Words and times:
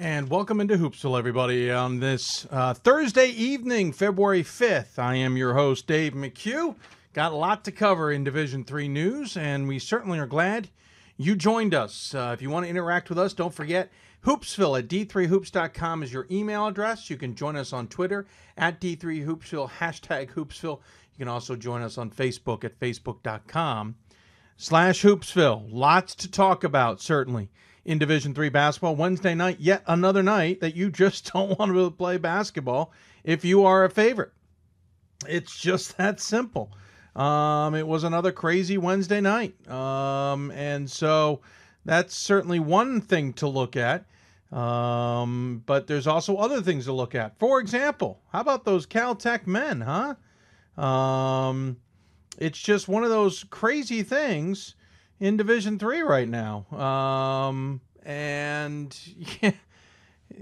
And 0.00 0.30
welcome 0.30 0.60
into 0.60 0.76
Hoopsville, 0.76 1.18
everybody, 1.18 1.72
on 1.72 1.98
this 1.98 2.46
uh, 2.52 2.72
Thursday 2.72 3.30
evening, 3.30 3.90
February 3.92 4.44
5th. 4.44 4.96
I 4.96 5.16
am 5.16 5.36
your 5.36 5.54
host, 5.54 5.88
Dave 5.88 6.12
McHugh. 6.12 6.76
Got 7.14 7.32
a 7.32 7.36
lot 7.36 7.64
to 7.64 7.72
cover 7.72 8.12
in 8.12 8.22
Division 8.22 8.62
Three 8.62 8.86
news, 8.86 9.36
and 9.36 9.66
we 9.66 9.80
certainly 9.80 10.20
are 10.20 10.26
glad 10.28 10.68
you 11.16 11.34
joined 11.34 11.74
us. 11.74 12.14
Uh, 12.14 12.30
if 12.32 12.40
you 12.40 12.48
want 12.48 12.64
to 12.64 12.70
interact 12.70 13.08
with 13.08 13.18
us, 13.18 13.34
don't 13.34 13.52
forget 13.52 13.90
Hoopsville 14.24 14.78
at 14.78 14.86
d3hoops.com 14.86 16.04
is 16.04 16.12
your 16.12 16.28
email 16.30 16.68
address. 16.68 17.10
You 17.10 17.16
can 17.16 17.34
join 17.34 17.56
us 17.56 17.72
on 17.72 17.88
Twitter 17.88 18.24
at 18.56 18.80
d3hoopsville, 18.80 19.68
hashtag 19.68 20.30
Hoopsville. 20.30 20.78
You 21.14 21.18
can 21.18 21.28
also 21.28 21.56
join 21.56 21.82
us 21.82 21.98
on 21.98 22.12
Facebook 22.12 22.62
at 22.62 22.78
facebook.com 22.78 23.96
slash 24.56 25.02
Hoopsville. 25.02 25.66
Lots 25.68 26.14
to 26.14 26.30
talk 26.30 26.62
about, 26.62 27.00
certainly, 27.00 27.50
in 27.88 27.98
Division 27.98 28.34
Three 28.34 28.50
basketball. 28.50 28.94
Wednesday 28.94 29.34
night, 29.34 29.60
yet 29.60 29.82
another 29.86 30.22
night 30.22 30.60
that 30.60 30.76
you 30.76 30.90
just 30.90 31.32
don't 31.32 31.58
want 31.58 31.72
to 31.72 31.90
play 31.90 32.18
basketball 32.18 32.92
if 33.24 33.44
you 33.44 33.64
are 33.64 33.84
a 33.84 33.90
favorite. 33.90 34.32
It's 35.26 35.58
just 35.58 35.96
that 35.96 36.20
simple. 36.20 36.70
Um, 37.16 37.74
it 37.74 37.86
was 37.86 38.04
another 38.04 38.30
crazy 38.30 38.76
Wednesday 38.76 39.20
night. 39.20 39.68
Um, 39.68 40.50
and 40.52 40.88
so 40.88 41.40
that's 41.84 42.14
certainly 42.14 42.60
one 42.60 43.00
thing 43.00 43.32
to 43.34 43.48
look 43.48 43.74
at. 43.74 44.04
Um, 44.52 45.62
but 45.66 45.86
there's 45.86 46.06
also 46.06 46.36
other 46.36 46.60
things 46.60 46.84
to 46.84 46.92
look 46.92 47.14
at. 47.14 47.38
For 47.38 47.58
example, 47.58 48.20
how 48.32 48.40
about 48.40 48.64
those 48.64 48.86
Caltech 48.86 49.46
men, 49.46 49.80
huh? 49.80 50.14
Um, 50.82 51.78
it's 52.38 52.58
just 52.58 52.86
one 52.86 53.02
of 53.02 53.10
those 53.10 53.44
crazy 53.44 54.02
things 54.02 54.74
in 55.20 55.36
Division 55.36 55.78
Three 55.78 56.00
right 56.00 56.28
now. 56.28 56.66
Um, 56.72 57.80
and 58.04 58.96
yeah, 59.42 59.52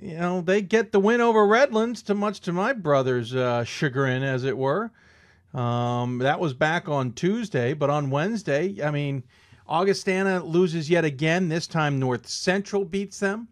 you 0.00 0.16
know 0.18 0.40
they 0.40 0.62
get 0.62 0.92
the 0.92 1.00
win 1.00 1.20
over 1.20 1.46
Redlands, 1.46 2.02
to 2.04 2.14
much 2.14 2.40
to 2.42 2.52
my 2.52 2.72
brother's 2.72 3.34
uh, 3.34 3.64
chagrin, 3.64 4.22
as 4.22 4.44
it 4.44 4.56
were. 4.56 4.91
Um, 5.55 6.18
that 6.18 6.38
was 6.38 6.52
back 6.52 6.88
on 6.88 7.12
Tuesday, 7.12 7.72
but 7.72 7.88
on 7.88 8.10
Wednesday, 8.10 8.77
I 8.84 8.91
mean, 8.91 9.22
Augustana 9.66 10.44
loses 10.44 10.90
yet 10.90 11.05
again. 11.05 11.48
This 11.48 11.66
time, 11.66 11.98
North 11.98 12.28
Central 12.28 12.84
beats 12.84 13.18
them. 13.20 13.48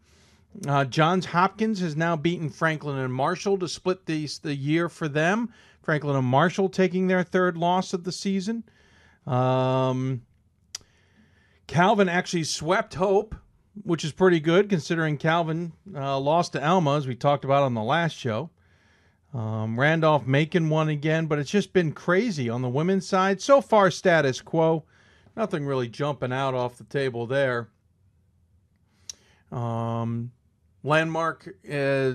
Uh, 0.68 0.84
Johns 0.84 1.26
Hopkins 1.26 1.80
has 1.80 1.96
now 1.96 2.14
beaten 2.14 2.48
Franklin 2.48 2.98
and 2.98 3.12
Marshall 3.12 3.58
to 3.58 3.68
split 3.68 4.06
the, 4.06 4.28
the 4.42 4.54
year 4.54 4.88
for 4.88 5.08
them. 5.08 5.52
Franklin 5.82 6.16
and 6.16 6.26
Marshall 6.26 6.68
taking 6.68 7.06
their 7.06 7.22
third 7.22 7.56
loss 7.56 7.92
of 7.92 8.04
the 8.04 8.12
season. 8.12 8.64
Um, 9.26 10.22
Calvin 11.66 12.08
actually 12.08 12.44
swept 12.44 12.94
Hope, 12.94 13.34
which 13.82 14.04
is 14.04 14.12
pretty 14.12 14.40
good 14.40 14.68
considering 14.68 15.16
Calvin 15.16 15.72
uh, 15.94 16.18
lost 16.18 16.52
to 16.52 16.64
Alma, 16.64 16.96
as 16.96 17.06
we 17.06 17.14
talked 17.14 17.44
about 17.44 17.62
on 17.62 17.74
the 17.74 17.82
last 17.82 18.16
show. 18.16 18.50
Um, 19.32 19.78
Randolph 19.80 20.26
making 20.26 20.68
one 20.68 20.88
again, 20.88 21.26
but 21.26 21.38
it's 21.38 21.50
just 21.50 21.72
been 21.72 21.92
crazy 21.92 22.48
on 22.48 22.62
the 22.62 22.68
women's 22.68 23.06
side. 23.06 23.42
So 23.42 23.60
far, 23.60 23.90
status 23.90 24.40
quo. 24.40 24.84
Nothing 25.36 25.66
really 25.66 25.88
jumping 25.88 26.32
out 26.32 26.54
off 26.54 26.78
the 26.78 26.84
table 26.84 27.26
there. 27.26 27.68
Um, 29.50 30.30
landmark 30.84 31.48
uh, 31.68 32.12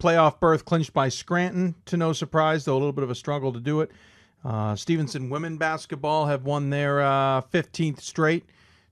playoff 0.00 0.40
berth 0.40 0.64
clinched 0.64 0.92
by 0.92 1.08
Scranton, 1.08 1.76
to 1.84 1.96
no 1.96 2.12
surprise, 2.12 2.64
though 2.64 2.74
a 2.74 2.78
little 2.78 2.92
bit 2.92 3.04
of 3.04 3.10
a 3.10 3.14
struggle 3.14 3.52
to 3.52 3.60
do 3.60 3.80
it. 3.80 3.92
Uh, 4.44 4.74
Stevenson 4.74 5.30
women 5.30 5.58
basketball 5.58 6.26
have 6.26 6.44
won 6.44 6.70
their 6.70 7.00
uh, 7.00 7.42
15th 7.42 8.00
straight 8.00 8.44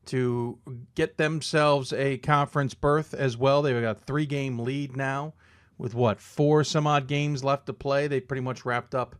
to 0.06 0.58
get 0.94 1.16
themselves 1.16 1.92
a 1.92 2.18
conference 2.18 2.74
berth 2.74 3.14
as 3.14 3.36
well. 3.36 3.62
They've 3.62 3.80
got 3.80 3.96
a 3.96 4.00
three 4.00 4.26
game 4.26 4.58
lead 4.58 4.96
now 4.96 5.34
with 5.78 5.94
what, 5.94 6.20
four 6.20 6.64
some 6.64 6.86
odd 6.86 7.06
games 7.06 7.42
left 7.42 7.66
to 7.66 7.72
play. 7.72 8.06
They 8.06 8.20
pretty 8.20 8.42
much 8.42 8.64
wrapped 8.64 8.94
up, 8.94 9.16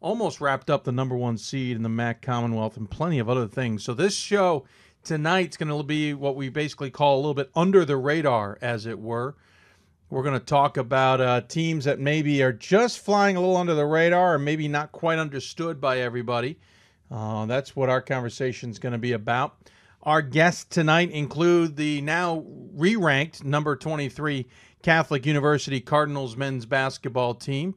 almost 0.00 0.40
wrapped 0.40 0.70
up 0.70 0.84
the 0.84 0.92
number 0.92 1.16
one 1.16 1.36
seed 1.36 1.76
in 1.76 1.82
the 1.82 1.88
MAC 1.88 2.22
Commonwealth 2.22 2.76
and 2.76 2.90
plenty 2.90 3.18
of 3.18 3.28
other 3.28 3.46
things. 3.46 3.84
So 3.84 3.94
this 3.94 4.16
show 4.16 4.64
tonight's 5.04 5.56
going 5.56 5.76
to 5.76 5.82
be 5.82 6.14
what 6.14 6.36
we 6.36 6.48
basically 6.48 6.90
call 6.90 7.16
a 7.16 7.20
little 7.20 7.34
bit 7.34 7.50
under 7.54 7.84
the 7.84 7.96
radar, 7.96 8.58
as 8.60 8.86
it 8.86 8.98
were. 8.98 9.36
We're 10.08 10.24
going 10.24 10.38
to 10.38 10.44
talk 10.44 10.76
about 10.76 11.20
uh, 11.20 11.40
teams 11.42 11.84
that 11.84 12.00
maybe 12.00 12.42
are 12.42 12.52
just 12.52 12.98
flying 12.98 13.36
a 13.36 13.40
little 13.40 13.56
under 13.56 13.74
the 13.74 13.86
radar 13.86 14.34
or 14.34 14.38
maybe 14.38 14.66
not 14.66 14.90
quite 14.90 15.20
understood 15.20 15.80
by 15.80 16.00
everybody. 16.00 16.58
Uh, 17.10 17.46
that's 17.46 17.76
what 17.76 17.88
our 17.88 18.00
conversation 18.00 18.70
is 18.70 18.78
going 18.78 18.92
to 18.92 18.98
be 18.98 19.12
about. 19.12 19.56
Our 20.02 20.22
guests 20.22 20.64
tonight 20.64 21.10
include 21.10 21.76
the 21.76 22.00
now 22.00 22.44
re 22.72 22.96
ranked 22.96 23.44
number 23.44 23.76
23 23.76 24.46
Catholic 24.82 25.26
University 25.26 25.80
Cardinals 25.80 26.36
men's 26.36 26.64
basketball 26.64 27.34
team. 27.34 27.74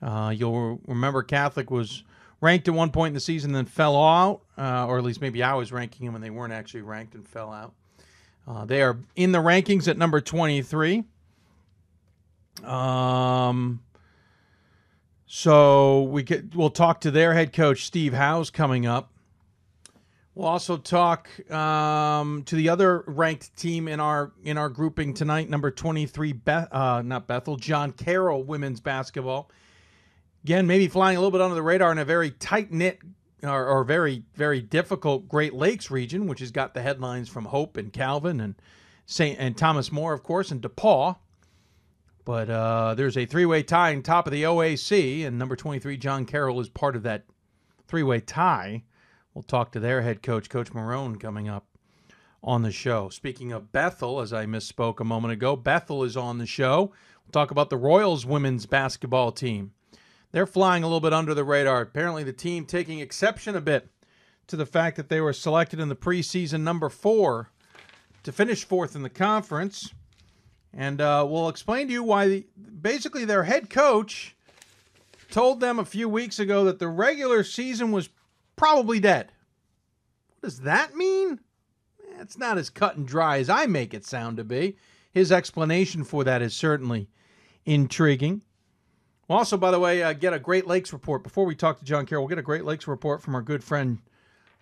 Uh, 0.00 0.32
you'll 0.34 0.80
remember 0.86 1.22
Catholic 1.22 1.70
was 1.70 2.04
ranked 2.40 2.68
at 2.68 2.74
one 2.74 2.90
point 2.90 3.08
in 3.08 3.14
the 3.14 3.20
season, 3.20 3.52
then 3.52 3.64
fell 3.64 3.96
out, 3.96 4.42
uh, 4.56 4.86
or 4.86 4.98
at 4.98 5.04
least 5.04 5.20
maybe 5.20 5.42
I 5.42 5.54
was 5.54 5.72
ranking 5.72 6.06
them 6.06 6.14
and 6.14 6.22
they 6.22 6.30
weren't 6.30 6.52
actually 6.52 6.82
ranked 6.82 7.14
and 7.14 7.26
fell 7.26 7.50
out. 7.50 7.72
Uh, 8.46 8.64
they 8.64 8.82
are 8.82 8.98
in 9.16 9.32
the 9.32 9.38
rankings 9.38 9.88
at 9.88 9.96
number 9.96 10.20
23. 10.20 11.04
Um, 12.62 13.80
so 15.26 16.02
we 16.02 16.24
we'll 16.54 16.70
talk 16.70 17.00
to 17.00 17.10
their 17.10 17.34
head 17.34 17.52
coach 17.52 17.84
Steve 17.84 18.12
Howes 18.12 18.50
coming 18.50 18.86
up. 18.86 19.10
We'll 20.34 20.48
also 20.48 20.76
talk 20.76 21.28
um, 21.50 22.42
to 22.44 22.56
the 22.56 22.68
other 22.68 23.04
ranked 23.06 23.56
team 23.56 23.86
in 23.86 24.00
our 24.00 24.32
in 24.42 24.58
our 24.58 24.68
grouping 24.68 25.14
tonight, 25.14 25.48
number 25.48 25.70
twenty 25.70 26.06
three, 26.06 26.32
Beth, 26.32 26.68
uh, 26.72 27.02
not 27.02 27.28
Bethel, 27.28 27.56
John 27.56 27.92
Carroll 27.92 28.42
women's 28.42 28.80
basketball. 28.80 29.48
Again, 30.42 30.66
maybe 30.66 30.88
flying 30.88 31.16
a 31.16 31.20
little 31.20 31.30
bit 31.30 31.40
under 31.40 31.54
the 31.54 31.62
radar 31.62 31.92
in 31.92 31.98
a 31.98 32.04
very 32.04 32.32
tight 32.32 32.72
knit 32.72 32.98
or, 33.44 33.64
or, 33.66 33.84
very 33.84 34.24
very 34.34 34.60
difficult 34.60 35.28
Great 35.28 35.54
Lakes 35.54 35.90
region, 35.90 36.26
which 36.26 36.40
has 36.40 36.50
got 36.50 36.74
the 36.74 36.82
headlines 36.82 37.28
from 37.28 37.44
Hope 37.44 37.76
and 37.76 37.92
Calvin 37.92 38.40
and 38.40 38.56
Saint 39.06 39.38
and 39.38 39.56
Thomas 39.56 39.92
More, 39.92 40.12
of 40.12 40.24
course, 40.24 40.50
and 40.50 40.60
DePaul. 40.60 41.16
But 42.24 42.50
uh, 42.50 42.94
there's 42.94 43.16
a 43.16 43.26
three 43.26 43.46
way 43.46 43.62
tie 43.62 43.90
in 43.90 44.02
top 44.02 44.26
of 44.26 44.32
the 44.32 44.42
OAC, 44.42 45.24
and 45.24 45.38
number 45.38 45.54
twenty 45.54 45.78
three, 45.78 45.96
John 45.96 46.24
Carroll, 46.24 46.58
is 46.58 46.68
part 46.68 46.96
of 46.96 47.04
that 47.04 47.22
three 47.86 48.02
way 48.02 48.18
tie. 48.18 48.82
We'll 49.34 49.42
talk 49.42 49.72
to 49.72 49.80
their 49.80 50.02
head 50.02 50.22
coach, 50.22 50.48
Coach 50.48 50.72
Marone, 50.72 51.18
coming 51.18 51.48
up 51.48 51.66
on 52.40 52.62
the 52.62 52.70
show. 52.70 53.08
Speaking 53.08 53.50
of 53.50 53.72
Bethel, 53.72 54.20
as 54.20 54.32
I 54.32 54.46
misspoke 54.46 55.00
a 55.00 55.04
moment 55.04 55.32
ago, 55.32 55.56
Bethel 55.56 56.04
is 56.04 56.16
on 56.16 56.38
the 56.38 56.46
show. 56.46 56.92
We'll 57.24 57.32
talk 57.32 57.50
about 57.50 57.68
the 57.68 57.76
Royals 57.76 58.24
women's 58.24 58.66
basketball 58.66 59.32
team. 59.32 59.72
They're 60.30 60.46
flying 60.46 60.84
a 60.84 60.86
little 60.86 61.00
bit 61.00 61.12
under 61.12 61.34
the 61.34 61.42
radar. 61.42 61.80
Apparently, 61.80 62.22
the 62.22 62.32
team 62.32 62.64
taking 62.64 63.00
exception 63.00 63.56
a 63.56 63.60
bit 63.60 63.88
to 64.46 64.56
the 64.56 64.66
fact 64.66 64.96
that 64.96 65.08
they 65.08 65.20
were 65.20 65.32
selected 65.32 65.80
in 65.80 65.88
the 65.88 65.96
preseason 65.96 66.60
number 66.60 66.88
four 66.88 67.50
to 68.22 68.30
finish 68.30 68.64
fourth 68.64 68.94
in 68.94 69.02
the 69.02 69.10
conference. 69.10 69.92
And 70.72 71.00
uh, 71.00 71.26
we'll 71.28 71.48
explain 71.48 71.88
to 71.88 71.92
you 71.92 72.04
why 72.04 72.28
the, 72.28 72.46
basically 72.80 73.24
their 73.24 73.44
head 73.44 73.68
coach 73.68 74.36
told 75.30 75.60
them 75.60 75.78
a 75.78 75.84
few 75.84 76.08
weeks 76.08 76.38
ago 76.38 76.64
that 76.64 76.78
the 76.78 76.88
regular 76.88 77.42
season 77.42 77.90
was 77.90 78.08
probably 78.56 79.00
dead. 79.00 79.32
What 80.28 80.42
does 80.42 80.60
that 80.60 80.94
mean? 80.94 81.40
It's 82.20 82.38
not 82.38 82.58
as 82.58 82.70
cut 82.70 82.96
and 82.96 83.06
dry 83.06 83.38
as 83.38 83.50
I 83.50 83.66
make 83.66 83.94
it 83.94 84.04
sound 84.04 84.36
to 84.36 84.44
be. 84.44 84.76
His 85.12 85.32
explanation 85.32 86.04
for 86.04 86.24
that 86.24 86.42
is 86.42 86.54
certainly 86.54 87.08
intriguing. 87.64 88.42
We'll 89.28 89.38
also, 89.38 89.56
by 89.56 89.70
the 89.70 89.80
way, 89.80 90.02
uh, 90.02 90.12
get 90.12 90.34
a 90.34 90.38
Great 90.38 90.66
Lakes 90.66 90.92
report. 90.92 91.22
Before 91.22 91.46
we 91.46 91.54
talk 91.54 91.78
to 91.78 91.84
John 91.84 92.04
Carroll, 92.04 92.24
we'll 92.24 92.28
get 92.28 92.38
a 92.38 92.42
Great 92.42 92.64
Lakes 92.64 92.86
report 92.86 93.22
from 93.22 93.34
our 93.34 93.42
good 93.42 93.64
friend 93.64 93.98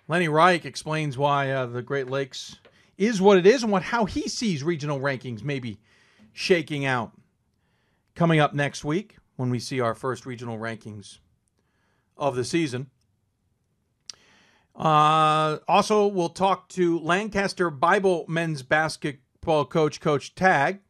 Lenny 0.09 0.29
Reich. 0.29 0.65
Explains 0.65 1.19
why 1.19 1.51
uh, 1.51 1.67
the 1.67 1.83
Great 1.83 2.09
Lakes 2.09 2.57
is 2.97 3.21
what 3.21 3.39
it 3.39 3.47
is 3.47 3.63
and 3.63 3.73
what 3.73 3.83
how 3.83 4.05
he 4.05 4.29
sees 4.29 4.63
regional 4.63 5.01
rankings 5.01 5.43
maybe 5.43 5.81
shaking 6.33 6.85
out. 6.85 7.13
Coming 8.15 8.41
up 8.41 8.55
next 8.55 8.85
week 8.85 9.17
when 9.37 9.51
we 9.51 9.59
see 9.59 9.81
our 9.81 9.95
first 9.95 10.27
regional 10.27 10.59
rankings 10.59 11.19
of 12.17 12.37
the 12.37 12.45
season. 12.45 12.91
Uh, 14.75 15.59
also, 15.69 16.07
we'll 16.07 16.29
talk 16.29 16.69
to 16.71 16.99
Lancaster 16.99 17.71
Bible 17.71 18.25
men's 18.29 18.63
basketball 18.63 19.65
coach, 19.65 20.01
Coach 20.01 20.35
Tag. 20.35 20.81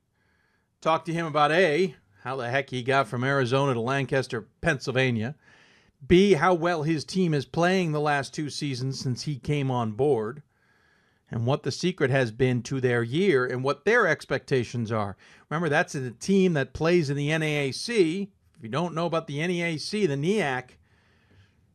Talk 0.80 1.04
to 1.04 1.12
him 1.12 1.26
about 1.26 1.52
A, 1.52 1.94
how 2.22 2.36
the 2.36 2.48
heck 2.48 2.70
he 2.70 2.82
got 2.82 3.08
from 3.08 3.24
Arizona 3.24 3.74
to 3.74 3.80
Lancaster, 3.80 4.48
Pennsylvania. 4.60 5.34
B, 6.06 6.34
how 6.34 6.54
well 6.54 6.82
his 6.82 7.04
team 7.04 7.34
is 7.34 7.44
playing 7.44 7.92
the 7.92 8.00
last 8.00 8.34
two 8.34 8.50
seasons 8.50 8.98
since 8.98 9.22
he 9.22 9.36
came 9.36 9.70
on 9.70 9.92
board. 9.92 10.42
And 11.30 11.46
what 11.46 11.62
the 11.62 11.72
secret 11.72 12.10
has 12.10 12.30
been 12.30 12.62
to 12.64 12.80
their 12.80 13.02
year 13.02 13.46
and 13.46 13.64
what 13.64 13.84
their 13.84 14.06
expectations 14.06 14.92
are. 14.92 15.16
Remember, 15.48 15.68
that's 15.68 15.94
a 15.94 16.10
team 16.10 16.52
that 16.54 16.74
plays 16.74 17.08
in 17.08 17.16
the 17.16 17.30
NAAC. 17.30 18.28
If 18.56 18.62
you 18.62 18.68
don't 18.68 18.94
know 18.94 19.06
about 19.06 19.26
the 19.26 19.38
NAAC, 19.38 20.06
the 20.06 20.14
NEAC 20.14 20.76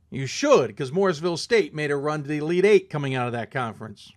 you 0.09 0.25
should, 0.25 0.67
because 0.67 0.91
Morrisville 0.91 1.37
State 1.37 1.73
made 1.73 1.91
a 1.91 1.95
run 1.95 2.23
to 2.23 2.27
the 2.27 2.37
Elite 2.37 2.65
Eight 2.65 2.89
coming 2.89 3.15
out 3.15 3.27
of 3.27 3.33
that 3.33 3.51
conference 3.51 4.11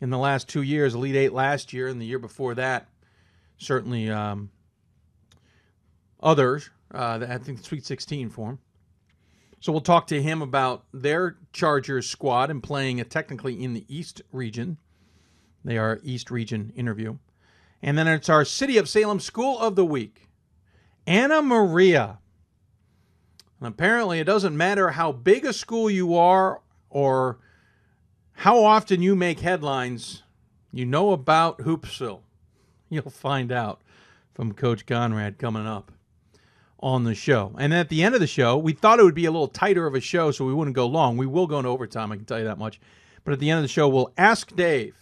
in 0.00 0.10
the 0.10 0.18
last 0.18 0.48
two 0.48 0.62
years. 0.62 0.94
Elite 0.94 1.16
Eight 1.16 1.32
last 1.32 1.72
year 1.72 1.88
and 1.88 2.00
the 2.00 2.06
year 2.06 2.18
before 2.18 2.54
that. 2.54 2.88
certainly 3.58 4.10
um, 4.10 4.50
others. 6.22 6.70
Uh, 6.92 7.26
I 7.28 7.38
think 7.38 7.64
Sweet 7.64 7.84
16 7.84 8.30
for 8.30 8.50
him. 8.50 8.58
So 9.60 9.72
we'll 9.72 9.80
talk 9.80 10.06
to 10.08 10.22
him 10.22 10.42
about 10.42 10.84
their 10.92 11.36
Chargers 11.52 12.08
squad 12.08 12.50
and 12.50 12.62
playing 12.62 13.02
technically 13.06 13.62
in 13.62 13.74
the 13.74 13.84
East 13.88 14.22
region. 14.30 14.78
They 15.64 15.78
are 15.78 15.98
East 16.02 16.30
region 16.30 16.72
interview. 16.76 17.16
And 17.82 17.98
then 17.98 18.06
it's 18.06 18.28
our 18.28 18.44
City 18.44 18.78
of 18.78 18.88
Salem 18.88 19.20
School 19.20 19.58
of 19.58 19.74
the 19.74 19.84
Week. 19.84 20.28
Anna 21.06 21.42
Maria. 21.42 22.18
And 23.60 23.68
apparently, 23.68 24.20
it 24.20 24.24
doesn't 24.24 24.56
matter 24.56 24.90
how 24.90 25.12
big 25.12 25.44
a 25.44 25.52
school 25.52 25.90
you 25.90 26.14
are 26.14 26.60
or 26.90 27.38
how 28.32 28.62
often 28.62 29.00
you 29.00 29.16
make 29.16 29.40
headlines, 29.40 30.22
you 30.72 30.84
know 30.84 31.12
about 31.12 31.58
Hoopsville. 31.58 32.20
You'll 32.90 33.10
find 33.10 33.50
out 33.50 33.80
from 34.34 34.52
Coach 34.52 34.84
Conrad 34.86 35.38
coming 35.38 35.66
up 35.66 35.90
on 36.78 37.04
the 37.04 37.14
show. 37.14 37.54
And 37.58 37.72
at 37.72 37.88
the 37.88 38.02
end 38.02 38.14
of 38.14 38.20
the 38.20 38.26
show, 38.26 38.58
we 38.58 38.74
thought 38.74 39.00
it 39.00 39.04
would 39.04 39.14
be 39.14 39.24
a 39.24 39.30
little 39.30 39.48
tighter 39.48 39.86
of 39.86 39.94
a 39.94 40.00
show 40.00 40.30
so 40.30 40.44
we 40.44 40.52
wouldn't 40.52 40.76
go 40.76 40.86
long. 40.86 41.16
We 41.16 41.26
will 41.26 41.46
go 41.46 41.58
into 41.58 41.70
overtime, 41.70 42.12
I 42.12 42.16
can 42.16 42.26
tell 42.26 42.38
you 42.38 42.44
that 42.44 42.58
much. 42.58 42.78
But 43.24 43.32
at 43.32 43.40
the 43.40 43.50
end 43.50 43.58
of 43.58 43.64
the 43.64 43.68
show, 43.68 43.88
we'll 43.88 44.12
ask 44.18 44.54
Dave. 44.54 44.94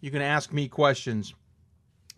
You 0.00 0.10
can 0.10 0.22
ask 0.22 0.52
me 0.52 0.68
questions 0.68 1.34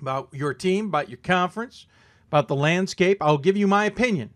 about 0.01 0.29
your 0.33 0.53
team, 0.53 0.87
about 0.87 1.09
your 1.09 1.19
conference, 1.19 1.87
about 2.29 2.49
the 2.49 2.55
landscape. 2.55 3.19
I'll 3.21 3.39
give 3.39 3.57
you 3.57 3.67
my 3.67 3.87
opinion. 3.87 4.31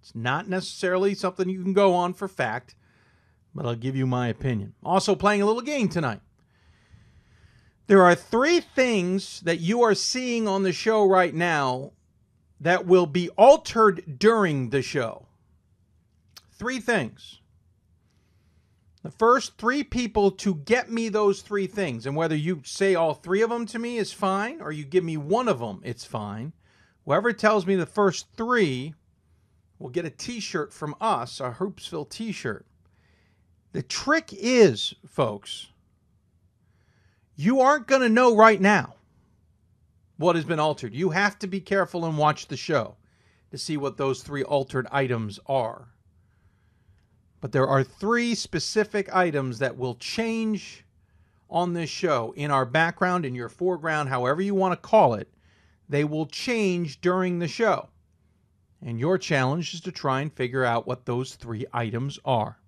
It's 0.00 0.14
not 0.14 0.48
necessarily 0.48 1.14
something 1.14 1.48
you 1.48 1.62
can 1.62 1.72
go 1.72 1.94
on 1.94 2.14
for 2.14 2.28
fact, 2.28 2.74
but 3.54 3.66
I'll 3.66 3.74
give 3.74 3.96
you 3.96 4.06
my 4.06 4.28
opinion. 4.28 4.74
Also, 4.82 5.14
playing 5.14 5.42
a 5.42 5.46
little 5.46 5.62
game 5.62 5.88
tonight. 5.88 6.20
There 7.88 8.02
are 8.02 8.14
three 8.14 8.60
things 8.60 9.40
that 9.40 9.60
you 9.60 9.82
are 9.82 9.94
seeing 9.94 10.46
on 10.46 10.62
the 10.62 10.72
show 10.72 11.06
right 11.06 11.34
now 11.34 11.92
that 12.60 12.86
will 12.86 13.06
be 13.06 13.30
altered 13.30 14.18
during 14.18 14.70
the 14.70 14.82
show. 14.82 15.26
Three 16.52 16.80
things. 16.80 17.40
The 19.02 19.10
first 19.10 19.56
three 19.56 19.84
people 19.84 20.30
to 20.32 20.56
get 20.56 20.90
me 20.90 21.08
those 21.08 21.40
three 21.40 21.66
things, 21.66 22.04
and 22.04 22.16
whether 22.16 22.34
you 22.34 22.62
say 22.64 22.94
all 22.94 23.14
three 23.14 23.42
of 23.42 23.50
them 23.50 23.64
to 23.66 23.78
me 23.78 23.96
is 23.96 24.12
fine, 24.12 24.60
or 24.60 24.72
you 24.72 24.84
give 24.84 25.04
me 25.04 25.16
one 25.16 25.48
of 25.48 25.60
them, 25.60 25.80
it's 25.84 26.04
fine. 26.04 26.52
Whoever 27.04 27.32
tells 27.32 27.64
me 27.64 27.76
the 27.76 27.86
first 27.86 28.26
three 28.36 28.94
will 29.78 29.90
get 29.90 30.04
a 30.04 30.10
t 30.10 30.40
shirt 30.40 30.72
from 30.72 30.94
us, 31.00 31.40
a 31.40 31.52
Hoopsville 31.52 32.08
t 32.08 32.32
shirt. 32.32 32.66
The 33.72 33.82
trick 33.82 34.30
is, 34.32 34.94
folks, 35.06 35.68
you 37.36 37.60
aren't 37.60 37.86
going 37.86 38.02
to 38.02 38.08
know 38.08 38.34
right 38.34 38.60
now 38.60 38.94
what 40.16 40.36
has 40.36 40.44
been 40.44 40.58
altered. 40.58 40.94
You 40.94 41.10
have 41.10 41.38
to 41.40 41.46
be 41.46 41.60
careful 41.60 42.04
and 42.04 42.18
watch 42.18 42.48
the 42.48 42.56
show 42.56 42.96
to 43.50 43.58
see 43.58 43.76
what 43.76 43.96
those 43.96 44.22
three 44.22 44.42
altered 44.42 44.86
items 44.90 45.38
are. 45.46 45.88
But 47.40 47.52
there 47.52 47.68
are 47.68 47.84
three 47.84 48.34
specific 48.34 49.14
items 49.14 49.60
that 49.60 49.76
will 49.76 49.94
change 49.94 50.84
on 51.48 51.72
this 51.72 51.88
show 51.88 52.34
in 52.36 52.50
our 52.50 52.64
background, 52.64 53.24
in 53.24 53.34
your 53.34 53.48
foreground, 53.48 54.08
however 54.08 54.42
you 54.42 54.54
want 54.54 54.72
to 54.72 54.88
call 54.88 55.14
it. 55.14 55.28
They 55.88 56.04
will 56.04 56.26
change 56.26 57.00
during 57.00 57.38
the 57.38 57.48
show. 57.48 57.88
And 58.80 59.00
your 59.00 59.18
challenge 59.18 59.74
is 59.74 59.80
to 59.82 59.92
try 59.92 60.20
and 60.20 60.32
figure 60.32 60.64
out 60.64 60.86
what 60.86 61.06
those 61.06 61.34
three 61.34 61.66
items 61.72 62.18
are. 62.24 62.58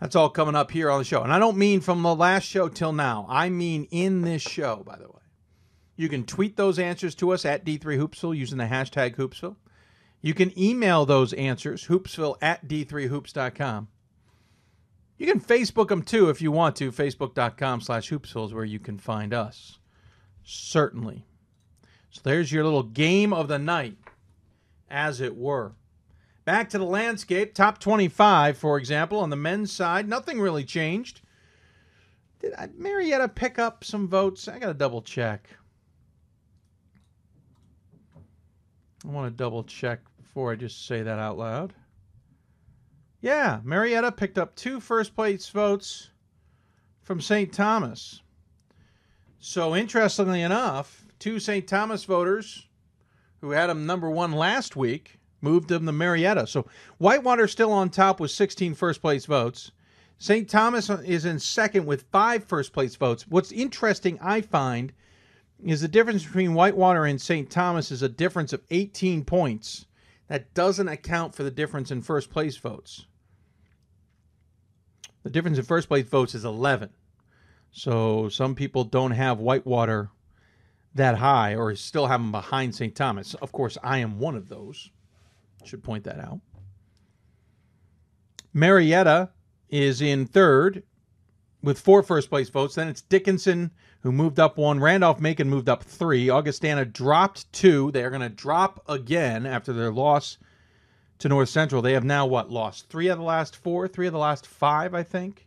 That's 0.00 0.16
all 0.16 0.30
coming 0.30 0.56
up 0.56 0.72
here 0.72 0.90
on 0.90 0.98
the 0.98 1.04
show. 1.04 1.22
And 1.22 1.32
I 1.32 1.38
don't 1.38 1.56
mean 1.56 1.80
from 1.80 2.02
the 2.02 2.14
last 2.14 2.44
show 2.44 2.68
till 2.68 2.92
now, 2.92 3.24
I 3.28 3.48
mean 3.48 3.86
in 3.90 4.22
this 4.22 4.42
show, 4.42 4.82
by 4.84 4.96
the 4.96 5.08
way. 5.08 5.20
You 5.94 6.08
can 6.08 6.24
tweet 6.24 6.56
those 6.56 6.80
answers 6.80 7.14
to 7.16 7.30
us 7.30 7.44
at 7.44 7.64
D3Hoopsville 7.64 8.36
using 8.36 8.58
the 8.58 8.64
hashtag 8.64 9.14
Hoopsville. 9.14 9.56
You 10.22 10.34
can 10.34 10.56
email 10.58 11.04
those 11.04 11.32
answers, 11.32 11.86
hoopsville 11.88 12.36
at 12.40 12.66
d3hoops.com. 12.66 13.88
You 15.18 15.26
can 15.26 15.40
Facebook 15.40 15.88
them 15.88 16.02
too 16.02 16.30
if 16.30 16.40
you 16.40 16.50
want 16.50 16.76
to. 16.76 16.90
Facebook.com 16.90 17.80
slash 17.80 18.10
hoopsville 18.10 18.46
is 18.46 18.54
where 18.54 18.64
you 18.64 18.78
can 18.78 18.98
find 18.98 19.34
us. 19.34 19.78
Certainly. 20.44 21.26
So 22.10 22.20
there's 22.24 22.52
your 22.52 22.64
little 22.64 22.82
game 22.82 23.32
of 23.32 23.48
the 23.48 23.58
night, 23.58 23.96
as 24.92 25.20
it 25.20 25.36
were. 25.36 25.72
Back 26.44 26.68
to 26.70 26.78
the 26.78 26.84
landscape. 26.84 27.54
Top 27.54 27.78
25, 27.78 28.58
for 28.58 28.76
example, 28.76 29.18
on 29.18 29.30
the 29.30 29.36
men's 29.36 29.72
side, 29.72 30.08
nothing 30.08 30.40
really 30.40 30.64
changed. 30.64 31.20
Did 32.40 32.54
Marietta 32.76 33.28
pick 33.28 33.58
up 33.58 33.84
some 33.84 34.08
votes? 34.08 34.48
I 34.48 34.58
got 34.58 34.66
to 34.66 34.74
double 34.74 35.02
check. 35.02 35.48
I 39.04 39.08
want 39.08 39.32
to 39.32 39.36
double 39.36 39.64
check 39.64 40.00
before 40.20 40.52
I 40.52 40.56
just 40.56 40.86
say 40.86 41.02
that 41.02 41.18
out 41.18 41.38
loud. 41.38 41.72
Yeah, 43.20 43.60
Marietta 43.62 44.12
picked 44.12 44.38
up 44.38 44.56
two 44.56 44.80
first 44.80 45.14
place 45.14 45.48
votes 45.48 46.10
from 47.02 47.20
St. 47.20 47.52
Thomas. 47.52 48.20
So, 49.38 49.76
interestingly 49.76 50.42
enough, 50.42 51.04
two 51.20 51.38
St. 51.38 51.66
Thomas 51.66 52.04
voters 52.04 52.66
who 53.42 53.50
had 53.50 53.68
him 53.68 53.84
number 53.84 54.08
one 54.08 54.32
last 54.32 54.76
week 54.76 55.18
moved 55.42 55.70
him 55.70 55.84
to 55.84 55.92
Marietta. 55.92 56.46
So, 56.46 56.66
Whitewater 56.98 57.48
still 57.48 57.72
on 57.72 57.90
top 57.90 58.20
with 58.20 58.30
16 58.30 58.74
first 58.74 59.02
place 59.02 59.26
votes. 59.26 59.72
St. 60.16 60.48
Thomas 60.48 60.88
is 60.88 61.24
in 61.24 61.40
second 61.40 61.84
with 61.84 62.06
five 62.12 62.44
first 62.44 62.72
place 62.72 62.94
votes. 62.94 63.26
What's 63.26 63.50
interesting, 63.50 64.18
I 64.22 64.40
find, 64.40 64.92
is 65.62 65.80
the 65.80 65.88
difference 65.88 66.24
between 66.24 66.54
Whitewater 66.54 67.04
and 67.04 67.20
St. 67.20 67.50
Thomas 67.50 67.90
is 67.90 68.02
a 68.02 68.08
difference 68.08 68.52
of 68.52 68.62
18 68.70 69.24
points. 69.24 69.86
That 70.28 70.54
doesn't 70.54 70.88
account 70.88 71.34
for 71.34 71.42
the 71.42 71.50
difference 71.50 71.90
in 71.90 72.02
first 72.02 72.30
place 72.30 72.56
votes. 72.56 73.06
The 75.24 75.30
difference 75.30 75.58
in 75.58 75.64
first 75.64 75.88
place 75.88 76.06
votes 76.06 76.36
is 76.36 76.44
11. 76.44 76.90
So 77.72 78.28
some 78.28 78.54
people 78.54 78.84
don't 78.84 79.10
have 79.10 79.40
Whitewater 79.40 80.10
that 80.94 81.16
high 81.16 81.54
or 81.54 81.74
still 81.74 82.06
have 82.06 82.20
them 82.20 82.32
behind 82.32 82.74
St. 82.74 82.94
Thomas. 82.94 83.34
Of 83.34 83.52
course, 83.52 83.78
I 83.82 83.98
am 83.98 84.18
one 84.18 84.36
of 84.36 84.48
those. 84.48 84.90
Should 85.64 85.84
point 85.84 86.04
that 86.04 86.18
out. 86.18 86.40
Marietta 88.52 89.30
is 89.70 90.02
in 90.02 90.26
third 90.26 90.82
with 91.62 91.78
four 91.78 92.02
first 92.02 92.28
place 92.28 92.48
votes. 92.48 92.74
Then 92.74 92.88
it's 92.88 93.00
Dickinson 93.00 93.70
who 94.02 94.12
moved 94.12 94.40
up 94.40 94.58
one. 94.58 94.80
Randolph 94.80 95.20
Macon 95.20 95.48
moved 95.48 95.68
up 95.68 95.82
three. 95.82 96.28
Augustana 96.28 96.84
dropped 96.84 97.50
two. 97.52 97.90
They 97.92 98.04
are 98.04 98.10
going 98.10 98.22
to 98.22 98.28
drop 98.28 98.82
again 98.88 99.46
after 99.46 99.72
their 99.72 99.92
loss 99.92 100.38
to 101.20 101.28
North 101.28 101.48
Central. 101.48 101.80
They 101.80 101.92
have 101.92 102.04
now 102.04 102.26
what 102.26 102.50
lost 102.50 102.88
three 102.88 103.08
of 103.08 103.18
the 103.18 103.24
last 103.24 103.56
four, 103.56 103.86
three 103.86 104.08
of 104.08 104.12
the 104.12 104.18
last 104.18 104.46
five, 104.46 104.92
I 104.94 105.04
think. 105.04 105.46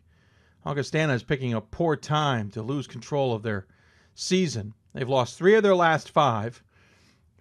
Augustana 0.64 1.12
is 1.12 1.22
picking 1.22 1.54
a 1.54 1.60
poor 1.60 1.94
time 1.94 2.50
to 2.50 2.62
lose 2.62 2.86
control 2.86 3.34
of 3.34 3.42
their 3.42 3.66
season. 4.14 4.72
They've 4.96 5.06
lost 5.06 5.36
three 5.36 5.54
of 5.54 5.62
their 5.62 5.76
last 5.76 6.10
five. 6.10 6.62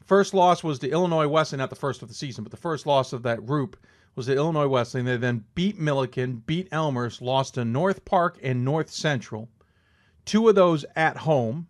First 0.03 0.33
loss 0.33 0.61
was 0.61 0.77
to 0.79 0.89
Illinois 0.89 1.29
Wesleyan, 1.29 1.59
not 1.59 1.69
the 1.69 1.77
first 1.77 2.01
of 2.01 2.09
the 2.09 2.13
season, 2.13 2.43
but 2.43 2.51
the 2.51 2.57
first 2.57 2.85
loss 2.85 3.13
of 3.13 3.23
that 3.23 3.45
group 3.45 3.77
was 4.13 4.25
to 4.25 4.35
Illinois 4.35 4.67
Wesleyan. 4.67 5.05
They 5.05 5.15
then 5.15 5.45
beat 5.55 5.79
Millikin, 5.79 6.45
beat 6.45 6.67
Elmhurst, 6.73 7.21
lost 7.21 7.53
to 7.53 7.63
North 7.63 8.03
Park 8.03 8.37
and 8.43 8.65
North 8.65 8.89
Central. 8.89 9.47
Two 10.25 10.49
of 10.49 10.55
those 10.55 10.83
at 10.97 11.15
home. 11.15 11.67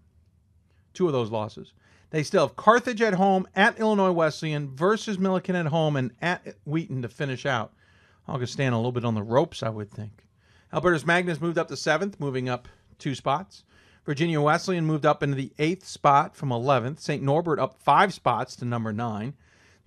Two 0.96 1.06
of 1.06 1.14
those 1.14 1.30
losses. 1.30 1.74
They 2.10 2.24
still 2.24 2.48
have 2.48 2.56
Carthage 2.56 3.04
at 3.04 3.14
home, 3.14 3.48
at 3.56 3.80
Illinois 3.80 4.12
Wesleyan 4.12 4.76
versus 4.76 5.20
Millikin 5.20 5.54
at 5.54 5.68
home, 5.68 5.96
and 5.96 6.14
at 6.20 6.56
Wheaton 6.66 7.04
to 7.04 7.10
finish 7.10 7.46
out. 7.46 7.74
Augustana 8.28 8.76
a 8.76 8.78
little 8.78 8.92
bit 8.92 9.06
on 9.06 9.14
the 9.14 9.22
ropes, 9.22 9.62
I 9.62 9.70
would 9.70 9.92
think. 9.92 10.26
Albertus 10.74 11.06
Magnus 11.06 11.40
moved 11.40 11.60
up 11.60 11.68
to 11.68 11.78
seventh, 11.78 12.20
moving 12.20 12.50
up 12.50 12.68
two 12.98 13.14
spots. 13.14 13.64
Virginia 14.06 14.40
Wesleyan 14.40 14.86
moved 14.86 15.06
up 15.06 15.24
into 15.24 15.36
the 15.36 15.52
eighth 15.58 15.88
spot 15.88 16.36
from 16.36 16.50
11th. 16.50 17.00
St. 17.00 17.24
Norbert 17.24 17.60
up 17.60 17.80
five 17.80 18.14
spots 18.14 18.56
to 18.58 18.66
number 18.66 18.94
nine. 18.94 19.34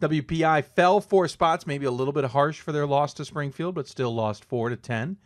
WPI 0.01 0.65
fell 0.65 1.01
four 1.01 1.29
spots, 1.29 1.67
maybe 1.67 1.87
a 1.87 1.91
little 1.91 2.13
bit 2.13 2.25
harsh 2.25 2.61
for 2.61 2.73
their 2.73 2.87
loss 2.87 3.13
to 3.15 3.25
Springfield, 3.25 3.75
but 3.75 3.89
still 3.89 4.15
lost 4.15 4.45
four 4.45 4.69
to 4.69 4.77
10. 4.77 5.17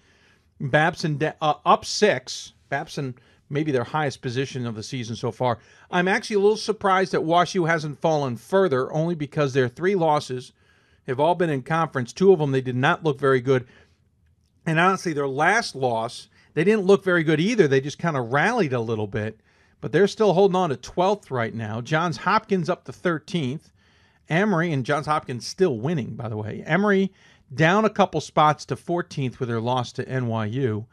Babson 0.61 1.19
de- 1.19 1.37
uh, 1.41 1.55
up 1.65 1.85
six. 1.85 2.53
Babson 2.69 3.15
maybe 3.49 3.71
their 3.71 3.85
highest 3.85 4.23
position 4.23 4.67
of 4.67 4.75
the 4.75 4.83
season 4.83 5.15
so 5.15 5.31
far. 5.31 5.59
I'm 5.91 6.09
actually 6.09 6.37
a 6.37 6.41
little 6.41 6.57
surprised 6.57 7.13
that 7.13 7.21
WashU 7.21 7.69
hasn't 7.69 8.01
fallen 8.01 8.37
further, 8.37 8.91
only 8.93 9.15
because 9.15 9.53
their 9.53 9.69
three 9.69 9.95
losses 9.95 10.53
have 11.07 11.21
all 11.21 11.35
been 11.35 11.51
in 11.51 11.63
conference. 11.63 12.13
Two 12.13 12.33
of 12.33 12.39
them 12.39 12.53
they 12.53 12.63
did 12.63 12.77
not 12.77 13.05
look 13.05 13.19
very 13.21 13.41
good, 13.41 13.67
and 14.65 14.79
honestly, 14.81 15.13
their 15.13 15.29
last 15.29 15.75
loss 15.75 16.29
they 16.55 16.65
didn't 16.65 16.85
look 16.85 17.05
very 17.05 17.25
good 17.25 17.41
either. 17.41 17.67
They 17.67 17.81
just 17.81 17.99
kind 17.99 18.17
of 18.17 18.33
rallied 18.33 18.73
a 18.73 18.81
little 18.81 19.07
bit, 19.07 19.41
but 19.81 19.93
they're 19.93 20.07
still 20.07 20.35
holding 20.35 20.57
on 20.57 20.71
to 20.71 20.77
12th 20.77 21.31
right 21.31 21.55
now. 21.55 21.81
Johns 21.81 22.19
Hopkins 22.19 22.69
up 22.69 22.85
to 22.85 22.93
13th. 22.93 23.71
Emory 24.29 24.73
and 24.73 24.87
Johns 24.87 25.07
Hopkins 25.07 25.47
still 25.47 25.79
winning, 25.79 26.15
by 26.15 26.29
the 26.29 26.37
way. 26.37 26.63
Emory 26.67 27.13
down 27.55 27.85
a 27.85 27.91
couple 27.91 28.21
spots 28.21 28.65
to 28.67 28.77
14th 28.77 29.39
with 29.39 29.49
their 29.49 29.61
loss 29.61 29.93
to 29.93 30.05
NYU, 30.05 30.87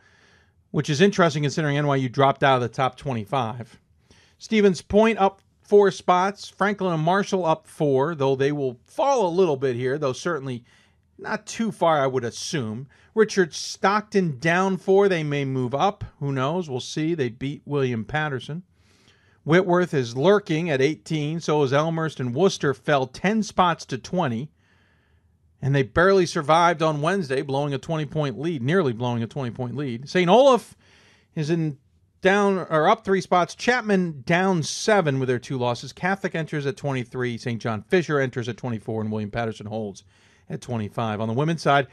which 0.72 0.90
is 0.90 1.02
interesting 1.02 1.44
considering 1.44 1.78
NYU 1.78 2.12
dropped 2.12 2.44
out 2.44 2.56
of 2.56 2.62
the 2.62 2.70
top 2.70 2.98
25. 2.98 3.80
Stevens 4.38 4.82
Point 4.82 5.20
up 5.20 5.42
four 5.62 5.92
spots. 5.92 6.50
Franklin 6.50 6.94
and 6.94 7.04
Marshall 7.04 7.46
up 7.46 7.68
four, 7.68 8.16
though 8.16 8.36
they 8.36 8.52
will 8.52 8.80
fall 8.86 9.28
a 9.28 9.30
little 9.30 9.58
bit 9.58 9.76
here, 9.76 9.98
though 9.98 10.14
certainly 10.14 10.64
not 11.22 11.46
too 11.46 11.72
far, 11.72 12.00
I 12.00 12.08
would 12.08 12.24
assume. 12.24 12.88
Richard 13.14 13.54
Stockton 13.54 14.40
down 14.40 14.78
four. 14.78 15.10
They 15.10 15.24
may 15.24 15.46
move 15.46 15.76
up. 15.76 16.04
Who 16.20 16.32
knows? 16.32 16.70
We'll 16.70 16.80
see. 16.80 17.14
They 17.14 17.30
beat 17.30 17.62
William 17.66 18.06
Paterson. 18.06 18.64
Whitworth 19.44 19.94
is 19.94 20.16
lurking 20.16 20.70
at 20.70 20.82
18. 20.82 21.40
So 21.40 21.64
is 21.64 21.74
Elmhurst 21.74 22.20
and 22.20 22.36
Worcester 22.36 22.74
fell 22.74 23.08
10 23.08 23.44
spots 23.44 23.86
to 23.86 23.98
20. 23.98 24.50
And 25.62 25.76
they 25.76 25.84
barely 25.84 26.26
survived 26.26 26.82
on 26.82 27.02
Wednesday, 27.02 27.42
blowing 27.42 27.74
a 27.74 27.78
20 27.78 28.06
point 28.06 28.40
lead, 28.40 28.62
nearly 28.62 28.94
blowing 28.94 29.22
a 29.24 29.28
20 29.28 29.52
point 29.52 29.76
lead. 29.76 30.08
St. 30.08 30.30
Olaf 30.30 30.78
is 31.36 31.50
in 31.50 31.78
down 32.22 32.60
or 32.70 32.88
up 32.88 33.04
three 33.04 33.22
spots. 33.22 33.56
Chapman 33.56 34.24
down 34.26 34.64
seven 34.64 35.20
with 35.20 35.28
their 35.28 35.40
two 35.40 35.58
losses. 35.58 35.94
Catholic 35.94 36.36
enters 36.36 36.66
at 36.66 36.78
23. 36.78 37.38
St. 37.38 37.62
John 37.62 37.82
Fisher 37.84 38.20
enters 38.20 38.48
at 38.48 38.58
24, 38.58 39.02
and 39.02 39.12
William 39.12 39.32
Paterson 39.32 39.66
holds 39.66 40.04
at 40.50 40.62
25. 40.62 41.22
On 41.22 41.28
the 41.28 41.34
women's 41.34 41.62
side, 41.62 41.88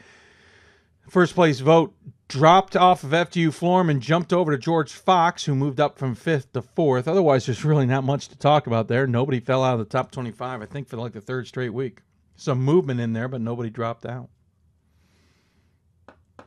first 1.09 1.35
place 1.35 1.59
vote 1.59 1.93
dropped 2.27 2.75
off 2.75 3.03
of 3.03 3.11
FDU 3.11 3.47
Florham 3.49 3.89
and 3.89 4.01
jumped 4.01 4.33
over 4.33 4.51
to 4.51 4.57
George 4.57 4.91
Fox, 4.91 5.45
who 5.45 5.55
moved 5.55 5.79
up 5.79 5.97
from 5.97 6.15
fifth 6.15 6.51
to 6.53 6.61
fourth. 6.61 7.07
Otherwise, 7.07 7.45
there's 7.45 7.63
really 7.63 7.85
not 7.85 8.03
much 8.03 8.27
to 8.27 8.37
talk 8.37 8.67
about 8.67 8.87
there. 8.87 9.07
Nobody 9.07 9.39
fell 9.39 9.63
out 9.63 9.73
of 9.73 9.79
the 9.79 9.85
top 9.85 10.11
25, 10.11 10.61
I 10.61 10.65
think, 10.65 10.89
for 10.89 10.97
like 10.97 11.13
the 11.13 11.21
third 11.21 11.47
straight 11.47 11.73
week. 11.73 12.01
Some 12.35 12.61
movement 12.61 12.99
in 12.99 13.13
there, 13.13 13.27
but 13.27 13.41
nobody 13.41 13.69
dropped 13.69 14.05
out. 14.05 14.29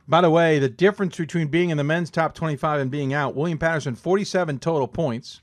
By 0.07 0.21
the 0.21 0.29
way, 0.29 0.59
the 0.59 0.69
difference 0.69 1.17
between 1.17 1.47
being 1.47 1.69
in 1.69 1.77
the 1.77 1.83
men's 1.83 2.09
top 2.09 2.33
25 2.33 2.81
and 2.81 2.91
being 2.91 3.13
out, 3.13 3.35
William 3.35 3.57
Paterson, 3.57 3.95
47 3.95 4.59
total 4.59 4.87
points, 4.87 5.41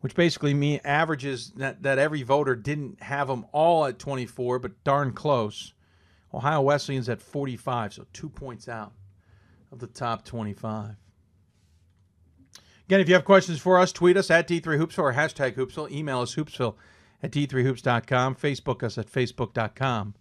which 0.00 0.14
basically 0.14 0.54
means 0.54 0.80
averages 0.84 1.52
that, 1.56 1.82
that 1.82 1.98
every 1.98 2.22
voter 2.22 2.54
didn't 2.54 3.02
have 3.02 3.28
them 3.28 3.46
all 3.52 3.84
at 3.86 3.98
24, 3.98 4.58
but 4.58 4.84
darn 4.84 5.12
close. 5.12 5.72
Ohio 6.32 6.60
Wesleyan's 6.60 7.08
at 7.08 7.22
45, 7.22 7.94
so 7.94 8.06
two 8.12 8.28
points 8.28 8.68
out 8.68 8.92
of 9.72 9.78
the 9.78 9.86
top 9.86 10.24
25. 10.24 10.96
Again, 12.86 13.00
if 13.00 13.08
you 13.08 13.14
have 13.14 13.24
questions 13.24 13.58
for 13.58 13.78
us, 13.78 13.90
tweet 13.90 14.16
us 14.16 14.30
at 14.30 14.46
D3Hoopsville 14.46 14.98
or 14.98 15.12
hashtag 15.14 15.54
Hoopsville. 15.54 15.90
Email 15.90 16.20
us 16.20 16.36
hoopsville 16.36 16.76
at 17.22 17.32
D3Hoops.com. 17.32 18.36
Facebook 18.36 18.82
us 18.84 18.96
at 18.96 19.10
Facebook.com 19.10 20.14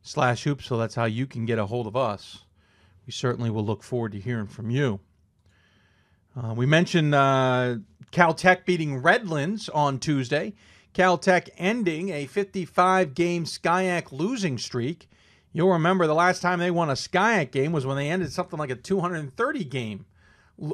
slash 0.00 0.44
Hoopsville. 0.44 0.78
That's 0.78 0.94
how 0.94 1.04
you 1.04 1.26
can 1.26 1.44
get 1.44 1.58
a 1.58 1.66
hold 1.66 1.86
of 1.86 1.96
us. 1.96 2.44
We 3.06 3.12
certainly 3.12 3.50
will 3.50 3.64
look 3.64 3.82
forward 3.82 4.12
to 4.12 4.20
hearing 4.20 4.46
from 4.46 4.70
you. 4.70 5.00
Uh, 6.34 6.54
we 6.54 6.64
mentioned 6.64 7.14
uh, 7.14 7.76
Caltech 8.12 8.64
beating 8.66 8.98
Redlands 8.98 9.68
on 9.70 9.98
Tuesday. 9.98 10.54
Caltech 10.94 11.48
ending 11.56 12.10
a 12.10 12.26
55 12.26 13.14
game 13.14 13.44
SCIAC 13.44 14.12
losing 14.12 14.58
streak. 14.58 15.08
You'll 15.52 15.72
remember 15.72 16.06
the 16.06 16.14
last 16.14 16.42
time 16.42 16.58
they 16.58 16.70
won 16.70 16.90
a 16.90 16.94
SCIAC 16.94 17.50
game 17.50 17.72
was 17.72 17.86
when 17.86 17.96
they 17.96 18.10
ended 18.10 18.32
something 18.32 18.58
like 18.58 18.70
a 18.70 18.76
230 18.76 19.64
game 19.64 20.04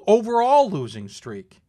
overall 0.06 0.68
losing 0.68 1.08
streak. 1.08 1.60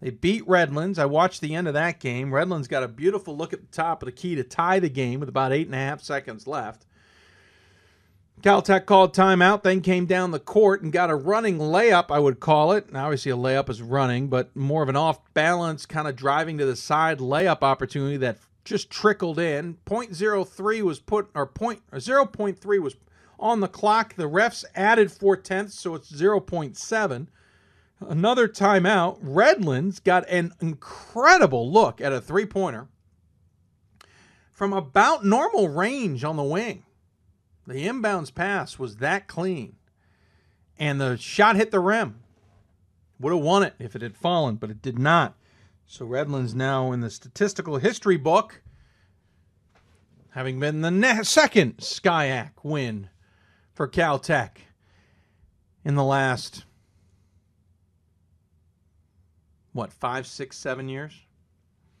They 0.00 0.10
beat 0.10 0.48
Redlands. 0.48 0.98
I 0.98 1.04
watched 1.04 1.42
the 1.42 1.54
end 1.54 1.68
of 1.68 1.74
that 1.74 2.00
game. 2.00 2.34
Redlands 2.34 2.66
got 2.66 2.82
a 2.82 2.88
beautiful 2.88 3.36
look 3.36 3.52
at 3.52 3.60
the 3.60 3.76
top 3.76 4.02
of 4.02 4.06
the 4.06 4.12
key 4.12 4.34
to 4.34 4.42
tie 4.42 4.80
the 4.80 4.88
game 4.88 5.20
with 5.20 5.28
about 5.28 5.52
eight 5.52 5.66
and 5.66 5.74
a 5.74 5.78
half 5.78 6.02
seconds 6.02 6.46
left. 6.46 6.86
Caltech 8.42 8.86
called 8.86 9.14
timeout, 9.14 9.62
then 9.62 9.80
came 9.80 10.04
down 10.04 10.32
the 10.32 10.40
court 10.40 10.82
and 10.82 10.92
got 10.92 11.10
a 11.10 11.14
running 11.14 11.58
layup, 11.58 12.10
I 12.10 12.18
would 12.18 12.40
call 12.40 12.72
it. 12.72 12.92
Now, 12.92 13.04
obviously, 13.04 13.30
a 13.30 13.36
layup 13.36 13.70
is 13.70 13.80
running, 13.80 14.28
but 14.28 14.54
more 14.56 14.82
of 14.82 14.88
an 14.88 14.96
off 14.96 15.20
balance, 15.32 15.86
kind 15.86 16.08
of 16.08 16.16
driving 16.16 16.58
to 16.58 16.66
the 16.66 16.74
side 16.74 17.18
layup 17.20 17.62
opportunity 17.62 18.16
that 18.16 18.38
just 18.64 18.90
trickled 18.90 19.38
in. 19.38 19.78
0.03 19.86 20.82
was 20.82 20.98
put, 20.98 21.30
or, 21.34 21.46
point, 21.46 21.82
or 21.92 21.98
0.3 21.98 22.80
was 22.80 22.96
on 23.38 23.60
the 23.60 23.68
clock. 23.68 24.16
The 24.16 24.28
refs 24.28 24.64
added 24.74 25.12
four 25.12 25.36
tenths, 25.36 25.78
so 25.78 25.94
it's 25.94 26.10
0.7. 26.10 27.28
Another 28.00 28.48
timeout. 28.48 29.18
Redlands 29.20 30.00
got 30.00 30.28
an 30.28 30.52
incredible 30.60 31.70
look 31.70 32.00
at 32.00 32.12
a 32.12 32.20
three 32.20 32.46
pointer 32.46 32.88
from 34.52 34.72
about 34.72 35.24
normal 35.24 35.68
range 35.68 36.24
on 36.24 36.36
the 36.36 36.42
wing. 36.42 36.84
The 37.66 37.86
inbounds 37.86 38.34
pass 38.34 38.78
was 38.78 38.96
that 38.96 39.28
clean. 39.28 39.76
And 40.78 41.00
the 41.00 41.16
shot 41.16 41.56
hit 41.56 41.70
the 41.70 41.80
rim. 41.80 42.20
Would 43.20 43.32
have 43.32 43.42
won 43.42 43.62
it 43.62 43.74
if 43.78 43.94
it 43.94 44.02
had 44.02 44.16
fallen, 44.16 44.56
but 44.56 44.70
it 44.70 44.82
did 44.82 44.98
not. 44.98 45.36
So 45.86 46.06
Redlands 46.06 46.54
now 46.54 46.90
in 46.92 47.00
the 47.00 47.10
statistical 47.10 47.76
history 47.76 48.16
book, 48.16 48.62
having 50.30 50.58
been 50.58 50.80
the 50.80 50.90
ne- 50.90 51.22
second 51.22 51.76
SCIAC 51.78 52.50
win 52.62 53.10
for 53.74 53.86
Caltech 53.86 54.56
in 55.84 55.94
the 55.94 56.04
last, 56.04 56.64
what, 59.72 59.92
five, 59.92 60.26
six, 60.26 60.56
seven 60.56 60.88
years? 60.88 61.12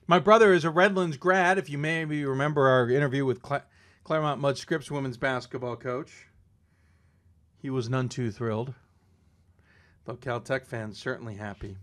My 0.06 0.18
brother 0.18 0.52
is 0.52 0.64
a 0.64 0.70
Redlands 0.70 1.16
grad. 1.16 1.58
If 1.58 1.70
you 1.70 1.78
maybe 1.78 2.24
remember 2.24 2.68
our 2.68 2.90
interview 2.90 3.24
with 3.24 3.42
Cla- 3.42 3.64
Claremont 4.04 4.40
Mudd 4.40 4.58
Scripps 4.58 4.90
women's 4.90 5.16
basketball 5.16 5.76
coach. 5.76 6.26
He 7.58 7.70
was 7.70 7.88
none 7.88 8.08
too 8.08 8.32
thrilled. 8.32 8.74
Though 10.04 10.16
Caltech 10.16 10.66
fans 10.66 10.98
certainly 10.98 11.36
happy 11.36 11.76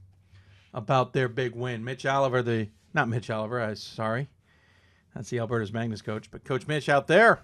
about 0.74 1.14
their 1.14 1.30
big 1.30 1.56
win. 1.56 1.86
Mitch 1.86 2.06
Oliver, 2.06 2.42
the 2.42 2.70
not 2.94 3.08
Mitch 3.08 3.30
Oliver, 3.30 3.62
I 3.62 3.74
sorry. 3.76 4.30
That's 5.16 5.30
the 5.30 5.40
Albertus 5.40 5.72
Magnus 5.72 6.02
coach, 6.02 6.30
but 6.30 6.44
Coach 6.44 6.68
Mitch 6.68 6.90
out 6.90 7.08
there 7.08 7.40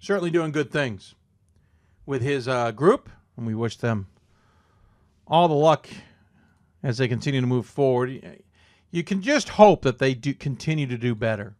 certainly 0.00 0.30
doing 0.30 0.50
good 0.50 0.72
things 0.72 1.14
with 2.04 2.22
his 2.22 2.48
uh, 2.48 2.72
group, 2.72 3.08
and 3.36 3.46
we 3.46 3.54
wish 3.54 3.76
them 3.76 4.08
all 5.26 5.46
the 5.46 5.54
luck 5.54 5.88
as 6.82 6.98
they 6.98 7.06
continue 7.06 7.40
to 7.40 7.46
move 7.46 7.66
forward. 7.66 8.42
You 8.90 9.04
can 9.04 9.22
just 9.22 9.50
hope 9.50 9.82
that 9.82 9.98
they 9.98 10.14
do 10.14 10.34
continue 10.34 10.88
to 10.88 10.98
do 10.98 11.14
better 11.14 11.54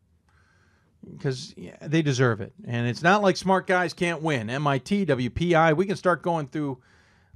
because 1.08 1.54
they 1.82 2.02
deserve 2.02 2.40
it. 2.40 2.52
And 2.64 2.86
it's 2.86 3.02
not 3.02 3.22
like 3.22 3.36
smart 3.36 3.66
guys 3.66 3.92
can't 3.92 4.22
win. 4.22 4.50
MIT, 4.50 5.06
WPI, 5.06 5.76
we 5.76 5.86
can 5.86 5.96
start 5.96 6.22
going 6.22 6.48
through 6.48 6.78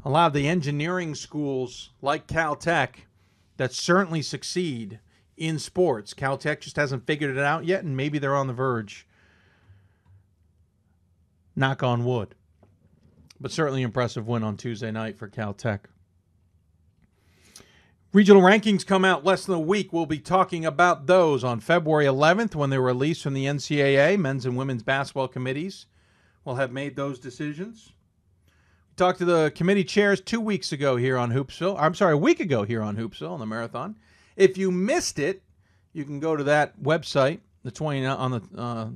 a 0.04 0.10
lot 0.10 0.26
of 0.26 0.32
the 0.32 0.48
engineering 0.48 1.14
schools 1.14 1.90
like 2.02 2.26
Caltech 2.26 3.06
that 3.56 3.72
certainly 3.72 4.22
succeed 4.22 5.00
in 5.36 5.58
sports. 5.58 6.14
Caltech 6.14 6.60
just 6.60 6.76
hasn't 6.76 7.06
figured 7.06 7.36
it 7.36 7.42
out 7.42 7.64
yet, 7.64 7.84
and 7.84 7.96
maybe 7.96 8.18
they're 8.18 8.36
on 8.36 8.46
the 8.46 8.52
verge. 8.52 9.06
Knock 11.56 11.82
on 11.82 12.04
wood. 12.04 12.34
But 13.40 13.52
certainly 13.52 13.82
impressive 13.82 14.26
win 14.26 14.42
on 14.42 14.56
Tuesday 14.56 14.90
night 14.90 15.18
for 15.18 15.28
Caltech. 15.28 15.80
Regional 18.14 18.42
rankings 18.42 18.86
come 18.86 19.04
out 19.04 19.24
less 19.24 19.44
than 19.44 19.56
a 19.56 19.60
week. 19.60 19.92
We'll 19.92 20.06
be 20.06 20.20
talking 20.20 20.64
about 20.64 21.08
those 21.08 21.42
on 21.42 21.58
February 21.58 22.04
11th 22.04 22.54
when 22.54 22.70
they're 22.70 22.80
released 22.80 23.24
from 23.24 23.34
the 23.34 23.46
NCAA. 23.46 24.16
Men's 24.20 24.46
and 24.46 24.56
women's 24.56 24.84
basketball 24.84 25.26
committees 25.26 25.86
will 26.44 26.54
have 26.54 26.70
made 26.70 26.94
those 26.94 27.18
decisions. 27.18 27.90
We 28.88 28.94
talked 28.94 29.18
to 29.18 29.24
the 29.24 29.50
committee 29.56 29.82
chairs 29.82 30.20
two 30.20 30.40
weeks 30.40 30.70
ago 30.70 30.94
here 30.94 31.18
on 31.18 31.32
Hoopsville. 31.32 31.74
I'm 31.76 31.96
sorry, 31.96 32.12
a 32.12 32.16
week 32.16 32.38
ago 32.38 32.62
here 32.62 32.82
on 32.82 32.96
Hoopsville 32.96 33.32
on 33.32 33.40
the 33.40 33.46
marathon. 33.46 33.98
If 34.36 34.56
you 34.56 34.70
missed 34.70 35.18
it, 35.18 35.42
you 35.92 36.04
can 36.04 36.20
go 36.20 36.36
to 36.36 36.44
that 36.44 36.80
website, 36.80 37.40
the 37.64 37.72
20 37.72 38.06
on 38.06 38.30
the 38.30 38.42
uh, 38.56 38.88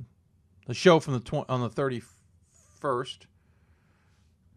the 0.65 0.73
show 0.73 1.01
from 1.01 1.15
the 1.15 1.19
tw- 1.19 1.49
on 1.49 1.59
the 1.59 1.69
31st, 1.69 3.17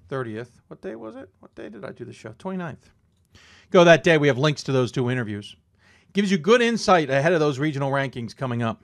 30th. 0.08 0.50
What 0.68 0.80
day 0.80 0.94
was 0.94 1.16
it? 1.16 1.30
What 1.40 1.52
day 1.56 1.68
did 1.68 1.84
I 1.84 1.90
do 1.90 2.04
the 2.04 2.12
show? 2.12 2.30
29th 2.38 2.90
go 3.72 3.84
that 3.84 4.04
day. 4.04 4.18
We 4.18 4.28
have 4.28 4.38
links 4.38 4.62
to 4.64 4.72
those 4.72 4.92
two 4.92 5.10
interviews. 5.10 5.56
Gives 6.12 6.30
you 6.30 6.38
good 6.38 6.60
insight 6.60 7.10
ahead 7.10 7.32
of 7.32 7.40
those 7.40 7.58
regional 7.58 7.90
rankings 7.90 8.36
coming 8.36 8.62
up 8.62 8.82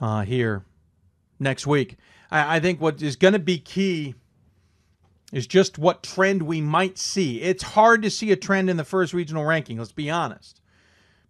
uh, 0.00 0.22
here 0.22 0.64
next 1.40 1.66
week. 1.66 1.96
I, 2.30 2.56
I 2.56 2.60
think 2.60 2.80
what 2.80 3.00
is 3.02 3.16
going 3.16 3.32
to 3.32 3.38
be 3.38 3.58
key 3.58 4.14
is 5.32 5.46
just 5.46 5.78
what 5.78 6.02
trend 6.02 6.42
we 6.42 6.60
might 6.60 6.98
see. 6.98 7.40
It's 7.40 7.62
hard 7.62 8.02
to 8.02 8.10
see 8.10 8.30
a 8.30 8.36
trend 8.36 8.68
in 8.68 8.76
the 8.76 8.84
first 8.84 9.14
regional 9.14 9.44
ranking, 9.44 9.78
let's 9.78 9.90
be 9.90 10.10
honest. 10.10 10.60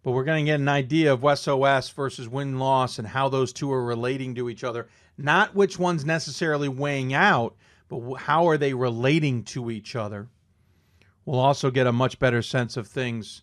But 0.03 0.11
we're 0.11 0.25
going 0.25 0.45
to 0.45 0.51
get 0.51 0.61
an 0.61 0.69
idea 0.69 1.13
of 1.13 1.23
West 1.23 1.49
OS 1.49 1.89
versus 1.89 2.29
win 2.29 2.59
loss 2.59 2.99
and 2.99 3.09
how 3.09 3.29
those 3.29 3.53
two 3.53 3.73
are 3.73 3.83
relating 3.83 4.35
to 4.35 4.51
each 4.51 4.63
other. 4.63 4.89
Not 5.17 5.55
which 5.55 5.79
one's 5.79 6.05
necessarily 6.05 6.69
weighing 6.69 7.15
out, 7.15 7.55
but 7.89 8.15
how 8.15 8.49
are 8.49 8.59
they 8.59 8.75
relating 8.75 9.45
to 9.45 9.71
each 9.71 9.97
other 9.97 10.29
we'll 11.25 11.41
also 11.41 11.71
get 11.71 11.87
a 11.87 11.93
much 11.93 12.19
better 12.19 12.43
sense 12.43 12.77
of 12.77 12.87
things 12.87 13.43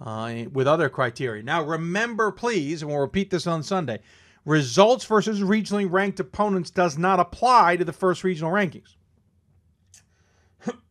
uh, 0.00 0.44
with 0.52 0.66
other 0.66 0.88
criteria. 0.88 1.42
Now, 1.42 1.62
remember, 1.62 2.30
please, 2.32 2.82
and 2.82 2.90
we'll 2.90 3.00
repeat 3.00 3.30
this 3.30 3.46
on 3.46 3.62
Sunday 3.62 4.00
results 4.44 5.04
versus 5.04 5.40
regionally 5.40 5.90
ranked 5.90 6.20
opponents 6.20 6.70
does 6.70 6.98
not 6.98 7.20
apply 7.20 7.76
to 7.76 7.84
the 7.84 7.92
first 7.92 8.24
regional 8.24 8.50
rankings. 8.50 8.96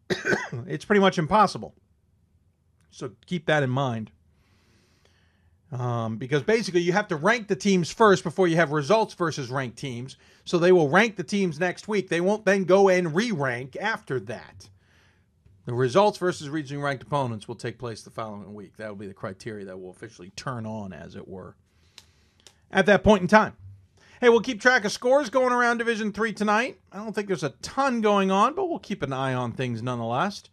it's 0.67 0.86
pretty 0.86 1.01
much 1.01 1.17
impossible. 1.17 1.75
So 2.91 3.12
keep 3.25 3.45
that 3.48 3.63
in 3.63 3.69
mind. 3.69 4.12
Um, 5.71 6.17
because 6.17 6.43
basically 6.43 6.81
you 6.81 6.91
have 6.91 7.07
to 7.10 7.15
rank 7.15 7.48
the 7.48 7.55
teams 7.55 7.89
first 7.91 8.25
before 8.25 8.48
you 8.48 8.57
have 8.57 8.71
results 8.71 9.13
versus 9.13 9.50
ranked 9.50 9.77
teams. 9.77 10.17
So 10.43 10.57
they 10.57 10.74
will 10.74 10.89
rank 10.89 11.15
the 11.15 11.24
teams 11.24 11.60
next 11.60 11.88
week. 11.88 12.10
They 12.10 12.19
won't 12.19 12.43
then 12.43 12.65
go 12.65 12.89
and 12.89 13.15
re 13.15 13.31
rank 13.31 13.77
after 13.79 14.19
that. 14.21 14.69
The 15.65 15.74
results 15.74 16.18
versus 16.18 16.50
regionally 16.50 16.84
ranked 16.84 17.03
opponents 17.03 17.48
will 17.48 17.56
take 17.56 17.77
place 17.77 18.01
the 18.01 18.10
following 18.10 18.53
week. 18.53 18.77
That 18.77 18.89
will 18.89 18.96
be 18.96 19.08
the 19.08 19.13
criteria 19.13 19.65
that 19.65 19.80
will 19.80 19.91
officially 19.91 20.32
turn 20.36 20.65
on, 20.65 20.91
as 20.91 21.15
it 21.15 21.27
were, 21.27 21.56
at 22.72 22.88
that 22.88 23.03
point 23.03 23.22
in 23.22 23.27
time. 23.27 23.56
Hey, 24.20 24.30
we'll 24.30 24.41
keep 24.41 24.60
track 24.60 24.86
of 24.86 24.91
scores 24.91 25.30
going 25.30 25.53
around 25.53 25.77
Division 25.77 26.12
Three 26.12 26.34
tonight. 26.34 26.80
I 26.91 26.98
don't 26.98 27.13
think 27.13 27.27
there's 27.27 27.44
a 27.44 27.56
ton 27.62 28.01
going 28.01 28.32
on, 28.32 28.56
but 28.56 28.70
we'll 28.70 28.80
keep 28.80 29.03
an 29.03 29.13
eye 29.13 29.34
on 29.34 29.51
things 29.51 29.84
nonetheless. 29.84 30.44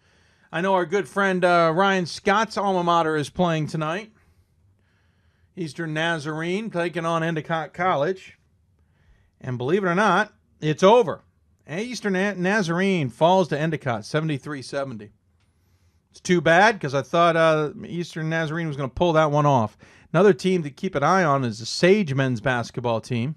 I 0.51 0.61
know 0.61 0.75
our 0.75 0.87
good 0.87 1.09
friend 1.09 1.45
uh, 1.45 1.73
Ryan 1.75 2.07
Scott's 2.07 2.57
alma 2.57 2.83
mater 2.83 3.17
is 3.17 3.29
playing 3.29 3.67
tonight. 3.67 4.13
Eastern 5.57 5.93
Nazarene 5.93 6.71
taking 6.71 7.05
on 7.05 7.23
Endicott 7.23 7.75
College. 7.75 8.39
And 9.41 9.59
believe 9.59 9.85
it 9.85 9.89
or 9.89 9.95
not, 9.95 10.33
it's 10.61 10.83
over. 10.83 11.23
Eastern 11.69 12.15
Nazarene 12.15 13.11
falls 13.11 13.49
to 13.49 13.59
Endicott 13.59 14.05
73 14.05 14.63
70. 14.63 15.11
It's 16.11 16.21
too 16.21 16.41
bad 16.41 16.77
because 16.77 16.95
I 16.95 17.03
thought 17.03 17.37
uh, 17.37 17.71
Eastern 17.87 18.31
Nazarene 18.31 18.69
was 18.69 18.77
going 18.77 18.89
to 18.89 18.95
pull 18.95 19.13
that 19.13 19.31
one 19.31 19.45
off. 19.45 19.77
Another 20.13 20.33
team 20.33 20.63
to 20.63 20.71
keep 20.71 20.95
an 20.95 21.03
eye 21.03 21.25
on 21.25 21.45
is 21.45 21.59
the 21.59 21.67
Sage 21.67 22.15
men's 22.15 22.41
basketball 22.41 23.01
team. 23.01 23.37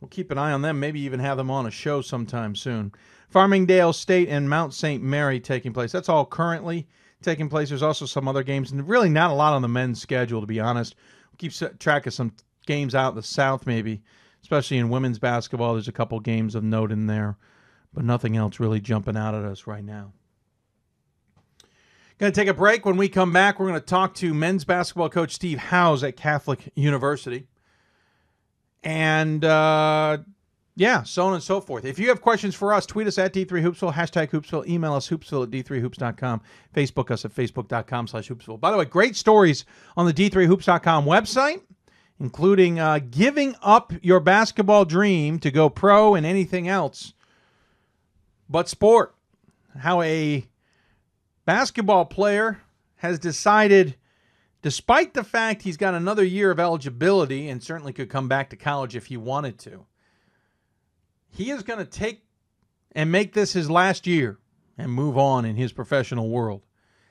We'll 0.00 0.08
keep 0.08 0.32
an 0.32 0.38
eye 0.38 0.52
on 0.52 0.62
them, 0.62 0.80
maybe 0.80 1.00
even 1.00 1.20
have 1.20 1.36
them 1.36 1.50
on 1.50 1.66
a 1.66 1.70
show 1.70 2.02
sometime 2.02 2.56
soon. 2.56 2.92
Farmingdale 3.32 3.94
State 3.94 4.28
and 4.28 4.50
Mount 4.50 4.74
St. 4.74 5.02
Mary 5.02 5.40
taking 5.40 5.72
place. 5.72 5.92
That's 5.92 6.08
all 6.08 6.26
currently 6.26 6.88
taking 7.22 7.48
place. 7.48 7.68
There's 7.68 7.82
also 7.82 8.04
some 8.04 8.28
other 8.28 8.42
games, 8.42 8.70
and 8.70 8.86
really 8.86 9.08
not 9.08 9.30
a 9.30 9.34
lot 9.34 9.54
on 9.54 9.62
the 9.62 9.68
men's 9.68 10.02
schedule, 10.02 10.40
to 10.40 10.46
be 10.46 10.60
honest. 10.60 10.94
We'll 11.30 11.50
keep 11.50 11.78
track 11.78 12.06
of 12.06 12.12
some 12.12 12.32
games 12.66 12.94
out 12.94 13.10
in 13.10 13.16
the 13.16 13.22
South, 13.22 13.66
maybe 13.66 14.02
especially 14.44 14.76
in 14.76 14.90
women's 14.90 15.18
basketball. 15.18 15.72
There's 15.72 15.88
a 15.88 15.92
couple 15.92 16.20
games 16.20 16.54
of 16.54 16.62
note 16.62 16.92
in 16.92 17.06
there, 17.06 17.38
but 17.94 18.04
nothing 18.04 18.36
else 18.36 18.60
really 18.60 18.78
jumping 18.78 19.16
out 19.16 19.34
at 19.34 19.42
us 19.42 19.66
right 19.66 19.82
now. 19.82 20.12
Going 22.18 22.30
to 22.30 22.38
take 22.38 22.48
a 22.48 22.54
break. 22.54 22.84
When 22.84 22.98
we 22.98 23.08
come 23.08 23.32
back, 23.32 23.58
we're 23.58 23.68
going 23.68 23.80
to 23.80 23.86
talk 23.86 24.14
to 24.16 24.34
men's 24.34 24.66
basketball 24.66 25.08
coach 25.08 25.32
Steve 25.32 25.56
Howes 25.56 26.04
at 26.04 26.18
Catholic 26.18 26.70
University. 26.74 27.46
And 28.82 29.42
uh, 29.46 30.18
yeah, 30.76 31.04
so 31.04 31.24
on 31.24 31.32
and 31.32 31.42
so 31.42 31.62
forth. 31.62 31.86
If 31.86 31.98
you 31.98 32.08
have 32.08 32.20
questions 32.20 32.54
for 32.54 32.74
us, 32.74 32.84
tweet 32.84 33.06
us 33.06 33.16
at 33.16 33.32
D3Hoopsville, 33.32 33.94
hashtag 33.94 34.28
Hoopsville, 34.28 34.68
email 34.68 34.92
us 34.92 35.08
hoopsville 35.08 35.44
at 35.44 35.50
D3Hoops.com, 35.50 36.42
Facebook 36.74 37.10
us 37.10 37.24
at 37.24 37.34
Facebook.com 37.34 38.08
slash 38.08 38.28
Hoopsville. 38.28 38.60
By 38.60 38.70
the 38.70 38.76
way, 38.76 38.84
great 38.84 39.16
stories 39.16 39.64
on 39.96 40.04
the 40.04 40.12
D3Hoops.com 40.12 41.06
website 41.06 41.62
including 42.24 42.80
uh, 42.80 42.98
giving 43.10 43.54
up 43.60 43.92
your 44.00 44.18
basketball 44.18 44.86
dream 44.86 45.38
to 45.38 45.50
go 45.50 45.68
pro 45.68 46.14
and 46.14 46.24
anything 46.24 46.66
else 46.66 47.12
but 48.48 48.66
sport. 48.66 49.14
How 49.78 50.00
a 50.00 50.46
basketball 51.44 52.06
player 52.06 52.62
has 52.96 53.18
decided, 53.18 53.96
despite 54.62 55.12
the 55.12 55.22
fact 55.22 55.60
he's 55.60 55.76
got 55.76 55.92
another 55.92 56.24
year 56.24 56.50
of 56.50 56.58
eligibility 56.58 57.50
and 57.50 57.62
certainly 57.62 57.92
could 57.92 58.08
come 58.08 58.26
back 58.26 58.48
to 58.48 58.56
college 58.56 58.96
if 58.96 59.06
he 59.06 59.18
wanted 59.18 59.58
to, 59.58 59.84
he 61.28 61.50
is 61.50 61.62
going 61.62 61.78
to 61.78 61.84
take 61.84 62.24
and 62.92 63.12
make 63.12 63.34
this 63.34 63.52
his 63.52 63.70
last 63.70 64.06
year 64.06 64.38
and 64.78 64.90
move 64.90 65.18
on 65.18 65.44
in 65.44 65.56
his 65.56 65.72
professional 65.74 66.30
world. 66.30 66.62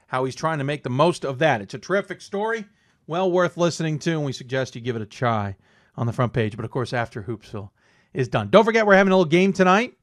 How 0.08 0.26
he's 0.26 0.34
trying 0.34 0.58
to 0.58 0.64
make 0.64 0.82
the 0.82 0.90
most 0.90 1.24
of 1.24 1.38
that. 1.38 1.62
It's 1.62 1.76
a 1.76 1.80
terrific 1.80 2.20
story 2.20 2.66
well 3.08 3.32
worth 3.32 3.58
listening 3.58 4.00
to, 4.00 4.12
and 4.12 4.26
we 4.26 4.32
suggest 4.32 4.76
you 4.76 4.82
give 4.82 4.96
it 4.96 5.02
a 5.02 5.06
try 5.06 5.56
on 5.96 6.08
the 6.08 6.14
front 6.14 6.34
page. 6.34 6.56
But 6.56 6.66
of 6.66 6.72
course, 6.72 6.94
after 6.94 7.24
Hoopsville 7.24 7.70
is 8.14 8.28
done. 8.28 8.50
Don't 8.50 8.66
forget, 8.66 8.86
we're 8.86 8.96
having 8.96 9.12
a 9.12 9.18
little 9.18 9.30
game 9.30 9.54
tonight. 9.54 9.94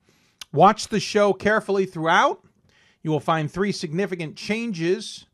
Watch 0.53 0.88
the 0.88 1.01
show 1.01 1.33
carefully 1.33 1.87
throughout. 1.87 2.42
You 3.03 3.11
will 3.11 3.20
find 3.20 3.51
three 3.51 3.72
significant 3.72 4.37
changes 4.37 5.27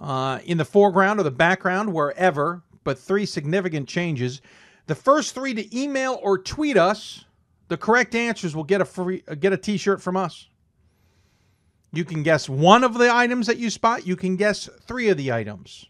uh, 0.00 0.40
in 0.44 0.58
the 0.58 0.64
foreground 0.64 1.20
or 1.20 1.22
the 1.22 1.30
background, 1.30 1.92
wherever, 1.92 2.62
but 2.84 2.98
three 2.98 3.26
significant 3.26 3.88
changes. 3.88 4.40
The 4.86 4.94
first 4.94 5.34
three 5.34 5.54
to 5.54 5.78
email 5.78 6.18
or 6.22 6.38
tweet 6.38 6.76
us 6.76 7.24
the 7.70 7.76
correct 7.76 8.16
answers 8.16 8.56
will 8.56 8.64
get 8.64 8.80
a 8.80 8.84
free 8.84 9.22
uh, 9.28 9.36
get 9.36 9.52
a 9.52 9.56
T-shirt 9.56 10.02
from 10.02 10.16
us. 10.16 10.48
You 11.92 12.04
can 12.04 12.22
guess 12.24 12.48
one 12.48 12.82
of 12.82 12.94
the 12.94 13.12
items 13.14 13.46
that 13.46 13.58
you 13.58 13.70
spot. 13.70 14.06
You 14.06 14.16
can 14.16 14.36
guess 14.36 14.68
three 14.82 15.08
of 15.08 15.16
the 15.16 15.32
items. 15.32 15.86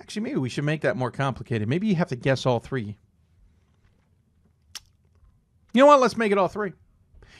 Actually, 0.00 0.22
maybe 0.22 0.38
we 0.38 0.48
should 0.48 0.64
make 0.64 0.82
that 0.82 0.96
more 0.96 1.10
complicated. 1.10 1.68
Maybe 1.68 1.86
you 1.86 1.96
have 1.96 2.08
to 2.08 2.16
guess 2.16 2.46
all 2.46 2.60
three. 2.60 2.96
You 5.72 5.82
know 5.82 5.86
what? 5.86 6.00
Let's 6.00 6.16
make 6.16 6.32
it 6.32 6.38
all 6.38 6.48
three. 6.48 6.72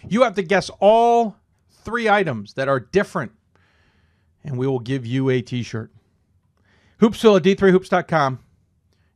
You 0.08 0.22
have 0.22 0.34
to 0.34 0.42
guess 0.42 0.70
all 0.80 1.36
three 1.84 2.08
items 2.08 2.54
that 2.54 2.68
are 2.68 2.80
different, 2.80 3.32
and 4.44 4.58
we 4.58 4.66
will 4.66 4.78
give 4.78 5.06
you 5.06 5.30
a 5.30 5.40
t 5.40 5.62
shirt. 5.62 5.92
Hoopsville 7.00 7.36
at 7.36 7.42
d3hoops.com 7.42 8.40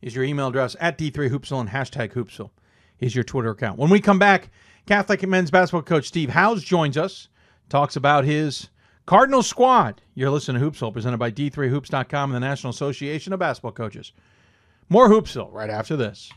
is 0.02 0.14
your 0.14 0.24
email 0.24 0.48
address 0.48 0.76
at 0.80 0.98
d3hoopsville 0.98 1.60
and 1.60 1.70
hashtag 1.70 2.12
hoopsville 2.12 2.50
is 2.98 3.14
your 3.14 3.24
Twitter 3.24 3.50
account. 3.50 3.78
When 3.78 3.90
we 3.90 4.00
come 4.00 4.18
back, 4.18 4.50
Catholic 4.86 5.26
men's 5.26 5.50
basketball 5.50 5.82
coach 5.82 6.06
Steve 6.06 6.30
Howes 6.30 6.62
joins 6.62 6.96
us, 6.96 7.28
talks 7.68 7.96
about 7.96 8.24
his 8.24 8.68
Cardinal 9.06 9.42
Squad. 9.42 10.02
You're 10.14 10.30
listening 10.30 10.62
to 10.62 10.70
Hoopsville, 10.70 10.92
presented 10.92 11.18
by 11.18 11.30
D3Hoops.com 11.30 12.30
and 12.30 12.36
the 12.42 12.46
National 12.46 12.70
Association 12.70 13.32
of 13.32 13.40
Basketball 13.40 13.72
Coaches. 13.72 14.12
More 14.88 15.08
Hoopsville 15.08 15.52
right 15.52 15.70
after 15.70 15.96
this. 15.96 16.30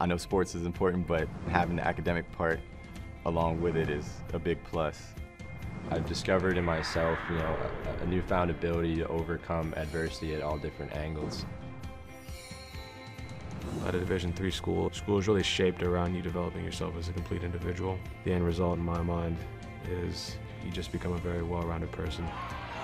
I 0.00 0.06
know 0.06 0.16
sports 0.16 0.54
is 0.54 0.64
important, 0.66 1.06
but 1.06 1.28
having 1.48 1.76
the 1.76 1.86
academic 1.86 2.30
part 2.32 2.60
along 3.24 3.60
with 3.60 3.76
it 3.76 3.88
is 3.88 4.08
a 4.32 4.38
big 4.38 4.62
plus. 4.64 5.00
I've 5.90 6.06
discovered 6.06 6.58
in 6.58 6.64
myself, 6.64 7.18
you 7.28 7.36
know, 7.36 7.56
a, 8.00 8.02
a 8.02 8.06
newfound 8.06 8.50
ability 8.50 8.96
to 8.96 9.06
overcome 9.08 9.74
adversity 9.76 10.34
at 10.34 10.42
all 10.42 10.58
different 10.58 10.94
angles. 10.96 11.44
At 13.86 13.94
a 13.94 13.98
Division 13.98 14.32
three 14.32 14.50
school, 14.50 14.90
school 14.92 15.18
is 15.18 15.28
really 15.28 15.42
shaped 15.42 15.82
around 15.82 16.14
you 16.14 16.22
developing 16.22 16.64
yourself 16.64 16.96
as 16.98 17.08
a 17.08 17.12
complete 17.12 17.42
individual. 17.42 17.98
The 18.24 18.32
end 18.32 18.44
result, 18.44 18.78
in 18.78 18.84
my 18.84 19.02
mind, 19.02 19.36
is 19.90 20.36
you 20.64 20.70
just 20.70 20.92
become 20.92 21.12
a 21.12 21.18
very 21.18 21.42
well-rounded 21.42 21.90
person. 21.90 22.24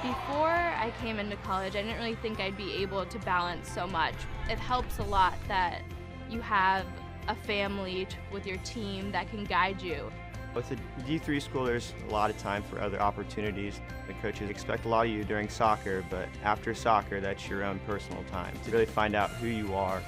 Before 0.02 0.48
I 0.48 0.92
came 1.00 1.18
into 1.18 1.36
college, 1.36 1.74
I 1.74 1.82
didn't 1.82 1.96
really 1.96 2.14
think 2.16 2.40
I'd 2.40 2.56
be 2.56 2.72
able 2.74 3.04
to 3.06 3.18
balance 3.20 3.70
so 3.70 3.86
much. 3.86 4.14
It 4.48 4.58
helps 4.58 4.98
a 4.98 5.04
lot 5.04 5.34
that 5.48 5.82
you 6.30 6.40
have 6.40 6.86
a 7.28 7.34
family 7.34 8.06
with 8.32 8.46
your 8.46 8.58
team 8.58 9.12
that 9.12 9.28
can 9.28 9.44
guide 9.44 9.82
you. 9.82 10.10
With 10.54 10.70
a 10.72 10.76
D3 11.02 11.42
school, 11.42 11.64
there's 11.64 11.94
a 12.08 12.12
lot 12.12 12.30
of 12.30 12.38
time 12.38 12.62
for 12.62 12.80
other 12.80 13.00
opportunities. 13.00 13.80
The 14.06 14.14
coaches 14.14 14.50
expect 14.50 14.84
a 14.86 14.88
lot 14.88 15.06
of 15.06 15.12
you 15.12 15.22
during 15.24 15.48
soccer, 15.48 16.04
but 16.10 16.28
after 16.42 16.74
soccer, 16.74 17.20
that's 17.20 17.48
your 17.48 17.64
own 17.64 17.78
personal 17.80 18.24
time 18.24 18.54
to 18.64 18.70
really 18.70 18.86
find 18.86 19.14
out 19.14 19.30
who 19.30 19.46
you 19.46 19.74
are 19.74 20.02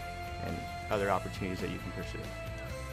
and 0.46 0.56
other 0.90 1.10
opportunities 1.10 1.60
that 1.60 1.70
you 1.70 1.78
can 1.78 1.92
pursue. 1.92 2.18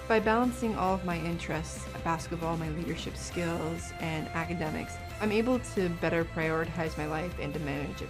By 0.07 0.21
balancing 0.21 0.75
all 0.77 0.93
of 0.93 1.03
my 1.03 1.19
interests, 1.19 1.85
basketball, 2.03 2.55
my 2.55 2.69
leadership 2.69 3.17
skills, 3.17 3.91
and 3.99 4.27
academics, 4.29 4.93
I'm 5.19 5.33
able 5.33 5.59
to 5.75 5.89
better 5.89 6.23
prioritize 6.23 6.97
my 6.97 7.07
life 7.07 7.37
and 7.41 7.53
to 7.53 7.59
manage 7.59 8.01
it. 8.01 8.07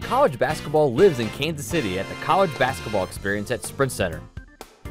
College 0.00 0.40
basketball 0.40 0.92
lives 0.92 1.20
in 1.20 1.28
Kansas 1.28 1.64
City 1.64 2.00
at 2.00 2.08
the 2.08 2.16
College 2.16 2.50
Basketball 2.58 3.04
Experience 3.04 3.52
at 3.52 3.62
Sprint 3.62 3.92
Center. 3.92 4.20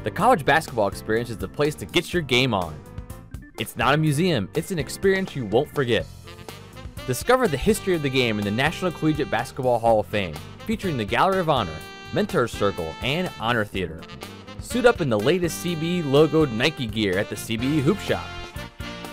The 0.02 0.10
College 0.10 0.46
Basketball 0.46 0.88
Experience 0.88 1.28
is 1.28 1.36
the 1.36 1.46
place 1.46 1.74
to 1.74 1.84
get 1.84 2.14
your 2.14 2.22
game 2.22 2.54
on. 2.54 2.74
It's 3.58 3.76
not 3.76 3.92
a 3.92 3.98
museum, 3.98 4.48
it's 4.54 4.70
an 4.70 4.78
experience 4.78 5.36
you 5.36 5.44
won't 5.44 5.68
forget. 5.74 6.06
Discover 7.06 7.48
the 7.48 7.56
history 7.56 7.94
of 7.94 8.02
the 8.02 8.10
game 8.10 8.38
in 8.38 8.44
the 8.44 8.50
National 8.50 8.92
Collegiate 8.92 9.30
Basketball 9.30 9.78
Hall 9.78 10.00
of 10.00 10.06
Fame, 10.06 10.34
featuring 10.66 10.96
the 10.98 11.04
Gallery 11.04 11.40
of 11.40 11.48
Honor, 11.48 11.74
Mentor 12.12 12.46
Circle, 12.46 12.94
and 13.02 13.30
Honor 13.40 13.64
Theater. 13.64 14.02
Suit 14.60 14.84
up 14.84 15.00
in 15.00 15.08
the 15.08 15.18
latest 15.18 15.64
CBE 15.64 16.04
logoed 16.04 16.52
Nike 16.52 16.86
gear 16.86 17.18
at 17.18 17.30
the 17.30 17.34
CBE 17.34 17.80
Hoop 17.80 17.98
Shop. 18.00 18.26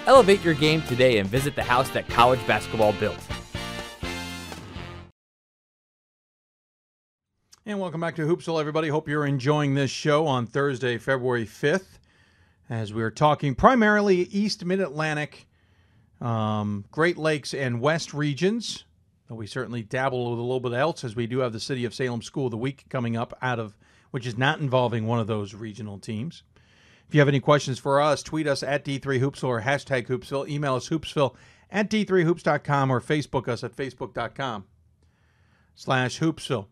Elevate 0.06 0.44
your 0.44 0.54
game 0.54 0.82
today 0.84 1.18
and 1.18 1.30
visit 1.30 1.56
the 1.56 1.64
house 1.64 1.90
that 1.92 2.08
college 2.10 2.46
basketball 2.46 2.92
built. 2.94 3.20
And 7.66 7.80
welcome 7.80 8.02
back 8.02 8.16
to 8.18 8.28
Hoopsville, 8.28 8.60
everybody. 8.60 8.90
Hope 8.90 9.08
you're 9.08 9.26
enjoying 9.26 9.76
this 9.76 9.92
show 9.92 10.28
on 10.28 10.46
Thursday, 10.46 10.98
February 10.98 11.46
5th, 11.46 12.00
as 12.70 12.94
we're 12.94 13.12
talking 13.12 13.56
primarily 13.56 14.24
East 14.24 14.64
Mid 14.66 14.82
Atlantic, 14.82 15.47
um, 16.22 16.86
Great 16.92 17.18
Lakes, 17.18 17.54
and 17.54 17.82
West 17.82 18.14
regions. 18.14 18.86
Though 19.28 19.36
we 19.36 19.48
certainly 19.48 19.84
dabble 19.84 20.32
with 20.32 20.40
a 20.40 20.42
little 20.42 20.60
bit 20.60 20.74
else, 20.74 21.04
as 21.04 21.16
we 21.16 21.28
do 21.28 21.40
have 21.40 21.54
the 21.54 21.60
City 21.60 21.84
of 21.86 21.94
Salem 21.94 22.22
School 22.22 22.46
of 22.46 22.52
the 22.52 22.58
Week 22.58 22.86
coming 22.90 23.18
up, 23.18 23.38
out 23.42 23.60
of 23.60 23.78
which 24.12 24.26
is 24.26 24.38
not 24.38 24.60
involving 24.60 25.06
one 25.06 25.20
of 25.20 25.28
those 25.28 25.54
regional 25.54 26.00
teams. 26.00 26.44
If 27.08 27.14
you 27.14 27.22
have 27.22 27.28
any 27.28 27.40
questions 27.40 27.80
for 27.80 28.02
us, 28.02 28.24
tweet 28.24 28.48
us 28.48 28.64
at 28.64 28.84
D3Hoopsville 28.84 29.44
or 29.44 29.62
hashtag 29.62 30.08
Hoopsville. 30.08 30.50
Email 30.50 30.76
us 30.76 30.90
hoopsville 30.90 31.36
at 31.70 31.90
D3Hoops.com 31.90 32.92
or 32.92 33.02
Facebook 33.02 33.48
us 33.48 33.64
at 33.64 33.76
Facebook.com 33.76 34.66
slash 35.76 36.20
Hoopsville. 36.20 36.68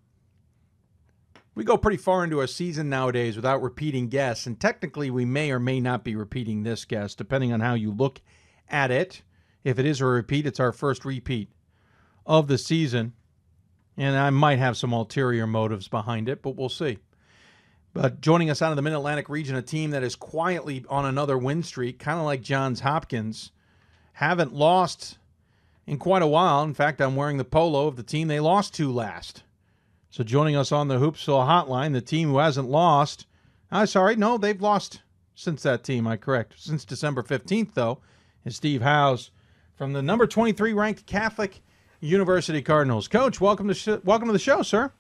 We 1.55 1.63
go 1.63 1.77
pretty 1.77 1.97
far 1.97 2.25
into 2.25 2.41
a 2.41 2.49
season 2.49 2.89
nowadays 2.89 3.38
without 3.38 3.62
repeating 3.62 4.10
guests, 4.10 4.45
and 4.45 4.60
technically 4.60 5.10
we 5.10 5.23
may 5.23 5.51
or 5.51 5.60
may 5.60 5.79
not 5.79 6.03
be 6.03 6.15
repeating 6.15 6.63
this 6.63 6.84
guest, 6.84 7.17
depending 7.17 7.53
on 7.53 7.62
how 7.62 7.75
you 7.75 7.91
look 7.91 8.19
at 8.67 8.91
it. 8.91 9.21
If 9.65 9.80
it 9.80 9.86
is 9.86 9.99
a 9.99 10.06
repeat, 10.06 10.45
it's 10.45 10.60
our 10.60 10.71
first 10.71 11.04
repeat 11.04 11.49
of 12.25 12.47
the 12.47 12.58
season, 12.58 13.13
and 13.97 14.15
I 14.15 14.30
might 14.30 14.60
have 14.60 14.78
some 14.78 14.93
ulterior 14.93 15.47
motives 15.47 15.88
behind 15.88 16.30
it, 16.30 16.43
but 16.43 16.56
we'll 16.56 16.69
see. 16.69 16.99
But 17.91 18.21
joining 18.21 18.51
us 18.51 18.62
out 18.62 18.71
of 18.71 18.75
the 18.75 18.84
Mid 18.84 18.93
Atlantic 18.93 19.28
region, 19.28 19.56
a 19.56 19.63
team 19.63 19.89
that 19.89 20.04
is 20.04 20.15
quietly 20.15 20.86
on 20.88 21.06
another 21.06 21.36
win 21.36 21.63
streak, 21.63 21.97
kind 21.97 22.19
of 22.19 22.25
like 22.25 22.43
Johns 22.43 22.82
Hopkins, 22.82 23.51
haven't 24.13 24.54
lost 24.54 25.17
in 25.88 25.97
quite 25.97 26.21
a 26.21 26.28
while. 26.28 26.62
In 26.62 26.75
fact, 26.75 27.01
I'm 27.01 27.15
wearing 27.15 27.38
the 27.38 27.43
polo 27.43 27.88
of 27.88 27.95
the 27.95 28.04
team 28.04 28.28
they 28.28 28.39
lost 28.39 28.75
to 28.75 28.91
last. 28.91 29.41
So 30.12 30.23
joining 30.23 30.56
us 30.56 30.71
on 30.71 30.89
the 30.89 30.99
Hoopsville 30.99 31.47
hotline, 31.47 31.93
the 31.93 32.01
team 32.01 32.30
who 32.30 32.38
hasn't 32.38 32.69
lost. 32.69 33.25
I'm 33.71 33.84
uh, 33.84 33.86
sorry, 33.88 34.15
no, 34.15 34.38
they've 34.38 34.62
lost 34.62 35.01
since 35.34 35.63
that 35.63 35.84
team. 35.84 36.06
I 36.06 36.17
correct. 36.17 36.54
Since 36.58 36.86
December 36.86 37.23
15th, 37.23 37.73
though, 37.73 37.99
is 38.45 38.56
Steve 38.56 38.84
Howes 38.84 39.32
from 39.77 39.93
the 39.93 40.01
number 40.01 40.25
23 40.27 40.73
ranked 40.73 41.05
Catholic 41.05 41.61
University 41.99 42.61
Cardinals. 42.61 43.07
Coach, 43.07 43.41
welcome 43.41 43.67
to 43.67 43.73
sh- 43.73 44.03
welcome 44.03 44.27
to 44.27 44.33
the 44.33 44.39
show, 44.39 44.61
sir. 44.61 44.91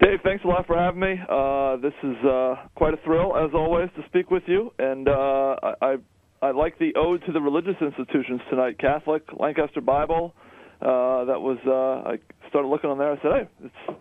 Dave, 0.00 0.20
thanks 0.22 0.44
a 0.44 0.48
lot 0.48 0.66
for 0.66 0.76
having 0.76 1.00
me. 1.00 1.18
Uh, 1.28 1.76
this 1.76 1.94
is 2.02 2.16
uh, 2.24 2.56
quite 2.74 2.94
a 2.94 2.96
thrill, 2.98 3.36
as 3.36 3.50
always, 3.54 3.88
to 3.96 4.02
speak 4.08 4.30
with 4.30 4.42
you. 4.46 4.72
And 4.78 5.08
uh, 5.08 5.56
I, 5.80 5.96
I 6.42 6.50
like 6.50 6.78
the 6.78 6.94
ode 6.96 7.24
to 7.26 7.32
the 7.32 7.40
religious 7.40 7.76
institutions 7.80 8.40
tonight: 8.50 8.78
Catholic, 8.78 9.22
Lancaster 9.38 9.80
Bible. 9.80 10.34
Uh, 10.82 11.24
that 11.24 11.40
was 11.40 11.58
uh, 11.66 12.08
I 12.10 12.18
started 12.48 12.68
looking 12.68 12.90
on 12.90 12.98
there. 12.98 13.12
I 13.12 13.22
said, 13.22 13.32
"Hey, 13.32 13.66
it's 13.66 13.98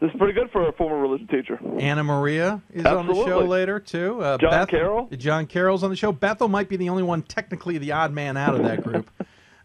this 0.00 0.10
is 0.10 0.16
pretty 0.18 0.34
good 0.34 0.50
for 0.50 0.68
a 0.68 0.72
former 0.72 0.98
religion 1.00 1.28
teacher." 1.28 1.58
Anna 1.78 2.04
Maria 2.04 2.60
is 2.72 2.84
Absolutely. 2.84 3.22
on 3.22 3.28
the 3.28 3.30
show 3.30 3.46
later 3.46 3.80
too. 3.80 4.20
Uh, 4.20 4.38
John 4.38 4.50
Beth, 4.50 4.68
Carroll. 4.68 5.08
John 5.16 5.46
Carroll's 5.46 5.82
on 5.84 5.90
the 5.90 5.96
show. 5.96 6.12
Bethel 6.12 6.48
might 6.48 6.68
be 6.68 6.76
the 6.76 6.88
only 6.90 7.04
one, 7.04 7.22
technically 7.22 7.78
the 7.78 7.92
odd 7.92 8.12
man 8.12 8.36
out 8.36 8.54
of 8.54 8.64
that 8.64 8.82
group. 8.82 9.10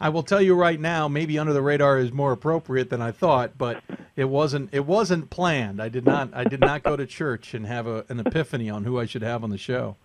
I 0.01 0.09
will 0.09 0.23
tell 0.23 0.41
you 0.41 0.55
right 0.55 0.79
now, 0.79 1.07
maybe 1.07 1.37
under 1.37 1.53
the 1.53 1.61
radar 1.61 1.99
is 1.99 2.11
more 2.11 2.31
appropriate 2.31 2.89
than 2.89 3.03
I 3.03 3.11
thought, 3.11 3.55
but 3.55 3.83
it 4.15 4.25
wasn't. 4.25 4.73
It 4.73 4.87
wasn't 4.87 5.29
planned. 5.29 5.79
I 5.79 5.89
did 5.89 6.05
not. 6.05 6.31
I 6.33 6.43
did 6.43 6.59
not 6.59 6.81
go 6.81 6.97
to 6.97 7.05
church 7.05 7.53
and 7.53 7.67
have 7.67 7.85
a, 7.85 8.03
an 8.09 8.19
epiphany 8.19 8.67
on 8.67 8.83
who 8.83 8.99
I 8.99 9.05
should 9.05 9.21
have 9.21 9.43
on 9.43 9.51
the 9.51 9.59
show. 9.59 9.97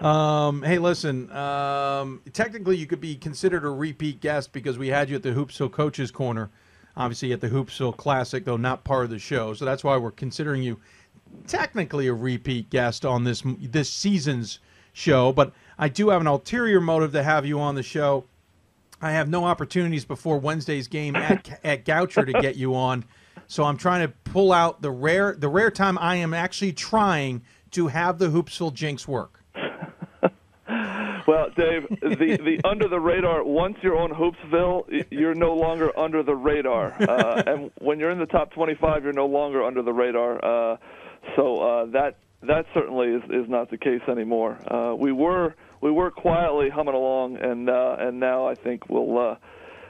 Um, 0.00 0.62
hey, 0.64 0.78
listen. 0.78 1.30
Um, 1.30 2.22
technically, 2.32 2.76
you 2.76 2.86
could 2.86 3.00
be 3.00 3.14
considered 3.14 3.64
a 3.64 3.70
repeat 3.70 4.20
guest 4.20 4.52
because 4.52 4.78
we 4.78 4.88
had 4.88 5.08
you 5.08 5.14
at 5.14 5.22
the 5.22 5.30
Hoopsville 5.30 5.70
Coaches 5.70 6.10
Corner, 6.10 6.50
obviously 6.96 7.32
at 7.32 7.40
the 7.40 7.50
Hoopsville 7.50 7.96
Classic, 7.96 8.44
though 8.44 8.56
not 8.56 8.82
part 8.82 9.04
of 9.04 9.10
the 9.10 9.20
show. 9.20 9.54
So 9.54 9.64
that's 9.64 9.84
why 9.84 9.96
we're 9.96 10.10
considering 10.10 10.64
you 10.64 10.80
technically 11.46 12.08
a 12.08 12.14
repeat 12.14 12.68
guest 12.68 13.06
on 13.06 13.22
this 13.22 13.44
this 13.60 13.90
season's 13.90 14.58
show. 14.92 15.32
But 15.32 15.52
I 15.78 15.88
do 15.88 16.08
have 16.08 16.20
an 16.20 16.26
ulterior 16.26 16.80
motive 16.80 17.12
to 17.12 17.22
have 17.22 17.46
you 17.46 17.60
on 17.60 17.76
the 17.76 17.84
show. 17.84 18.24
I 19.02 19.12
have 19.12 19.28
no 19.28 19.44
opportunities 19.44 20.04
before 20.04 20.38
Wednesday's 20.38 20.88
game 20.88 21.16
at 21.16 21.60
at 21.64 21.84
Goucher 21.84 22.26
to 22.26 22.40
get 22.40 22.56
you 22.56 22.74
on, 22.74 23.04
so 23.46 23.64
I'm 23.64 23.76
trying 23.76 24.06
to 24.06 24.14
pull 24.24 24.52
out 24.52 24.82
the 24.82 24.90
rare 24.90 25.34
the 25.36 25.48
rare 25.48 25.70
time 25.70 25.98
I 25.98 26.16
am 26.16 26.34
actually 26.34 26.72
trying 26.72 27.42
to 27.72 27.88
have 27.88 28.18
the 28.18 28.28
Hoopsville 28.28 28.74
jinx 28.74 29.06
work. 29.06 29.42
Well, 31.26 31.48
Dave, 31.56 31.86
the 32.00 32.38
the 32.42 32.60
under 32.64 32.88
the 32.88 32.98
radar. 32.98 33.44
Once 33.44 33.76
you're 33.82 33.96
on 33.96 34.10
Hoopsville, 34.10 35.06
you're 35.10 35.34
no 35.34 35.54
longer 35.54 35.96
under 35.96 36.24
the 36.24 36.34
radar, 36.34 36.96
uh, 37.00 37.42
and 37.46 37.70
when 37.78 38.00
you're 38.00 38.10
in 38.10 38.18
the 38.18 38.26
top 38.26 38.52
25, 38.52 39.04
you're 39.04 39.12
no 39.12 39.26
longer 39.26 39.62
under 39.62 39.80
the 39.80 39.92
radar. 39.92 40.44
Uh, 40.44 40.76
so 41.36 41.58
uh, 41.58 41.86
that 41.86 42.16
that 42.42 42.66
certainly 42.74 43.08
is, 43.08 43.22
is 43.30 43.48
not 43.48 43.70
the 43.70 43.78
case 43.78 44.00
anymore. 44.08 44.58
Uh, 44.72 44.94
we 44.96 45.12
were 45.12 45.54
we 45.80 45.90
were 45.90 46.10
quietly 46.10 46.68
humming 46.68 46.94
along, 46.94 47.36
and 47.36 47.68
uh, 47.68 47.96
and 47.98 48.20
now 48.20 48.46
I 48.46 48.54
think 48.54 48.88
we'll. 48.88 49.18
Uh, 49.18 49.36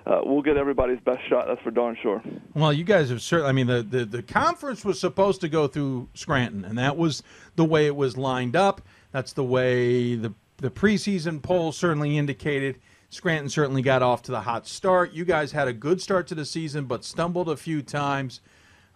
uh, 0.06 0.22
we'll 0.24 0.40
get 0.40 0.56
everybody's 0.56 0.98
best 1.00 1.20
shot. 1.28 1.44
That's 1.46 1.60
for 1.60 1.70
darn 1.70 1.94
sure. 2.02 2.22
Well, 2.54 2.72
you 2.72 2.84
guys 2.84 3.10
have 3.10 3.20
certainly. 3.20 3.50
I 3.50 3.52
mean, 3.52 3.66
the, 3.66 3.82
the 3.82 4.04
the 4.06 4.22
conference 4.22 4.82
was 4.82 4.98
supposed 4.98 5.42
to 5.42 5.48
go 5.48 5.66
through 5.66 6.08
Scranton, 6.14 6.64
and 6.64 6.78
that 6.78 6.96
was 6.96 7.22
the 7.56 7.66
way 7.66 7.86
it 7.86 7.94
was 7.94 8.16
lined 8.16 8.56
up. 8.56 8.80
That's 9.12 9.34
the 9.34 9.44
way 9.44 10.14
the 10.14 10.32
the 10.56 10.70
preseason 10.70 11.42
poll 11.42 11.70
certainly 11.70 12.16
indicated. 12.16 12.80
Scranton 13.10 13.48
certainly 13.48 13.82
got 13.82 14.02
off 14.02 14.22
to 14.22 14.30
the 14.30 14.40
hot 14.40 14.66
start. 14.66 15.12
You 15.12 15.24
guys 15.24 15.52
had 15.52 15.68
a 15.68 15.72
good 15.72 16.00
start 16.00 16.28
to 16.28 16.34
the 16.34 16.44
season, 16.44 16.84
but 16.84 17.04
stumbled 17.04 17.48
a 17.48 17.56
few 17.56 17.82
times. 17.82 18.40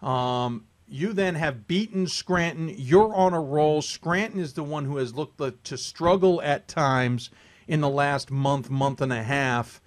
Um, 0.01 0.65
you 0.87 1.13
then 1.13 1.35
have 1.35 1.67
beaten 1.67 2.07
Scranton. 2.07 2.73
You're 2.77 3.13
on 3.13 3.33
a 3.33 3.41
roll. 3.41 3.81
Scranton 3.81 4.39
is 4.39 4.53
the 4.53 4.63
one 4.63 4.85
who 4.85 4.97
has 4.97 5.15
looked 5.15 5.41
to 5.65 5.77
struggle 5.77 6.41
at 6.41 6.67
times 6.67 7.29
in 7.67 7.81
the 7.81 7.89
last 7.89 8.29
month, 8.31 8.69
month 8.69 9.01
and 9.01 9.11
a 9.11 9.23
half. 9.23 9.81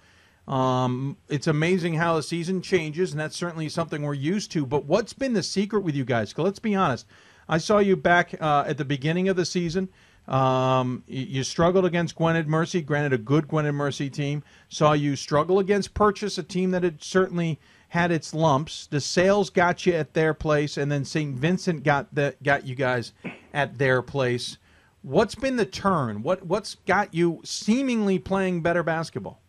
Um, 0.47 1.17
it's 1.29 1.47
amazing 1.47 1.93
how 1.93 2.15
the 2.15 2.23
season 2.23 2.61
changes, 2.61 3.11
and 3.11 3.19
that's 3.19 3.35
certainly 3.35 3.69
something 3.69 4.01
we're 4.01 4.15
used 4.15 4.51
to. 4.51 4.65
But 4.65 4.85
what's 4.85 5.13
been 5.13 5.33
the 5.33 5.43
secret 5.43 5.81
with 5.81 5.95
you 5.95 6.03
guys? 6.03 6.35
Let's 6.37 6.59
be 6.59 6.75
honest. 6.75 7.05
I 7.47 7.59
saw 7.59 7.79
you 7.79 7.95
back 7.95 8.35
uh, 8.39 8.65
at 8.67 8.77
the 8.77 8.85
beginning 8.85 9.29
of 9.29 9.35
the 9.35 9.45
season. 9.45 9.89
Um, 10.27 11.03
you 11.07 11.43
struggled 11.43 11.85
against 11.85 12.15
Gwynedd 12.15 12.47
Mercy, 12.47 12.81
granted 12.81 13.13
a 13.13 13.17
good 13.17 13.47
Gwynedd 13.47 13.73
Mercy 13.73 14.09
team. 14.09 14.43
Saw 14.69 14.93
you 14.93 15.15
struggle 15.15 15.57
against 15.57 15.95
Purchase, 15.95 16.37
a 16.37 16.43
team 16.43 16.71
that 16.71 16.83
had 16.83 17.03
certainly 17.03 17.59
had 17.89 18.11
its 18.11 18.33
lumps. 18.33 18.87
DeSales 18.91 19.51
got 19.51 19.85
you 19.85 19.93
at 19.93 20.13
their 20.13 20.33
place, 20.33 20.77
and 20.77 20.91
then 20.91 21.03
St. 21.03 21.35
Vincent 21.35 21.83
got 21.83 22.13
the, 22.13 22.35
got 22.43 22.65
you 22.65 22.75
guys 22.75 23.13
at 23.53 23.77
their 23.77 24.01
place. 24.01 24.57
What's 25.01 25.35
been 25.35 25.55
the 25.55 25.65
turn? 25.65 26.23
What 26.23 26.45
what's 26.45 26.75
got 26.85 27.13
you 27.13 27.41
seemingly 27.43 28.19
playing 28.19 28.61
better 28.61 28.83
basketball? 28.83 29.41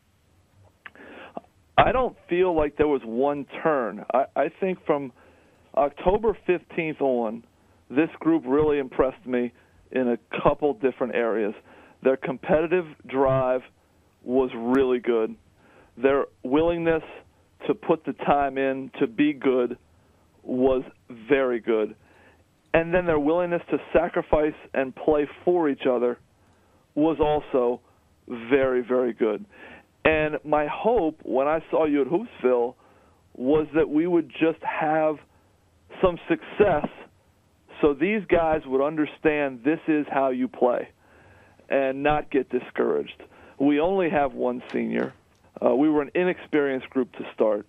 I 1.77 1.93
don't 1.93 2.17
feel 2.29 2.55
like 2.55 2.77
there 2.77 2.87
was 2.87 3.03
one 3.05 3.47
turn. 3.63 4.05
I, 4.13 4.25
I 4.37 4.49
think 4.61 4.85
from 4.87 5.13
October 5.77 6.37
15th 6.49 7.01
on, 7.01 7.43
this 7.89 8.11
group 8.21 8.45
really 8.47 8.79
impressed 8.79 9.27
me 9.27 9.53
in 9.91 10.09
a 10.09 10.19
couple 10.43 10.75
different 10.75 11.15
areas. 11.15 11.55
Their 12.03 12.17
competitive 12.17 12.87
drive 13.07 13.63
was 14.23 14.51
really 14.55 15.01
good. 15.01 15.35
Their 15.97 16.27
willingness 16.45 17.03
to 17.67 17.75
put 17.75 18.05
the 18.05 18.13
time 18.13 18.59
in 18.59 18.91
to 19.01 19.07
be 19.07 19.33
good 19.33 19.77
was 20.43 20.83
very 21.29 21.61
good. 21.61 21.95
And 22.73 22.95
then 22.95 23.07
their 23.07 23.19
willingness 23.19 23.63
to 23.71 23.79
sacrifice 23.93 24.55
and 24.75 24.95
play 24.95 25.29
for 25.45 25.69
each 25.69 25.87
other 25.91 26.19
was 26.95 27.19
also 27.21 27.81
very, 28.29 28.83
very 28.83 29.13
good. 29.13 29.45
And 30.05 30.39
my 30.45 30.67
hope 30.67 31.21
when 31.23 31.47
I 31.47 31.61
saw 31.71 31.85
you 31.87 32.03
at 32.03 32.09
Hoopsville 32.09 32.75
was 33.35 33.67
that 33.75 33.89
we 33.89 34.07
would 34.07 34.31
just 34.31 34.63
have 34.63 35.17
some 36.01 36.19
success 36.29 36.89
so 37.81 37.95
these 37.95 38.23
guys 38.29 38.61
would 38.67 38.85
understand 38.85 39.61
this 39.65 39.81
is 39.89 40.07
how 40.11 40.31
you 40.31 40.49
play 40.49 40.89
and 41.69 42.03
not 42.03 42.31
get 42.31 42.51
discouraged. 42.51 43.23
We 43.59 43.81
only 43.81 44.11
have 44.11 44.35
one 44.35 44.63
senior. 44.73 45.15
Uh, 45.65 45.75
we 45.75 45.89
were 45.89 46.03
an 46.03 46.11
inexperienced 46.15 46.89
group 46.91 47.13
to 47.13 47.25
start. 47.35 47.67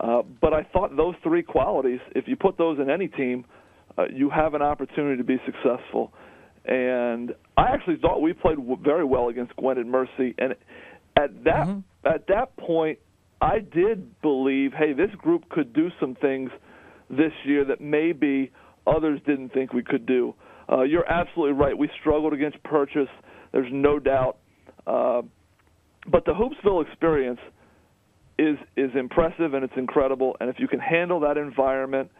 Uh, 0.00 0.22
but 0.40 0.52
I 0.52 0.64
thought 0.64 0.96
those 0.96 1.14
three 1.22 1.42
qualities, 1.42 2.00
if 2.14 2.26
you 2.26 2.36
put 2.36 2.58
those 2.58 2.78
in 2.78 2.90
any 2.90 3.08
team, 3.08 3.44
uh, 3.96 4.04
you 4.12 4.30
have 4.30 4.54
an 4.54 4.62
opportunity 4.62 5.16
to 5.16 5.24
be 5.24 5.38
successful. 5.46 6.12
And 6.64 7.34
I 7.56 7.68
actually 7.68 7.96
thought 7.96 8.20
we 8.20 8.32
played 8.32 8.58
very 8.82 9.04
well 9.04 9.28
against 9.28 9.54
Gwynedd 9.56 9.86
Mercy. 9.86 10.34
And 10.38 10.54
at 11.16 11.44
that 11.44 11.66
mm-hmm. 11.66 11.80
at 12.06 12.26
that 12.28 12.56
point, 12.56 12.98
I 13.40 13.58
did 13.58 14.20
believe, 14.22 14.72
hey, 14.72 14.92
this 14.92 15.10
group 15.18 15.48
could 15.48 15.72
do 15.72 15.90
some 15.98 16.14
things 16.14 16.50
this 17.10 17.32
year 17.44 17.64
that 17.64 17.80
maybe 17.80 18.52
others 18.86 19.20
didn't 19.26 19.52
think 19.52 19.72
we 19.72 19.82
could 19.82 20.06
do. 20.06 20.34
Uh, 20.70 20.82
you're 20.82 21.08
absolutely 21.10 21.54
right. 21.54 21.76
We 21.76 21.90
struggled 22.00 22.32
against 22.32 22.62
Purchase. 22.62 23.08
There's 23.52 23.70
no 23.72 23.98
doubt. 23.98 24.38
Uh, 24.86 25.22
but 26.10 26.24
the 26.24 26.32
Hoopsville 26.32 26.86
experience 26.86 27.40
is 28.38 28.56
is 28.76 28.90
impressive 28.94 29.54
and 29.54 29.64
it's 29.64 29.74
incredible. 29.76 30.36
And 30.40 30.48
if 30.48 30.56
you 30.58 30.68
can 30.68 30.80
handle 30.80 31.20
that 31.20 31.36
environment, 31.36 32.10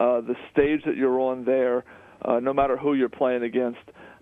uh, 0.00 0.20
the 0.20 0.34
stage 0.52 0.80
that 0.86 0.96
you're 0.96 1.20
on 1.20 1.44
there, 1.44 1.84
uh, 2.22 2.40
no 2.40 2.52
matter 2.52 2.76
who 2.76 2.94
you're 2.94 3.08
playing 3.08 3.42
against, 3.42 3.80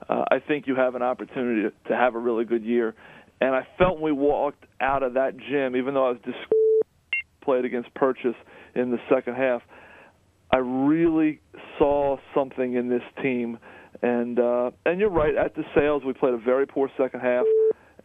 uh, 0.08 0.24
I 0.30 0.38
think 0.40 0.66
you 0.66 0.74
have 0.76 0.94
an 0.94 1.02
opportunity 1.02 1.62
to, 1.62 1.88
to 1.88 1.96
have 1.96 2.14
a 2.14 2.18
really 2.18 2.44
good 2.44 2.64
year. 2.64 2.94
And 3.40 3.54
I 3.54 3.66
felt 3.78 4.00
when 4.00 4.16
we 4.16 4.22
walked 4.22 4.64
out 4.80 5.02
of 5.02 5.14
that 5.14 5.36
gym, 5.36 5.76
even 5.76 5.94
though 5.94 6.06
I 6.06 6.10
was 6.10 6.20
just 6.24 6.38
played 7.42 7.64
against 7.64 7.92
Purchase 7.94 8.36
in 8.74 8.90
the 8.90 8.98
second 9.12 9.34
half, 9.34 9.62
I 10.52 10.58
really 10.58 11.40
saw 11.78 12.16
something 12.34 12.74
in 12.74 12.88
this 12.88 13.02
team. 13.22 13.58
And 14.02 14.38
uh, 14.38 14.70
and 14.84 15.00
you're 15.00 15.10
right. 15.10 15.34
At 15.36 15.54
DeSales, 15.54 16.04
we 16.04 16.12
played 16.12 16.34
a 16.34 16.38
very 16.38 16.66
poor 16.66 16.90
second 16.96 17.20
half, 17.20 17.44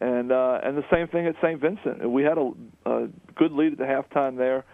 and 0.00 0.32
uh, 0.32 0.60
and 0.62 0.76
the 0.76 0.84
same 0.90 1.08
thing 1.08 1.26
at 1.26 1.34
St. 1.42 1.60
Vincent. 1.60 2.08
We 2.08 2.22
had 2.22 2.38
a, 2.38 2.52
a 2.86 3.08
good 3.34 3.52
lead 3.52 3.72
at 3.72 3.78
the 3.78 3.84
halftime 3.84 4.36
there, 4.36 4.64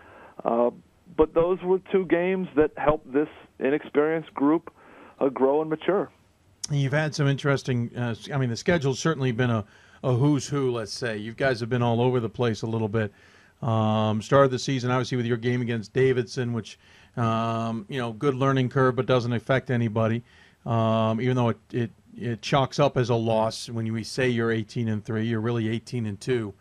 uh, 0.45 0.71
but 1.17 1.35
those 1.35 1.61
were 1.63 1.81
two 1.93 2.07
games 2.07 2.49
that 2.57 2.71
helped 2.77 3.13
this 3.13 3.29
inexperienced 3.59 4.33
group 4.35 4.73
uh, 5.21 5.29
grow 5.29 5.61
and 5.61 5.71
mature. 5.71 6.11
You've 6.71 6.93
had 6.93 7.15
some 7.15 7.27
interesting. 7.27 7.91
Uh, 7.97 8.15
I 8.33 8.39
mean, 8.39 8.51
the 8.51 8.57
schedule's 8.57 8.99
certainly 8.99 9.33
been 9.33 9.51
a, 9.51 9.65
a 10.03 10.15
who's 10.15 10.49
who. 10.49 10.71
Let's 10.71 10.93
say 10.93 11.17
you 11.17 11.33
guys 11.33 11.61
have 11.61 11.69
been 11.69 11.83
all 11.83 12.01
over 12.01 12.21
the 12.21 12.29
place 12.29 12.63
a 12.63 12.67
little 12.67 12.89
bit. 12.89 13.13
Um, 13.63 14.21
started 14.21 14.51
the 14.51 14.59
season 14.59 14.91
obviously 14.91 15.17
with 15.17 15.25
your 15.25 15.39
game 15.39 15.63
against 15.63 15.93
Davidson, 15.93 16.53
which 16.53 16.79
um, 17.17 17.87
you 17.89 17.99
know 17.99 18.13
good 18.13 18.35
learning 18.35 18.69
curve, 18.69 18.97
but 18.97 19.07
doesn't 19.07 19.33
affect 19.33 19.71
anybody. 19.71 20.23
Um, 20.67 21.21
even 21.21 21.37
though 21.37 21.51
it, 21.51 21.59
it 21.73 21.91
it 22.17 22.43
chalks 22.43 22.79
up 22.79 22.97
as 22.97 23.11
a 23.11 23.15
loss 23.15 23.69
when 23.69 23.93
we 23.93 24.03
say 24.03 24.29
you're 24.29 24.51
18 24.51 24.89
and 24.89 25.05
three, 25.05 25.27
you're 25.27 25.41
really 25.41 25.69
18 25.69 26.07
and 26.07 26.21
2 26.21 26.55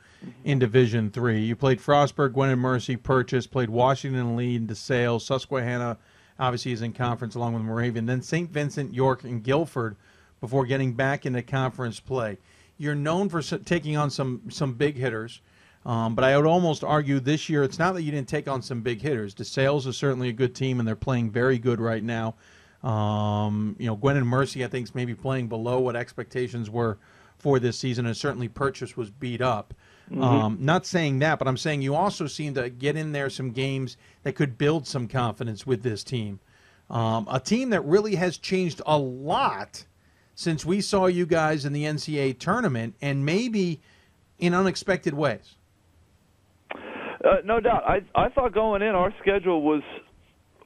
in 0.43 0.59
Division 0.59 1.09
Three. 1.09 1.39
You 1.39 1.55
played 1.55 1.79
Frostburg, 1.79 2.33
Gwynedd 2.33 2.57
Mercy, 2.59 2.95
Purchase, 2.95 3.47
played 3.47 3.69
Washington 3.69 4.35
Lee, 4.35 4.55
and 4.55 4.67
DeSales, 4.67 5.21
Susquehanna. 5.21 5.97
Obviously, 6.37 6.73
is 6.73 6.81
in 6.81 6.91
conference 6.91 7.35
along 7.35 7.53
with 7.53 7.63
Moravian. 7.63 8.05
Then 8.05 8.21
St. 8.21 8.49
Vincent, 8.49 8.93
York, 8.93 9.23
and 9.23 9.41
Guilford 9.41 9.95
before 10.41 10.65
getting 10.65 10.93
back 10.93 11.25
into 11.25 11.41
conference 11.41 11.99
play. 11.99 12.37
You're 12.77 12.95
known 12.95 13.29
for 13.29 13.41
taking 13.41 13.95
on 13.95 14.09
some 14.09 14.41
some 14.49 14.73
big 14.73 14.97
hitters. 14.97 15.41
Um, 15.85 16.15
but 16.15 16.25
I 16.25 16.35
would 16.35 16.47
almost 16.47 16.83
argue 16.83 17.19
this 17.19 17.47
year 17.47 17.63
it's 17.63 17.77
not 17.77 17.93
that 17.93 18.01
you 18.01 18.11
didn't 18.11 18.27
take 18.27 18.47
on 18.47 18.63
some 18.63 18.81
big 18.81 19.01
hitters. 19.01 19.35
DeSales 19.35 19.85
is 19.85 19.95
certainly 19.95 20.29
a 20.29 20.33
good 20.33 20.55
team, 20.55 20.79
and 20.79 20.87
they're 20.87 20.95
playing 20.95 21.29
very 21.29 21.59
good 21.59 21.79
right 21.79 22.03
now. 22.03 22.33
Um, 22.85 23.75
you 23.79 23.87
know, 23.87 23.95
Gwynedd 23.95 24.25
Mercy, 24.25 24.63
I 24.63 24.67
think, 24.67 24.87
is 24.87 24.95
maybe 24.95 25.15
playing 25.15 25.47
below 25.47 25.79
what 25.79 25.95
expectations 25.95 26.69
were 26.69 26.99
for 27.39 27.59
this 27.59 27.77
season, 27.79 28.05
and 28.05 28.15
certainly 28.15 28.47
Purchase 28.47 28.95
was 28.95 29.09
beat 29.09 29.41
up. 29.41 29.73
Mm-hmm. 30.09 30.23
Um, 30.23 30.57
not 30.61 30.85
saying 30.85 31.19
that, 31.19 31.39
but 31.39 31.47
I'm 31.47 31.57
saying 31.57 31.81
you 31.81 31.95
also 31.95 32.27
seem 32.27 32.53
to 32.53 32.69
get 32.69 32.95
in 32.95 33.11
there 33.11 33.29
some 33.29 33.51
games 33.51 33.97
that 34.21 34.33
could 34.33 34.57
build 34.57 34.87
some 34.87 35.07
confidence 35.07 35.65
with 35.65 35.81
this 35.81 36.03
team. 36.03 36.39
Um, 36.91 37.27
a 37.29 37.39
team 37.39 37.71
that 37.71 37.81
really 37.81 38.15
has 38.15 38.37
changed 38.37 38.81
a 38.85 38.97
lot 38.97 39.85
since 40.35 40.63
we 40.63 40.79
saw 40.79 41.07
you 41.07 41.25
guys 41.25 41.65
in 41.65 41.73
the 41.73 41.85
NCAA 41.85 42.37
tournament, 42.37 42.93
and 43.01 43.25
maybe 43.25 43.81
in 44.37 44.53
unexpected 44.53 45.15
ways. 45.15 45.55
Uh, 46.71 47.37
no 47.43 47.59
doubt. 47.59 47.83
I 47.87 48.01
I 48.13 48.29
thought 48.29 48.53
going 48.53 48.83
in 48.83 48.93
our 48.93 49.11
schedule 49.19 49.63
was 49.63 49.81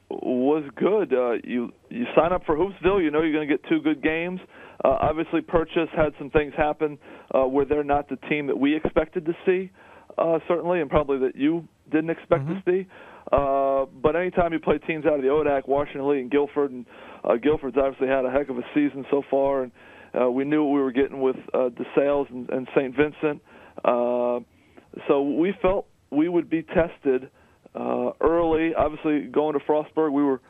was 0.10 0.64
good. 0.76 1.14
Uh, 1.14 1.34
you 1.44 1.72
you 1.90 2.06
sign 2.16 2.34
up 2.34 2.44
for 2.46 2.56
Hoopsville, 2.56 3.04
you 3.04 3.12
know 3.12 3.22
you're 3.22 3.34
going 3.34 3.48
to 3.48 3.54
get 3.54 3.64
two 3.70 3.82
good 3.82 4.02
games. 4.02 4.40
Uh, 4.84 4.98
obviously, 5.02 5.42
Purchase 5.42 5.90
had 5.96 6.14
some 6.18 6.30
things 6.30 6.54
happen 6.56 6.98
uh, 7.36 7.44
where 7.44 7.66
they're 7.66 7.84
not 7.84 8.10
the 8.10 8.16
team 8.30 8.48
that 8.48 8.58
we 8.58 8.76
expected 8.76 9.26
to 9.26 9.34
see, 9.46 9.72
uh, 10.18 10.40
certainly, 10.48 10.82
and 10.82 10.90
probably 10.90 11.20
that 11.20 11.36
you 11.36 11.68
didn't 11.92 12.10
expect 12.10 12.46
mm-hmm. 12.46 12.70
to 12.70 12.84
see. 12.84 12.88
Uh, 13.32 13.86
but 14.02 14.16
anytime 14.16 14.54
you 14.54 14.60
play 14.60 14.78
teams 14.80 15.06
out 15.06 15.16
of 15.16 15.22
the 15.22 15.28
ODAC, 15.28 15.68
Washington 15.68 16.10
Lee, 16.10 16.22
and 16.22 16.32
Guilford, 16.32 16.72
and 16.72 16.86
uh, 17.24 17.36
Guilford's 17.36 17.78
obviously 17.78 18.08
had 18.08 18.26
a 18.26 18.32
heck 18.32 18.50
of 18.50 18.58
a 18.58 18.64
season 18.74 19.06
so 19.12 19.22
far, 19.30 19.64
and 19.64 19.72
uh, 20.20 20.32
we 20.32 20.46
knew 20.46 20.64
what 20.64 20.74
we 20.74 20.82
were 20.82 20.92
getting 20.92 21.20
with 21.20 21.36
uh, 21.54 21.70
DeSales 21.70 22.30
and, 22.32 22.50
and 22.50 22.68
St. 22.76 22.96
Vincent. 22.96 23.42
Uh, 23.84 24.40
so 25.08 25.22
we 25.22 25.54
felt 25.62 25.86
we 26.12 26.28
would 26.28 26.50
be 26.50 26.64
tested 26.64 27.30
uh, 27.76 28.12
early. 28.22 28.74
Obviously, 28.76 29.22
going 29.22 29.54
to 29.54 29.60
Frostburg, 29.66 30.12
we 30.12 30.24
were 30.24 30.42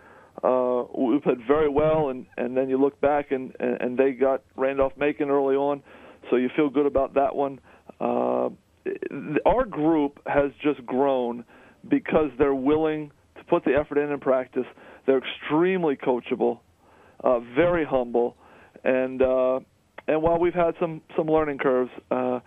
uh, 0.43 0.83
we 0.97 1.19
played 1.19 1.39
very 1.47 1.69
well, 1.69 2.09
and 2.09 2.25
and 2.37 2.55
then 2.55 2.69
you 2.69 2.79
look 2.79 2.99
back 3.01 3.31
and 3.31 3.53
and, 3.59 3.81
and 3.81 3.97
they 3.97 4.11
got 4.11 4.43
Randolph 4.55 4.93
Macon 4.97 5.29
early 5.29 5.55
on, 5.55 5.83
so 6.29 6.37
you 6.37 6.49
feel 6.55 6.69
good 6.69 6.85
about 6.85 7.15
that 7.15 7.35
one. 7.35 7.59
Uh, 7.99 8.49
our 9.45 9.65
group 9.65 10.19
has 10.25 10.51
just 10.63 10.85
grown 10.85 11.43
because 11.87 12.29
they're 12.37 12.55
willing 12.55 13.11
to 13.37 13.43
put 13.45 13.65
the 13.65 13.71
effort 13.71 13.97
in 13.97 14.11
in 14.11 14.19
practice. 14.19 14.65
They're 15.05 15.19
extremely 15.19 15.97
coachable, 15.97 16.59
uh, 17.23 17.39
very 17.39 17.85
humble, 17.85 18.37
and 18.83 19.21
uh, 19.21 19.59
and 20.07 20.21
while 20.21 20.39
we've 20.39 20.53
had 20.53 20.75
some 20.79 21.01
some 21.17 21.27
learning 21.27 21.57
curves. 21.57 21.91
Uh, 22.09 22.39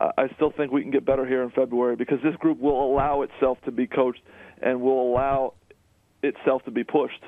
I 0.00 0.28
still 0.34 0.50
think 0.50 0.72
we 0.72 0.82
can 0.82 0.90
get 0.90 1.04
better 1.04 1.26
here 1.26 1.42
in 1.42 1.50
February 1.50 1.96
because 1.96 2.18
this 2.22 2.36
group 2.36 2.60
will 2.60 2.84
allow 2.84 3.22
itself 3.22 3.58
to 3.64 3.70
be 3.70 3.86
coached 3.86 4.20
and 4.60 4.80
will 4.80 5.10
allow 5.10 5.54
itself 6.22 6.64
to 6.64 6.70
be 6.70 6.84
pushed. 6.84 7.22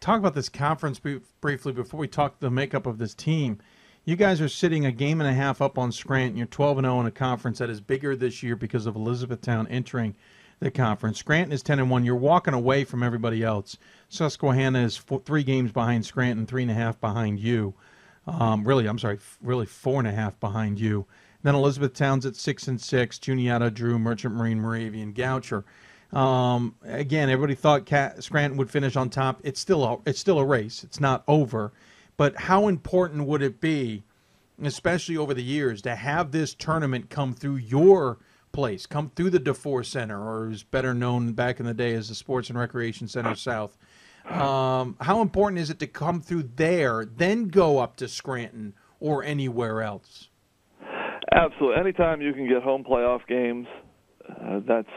Talk 0.00 0.18
about 0.18 0.34
this 0.34 0.48
conference 0.48 1.00
briefly 1.40 1.72
before 1.72 1.98
we 1.98 2.06
talk 2.06 2.38
the 2.38 2.50
makeup 2.50 2.86
of 2.86 2.98
this 2.98 3.14
team. 3.14 3.58
You 4.04 4.14
guys 4.14 4.40
are 4.40 4.48
sitting 4.48 4.86
a 4.86 4.92
game 4.92 5.20
and 5.20 5.28
a 5.28 5.34
half 5.34 5.60
up 5.60 5.78
on 5.78 5.90
Scranton. 5.90 6.36
You're 6.36 6.46
12 6.46 6.78
and 6.78 6.84
0 6.84 7.00
in 7.00 7.06
a 7.06 7.10
conference 7.10 7.58
that 7.58 7.70
is 7.70 7.80
bigger 7.80 8.14
this 8.14 8.40
year 8.40 8.54
because 8.54 8.86
of 8.86 8.94
Elizabethtown 8.94 9.66
entering 9.66 10.14
the 10.60 10.70
conference. 10.70 11.18
Scranton 11.18 11.52
is 11.52 11.62
10 11.62 11.80
and 11.80 11.90
1. 11.90 12.04
You're 12.04 12.14
walking 12.14 12.54
away 12.54 12.84
from 12.84 13.02
everybody 13.02 13.42
else. 13.42 13.76
Susquehanna 14.08 14.84
is 14.84 14.96
four, 14.96 15.20
three 15.20 15.42
games 15.42 15.72
behind 15.72 16.06
Scranton, 16.06 16.46
three 16.46 16.62
and 16.62 16.70
a 16.70 16.74
half 16.74 17.00
behind 17.00 17.40
you. 17.40 17.74
Um, 18.28 18.66
really, 18.66 18.86
I'm 18.86 18.98
sorry, 18.98 19.18
really 19.42 19.66
four 19.66 19.98
and 19.98 20.06
a 20.06 20.12
half 20.12 20.38
behind 20.38 20.78
you. 20.78 21.06
Then 21.46 21.54
Elizabethtown's 21.54 22.26
at 22.26 22.34
six 22.34 22.66
and 22.66 22.80
six. 22.80 23.20
Juniata, 23.20 23.70
Drew, 23.70 24.00
Merchant 24.00 24.34
Marine, 24.34 24.60
Moravian, 24.60 25.12
Goucher. 25.14 25.62
Um, 26.12 26.74
again, 26.82 27.30
everybody 27.30 27.54
thought 27.54 27.88
Scranton 28.20 28.56
would 28.56 28.68
finish 28.68 28.96
on 28.96 29.10
top. 29.10 29.40
It's 29.44 29.60
still 29.60 29.84
a, 29.84 29.98
it's 30.06 30.18
still 30.18 30.40
a 30.40 30.44
race. 30.44 30.82
It's 30.82 30.98
not 30.98 31.22
over. 31.28 31.72
But 32.16 32.34
how 32.34 32.66
important 32.66 33.28
would 33.28 33.42
it 33.42 33.60
be, 33.60 34.02
especially 34.60 35.16
over 35.16 35.34
the 35.34 35.42
years, 35.44 35.82
to 35.82 35.94
have 35.94 36.32
this 36.32 36.52
tournament 36.52 37.10
come 37.10 37.32
through 37.32 37.58
your 37.58 38.18
place, 38.50 38.84
come 38.84 39.12
through 39.14 39.30
the 39.30 39.38
DuFour 39.38 39.86
Center, 39.86 40.20
or 40.20 40.50
is 40.50 40.64
better 40.64 40.94
known 40.94 41.32
back 41.32 41.60
in 41.60 41.66
the 41.66 41.74
day 41.74 41.94
as 41.94 42.08
the 42.08 42.16
Sports 42.16 42.50
and 42.50 42.58
Recreation 42.58 43.06
Center 43.06 43.36
South? 43.36 43.78
Um, 44.28 44.96
how 45.00 45.20
important 45.22 45.60
is 45.60 45.70
it 45.70 45.78
to 45.78 45.86
come 45.86 46.20
through 46.20 46.50
there, 46.56 47.04
then 47.04 47.46
go 47.46 47.78
up 47.78 47.94
to 47.98 48.08
Scranton 48.08 48.74
or 48.98 49.22
anywhere 49.22 49.80
else? 49.80 50.28
Absolutely. 51.32 51.80
Anytime 51.80 52.20
you 52.20 52.32
can 52.32 52.48
get 52.48 52.62
home 52.62 52.84
playoff 52.84 53.26
games, 53.28 53.66
uh, 54.28 54.60
that's 54.66 54.88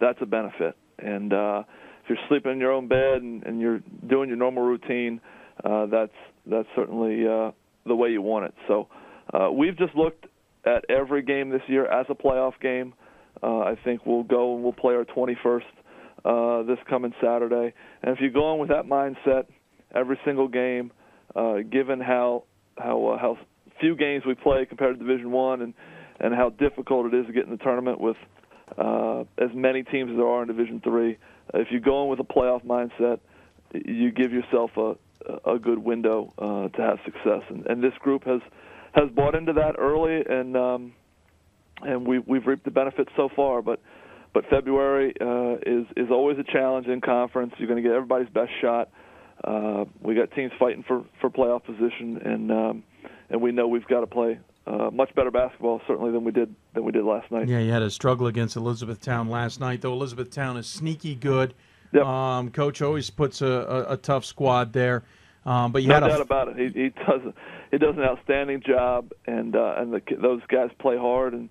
that's 0.00 0.18
a 0.20 0.26
benefit. 0.26 0.76
And 0.98 1.32
uh, 1.32 1.62
if 2.02 2.10
you're 2.10 2.18
sleeping 2.28 2.52
in 2.52 2.58
your 2.58 2.72
own 2.72 2.88
bed 2.88 3.22
and, 3.22 3.42
and 3.44 3.60
you're 3.60 3.80
doing 4.08 4.28
your 4.28 4.38
normal 4.38 4.64
routine, 4.64 5.20
uh, 5.64 5.86
that's 5.86 6.12
that's 6.46 6.68
certainly 6.74 7.26
uh, 7.26 7.52
the 7.86 7.94
way 7.94 8.10
you 8.10 8.22
want 8.22 8.46
it. 8.46 8.54
So 8.66 8.88
uh, 9.32 9.50
we've 9.52 9.76
just 9.76 9.94
looked 9.94 10.26
at 10.66 10.84
every 10.90 11.22
game 11.22 11.50
this 11.50 11.62
year 11.68 11.86
as 11.86 12.06
a 12.08 12.14
playoff 12.14 12.58
game. 12.60 12.94
Uh, 13.42 13.60
I 13.60 13.76
think 13.84 14.04
we'll 14.04 14.24
go 14.24 14.54
and 14.54 14.64
we'll 14.64 14.72
play 14.72 14.94
our 14.94 15.04
21st 15.04 15.62
uh, 16.24 16.62
this 16.64 16.78
coming 16.88 17.12
Saturday. 17.22 17.72
And 18.02 18.16
if 18.16 18.20
you 18.20 18.30
go 18.30 18.52
in 18.52 18.58
with 18.58 18.70
that 18.70 18.86
mindset, 18.86 19.44
every 19.94 20.18
single 20.24 20.48
game, 20.48 20.90
uh, 21.36 21.58
given 21.70 22.00
how 22.00 22.44
how 22.76 23.06
uh, 23.06 23.18
how 23.18 23.38
few 23.80 23.96
games 23.96 24.24
we 24.26 24.34
play 24.34 24.66
compared 24.66 24.98
to 24.98 25.04
Division 25.04 25.30
One, 25.30 25.62
and 25.62 25.74
and 26.20 26.34
how 26.34 26.50
difficult 26.50 27.12
it 27.12 27.16
is 27.16 27.26
to 27.26 27.32
get 27.32 27.44
in 27.44 27.50
the 27.50 27.58
tournament 27.58 28.00
with 28.00 28.16
uh, 28.76 29.20
as 29.38 29.50
many 29.54 29.82
teams 29.82 30.10
as 30.10 30.16
there 30.16 30.26
are 30.26 30.42
in 30.42 30.48
Division 30.48 30.80
Three. 30.82 31.18
If 31.54 31.68
you 31.70 31.80
go 31.80 32.02
in 32.02 32.08
with 32.10 32.20
a 32.20 32.24
playoff 32.24 32.64
mindset, 32.64 33.20
you 33.72 34.10
give 34.10 34.32
yourself 34.32 34.70
a 34.76 34.94
a 35.44 35.58
good 35.58 35.78
window 35.78 36.32
uh, 36.38 36.68
to 36.76 36.82
have 36.82 36.98
success, 37.04 37.42
and, 37.48 37.66
and 37.66 37.82
this 37.82 37.92
group 38.00 38.24
has 38.24 38.40
has 38.94 39.10
bought 39.14 39.34
into 39.34 39.52
that 39.54 39.74
early, 39.78 40.22
and 40.28 40.56
um, 40.56 40.92
and 41.82 42.06
we 42.06 42.18
we've 42.18 42.46
reaped 42.46 42.64
the 42.64 42.70
benefits 42.70 43.10
so 43.16 43.28
far. 43.34 43.62
But 43.62 43.80
but 44.34 44.44
February 44.50 45.14
uh, 45.20 45.54
is 45.66 45.86
is 45.96 46.10
always 46.10 46.38
a 46.38 46.52
challenge 46.52 46.86
in 46.86 47.00
conference. 47.00 47.52
You're 47.58 47.68
going 47.68 47.82
to 47.82 47.88
get 47.88 47.94
everybody's 47.94 48.28
best 48.28 48.50
shot. 48.60 48.90
Uh, 49.42 49.84
we 50.02 50.14
got 50.14 50.30
teams 50.32 50.52
fighting 50.58 50.84
for 50.86 51.04
for 51.20 51.30
playoff 51.30 51.64
position, 51.64 52.20
and 52.24 52.50
um, 52.50 52.84
and 53.30 53.40
we 53.40 53.52
know 53.52 53.68
we've 53.68 53.86
got 53.86 54.00
to 54.00 54.06
play 54.06 54.38
uh, 54.66 54.90
much 54.92 55.14
better 55.14 55.30
basketball 55.30 55.80
certainly 55.86 56.12
than 56.12 56.24
we 56.24 56.32
did 56.32 56.54
than 56.74 56.84
we 56.84 56.92
did 56.92 57.04
last 57.04 57.30
night. 57.30 57.48
Yeah, 57.48 57.58
you 57.60 57.72
had 57.72 57.82
a 57.82 57.90
struggle 57.90 58.26
against 58.26 58.56
Elizabethtown 58.56 59.28
last 59.28 59.60
night, 59.60 59.80
though. 59.80 59.92
Elizabethtown 59.92 60.56
is 60.56 60.66
sneaky 60.66 61.14
good. 61.14 61.54
Yep. 61.92 62.04
Um, 62.04 62.50
Coach 62.50 62.82
always 62.82 63.08
puts 63.08 63.40
a, 63.40 63.46
a, 63.46 63.92
a 63.94 63.96
tough 63.96 64.24
squad 64.24 64.72
there. 64.72 65.04
Um, 65.46 65.72
but 65.72 65.82
you 65.82 65.88
no 65.88 65.94
had 65.94 66.08
doubt 66.08 66.20
about 66.20 66.48
it. 66.48 66.56
He, 66.58 66.82
he 66.82 66.88
does 66.90 67.32
he 67.70 67.78
does 67.78 67.94
an 67.96 68.02
outstanding 68.02 68.62
job, 68.66 69.12
and 69.26 69.56
uh, 69.56 69.76
and 69.78 69.92
the, 69.92 70.02
those 70.20 70.42
guys 70.48 70.68
play 70.78 70.98
hard, 70.98 71.32
and 71.32 71.48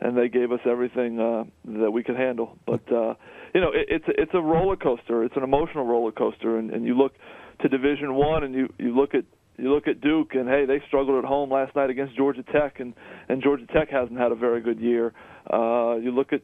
and 0.00 0.16
they 0.16 0.28
gave 0.28 0.50
us 0.50 0.60
everything 0.64 1.20
uh, 1.20 1.44
that 1.64 1.90
we 1.92 2.02
could 2.02 2.16
handle. 2.16 2.58
But 2.66 2.90
uh, 2.90 3.14
you 3.54 3.60
know, 3.60 3.70
it, 3.72 3.86
it's 3.88 4.04
it's 4.08 4.34
a 4.34 4.40
roller 4.40 4.76
coaster. 4.76 5.22
It's 5.22 5.36
an 5.36 5.44
emotional 5.44 5.86
roller 5.86 6.10
coaster, 6.10 6.58
and, 6.58 6.70
and 6.72 6.84
you 6.84 6.96
look 6.96 7.12
to 7.60 7.68
Division 7.68 8.14
One, 8.14 8.42
and 8.42 8.54
you 8.54 8.72
you 8.78 8.96
look 8.96 9.14
at 9.14 9.24
you 9.58 9.72
look 9.72 9.88
at 9.88 10.00
Duke, 10.00 10.34
and 10.34 10.48
hey, 10.48 10.66
they 10.66 10.82
struggled 10.86 11.22
at 11.22 11.28
home 11.28 11.50
last 11.50 11.74
night 11.74 11.90
against 11.90 12.16
Georgia 12.16 12.42
Tech, 12.52 12.80
and 12.80 12.94
and 13.28 13.42
Georgia 13.42 13.66
Tech 13.66 13.88
hasn't 13.90 14.18
had 14.18 14.32
a 14.32 14.34
very 14.34 14.60
good 14.60 14.80
year. 14.80 15.12
Uh, 15.50 15.96
you 15.96 16.10
look 16.12 16.32
at 16.32 16.42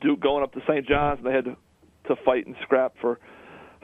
Duke 0.00 0.20
going 0.20 0.42
up 0.42 0.52
to 0.52 0.60
St. 0.68 0.86
John's, 0.86 1.18
and 1.18 1.26
they 1.26 1.32
had 1.34 1.44
to 1.44 1.56
to 2.08 2.16
fight 2.24 2.46
and 2.46 2.54
scrap 2.62 2.94
for 3.00 3.18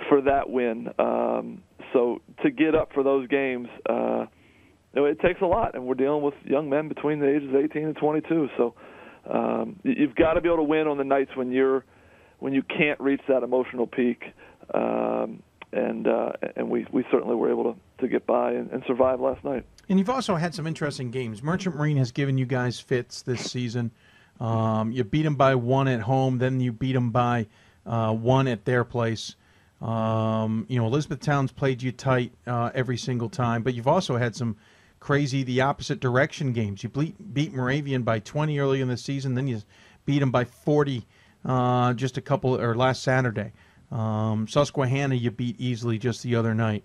for 0.08 0.22
that 0.22 0.48
win. 0.48 0.88
Um, 0.98 1.62
so 1.92 2.20
to 2.42 2.50
get 2.50 2.74
up 2.74 2.92
for 2.94 3.02
those 3.02 3.26
games, 3.28 3.68
uh, 3.88 4.26
you 4.94 5.02
know, 5.02 5.04
it 5.04 5.20
takes 5.20 5.40
a 5.40 5.46
lot, 5.46 5.74
and 5.74 5.84
we're 5.86 5.94
dealing 5.94 6.22
with 6.22 6.34
young 6.44 6.70
men 6.70 6.88
between 6.88 7.20
the 7.20 7.28
ages 7.28 7.48
of 7.48 7.56
18 7.56 7.84
and 7.84 7.96
22. 7.96 8.48
So 8.56 8.74
um, 9.28 9.80
you've 9.82 10.14
got 10.14 10.34
to 10.34 10.40
be 10.40 10.48
able 10.48 10.58
to 10.58 10.62
win 10.64 10.86
on 10.86 10.98
the 10.98 11.04
nights 11.04 11.30
when 11.34 11.52
you're 11.52 11.84
when 12.38 12.52
you 12.52 12.62
can't 12.62 12.98
reach 13.00 13.20
that 13.28 13.42
emotional 13.42 13.86
peak. 13.86 14.22
Um, 14.72 15.42
and 15.72 16.06
uh, 16.06 16.32
and 16.56 16.68
we, 16.68 16.86
we 16.92 17.04
certainly 17.10 17.36
were 17.36 17.50
able 17.50 17.74
to, 17.74 17.80
to 18.00 18.08
get 18.08 18.26
by 18.26 18.52
and, 18.52 18.70
and 18.70 18.82
survive 18.86 19.20
last 19.20 19.44
night. 19.44 19.64
And 19.88 19.98
you've 19.98 20.10
also 20.10 20.36
had 20.36 20.54
some 20.54 20.66
interesting 20.66 21.10
games. 21.10 21.42
Merchant 21.42 21.76
Marine 21.76 21.96
has 21.96 22.12
given 22.12 22.38
you 22.38 22.46
guys 22.46 22.78
fits 22.80 23.22
this 23.22 23.50
season. 23.50 23.90
Um, 24.40 24.92
you 24.92 25.04
beat 25.04 25.22
them 25.22 25.34
by 25.34 25.54
one 25.54 25.88
at 25.88 26.00
home, 26.00 26.38
then 26.38 26.60
you 26.60 26.72
beat 26.72 26.92
them 26.94 27.10
by 27.10 27.46
uh, 27.86 28.12
one 28.12 28.48
at 28.48 28.64
their 28.64 28.84
place. 28.84 29.36
Um, 29.80 30.66
you 30.68 30.78
know, 30.78 30.86
Elizabethtown's 30.86 31.52
played 31.52 31.82
you 31.82 31.92
tight 31.92 32.32
uh, 32.46 32.70
every 32.74 32.96
single 32.96 33.28
time, 33.28 33.62
but 33.62 33.74
you've 33.74 33.88
also 33.88 34.16
had 34.16 34.36
some 34.36 34.56
crazy 34.98 35.42
the 35.42 35.62
opposite 35.62 36.00
direction 36.00 36.52
games. 36.52 36.82
You 36.82 36.90
beat, 36.90 37.34
beat 37.34 37.52
Moravian 37.52 38.02
by 38.02 38.18
20 38.18 38.58
early 38.58 38.80
in 38.80 38.88
the 38.88 38.96
season, 38.96 39.34
then 39.34 39.48
you 39.48 39.62
beat 40.04 40.20
them 40.20 40.30
by 40.30 40.44
40 40.44 41.06
uh, 41.44 41.94
just 41.94 42.18
a 42.18 42.20
couple 42.20 42.60
or 42.60 42.74
last 42.74 43.02
Saturday. 43.02 43.52
Um, 43.90 44.46
Susquehanna 44.46 45.14
you 45.14 45.30
beat 45.30 45.58
easily 45.58 45.98
just 45.98 46.22
the 46.22 46.36
other 46.36 46.54
night. 46.54 46.84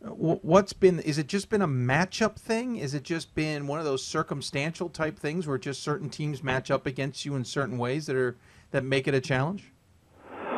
What's 0.00 0.72
been? 0.72 1.00
Is 1.00 1.18
it 1.18 1.26
just 1.26 1.48
been 1.48 1.62
a 1.62 1.68
matchup 1.68 2.36
thing? 2.36 2.76
Is 2.76 2.92
it 2.94 3.02
just 3.02 3.34
been 3.34 3.66
one 3.66 3.78
of 3.78 3.86
those 3.86 4.04
circumstantial 4.04 4.88
type 4.88 5.18
things 5.18 5.46
where 5.46 5.58
just 5.58 5.82
certain 5.82 6.10
teams 6.10 6.42
match 6.42 6.70
up 6.70 6.86
against 6.86 7.24
you 7.24 7.34
in 7.34 7.44
certain 7.44 7.78
ways 7.78 8.06
that 8.06 8.16
are 8.16 8.36
that 8.72 8.84
make 8.84 9.08
it 9.08 9.14
a 9.14 9.20
challenge? 9.20 9.72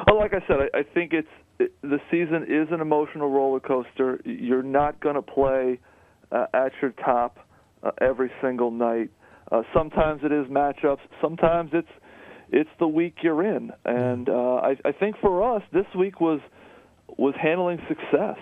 Well, 0.07 0.19
like 0.19 0.35
I 0.35 0.41
said, 0.49 0.57
I, 0.75 0.79
I 0.79 0.83
think 0.83 1.13
it's 1.13 1.29
it, 1.61 1.73
the 1.83 2.01
season 2.11 2.47
is 2.49 2.69
an 2.73 2.81
emotional 2.81 3.31
roller 3.31 3.61
coaster. 3.61 4.21
You're 4.25 4.63
not 4.63 5.01
going 5.01 5.15
to 5.15 5.23
play 5.23 5.79
uh, 6.33 6.47
at 6.53 6.73
your 6.83 6.91
top 6.91 7.39
uh, 7.83 7.93
every 8.01 8.31
single 8.43 8.71
night. 8.71 9.11
Uh, 9.51 9.63
sometimes 9.73 10.23
it 10.25 10.33
is 10.33 10.47
matchups. 10.47 11.01
Sometimes 11.21 11.71
it's 11.73 11.89
it's 12.51 12.71
the 12.79 12.89
week 12.89 13.17
you're 13.23 13.45
in, 13.45 13.71
and 13.85 14.29
uh, 14.29 14.33
I, 14.57 14.77
I 14.85 14.93
think 14.93 15.17
for 15.21 15.57
us 15.57 15.63
this 15.73 15.87
week 15.97 16.21
was 16.21 16.41
was 17.17 17.35
handling 17.41 17.79
success. 17.89 18.39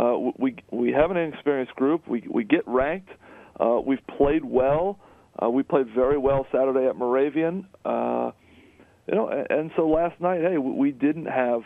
Uh, 0.00 0.32
we 0.38 0.56
we 0.70 0.92
have 0.92 1.10
an 1.10 1.16
inexperienced 1.16 1.74
group. 1.74 2.08
We 2.08 2.24
we 2.30 2.44
get 2.44 2.62
ranked. 2.66 3.10
Uh, 3.58 3.80
we've 3.84 4.06
played 4.16 4.44
well. 4.44 4.98
Uh, 5.42 5.50
we 5.50 5.62
played 5.62 5.86
very 5.94 6.16
well 6.16 6.46
Saturday 6.50 6.86
at 6.86 6.96
Moravian. 6.96 7.66
Uh, 7.84 8.30
you 9.06 9.14
know, 9.14 9.28
and, 9.28 9.46
and 9.50 9.70
so 9.76 9.88
last 9.88 10.20
night, 10.20 10.40
hey, 10.40 10.56
we 10.56 10.90
didn't 10.90 11.26
have 11.26 11.62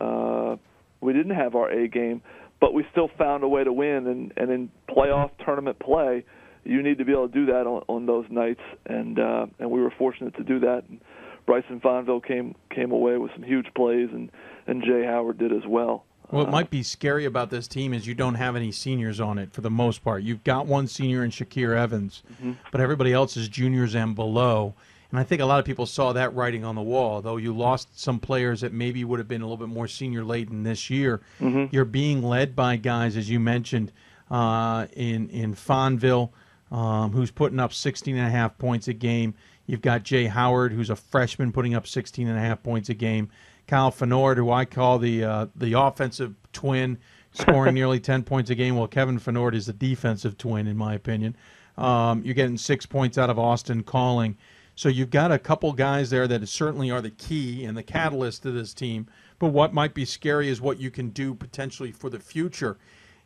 uh, 0.00 0.56
we 1.00 1.12
didn't 1.12 1.34
have 1.34 1.56
our 1.56 1.70
A 1.70 1.88
game, 1.88 2.22
but 2.60 2.72
we 2.72 2.84
still 2.92 3.10
found 3.18 3.42
a 3.42 3.48
way 3.48 3.64
to 3.64 3.72
win. 3.72 4.06
And 4.06 4.32
and 4.36 4.50
in 4.50 4.70
playoff 4.88 5.30
tournament 5.44 5.80
play, 5.80 6.24
you 6.64 6.82
need 6.82 6.98
to 6.98 7.04
be 7.04 7.12
able 7.12 7.28
to 7.28 7.34
do 7.34 7.46
that 7.46 7.66
on, 7.66 7.82
on 7.88 8.06
those 8.06 8.26
nights, 8.30 8.62
and 8.86 9.18
uh, 9.18 9.46
and 9.58 9.70
we 9.70 9.80
were 9.80 9.92
fortunate 9.98 10.36
to 10.36 10.44
do 10.44 10.60
that. 10.60 10.84
And 10.88 11.00
Bryson 11.46 11.80
Fonville 11.80 12.24
came 12.24 12.54
came 12.72 12.92
away 12.92 13.16
with 13.16 13.32
some 13.34 13.42
huge 13.42 13.66
plays, 13.74 14.08
and 14.12 14.30
and 14.68 14.84
Jay 14.84 15.04
Howard 15.04 15.38
did 15.38 15.52
as 15.52 15.66
well. 15.66 16.04
Well, 16.32 16.46
it 16.46 16.50
might 16.50 16.70
be 16.70 16.82
scary 16.82 17.26
about 17.26 17.50
this 17.50 17.68
team 17.68 17.92
is 17.92 18.06
you 18.06 18.14
don't 18.14 18.36
have 18.36 18.56
any 18.56 18.72
seniors 18.72 19.20
on 19.20 19.38
it 19.38 19.52
for 19.52 19.60
the 19.60 19.70
most 19.70 20.02
part. 20.02 20.22
You've 20.22 20.42
got 20.42 20.66
one 20.66 20.88
senior 20.88 21.22
in 21.24 21.30
Shakir 21.30 21.76
Evans, 21.76 22.22
mm-hmm. 22.32 22.52
but 22.70 22.80
everybody 22.80 23.12
else 23.12 23.36
is 23.36 23.48
juniors 23.48 23.94
and 23.94 24.14
below. 24.14 24.74
And 25.10 25.20
I 25.20 25.24
think 25.24 25.42
a 25.42 25.44
lot 25.44 25.58
of 25.58 25.66
people 25.66 25.84
saw 25.84 26.14
that 26.14 26.34
writing 26.34 26.64
on 26.64 26.74
the 26.74 26.82
wall. 26.82 27.20
Though 27.20 27.36
you 27.36 27.54
lost 27.54 28.00
some 28.00 28.18
players 28.18 28.62
that 28.62 28.72
maybe 28.72 29.04
would 29.04 29.18
have 29.18 29.28
been 29.28 29.42
a 29.42 29.44
little 29.44 29.58
bit 29.58 29.68
more 29.68 29.86
senior 29.86 30.24
laden 30.24 30.62
this 30.62 30.88
year, 30.88 31.20
mm-hmm. 31.38 31.66
you're 31.70 31.84
being 31.84 32.22
led 32.22 32.56
by 32.56 32.76
guys, 32.76 33.14
as 33.18 33.28
you 33.28 33.38
mentioned, 33.38 33.92
uh, 34.30 34.86
in 34.94 35.28
in 35.28 35.54
Fonville, 35.54 36.30
um, 36.70 37.12
who's 37.12 37.30
putting 37.30 37.60
up 37.60 37.74
16 37.74 38.16
and 38.16 38.26
a 38.26 38.30
half 38.30 38.56
points 38.56 38.88
a 38.88 38.94
game. 38.94 39.34
You've 39.66 39.82
got 39.82 40.02
Jay 40.02 40.24
Howard, 40.24 40.72
who's 40.72 40.88
a 40.88 40.96
freshman, 40.96 41.52
putting 41.52 41.74
up 41.74 41.86
16 41.86 42.26
and 42.26 42.38
a 42.38 42.40
half 42.40 42.62
points 42.62 42.88
a 42.88 42.94
game. 42.94 43.28
Kyle 43.66 43.90
Fenord, 43.90 44.38
who 44.38 44.50
I 44.50 44.64
call 44.64 44.98
the 44.98 45.24
uh, 45.24 45.46
the 45.56 45.78
offensive 45.78 46.34
twin, 46.52 46.98
scoring 47.32 47.74
nearly 47.74 48.00
10 48.00 48.22
points 48.24 48.50
a 48.50 48.54
game. 48.54 48.76
Well, 48.76 48.88
Kevin 48.88 49.18
Fenord 49.18 49.54
is 49.54 49.66
the 49.66 49.72
defensive 49.72 50.36
twin, 50.36 50.66
in 50.66 50.76
my 50.76 50.94
opinion. 50.94 51.36
Um, 51.78 52.22
you're 52.24 52.34
getting 52.34 52.58
six 52.58 52.86
points 52.86 53.16
out 53.16 53.30
of 53.30 53.38
Austin 53.38 53.82
Calling. 53.82 54.36
So 54.74 54.88
you've 54.88 55.10
got 55.10 55.32
a 55.32 55.38
couple 55.38 55.72
guys 55.72 56.10
there 56.10 56.26
that 56.28 56.46
certainly 56.48 56.90
are 56.90 57.02
the 57.02 57.10
key 57.10 57.64
and 57.64 57.76
the 57.76 57.82
catalyst 57.82 58.42
to 58.42 58.50
this 58.50 58.72
team. 58.72 59.06
But 59.38 59.48
what 59.48 59.74
might 59.74 59.94
be 59.94 60.04
scary 60.04 60.48
is 60.48 60.60
what 60.60 60.80
you 60.80 60.90
can 60.90 61.10
do 61.10 61.34
potentially 61.34 61.92
for 61.92 62.08
the 62.08 62.18
future. 62.18 62.78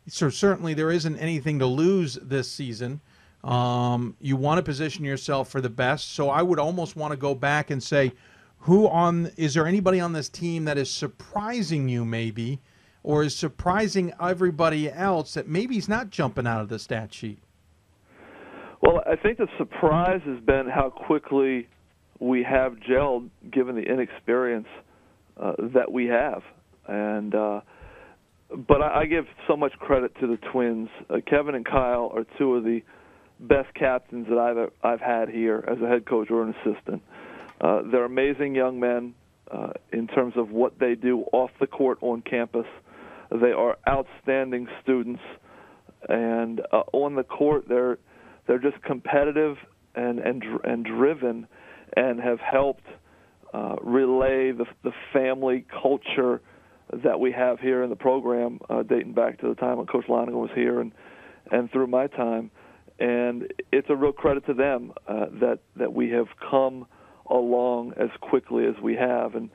So 0.07 0.29
certainly 0.29 0.73
there 0.73 0.91
isn't 0.91 1.17
anything 1.17 1.59
to 1.59 1.65
lose 1.65 2.15
this 2.21 2.51
season. 2.51 3.01
Um, 3.43 4.15
you 4.19 4.35
want 4.35 4.57
to 4.57 4.63
position 4.63 5.05
yourself 5.05 5.49
for 5.49 5.61
the 5.61 5.69
best. 5.69 6.13
So 6.13 6.29
I 6.29 6.41
would 6.41 6.59
almost 6.59 6.95
want 6.95 7.11
to 7.11 7.17
go 7.17 7.33
back 7.33 7.69
and 7.69 7.81
say, 7.81 8.11
who 8.59 8.87
on 8.87 9.31
is 9.37 9.53
there 9.53 9.67
anybody 9.67 9.99
on 9.99 10.13
this 10.13 10.29
team 10.29 10.65
that 10.65 10.77
is 10.77 10.89
surprising 10.89 11.87
you 11.89 12.03
maybe, 12.05 12.59
or 13.03 13.23
is 13.23 13.35
surprising 13.35 14.13
everybody 14.21 14.91
else 14.91 15.33
that 15.35 15.47
maybe 15.47 15.75
he's 15.75 15.89
not 15.89 16.09
jumping 16.09 16.47
out 16.47 16.61
of 16.61 16.69
the 16.69 16.79
stat 16.79 17.13
sheet? 17.13 17.39
Well, 18.81 19.01
I 19.05 19.15
think 19.15 19.37
the 19.37 19.47
surprise 19.57 20.21
has 20.25 20.39
been 20.41 20.67
how 20.67 20.89
quickly 20.89 21.67
we 22.19 22.43
have 22.43 22.73
gelled, 22.73 23.29
given 23.51 23.75
the 23.75 23.81
inexperience 23.81 24.67
uh, 25.37 25.53
that 25.73 25.91
we 25.91 26.05
have, 26.07 26.43
and. 26.87 27.33
Uh, 27.33 27.61
but 28.49 28.81
I, 28.81 29.01
I 29.01 29.05
give 29.05 29.25
so 29.47 29.57
much 29.57 29.73
credit 29.73 30.13
to 30.21 30.27
the 30.27 30.37
twins. 30.51 30.89
Uh, 31.09 31.17
Kevin 31.27 31.55
and 31.55 31.65
Kyle 31.65 32.11
are 32.15 32.25
two 32.37 32.55
of 32.55 32.63
the 32.63 32.81
best 33.39 33.73
captains 33.75 34.27
that 34.29 34.37
I've 34.37 34.71
I've 34.83 35.01
had 35.01 35.29
here 35.29 35.63
as 35.67 35.77
a 35.81 35.87
head 35.87 36.05
coach 36.05 36.29
or 36.31 36.43
an 36.43 36.55
assistant. 36.61 37.01
They're 37.61 38.05
amazing 38.05 38.55
young 38.55 38.79
men 38.79 39.13
uh, 39.51 39.69
in 39.91 40.07
terms 40.07 40.33
of 40.35 40.51
what 40.51 40.79
they 40.79 40.95
do 40.95 41.23
off 41.31 41.51
the 41.59 41.67
court 41.67 41.97
on 42.01 42.21
campus. 42.21 42.65
They 43.31 43.51
are 43.51 43.77
outstanding 43.87 44.67
students, 44.81 45.21
and 46.07 46.61
uh, 46.71 46.83
on 46.93 47.15
the 47.15 47.23
court 47.23 47.65
they're 47.67 47.97
they're 48.47 48.59
just 48.59 48.81
competitive 48.83 49.57
and 49.95 50.19
and 50.19 50.43
and 50.63 50.85
driven, 50.85 51.47
and 51.95 52.19
have 52.19 52.39
helped 52.39 52.85
uh, 53.53 53.75
relay 53.81 54.51
the 54.51 54.65
the 54.83 54.91
family 55.11 55.65
culture 55.81 56.41
that 57.03 57.19
we 57.19 57.33
have 57.33 57.59
here 57.59 57.83
in 57.83 57.89
the 57.89 57.97
program, 57.97 58.59
uh, 58.69 58.81
dating 58.83 59.13
back 59.13 59.39
to 59.39 59.49
the 59.49 59.55
time 59.55 59.77
when 59.77 59.87
Coach 59.87 60.05
Lonergan 60.07 60.39
was 60.39 60.51
here, 60.55 60.79
and 60.79 60.93
and 61.51 61.71
through 61.71 61.87
my 61.87 62.07
time, 62.07 62.49
and 62.99 63.51
it's 63.71 63.89
a 63.89 63.95
real 63.95 64.13
credit 64.13 64.45
to 64.45 64.53
them 64.53 64.93
uh, 65.07 65.25
that 65.41 65.59
that 65.75 65.91
we 65.93 66.09
have 66.11 66.27
come 66.49 66.85
along 67.29 67.93
as 67.97 68.09
quickly 68.21 68.65
as 68.65 68.75
we 68.81 68.95
have, 68.95 69.35
and 69.35 69.49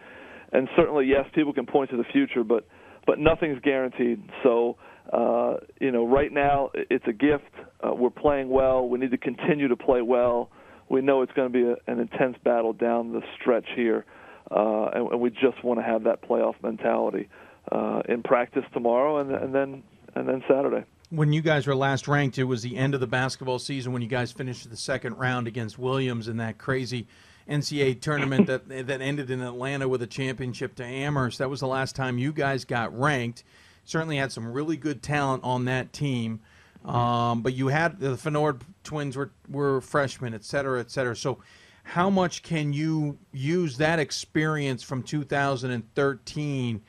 and 0.52 0.68
certainly 0.76 1.06
yes, 1.06 1.26
people 1.34 1.52
can 1.52 1.66
point 1.66 1.90
to 1.90 1.96
the 1.96 2.04
future, 2.04 2.44
but 2.44 2.66
but 3.06 3.18
nothing's 3.18 3.60
guaranteed. 3.60 4.22
So 4.42 4.76
uh, 5.12 5.56
you 5.80 5.90
know, 5.90 6.06
right 6.06 6.32
now 6.32 6.70
it's 6.74 7.04
a 7.06 7.12
gift. 7.12 7.50
Uh, 7.82 7.94
we're 7.94 8.10
playing 8.10 8.48
well. 8.48 8.88
We 8.88 8.98
need 8.98 9.10
to 9.10 9.18
continue 9.18 9.68
to 9.68 9.76
play 9.76 10.02
well. 10.02 10.50
We 10.88 11.00
know 11.00 11.22
it's 11.22 11.32
going 11.32 11.52
to 11.52 11.58
be 11.58 11.64
a, 11.64 11.90
an 11.90 11.98
intense 11.98 12.36
battle 12.44 12.72
down 12.72 13.12
the 13.12 13.22
stretch 13.40 13.66
here, 13.74 14.04
uh, 14.50 14.90
and, 14.94 15.12
and 15.12 15.20
we 15.20 15.30
just 15.30 15.64
want 15.64 15.80
to 15.80 15.84
have 15.84 16.04
that 16.04 16.22
playoff 16.22 16.54
mentality 16.62 17.28
uh, 17.70 18.02
in 18.08 18.22
practice 18.22 18.64
tomorrow, 18.72 19.18
and, 19.18 19.32
and 19.32 19.54
then 19.54 19.82
and 20.14 20.28
then 20.28 20.42
Saturday. 20.48 20.84
When 21.10 21.32
you 21.32 21.42
guys 21.42 21.66
were 21.66 21.74
last 21.74 22.08
ranked, 22.08 22.38
it 22.38 22.44
was 22.44 22.62
the 22.62 22.76
end 22.76 22.94
of 22.94 23.00
the 23.00 23.06
basketball 23.06 23.58
season 23.58 23.92
when 23.92 24.02
you 24.02 24.08
guys 24.08 24.32
finished 24.32 24.70
the 24.70 24.76
second 24.76 25.18
round 25.18 25.46
against 25.46 25.78
Williams 25.78 26.28
in 26.28 26.38
that 26.38 26.58
crazy 26.58 27.06
NCAA 27.48 28.00
tournament 28.00 28.46
that 28.46 28.68
that 28.86 29.00
ended 29.00 29.30
in 29.30 29.40
Atlanta 29.42 29.88
with 29.88 30.02
a 30.02 30.06
championship 30.06 30.74
to 30.76 30.84
Amherst. 30.84 31.38
That 31.38 31.50
was 31.50 31.60
the 31.60 31.66
last 31.66 31.96
time 31.96 32.18
you 32.18 32.32
guys 32.32 32.64
got 32.64 32.96
ranked. 32.98 33.44
Certainly 33.84 34.16
had 34.18 34.30
some 34.30 34.52
really 34.52 34.76
good 34.76 35.02
talent 35.02 35.42
on 35.44 35.64
that 35.64 35.92
team. 35.92 36.40
Um, 36.84 37.42
but 37.42 37.54
you 37.54 37.68
had 37.68 38.00
the 38.00 38.16
Fenord 38.16 38.62
twins 38.82 39.16
were, 39.16 39.30
were 39.48 39.80
freshmen, 39.80 40.34
et 40.34 40.44
cetera, 40.44 40.80
et 40.80 40.90
cetera. 40.90 41.14
So, 41.14 41.38
how 41.84 42.10
much 42.10 42.42
can 42.42 42.72
you 42.72 43.18
use 43.32 43.76
that 43.76 43.98
experience 43.98 44.82
from 44.82 45.02
2013 45.02 46.82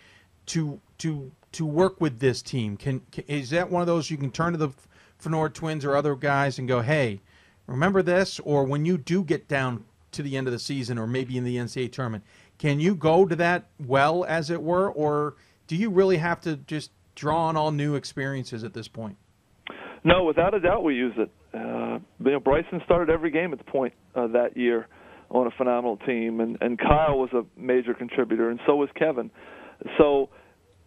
to 0.47 0.81
to 0.97 1.31
to 1.51 1.65
work 1.65 2.01
with 2.01 2.19
this 2.19 2.41
team? 2.41 2.75
Can, 2.77 3.01
can 3.11 3.23
is 3.27 3.51
that 3.51 3.69
one 3.69 3.81
of 3.81 3.87
those 3.87 4.09
you 4.09 4.17
can 4.17 4.31
turn 4.31 4.53
to 4.53 4.57
the 4.57 4.69
Fenord 5.17 5.53
twins 5.53 5.85
or 5.85 5.95
other 5.95 6.15
guys 6.15 6.57
and 6.57 6.67
go, 6.67 6.81
hey, 6.81 7.21
remember 7.67 8.01
this? 8.01 8.39
Or 8.39 8.63
when 8.63 8.85
you 8.85 8.97
do 8.97 9.23
get 9.23 9.47
down 9.47 9.85
to 10.13 10.23
the 10.23 10.37
end 10.37 10.47
of 10.47 10.53
the 10.53 10.59
season 10.59 10.97
or 10.97 11.07
maybe 11.07 11.37
in 11.37 11.43
the 11.43 11.57
NCAA 11.57 11.91
tournament. 11.91 12.23
Can 12.57 12.79
you 12.79 12.95
go 12.95 13.25
to 13.25 13.35
that 13.35 13.69
well, 13.85 14.23
as 14.25 14.49
it 14.49 14.61
were, 14.61 14.89
or 14.91 15.35
do 15.67 15.75
you 15.75 15.89
really 15.89 16.17
have 16.17 16.41
to 16.41 16.57
just 16.57 16.91
draw 17.15 17.47
on 17.47 17.57
all 17.57 17.71
new 17.71 17.95
experiences 17.95 18.63
at 18.63 18.73
this 18.73 18.87
point? 18.87 19.17
No, 20.03 20.25
without 20.25 20.53
a 20.53 20.59
doubt, 20.59 20.83
we 20.83 20.95
use 20.95 21.13
it. 21.17 21.31
Uh, 21.53 21.99
you 22.23 22.31
know, 22.31 22.39
Bryson 22.39 22.81
started 22.83 23.09
every 23.09 23.31
game 23.31 23.53
at 23.53 23.57
the 23.57 23.63
point 23.63 23.93
uh, 24.15 24.27
that 24.27 24.57
year 24.57 24.87
on 25.29 25.47
a 25.47 25.51
phenomenal 25.51 25.97
team, 25.97 26.39
and 26.39 26.57
and 26.61 26.77
Kyle 26.77 27.17
was 27.17 27.29
a 27.33 27.43
major 27.59 27.93
contributor, 27.93 28.49
and 28.49 28.59
so 28.65 28.75
was 28.75 28.89
Kevin. 28.95 29.31
So, 29.97 30.29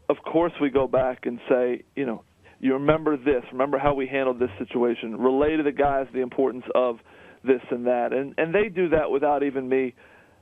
of 0.08 0.16
course, 0.22 0.52
we 0.60 0.70
go 0.70 0.86
back 0.86 1.26
and 1.26 1.40
say, 1.48 1.82
you 1.94 2.06
know, 2.06 2.22
you 2.60 2.74
remember 2.74 3.16
this, 3.16 3.42
remember 3.52 3.78
how 3.78 3.94
we 3.94 4.06
handled 4.06 4.38
this 4.38 4.50
situation, 4.58 5.16
relay 5.16 5.56
to 5.56 5.62
the 5.62 5.72
guys 5.72 6.06
the 6.12 6.20
importance 6.20 6.64
of 6.74 6.98
this 7.46 7.62
and 7.70 7.86
that, 7.86 8.12
and 8.12 8.34
and 8.38 8.54
they 8.54 8.68
do 8.68 8.88
that 8.90 9.10
without 9.10 9.42
even 9.42 9.68
me 9.68 9.94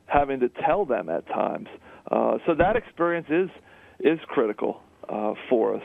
having 0.07 0.41
to 0.41 0.49
tell 0.67 0.85
them 0.85 1.09
at 1.09 1.27
times. 1.27 1.69
Uh, 2.11 2.39
so 2.47 2.55
that 2.55 2.77
experience 2.77 3.27
is 3.31 3.51
is 4.01 4.19
critical 4.27 4.81
uh, 5.09 5.35
for 5.49 5.77
us, 5.77 5.83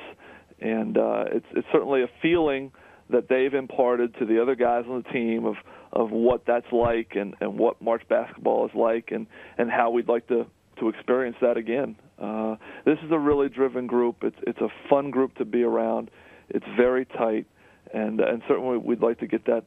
and 0.60 0.98
uh, 0.98 1.26
it's 1.32 1.46
it's 1.56 1.68
certainly 1.72 2.04
a 2.04 2.10
feeling 2.22 2.72
that 3.10 3.28
they've 3.28 3.54
imparted 3.54 4.14
to 4.20 4.26
the 4.26 4.42
other 4.42 4.56
guys 4.56 4.84
on 4.90 5.04
the 5.04 5.10
team 5.10 5.46
of 5.46 5.56
of 5.92 6.12
what 6.12 6.44
that's 6.46 6.72
like 6.72 7.14
and 7.16 7.36
and 7.40 7.58
what 7.58 7.82
March 7.82 8.04
basketball 8.10 8.66
is 8.66 8.72
like 8.76 9.10
and 9.12 9.28
and 9.58 9.72
how 9.72 9.90
we'd 9.90 10.08
like 10.08 10.28
to 10.28 10.46
to 10.80 10.90
experience 10.90 11.38
that 11.42 11.58
again. 11.58 11.96
Uh, 12.22 12.56
this 12.86 12.98
is 13.04 13.12
a 13.12 13.20
really 13.20 13.50
driven 13.50 13.88
group. 13.88 14.18
It's 14.22 14.38
it's 14.46 14.60
a 14.60 14.70
fun 14.90 15.12
group 15.12 15.36
to 15.36 15.46
be 15.46 15.64
around. 15.64 16.12
It's 16.50 16.66
very 16.78 17.06
tight, 17.06 17.46
and 17.94 18.20
and 18.20 18.42
certainly 18.48 18.78
we'd 18.78 19.02
like 19.02 19.20
to 19.20 19.28
get 19.28 19.46
that 19.46 19.66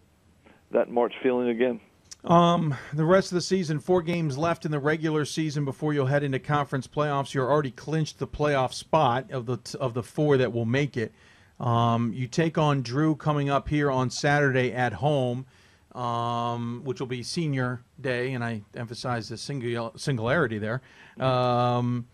that 0.72 0.90
March 0.90 1.14
feeling 1.22 1.48
again. 1.48 1.80
Um, 2.24 2.76
the 2.92 3.04
rest 3.04 3.32
of 3.32 3.34
the 3.34 3.42
season, 3.42 3.80
four 3.80 4.00
games 4.00 4.38
left 4.38 4.64
in 4.64 4.70
the 4.70 4.78
regular 4.78 5.24
season 5.24 5.64
before 5.64 5.92
you'll 5.92 6.06
head 6.06 6.22
into 6.22 6.38
conference 6.38 6.86
playoffs. 6.86 7.34
You're 7.34 7.50
already 7.50 7.72
clinched 7.72 8.18
the 8.18 8.28
playoff 8.28 8.72
spot 8.72 9.30
of 9.32 9.46
the 9.46 9.58
of 9.80 9.94
the 9.94 10.04
four 10.04 10.36
that 10.36 10.52
will 10.52 10.64
make 10.64 10.96
it. 10.96 11.12
Um, 11.58 12.12
you 12.12 12.28
take 12.28 12.58
on 12.58 12.82
Drew 12.82 13.16
coming 13.16 13.50
up 13.50 13.68
here 13.68 13.90
on 13.90 14.10
Saturday 14.10 14.72
at 14.72 14.94
home, 14.94 15.46
um, 15.94 16.82
which 16.84 17.00
will 17.00 17.08
be 17.08 17.22
senior 17.22 17.82
day, 18.00 18.32
and 18.34 18.44
I 18.44 18.62
emphasize 18.74 19.28
the 19.28 19.36
single, 19.36 19.92
singularity 19.96 20.58
there. 20.58 20.80
Um, 21.18 22.06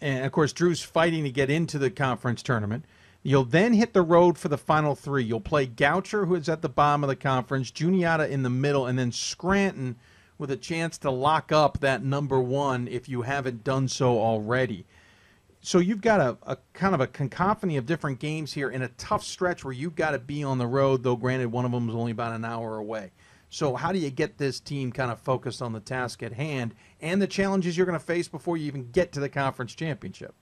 and 0.00 0.24
of 0.24 0.32
course, 0.32 0.52
Drew's 0.52 0.82
fighting 0.82 1.24
to 1.24 1.30
get 1.30 1.50
into 1.50 1.78
the 1.78 1.90
conference 1.90 2.42
tournament. 2.42 2.84
You'll 3.22 3.44
then 3.44 3.74
hit 3.74 3.92
the 3.92 4.02
road 4.02 4.38
for 4.38 4.48
the 4.48 4.56
final 4.56 4.94
three. 4.94 5.24
You'll 5.24 5.40
play 5.40 5.66
Goucher, 5.66 6.26
who 6.26 6.36
is 6.36 6.48
at 6.48 6.62
the 6.62 6.68
bottom 6.68 7.02
of 7.02 7.08
the 7.08 7.16
conference, 7.16 7.70
Juniata 7.70 8.28
in 8.28 8.42
the 8.42 8.50
middle, 8.50 8.86
and 8.86 8.98
then 8.98 9.12
Scranton 9.12 9.96
with 10.38 10.50
a 10.52 10.56
chance 10.56 10.96
to 10.98 11.10
lock 11.10 11.50
up 11.50 11.80
that 11.80 12.04
number 12.04 12.40
one 12.40 12.86
if 12.86 13.08
you 13.08 13.22
haven't 13.22 13.64
done 13.64 13.88
so 13.88 14.18
already. 14.18 14.86
So 15.60 15.80
you've 15.80 16.00
got 16.00 16.20
a, 16.20 16.38
a 16.46 16.58
kind 16.72 16.94
of 16.94 17.00
a 17.00 17.08
cacophony 17.08 17.76
of 17.76 17.86
different 17.86 18.20
games 18.20 18.52
here 18.52 18.70
in 18.70 18.82
a 18.82 18.88
tough 18.88 19.24
stretch 19.24 19.64
where 19.64 19.72
you've 19.72 19.96
got 19.96 20.12
to 20.12 20.20
be 20.20 20.44
on 20.44 20.58
the 20.58 20.68
road, 20.68 21.02
though 21.02 21.16
granted 21.16 21.50
one 21.50 21.64
of 21.64 21.72
them 21.72 21.88
is 21.88 21.96
only 21.96 22.12
about 22.12 22.32
an 22.32 22.44
hour 22.44 22.78
away. 22.78 23.10
So 23.50 23.74
how 23.74 23.90
do 23.90 23.98
you 23.98 24.10
get 24.10 24.38
this 24.38 24.60
team 24.60 24.92
kind 24.92 25.10
of 25.10 25.18
focused 25.18 25.60
on 25.60 25.72
the 25.72 25.80
task 25.80 26.22
at 26.22 26.34
hand 26.34 26.74
and 27.00 27.20
the 27.20 27.26
challenges 27.26 27.76
you're 27.76 27.86
going 27.86 27.98
to 27.98 28.04
face 28.04 28.28
before 28.28 28.56
you 28.56 28.66
even 28.66 28.90
get 28.92 29.10
to 29.12 29.20
the 29.20 29.28
conference 29.28 29.74
championship? 29.74 30.34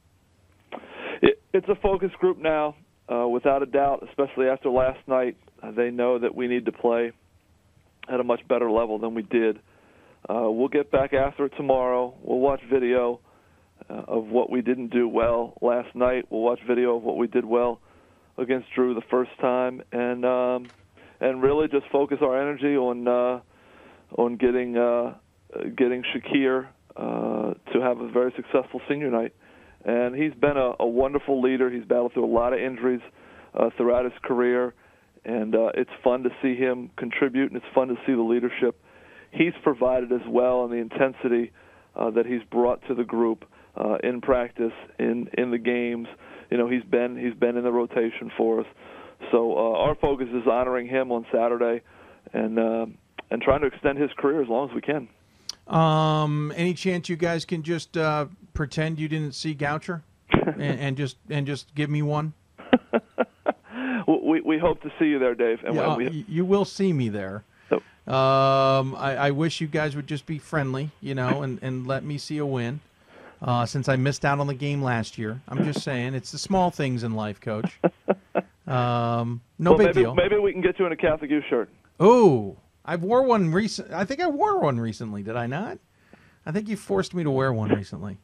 It, 1.27 1.43
it's 1.53 1.69
a 1.69 1.75
focus 1.83 2.11
group 2.21 2.39
now, 2.39 2.77
uh, 3.13 3.27
without 3.27 3.63
a 3.63 3.67
doubt. 3.67 4.07
Especially 4.09 4.47
after 4.47 4.71
last 4.71 5.01
night, 5.09 5.37
uh, 5.63 5.73
they 5.73 5.91
know 5.91 6.19
that 6.19 6.35
we 6.35 6.47
need 6.47 6.67
to 6.67 6.73
play 6.73 7.13
at 8.09 8.21
a 8.21 8.25
much 8.25 8.47
better 8.49 8.71
level 8.71 8.99
than 8.99 9.15
we 9.15 9.23
did. 9.23 9.59
Uh, 10.29 10.51
we'll 10.51 10.69
get 10.69 10.91
back 10.91 11.13
after 11.13 11.47
it 11.47 11.53
tomorrow. 11.57 12.15
We'll 12.23 12.39
watch 12.39 12.61
video 12.71 13.21
uh, 13.91 14.03
of 14.07 14.27
what 14.27 14.51
we 14.51 14.63
didn't 14.63 14.89
do 14.89 15.09
well 15.09 15.55
last 15.61 15.95
night. 15.95 16.27
We'll 16.31 16.43
watch 16.43 16.61
video 16.67 16.97
of 16.97 17.03
what 17.03 17.17
we 17.17 17.27
did 17.27 17.45
well 17.45 17.81
against 18.39 18.69
Drew 18.75 18.95
the 18.95 19.03
first 19.11 19.31
time, 19.41 19.83
and 19.93 20.25
um, 20.25 20.67
and 21.21 21.43
really 21.43 21.69
just 21.69 21.87
focus 21.91 22.19
our 22.23 22.41
energy 22.41 22.77
on 22.77 23.09
uh, 23.09 23.41
on 24.17 24.37
getting 24.37 24.77
uh, 24.77 25.15
getting 25.77 26.03
Shakir 26.15 26.69
uh, 26.97 27.55
to 27.73 27.81
have 27.81 28.01
a 28.01 28.09
very 28.11 28.33
successful 28.37 28.81
senior 28.89 29.11
night. 29.11 29.33
And 29.87 30.15
he's 30.15 30.35
been 30.35 30.59
a, 30.59 30.75
a 30.81 30.87
wonderful 30.87 31.41
leader. 31.41 31.71
He's 31.71 31.85
battled 31.85 32.13
through 32.13 32.27
a 32.27 32.35
lot 32.35 32.53
of 32.53 32.59
injuries 32.59 33.01
uh, 33.55 33.71
throughout 33.79 34.05
his 34.05 34.15
career, 34.23 34.75
and 35.25 35.55
uh, 35.55 35.71
it's 35.75 35.91
fun 36.05 36.25
to 36.25 36.31
see 36.43 36.57
him 36.57 36.91
contribute, 36.97 37.51
and 37.51 37.57
it's 37.57 37.75
fun 37.75 37.89
to 37.89 37.95
see 38.05 38.13
the 38.13 38.23
leadership 38.23 38.79
he's 39.37 39.53
provided 39.63 40.13
as 40.13 40.27
well, 40.29 40.65
and 40.65 40.73
the 40.73 40.77
intensity 40.77 41.53
uh, 41.95 42.11
that 42.11 42.27
he's 42.27 42.43
brought 42.51 42.87
to 42.89 42.95
the 42.95 43.05
group 43.05 43.45
uh, 43.77 43.99
in 44.03 44.21
practice, 44.21 44.73
in 44.99 45.29
in 45.35 45.51
the 45.51 45.59
games. 45.59 46.09
You 46.51 46.59
know, 46.59 46.69
he's 46.69 46.85
been 46.85 47.17
he's 47.17 47.35
been 47.35 47.57
in 47.57 47.65
the 47.65 47.73
rotation 47.73 48.31
for 48.37 48.61
us. 48.61 48.67
So 49.31 49.53
uh, 49.57 49.79
our 49.79 49.95
focus 49.95 50.29
is 50.33 50.47
honoring 50.47 50.89
him 50.89 51.13
on 51.13 51.27
Saturday, 51.33 51.83
and 52.33 52.59
uh, 52.59 52.87
and 53.31 53.43
trying 53.43 53.61
to 53.61 53.67
extend 53.67 53.99
his 53.99 54.11
career 54.17 54.43
as 54.43 54.49
long 54.49 54.69
as 54.69 54.75
we 54.75 54.81
can. 54.81 55.09
Um, 55.67 56.53
any 56.55 56.75
chance 56.75 57.09
you 57.09 57.17
guys 57.17 57.45
can 57.45 57.63
just 57.63 57.97
uh, 57.97 58.27
pretend 58.57 58.99
you 58.99 59.09
didn't 59.09 59.35
see 59.35 59.55
Goucher, 59.55 60.03
and, 60.31 60.63
and 60.63 60.97
just 60.97 61.17
and 61.31 61.47
just 61.47 61.75
give 61.75 61.91
me 61.91 62.03
one? 62.03 62.33
we 64.09 64.41
we 64.41 64.59
hope 64.59 64.83
to 64.83 64.91
see 64.99 65.07
you 65.07 65.19
there, 65.19 65.35
Dave. 65.35 65.61
And 65.65 65.77
yeah, 65.77 65.97
we, 65.97 66.25
you 66.29 66.45
will 66.45 66.65
see 66.65 66.93
me 66.93 67.09
there. 67.09 67.45
Um, 68.07 68.95
I, 68.95 69.17
I 69.17 69.31
wish 69.33 69.61
you 69.61 69.67
guys 69.67 69.97
would 69.97 70.07
just 70.07 70.27
be 70.27 70.39
friendly, 70.39 70.93
you 71.01 71.17
know, 71.17 71.43
and, 71.43 71.59
and 71.61 71.89
let 71.89 72.05
me 72.05 72.19
see 72.19 72.39
a 72.39 72.47
win. 72.47 72.79
Uh, 73.43 73.67
since 73.67 73.89
I 73.89 73.97
missed 73.97 74.25
out 74.25 74.39
on 74.39 74.47
the 74.47 74.55
game 74.55 74.81
last 74.81 75.19
year, 75.19 75.41
I'm 75.49 75.65
just 75.65 75.83
saying 75.83 76.15
it's 76.15 76.31
the 76.31 76.39
small 76.39 76.71
things 76.71 77.03
in 77.03 77.15
life, 77.15 77.41
Coach. 77.41 77.81
Um, 78.67 79.43
no 79.61 79.71
well, 79.71 79.79
big 79.79 79.87
maybe, 79.87 80.01
deal. 80.01 80.15
Maybe 80.15 80.39
we 80.39 80.51
can 80.51 80.61
get 80.61 80.79
you 80.79 80.87
in 80.87 80.93
a 80.93 80.97
Catholic 80.97 81.31
U 81.31 81.41
shirt. 81.49 81.71
Oh, 82.01 82.57
I've 82.85 83.03
wore 83.03 83.23
one 83.23 83.53
recent. 83.53 83.93
I 83.93 84.05
think 84.05 84.21
I 84.21 84.27
wore 84.27 84.59
one 84.59 84.81
recently. 84.81 85.23
Did 85.23 85.37
I 85.37 85.47
not? 85.47 85.79
I 86.47 86.53
think 86.53 86.69
you 86.69 86.77
forced 86.77 87.13
me 87.13 87.25
to 87.25 87.31
wear 87.31 87.53
one 87.53 87.71
recently. 87.71 88.19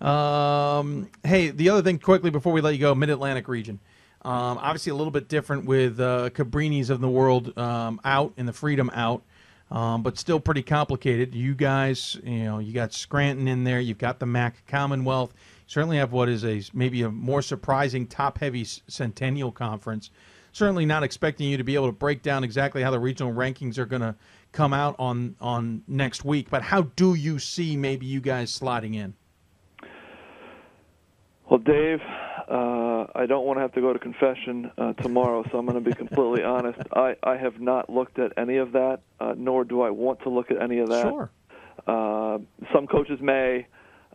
um, 0.00 1.10
hey, 1.24 1.50
the 1.50 1.70
other 1.70 1.82
thing, 1.82 1.98
quickly 1.98 2.30
before 2.30 2.52
we 2.52 2.60
let 2.60 2.72
you 2.72 2.78
go, 2.78 2.94
Mid 2.94 3.10
Atlantic 3.10 3.48
region. 3.48 3.80
Um, 4.22 4.58
obviously, 4.58 4.90
a 4.90 4.94
little 4.94 5.10
bit 5.10 5.28
different 5.28 5.64
with 5.64 5.98
uh, 5.98 6.30
Cabrinis 6.30 6.88
of 6.88 7.00
the 7.00 7.08
world 7.08 7.56
um, 7.58 8.00
out 8.04 8.32
and 8.36 8.46
the 8.46 8.52
Freedom 8.52 8.90
out, 8.94 9.22
um, 9.70 10.02
but 10.02 10.18
still 10.18 10.38
pretty 10.38 10.62
complicated. 10.62 11.34
You 11.34 11.54
guys, 11.54 12.16
you 12.22 12.44
know, 12.44 12.58
you 12.60 12.72
got 12.72 12.92
Scranton 12.92 13.48
in 13.48 13.64
there. 13.64 13.80
You've 13.80 13.98
got 13.98 14.20
the 14.20 14.26
MAC 14.26 14.64
Commonwealth. 14.66 15.32
You 15.34 15.64
certainly 15.66 15.96
have 15.98 16.12
what 16.12 16.28
is 16.28 16.44
a 16.44 16.62
maybe 16.72 17.02
a 17.02 17.10
more 17.10 17.42
surprising 17.42 18.06
top-heavy 18.06 18.64
Centennial 18.64 19.50
Conference. 19.52 20.10
Certainly 20.52 20.86
not 20.86 21.02
expecting 21.02 21.48
you 21.48 21.56
to 21.56 21.64
be 21.64 21.74
able 21.74 21.86
to 21.86 21.92
break 21.92 22.22
down 22.22 22.42
exactly 22.42 22.82
how 22.82 22.90
the 22.90 22.98
regional 22.98 23.32
rankings 23.32 23.78
are 23.78 23.86
going 23.86 24.02
to 24.02 24.14
come 24.52 24.72
out 24.72 24.96
on 24.98 25.36
on 25.40 25.82
next 25.86 26.24
week. 26.24 26.50
But 26.50 26.62
how 26.62 26.82
do 26.82 27.14
you 27.14 27.38
see 27.38 27.76
maybe 27.76 28.06
you 28.06 28.20
guys 28.20 28.52
sliding 28.52 28.94
in? 28.94 29.14
Well, 31.50 31.60
Dave, 31.60 32.00
uh, 32.50 33.06
I 33.14 33.24
don't 33.26 33.46
want 33.46 33.56
to 33.56 33.62
have 33.62 33.72
to 33.72 33.80
go 33.80 33.92
to 33.92 33.98
confession 33.98 34.70
uh, 34.76 34.92
tomorrow, 34.94 35.44
so 35.50 35.58
I'm 35.58 35.66
going 35.66 35.82
to 35.82 35.90
be 35.90 35.94
completely 35.94 36.42
honest. 36.44 36.78
I, 36.94 37.16
I 37.22 37.36
have 37.36 37.58
not 37.60 37.88
looked 37.88 38.18
at 38.18 38.32
any 38.36 38.58
of 38.58 38.72
that, 38.72 39.00
uh, 39.18 39.34
nor 39.36 39.64
do 39.64 39.80
I 39.80 39.90
want 39.90 40.20
to 40.22 40.28
look 40.28 40.50
at 40.50 40.60
any 40.60 40.78
of 40.78 40.88
that. 40.90 41.04
Sure. 41.04 41.30
Uh, 41.86 42.38
some 42.72 42.86
coaches 42.86 43.18
may. 43.20 43.66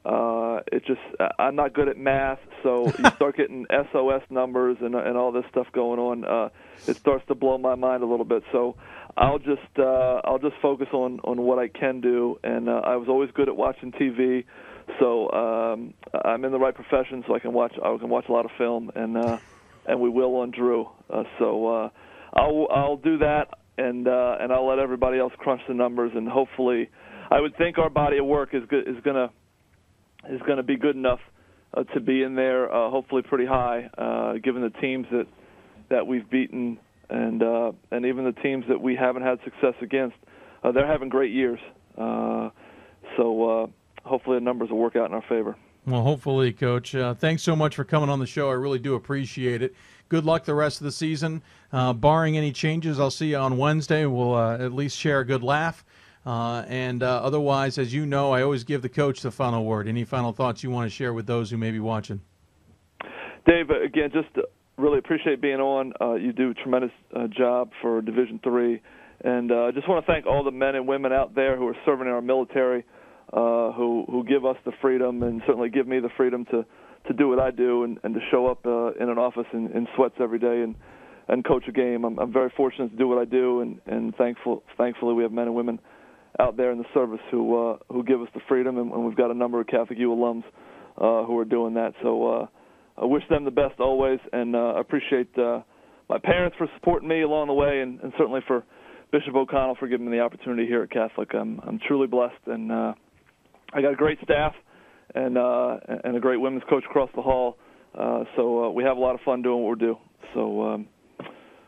Uh, 0.06 0.60
it 0.70 0.86
just 0.86 1.00
I'm 1.40 1.56
not 1.56 1.74
good 1.74 1.88
at 1.88 1.98
math, 1.98 2.40
so 2.62 2.88
you 2.88 3.10
start 3.16 3.38
getting 3.38 3.66
SOS 3.92 4.22
numbers 4.30 4.78
and 4.82 4.96
and 4.96 5.18
all 5.18 5.32
this 5.32 5.46
stuff 5.50 5.68
going 5.72 5.98
on. 5.98 6.26
Uh, 6.26 6.50
it 6.88 6.98
starts 6.98 7.26
to 7.28 7.36
blow 7.36 7.58
my 7.58 7.76
mind 7.76 8.04
a 8.04 8.06
little 8.06 8.26
bit. 8.26 8.44
So 8.52 8.76
I'll 9.16 9.40
just 9.40 9.62
uh, 9.78 10.22
I'll 10.24 10.40
just 10.40 10.56
focus 10.62 10.88
on 10.94 11.20
on 11.24 11.42
what 11.42 11.60
I 11.60 11.68
can 11.68 12.02
do. 12.02 12.40
And 12.44 12.68
uh, 12.68 12.82
I 12.84 12.96
was 12.96 13.08
always 13.08 13.30
good 13.34 13.48
at 13.48 13.56
watching 13.56 13.92
TV, 13.92 14.46
so 15.00 15.30
um, 15.32 15.94
I'm 16.26 16.44
in 16.46 16.52
the 16.52 16.60
right 16.60 16.74
profession, 16.74 17.24
so 17.28 17.36
I 17.36 17.40
can 17.40 17.54
watch 17.54 17.74
I 17.84 17.96
can 17.98 18.10
watch 18.10 18.26
a 18.30 18.32
lot 18.32 18.46
of 18.46 18.52
film, 18.58 18.92
and 18.96 19.18
uh, 19.18 19.38
and 19.86 20.00
we 20.00 20.10
will 20.10 20.36
on 20.38 20.52
Drew. 20.52 20.90
Uh, 21.10 21.24
so 21.38 21.68
uh, 21.68 21.90
I'll 22.34 22.68
I'll 22.72 22.98
do 22.98 23.20
that, 23.20 23.50
and 23.78 24.08
uh, 24.08 24.38
and 24.40 24.52
I'll 24.52 24.68
let 24.68 24.80
everybody 24.80 25.20
else 25.20 25.34
crunch 25.38 25.62
the 25.68 25.74
numbers, 25.74 26.12
and 26.16 26.28
hopefully, 26.28 26.90
I 27.30 27.40
would 27.40 27.56
think 27.58 27.78
our 27.78 27.90
body 27.90 28.18
of 28.18 28.26
work 28.26 28.50
is 28.54 28.64
good, 28.68 28.88
is 28.88 29.02
gonna 29.04 29.30
is 30.30 30.42
to 30.48 30.64
be 30.64 30.78
good 30.78 30.96
enough 30.96 31.20
uh, 31.74 31.84
to 31.84 32.00
be 32.00 32.24
in 32.24 32.36
there, 32.36 32.74
uh, 32.74 32.90
hopefully 32.90 33.22
pretty 33.22 33.46
high, 33.46 33.90
uh, 33.98 34.34
given 34.44 34.62
the 34.62 34.70
teams 34.82 35.06
that 35.12 35.28
that 35.90 36.08
we've 36.08 36.30
beaten 36.30 36.80
and 37.14 37.44
uh, 37.44 37.72
and 37.92 38.06
even 38.06 38.26
the 38.26 38.32
teams 38.32 38.66
that 38.68 38.82
we 38.82 38.96
haven't 38.96 39.22
had 39.22 39.40
success 39.44 39.76
against. 39.82 40.18
Uh, 40.64 40.72
they're 40.72 40.88
having 40.88 41.10
great 41.10 41.32
years, 41.32 41.60
uh, 41.98 42.50
so 43.18 43.50
uh, 43.50 43.68
hopefully 44.04 44.38
the 44.38 44.44
numbers 44.44 44.70
will 44.70 44.78
work 44.78 44.96
out 44.96 45.10
in 45.10 45.14
our 45.14 45.24
favor. 45.28 45.56
Well, 45.86 46.02
hopefully, 46.02 46.54
Coach. 46.54 46.96
Uh, 46.96 47.14
thanks 47.14 47.44
so 47.44 47.56
much 47.56 47.76
for 47.76 47.84
coming 47.84 48.10
on 48.10 48.20
the 48.20 48.26
show. 48.26 48.50
I 48.50 48.54
really 48.54 48.80
do 48.80 48.96
appreciate 48.96 49.62
it. 49.62 49.76
Good 50.08 50.24
luck 50.24 50.46
the 50.46 50.56
rest 50.56 50.80
of 50.80 50.86
the 50.86 50.92
season. 50.92 51.44
Uh, 51.72 51.92
barring 51.92 52.38
any 52.38 52.54
changes, 52.54 53.00
I'll 53.00 53.12
see 53.12 53.32
you 53.32 53.38
on 53.38 53.58
Wednesday. 53.58 54.06
We'll 54.06 54.36
uh, 54.36 54.58
at 54.58 54.72
least 54.72 54.98
share 54.98 55.20
a 55.20 55.26
good 55.26 55.44
laugh. 55.44 55.84
Uh, 56.26 56.64
and 56.70 57.04
uh, 57.04 57.22
otherwise, 57.22 57.78
as 57.78 57.94
you 57.94 58.06
know, 58.06 58.32
I 58.32 58.44
always 58.44 58.64
give 58.64 58.82
the 58.82 58.90
coach 58.90 59.22
the 59.22 59.32
final 59.32 59.66
word. 59.66 59.90
Any 59.90 60.06
final 60.06 60.32
thoughts 60.32 60.64
you 60.64 60.72
want 60.72 60.90
to 60.90 60.90
share 60.90 61.14
with 61.14 61.28
those 61.28 61.52
who 61.52 61.58
may 61.58 61.72
be 61.72 61.82
watching? 61.82 62.22
Dave, 63.46 63.70
again, 63.70 64.10
just 64.14 64.30
really 64.78 65.00
appreciate 65.00 65.42
being 65.42 65.60
on. 65.60 65.94
Uh, 66.00 66.16
you 66.16 66.34
do 66.34 66.52
a 66.52 66.54
tremendous 66.54 66.92
uh, 67.16 67.28
job 67.28 67.70
for 67.82 68.02
Division 68.02 68.40
Three, 68.44 68.82
and 69.24 69.52
I 69.52 69.70
uh, 69.70 69.72
just 69.72 69.88
want 69.88 70.06
to 70.06 70.12
thank 70.12 70.26
all 70.26 70.44
the 70.44 70.52
men 70.52 70.76
and 70.76 70.88
women 70.88 71.14
out 71.14 71.36
there 71.36 71.58
who 71.58 71.68
are 71.68 71.76
serving 71.86 72.08
in 72.08 72.14
our 72.14 72.22
military, 72.22 72.86
uh, 73.32 73.72
who 73.72 74.06
who 74.10 74.24
give 74.24 74.46
us 74.46 74.58
the 74.66 74.72
freedom 74.82 75.24
and 75.24 75.42
certainly 75.46 75.70
give 75.70 75.88
me 75.88 76.00
the 76.00 76.10
freedom 76.18 76.46
to 76.46 76.66
to 77.08 77.14
do 77.14 77.28
what 77.28 77.40
I 77.40 77.52
do 77.52 77.84
and, 77.84 78.00
and 78.04 78.14
to 78.14 78.20
show 78.32 78.48
up 78.48 78.66
uh, 78.66 78.94
in 78.94 79.10
an 79.10 79.18
office 79.18 79.48
in, 79.54 79.72
in 79.72 79.88
sweats 79.96 80.16
every 80.20 80.40
day 80.40 80.62
and 80.62 80.76
and 81.28 81.46
coach 81.46 81.64
a 81.68 81.72
game. 81.72 82.04
I'm, 82.04 82.20
I'm 82.20 82.34
very 82.34 82.52
fortunate 82.56 82.90
to 82.92 82.98
do 82.98 83.08
what 83.08 83.18
I 83.18 83.26
do, 83.26 83.62
and 83.62 83.80
and 83.86 84.16
thankful 84.16 84.64
thankfully 84.78 85.14
we 85.14 85.24
have 85.24 85.32
men 85.32 85.46
and 85.46 85.56
women 85.56 85.80
out 86.40 86.58
there 86.58 86.72
in 86.72 86.80
the 86.80 86.86
service 86.94 87.22
who 87.30 87.72
uh, 87.72 87.78
who 87.92 88.04
give 88.04 88.22
us 88.22 88.30
the 88.34 88.42
freedom, 88.48 88.78
and, 88.78 88.92
and 88.92 89.06
we've 89.06 89.18
got 89.18 89.32
a 89.32 89.36
number 89.36 89.62
of 89.62 89.68
Catholic 89.68 90.00
U 90.00 90.10
alums 90.10 90.44
uh, 90.98 91.26
who 91.26 91.38
are 91.38 91.46
doing 91.46 91.76
that. 91.76 91.94
So 92.02 92.28
uh, 92.28 92.48
I 92.98 93.06
wish 93.06 93.24
them 93.30 93.44
the 93.44 93.52
best 93.52 93.80
always, 93.80 94.20
and 94.32 94.56
uh, 94.56 94.76
appreciate 94.76 95.36
uh, 95.38 95.62
my 96.10 96.20
parents 96.20 96.56
for 96.58 96.68
supporting 96.76 97.10
me 97.10 97.22
along 97.22 97.48
the 97.48 97.54
way, 97.54 97.82
and, 97.82 98.00
and 98.02 98.14
certainly 98.18 98.42
for 98.48 98.64
Bishop 99.12 99.36
O'Connell 99.36 99.76
for 99.76 99.88
giving 99.88 100.10
me 100.10 100.18
the 100.18 100.24
opportunity 100.24 100.68
here 100.68 100.84
at 100.84 100.92
Catholic. 100.92 101.30
I'm 101.34 101.60
I'm 101.68 101.80
truly 101.88 102.08
blessed, 102.08 102.48
and 102.48 102.72
uh, 102.72 102.94
I 103.74 103.82
got 103.82 103.94
a 103.94 103.96
great 103.96 104.20
staff 104.24 104.54
and 105.16 105.38
uh, 105.38 105.78
and 106.04 106.16
a 106.18 106.20
great 106.20 106.38
women's 106.38 106.64
coach 106.70 106.84
across 106.90 107.10
the 107.16 107.22
hall. 107.22 107.58
Uh, 107.98 108.24
so 108.36 108.66
uh, 108.66 108.70
we 108.70 108.84
have 108.84 108.98
a 108.98 109.00
lot 109.00 109.14
of 109.14 109.22
fun 109.22 109.42
doing 109.42 109.64
what 109.64 109.78
we 109.78 109.86
do. 109.86 109.98
So 110.34 110.64
um, 110.64 110.88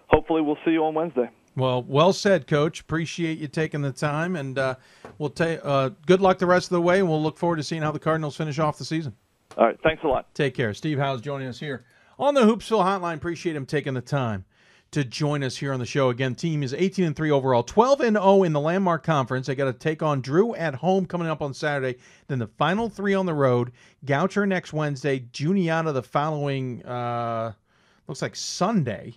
hopefully 0.08 0.42
we'll 0.42 0.58
see 0.66 0.72
you 0.72 0.84
on 0.84 0.96
Wednesday. 0.96 1.30
Well, 1.56 1.84
well 1.84 2.14
said, 2.14 2.48
Coach. 2.48 2.82
Appreciate 2.82 3.38
you 3.38 3.48
taking 3.48 3.82
the 3.82 3.92
time, 3.92 4.36
and 4.36 4.58
uh, 4.58 4.76
we'll 5.20 5.30
take 5.30 5.60
uh, 5.64 5.92
good 6.06 6.20
luck 6.20 6.40
the 6.40 6.46
rest 6.46 6.68
of 6.68 6.76
the 6.76 6.82
way. 6.82 7.00
And 7.00 7.08
we'll 7.08 7.22
look 7.22 7.38
forward 7.38 7.58
to 7.58 7.64
seeing 7.64 7.82
how 7.82 7.92
the 7.92 8.00
Cardinals 8.00 8.36
finish 8.36 8.60
off 8.60 8.78
the 8.78 8.86
season. 8.86 9.16
All 9.58 9.66
right, 9.66 9.78
thanks 9.84 10.04
a 10.04 10.08
lot. 10.08 10.34
Take 10.34 10.54
care. 10.54 10.74
Steve 10.74 11.00
Howes 11.00 11.22
joining 11.22 11.48
us 11.48 11.60
here 11.60 11.86
on 12.20 12.34
the 12.34 12.42
Hoopsville 12.42 12.84
Hotline. 12.84 13.16
Appreciate 13.16 13.56
him 13.56 13.66
taking 13.66 13.94
the 13.94 14.02
time 14.02 14.46
to 14.92 15.04
join 15.04 15.44
us 15.44 15.58
here 15.58 15.74
on 15.74 15.80
the 15.80 15.86
show. 15.86 16.10
Again, 16.10 16.36
team 16.36 16.62
is 16.62 16.74
18 16.74 17.06
and 17.06 17.16
3 17.16 17.32
overall, 17.32 17.64
12 17.64 18.02
and 18.02 18.18
0 18.18 18.44
in 18.44 18.54
the 18.54 18.60
Landmark 18.60 19.04
Conference. 19.04 19.48
They 19.48 19.56
got 19.56 19.66
to 19.66 19.74
take 19.74 20.04
on 20.04 20.22
Drew 20.22 20.56
at 20.56 20.76
home 20.76 21.06
coming 21.06 21.28
up 21.28 21.42
on 21.42 21.54
Saturday. 21.54 22.00
Then 22.28 22.40
the 22.40 22.48
final 22.48 22.90
three 22.90 23.14
on 23.14 23.26
the 23.26 23.34
road. 23.34 23.72
Goucher 24.06 24.48
next 24.48 24.74
Wednesday. 24.74 25.20
Juniata 25.32 25.94
the 25.94 26.04
following. 26.04 26.86
Uh, 26.86 27.54
looks 28.08 28.22
like 28.22 28.36
Sunday, 28.36 29.16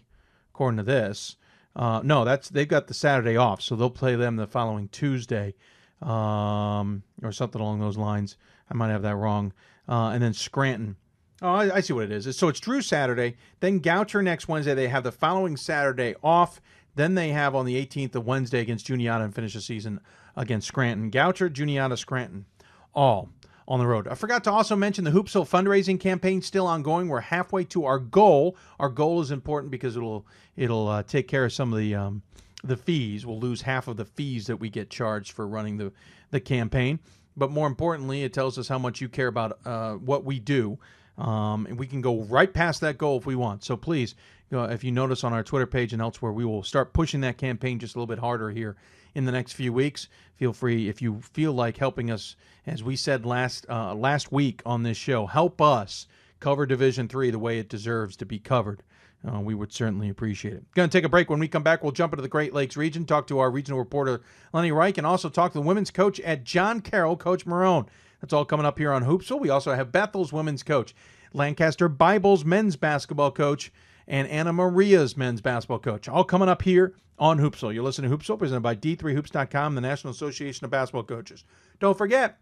according 0.54 0.78
to 0.78 0.84
this. 0.84 1.36
Uh, 1.74 2.00
no, 2.02 2.24
that's 2.24 2.48
they've 2.48 2.68
got 2.68 2.86
the 2.86 2.94
Saturday 2.94 3.36
off, 3.36 3.60
so 3.60 3.76
they'll 3.76 3.90
play 3.90 4.16
them 4.16 4.36
the 4.36 4.46
following 4.46 4.88
Tuesday, 4.88 5.54
um, 6.02 7.02
or 7.22 7.30
something 7.30 7.60
along 7.60 7.78
those 7.78 7.96
lines. 7.96 8.36
I 8.70 8.74
might 8.74 8.90
have 8.90 9.02
that 9.02 9.16
wrong. 9.16 9.52
Uh, 9.88 10.10
and 10.10 10.22
then 10.22 10.34
Scranton. 10.34 10.96
Oh, 11.40 11.48
I, 11.48 11.76
I, 11.76 11.80
see 11.80 11.92
what 11.92 12.04
it 12.04 12.12
is. 12.12 12.36
So 12.36 12.48
it's 12.48 12.60
Drew 12.60 12.82
Saturday, 12.82 13.36
then 13.60 13.80
Goucher 13.80 14.22
next 14.22 14.48
Wednesday. 14.48 14.74
They 14.74 14.88
have 14.88 15.04
the 15.04 15.12
following 15.12 15.56
Saturday 15.56 16.14
off. 16.22 16.60
Then 16.96 17.14
they 17.14 17.28
have 17.28 17.54
on 17.54 17.64
the 17.64 17.86
18th 17.86 18.16
of 18.16 18.26
Wednesday 18.26 18.60
against 18.60 18.86
Juniata 18.86 19.22
and 19.22 19.34
finish 19.34 19.54
the 19.54 19.60
season 19.60 20.00
against 20.36 20.66
Scranton. 20.66 21.12
Goucher, 21.12 21.50
Juniata, 21.52 21.96
Scranton, 21.96 22.44
all 22.92 23.28
on 23.68 23.78
the 23.78 23.86
road. 23.86 24.08
I 24.08 24.14
forgot 24.14 24.42
to 24.44 24.50
also 24.50 24.74
mention 24.74 25.04
the 25.04 25.10
Hoopsville 25.10 25.48
fundraising 25.48 26.00
campaign 26.00 26.40
still 26.42 26.66
ongoing. 26.66 27.08
We're 27.08 27.20
halfway 27.20 27.64
to 27.64 27.84
our 27.84 27.98
goal. 27.98 28.56
Our 28.80 28.88
goal 28.88 29.20
is 29.20 29.30
important 29.30 29.70
because 29.70 29.96
it'll 29.96 30.26
it'll 30.56 30.88
uh, 30.88 31.02
take 31.02 31.28
care 31.28 31.44
of 31.44 31.52
some 31.52 31.72
of 31.72 31.78
the 31.78 31.94
um, 31.94 32.22
the 32.64 32.76
fees. 32.76 33.26
We'll 33.26 33.38
lose 33.38 33.62
half 33.62 33.86
of 33.86 33.96
the 33.96 34.06
fees 34.06 34.46
that 34.46 34.56
we 34.56 34.70
get 34.70 34.90
charged 34.90 35.32
for 35.32 35.46
running 35.46 35.76
the 35.76 35.92
the 36.30 36.40
campaign. 36.40 36.98
But 37.38 37.50
more 37.50 37.66
importantly, 37.66 38.24
it 38.24 38.32
tells 38.32 38.58
us 38.58 38.68
how 38.68 38.78
much 38.78 39.00
you 39.00 39.08
care 39.08 39.28
about 39.28 39.58
uh, 39.64 39.94
what 39.94 40.24
we 40.24 40.40
do. 40.40 40.78
Um, 41.16 41.66
and 41.66 41.78
we 41.78 41.86
can 41.86 42.00
go 42.00 42.22
right 42.22 42.52
past 42.52 42.80
that 42.82 42.98
goal 42.98 43.18
if 43.18 43.26
we 43.26 43.34
want. 43.34 43.64
So 43.64 43.76
please, 43.76 44.14
if 44.50 44.84
you 44.84 44.92
notice 44.92 45.24
on 45.24 45.32
our 45.32 45.42
Twitter 45.42 45.66
page 45.66 45.92
and 45.92 46.00
elsewhere, 46.00 46.32
we 46.32 46.44
will 46.44 46.62
start 46.62 46.92
pushing 46.92 47.20
that 47.22 47.38
campaign 47.38 47.78
just 47.78 47.94
a 47.94 47.98
little 47.98 48.06
bit 48.06 48.20
harder 48.20 48.50
here 48.50 48.76
in 49.14 49.24
the 49.24 49.32
next 49.32 49.52
few 49.54 49.72
weeks. 49.72 50.08
Feel 50.36 50.52
free 50.52 50.88
if 50.88 51.02
you 51.02 51.20
feel 51.20 51.52
like 51.52 51.76
helping 51.76 52.10
us, 52.10 52.36
as 52.66 52.84
we 52.84 52.94
said 52.94 53.26
last 53.26 53.66
uh, 53.68 53.94
last 53.94 54.30
week 54.30 54.62
on 54.64 54.84
this 54.84 54.96
show, 54.96 55.26
help 55.26 55.60
us 55.60 56.06
cover 56.38 56.66
Division 56.66 57.08
Three 57.08 57.30
the 57.30 57.38
way 57.38 57.58
it 57.58 57.68
deserves 57.68 58.16
to 58.16 58.26
be 58.26 58.38
covered. 58.38 58.82
Uh, 59.26 59.40
we 59.40 59.54
would 59.54 59.72
certainly 59.72 60.08
appreciate 60.08 60.54
it. 60.54 60.74
Going 60.74 60.88
to 60.88 60.96
take 60.96 61.04
a 61.04 61.08
break. 61.08 61.28
When 61.28 61.40
we 61.40 61.48
come 61.48 61.64
back, 61.64 61.82
we'll 61.82 61.92
jump 61.92 62.12
into 62.12 62.22
the 62.22 62.28
Great 62.28 62.54
Lakes 62.54 62.76
region, 62.76 63.04
talk 63.04 63.26
to 63.26 63.40
our 63.40 63.50
regional 63.50 63.78
reporter 63.78 64.22
Lenny 64.52 64.70
Reich, 64.70 64.96
and 64.96 65.06
also 65.06 65.28
talk 65.28 65.52
to 65.52 65.58
the 65.58 65.66
women's 65.66 65.90
coach 65.90 66.20
at 66.20 66.44
John 66.44 66.80
Carroll, 66.80 67.16
Coach 67.16 67.44
Marone. 67.44 67.88
That's 68.20 68.32
all 68.32 68.44
coming 68.44 68.66
up 68.66 68.78
here 68.78 68.92
on 68.92 69.04
Hoopsville. 69.04 69.40
We 69.40 69.50
also 69.50 69.74
have 69.74 69.92
Bethel's 69.92 70.32
women's 70.32 70.62
coach, 70.62 70.94
Lancaster 71.32 71.88
Bible's 71.88 72.44
men's 72.44 72.76
basketball 72.76 73.32
coach, 73.32 73.72
and 74.06 74.28
Anna 74.28 74.52
Maria's 74.52 75.16
men's 75.16 75.40
basketball 75.40 75.78
coach. 75.80 76.08
All 76.08 76.24
coming 76.24 76.48
up 76.48 76.62
here 76.62 76.94
on 77.18 77.38
Hoopsville. 77.38 77.74
You're 77.74 77.84
listening 77.84 78.10
to 78.10 78.16
Hoopsville, 78.16 78.38
presented 78.38 78.60
by 78.60 78.76
D3Hoops.com, 78.76 79.74
the 79.74 79.80
National 79.80 80.12
Association 80.12 80.64
of 80.64 80.70
Basketball 80.70 81.02
Coaches. 81.02 81.44
Don't 81.80 81.98
forget, 81.98 82.38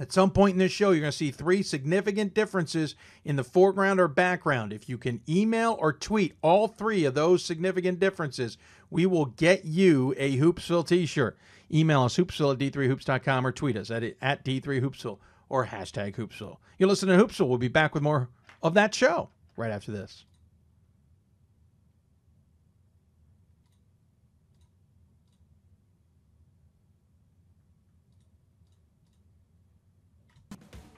at 0.00 0.12
some 0.12 0.30
point 0.30 0.54
in 0.54 0.58
this 0.58 0.72
show, 0.72 0.92
you're 0.92 1.02
going 1.02 1.12
to 1.12 1.16
see 1.16 1.30
three 1.30 1.62
significant 1.62 2.32
differences 2.32 2.94
in 3.22 3.36
the 3.36 3.44
foreground 3.44 4.00
or 4.00 4.08
background. 4.08 4.72
If 4.72 4.88
you 4.88 4.96
can 4.96 5.20
email 5.28 5.76
or 5.78 5.92
tweet 5.92 6.36
all 6.40 6.68
three 6.68 7.04
of 7.04 7.12
those 7.12 7.44
significant 7.44 8.00
differences, 8.00 8.56
we 8.88 9.04
will 9.04 9.26
get 9.26 9.66
you 9.66 10.14
a 10.16 10.38
Hoopsville 10.38 10.88
t 10.88 11.04
shirt. 11.04 11.38
Email 11.70 12.04
us 12.04 12.16
hoopsville 12.16 12.54
at 12.54 12.58
d3hoops.com 12.58 13.46
or 13.46 13.52
tweet 13.52 13.76
us 13.76 13.90
at, 13.90 14.02
at 14.22 14.42
d3hoopsville 14.42 15.18
or 15.50 15.66
hashtag 15.66 16.16
hoopsville. 16.16 16.56
You're 16.78 16.88
listening 16.88 17.18
to 17.18 17.24
Hoopsville. 17.24 17.48
We'll 17.48 17.58
be 17.58 17.68
back 17.68 17.92
with 17.92 18.02
more 18.02 18.30
of 18.62 18.72
that 18.74 18.94
show 18.94 19.28
right 19.54 19.70
after 19.70 19.92
this. 19.92 20.24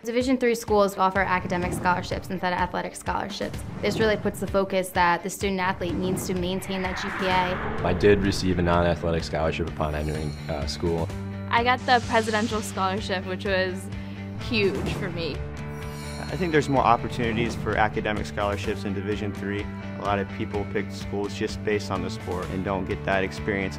Division 0.05 0.37
three 0.37 0.57
schools 0.57 0.99
offer 0.99 1.21
academic 1.21 1.73
scholarships 1.73 2.29
instead 2.29 2.53
of 2.53 2.59
athletic 2.59 2.97
scholarships. 2.97 3.57
This 3.83 4.01
really 4.01 4.17
puts 4.17 4.41
the 4.41 4.49
focus 4.49 4.89
that 4.89 5.23
the 5.23 5.31
student 5.31 5.61
athlete 5.61 5.95
needs 5.95 6.27
to 6.27 6.35
maintain 6.35 6.83
that 6.83 6.97
GPA. 6.97 7.85
I 7.85 7.93
did 7.93 8.19
receive 8.19 8.59
a 8.59 8.63
non-athletic 8.63 9.23
scholarship 9.23 9.69
upon 9.69 9.95
entering 9.95 10.31
uh, 10.49 10.67
school. 10.67 11.09
I 11.51 11.63
got 11.63 11.79
the 11.87 12.03
presidential 12.09 12.61
scholarship, 12.63 13.25
which 13.27 13.45
was 13.45 13.81
huge 14.49 14.93
for 14.95 15.09
me. 15.11 15.37
I 16.23 16.37
think 16.37 16.51
there's 16.51 16.69
more 16.69 16.83
opportunities 16.83 17.55
for 17.55 17.77
academic 17.77 18.27
scholarships 18.27 18.83
in 18.83 18.95
Division 18.95 19.33
three. 19.33 19.65
A 20.01 20.03
lot 20.03 20.19
of 20.19 20.29
people 20.31 20.67
pick 20.73 20.91
schools 20.91 21.33
just 21.33 21.65
based 21.65 21.93
on 21.93 22.03
the 22.03 22.11
sport 22.11 22.49
and 22.51 22.65
don't 22.65 22.87
get 22.87 23.05
that 23.05 23.23
experience. 23.23 23.79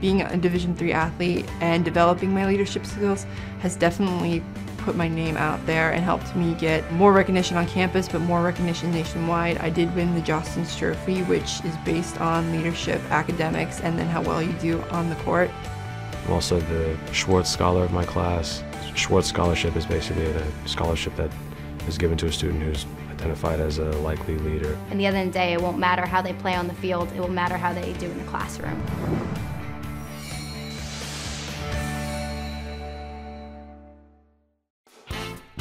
Being 0.00 0.22
a 0.22 0.36
Division 0.36 0.74
three 0.74 0.92
athlete 0.92 1.46
and 1.60 1.84
developing 1.84 2.34
my 2.34 2.46
leadership 2.46 2.84
skills 2.84 3.26
has 3.60 3.76
definitely 3.76 4.42
put 4.80 4.96
my 4.96 5.08
name 5.08 5.36
out 5.36 5.64
there 5.66 5.92
and 5.92 6.04
helped 6.04 6.34
me 6.34 6.54
get 6.54 6.90
more 6.92 7.12
recognition 7.12 7.56
on 7.56 7.66
campus, 7.66 8.08
but 8.08 8.20
more 8.20 8.42
recognition 8.42 8.90
nationwide. 8.90 9.58
I 9.58 9.70
did 9.70 9.94
win 9.94 10.14
the 10.14 10.20
Jostens 10.20 10.76
Trophy, 10.76 11.22
which 11.22 11.64
is 11.64 11.76
based 11.84 12.20
on 12.20 12.52
leadership, 12.52 13.00
academics, 13.10 13.80
and 13.80 13.98
then 13.98 14.06
how 14.06 14.22
well 14.22 14.42
you 14.42 14.52
do 14.54 14.80
on 14.90 15.08
the 15.08 15.16
court. 15.16 15.50
I'm 16.26 16.32
also 16.32 16.60
the 16.60 16.96
Schwartz 17.12 17.50
Scholar 17.50 17.84
of 17.84 17.92
my 17.92 18.04
class. 18.04 18.62
Schwartz 18.94 19.28
Scholarship 19.28 19.76
is 19.76 19.86
basically 19.86 20.26
a 20.26 20.68
scholarship 20.68 21.16
that 21.16 21.30
is 21.86 21.96
given 21.98 22.18
to 22.18 22.26
a 22.26 22.32
student 22.32 22.62
who's 22.62 22.86
identified 23.10 23.60
as 23.60 23.78
a 23.78 23.90
likely 23.98 24.38
leader. 24.38 24.78
And 24.90 24.98
the 24.98 25.06
end 25.06 25.16
of 25.16 25.26
the 25.26 25.32
day, 25.32 25.52
it 25.52 25.60
won't 25.60 25.78
matter 25.78 26.06
how 26.06 26.22
they 26.22 26.32
play 26.34 26.54
on 26.54 26.68
the 26.68 26.74
field, 26.74 27.10
it 27.12 27.20
will 27.20 27.28
matter 27.28 27.56
how 27.56 27.72
they 27.72 27.92
do 27.94 28.06
in 28.06 28.18
the 28.18 28.24
classroom. 28.24 28.82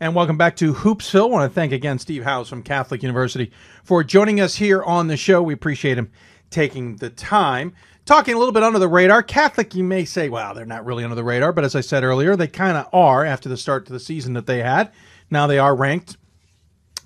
And 0.00 0.14
welcome 0.14 0.36
back 0.36 0.54
to 0.56 0.74
Hoopsville. 0.74 1.22
I 1.22 1.24
want 1.24 1.50
to 1.50 1.54
thank 1.54 1.72
again 1.72 1.98
Steve 1.98 2.22
Howes 2.22 2.48
from 2.48 2.62
Catholic 2.62 3.02
University 3.02 3.50
for 3.82 4.04
joining 4.04 4.40
us 4.40 4.54
here 4.54 4.80
on 4.84 5.08
the 5.08 5.16
show. 5.16 5.42
We 5.42 5.54
appreciate 5.54 5.98
him 5.98 6.12
taking 6.50 6.98
the 6.98 7.10
time 7.10 7.74
talking 8.06 8.34
a 8.34 8.38
little 8.38 8.52
bit 8.52 8.62
under 8.62 8.78
the 8.78 8.86
radar. 8.86 9.24
Catholic, 9.24 9.74
you 9.74 9.82
may 9.82 10.04
say, 10.04 10.28
wow, 10.28 10.52
they're 10.52 10.64
not 10.64 10.86
really 10.86 11.02
under 11.02 11.16
the 11.16 11.24
radar, 11.24 11.52
but 11.52 11.64
as 11.64 11.74
I 11.74 11.80
said 11.80 12.04
earlier, 12.04 12.36
they 12.36 12.46
kind 12.46 12.76
of 12.76 12.86
are 12.92 13.24
after 13.24 13.48
the 13.48 13.56
start 13.56 13.86
to 13.86 13.92
the 13.92 13.98
season 13.98 14.34
that 14.34 14.46
they 14.46 14.62
had. 14.62 14.92
Now 15.32 15.48
they 15.48 15.58
are 15.58 15.74
ranked. 15.74 16.16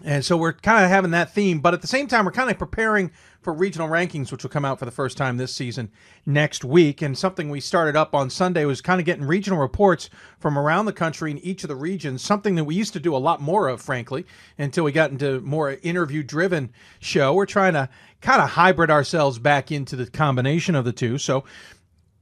And 0.04 0.22
so 0.22 0.36
we're 0.36 0.52
kind 0.52 0.84
of 0.84 0.90
having 0.90 1.12
that 1.12 1.32
theme, 1.32 1.60
but 1.60 1.72
at 1.72 1.80
the 1.80 1.86
same 1.86 2.08
time, 2.08 2.26
we're 2.26 2.32
kind 2.32 2.50
of 2.50 2.58
preparing 2.58 3.10
for 3.42 3.52
regional 3.52 3.88
rankings, 3.88 4.30
which 4.30 4.42
will 4.42 4.50
come 4.50 4.64
out 4.64 4.78
for 4.78 4.84
the 4.84 4.90
first 4.90 5.16
time 5.16 5.36
this 5.36 5.54
season 5.54 5.90
next 6.24 6.64
week. 6.64 7.02
And 7.02 7.18
something 7.18 7.50
we 7.50 7.60
started 7.60 7.96
up 7.96 8.14
on 8.14 8.30
Sunday 8.30 8.64
was 8.64 8.80
kind 8.80 9.00
of 9.00 9.04
getting 9.04 9.24
regional 9.24 9.58
reports 9.58 10.08
from 10.38 10.56
around 10.56 10.86
the 10.86 10.92
country 10.92 11.30
in 11.30 11.38
each 11.38 11.64
of 11.64 11.68
the 11.68 11.76
regions, 11.76 12.22
something 12.22 12.54
that 12.54 12.64
we 12.64 12.74
used 12.74 12.92
to 12.92 13.00
do 13.00 13.14
a 13.14 13.18
lot 13.18 13.40
more 13.40 13.68
of, 13.68 13.82
frankly, 13.82 14.24
until 14.58 14.84
we 14.84 14.92
got 14.92 15.10
into 15.10 15.40
more 15.40 15.72
interview 15.82 16.22
driven 16.22 16.72
show. 17.00 17.34
We're 17.34 17.46
trying 17.46 17.74
to 17.74 17.88
kind 18.20 18.40
of 18.40 18.50
hybrid 18.50 18.90
ourselves 18.90 19.38
back 19.38 19.72
into 19.72 19.96
the 19.96 20.06
combination 20.06 20.74
of 20.74 20.84
the 20.84 20.92
two. 20.92 21.18
So 21.18 21.44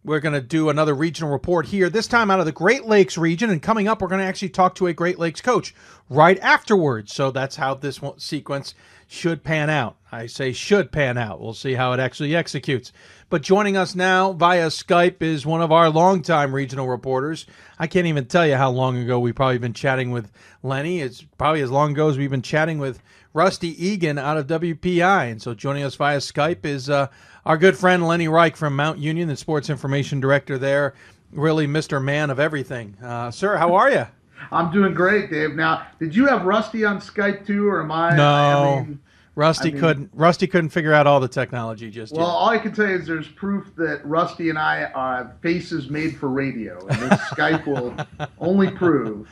we're 0.02 0.20
going 0.20 0.32
to 0.32 0.40
do 0.40 0.70
another 0.70 0.94
regional 0.94 1.30
report 1.30 1.66
here, 1.66 1.90
this 1.90 2.06
time 2.06 2.30
out 2.30 2.40
of 2.40 2.46
the 2.46 2.52
Great 2.52 2.86
Lakes 2.86 3.18
region. 3.18 3.50
And 3.50 3.60
coming 3.60 3.86
up, 3.86 4.00
we're 4.00 4.08
going 4.08 4.22
to 4.22 4.26
actually 4.26 4.48
talk 4.48 4.74
to 4.76 4.86
a 4.86 4.94
Great 4.94 5.18
Lakes 5.18 5.42
coach 5.42 5.74
right 6.08 6.38
afterwards. 6.40 7.12
So 7.12 7.30
that's 7.30 7.56
how 7.56 7.74
this 7.74 8.00
sequence 8.16 8.74
should 9.06 9.44
pan 9.44 9.68
out. 9.68 9.96
I 10.12 10.26
say 10.26 10.52
should 10.52 10.90
pan 10.90 11.18
out. 11.18 11.40
We'll 11.40 11.54
see 11.54 11.74
how 11.74 11.92
it 11.92 12.00
actually 12.00 12.34
executes. 12.34 12.92
But 13.28 13.42
joining 13.42 13.76
us 13.76 13.94
now 13.94 14.32
via 14.32 14.66
Skype 14.66 15.22
is 15.22 15.46
one 15.46 15.62
of 15.62 15.70
our 15.70 15.88
longtime 15.88 16.52
regional 16.52 16.88
reporters. 16.88 17.46
I 17.78 17.86
can't 17.86 18.06
even 18.06 18.26
tell 18.26 18.46
you 18.46 18.56
how 18.56 18.70
long 18.70 18.96
ago 18.98 19.20
we've 19.20 19.34
probably 19.34 19.58
been 19.58 19.72
chatting 19.72 20.10
with 20.10 20.32
Lenny. 20.64 21.00
It's 21.00 21.22
probably 21.38 21.62
as 21.62 21.70
long 21.70 21.92
ago 21.92 22.08
as 22.08 22.18
we've 22.18 22.30
been 22.30 22.42
chatting 22.42 22.78
with 22.80 23.00
Rusty 23.32 23.86
Egan 23.86 24.18
out 24.18 24.36
of 24.36 24.48
WPI. 24.48 25.30
And 25.30 25.40
so 25.40 25.54
joining 25.54 25.84
us 25.84 25.94
via 25.94 26.18
Skype 26.18 26.64
is 26.64 26.90
uh, 26.90 27.06
our 27.46 27.56
good 27.56 27.76
friend 27.76 28.04
Lenny 28.04 28.26
Reich 28.26 28.56
from 28.56 28.74
Mount 28.74 28.98
Union, 28.98 29.28
the 29.28 29.36
sports 29.36 29.70
information 29.70 30.18
director 30.18 30.58
there. 30.58 30.94
Really, 31.30 31.68
Mr. 31.68 32.02
Man 32.02 32.30
of 32.30 32.40
everything. 32.40 32.96
Uh, 33.00 33.30
sir, 33.30 33.56
how 33.56 33.74
are 33.74 33.90
you? 33.90 34.06
I'm 34.50 34.72
doing 34.72 34.94
great, 34.94 35.30
Dave. 35.30 35.54
Now, 35.54 35.86
did 36.00 36.16
you 36.16 36.26
have 36.26 36.44
Rusty 36.44 36.84
on 36.84 36.98
Skype 37.00 37.46
too, 37.46 37.68
or 37.68 37.82
am 37.82 37.92
I? 37.92 38.16
No, 38.16 38.32
I 38.32 38.82
mean, 38.82 39.00
Rusty 39.40 39.70
I 39.70 39.72
mean, 39.72 39.80
couldn't. 39.80 40.10
Rusty 40.12 40.46
couldn't 40.46 40.68
figure 40.68 40.92
out 40.92 41.06
all 41.06 41.18
the 41.18 41.26
technology 41.28 41.90
just 41.90 42.12
Well, 42.12 42.26
yet. 42.26 42.30
all 42.30 42.48
I 42.50 42.58
can 42.58 42.72
tell 42.74 42.86
you 42.86 42.96
is 42.96 43.06
there's 43.06 43.26
proof 43.28 43.74
that 43.76 44.04
Rusty 44.04 44.50
and 44.50 44.58
I 44.58 44.84
are 44.94 45.34
faces 45.40 45.88
made 45.88 46.18
for 46.18 46.28
radio, 46.28 46.78
and 46.86 47.10
this 47.10 47.20
Skype 47.30 47.66
will 47.66 47.96
only 48.38 48.70
prove 48.70 49.28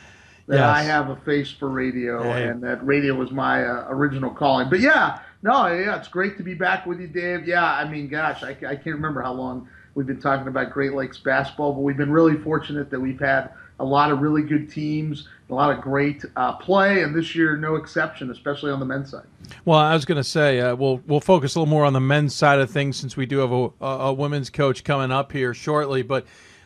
that 0.46 0.56
Yes. 0.56 0.76
I 0.76 0.82
have 0.82 1.10
a 1.10 1.16
face 1.16 1.50
for 1.50 1.68
radio, 1.68 2.22
and 2.22 2.62
that 2.62 2.84
radio 2.86 3.14
was 3.14 3.30
my 3.30 3.66
uh, 3.66 3.84
original 3.90 4.30
calling. 4.30 4.70
But 4.70 4.80
yeah, 4.80 5.18
no, 5.42 5.66
yeah, 5.66 5.98
it's 5.98 6.08
great 6.08 6.38
to 6.38 6.42
be 6.42 6.54
back 6.54 6.86
with 6.86 7.00
you, 7.00 7.06
Dave. 7.06 7.46
Yeah, 7.46 7.62
I 7.70 7.86
mean, 7.86 8.08
gosh, 8.08 8.42
I, 8.42 8.52
I 8.52 8.76
can't 8.76 8.96
remember 8.96 9.20
how 9.20 9.34
long 9.34 9.68
we've 9.94 10.06
been 10.06 10.22
talking 10.22 10.48
about 10.48 10.70
Great 10.72 10.94
Lakes 10.94 11.18
basketball, 11.18 11.74
but 11.74 11.80
we've 11.80 11.98
been 11.98 12.10
really 12.10 12.38
fortunate 12.38 12.88
that 12.90 12.98
we've 12.98 13.20
had 13.20 13.50
a 13.78 13.84
lot 13.84 14.10
of 14.10 14.20
really 14.20 14.42
good 14.42 14.70
teams, 14.70 15.28
a 15.50 15.54
lot 15.54 15.70
of 15.70 15.80
great 15.80 16.24
uh, 16.36 16.52
play, 16.54 17.02
and 17.02 17.14
this 17.14 17.34
year 17.34 17.56
no 17.56 17.76
exception, 17.76 18.30
especially 18.30 18.70
on 18.70 18.80
the 18.80 18.86
men's 18.86 19.10
side. 19.10 19.26
Well, 19.64 19.78
I 19.78 19.94
was 19.94 20.04
going 20.04 20.16
to 20.16 20.24
say 20.24 20.60
uh, 20.60 20.74
we'll 20.74 21.00
we'll 21.06 21.20
focus 21.20 21.54
a 21.54 21.60
little 21.60 21.70
more 21.70 21.84
on 21.84 21.92
the 21.92 22.00
men's 22.00 22.34
side 22.34 22.58
of 22.58 22.70
things 22.70 22.96
since 22.96 23.16
we 23.16 23.26
do 23.26 23.38
have 23.38 23.52
a, 23.52 23.84
a, 23.84 24.12
women's 24.12 24.50
coach 24.50 24.84
coming 24.84 25.10
up 25.10 25.32
here 25.32 25.54
shortly. 25.54 26.02
But 26.02 26.24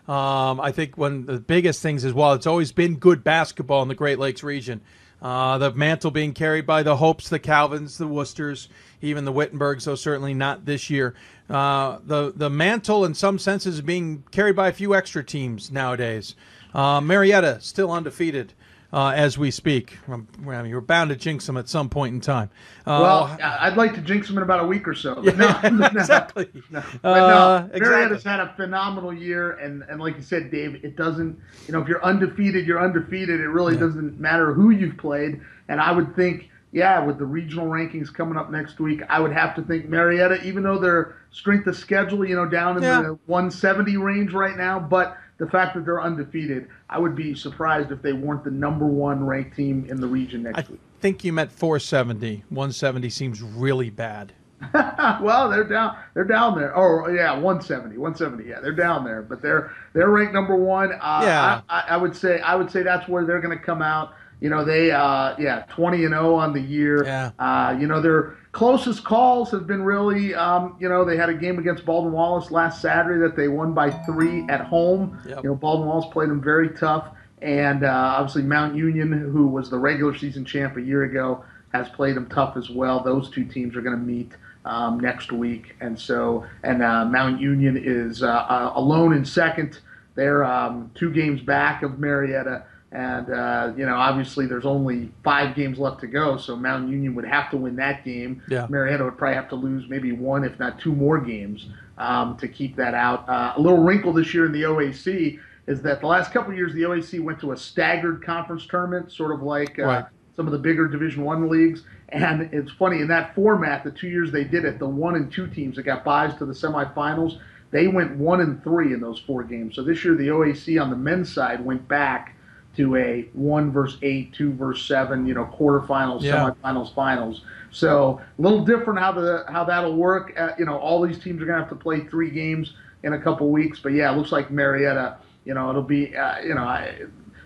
um, 0.08 0.60
I 0.60 0.72
think 0.72 0.98
one 0.98 1.20
of 1.20 1.26
the 1.26 1.40
biggest 1.40 1.80
things 1.80 2.04
is 2.04 2.12
while 2.12 2.32
it's 2.32 2.46
always 2.46 2.72
been 2.72 2.96
good 2.96 3.22
basketball 3.22 3.82
in 3.82 3.88
the 3.88 3.94
Great 3.94 4.18
Lakes 4.18 4.42
region, 4.42 4.80
uh, 5.20 5.58
the 5.58 5.70
mantle 5.72 6.10
being 6.10 6.32
carried 6.32 6.66
by 6.66 6.82
the 6.82 6.96
Hopes, 6.96 7.28
the 7.28 7.38
Calvins, 7.38 7.98
the 7.98 8.08
Woosters, 8.08 8.68
even 9.00 9.24
the 9.24 9.32
Wittenbergs, 9.32 9.84
though 9.84 9.94
certainly 9.94 10.34
not 10.34 10.64
this 10.64 10.90
year. 10.90 11.14
Uh, 11.48 11.98
the 12.04 12.32
the 12.34 12.50
mantle, 12.50 13.04
in 13.04 13.14
some 13.14 13.38
senses, 13.38 13.76
is 13.76 13.80
being 13.80 14.24
carried 14.32 14.56
by 14.56 14.68
a 14.68 14.72
few 14.72 14.94
extra 14.94 15.22
teams 15.22 15.70
nowadays. 15.70 16.34
Uh, 16.74 17.00
Marietta 17.00 17.58
still 17.60 17.92
undefeated. 17.92 18.54
Uh, 18.92 19.08
as 19.16 19.38
we 19.38 19.50
speak, 19.50 19.96
Um, 20.06 20.28
you're 20.66 20.82
bound 20.82 21.08
to 21.10 21.16
jinx 21.16 21.46
them 21.46 21.56
at 21.56 21.66
some 21.68 21.88
point 21.88 22.14
in 22.14 22.20
time. 22.20 22.50
Uh, 22.86 22.98
well, 23.00 23.38
I'd 23.42 23.76
like 23.78 23.94
to 23.94 24.02
jinx 24.02 24.28
them 24.28 24.36
in 24.36 24.42
about 24.42 24.60
a 24.60 24.66
week 24.66 24.86
or 24.86 24.94
so. 24.94 25.14
But 25.22 25.36
no, 25.38 25.60
no, 25.70 25.86
exactly. 25.86 26.48
No, 26.70 26.82
but 27.00 27.08
Uh, 27.08 27.28
no, 27.28 27.70
exactly. 27.72 27.80
Marietta's 27.80 28.22
had 28.24 28.40
a 28.40 28.52
phenomenal 28.54 29.12
year, 29.12 29.52
and, 29.52 29.82
and 29.88 29.98
like 29.98 30.16
you 30.16 30.22
said, 30.22 30.50
Dave, 30.50 30.84
it 30.84 30.94
doesn't, 30.96 31.38
you 31.66 31.72
know, 31.72 31.80
if 31.80 31.88
you're 31.88 32.04
undefeated, 32.04 32.66
you're 32.66 32.82
undefeated. 32.84 33.40
It 33.40 33.48
really 33.48 33.76
doesn't 33.78 34.20
matter 34.20 34.52
who 34.52 34.68
you've 34.70 34.98
played. 34.98 35.40
And 35.68 35.80
I 35.80 35.90
would 35.90 36.14
think, 36.14 36.50
yeah, 36.72 37.04
with 37.04 37.18
the 37.18 37.24
regional 37.26 37.66
rankings 37.66 38.12
coming 38.12 38.36
up 38.38 38.50
next 38.50 38.80
week, 38.80 39.02
I 39.08 39.20
would 39.20 39.32
have 39.32 39.54
to 39.56 39.62
think 39.62 39.88
Marietta, 39.88 40.42
even 40.42 40.62
though 40.62 40.78
their 40.78 41.16
strength 41.30 41.66
of 41.66 41.76
schedule, 41.76 42.24
you 42.26 42.34
know, 42.34 42.46
down 42.46 42.78
in 42.78 42.82
Yeah. 42.82 43.02
the 43.02 43.18
170 43.26 43.96
range 43.98 44.32
right 44.32 44.56
now, 44.56 44.78
but 44.80 45.16
the 45.38 45.46
fact 45.46 45.74
that 45.74 45.84
they're 45.84 46.00
undefeated, 46.02 46.68
I 46.88 46.98
would 46.98 47.14
be 47.14 47.34
surprised 47.34 47.90
if 47.90 48.00
they 48.00 48.12
weren't 48.12 48.44
the 48.44 48.50
number 48.50 48.86
one 48.86 49.24
ranked 49.26 49.56
team 49.56 49.86
in 49.90 50.00
the 50.00 50.06
region 50.06 50.42
next 50.44 50.68
I 50.68 50.72
week. 50.72 50.80
think 51.00 51.24
you 51.24 51.32
meant 51.32 51.50
470. 51.52 52.44
170 52.48 53.10
seems 53.10 53.42
really 53.42 53.90
bad. 53.90 54.32
well, 55.20 55.50
they're 55.50 55.64
down. 55.64 55.96
They're 56.14 56.24
down 56.24 56.56
there. 56.56 56.76
Oh, 56.76 57.08
yeah, 57.08 57.32
170, 57.32 57.98
170. 57.98 58.48
Yeah, 58.48 58.60
they're 58.60 58.70
down 58.72 59.04
there, 59.04 59.20
but 59.20 59.42
they're 59.42 59.72
they're 59.92 60.08
ranked 60.08 60.32
number 60.32 60.54
one. 60.54 60.92
Uh, 60.92 61.20
Yeah. 61.24 61.60
I, 61.68 61.80
I, 61.80 61.84
I 61.88 61.96
would 61.96 62.14
say 62.14 62.40
I 62.40 62.54
would 62.54 62.70
say 62.70 62.84
that's 62.84 63.08
where 63.08 63.24
they're 63.24 63.40
going 63.40 63.58
to 63.58 63.62
come 63.64 63.82
out. 63.82 64.14
You 64.42 64.50
know, 64.50 64.64
they 64.64 64.90
uh, 64.90 65.36
yeah, 65.38 65.66
20 65.68 66.04
and 66.04 66.14
0 66.14 66.34
on 66.34 66.52
the 66.52 66.60
year. 66.60 67.04
Yeah. 67.04 67.30
Uh, 67.38 67.76
you 67.78 67.86
know, 67.86 68.02
their 68.02 68.36
closest 68.50 69.04
calls 69.04 69.52
have 69.52 69.68
been 69.68 69.84
really. 69.84 70.34
Um, 70.34 70.76
you 70.80 70.88
know, 70.88 71.04
they 71.04 71.16
had 71.16 71.28
a 71.28 71.34
game 71.34 71.60
against 71.60 71.86
Baldwin 71.86 72.12
Wallace 72.12 72.50
last 72.50 72.82
Saturday 72.82 73.20
that 73.20 73.36
they 73.36 73.46
won 73.46 73.72
by 73.72 73.90
three 73.90 74.44
at 74.48 74.62
home. 74.62 75.16
Yep. 75.28 75.44
You 75.44 75.50
know, 75.50 75.54
Baldwin 75.54 75.86
Wallace 75.86 76.12
played 76.12 76.28
them 76.28 76.42
very 76.42 76.70
tough, 76.70 77.10
and 77.40 77.84
uh, 77.84 78.14
obviously 78.16 78.42
Mount 78.42 78.74
Union, 78.74 79.12
who 79.12 79.46
was 79.46 79.70
the 79.70 79.78
regular 79.78 80.18
season 80.18 80.44
champ 80.44 80.76
a 80.76 80.82
year 80.82 81.04
ago, 81.04 81.44
has 81.72 81.88
played 81.90 82.16
them 82.16 82.28
tough 82.28 82.56
as 82.56 82.68
well. 82.68 82.98
Those 82.98 83.30
two 83.30 83.44
teams 83.44 83.76
are 83.76 83.80
going 83.80 83.96
to 83.96 84.04
meet 84.04 84.32
um, 84.64 84.98
next 84.98 85.30
week, 85.30 85.76
and 85.80 85.96
so 85.96 86.44
and 86.64 86.82
uh, 86.82 87.04
Mount 87.04 87.40
Union 87.40 87.76
is 87.80 88.24
uh, 88.24 88.26
uh, 88.26 88.72
alone 88.74 89.12
in 89.12 89.24
second. 89.24 89.78
They're 90.16 90.42
um, 90.42 90.90
two 90.96 91.12
games 91.12 91.40
back 91.40 91.84
of 91.84 92.00
Marietta, 92.00 92.64
and 92.92 93.30
uh, 93.30 93.72
you 93.76 93.86
know 93.86 93.96
obviously 93.96 94.46
there's 94.46 94.66
only 94.66 95.10
five 95.24 95.56
games 95.56 95.78
left 95.78 96.00
to 96.00 96.06
go, 96.06 96.36
so 96.36 96.54
Mount 96.54 96.88
Union 96.90 97.14
would 97.14 97.24
have 97.24 97.50
to 97.50 97.56
win 97.56 97.76
that 97.76 98.04
game. 98.04 98.42
Yeah. 98.48 98.66
Marietta 98.68 99.04
would 99.04 99.16
probably 99.18 99.36
have 99.36 99.48
to 99.48 99.54
lose 99.56 99.88
maybe 99.88 100.12
one, 100.12 100.44
if 100.44 100.58
not 100.58 100.78
two 100.78 100.92
more 100.94 101.18
games 101.20 101.66
um, 101.98 102.36
to 102.36 102.46
keep 102.48 102.76
that 102.76 102.94
out. 102.94 103.28
Uh, 103.28 103.54
a 103.56 103.60
little 103.60 103.82
wrinkle 103.82 104.12
this 104.12 104.32
year 104.34 104.44
in 104.46 104.52
the 104.52 104.62
OAC 104.62 105.40
is 105.66 105.80
that 105.82 106.00
the 106.00 106.06
last 106.06 106.32
couple 106.32 106.50
of 106.52 106.56
years 106.58 106.74
the 106.74 106.82
OAC 106.82 107.22
went 107.22 107.40
to 107.40 107.52
a 107.52 107.56
staggered 107.56 108.22
conference 108.24 108.66
tournament, 108.66 109.10
sort 109.10 109.32
of 109.32 109.42
like 109.42 109.78
uh, 109.78 109.82
Right. 109.84 110.04
some 110.36 110.46
of 110.46 110.52
the 110.52 110.58
bigger 110.58 110.86
Division 110.88 111.24
One 111.24 111.48
leagues. 111.48 111.84
And 112.10 112.50
it's 112.52 112.70
funny 112.72 113.00
in 113.00 113.08
that 113.08 113.34
format, 113.34 113.84
the 113.84 113.90
two 113.90 114.08
years 114.08 114.30
they 114.30 114.44
did 114.44 114.66
it, 114.66 114.78
the 114.78 114.86
one 114.88 115.14
and 115.14 115.32
two 115.32 115.46
teams 115.46 115.76
that 115.76 115.84
got 115.84 116.04
buys 116.04 116.34
to 116.38 116.44
the 116.44 116.52
semifinals, 116.52 117.38
they 117.70 117.88
went 117.88 118.16
one 118.16 118.42
and 118.42 118.62
three 118.62 118.92
in 118.92 119.00
those 119.00 119.18
four 119.20 119.44
games. 119.44 119.76
So 119.76 119.82
this 119.82 120.04
year 120.04 120.14
the 120.14 120.28
OAC 120.28 120.82
on 120.82 120.90
the 120.90 120.96
men's 120.96 121.32
side 121.32 121.64
went 121.64 121.88
back 121.88 122.36
to 122.76 122.96
a 122.96 123.28
one 123.34 123.70
versus 123.70 123.98
eight, 124.02 124.32
two 124.32 124.52
versus 124.52 124.86
seven, 124.86 125.26
you 125.26 125.34
know, 125.34 125.44
quarterfinals, 125.58 126.22
Yeah. 126.22 126.50
semifinals, 126.62 126.94
finals. 126.94 127.44
So 127.70 128.20
a 128.38 128.42
little 128.42 128.64
different 128.64 128.98
how 128.98 129.12
the 129.12 129.44
how 129.48 129.64
that'll 129.64 129.96
work. 129.96 130.32
Uh, 130.38 130.50
you 130.58 130.64
know, 130.64 130.76
all 130.76 131.00
these 131.02 131.18
teams 131.18 131.42
are 131.42 131.46
gonna 131.46 131.58
have 131.60 131.68
to 131.70 131.74
play 131.74 132.00
three 132.00 132.30
games 132.30 132.74
in 133.02 133.12
a 133.14 133.18
couple 133.18 133.50
weeks. 133.50 133.80
But 133.80 133.92
yeah, 133.92 134.12
it 134.12 134.16
looks 134.16 134.32
like 134.32 134.50
Marietta. 134.50 135.16
You 135.44 135.54
know, 135.54 135.70
it'll 135.70 135.82
be. 135.82 136.16
Uh, 136.16 136.40
you 136.40 136.54
know, 136.54 136.62
I. 136.62 136.94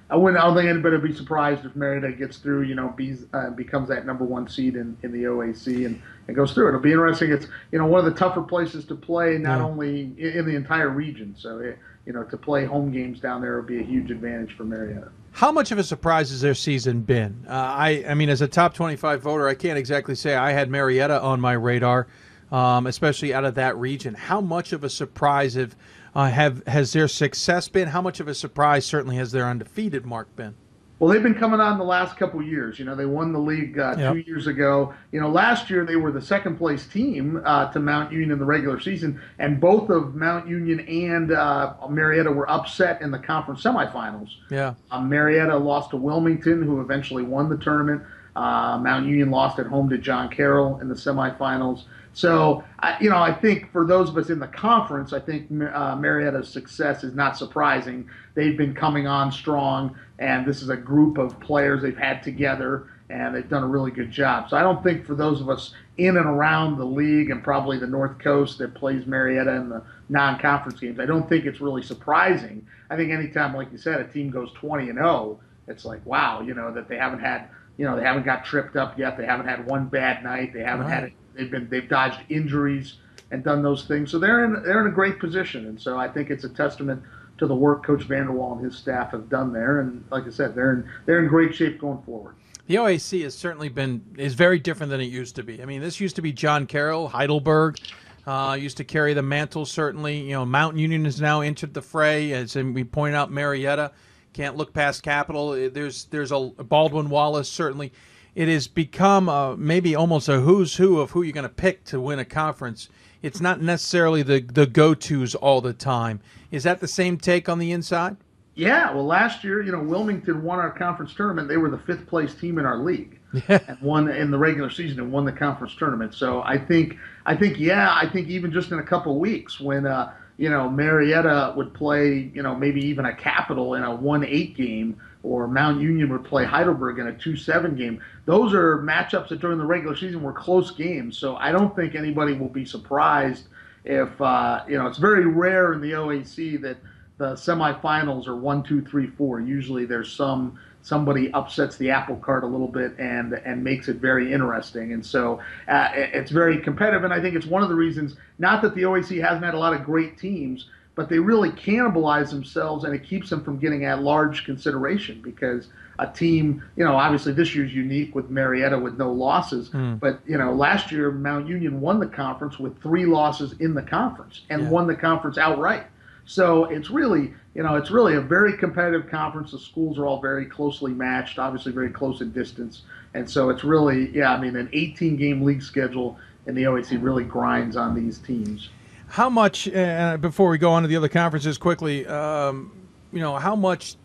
I 0.09 0.15
wouldn't. 0.15 0.41
I 0.41 0.47
don't 0.47 0.55
think 0.55 0.69
anybody 0.69 0.95
would 0.97 1.03
be 1.09 1.13
surprised 1.13 1.65
if 1.65 1.75
Marietta 1.75 2.13
gets 2.13 2.37
through. 2.37 2.63
You 2.63 2.77
know, 2.77 2.95
be, 2.97 3.17
uh, 3.33 3.51
becomes 3.51 3.89
that 3.89 4.07
number 4.07 4.25
one 4.25 4.47
seed 4.49 4.77
in, 4.77 4.97
in 5.03 5.11
the 5.11 5.25
OAC 5.25 5.85
and, 5.85 6.01
and 6.29 6.37
goes 6.37 6.53
through. 6.53 6.69
It'll 6.69 6.79
be 6.79 6.93
interesting. 6.93 7.33
It's 7.33 7.49
you 7.73 7.81
know 7.81 7.87
one 7.87 7.99
of 7.99 8.05
the 8.05 8.17
tougher 8.17 8.43
places 8.43 8.85
to 8.85 8.95
play, 8.95 9.37
not 9.37 9.59
Yeah. 9.59 9.65
only 9.65 10.03
in, 10.17 10.39
in 10.39 10.47
the 10.47 10.55
entire 10.55 10.91
region. 10.91 11.35
So 11.37 11.59
it, 11.59 11.79
you 12.07 12.13
know, 12.13 12.23
to 12.23 12.37
play 12.37 12.65
home 12.65 12.93
games 12.93 13.21
down 13.21 13.43
there 13.43 13.57
would 13.57 13.67
be 13.67 13.81
a 13.81 13.85
huge 13.85 14.11
advantage 14.11 14.57
for 14.57 14.65
Marietta. 14.65 15.11
How 15.33 15.53
much 15.53 15.73
of 15.73 15.79
a 15.79 15.85
surprise 15.85 16.31
has 16.31 16.41
their 16.41 16.55
season 16.55 17.03
been? 17.03 17.45
Uh, 17.47 17.53
I, 17.53 18.05
I 18.09 18.15
mean, 18.15 18.31
as 18.31 18.41
a 18.41 18.49
top 18.49 18.75
25 18.75 19.21
voter, 19.21 19.49
I 19.49 19.55
can't 19.55 19.77
exactly 19.77 20.15
say 20.15 20.35
I 20.35 20.53
had 20.53 20.71
Marietta 20.71 21.21
on 21.21 21.41
my 21.41 21.53
radar, 21.53 22.07
um, 22.51 22.87
especially 22.87 23.35
out 23.35 23.45
of 23.45 23.57
that 23.57 23.77
region. 23.77 24.15
How 24.15 24.41
much 24.41 24.73
of 24.73 24.85
a 24.85 24.89
surprise 24.89 25.55
have, 25.55 25.77
uh, 26.15 26.31
have 26.31 26.65
has 26.67 26.93
their 26.93 27.09
success 27.09 27.69
been? 27.69 27.89
How 27.89 28.01
much 28.01 28.21
of 28.21 28.29
a 28.29 28.35
surprise, 28.35 28.87
certainly, 28.87 29.17
has 29.17 29.33
their 29.33 29.47
undefeated 29.47 30.07
mark 30.07 30.35
been? 30.37 30.55
Well, 30.99 31.13
they've 31.13 31.23
been 31.23 31.35
coming 31.35 31.61
on 31.61 31.77
the 31.77 31.85
last 31.85 32.17
couple 32.17 32.43
years. 32.43 32.79
You 32.79 32.87
know, 32.87 32.95
they 32.95 33.05
won 33.05 33.33
the 33.33 33.39
league 33.39 33.79
uh, 33.79 33.97
Yep. 33.99 34.13
two 34.15 34.19
years 34.21 34.47
ago. 34.47 34.95
You 35.13 35.21
know, 35.21 35.29
last 35.29 35.69
year 35.69 35.85
they 35.85 35.97
were 35.97 36.11
the 36.11 36.23
second 36.23 36.57
place 36.57 36.87
team 36.87 37.43
uh, 37.45 37.71
to 37.73 37.81
Mount 37.81 38.13
Union 38.13 38.31
in 38.31 38.39
the 38.39 38.47
regular 38.47 38.81
season, 38.81 39.21
and 39.39 39.61
both 39.61 39.91
of 39.91 40.15
Mount 40.15 40.49
Union 40.49 40.81
and 40.81 41.33
uh, 41.33 41.75
Marietta 41.91 42.33
were 42.33 42.51
upset 42.51 43.03
in 43.03 43.11
the 43.11 43.19
conference 43.19 43.63
semifinals. 43.63 44.31
Yeah. 44.51 44.73
Um, 44.91 45.09
Marietta 45.11 45.57
lost 45.59 45.91
to 45.91 45.99
Wilmington, 45.99 46.63
who 46.63 46.81
eventually 46.81 47.23
won 47.25 47.51
the 47.51 47.59
tournament. 47.59 48.03
Uh, 48.35 48.79
Mount 48.79 49.07
Union 49.07 49.31
lost 49.31 49.59
at 49.59 49.67
home 49.67 49.91
to 49.91 49.99
John 49.99 50.29
Carroll 50.31 50.81
in 50.81 50.89
the 50.89 50.95
semifinals. 50.95 51.85
So, 52.13 52.65
I, 52.81 52.97
you 52.99 53.11
know, 53.11 53.19
I 53.19 53.31
think 53.31 53.71
for 53.73 53.87
those 53.87 54.09
of 54.09 54.17
us 54.17 54.31
in 54.31 54.39
the 54.39 54.47
conference, 54.47 55.13
I 55.13 55.21
think 55.21 55.51
uh, 55.51 55.97
Marietta's 55.97 56.49
success 56.49 57.05
is 57.05 57.15
not 57.15 57.37
surprising. 57.37 58.09
They've 58.35 58.57
been 58.57 58.75
coming 58.75 59.07
on 59.07 59.31
strong, 59.31 59.95
and 60.19 60.47
this 60.47 60.63
is 60.63 60.69
a 60.69 60.77
group 60.77 61.19
of 61.19 61.39
players 61.41 61.83
they've 61.83 61.97
had 61.97 62.23
together, 62.23 62.89
and 63.11 63.35
they've 63.35 63.49
done 63.49 63.63
a 63.63 63.67
really 63.67 63.91
good 63.91 64.11
job. 64.11 64.51
So, 64.51 64.57
I 64.57 64.63
don't 64.63 64.83
think 64.83 65.07
for 65.07 65.15
those 65.15 65.41
of 65.41 65.49
us 65.49 65.73
in 65.99 66.17
and 66.17 66.27
around 66.27 66.79
the 66.79 66.85
league 66.85 67.31
and 67.31 67.43
probably 67.43 67.79
the 67.79 67.87
North 67.87 68.19
Coast 68.19 68.59
that 68.59 68.75
plays 68.75 69.07
Marietta 69.07 69.53
in 69.53 69.69
the 69.69 69.83
non-conference 70.09 70.81
games, 70.81 70.99
I 70.99 71.07
don't 71.07 71.29
think 71.29 71.45
it's 71.45 71.61
really 71.61 71.83
surprising. 71.83 72.67
I 72.91 72.97
think 72.97 73.13
anytime, 73.13 73.55
like 73.55 73.71
you 73.73 73.79
said, 73.79 74.01
a 74.01 74.05
team 74.05 74.31
goes 74.31 74.51
20 74.53 74.89
and 74.89 74.99
0, 74.99 75.41
it's 75.69 75.85
like 75.85 76.05
wow, 76.07 76.41
you 76.41 76.55
know, 76.55 76.73
that 76.73 76.89
they 76.89 76.97
haven't 76.97 77.21
had, 77.21 77.49
you 77.77 77.85
know, 77.85 77.97
they 77.97 78.05
haven't 78.05 78.25
got 78.25 78.45
tripped 78.45 78.77
up 78.77 78.99
yet. 78.99 79.17
They 79.17 79.27
haven't 79.27 79.49
had 79.49 79.67
one 79.67 79.87
bad 79.87 80.23
night. 80.23 80.53
They 80.53 80.63
haven't 80.63 80.87
right. 80.87 81.03
had 81.03 81.13
They've 81.37 81.51
been 81.51 81.69
they've 81.69 81.89
dodged 81.89 82.21
injuries 82.29 82.95
and 83.31 83.45
done 83.45 83.63
those 83.63 83.85
things. 83.85 84.11
So 84.11 84.19
they're 84.19 84.45
in 84.45 84.63
they're 84.63 84.81
in 84.81 84.87
a 84.87 84.95
great 84.95 85.19
position. 85.19 85.67
And 85.67 85.81
so 85.81 85.99
I 85.99 86.09
think 86.09 86.31
it's 86.31 86.45
a 86.45 86.49
testament 86.49 87.03
to 87.39 87.47
the 87.47 87.55
work 87.55 87.85
Coach 87.85 88.09
Vanderwall 88.09 88.57
and 88.57 88.65
his 88.65 88.77
staff 88.77 89.11
have 89.11 89.29
done 89.29 89.53
there. 89.53 89.81
And 89.81 90.05
like 90.11 90.27
I 90.27 90.31
said, 90.31 90.55
they're 90.55 90.73
in 90.73 90.91
they're 91.05 91.21
in 91.21 91.29
great 91.29 91.55
shape 91.55 91.81
going 91.81 92.03
forward. 92.03 92.37
The 92.67 92.77
OAC 92.77 93.23
has 93.23 93.35
certainly 93.35 93.69
been 93.69 94.03
is 94.17 94.35
very 94.35 94.59
different 94.59 94.91
than 94.91 95.01
it 95.01 95.05
used 95.05 95.37
to 95.37 95.43
be. 95.43 95.63
I 95.63 95.67
mean, 95.67 95.81
this 95.81 96.01
used 96.01 96.17
to 96.17 96.23
be 96.23 96.33
John 96.33 96.67
Carroll, 96.67 97.09
Heidelberg. 97.09 97.79
Uh, 98.27 98.57
used 98.59 98.77
to 98.77 98.83
carry 98.83 99.15
the 99.15 99.23
mantle, 99.23 99.65
certainly. 99.65 100.19
You 100.21 100.33
know, 100.33 100.45
Mount 100.45 100.77
Union 100.77 101.05
has 101.05 101.21
now 101.21 101.43
entered 101.43 101.75
the 101.75 101.83
fray, 101.83 102.33
as 102.33 102.57
we 102.57 102.83
pointed 102.83 103.17
out. 103.17 103.31
Marietta 103.31 103.93
can't 104.33 104.57
look 104.57 104.75
past 104.75 105.05
Capital. 105.05 105.71
There's 105.71 106.07
there's 106.07 106.33
a 106.33 106.41
Baldwin 106.41 107.09
Wallace 107.09 107.49
certainly 107.49 107.93
it 108.37 108.49
has 108.49 108.69
become 108.69 109.29
a, 109.31 109.57
maybe 109.57 109.97
almost 109.97 110.29
a 110.29 110.41
who's 110.41 110.77
who 110.77 111.01
of 111.01 111.11
who 111.11 111.23
you're 111.23 111.33
going 111.33 111.43
to 111.43 111.49
pick 111.49 111.85
to 111.85 111.99
win 111.99 112.19
a 112.19 112.25
conference. 112.25 112.91
It's 113.27 113.41
not 113.41 113.61
necessarily 113.61 114.23
the 114.23 114.41
the 114.41 114.67
go 114.67 114.95
tos 114.95 115.35
all 115.35 115.61
the 115.61 115.73
time. 115.73 116.21
Is 116.53 116.63
that 116.63 116.79
the 116.79 116.87
same 116.87 117.19
take 117.19 117.49
on 117.49 117.59
the 117.59 117.73
inside? 117.73 118.17
Yeah. 118.55 118.95
Well, 118.95 119.05
last 119.05 119.43
year, 119.43 119.63
you 119.63 119.73
know, 119.73 119.83
Wilmington 119.83 120.45
won 120.45 120.61
our 120.61 120.71
conference 120.71 121.13
tournament. 121.13 121.49
They 121.49 121.57
were 121.57 121.69
the 121.69 121.79
fifth 121.79 122.07
place 122.07 122.35
team 122.35 122.59
in 122.59 122.65
our 122.65 122.79
league 122.79 123.19
and 123.49 123.79
won 123.83 124.09
in 124.09 124.31
the 124.31 124.39
regular 124.39 124.71
season 124.71 125.01
and 125.01 125.11
won 125.11 125.25
the 125.25 125.33
conference 125.33 125.75
tournament. 125.75 126.15
So 126.15 126.43
I 126.43 126.57
think 126.57 126.99
I 127.27 127.35
think 127.35 127.59
yeah, 127.59 127.93
I 127.93 128.09
think 128.09 128.29
even 128.29 128.53
just 128.53 128.71
in 128.71 128.79
a 128.79 128.85
couple 128.85 129.19
weeks 129.19 129.59
when. 129.61 129.87
Uh, 129.87 130.13
you 130.39 130.51
know, 130.51 130.69
Marietta 130.69 131.55
would 131.57 131.73
play, 131.73 132.31
you 132.35 132.43
know, 132.43 132.55
maybe 132.55 132.85
even 132.85 133.07
a 133.07 133.15
Capital 133.15 133.73
in 133.73 133.83
a 133.83 133.95
1 133.95 134.23
8 134.23 134.55
game, 134.55 135.01
or 135.27 135.49
Mount 135.49 135.81
Union 135.81 136.09
would 136.11 136.25
play 136.25 136.45
Heidelberg 136.45 136.99
in 136.99 137.09
a 137.09 137.13
2 137.13 137.37
7 137.37 137.75
game. 137.75 138.01
Those 138.25 138.55
are 138.55 138.79
matchups 138.79 139.29
that 139.29 139.41
during 139.41 139.59
the 139.59 139.67
regular 139.67 139.97
season 139.97 140.23
were 140.23 140.33
close 140.33 140.71
games. 140.71 141.19
So 141.19 141.37
I 141.37 141.51
don't 141.51 141.75
think 141.75 141.95
anybody 141.95 142.33
will 142.33 142.49
be 142.49 142.65
surprised 142.65 143.49
if, 143.85 144.21
uh, 144.21 144.65
you 144.69 144.79
know, 144.79 144.87
it's 144.87 144.99
very 144.99 145.27
rare 145.27 145.73
in 145.73 145.81
the 145.81 145.93
OAC 145.93 146.61
that 146.63 146.77
the 147.19 147.33
semifinals 147.33 148.29
are 148.29 148.37
one, 148.37 148.63
two, 148.63 148.83
three, 148.83 149.09
four. 149.09 149.41
Usually 149.41 149.85
there's 149.85 150.13
some 150.13 150.59
somebody 150.83 151.33
upsets 151.33 151.77
the 151.79 151.91
apple 151.91 152.15
cart 152.15 152.45
a 152.45 152.47
little 152.47 152.69
bit 152.69 152.97
and 153.01 153.33
and 153.33 153.65
makes 153.65 153.89
it 153.89 153.97
very 153.97 154.33
interesting. 154.33 154.93
And 154.93 155.05
so 155.05 155.41
uh, 155.67 155.89
it's 155.95 156.31
very 156.31 156.61
competitive. 156.61 157.03
And 157.03 157.13
I 157.13 157.21
think 157.21 157.35
it's 157.35 157.47
one 157.47 157.63
of 157.63 157.69
the 157.69 157.75
reasons, 157.75 158.17
not 158.39 158.63
that 158.63 158.77
the 158.77 158.83
OAC 158.83 159.21
hasn't 159.21 159.45
had 159.45 159.55
a 159.55 159.59
lot 159.59 159.73
of 159.73 159.85
great 159.85 160.19
teams, 160.19 160.69
but 160.97 161.11
they 161.11 161.19
really 161.19 161.51
cannibalize 161.51 162.31
themselves 162.31 162.83
and 162.83 162.95
it 162.95 163.05
keeps 163.05 163.31
them 163.31 163.45
from 163.45 163.59
getting 163.59 163.85
at 163.85 164.03
large 164.03 164.45
consideration 164.45 165.21
because 165.23 165.69
a 165.99 166.07
team, 166.07 166.65
you 166.75 166.85
know, 166.85 166.97
obviously 166.97 167.33
this 167.33 167.55
year's 167.55 167.73
unique 167.73 168.15
with 168.15 168.31
Marietta 168.31 168.79
with 168.79 168.99
no 168.99 169.13
losses, 169.13 169.69
mm. 169.69 170.01
but 170.01 170.21
you 170.27 170.39
know, 170.39 170.53
last 170.55 170.91
year 170.91 171.13
Mount 171.13 171.47
Union 171.47 171.81
won 171.83 172.01
the 172.01 172.07
conference 172.07 172.59
with 172.59 172.83
three 172.83 173.05
losses 173.05 173.55
in 173.61 173.75
the 173.75 173.83
conference 173.83 174.41
and 174.49 174.63
yeah. 174.63 174.69
won 174.71 174.87
the 174.87 174.95
conference 174.95 175.37
outright. 175.39 175.87
So 176.25 176.65
it's 176.65 176.91
really, 176.91 177.33
you 177.55 177.63
know, 177.63 177.77
it's 177.77 177.91
really 177.91 178.15
a 178.15 178.21
very 178.21 178.57
competitive 178.57 179.09
conference. 179.09 179.53
The 179.53 179.59
schools 179.59 179.99
are 179.99 180.07
all 180.07 180.21
very 180.21 180.47
closely 180.47 180.93
matched, 180.93 181.39
obviously 181.39 181.73
very 181.73 181.91
close 181.91 182.21
in 182.21 182.33
distance, 182.33 182.83
and 183.15 183.31
so 183.31 183.51
it's 183.51 183.63
really, 183.63 184.11
yeah, 184.11 184.33
I 184.33 184.41
mean, 184.41 184.57
an 184.57 184.69
18 184.73 185.17
game 185.17 185.43
league 185.43 185.63
schedule 185.63 186.19
in 186.47 186.55
the 186.55 186.65
OAC 186.65 187.03
really 187.03 187.25
grinds 187.25 187.77
on 187.77 187.95
these 187.95 188.19
teams. 188.19 188.71
How 189.17 189.31
much? 189.31 189.67
Uh, 189.67 190.19
before 190.19 190.51
we 190.51 190.59
go 190.59 190.73
on 190.73 190.83
to 190.83 190.89
the 190.89 190.97
other 190.97 191.09
conferences 191.09 191.57
quickly, 191.57 192.07
um, 192.07 192.71
you 193.15 193.21
know, 193.21 193.37
how 193.37 193.57
much, 193.57 193.97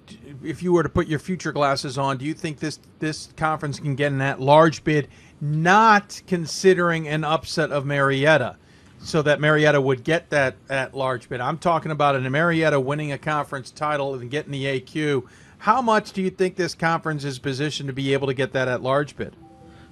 if 0.41 0.64
you 0.64 0.72
were 0.72 0.84
to 0.84 0.88
put 0.88 1.05
your 1.05 1.20
future 1.20 1.51
glasses 1.51 1.97
on, 1.97 2.18
do 2.18 2.24
you 2.24 2.34
think 2.34 2.59
this 2.59 2.80
this 2.99 3.28
conference 3.36 3.78
can 3.78 3.95
get 3.95 4.14
in 4.14 4.20
that 4.20 4.39
large 4.39 4.86
bid, 4.86 5.09
not 5.41 6.22
considering 6.28 7.09
an 7.09 7.26
upset 7.26 7.74
of 7.74 7.86
Marietta? 7.86 8.55
so 9.03 9.24
that 9.24 9.41
Marietta 9.41 9.82
would 9.82 10.03
get 10.03 10.30
that 10.30 10.55
at 10.70 10.93
large 10.93 11.28
bid. 11.28 11.41
I'm 11.41 11.57
talking 11.57 11.91
about 11.91 12.16
an 12.16 12.32
Marietta 12.32 12.80
winning 12.80 13.12
a 13.12 13.18
conference 13.18 13.72
title 13.72 14.14
and 14.14 14.30
getting 14.30 14.51
the 14.51 14.64
AQ. 14.80 15.24
How 15.57 15.82
much 15.82 16.14
do 16.14 16.22
you 16.22 16.30
think 16.30 16.55
this 16.55 16.76
conference 16.76 17.24
is 17.24 17.39
positioned 17.39 17.88
to 17.88 17.93
be 17.93 18.14
able 18.14 18.28
to 18.28 18.36
get 18.36 18.53
that 18.53 18.68
at 18.68 18.84
large 18.84 19.18
bid? 19.18 19.36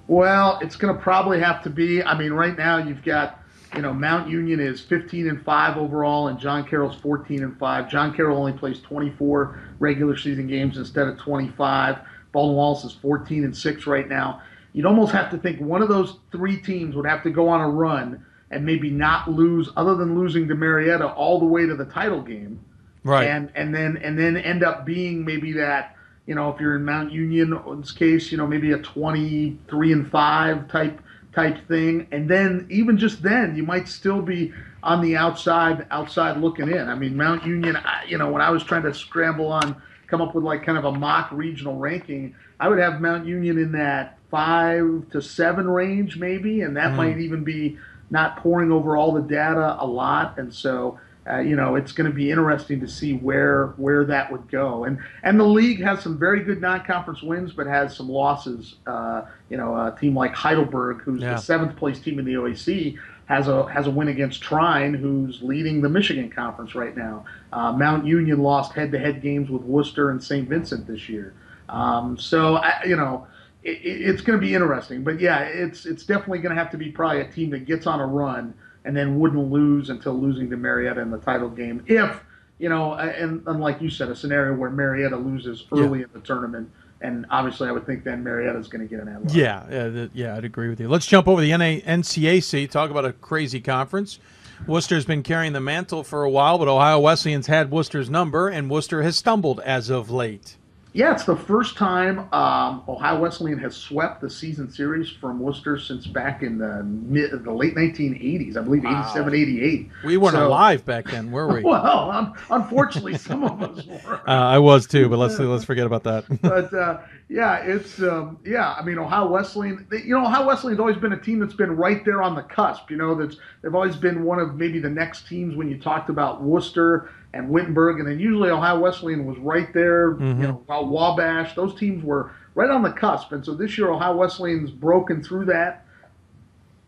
Well, 0.06 0.60
it's 0.62 0.76
going 0.76 0.94
to 0.94 1.02
probably 1.02 1.40
have 1.40 1.60
to 1.64 1.70
be. 1.70 2.04
I 2.04 2.16
mean, 2.16 2.32
right 2.32 2.56
now 2.56 2.78
you've 2.78 3.02
got, 3.02 3.39
you 3.74 3.82
know, 3.82 3.92
Mount 3.92 4.28
Union 4.28 4.58
is 4.60 4.80
15 4.80 5.28
and 5.28 5.44
five 5.44 5.76
overall, 5.76 6.28
and 6.28 6.38
John 6.38 6.66
Carroll's 6.66 6.96
14 7.00 7.42
and 7.42 7.58
five. 7.58 7.90
John 7.90 8.14
Carroll 8.14 8.38
only 8.38 8.52
plays 8.52 8.80
24 8.80 9.60
regular 9.78 10.16
season 10.16 10.46
games 10.46 10.76
instead 10.76 11.06
of 11.06 11.18
25. 11.18 11.98
Baldwin 12.32 12.56
Wallace 12.56 12.84
is 12.84 12.92
14 12.92 13.44
and 13.44 13.56
six 13.56 13.86
right 13.86 14.08
now. 14.08 14.42
You'd 14.72 14.86
almost 14.86 15.12
have 15.12 15.30
to 15.30 15.38
think 15.38 15.60
one 15.60 15.82
of 15.82 15.88
those 15.88 16.18
three 16.30 16.60
teams 16.60 16.94
would 16.94 17.06
have 17.06 17.22
to 17.24 17.30
go 17.30 17.48
on 17.48 17.60
a 17.60 17.68
run 17.68 18.24
and 18.50 18.64
maybe 18.64 18.90
not 18.90 19.30
lose 19.30 19.68
other 19.76 19.94
than 19.94 20.18
losing 20.18 20.48
to 20.48 20.54
Marietta 20.54 21.08
all 21.08 21.38
the 21.38 21.46
way 21.46 21.66
to 21.66 21.74
the 21.74 21.84
title 21.84 22.22
game. 22.22 22.60
Right. 23.02 23.28
And 23.28 23.50
and 23.54 23.74
then 23.74 23.96
and 23.98 24.18
then 24.18 24.36
end 24.36 24.62
up 24.62 24.84
being 24.84 25.24
maybe 25.24 25.52
that, 25.52 25.96
you 26.26 26.34
know, 26.34 26.50
if 26.50 26.60
you're 26.60 26.76
in 26.76 26.84
Mount 26.84 27.12
Union's 27.12 27.92
case, 27.92 28.30
you 28.30 28.38
know, 28.38 28.46
maybe 28.46 28.72
a 28.72 28.78
23 28.78 29.92
and 29.92 30.10
5 30.10 30.68
type 30.68 31.00
type 31.34 31.66
thing 31.68 32.06
and 32.10 32.28
then 32.28 32.66
even 32.70 32.98
just 32.98 33.22
then 33.22 33.56
you 33.56 33.62
might 33.62 33.86
still 33.86 34.20
be 34.20 34.52
on 34.82 35.00
the 35.00 35.16
outside 35.16 35.86
outside 35.90 36.38
looking 36.38 36.68
in. 36.68 36.88
I 36.88 36.94
mean, 36.94 37.16
Mount 37.16 37.44
Union, 37.44 37.76
you 38.08 38.18
know, 38.18 38.30
when 38.32 38.42
I 38.42 38.50
was 38.50 38.64
trying 38.64 38.82
to 38.82 38.94
scramble 38.94 39.52
on 39.52 39.80
come 40.06 40.20
up 40.20 40.34
with 40.34 40.42
like 40.42 40.64
kind 40.64 40.76
of 40.76 40.84
a 40.84 40.92
mock 40.92 41.30
regional 41.30 41.76
ranking, 41.76 42.34
I 42.58 42.68
would 42.68 42.78
have 42.78 43.00
Mount 43.00 43.26
Union 43.26 43.58
in 43.58 43.72
that 43.72 44.18
5 44.30 45.10
to 45.10 45.22
7 45.22 45.68
range 45.68 46.16
maybe 46.16 46.62
and 46.62 46.76
that 46.76 46.92
mm. 46.92 46.96
might 46.96 47.18
even 47.18 47.44
be 47.44 47.78
not 48.10 48.36
pouring 48.38 48.72
over 48.72 48.96
all 48.96 49.12
the 49.12 49.22
data 49.22 49.76
a 49.78 49.86
lot, 49.86 50.38
and 50.38 50.52
so 50.52 50.98
uh, 51.30 51.38
you 51.38 51.56
know 51.56 51.76
it's 51.76 51.92
going 51.92 52.08
to 52.08 52.14
be 52.14 52.30
interesting 52.30 52.80
to 52.80 52.88
see 52.88 53.14
where 53.14 53.68
where 53.76 54.04
that 54.04 54.30
would 54.32 54.48
go. 54.50 54.84
And 54.84 54.98
and 55.22 55.38
the 55.38 55.44
league 55.44 55.82
has 55.82 56.02
some 56.02 56.18
very 56.18 56.42
good 56.42 56.60
non-conference 56.60 57.22
wins, 57.22 57.52
but 57.52 57.66
has 57.66 57.96
some 57.96 58.08
losses. 58.08 58.76
Uh, 58.86 59.22
you 59.48 59.56
know, 59.56 59.74
a 59.74 59.96
team 59.98 60.16
like 60.16 60.34
Heidelberg, 60.34 61.02
who's 61.02 61.22
yeah. 61.22 61.34
the 61.34 61.40
seventh 61.40 61.76
place 61.76 62.00
team 62.00 62.18
in 62.18 62.24
the 62.24 62.34
OAC, 62.34 62.98
has 63.26 63.48
a 63.48 63.66
has 63.66 63.86
a 63.86 63.90
win 63.90 64.08
against 64.08 64.42
Trine, 64.42 64.94
who's 64.94 65.42
leading 65.42 65.80
the 65.80 65.88
Michigan 65.88 66.30
Conference 66.30 66.74
right 66.74 66.96
now. 66.96 67.24
Uh, 67.52 67.72
Mount 67.72 68.06
Union 68.06 68.40
lost 68.42 68.72
head-to-head 68.72 69.22
games 69.22 69.50
with 69.50 69.62
Wooster 69.62 70.10
and 70.10 70.22
St. 70.22 70.48
Vincent 70.48 70.86
this 70.86 71.08
year. 71.08 71.34
Um, 71.68 72.18
so 72.18 72.56
I, 72.56 72.82
you 72.84 72.96
know 72.96 73.26
it, 73.62 73.78
it's 73.82 74.22
going 74.22 74.38
to 74.38 74.44
be 74.44 74.54
interesting. 74.54 75.04
But 75.04 75.20
yeah, 75.20 75.40
it's 75.40 75.86
it's 75.86 76.04
definitely 76.04 76.38
going 76.38 76.54
to 76.54 76.60
have 76.60 76.70
to 76.72 76.78
be 76.78 76.90
probably 76.90 77.20
a 77.20 77.30
team 77.30 77.50
that 77.50 77.66
gets 77.66 77.86
on 77.86 78.00
a 78.00 78.06
run 78.06 78.54
and 78.84 78.96
then 78.96 79.18
wouldn't 79.18 79.50
lose 79.50 79.90
until 79.90 80.14
losing 80.14 80.50
to 80.50 80.56
Marietta 80.56 81.00
in 81.00 81.10
the 81.10 81.18
title 81.18 81.48
game. 81.48 81.84
If 81.86 82.22
you 82.58 82.68
know, 82.68 82.92
and, 82.94 83.46
and 83.46 83.60
like 83.60 83.80
you 83.80 83.88
said, 83.88 84.10
a 84.10 84.16
scenario 84.16 84.54
where 84.54 84.70
Marietta 84.70 85.16
loses 85.16 85.66
early 85.72 86.00
yeah. 86.00 86.04
in 86.04 86.10
the 86.12 86.20
tournament. 86.20 86.70
And 87.02 87.24
obviously, 87.30 87.66
I 87.66 87.72
would 87.72 87.86
think 87.86 88.04
then 88.04 88.22
Marietta's 88.22 88.68
going 88.68 88.86
to 88.86 88.94
get 88.94 89.02
an 89.02 89.08
ad. 89.08 89.30
Yeah, 89.30 89.64
yeah, 89.70 90.06
yeah, 90.12 90.36
I'd 90.36 90.44
agree 90.44 90.68
with 90.68 90.78
you. 90.78 90.86
Let's 90.86 91.06
jump 91.06 91.26
over 91.26 91.40
the 91.40 91.56
NA, 91.56 91.80
NCAC. 91.80 92.70
Talk 92.70 92.90
about 92.90 93.06
a 93.06 93.14
crazy 93.14 93.62
conference. 93.62 94.18
Wooster's 94.66 95.06
been 95.06 95.22
carrying 95.22 95.54
the 95.54 95.60
mantle 95.60 96.04
for 96.04 96.22
a 96.22 96.30
while, 96.30 96.58
but 96.58 96.68
Ohio 96.68 96.98
Wesleyan's 97.00 97.46
had 97.46 97.70
Wooster's 97.70 98.10
number, 98.10 98.48
and 98.48 98.70
Wooster 98.70 99.00
has 99.02 99.16
stumbled 99.16 99.60
as 99.60 99.88
of 99.88 100.10
late. 100.10 100.56
Yeah, 100.92 101.12
it's 101.12 101.24
the 101.24 101.36
first 101.36 101.76
time 101.76 102.32
um, 102.32 102.82
Ohio 102.88 103.20
Wesleyan 103.20 103.58
has 103.58 103.76
swept 103.76 104.20
the 104.20 104.28
season 104.28 104.68
series 104.70 105.08
from 105.08 105.38
Wooster 105.38 105.78
since 105.78 106.06
back 106.06 106.42
in 106.42 106.58
the 106.58 106.82
mid, 106.82 107.44
the 107.44 107.52
late 107.52 107.76
1980s, 107.76 108.56
I 108.56 108.62
believe, 108.62 108.82
wow. 108.82 109.02
87, 109.02 109.34
88. 109.34 109.88
We 110.04 110.16
weren't 110.16 110.34
so, 110.34 110.48
alive 110.48 110.84
back 110.84 111.06
then, 111.06 111.30
were 111.30 111.46
we? 111.46 111.62
well, 111.64 112.10
um, 112.10 112.34
unfortunately, 112.50 113.16
some 113.18 113.44
of 113.44 113.62
us 113.62 113.86
were. 114.04 114.20
Uh, 114.28 114.32
I 114.32 114.58
was 114.58 114.88
too, 114.88 115.08
but 115.08 115.18
let's 115.18 115.38
let's 115.38 115.64
forget 115.64 115.86
about 115.86 116.02
that. 116.04 116.24
but 116.42 116.74
uh, 116.74 116.98
yeah, 117.28 117.58
it's 117.58 118.02
um, 118.02 118.40
yeah. 118.44 118.72
I 118.72 118.82
mean, 118.82 118.98
Ohio 118.98 119.28
Wesleyan. 119.28 119.86
You 119.92 120.16
know, 120.16 120.26
Ohio 120.26 120.44
Wesleyan's 120.44 120.80
always 120.80 120.96
been 120.96 121.12
a 121.12 121.20
team 121.20 121.38
that's 121.38 121.54
been 121.54 121.76
right 121.76 122.04
there 122.04 122.20
on 122.20 122.34
the 122.34 122.42
cusp. 122.42 122.90
You 122.90 122.96
know, 122.96 123.14
that's 123.14 123.36
they've 123.62 123.74
always 123.74 123.94
been 123.94 124.24
one 124.24 124.40
of 124.40 124.56
maybe 124.56 124.80
the 124.80 124.90
next 124.90 125.28
teams 125.28 125.54
when 125.54 125.68
you 125.68 125.78
talked 125.78 126.10
about 126.10 126.42
Wooster 126.42 127.10
and 127.32 127.48
Wittenberg, 127.48 127.98
and 127.98 128.08
then 128.08 128.18
usually 128.18 128.50
Ohio 128.50 128.80
Wesleyan 128.80 129.24
was 129.24 129.38
right 129.38 129.72
there. 129.72 130.14
Mhm. 130.14 130.40
You 130.40 130.46
know, 130.48 130.62
while 130.66 130.86
Wabash, 130.88 131.54
those 131.54 131.74
teams 131.74 132.04
were 132.04 132.30
right 132.54 132.70
on 132.70 132.82
the 132.82 132.90
cusp, 132.90 133.32
and 133.32 133.44
so 133.44 133.54
this 133.54 133.78
year 133.78 133.90
Ohio 133.90 134.16
Wesleyan's 134.16 134.70
broken 134.70 135.22
through 135.22 135.44
that, 135.46 135.84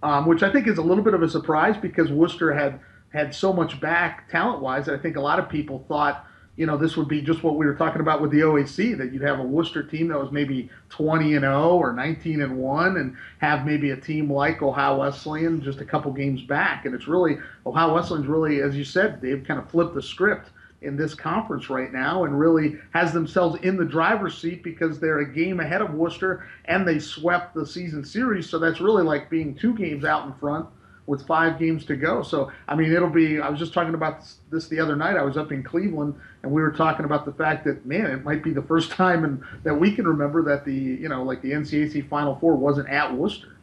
um, 0.02 0.26
which 0.26 0.42
I 0.42 0.50
think 0.50 0.66
is 0.66 0.78
a 0.78 0.82
little 0.82 1.04
bit 1.04 1.14
of 1.14 1.22
a 1.22 1.28
surprise 1.28 1.76
because 1.76 2.10
Wooster 2.10 2.52
had 2.52 2.80
had 3.10 3.34
so 3.34 3.52
much 3.52 3.80
back 3.80 4.28
talent 4.30 4.60
wise. 4.62 4.88
I 4.88 4.96
think 4.96 5.16
a 5.16 5.20
lot 5.20 5.38
of 5.38 5.48
people 5.48 5.84
thought. 5.86 6.26
You 6.56 6.66
know, 6.66 6.76
this 6.76 6.98
would 6.98 7.08
be 7.08 7.22
just 7.22 7.42
what 7.42 7.56
we 7.56 7.64
were 7.64 7.74
talking 7.74 8.02
about 8.02 8.20
with 8.20 8.30
the 8.30 8.40
OAC 8.40 8.98
that 8.98 9.12
you'd 9.12 9.22
have 9.22 9.38
a 9.38 9.42
Wooster 9.42 9.82
team 9.82 10.08
that 10.08 10.20
was 10.20 10.30
maybe 10.30 10.68
20 10.90 11.34
and 11.34 11.42
0 11.42 11.76
or 11.76 11.94
19 11.94 12.42
and 12.42 12.58
1 12.58 12.96
and 12.98 13.16
have 13.38 13.64
maybe 13.64 13.90
a 13.90 13.96
team 13.96 14.30
like 14.30 14.60
Ohio 14.60 14.98
Wesleyan 14.98 15.62
just 15.62 15.80
a 15.80 15.84
couple 15.84 16.12
games 16.12 16.42
back. 16.42 16.84
And 16.84 16.94
it's 16.94 17.08
really, 17.08 17.38
Ohio 17.64 17.94
Wesleyan's 17.94 18.26
really, 18.26 18.60
as 18.60 18.76
you 18.76 18.84
said, 18.84 19.22
they've 19.22 19.42
kind 19.42 19.58
of 19.58 19.70
flipped 19.70 19.94
the 19.94 20.02
script 20.02 20.50
in 20.82 20.96
this 20.96 21.14
conference 21.14 21.70
right 21.70 21.92
now 21.92 22.24
and 22.24 22.38
really 22.38 22.76
has 22.92 23.12
themselves 23.12 23.58
in 23.62 23.76
the 23.76 23.84
driver's 23.84 24.36
seat 24.36 24.62
because 24.62 25.00
they're 25.00 25.20
a 25.20 25.32
game 25.32 25.60
ahead 25.60 25.80
of 25.80 25.94
Wooster 25.94 26.46
and 26.66 26.86
they 26.86 26.98
swept 26.98 27.54
the 27.54 27.66
season 27.66 28.04
series. 28.04 28.50
So 28.50 28.58
that's 28.58 28.80
really 28.80 29.04
like 29.04 29.30
being 29.30 29.54
two 29.54 29.74
games 29.74 30.04
out 30.04 30.26
in 30.26 30.34
front 30.34 30.66
with 31.06 31.26
five 31.26 31.58
games 31.58 31.84
to 31.86 31.96
go. 31.96 32.22
So, 32.22 32.50
I 32.68 32.74
mean, 32.74 32.92
it'll 32.92 33.10
be, 33.10 33.40
I 33.40 33.48
was 33.48 33.58
just 33.58 33.72
talking 33.72 33.94
about 33.94 34.20
this, 34.20 34.36
this 34.50 34.68
the 34.68 34.78
other 34.78 34.96
night. 34.96 35.16
I 35.16 35.22
was 35.22 35.36
up 35.36 35.50
in 35.50 35.62
Cleveland 35.62 36.14
and 36.42 36.52
we 36.52 36.62
were 36.62 36.70
talking 36.70 37.04
about 37.04 37.24
the 37.24 37.32
fact 37.32 37.64
that, 37.64 37.84
man, 37.84 38.06
it 38.06 38.24
might 38.24 38.42
be 38.42 38.52
the 38.52 38.62
first 38.62 38.90
time 38.92 39.24
in, 39.24 39.44
that 39.64 39.74
we 39.74 39.92
can 39.92 40.06
remember 40.06 40.42
that 40.44 40.64
the, 40.64 40.74
you 40.74 41.08
know, 41.08 41.22
like 41.22 41.42
the 41.42 41.52
NCAC 41.52 42.08
Final 42.08 42.36
Four 42.36 42.56
wasn't 42.56 42.88
at 42.88 43.14
Wooster. 43.14 43.56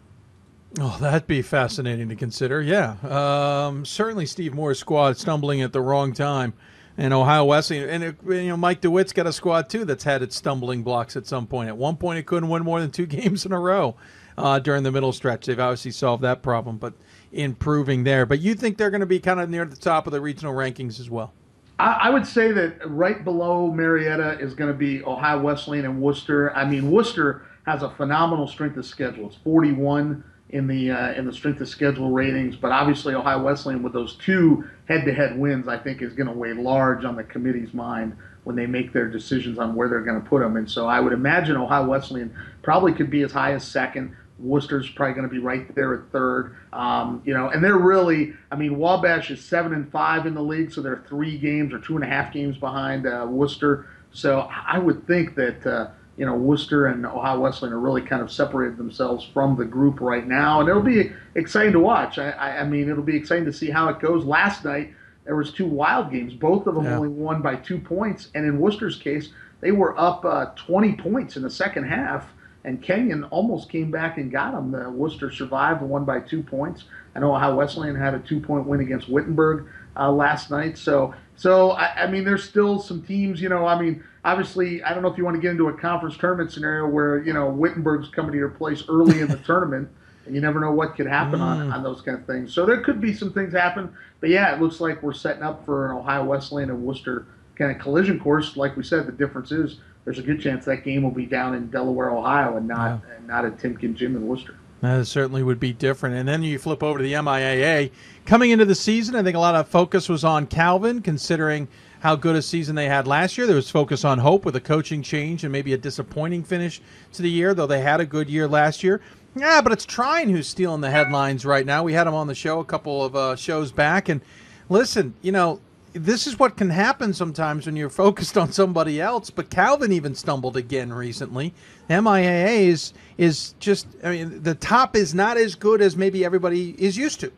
Oh, 0.79 0.97
that'd 1.01 1.25
be 1.25 1.41
fascinating 1.41 2.09
to 2.09 2.15
consider. 2.15 2.61
Yeah, 2.61 2.95
um, 3.03 3.85
certainly 3.85 4.27
Steve 4.27 4.53
Moore's 4.53 4.77
squad 4.77 5.17
stumbling 5.17 5.63
at 5.63 5.73
the 5.73 5.81
wrong 5.81 6.13
time, 6.13 6.53
and 6.95 7.11
Ohio 7.11 7.45
Wesleyan, 7.45 7.89
and 7.89 8.03
it, 8.03 8.17
you 8.27 8.49
know 8.49 8.57
Mike 8.57 8.81
DeWitt's 8.81 9.11
got 9.11 9.25
a 9.25 9.33
squad 9.33 9.67
too 9.67 9.83
that's 9.83 10.03
had 10.03 10.21
its 10.21 10.35
stumbling 10.35 10.83
blocks 10.83 11.15
at 11.15 11.25
some 11.25 11.47
point. 11.47 11.69
At 11.69 11.77
one 11.77 11.97
point, 11.97 12.19
it 12.19 12.27
couldn't 12.27 12.49
win 12.49 12.63
more 12.63 12.79
than 12.79 12.91
two 12.91 13.05
games 13.07 13.47
in 13.47 13.51
a 13.51 13.59
row 13.59 13.95
uh, 14.37 14.59
during 14.59 14.83
the 14.83 14.91
middle 14.91 15.11
stretch. 15.11 15.47
They've 15.47 15.59
obviously 15.59 15.91
solved 15.91 16.21
that 16.23 16.43
problem, 16.43 16.77
but 16.77 16.93
improving 17.31 18.03
there. 18.03 18.25
But 18.25 18.39
you 18.39 18.55
think 18.55 18.77
they're 18.77 18.89
going 18.89 19.01
to 19.01 19.07
be 19.07 19.19
kind 19.19 19.39
of 19.39 19.49
near 19.49 19.65
the 19.65 19.75
top 19.75 20.07
of 20.07 20.13
the 20.13 20.21
regional 20.21 20.53
rankings 20.53 20.99
as 20.99 21.09
well? 21.09 21.33
I, 21.79 22.09
would 22.09 22.27
say 22.27 22.51
that 22.51 22.89
right 22.89 23.23
below 23.23 23.71
Marietta 23.71 24.39
is 24.39 24.53
going 24.53 24.69
to 24.69 24.77
be 24.77 25.01
Ohio 25.03 25.39
Wesleyan 25.39 25.85
and 25.85 26.01
Wooster. 26.01 26.53
I 26.53 26.65
mean, 26.65 26.91
Wooster 26.91 27.43
has 27.65 27.83
a 27.83 27.89
phenomenal 27.91 28.47
strength 28.47 28.75
of 28.75 28.85
schedule. 28.85 29.27
It's 29.27 29.37
41 29.37 30.23
in 30.49 30.67
the 30.67 30.91
uh, 30.91 31.13
in 31.13 31.25
the 31.25 31.31
strength 31.31 31.61
of 31.61 31.69
schedule 31.69 32.11
ratings, 32.11 32.55
but 32.55 32.71
obviously 32.71 33.13
Ohio 33.13 33.41
Wesleyan 33.43 33.83
with 33.83 33.93
those 33.93 34.15
two 34.15 34.67
head-to-head 34.89 35.37
wins, 35.37 35.67
I 35.67 35.77
think, 35.77 36.01
is 36.01 36.13
going 36.13 36.27
to 36.27 36.33
weigh 36.33 36.53
large 36.53 37.05
on 37.05 37.15
the 37.15 37.23
committee's 37.23 37.73
mind 37.73 38.17
when 38.43 38.55
they 38.55 38.65
make 38.65 38.91
their 38.91 39.07
decisions 39.07 39.59
on 39.59 39.75
where 39.75 39.87
they're 39.87 40.01
going 40.01 40.21
to 40.21 40.27
put 40.27 40.41
them. 40.41 40.57
And 40.57 40.69
so 40.69 40.87
I 40.87 40.99
would 40.99 41.13
imagine 41.13 41.55
Ohio 41.55 41.85
Wesleyan 41.85 42.35
probably 42.61 42.93
could 42.93 43.11
be 43.11 43.21
as 43.21 43.31
high 43.31 43.53
as 43.53 43.63
second. 43.63 44.15
Wooster's 44.39 44.89
probably 44.89 45.13
going 45.13 45.27
to 45.27 45.31
be 45.33 45.39
right 45.39 45.73
there 45.75 45.93
at 45.93 46.11
third. 46.11 46.55
Um, 46.73 47.21
you 47.25 47.33
know, 47.33 47.49
and 47.49 47.63
they're 47.63 47.77
really, 47.77 48.33
I 48.51 48.55
mean, 48.55 48.77
Wabash 48.77 49.31
is 49.31 49.43
seven 49.43 49.73
and 49.73 49.91
five 49.91 50.25
in 50.25 50.33
the 50.33 50.41
league, 50.41 50.71
so 50.71 50.81
they're 50.81 51.03
three 51.07 51.37
games 51.37 51.73
or 51.73 51.79
two 51.79 51.95
and 51.95 52.03
a 52.03 52.07
half 52.07 52.31
games 52.33 52.57
behind 52.57 53.05
uh, 53.05 53.25
Wooster. 53.29 53.87
So 54.11 54.49
I 54.67 54.79
would 54.79 55.05
think 55.05 55.35
that 55.35 55.65
uh, 55.65 55.89
you 56.17 56.25
know 56.25 56.35
Wooster 56.35 56.87
and 56.87 57.05
Ohio 57.05 57.39
Wesleyan 57.41 57.73
are 57.73 57.79
really 57.79 58.01
kind 58.01 58.21
of 58.21 58.31
separated 58.31 58.77
themselves 58.77 59.23
from 59.33 59.55
the 59.55 59.65
group 59.65 60.01
right 60.01 60.25
now, 60.25 60.61
and 60.61 60.69
it'll 60.69 60.81
be 60.81 61.11
exciting 61.35 61.73
to 61.73 61.79
watch. 61.79 62.17
I, 62.17 62.31
I, 62.31 62.61
I 62.61 62.63
mean, 62.65 62.89
it'll 62.89 63.03
be 63.03 63.15
exciting 63.15 63.45
to 63.45 63.53
see 63.53 63.69
how 63.69 63.89
it 63.89 63.99
goes. 63.99 64.25
Last 64.25 64.65
night 64.65 64.93
there 65.25 65.35
was 65.35 65.51
two 65.51 65.67
wild 65.67 66.11
games, 66.11 66.33
both 66.33 66.65
of 66.65 66.73
them 66.75 66.85
Yeah. 66.85 66.95
only 66.95 67.09
won 67.09 67.41
by 67.43 67.55
two 67.55 67.77
points, 67.77 68.29
and 68.33 68.45
in 68.45 68.59
Wooster's 68.59 68.95
case, 68.95 69.29
they 69.61 69.71
were 69.71 69.99
up 69.99 70.25
uh, 70.25 70.47
20 70.55 70.93
points 70.93 71.35
in 71.37 71.43
the 71.43 71.49
second 71.51 71.83
half 71.83 72.25
and 72.63 72.81
Kenyon 72.81 73.23
almost 73.25 73.69
came 73.69 73.89
back 73.91 74.17
and 74.17 74.31
got 74.31 74.51
them. 74.53 74.71
The 74.71 74.89
Wooster 74.89 75.31
survived 75.31 75.81
and 75.81 75.89
won 75.89 76.05
by 76.05 76.19
two 76.19 76.43
points. 76.43 76.83
I 77.15 77.19
know 77.19 77.33
how 77.35 77.55
Wesleyan 77.55 77.95
had 77.95 78.13
a 78.13 78.19
two-point 78.19 78.65
win 78.67 78.81
against 78.81 79.09
Wittenberg 79.09 79.67
uh, 79.95 80.11
last 80.11 80.51
night. 80.51 80.77
So, 80.77 81.13
so 81.35 81.71
I, 81.71 82.03
I 82.03 82.07
mean, 82.11 82.23
there's 82.25 82.43
still 82.43 82.79
some 82.79 83.01
teams. 83.01 83.41
You 83.41 83.49
know, 83.49 83.65
I 83.65 83.81
mean, 83.81 84.03
obviously, 84.25 84.83
I 84.83 84.93
don't 84.93 85.01
know 85.03 85.09
if 85.09 85.17
you 85.17 85.23
want 85.25 85.35
to 85.35 85.41
get 85.41 85.51
into 85.51 85.67
a 85.69 85.73
conference 85.73 86.17
tournament 86.17 86.51
scenario 86.51 86.87
where 86.87 87.23
you 87.23 87.33
know 87.33 87.49
Wittenberg's 87.49 88.09
coming 88.09 88.31
to 88.31 88.37
your 88.37 88.49
place 88.49 88.83
early 88.89 89.21
in 89.21 89.27
the 89.29 89.37
tournament. 89.45 89.89
And 90.25 90.35
you 90.35 90.41
never 90.41 90.59
know 90.59 90.71
what 90.71 90.95
could 90.95 91.07
happen 91.07 91.41
on, 91.41 91.69
Mm. 91.69 91.73
on 91.73 91.81
those 91.81 92.01
kind 92.01 92.19
of 92.19 92.25
things. 92.27 92.53
So 92.53 92.63
there 92.63 92.81
could 92.81 93.01
be 93.01 93.13
some 93.13 93.33
things 93.33 93.51
happen. 93.51 93.91
But 94.19 94.29
yeah, 94.29 94.53
it 94.53 94.61
looks 94.61 94.79
like 94.79 95.01
we're 95.01 95.13
setting 95.13 95.41
up 95.41 95.65
for 95.65 95.89
an 95.89 95.97
Ohio 95.97 96.23
Wesleyan 96.23 96.69
and 96.69 96.83
Wooster 96.83 97.25
kind 97.55 97.71
of 97.71 97.79
collision 97.81 98.19
course. 98.19 98.55
Like 98.55 98.77
we 98.77 98.83
said, 98.83 99.07
the 99.07 99.11
difference 99.11 99.51
is 99.51 99.77
there's 100.09 100.17
a 100.17 100.23
good 100.23 100.41
chance 100.41 100.65
that 100.65 100.83
game 100.83 101.03
will 101.03 101.11
be 101.11 101.27
down 101.27 101.53
in 101.53 101.69
Delaware, 101.69 102.09
Ohio, 102.09 102.57
and 102.57 102.67
not 102.67 103.03
and 103.15 103.27
not 103.27 103.45
at 103.45 103.59
Timken 103.59 103.93
Gym 103.93 104.15
in 104.15 104.27
Wooster. 104.27 104.55
That 104.81 105.05
certainly 105.05 105.43
would 105.43 105.59
be 105.59 105.71
different. 105.71 106.15
And 106.15 106.27
then 106.27 106.41
you 106.41 106.57
flip 106.57 106.81
over 106.81 106.97
to 106.97 107.03
the 107.03 107.13
MIAA. 107.13 107.91
Coming 108.25 108.49
into 108.49 108.65
the 108.65 108.73
season, 108.73 109.13
I 109.15 109.21
think 109.21 109.35
a 109.35 109.39
lot 109.39 109.53
of 109.53 109.67
focus 109.67 110.09
was 110.09 110.23
on 110.23 110.47
Calvin, 110.47 111.03
considering 111.03 111.67
how 111.99 112.15
good 112.15 112.35
a 112.35 112.41
season 112.41 112.75
they 112.75 112.87
had 112.87 113.05
last 113.05 113.37
year. 113.37 113.45
There 113.45 113.55
was 113.55 113.69
focus 113.69 114.03
on 114.03 114.17
hope 114.17 114.45
with 114.45 114.55
a 114.55 114.59
coaching 114.59 115.03
change 115.03 115.43
and 115.43 115.51
maybe 115.51 115.73
a 115.73 115.77
disappointing 115.77 116.41
finish 116.41 116.81
to 117.13 117.21
the 117.21 117.29
year, 117.29 117.53
though 117.53 117.67
they 117.67 117.81
had 117.81 118.01
a 118.01 118.05
good 118.05 118.31
year 118.31 118.47
last 118.47 118.83
year. 118.83 119.01
Yeah, 119.35 119.61
but 119.61 119.71
it's 119.71 119.85
Trine 119.85 120.29
who's 120.29 120.47
stealing 120.47 120.81
the 120.81 120.89
headlines 120.89 121.45
right 121.45 121.67
now. 121.67 121.83
We 121.83 121.93
had 121.93 122.07
him 122.07 122.15
on 122.15 122.25
the 122.25 122.33
show 122.33 122.59
a 122.59 122.65
couple 122.65 123.05
of 123.05 123.15
uh, 123.15 123.35
shows 123.35 123.71
back. 123.71 124.09
And 124.09 124.21
listen, 124.69 125.13
you 125.21 125.31
know, 125.31 125.59
this 125.93 126.27
is 126.27 126.37
what 126.37 126.57
can 126.57 126.69
happen 126.69 127.13
sometimes 127.13 127.65
when 127.65 127.75
you're 127.75 127.89
focused 127.89 128.37
on 128.37 128.51
somebody 128.51 129.01
else. 129.01 129.29
But 129.29 129.49
Calvin 129.49 129.91
even 129.91 130.15
stumbled 130.15 130.57
again 130.57 130.91
recently. 130.93 131.53
MIAA 131.89 132.67
is 132.67 132.93
is 133.17 133.55
just 133.59 133.87
I 134.03 134.11
mean 134.11 134.43
the 134.43 134.55
top 134.55 134.95
is 134.95 135.13
not 135.13 135.37
as 135.37 135.55
good 135.55 135.81
as 135.81 135.95
maybe 135.95 136.23
everybody 136.23 136.75
is 136.77 136.97
used 136.97 137.19
to. 137.21 137.31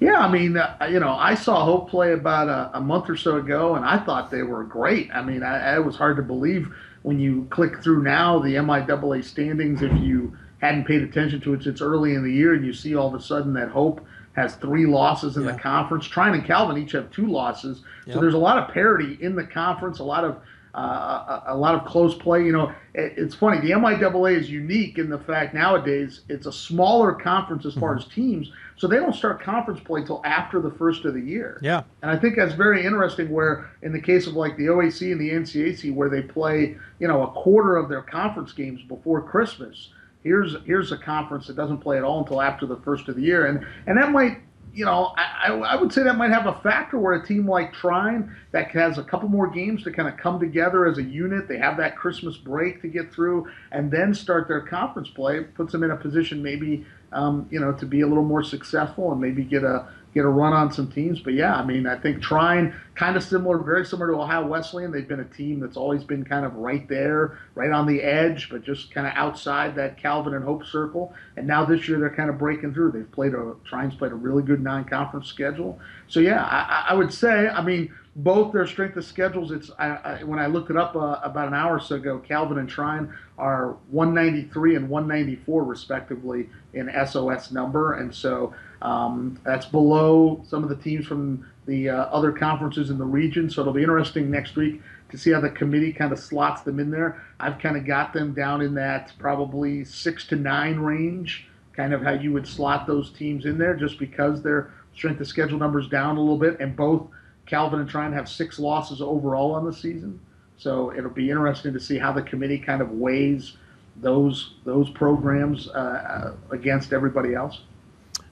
Yeah, 0.00 0.18
I 0.18 0.30
mean, 0.30 0.56
uh, 0.56 0.76
you 0.90 0.98
know, 0.98 1.12
I 1.12 1.34
saw 1.34 1.64
Hope 1.64 1.88
play 1.88 2.12
about 2.12 2.48
a, 2.48 2.76
a 2.78 2.80
month 2.80 3.08
or 3.08 3.16
so 3.16 3.36
ago, 3.36 3.76
and 3.76 3.84
I 3.84 3.98
thought 3.98 4.30
they 4.30 4.42
were 4.42 4.64
great. 4.64 5.10
I 5.14 5.22
mean, 5.22 5.42
I, 5.42 5.76
it 5.76 5.84
was 5.84 5.96
hard 5.96 6.16
to 6.16 6.22
believe 6.22 6.68
when 7.02 7.20
you 7.20 7.46
click 7.50 7.82
through 7.82 8.02
now 8.02 8.38
the 8.38 8.54
MIAA 8.54 9.24
standings 9.24 9.82
if 9.82 9.92
you 10.00 10.36
hadn't 10.60 10.86
paid 10.86 11.02
attention 11.02 11.40
to 11.42 11.54
it 11.54 11.62
since 11.62 11.80
early 11.80 12.14
in 12.14 12.24
the 12.24 12.32
year, 12.32 12.54
and 12.54 12.64
you 12.64 12.72
see 12.72 12.94
all 12.94 13.08
of 13.08 13.14
a 13.14 13.22
sudden 13.22 13.52
that 13.54 13.68
Hope 13.68 14.04
has 14.34 14.54
three 14.56 14.86
losses 14.86 15.36
in 15.36 15.44
the 15.44 15.54
conference. 15.54 16.06
Trine 16.06 16.34
and 16.34 16.44
Calvin 16.44 16.78
each 16.78 16.92
have 16.92 17.10
two 17.10 17.26
losses, 17.26 17.78
so 18.06 18.12
Yep. 18.12 18.20
there's 18.20 18.34
a 18.34 18.38
lot 18.38 18.58
of 18.58 18.72
parity 18.72 19.18
in 19.20 19.36
the 19.36 19.44
conference, 19.44 19.98
a 19.98 20.04
lot 20.04 20.24
of 20.24 20.36
uh, 20.74 21.42
a, 21.46 21.52
a 21.52 21.56
lot 21.56 21.74
of 21.74 21.84
close 21.84 22.14
play. 22.14 22.42
You 22.46 22.52
know, 22.52 22.72
it, 22.94 23.12
it's 23.18 23.34
funny. 23.34 23.60
The 23.60 23.72
MIAA 23.72 24.38
is 24.38 24.48
unique 24.48 24.96
in 24.96 25.10
the 25.10 25.18
fact 25.18 25.52
nowadays 25.52 26.22
it's 26.30 26.46
a 26.46 26.52
smaller 26.52 27.12
conference 27.12 27.66
as 27.66 27.74
far 27.74 27.94
as 27.94 28.06
teams, 28.06 28.50
so 28.76 28.88
they 28.88 28.96
don't 28.96 29.14
start 29.14 29.42
conference 29.42 29.80
play 29.80 30.02
till 30.02 30.22
after 30.24 30.62
the 30.62 30.70
first 30.70 31.04
of 31.04 31.12
the 31.12 31.20
year. 31.20 31.58
Yeah. 31.62 31.82
And 32.00 32.10
I 32.10 32.16
think 32.16 32.36
that's 32.36 32.54
very 32.54 32.86
interesting. 32.86 33.28
Where 33.30 33.70
in 33.82 33.92
the 33.92 34.00
case 34.00 34.26
of 34.26 34.32
like 34.32 34.56
the 34.56 34.66
OAC 34.68 35.12
and 35.12 35.20
the 35.20 35.30
NCAC, 35.30 35.94
where 35.94 36.08
they 36.08 36.22
play, 36.22 36.78
you 36.98 37.06
know, 37.06 37.22
a 37.22 37.30
quarter 37.32 37.76
of 37.76 37.90
their 37.90 38.02
conference 38.02 38.52
games 38.52 38.80
before 38.82 39.20
Christmas. 39.20 39.90
Here's 40.22 40.56
here's 40.64 40.92
a 40.92 40.98
conference 40.98 41.46
that 41.48 41.56
doesn't 41.56 41.78
play 41.78 41.98
at 41.98 42.04
all 42.04 42.20
until 42.20 42.40
after 42.40 42.66
the 42.66 42.76
first 42.76 43.08
of 43.08 43.16
the 43.16 43.22
year, 43.22 43.46
and 43.46 43.66
and 43.86 43.98
that 43.98 44.10
might. 44.10 44.38
You 44.74 44.86
know, 44.86 45.12
I, 45.18 45.50
I 45.52 45.76
would 45.76 45.92
say 45.92 46.02
that 46.02 46.16
might 46.16 46.30
have 46.30 46.46
a 46.46 46.58
factor 46.62 46.98
where 46.98 47.12
a 47.12 47.26
team 47.26 47.46
like 47.46 47.74
Trine 47.74 48.34
that 48.52 48.70
has 48.70 48.96
a 48.96 49.04
couple 49.04 49.28
more 49.28 49.46
games 49.46 49.82
to 49.82 49.92
kind 49.92 50.08
of 50.08 50.16
come 50.16 50.40
together 50.40 50.86
as 50.86 50.96
a 50.96 51.02
unit. 51.02 51.46
They 51.46 51.58
have 51.58 51.76
that 51.76 51.94
Christmas 51.94 52.38
break 52.38 52.80
to 52.80 52.88
get 52.88 53.12
through, 53.12 53.50
and 53.70 53.90
then 53.90 54.14
start 54.14 54.48
their 54.48 54.62
conference 54.62 55.10
play. 55.10 55.42
Puts 55.42 55.72
them 55.72 55.82
in 55.82 55.90
a 55.90 55.96
position 55.96 56.42
maybe 56.42 56.86
um, 57.12 57.46
you 57.50 57.60
know, 57.60 57.72
to 57.72 57.86
be 57.86 58.00
a 58.00 58.06
little 58.06 58.24
more 58.24 58.42
successful 58.42 59.12
and 59.12 59.20
maybe 59.20 59.44
get 59.44 59.64
a 59.64 59.88
get 60.14 60.24
a 60.24 60.28
run 60.28 60.52
on 60.52 60.70
some 60.72 60.90
teams. 60.90 61.20
But 61.20 61.34
yeah, 61.34 61.54
I 61.54 61.64
mean, 61.64 61.86
I 61.86 61.96
think 61.96 62.22
Trine 62.22 62.74
kind 62.94 63.16
of 63.16 63.22
similar, 63.22 63.58
very 63.58 63.84
similar 63.84 64.12
to 64.12 64.18
Ohio 64.18 64.46
Wesleyan. 64.46 64.90
They've 64.90 65.08
been 65.08 65.20
a 65.20 65.24
team 65.24 65.60
that's 65.60 65.76
always 65.76 66.04
been 66.04 66.24
kind 66.24 66.44
of 66.44 66.54
right 66.54 66.86
there, 66.88 67.38
right 67.54 67.70
on 67.70 67.86
the 67.86 68.02
edge, 68.02 68.50
but 68.50 68.62
just 68.62 68.92
kind 68.92 69.06
of 69.06 69.14
outside 69.16 69.74
that 69.76 69.96
Calvin 69.96 70.34
and 70.34 70.44
Hope 70.44 70.66
circle. 70.66 71.14
And 71.36 71.46
now 71.46 71.64
this 71.64 71.88
year 71.88 71.98
they're 71.98 72.14
kind 72.14 72.28
of 72.28 72.38
breaking 72.38 72.74
through. 72.74 72.92
They've 72.92 73.10
played 73.10 73.34
a 73.34 73.54
Trine's 73.64 73.94
played 73.94 74.12
a 74.12 74.16
really 74.16 74.42
good 74.42 74.62
non-conference 74.62 75.26
schedule. 75.26 75.78
So 76.08 76.20
yeah, 76.20 76.44
I, 76.44 76.88
I 76.90 76.94
would 76.94 77.12
say, 77.12 77.48
I 77.48 77.62
mean. 77.62 77.92
Both 78.14 78.52
their 78.52 78.66
strength 78.66 78.98
of 78.98 79.06
schedules. 79.06 79.52
It's 79.52 79.70
I, 79.78 79.86
I, 79.86 80.22
when 80.24 80.38
I 80.38 80.44
looked 80.44 80.68
it 80.68 80.76
up 80.76 80.94
uh, 80.94 81.18
about 81.22 81.48
an 81.48 81.54
hour 81.54 81.76
or 81.76 81.80
so 81.80 81.94
ago. 81.94 82.18
Calvin 82.18 82.58
and 82.58 82.68
Trine 82.68 83.10
are 83.38 83.78
193 83.88 84.76
and 84.76 84.90
194 84.90 85.64
respectively 85.64 86.50
in 86.74 86.90
SOS 87.06 87.52
number, 87.52 87.94
and 87.94 88.14
so 88.14 88.52
um, 88.82 89.38
that's 89.44 89.66
below 89.66 90.42
some 90.46 90.62
of 90.62 90.68
the 90.68 90.76
teams 90.76 91.06
from 91.06 91.48
the 91.66 91.88
uh, 91.88 91.96
other 92.06 92.32
conferences 92.32 92.90
in 92.90 92.98
the 92.98 93.04
region. 93.04 93.48
So 93.48 93.62
it'll 93.62 93.72
be 93.72 93.82
interesting 93.82 94.30
next 94.30 94.56
week 94.56 94.82
to 95.10 95.16
see 95.16 95.30
how 95.30 95.40
the 95.40 95.50
committee 95.50 95.92
kind 95.92 96.12
of 96.12 96.18
slots 96.18 96.62
them 96.62 96.80
in 96.80 96.90
there. 96.90 97.22
I've 97.38 97.58
kind 97.58 97.76
of 97.76 97.86
got 97.86 98.12
them 98.12 98.34
down 98.34 98.60
in 98.60 98.74
that 98.74 99.12
probably 99.18 99.84
six 99.84 100.26
to 100.28 100.36
nine 100.36 100.78
range, 100.78 101.46
kind 101.74 101.94
of 101.94 102.02
how 102.02 102.12
you 102.12 102.32
would 102.32 102.46
slot 102.46 102.86
those 102.86 103.10
teams 103.10 103.46
in 103.46 103.56
there, 103.56 103.76
just 103.76 103.98
because 103.98 104.42
their 104.42 104.72
strength 104.94 105.20
of 105.20 105.28
schedule 105.28 105.58
numbers 105.58 105.88
down 105.88 106.16
a 106.16 106.20
little 106.20 106.38
bit, 106.38 106.58
and 106.58 106.74
both 106.74 107.06
Calvin 107.46 107.80
and 107.80 107.88
Trine 107.88 108.12
have 108.12 108.28
six 108.28 108.58
losses 108.58 109.00
overall 109.00 109.54
on 109.54 109.64
the 109.64 109.72
season. 109.72 110.20
So 110.56 110.92
it'll 110.92 111.10
be 111.10 111.30
interesting 111.30 111.72
to 111.72 111.80
see 111.80 111.98
how 111.98 112.12
the 112.12 112.22
committee 112.22 112.58
kind 112.58 112.82
of 112.82 112.90
weighs 112.90 113.56
those 113.96 114.54
those 114.64 114.88
programs 114.90 115.68
uh, 115.68 116.34
against 116.50 116.92
everybody 116.92 117.34
else. 117.34 117.60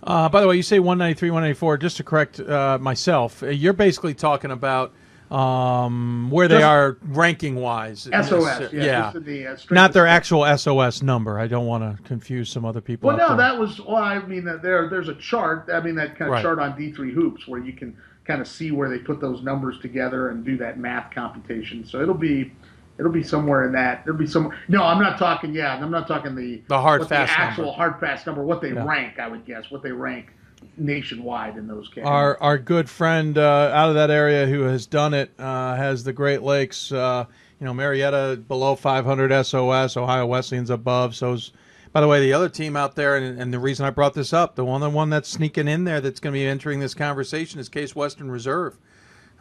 Uh, 0.02 0.28
by 0.28 0.40
the 0.40 0.48
way, 0.48 0.56
you 0.56 0.62
say 0.62 0.78
193, 0.78 1.30
194. 1.30 1.76
Just 1.78 1.96
to 1.98 2.04
correct 2.04 2.40
uh, 2.40 2.78
myself, 2.80 3.42
you're 3.42 3.72
basically 3.72 4.14
talking 4.14 4.50
about 4.50 4.92
um, 5.30 6.28
where 6.30 6.48
they 6.48 6.62
are 6.62 6.98
ranking 7.02 7.56
wise. 7.56 8.08
SOS, 8.12 8.72
yeah, 8.72 8.82
yeah, 8.82 9.12
the, 9.14 9.46
uh, 9.46 9.56
not 9.70 9.92
their 9.92 10.06
actual 10.06 10.44
SOS 10.56 11.02
number. 11.02 11.38
I 11.38 11.46
don't 11.46 11.66
want 11.66 11.84
to 11.84 12.02
confuse 12.02 12.50
some 12.50 12.64
other 12.64 12.80
people. 12.80 13.08
Well, 13.08 13.16
no, 13.16 13.28
there. 13.28 13.36
that 13.36 13.58
was. 13.58 13.80
Well, 13.80 13.96
I 13.96 14.18
mean, 14.20 14.44
there 14.44 14.88
there's 14.88 15.08
a 15.08 15.14
chart. 15.14 15.68
I 15.72 15.80
mean, 15.80 15.94
that 15.96 16.18
kind 16.18 16.28
of 16.28 16.32
Right. 16.32 16.42
chart 16.42 16.58
on 16.58 16.72
D3 16.72 17.12
hoops 17.12 17.46
where 17.46 17.60
you 17.60 17.72
can 17.72 17.96
kind 18.24 18.40
of 18.40 18.48
see 18.48 18.70
where 18.70 18.88
they 18.88 18.98
put 18.98 19.20
those 19.20 19.42
numbers 19.42 19.78
together 19.80 20.30
and 20.30 20.44
do 20.44 20.56
that 20.56 20.78
math 20.78 21.12
computation. 21.14 21.84
So 21.84 22.00
it'll 22.00 22.14
be. 22.14 22.52
It'll 23.00 23.10
be 23.10 23.22
somewhere 23.22 23.64
in 23.64 23.72
that. 23.72 24.04
There'll 24.04 24.18
be 24.18 24.26
some. 24.26 24.52
No, 24.68 24.84
I'm 24.84 25.02
not 25.02 25.18
talking. 25.18 25.54
Yeah, 25.54 25.74
I'm 25.74 25.90
not 25.90 26.06
talking 26.06 26.34
the 26.34 26.62
The 26.68 26.80
hard 26.80 27.08
fast 27.08 27.32
the 27.32 27.40
actual 27.40 27.64
number. 27.64 27.76
hard 27.76 27.98
fast 27.98 28.26
number. 28.26 28.42
What 28.42 28.60
they 28.60 28.72
rank, 28.72 29.18
I 29.18 29.26
would 29.26 29.44
guess. 29.44 29.70
What 29.70 29.82
they 29.82 29.90
rank 29.90 30.28
nationwide 30.76 31.56
in 31.56 31.66
those 31.66 31.88
cases. 31.88 32.04
Our 32.04 32.40
our 32.42 32.58
good 32.58 32.88
friend 32.88 33.36
uh, 33.38 33.70
out 33.74 33.88
of 33.88 33.94
that 33.94 34.10
area 34.10 34.46
who 34.46 34.62
has 34.62 34.86
done 34.86 35.14
it 35.14 35.32
uh, 35.38 35.74
has 35.76 36.04
the 36.04 36.12
Great 36.12 36.42
Lakes. 36.42 36.92
Uh, 36.92 37.24
you 37.58 37.66
know, 37.66 37.74
Marietta 37.74 38.42
below 38.48 38.74
500 38.74 39.44
SOS, 39.44 39.96
Ohio 39.96 40.26
Wesleyan's 40.26 40.70
above. 40.70 41.14
So's, 41.14 41.52
by 41.92 42.00
the 42.00 42.08
way, 42.08 42.20
the 42.20 42.32
other 42.32 42.48
team 42.48 42.74
out 42.74 42.96
there, 42.96 43.16
and, 43.16 43.38
and 43.38 43.52
the 43.52 43.58
reason 43.58 43.84
I 43.84 43.90
brought 43.90 44.14
this 44.14 44.32
up, 44.32 44.54
the 44.54 44.64
one 44.64 44.80
the 44.80 44.88
one 44.90 45.10
that's 45.10 45.28
sneaking 45.28 45.68
in 45.68 45.84
there 45.84 46.00
that's 46.00 46.20
going 46.20 46.32
to 46.32 46.38
be 46.38 46.46
entering 46.46 46.80
this 46.80 46.94
conversation 46.94 47.60
is 47.60 47.68
Case 47.68 47.94
Western 47.94 48.30
Reserve. 48.30 48.78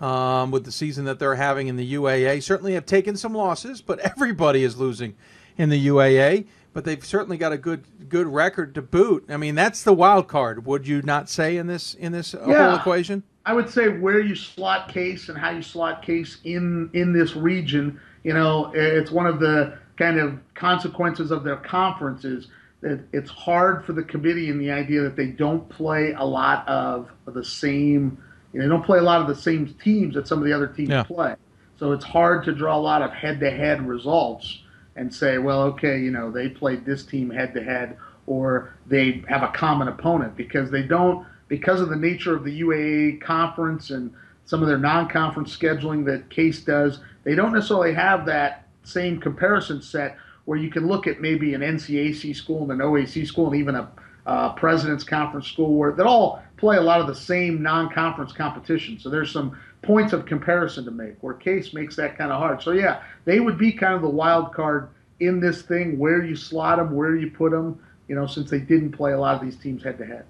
Um, 0.01 0.51
with 0.51 0.63
the 0.63 0.71
season 0.71 1.03
that 1.05 1.19
they're 1.19 1.35
having 1.35 1.67
in 1.67 1.75
the 1.75 1.93
UAA, 1.93 2.41
certainly 2.41 2.73
have 2.73 2.85
taken 2.85 3.17
some 3.17 3.33
losses, 3.33 3.81
but 3.81 3.99
everybody 3.99 4.63
is 4.63 4.77
losing 4.77 5.15
in 5.57 5.69
the 5.69 5.87
UAA. 5.87 6.45
But 6.71 6.85
they've 6.85 7.03
certainly 7.03 7.37
got 7.37 7.51
a 7.51 7.57
good 7.57 7.83
good 8.07 8.27
record 8.27 8.75
to 8.75 8.81
boot. 8.81 9.25
I 9.27 9.37
mean, 9.37 9.55
that's 9.55 9.83
the 9.83 9.93
wild 9.93 10.27
card. 10.27 10.65
Would 10.65 10.87
you 10.87 11.01
not 11.01 11.29
say 11.29 11.57
in 11.57 11.67
this 11.67 11.95
in 11.95 12.11
this 12.11 12.33
uh, 12.33 12.39
whole 12.39 12.75
equation? 12.75 13.23
I 13.45 13.53
would 13.53 13.69
say 13.69 13.87
where 13.89 14.19
you 14.19 14.35
slot 14.35 14.89
case 14.89 15.29
and 15.29 15.37
how 15.37 15.49
you 15.49 15.63
slot 15.63 16.03
case 16.03 16.37
in 16.43 16.89
in 16.93 17.11
this 17.11 17.35
region. 17.35 17.99
You 18.23 18.33
know, 18.33 18.71
it's 18.75 19.11
one 19.11 19.25
of 19.25 19.39
the 19.39 19.77
kind 19.97 20.19
of 20.19 20.39
consequences 20.53 21.31
of 21.31 21.43
their 21.43 21.57
conferences 21.57 22.47
that 22.81 23.01
it's 23.11 23.29
hard 23.29 23.85
for 23.85 23.93
the 23.93 24.03
committee 24.03 24.49
in 24.49 24.57
the 24.57 24.71
idea 24.71 25.01
that 25.01 25.15
they 25.15 25.27
don't 25.27 25.67
play 25.69 26.13
a 26.17 26.23
lot 26.23 26.67
of 26.67 27.09
the 27.25 27.43
same. 27.43 28.21
You 28.53 28.59
know, 28.59 28.65
they 28.65 28.69
don't 28.69 28.85
play 28.85 28.99
a 28.99 29.03
lot 29.03 29.21
of 29.21 29.27
the 29.27 29.35
same 29.35 29.67
teams 29.83 30.15
that 30.15 30.27
some 30.27 30.39
of 30.39 30.45
the 30.45 30.53
other 30.53 30.67
teams 30.67 30.89
Yeah. 30.89 31.03
play. 31.03 31.35
So 31.77 31.91
it's 31.91 32.05
hard 32.05 32.43
to 32.45 32.51
draw 32.51 32.75
a 32.75 32.79
lot 32.79 33.01
of 33.01 33.11
head-to-head 33.11 33.87
results 33.87 34.63
and 34.95 35.13
say, 35.13 35.37
well, 35.37 35.63
okay, 35.63 35.99
you 35.99 36.11
know, 36.11 36.29
they 36.29 36.49
played 36.49 36.85
this 36.85 37.05
team 37.05 37.29
head-to-head, 37.29 37.95
or 38.27 38.73
they 38.85 39.23
have 39.27 39.43
a 39.43 39.47
common 39.49 39.87
opponent 39.87 40.35
because 40.35 40.69
they 40.69 40.83
don't 40.83 41.25
because 41.47 41.81
of 41.81 41.89
the 41.89 41.95
nature 41.95 42.35
of 42.35 42.43
the 42.43 42.61
UAA 42.61 43.19
conference 43.21 43.89
and 43.89 44.13
some 44.45 44.61
of 44.61 44.67
their 44.67 44.77
non-conference 44.77 45.55
scheduling 45.55 46.05
that 46.05 46.29
Case 46.29 46.61
does. 46.61 46.99
They 47.23 47.33
don't 47.33 47.53
necessarily 47.53 47.93
have 47.93 48.25
that 48.27 48.67
same 48.83 49.19
comparison 49.19 49.81
set 49.81 50.17
where 50.45 50.57
you 50.57 50.69
can 50.69 50.87
look 50.87 51.07
at 51.07 51.21
maybe 51.21 51.53
an 51.53 51.61
NCAC 51.61 52.35
school 52.35 52.63
and 52.63 52.71
an 52.71 52.79
OAC 52.79 53.25
school 53.25 53.47
and 53.47 53.55
even 53.55 53.75
a 53.75 53.89
uh, 54.25 54.53
President's 54.53 55.03
Conference 55.03 55.47
school 55.47 55.73
where 55.73 55.91
that 55.91 56.05
all 56.05 56.41
play 56.59 56.77
a 56.77 56.81
lot 56.81 56.99
of 56.99 57.07
the 57.07 57.15
same 57.15 57.61
non-conference 57.61 58.33
competition. 58.33 58.99
So 58.99 59.09
there's 59.09 59.31
some 59.31 59.57
points 59.81 60.13
of 60.13 60.25
comparison 60.25 60.85
to 60.85 60.91
make 60.91 61.15
where 61.21 61.33
Case 61.33 61.73
makes 61.73 61.95
that 61.95 62.17
kind 62.17 62.31
of 62.31 62.39
hard. 62.39 62.61
So 62.61 62.71
yeah, 62.71 63.01
they 63.25 63.39
would 63.39 63.57
be 63.57 63.71
kind 63.71 63.93
of 63.93 64.01
the 64.01 64.09
wild 64.09 64.53
card 64.53 64.89
in 65.19 65.39
this 65.39 65.61
thing 65.61 65.97
where 65.97 66.23
you 66.23 66.35
slot 66.35 66.77
them, 66.77 66.95
where 66.95 67.15
you 67.15 67.31
put 67.31 67.51
them. 67.51 67.79
You 68.07 68.15
know, 68.15 68.25
since 68.25 68.49
they 68.49 68.59
didn't 68.59 68.93
play 68.93 69.11
a 69.11 69.19
lot 69.19 69.35
of 69.35 69.41
these 69.41 69.55
teams 69.55 69.83
head 69.83 69.99
to 69.99 70.05
head. 70.05 70.25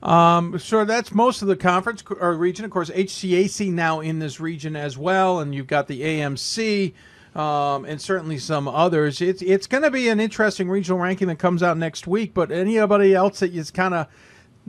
Um, 0.00 0.60
so 0.60 0.84
that's 0.84 1.12
most 1.12 1.42
of 1.42 1.48
the 1.48 1.56
conference 1.56 2.04
or 2.08 2.34
region. 2.34 2.64
Of 2.64 2.70
course, 2.70 2.88
HCAC 2.88 3.72
now 3.72 3.98
in 3.98 4.20
this 4.20 4.38
region 4.38 4.76
as 4.76 4.96
well, 4.96 5.40
and 5.40 5.52
you've 5.52 5.66
got 5.66 5.88
the 5.88 6.02
AMC 6.02 6.94
um, 7.34 7.84
and 7.84 8.00
certainly 8.00 8.38
some 8.38 8.66
others. 8.66 9.20
It's 9.20 9.42
it's 9.42 9.66
going 9.66 9.82
to 9.82 9.90
be 9.90 10.08
an 10.08 10.20
interesting 10.20 10.68
regional 10.68 10.98
ranking 10.98 11.28
that 11.28 11.38
comes 11.38 11.62
out 11.62 11.76
next 11.76 12.06
week. 12.06 12.34
But 12.34 12.50
anybody 12.50 13.14
else 13.14 13.40
that 13.40 13.54
is 13.54 13.70
kind 13.70 13.94
of 13.94 14.06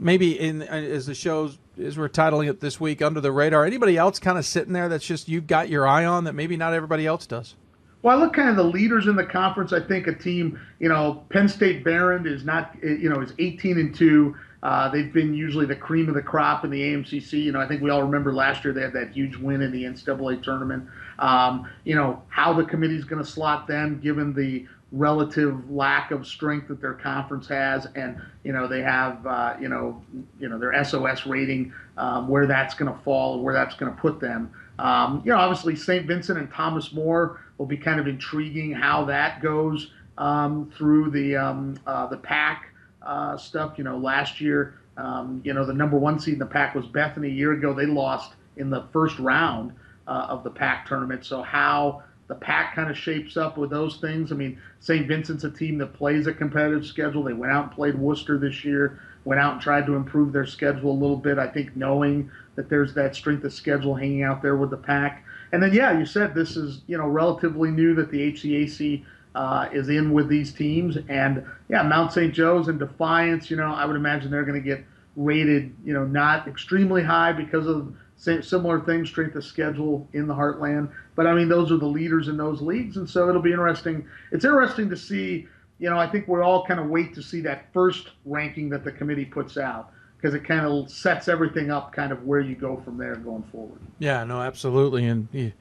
maybe 0.02 0.38
in 0.38 0.62
as 0.62 1.06
the 1.06 1.14
shows 1.14 1.58
as 1.82 1.96
we're 1.96 2.08
titling 2.08 2.48
it 2.48 2.60
this 2.60 2.80
week 2.80 3.00
under 3.00 3.20
the 3.20 3.32
radar, 3.32 3.64
anybody 3.64 3.96
else 3.96 4.18
kind 4.18 4.38
of 4.38 4.44
sitting 4.44 4.72
there 4.72 4.88
that's 4.88 5.06
just 5.06 5.28
you've 5.28 5.46
got 5.46 5.68
your 5.68 5.86
eye 5.86 6.04
on 6.04 6.24
that 6.24 6.34
maybe 6.34 6.56
not 6.56 6.74
everybody 6.74 7.06
else 7.06 7.26
does. 7.26 7.54
Well, 8.02 8.18
I 8.18 8.20
look 8.20 8.34
kind 8.34 8.48
of 8.48 8.56
the 8.56 8.64
leaders 8.64 9.06
in 9.06 9.14
the 9.14 9.24
conference. 9.24 9.72
I 9.72 9.80
think 9.80 10.08
a 10.08 10.14
team, 10.14 10.60
you 10.80 10.88
know, 10.88 11.24
Penn 11.30 11.48
State 11.48 11.84
Behrend 11.84 12.26
is 12.26 12.44
not, 12.44 12.74
you 12.82 13.08
know, 13.08 13.20
is 13.20 13.32
18 13.38 13.78
and 13.78 13.94
two. 13.94 14.34
Uh, 14.62 14.88
they've 14.88 15.12
been 15.12 15.34
usually 15.34 15.66
the 15.66 15.76
cream 15.76 16.08
of 16.08 16.14
the 16.14 16.22
crop 16.22 16.64
in 16.64 16.70
the 16.70 16.80
AMCC. 16.80 17.32
You 17.42 17.52
know, 17.52 17.60
I 17.60 17.66
think 17.66 17.80
we 17.80 17.90
all 17.90 18.02
remember 18.02 18.32
last 18.32 18.64
year 18.64 18.72
they 18.72 18.82
had 18.82 18.92
that 18.92 19.12
huge 19.12 19.36
win 19.36 19.62
in 19.62 19.70
the 19.70 19.84
NCAA 19.84 20.42
tournament. 20.42 20.88
Um, 21.18 21.68
you 21.84 21.94
know, 21.94 22.22
how 22.28 22.52
the 22.52 22.64
committee's 22.64 23.04
going 23.04 23.22
to 23.22 23.28
slot 23.28 23.66
them 23.68 24.00
given 24.00 24.32
the 24.32 24.66
relative 24.92 25.70
lack 25.70 26.10
of 26.10 26.26
strength 26.26 26.68
that 26.68 26.80
their 26.80 26.92
conference 26.92 27.48
has, 27.48 27.86
and 27.94 28.20
you 28.44 28.52
know 28.52 28.68
they 28.68 28.82
have, 28.82 29.26
uh, 29.26 29.56
you 29.60 29.68
know, 29.68 30.02
you 30.38 30.48
know 30.48 30.58
their 30.58 30.84
SOS 30.84 31.26
rating, 31.26 31.72
um, 31.96 32.28
where 32.28 32.46
that's 32.46 32.74
going 32.74 32.92
to 32.92 32.98
fall, 33.02 33.42
where 33.42 33.54
that's 33.54 33.74
going 33.74 33.92
to 33.92 34.00
put 34.00 34.20
them. 34.20 34.52
Um, 34.78 35.22
you 35.24 35.32
know, 35.32 35.38
obviously 35.38 35.76
St. 35.76 36.06
Vincent 36.06 36.38
and 36.38 36.50
Thomas 36.50 36.92
More 36.92 37.40
will 37.58 37.66
be 37.66 37.76
kind 37.76 37.98
of 37.98 38.06
intriguing 38.06 38.72
how 38.72 39.04
that 39.06 39.42
goes 39.42 39.90
um, 40.18 40.70
through 40.76 41.10
the 41.10 41.36
um, 41.36 41.78
uh, 41.86 42.06
the 42.06 42.18
PAC 42.18 42.66
uh, 43.00 43.36
stuff. 43.36 43.74
You 43.78 43.84
know, 43.84 43.96
last 43.96 44.40
year, 44.40 44.78
um, 44.96 45.40
you 45.44 45.54
know, 45.54 45.64
the 45.64 45.74
number 45.74 45.96
one 45.96 46.18
seed 46.18 46.34
in 46.34 46.38
the 46.38 46.46
PAC 46.46 46.74
was 46.74 46.86
Bethany. 46.86 47.28
A 47.28 47.32
year 47.32 47.52
ago, 47.52 47.72
they 47.72 47.86
lost 47.86 48.34
in 48.56 48.68
the 48.68 48.84
first 48.92 49.18
round 49.18 49.72
uh, 50.06 50.26
of 50.28 50.44
the 50.44 50.50
PAC 50.50 50.86
tournament. 50.86 51.24
So 51.24 51.42
how 51.42 52.02
the 52.28 52.34
PAC 52.34 52.74
kind 52.74 52.90
of 52.90 52.96
shapes 52.96 53.36
up 53.36 53.58
with 53.58 53.70
those 53.70 53.96
things. 53.96 54.32
I 54.32 54.36
mean, 54.36 54.58
St. 54.80 55.06
Vincent's 55.06 55.44
a 55.44 55.50
team 55.50 55.78
that 55.78 55.94
plays 55.94 56.26
a 56.26 56.32
competitive 56.32 56.86
schedule. 56.86 57.22
They 57.22 57.32
went 57.32 57.52
out 57.52 57.64
and 57.64 57.72
played 57.72 57.94
Wooster 57.94 58.38
this 58.38 58.64
year. 58.64 59.00
Went 59.24 59.40
out 59.40 59.54
and 59.54 59.62
tried 59.62 59.86
to 59.86 59.94
improve 59.94 60.32
their 60.32 60.46
schedule 60.46 60.90
a 60.90 60.98
little 60.98 61.16
bit. 61.16 61.38
I 61.38 61.46
think 61.46 61.76
knowing 61.76 62.30
that 62.54 62.68
there's 62.68 62.94
that 62.94 63.14
strength 63.14 63.44
of 63.44 63.52
schedule 63.52 63.94
hanging 63.94 64.22
out 64.22 64.42
there 64.42 64.56
with 64.56 64.70
the 64.70 64.76
PAC. 64.76 65.24
And 65.52 65.62
then, 65.62 65.72
yeah, 65.72 65.96
you 65.96 66.06
said 66.06 66.34
this 66.34 66.56
is 66.56 66.80
you 66.86 66.96
know 66.96 67.06
relatively 67.06 67.70
new 67.70 67.94
that 67.94 68.10
the 68.10 68.32
HCAC 68.32 69.04
uh, 69.34 69.68
is 69.72 69.88
in 69.88 70.12
with 70.12 70.28
these 70.28 70.52
teams, 70.52 70.98
and 71.08 71.44
yeah, 71.68 71.82
Mount 71.82 72.12
St. 72.12 72.34
Joe's 72.34 72.68
and 72.68 72.78
Defiance. 72.78 73.50
You 73.50 73.56
know, 73.56 73.72
I 73.72 73.84
would 73.84 73.96
imagine 73.96 74.30
they're 74.30 74.44
going 74.44 74.62
to 74.62 74.66
get 74.66 74.84
rated, 75.16 75.74
you 75.84 75.92
know, 75.92 76.04
not 76.04 76.48
extremely 76.48 77.02
high 77.02 77.32
because 77.32 77.66
of 77.66 77.94
sa- 78.22 78.40
similar 78.40 78.80
things, 78.80 79.08
strength 79.08 79.34
of 79.34 79.44
schedule 79.44 80.08
in 80.12 80.26
the 80.26 80.34
Heartland. 80.34 80.90
But 81.16 81.26
I 81.26 81.34
mean, 81.34 81.48
those 81.48 81.72
are 81.72 81.76
the 81.76 81.86
leaders 81.86 82.28
in 82.28 82.36
those 82.36 82.62
leagues, 82.62 82.96
and 82.96 83.08
so 83.08 83.28
it'll 83.28 83.42
be 83.42 83.52
interesting. 83.52 84.06
It's 84.30 84.44
interesting 84.44 84.88
to 84.90 84.96
see. 84.96 85.48
You 85.78 85.90
know, 85.90 85.98
I 85.98 86.06
think 86.06 86.28
we 86.28 86.40
all 86.40 86.64
kind 86.64 86.78
of 86.78 86.86
wait 86.86 87.12
to 87.16 87.22
see 87.22 87.40
that 87.40 87.72
first 87.72 88.10
ranking 88.24 88.68
that 88.68 88.84
the 88.84 88.92
committee 88.92 89.24
puts 89.24 89.56
out 89.56 89.90
because 90.16 90.32
it 90.32 90.44
kind 90.44 90.64
of 90.64 90.88
sets 90.88 91.26
everything 91.26 91.72
up, 91.72 91.92
kind 91.92 92.12
of 92.12 92.24
where 92.24 92.40
you 92.40 92.54
go 92.54 92.80
from 92.84 92.96
there 92.96 93.16
going 93.16 93.42
forward. 93.50 93.80
Yeah, 93.98 94.22
no, 94.22 94.40
absolutely, 94.40 95.06
and 95.06 95.52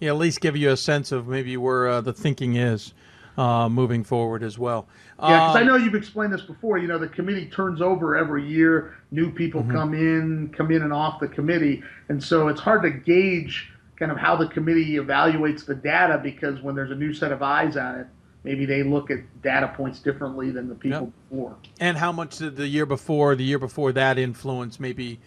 at 0.00 0.16
least 0.16 0.40
give 0.40 0.56
you 0.56 0.70
a 0.70 0.78
sense 0.78 1.12
of 1.12 1.28
maybe 1.28 1.58
where 1.58 1.88
uh, 1.88 2.00
the 2.00 2.14
thinking 2.14 2.56
is 2.56 2.94
uh, 3.36 3.68
moving 3.68 4.02
forward 4.04 4.42
as 4.42 4.58
well. 4.58 4.86
Yeah, 5.20 5.40
because 5.40 5.56
I 5.56 5.60
Um, 5.62 5.66
know 5.66 5.76
you've 5.76 5.94
explained 5.94 6.32
this 6.32 6.42
before. 6.42 6.78
You 6.78 6.88
know, 6.88 6.98
the 6.98 7.08
committee 7.08 7.46
turns 7.46 7.80
over 7.82 8.16
every 8.16 8.46
year. 8.46 8.94
New 9.10 9.30
people 9.30 9.62
Mhm. 9.62 9.72
come 9.72 9.94
in, 9.94 10.48
come 10.56 10.70
in 10.70 10.82
and 10.82 10.92
off 10.92 11.20
the 11.20 11.28
committee, 11.28 11.82
and 12.08 12.22
so 12.22 12.48
it's 12.48 12.60
hard 12.60 12.82
to 12.82 12.90
gauge 12.90 13.72
kind 13.98 14.12
of 14.12 14.18
how 14.18 14.36
the 14.36 14.46
committee 14.48 14.96
evaluates 14.96 15.64
the 15.64 15.74
data 15.74 16.20
because 16.22 16.60
when 16.62 16.74
there's 16.74 16.90
a 16.90 16.94
new 16.94 17.14
set 17.14 17.32
of 17.32 17.42
eyes 17.42 17.76
on 17.78 17.94
it, 18.00 18.06
maybe 18.44 18.66
they 18.66 18.82
look 18.82 19.10
at 19.10 19.18
data 19.42 19.68
points 19.74 20.00
differently 20.00 20.50
than 20.50 20.68
the 20.68 20.74
people 20.74 21.10
before. 21.30 21.54
and 21.80 21.96
how 21.96 22.12
much 22.12 22.36
did 22.38 22.56
the 22.56 22.66
year 22.68 22.84
before, 22.86 23.34
the 23.34 23.42
year 23.44 23.58
before 23.58 23.92
that 23.92 24.18
influence 24.18 24.78
maybe 24.78 25.18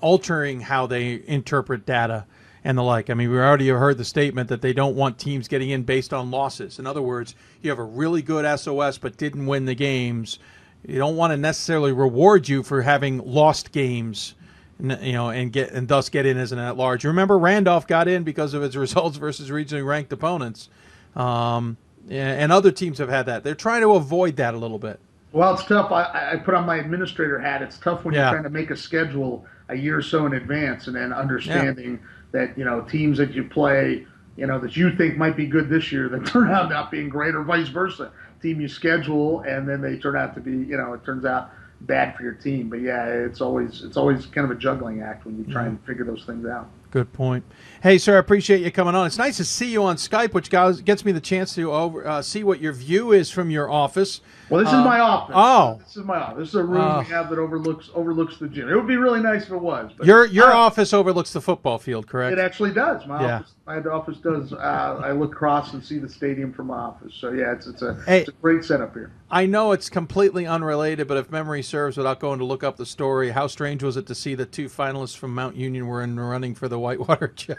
altering 0.00 0.60
how 0.60 0.86
they 0.86 1.22
interpret 1.26 1.86
data 1.86 2.24
and 2.64 2.76
the 2.76 2.82
like. 2.82 3.10
I 3.10 3.14
mean, 3.14 3.30
we 3.30 3.38
already 3.38 3.68
have 3.68 3.78
heard 3.78 3.98
the 3.98 4.04
statement 4.04 4.48
that 4.48 4.62
they 4.62 4.72
don't 4.72 4.96
want 4.96 5.18
teams 5.18 5.48
getting 5.48 5.70
in 5.70 5.82
based 5.82 6.12
on 6.12 6.30
losses. 6.30 6.78
In 6.78 6.86
other 6.86 7.02
words, 7.02 7.34
you 7.62 7.70
have 7.70 7.78
a 7.78 7.84
really 7.84 8.22
good 8.22 8.44
SOS 8.58 8.98
but 8.98 9.16
didn't 9.16 9.46
win 9.46 9.64
the 9.64 9.74
games. 9.74 10.38
You 10.86 10.98
don't 10.98 11.16
want 11.16 11.32
to 11.32 11.36
necessarily 11.36 11.92
reward 11.92 12.48
you 12.48 12.62
for 12.62 12.82
having 12.82 13.18
lost 13.18 13.72
games. 13.72 14.34
You 14.80 15.12
know, 15.12 15.30
and 15.30 15.52
get 15.52 15.72
and 15.72 15.88
thus 15.88 16.08
get 16.08 16.24
in 16.24 16.36
as 16.38 16.52
an 16.52 16.60
at 16.60 16.76
large. 16.76 17.04
Remember, 17.04 17.36
Randolph 17.36 17.88
got 17.88 18.06
in 18.06 18.22
because 18.22 18.54
of 18.54 18.62
its 18.62 18.76
results 18.86 19.16
versus 19.16 19.50
regionally 19.50 19.84
ranked 19.84 20.12
opponents, 20.12 20.68
um, 21.16 21.76
and 22.08 22.52
other 22.52 22.70
teams 22.70 22.98
have 22.98 23.08
had 23.08 23.26
that. 23.26 23.42
They're 23.42 23.56
trying 23.56 23.80
to 23.80 23.94
avoid 23.94 24.36
that 24.36 24.54
a 24.54 24.56
little 24.56 24.78
bit. 24.78 25.00
Well, 25.32 25.52
it's 25.52 25.64
tough. 25.64 25.90
I, 25.90 26.30
I 26.34 26.36
put 26.36 26.54
on 26.54 26.64
my 26.64 26.76
administrator 26.76 27.40
hat. 27.40 27.60
It's 27.60 27.76
tough 27.78 28.04
when 28.04 28.14
Yeah. 28.14 28.26
you're 28.26 28.30
trying 28.34 28.44
to 28.44 28.50
make 28.50 28.70
a 28.70 28.76
schedule 28.76 29.44
a 29.68 29.74
year 29.74 29.98
or 29.98 30.02
so 30.02 30.26
in 30.26 30.34
advance, 30.34 30.86
and 30.86 30.94
then 30.94 31.12
understanding 31.12 31.98
that 32.32 32.56
you 32.56 32.64
know 32.64 32.82
teams 32.82 33.18
that 33.18 33.32
you 33.32 33.44
play, 33.44 34.06
you 34.36 34.46
know 34.46 34.58
that 34.58 34.76
you 34.76 34.94
think 34.94 35.16
might 35.16 35.36
be 35.36 35.46
good 35.46 35.68
this 35.68 35.92
year, 35.92 36.08
that 36.08 36.26
turn 36.32 36.50
out 36.50 36.70
not 36.70 36.90
being 36.90 37.08
great, 37.08 37.34
or 37.34 37.42
vice 37.42 37.68
versa. 37.68 38.12
Team 38.40 38.60
you 38.60 38.68
schedule, 38.68 39.40
and 39.40 39.68
then 39.68 39.80
they 39.80 39.96
turn 39.96 40.16
out 40.16 40.34
to 40.36 40.40
be, 40.40 40.52
you 40.52 40.76
know, 40.76 40.92
it 40.92 41.04
turns 41.04 41.24
out 41.24 41.50
bad 41.80 42.16
for 42.16 42.22
your 42.22 42.34
team. 42.34 42.68
But 42.68 42.80
yeah, 42.80 43.06
it's 43.06 43.40
always 43.40 43.82
it's 43.82 43.96
always 43.96 44.26
kind 44.26 44.44
of 44.44 44.56
a 44.56 44.60
juggling 44.60 45.02
act 45.02 45.24
when 45.24 45.38
you 45.38 45.44
try 45.44 45.62
mm-hmm. 45.62 45.70
and 45.70 45.84
figure 45.84 46.04
those 46.04 46.24
things 46.24 46.46
out. 46.46 46.68
Good 46.90 47.12
point. 47.12 47.44
Hey, 47.80 47.98
sir, 47.98 48.16
I 48.16 48.18
appreciate 48.18 48.60
you 48.60 48.72
coming 48.72 48.96
on. 48.96 49.06
It's 49.06 49.18
nice 49.18 49.36
to 49.36 49.44
see 49.44 49.70
you 49.70 49.84
on 49.84 49.96
Skype, 49.96 50.32
which 50.32 50.50
guys, 50.50 50.80
gets 50.80 51.04
me 51.04 51.12
the 51.12 51.20
chance 51.20 51.54
to 51.54 51.72
over, 51.72 52.06
uh, 52.06 52.22
see 52.22 52.42
what 52.42 52.60
your 52.60 52.72
view 52.72 53.12
is 53.12 53.30
from 53.30 53.50
your 53.50 53.70
office. 53.70 54.20
Well, 54.50 54.64
this 54.64 54.72
Uh, 54.72 54.78
is 54.78 54.84
my 54.84 54.98
office. 54.98 55.34
Oh, 55.38 55.78
This 55.84 55.96
is 55.96 56.04
my 56.04 56.16
office. 56.16 56.38
This 56.38 56.48
is 56.48 56.54
a 56.56 56.64
room 56.64 56.80
Oh. 56.80 56.98
we 57.00 57.04
have 57.04 57.28
that 57.30 57.38
overlooks 57.38 57.90
overlooks 57.94 58.38
the 58.38 58.48
gym. 58.48 58.68
It 58.68 58.74
would 58.74 58.86
be 58.86 58.96
really 58.96 59.20
nice 59.20 59.44
if 59.44 59.52
it 59.52 59.60
was. 59.60 59.90
Your 60.02 60.24
your 60.26 60.50
Uh, 60.50 60.56
office 60.56 60.92
overlooks 60.94 61.32
the 61.32 61.40
football 61.40 61.78
field, 61.78 62.06
correct? 62.08 62.32
It 62.32 62.38
actually 62.40 62.72
does. 62.72 63.06
My 63.06 63.20
Yeah. 63.22 63.34
office, 63.36 63.52
my 63.66 63.78
office 63.90 64.16
does. 64.18 64.52
Uh, 64.54 65.00
I 65.04 65.12
look 65.12 65.32
across 65.32 65.74
and 65.74 65.84
see 65.84 65.98
the 65.98 66.08
stadium 66.08 66.52
from 66.52 66.68
my 66.68 66.78
office. 66.78 67.12
So 67.14 67.30
yeah, 67.30 67.52
it's 67.52 67.66
it's 67.66 67.82
a 67.82 67.96
Hey. 68.06 68.20
it's 68.20 68.30
a 68.30 68.32
great 68.42 68.64
setup 68.64 68.94
here. 68.94 69.10
I 69.30 69.44
know 69.44 69.72
it's 69.72 69.90
completely 69.90 70.46
unrelated, 70.46 71.06
but 71.06 71.18
if 71.18 71.30
memory 71.30 71.62
serves, 71.62 71.98
without 71.98 72.18
going 72.18 72.38
to 72.38 72.46
look 72.46 72.64
up 72.64 72.78
the 72.78 72.86
story, 72.86 73.30
how 73.30 73.46
strange 73.46 73.82
was 73.82 73.98
it 73.98 74.06
to 74.06 74.14
see 74.14 74.34
the 74.34 74.46
two 74.46 74.68
finalists 74.70 75.16
from 75.16 75.34
Mount 75.34 75.54
Union 75.56 75.86
were 75.86 76.02
in 76.02 76.18
running 76.18 76.54
for 76.54 76.66
the 76.68 76.78
Whitewater 76.78 77.28
job? 77.36 77.58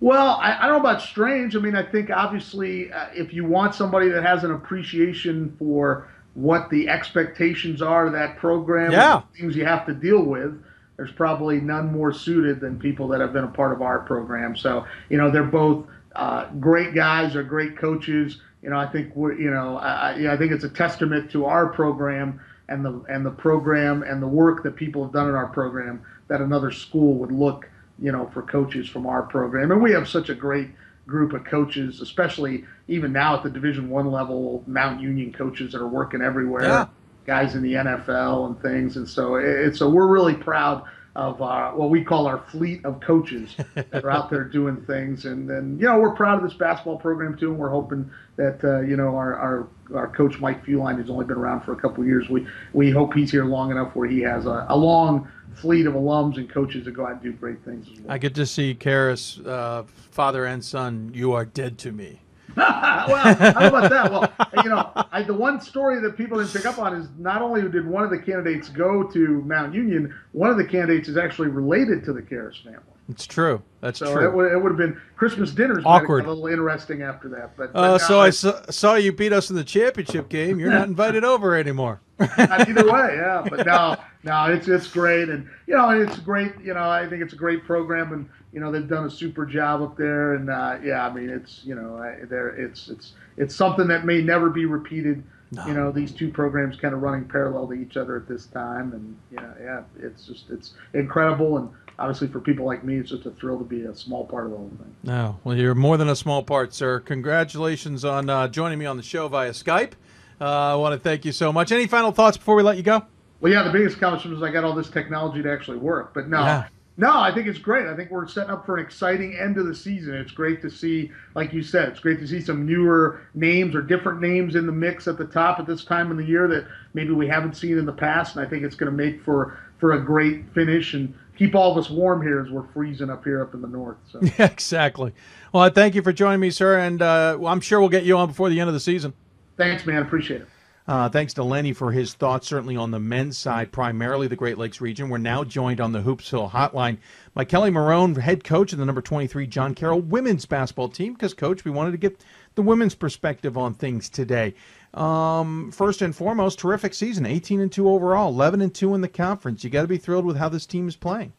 Well, 0.00 0.36
I, 0.40 0.56
I 0.60 0.66
don't 0.66 0.82
know 0.82 0.88
about 0.88 1.02
strange. 1.02 1.54
I 1.54 1.58
mean, 1.58 1.76
I 1.76 1.82
think 1.82 2.10
obviously 2.10 2.90
uh, 2.92 3.08
if 3.14 3.34
you 3.34 3.44
want 3.44 3.74
somebody 3.74 4.08
that 4.08 4.22
has 4.24 4.44
an 4.44 4.50
appreciation 4.52 5.54
for 5.58 6.08
what 6.34 6.70
the 6.70 6.88
expectations 6.88 7.82
are 7.82 8.06
of 8.06 8.12
that 8.14 8.38
program, 8.38 8.92
Yeah. 8.92 9.22
things 9.38 9.56
you 9.56 9.66
have 9.66 9.84
to 9.86 9.92
deal 9.94 10.22
with, 10.22 10.62
there's 10.96 11.12
probably 11.12 11.60
none 11.60 11.92
more 11.92 12.12
suited 12.12 12.60
than 12.60 12.78
people 12.78 13.08
that 13.08 13.20
have 13.20 13.32
been 13.32 13.44
a 13.44 13.48
part 13.48 13.72
of 13.72 13.82
our 13.82 13.98
program. 14.00 14.56
So, 14.56 14.86
you 15.10 15.18
know, 15.18 15.30
they're 15.30 15.42
both 15.44 15.86
uh, 16.16 16.46
great 16.60 16.94
guys, 16.94 17.34
they're 17.34 17.42
great 17.42 17.76
coaches. 17.76 18.40
You 18.62 18.70
know, 18.70 18.76
I 18.78 18.86
think 18.86 19.14
we're, 19.14 19.38
you 19.38 19.50
know, 19.50 19.76
I, 19.78 20.12
I- 20.12 20.16
yeah, 20.16 20.32
I 20.32 20.36
think 20.36 20.52
it's 20.52 20.64
a 20.64 20.68
testament 20.68 21.30
to 21.32 21.44
our 21.46 21.66
program 21.68 22.40
and 22.68 22.84
the 22.84 23.02
and 23.08 23.24
the 23.26 23.30
program 23.30 24.02
and 24.02 24.22
the 24.22 24.28
work 24.28 24.62
that 24.62 24.76
people 24.76 25.02
have 25.02 25.12
done 25.12 25.28
in 25.28 25.34
our 25.34 25.48
program 25.48 26.02
that 26.28 26.40
another 26.40 26.70
school 26.70 27.14
would 27.14 27.32
look, 27.32 27.68
you 28.00 28.12
know, 28.12 28.30
for 28.32 28.42
coaches 28.42 28.88
from 28.88 29.06
our 29.06 29.22
program. 29.22 29.70
And 29.72 29.82
we 29.82 29.92
have 29.92 30.08
such 30.08 30.28
a 30.28 30.34
great 30.34 30.70
group 31.06 31.32
of 31.32 31.44
coaches, 31.44 32.00
especially 32.00 32.64
even 32.88 33.12
now 33.12 33.36
at 33.36 33.42
the 33.42 33.50
Division 33.50 33.90
One 33.90 34.10
level, 34.10 34.62
Mount 34.66 35.00
Union 35.00 35.32
coaches 35.32 35.72
that 35.72 35.80
are 35.80 35.88
working 35.88 36.22
everywhere, 36.22 36.62
Yeah. 36.62 36.86
guys 37.26 37.54
in 37.54 37.62
the 37.62 37.74
NFL 37.74 38.46
and 38.46 38.62
things. 38.62 38.96
And 38.96 39.08
so 39.08 39.34
it's 39.36 39.78
so 39.78 39.88
we're 39.88 40.06
really 40.06 40.34
proud 40.34 40.84
of 41.16 41.42
our, 41.42 41.74
what 41.74 41.90
we 41.90 42.04
call 42.04 42.28
our 42.28 42.38
fleet 42.52 42.84
of 42.84 43.00
coaches 43.00 43.56
that 43.74 44.04
are 44.04 44.10
out 44.10 44.30
there 44.30 44.44
doing 44.44 44.76
things. 44.86 45.24
And 45.24 45.50
then 45.50 45.76
you 45.80 45.86
know 45.86 45.98
we're 45.98 46.14
proud 46.14 46.38
of 46.42 46.48
this 46.48 46.56
basketball 46.56 46.98
program 46.98 47.36
too, 47.36 47.50
and 47.50 47.58
we're 47.58 47.70
hoping 47.70 48.08
that 48.36 48.62
uh, 48.62 48.80
you 48.82 48.96
know 48.96 49.16
our, 49.16 49.34
our 49.34 49.68
our 49.94 50.08
coach 50.08 50.38
Mike 50.38 50.64
Fuline, 50.64 50.96
who's 50.96 51.10
only 51.10 51.24
been 51.24 51.36
around 51.36 51.62
for 51.62 51.72
a 51.72 51.76
couple 51.76 52.02
of 52.02 52.06
years, 52.08 52.28
we 52.28 52.46
we 52.72 52.92
hope 52.92 53.12
he's 53.14 53.32
here 53.32 53.44
long 53.44 53.72
enough 53.72 53.96
where 53.96 54.08
he 54.08 54.20
has 54.20 54.46
a, 54.46 54.66
a 54.68 54.76
long 54.76 55.28
fleet 55.56 55.86
of 55.86 55.94
alums 55.94 56.36
and 56.36 56.48
coaches 56.48 56.84
that 56.84 56.92
go 56.92 57.06
out 57.06 57.12
and 57.12 57.22
do 57.22 57.32
great 57.32 57.62
things 57.64 57.88
as 57.92 58.00
well. 58.00 58.12
I 58.12 58.18
get 58.18 58.34
to 58.36 58.46
see 58.46 58.74
Kehres, 58.74 59.44
uh, 59.46 59.84
father 60.10 60.44
and 60.46 60.64
son. 60.64 61.10
You 61.14 61.32
are 61.32 61.44
dead 61.44 61.78
to 61.78 61.92
me. 61.92 62.20
well, 62.56 63.34
how 63.34 63.68
about 63.68 63.90
that? 63.90 64.10
Well, 64.10 64.32
you 64.64 64.70
know, 64.70 64.90
I, 65.12 65.22
the 65.22 65.34
one 65.34 65.60
story 65.60 66.00
that 66.00 66.16
people 66.16 66.38
didn't 66.38 66.52
pick 66.52 66.66
up 66.66 66.78
on 66.78 66.94
is 66.94 67.06
not 67.18 67.42
only 67.42 67.62
did 67.68 67.86
one 67.86 68.02
of 68.02 68.10
the 68.10 68.18
candidates 68.18 68.68
go 68.68 69.04
to 69.04 69.42
Mount 69.42 69.72
Union, 69.72 70.12
one 70.32 70.50
of 70.50 70.56
the 70.56 70.64
candidates 70.64 71.08
is 71.08 71.16
actually 71.16 71.48
related 71.48 72.04
to 72.04 72.12
the 72.12 72.20
Kehres 72.20 72.62
family. 72.62 72.80
It's 73.08 73.26
true. 73.26 73.62
That's 73.80 73.98
so 73.98 74.12
true. 74.12 74.28
it 74.28 74.34
would, 74.34 74.52
it 74.52 74.56
would 74.56 74.70
have 74.70 74.78
been 74.78 75.00
Christmas 75.16 75.50
dinners. 75.50 75.82
Awkward. 75.84 76.24
A 76.26 76.28
little 76.28 76.46
interesting 76.46 77.02
after 77.02 77.28
that, 77.30 77.56
but, 77.56 77.72
but 77.72 77.78
Uh, 77.78 77.98
so 77.98 78.20
I 78.20 78.30
saw, 78.30 78.60
saw 78.70 78.94
you 78.94 79.12
beat 79.12 79.32
us 79.32 79.50
in 79.50 79.56
the 79.56 79.64
championship 79.64 80.28
game. 80.28 80.60
You're 80.60 80.70
not 80.70 80.88
invited 80.88 81.24
over 81.24 81.56
anymore. 81.56 82.00
Not 82.20 82.68
either 82.68 82.90
way, 82.90 83.16
yeah. 83.16 83.44
But 83.48 83.66
no, 83.66 83.96
no, 84.22 84.52
it's 84.52 84.68
it's 84.68 84.86
great, 84.86 85.28
and 85.28 85.48
you 85.66 85.76
know, 85.76 85.90
it's 85.90 86.18
great. 86.18 86.52
You 86.62 86.74
know, 86.74 86.88
I 86.88 87.08
think 87.08 87.22
it's 87.22 87.32
a 87.32 87.36
great 87.36 87.64
program, 87.64 88.12
and 88.12 88.28
you 88.52 88.60
know, 88.60 88.70
they've 88.70 88.88
done 88.88 89.06
a 89.06 89.10
super 89.10 89.46
job 89.46 89.82
up 89.82 89.96
there, 89.96 90.34
and 90.34 90.50
uh, 90.50 90.78
yeah, 90.82 91.06
I 91.06 91.12
mean, 91.12 91.30
it's 91.30 91.62
you 91.64 91.74
know, 91.74 91.98
there, 92.28 92.48
it's 92.48 92.88
it's 92.88 93.12
it's 93.36 93.54
something 93.54 93.88
that 93.88 94.04
may 94.04 94.22
never 94.22 94.50
be 94.50 94.66
repeated. 94.66 95.22
You 95.66 95.74
know, 95.74 95.90
these 95.90 96.12
two 96.12 96.30
programs 96.30 96.76
kind 96.76 96.94
of 96.94 97.02
running 97.02 97.24
parallel 97.24 97.66
to 97.66 97.72
each 97.72 97.96
other 97.96 98.16
at 98.16 98.28
this 98.28 98.46
time, 98.46 98.92
and 98.92 99.16
yeah, 99.32 99.52
yeah, 99.60 99.82
it's 99.98 100.24
just 100.24 100.48
it's 100.48 100.74
incredible, 100.94 101.58
and 101.58 101.68
obviously 101.98 102.28
for 102.28 102.38
people 102.38 102.64
like 102.64 102.84
me, 102.84 102.98
it's 102.98 103.10
just 103.10 103.26
a 103.26 103.30
thrill 103.32 103.58
to 103.58 103.64
be 103.64 103.82
a 103.82 103.94
small 103.94 104.24
part 104.24 104.44
of 104.44 104.52
the 104.52 104.56
whole 104.56 104.70
thing. 104.78 104.94
No, 105.02 105.40
well, 105.42 105.56
you're 105.56 105.74
more 105.74 105.96
than 105.96 106.08
a 106.08 106.14
small 106.14 106.44
part, 106.44 106.72
sir. 106.72 107.00
Congratulations 107.00 108.04
on 108.04 108.30
uh, 108.30 108.46
joining 108.46 108.78
me 108.78 108.86
on 108.86 108.96
the 108.96 109.02
show 109.02 109.26
via 109.26 109.50
Skype. 109.50 109.92
Uh, 110.40 110.72
I 110.72 110.74
want 110.76 110.94
to 110.94 110.98
thank 110.98 111.24
you 111.24 111.32
so 111.32 111.52
much. 111.52 111.70
Any 111.70 111.86
final 111.86 112.12
thoughts 112.12 112.36
before 112.36 112.54
we 112.56 112.62
let 112.62 112.76
you 112.76 112.82
go? 112.82 113.02
Well, 113.40 113.52
yeah, 113.52 113.62
the 113.62 113.70
biggest 113.70 113.96
accomplishment 113.96 114.36
is 114.36 114.42
I 114.42 114.50
got 114.50 114.64
all 114.64 114.74
this 114.74 114.90
technology 114.90 115.42
to 115.42 115.50
actually 115.52 115.78
work. 115.78 116.14
But 116.14 116.28
no, 116.28 116.40
Yeah. 116.40 116.66
no, 116.96 117.20
I 117.20 117.32
think 117.32 117.46
it's 117.46 117.58
great. 117.58 117.86
I 117.86 117.94
think 117.96 118.10
we're 118.10 118.26
setting 118.26 118.50
up 118.50 118.64
for 118.66 118.76
an 118.76 118.84
exciting 118.84 119.34
end 119.38 119.58
of 119.58 119.66
the 119.66 119.74
season. 119.74 120.14
It's 120.14 120.32
great 120.32 120.62
to 120.62 120.70
see, 120.70 121.10
like 121.34 121.52
you 121.52 121.62
said, 121.62 121.88
it's 121.88 122.00
great 122.00 122.18
to 122.20 122.26
see 122.26 122.40
some 122.40 122.66
newer 122.66 123.20
names 123.34 123.74
or 123.74 123.82
different 123.82 124.20
names 124.20 124.54
in 124.56 124.66
the 124.66 124.72
mix 124.72 125.08
at 125.08 125.18
the 125.18 125.24
top 125.26 125.58
at 125.58 125.66
this 125.66 125.84
time 125.84 126.10
of 126.10 126.16
the 126.16 126.24
year 126.24 126.48
that 126.48 126.66
maybe 126.94 127.12
we 127.12 127.26
haven't 127.28 127.56
seen 127.56 127.78
in 127.78 127.86
the 127.86 127.92
past. 127.92 128.36
And 128.36 128.44
I 128.44 128.48
think 128.48 128.62
it's 128.62 128.76
going 128.76 128.90
to 128.90 128.96
make 128.96 129.22
for 129.22 129.58
for 129.78 129.92
a 129.92 130.00
great 130.00 130.44
finish 130.52 130.92
and 130.92 131.14
keep 131.38 131.54
all 131.54 131.72
of 131.72 131.78
us 131.78 131.88
warm 131.88 132.20
here 132.20 132.38
as 132.40 132.50
we're 132.50 132.66
freezing 132.74 133.08
up 133.08 133.24
here 133.24 133.40
up 133.42 133.54
in 133.54 133.62
the 133.62 133.68
north. 133.68 133.96
So 134.12 134.20
Yeah, 134.22 134.44
exactly. 134.44 135.14
Well, 135.54 135.62
I 135.62 135.70
thank 135.70 135.94
you 135.94 136.02
for 136.02 136.12
joining 136.12 136.40
me, 136.40 136.50
sir, 136.50 136.78
and 136.78 137.00
uh, 137.00 137.38
I'm 137.46 137.62
sure 137.62 137.80
we'll 137.80 137.88
get 137.88 138.04
you 138.04 138.18
on 138.18 138.28
before 138.28 138.50
the 138.50 138.60
end 138.60 138.68
of 138.68 138.74
the 138.74 138.80
season. 138.80 139.14
Thanks, 139.60 139.86
man. 139.86 140.02
Appreciate 140.02 140.40
it. 140.42 140.48
Uh, 140.88 141.08
thanks 141.08 141.34
to 141.34 141.44
Lenny 141.44 141.72
for 141.72 141.92
his 141.92 142.14
thoughts, 142.14 142.48
certainly 142.48 142.76
on 142.76 142.90
the 142.90 142.98
men's 142.98 143.38
side, 143.38 143.70
primarily 143.70 144.26
the 144.26 144.34
Great 144.34 144.58
Lakes 144.58 144.80
region. 144.80 145.08
We're 145.08 145.18
now 145.18 145.44
joined 145.44 145.80
on 145.80 145.92
the 145.92 146.00
Hoopsville 146.00 146.50
hotline 146.50 146.96
by 147.34 147.44
Kelly 147.44 147.70
Marone, 147.70 148.16
head 148.18 148.42
coach 148.42 148.72
of 148.72 148.78
the 148.78 148.86
number 148.86 149.02
23 149.02 149.46
John 149.46 149.74
Carroll 149.74 150.00
women's 150.00 150.46
basketball 150.46 150.88
team. 150.88 151.12
Because, 151.12 151.34
coach, 151.34 151.64
we 151.64 151.70
wanted 151.70 151.92
to 151.92 151.98
get 151.98 152.24
the 152.54 152.62
women's 152.62 152.94
perspective 152.94 153.56
on 153.56 153.74
things 153.74 154.08
today. 154.08 154.54
Um, 154.94 155.70
first 155.70 156.02
and 156.02 156.16
foremost, 156.16 156.58
terrific 156.58 156.94
season 156.94 157.24
18 157.24 157.60
and 157.60 157.70
2 157.70 157.88
overall, 157.88 158.30
11 158.30 158.62
and 158.62 158.74
2 158.74 158.94
in 158.94 159.02
the 159.02 159.08
conference. 159.08 159.62
You 159.62 159.70
got 159.70 159.82
to 159.82 159.88
be 159.88 159.98
thrilled 159.98 160.24
with 160.24 160.38
how 160.38 160.48
this 160.48 160.66
team 160.66 160.88
is 160.88 160.96
playing. 160.96 161.34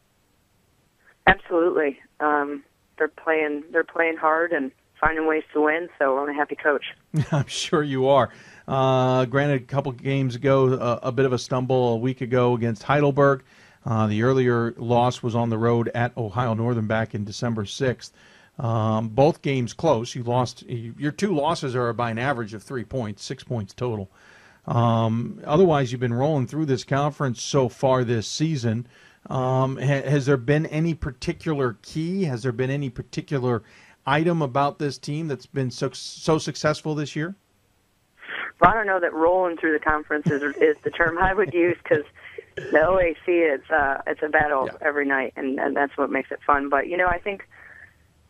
Absolutely. 1.28 2.00
Um, 2.20 2.64
they're 2.98 3.10
playing. 3.10 3.64
They're 3.72 3.84
playing 3.84 4.18
hard 4.18 4.54
and 4.54 4.72
finding 5.02 5.28
ways 5.28 5.44
to 5.54 5.62
win. 5.62 5.90
So 6.00 6.18
I'm 6.20 6.30
a 6.30 6.34
happy 6.34 6.56
coach. 6.56 6.86
I'm 7.32 7.48
sure 7.48 7.84
you 7.84 8.08
are. 8.08 8.30
Uh, 8.68 9.26
granted, 9.26 9.64
a 9.64 9.66
couple 9.66 9.92
games 9.92 10.36
ago, 10.36 10.74
uh, 10.74 11.00
a 11.04 11.12
bit 11.12 11.26
of 11.26 11.34
a 11.34 11.40
stumble 11.40 11.96
a 11.96 11.98
week 11.98 12.22
ago 12.22 12.54
against 12.54 12.84
Heidelberg. 12.84 13.44
Uh, 13.86 14.08
the 14.08 14.24
earlier 14.24 14.74
loss 14.78 15.24
was 15.24 15.36
on 15.36 15.50
the 15.50 15.58
road 15.58 15.90
at 15.96 16.16
Ohio 16.16 16.54
Northern 16.54 16.88
back 16.88 17.16
in 17.16 17.26
December 17.26 17.64
6th. 17.64 18.12
Um, 18.60 19.10
both 19.10 19.42
games 19.42 19.74
close. 19.74 20.14
You 20.14 20.24
lost. 20.24 20.64
Your 20.64 21.12
two 21.12 21.34
losses 21.34 21.76
are 21.76 21.92
by 21.94 22.12
an 22.12 22.20
average 22.20 22.54
of 22.54 22.62
three 22.62 22.84
points, 22.84 23.24
six 23.24 23.44
points 23.44 23.74
total. 23.74 24.12
Um, 24.68 25.42
otherwise, 25.46 25.92
you've 25.92 26.02
been 26.02 26.14
rolling 26.14 26.46
through 26.46 26.68
this 26.68 26.84
conference 26.84 27.42
so 27.42 27.70
far 27.70 28.04
this 28.04 28.28
season. 28.28 28.86
Um, 29.30 29.78
ha- 29.78 30.08
has 30.08 30.28
there 30.28 30.38
been 30.38 30.68
any 30.68 30.94
particular 30.94 31.78
key? 31.82 32.26
Has 32.26 32.44
there 32.44 32.52
been 32.52 32.70
any 32.70 32.90
particular 32.90 33.64
item 34.06 34.42
about 34.42 34.80
this 34.80 34.98
team 34.98 35.28
that's 35.28 35.46
been 35.46 35.72
so 35.72 35.90
so 35.92 36.38
successful 36.38 36.96
this 36.96 37.16
year? 37.16 37.36
Well, 38.60 38.70
I 38.70 38.74
don't 38.76 38.86
know 38.86 39.00
that 39.00 39.14
rolling 39.14 39.58
through 39.58 39.74
the 39.74 39.84
conference 39.84 40.28
is, 40.28 40.44
is 40.58 40.78
the 40.84 40.92
term 40.92 41.18
I 41.18 41.34
would 41.34 41.52
use 41.52 41.78
because 41.82 42.04
the 42.56 42.78
OAC 42.78 43.16
it's 43.28 43.70
uh, 43.72 44.02
it's 44.06 44.22
a 44.24 44.30
battle 44.30 44.70
every 44.82 45.06
night, 45.06 45.34
and, 45.36 45.60
and 45.60 45.76
that's 45.76 45.98
what 45.98 46.12
makes 46.12 46.32
it 46.32 46.40
fun. 46.46 46.70
But 46.70 46.88
you 46.88 46.98
know, 46.98 47.08
I 47.08 47.18
think 47.18 47.48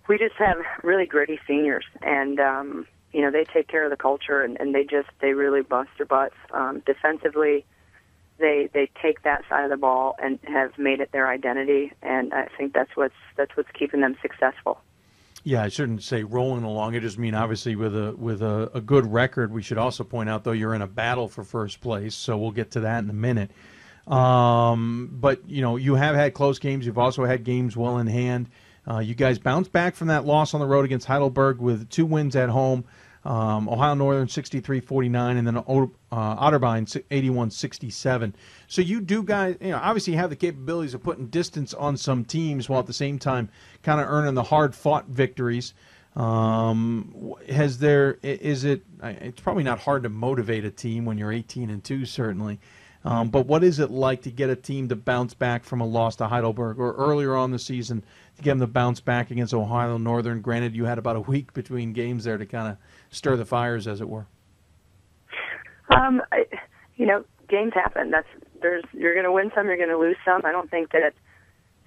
we 0.07 0.17
just 0.17 0.35
have 0.35 0.57
really 0.83 1.05
gritty 1.05 1.39
seniors, 1.47 1.85
and 2.01 2.39
um, 2.39 2.87
you 3.11 3.21
know 3.21 3.31
they 3.31 3.43
take 3.43 3.67
care 3.67 3.83
of 3.83 3.91
the 3.91 3.97
culture, 3.97 4.41
and, 4.41 4.59
and 4.59 4.73
they 4.73 4.83
just 4.83 5.09
they 5.19 5.33
really 5.33 5.61
bust 5.61 5.89
their 5.97 6.05
butts 6.05 6.35
um, 6.53 6.81
defensively. 6.85 7.65
They 8.39 8.69
they 8.73 8.89
take 9.01 9.23
that 9.23 9.43
side 9.49 9.65
of 9.65 9.69
the 9.69 9.77
ball 9.77 10.15
and 10.21 10.39
have 10.43 10.77
made 10.77 11.01
it 11.01 11.11
their 11.11 11.27
identity, 11.27 11.91
and 12.01 12.33
I 12.33 12.47
think 12.57 12.73
that's 12.73 12.95
what's 12.95 13.15
that's 13.35 13.55
what's 13.57 13.69
keeping 13.77 14.01
them 14.01 14.15
successful. 14.21 14.79
Yeah, 15.43 15.63
I 15.63 15.69
shouldn't 15.69 16.03
say 16.03 16.23
rolling 16.23 16.63
along. 16.63 16.95
I 16.95 16.99
just 16.99 17.17
mean 17.17 17.33
obviously 17.33 17.75
with 17.75 17.95
a 17.95 18.13
with 18.15 18.41
a, 18.41 18.69
a 18.75 18.81
good 18.81 19.11
record. 19.11 19.51
We 19.51 19.63
should 19.63 19.79
also 19.79 20.03
point 20.03 20.29
out 20.29 20.43
though 20.43 20.51
you're 20.51 20.75
in 20.75 20.81
a 20.81 20.87
battle 20.87 21.27
for 21.27 21.43
first 21.43 21.81
place, 21.81 22.13
so 22.13 22.37
we'll 22.37 22.51
get 22.51 22.71
to 22.71 22.81
that 22.81 23.03
in 23.03 23.09
a 23.09 23.13
minute. 23.13 23.51
Um, 24.07 25.09
but 25.13 25.47
you 25.49 25.61
know 25.61 25.77
you 25.77 25.95
have 25.95 26.15
had 26.15 26.33
close 26.33 26.59
games. 26.59 26.85
You've 26.85 26.97
also 26.97 27.25
had 27.25 27.43
games 27.43 27.75
well 27.75 27.97
in 27.97 28.07
hand. 28.07 28.49
Uh, 28.87 28.99
you 28.99 29.15
guys 29.15 29.39
bounced 29.39 29.71
back 29.71 29.95
from 29.95 30.07
that 30.07 30.25
loss 30.25 30.53
on 30.53 30.59
the 30.59 30.65
road 30.67 30.85
against 30.85 31.07
Heidelberg 31.07 31.59
with 31.59 31.89
two 31.89 32.05
wins 32.05 32.35
at 32.35 32.49
home. 32.49 32.83
Um, 33.23 33.69
Ohio 33.69 33.93
Northern 33.93 34.27
63-49, 34.27 35.37
and 35.37 35.45
then 35.45 35.57
uh, 35.57 35.61
Otterbein 35.61 36.87
81-67. 37.11 38.33
So 38.67 38.81
you 38.81 38.99
do 38.99 39.21
guys, 39.21 39.57
you 39.61 39.69
know, 39.69 39.77
obviously 39.77 40.13
have 40.13 40.31
the 40.31 40.35
capabilities 40.35 40.95
of 40.95 41.03
putting 41.03 41.27
distance 41.27 41.73
on 41.75 41.97
some 41.97 42.25
teams 42.25 42.67
while 42.67 42.79
at 42.79 42.87
the 42.87 42.93
same 42.93 43.19
time 43.19 43.49
kind 43.83 44.01
of 44.01 44.07
earning 44.07 44.33
the 44.33 44.43
hard-fought 44.43 45.07
victories. 45.07 45.75
Um, 46.15 47.35
has 47.47 47.77
there 47.77 48.17
is 48.21 48.65
it? 48.65 48.83
It's 49.01 49.39
probably 49.39 49.63
not 49.63 49.79
hard 49.79 50.03
to 50.03 50.09
motivate 50.09 50.65
a 50.65 50.71
team 50.71 51.05
when 51.05 51.17
you're 51.17 51.31
18 51.31 51.69
and 51.69 51.83
two, 51.83 52.05
certainly. 52.05 52.59
Um, 53.03 53.29
but 53.29 53.47
what 53.47 53.63
is 53.63 53.79
it 53.79 53.89
like 53.89 54.21
to 54.23 54.31
get 54.31 54.49
a 54.49 54.55
team 54.55 54.89
to 54.89 54.95
bounce 54.95 55.33
back 55.33 55.63
from 55.63 55.81
a 55.81 55.85
loss 55.85 56.17
to 56.17 56.27
Heidelberg, 56.27 56.77
or 56.79 56.93
earlier 56.93 57.35
on 57.35 57.51
the 57.51 57.57
season 57.57 58.03
to 58.35 58.43
get 58.43 58.51
them 58.51 58.59
to 58.59 58.67
bounce 58.67 58.99
back 58.99 59.31
against 59.31 59.53
Ohio 59.53 59.97
Northern? 59.97 60.41
Granted, 60.41 60.75
you 60.75 60.85
had 60.85 60.97
about 60.97 61.15
a 61.15 61.21
week 61.21 61.53
between 61.53 61.93
games 61.93 62.25
there 62.25 62.37
to 62.37 62.45
kind 62.45 62.67
of 62.67 62.77
stir 63.11 63.35
the 63.35 63.45
fires, 63.45 63.87
as 63.87 64.01
it 64.01 64.09
were. 64.09 64.25
Um, 65.95 66.21
I, 66.31 66.45
you 66.95 67.05
know, 67.05 67.23
games 67.49 67.73
happen. 67.73 68.11
That's 68.11 68.27
there's 68.61 68.83
you're 68.93 69.13
going 69.13 69.25
to 69.25 69.31
win 69.31 69.51
some, 69.53 69.67
you're 69.67 69.77
going 69.77 69.89
to 69.89 69.97
lose 69.97 70.17
some. 70.25 70.41
I 70.45 70.51
don't 70.51 70.69
think 70.69 70.91
that 70.91 71.13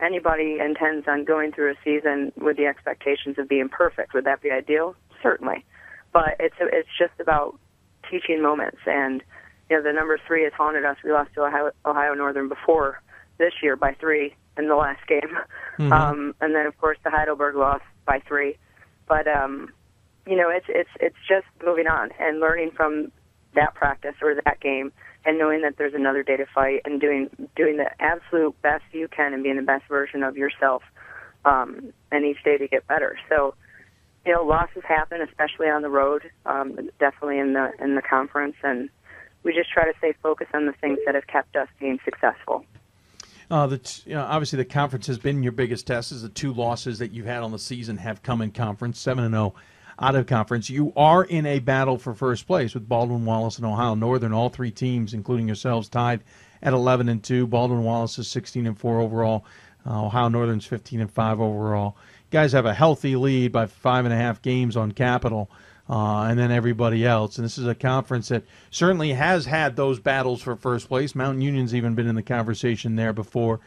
anybody 0.01 0.59
intends 0.61 1.09
on 1.09 1.25
going 1.25 1.53
through 1.53 1.73
a 1.73 1.75
season 1.83 2.33
with 2.37 2.57
the 2.57 2.67
expectations 2.67 3.39
of 3.39 3.49
being 3.49 3.69
perfect. 3.69 4.15
Would 4.15 4.25
that 4.25 4.43
be 4.43 4.51
ideal? 4.51 4.95
Certainly, 5.23 5.65
but 6.13 6.37
it's 6.39 6.57
it's 6.61 6.89
just 6.99 7.19
about 7.19 7.59
teaching 8.11 8.43
moments 8.43 8.79
and 8.87 9.23
you 9.71 9.77
know, 9.77 9.83
the 9.83 9.93
number 9.93 10.19
three 10.27 10.45
has 10.45 10.53
haunted 10.53 10.85
us. 10.85 10.97
We 11.05 11.13
lost 11.13 11.31
to 11.35 11.45
Ohio, 11.45 11.71
Ohio 11.85 12.15
Northern 12.15 12.49
before 12.49 13.03
this 13.39 13.53
year 13.63 13.77
by 13.77 13.95
three 13.95 14.35
in 14.59 14.69
the 14.69 14.77
last 14.77 15.05
game. 15.09 15.39
Mm-hmm. 15.79 15.93
Um, 15.93 16.35
and 16.41 16.55
then, 16.55 16.67
of 16.67 16.77
course, 16.79 16.99
the 17.05 17.11
Heidelberg 17.11 17.57
loss 17.57 17.81
by 18.07 18.21
three. 18.27 18.57
But, 19.09 19.27
um, 19.27 19.73
you 20.27 20.37
know, 20.37 20.51
it's, 20.51 20.67
it's, 20.69 20.91
it's 21.01 21.17
just 21.29 21.47
moving 21.65 21.87
on 21.87 22.11
and 22.19 22.41
learning 22.41 22.71
from 22.77 23.13
that 23.55 23.75
practice 23.75 24.15
or 24.23 24.35
that 24.45 24.61
game 24.61 24.93
and 25.25 25.39
knowing 25.39 25.63
that 25.63 25.77
there's 25.79 25.95
another 25.95 26.23
day 26.23 26.37
to 26.37 26.47
fight 26.55 26.83
and 26.85 27.01
doing, 27.01 27.31
doing 27.57 27.77
the 27.77 27.91
absolute 28.01 28.61
best 28.63 28.85
you 28.93 29.09
can 29.09 29.33
and 29.33 29.43
being 29.43 29.57
the 29.57 29.63
best 29.63 29.85
version 29.89 30.23
of 30.23 30.37
yourself, 30.37 30.83
um, 31.45 31.93
and 32.11 32.25
each 32.25 32.43
day 32.45 32.59
to 32.59 32.69
get 32.69 32.87
better. 32.87 33.19
So, 33.29 33.55
you 34.27 34.33
know, 34.33 34.43
losses 34.43 34.83
happen, 34.87 35.21
especially 35.21 35.69
on 35.69 35.83
the 35.83 35.91
road, 35.91 36.31
um, 36.47 36.91
definitely 36.99 37.39
in 37.39 37.53
the, 37.53 37.73
in 37.81 37.95
the 37.95 38.03
conference 38.03 38.57
and, 38.63 38.91
we 39.45 39.53
just 39.53 39.71
try 39.71 39.85
to 39.85 39.97
stay 39.99 40.15
focused 40.23 40.55
on 40.55 40.67
the 40.67 40.73
things 40.73 40.99
that 41.07 41.15
have 41.15 41.27
kept 41.27 41.55
us 41.55 41.69
being 41.79 42.01
successful. 42.05 42.65
Uh, 43.51 43.67
the 43.67 44.03
you 44.07 44.15
know, 44.15 44.23
obviously 44.23 44.57
the 44.57 44.65
conference 44.65 45.07
has 45.07 45.19
been 45.19 45.43
your 45.43 45.53
biggest 45.53 45.87
test. 45.87 46.11
As 46.11 46.23
the 46.23 46.31
two 46.31 46.53
losses 46.53 46.99
that 46.99 47.13
you've 47.13 47.27
had 47.27 47.43
on 47.43 47.53
the 47.53 47.59
season 47.59 47.99
have 47.99 48.23
come 48.23 48.41
in 48.41 48.51
conference, 48.51 48.99
seven 48.99 49.23
and 49.23 49.35
zero 49.35 49.55
out 49.99 50.15
of 50.15 50.27
conference. 50.27 50.71
You 50.71 50.93
are 50.97 51.25
in 51.25 51.47
a 51.47 51.59
battle 51.59 51.99
for 51.99 52.15
first 52.15 52.47
place 52.47 52.75
with 52.75 52.89
Baldwin 52.89 53.25
Wallace 53.25 53.57
and 53.59 53.66
Ohio 53.66 53.95
Northern. 53.95 54.33
All 54.33 54.49
three 54.49 54.71
teams, 54.71 55.15
including 55.15 55.47
yourselves, 55.47 55.89
tied 55.89 56.23
at 56.62 56.73
eleven 56.73 57.09
and 57.09 57.23
two. 57.23 57.47
Baldwin 57.47 57.85
Wallace 57.85 58.19
is 58.19 58.29
sixteen 58.29 58.66
and 58.66 58.79
four 58.79 59.01
overall. 59.01 59.45
Uh, 59.87 60.07
Ohio 60.07 60.29
Northern's 60.29 60.66
fifteen 60.66 61.01
and 61.01 61.11
five 61.11 61.41
overall. 61.41 61.97
You 62.31 62.39
guys 62.39 62.53
have 62.53 62.66
a 62.66 62.75
healthy 62.75 63.16
lead 63.16 63.53
by 63.53 63.66
five 63.66 64.05
and 64.05 64.15
a 64.15 64.16
half 64.16 64.43
games 64.43 64.77
on 64.77 64.93
Capital 64.93 65.51
uh, 65.89 66.23
and 66.23 66.39
then 66.39 66.51
everybody 66.51 67.07
else. 67.07 67.37
And 67.37 67.45
this 67.45 67.59
is 67.59 67.66
a 67.66 67.75
conference 67.75 68.29
that 68.29 68.45
certainly 68.71 69.12
has 69.12 69.45
had 69.45 69.77
those 69.77 70.01
battles 70.01 70.43
for 70.43 70.57
first 70.57 70.89
place. 70.89 71.15
Mount 71.15 71.43
Union's 71.43 71.75
even 71.75 71.95
been 71.95 72.09
in 72.09 72.15
the 72.15 72.23
conversation 72.23 72.97
there 72.97 73.12
before. 73.12 73.61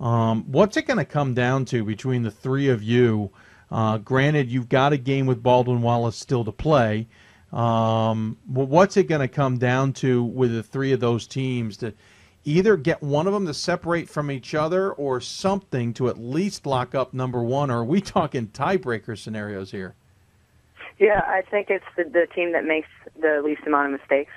Um, 0.00 0.44
what's 0.50 0.76
it 0.76 0.86
going 0.86 0.98
to 0.98 1.04
come 1.04 1.34
down 1.34 1.64
to 1.66 1.84
between 1.84 2.22
the 2.22 2.30
three 2.30 2.68
of 2.68 2.82
you? 2.82 3.30
Uh, 3.74 3.98
granted, 3.98 4.48
you've 4.52 4.68
got 4.68 4.92
a 4.92 4.96
game 4.96 5.26
with 5.26 5.42
Baldwin 5.42 5.82
Wallace 5.82 6.14
still 6.14 6.44
to 6.44 6.52
play. 6.52 7.08
Um, 7.52 8.36
what's 8.46 8.96
it 8.96 9.08
going 9.08 9.20
to 9.20 9.26
come 9.26 9.58
down 9.58 9.92
to 9.94 10.22
with 10.22 10.54
the 10.54 10.62
three 10.62 10.92
of 10.92 11.00
those 11.00 11.26
teams 11.26 11.76
to 11.78 11.92
either 12.44 12.76
get 12.76 13.02
one 13.02 13.26
of 13.26 13.32
them 13.32 13.46
to 13.46 13.54
separate 13.54 14.08
from 14.08 14.30
each 14.30 14.54
other 14.54 14.92
or 14.92 15.20
something 15.20 15.92
to 15.94 16.08
at 16.08 16.18
least 16.18 16.66
lock 16.66 16.94
up 16.94 17.14
number 17.14 17.42
one? 17.42 17.68
Or 17.68 17.78
are 17.78 17.84
we 17.84 18.00
talking 18.00 18.46
tiebreaker 18.46 19.18
scenarios 19.18 19.72
here? 19.72 19.96
Yeah, 21.00 21.22
I 21.26 21.42
think 21.42 21.68
it's 21.68 21.84
the, 21.96 22.04
the 22.04 22.28
team 22.32 22.52
that 22.52 22.64
makes 22.64 22.88
the 23.20 23.42
least 23.44 23.62
amount 23.66 23.92
of 23.92 24.00
mistakes. 24.00 24.30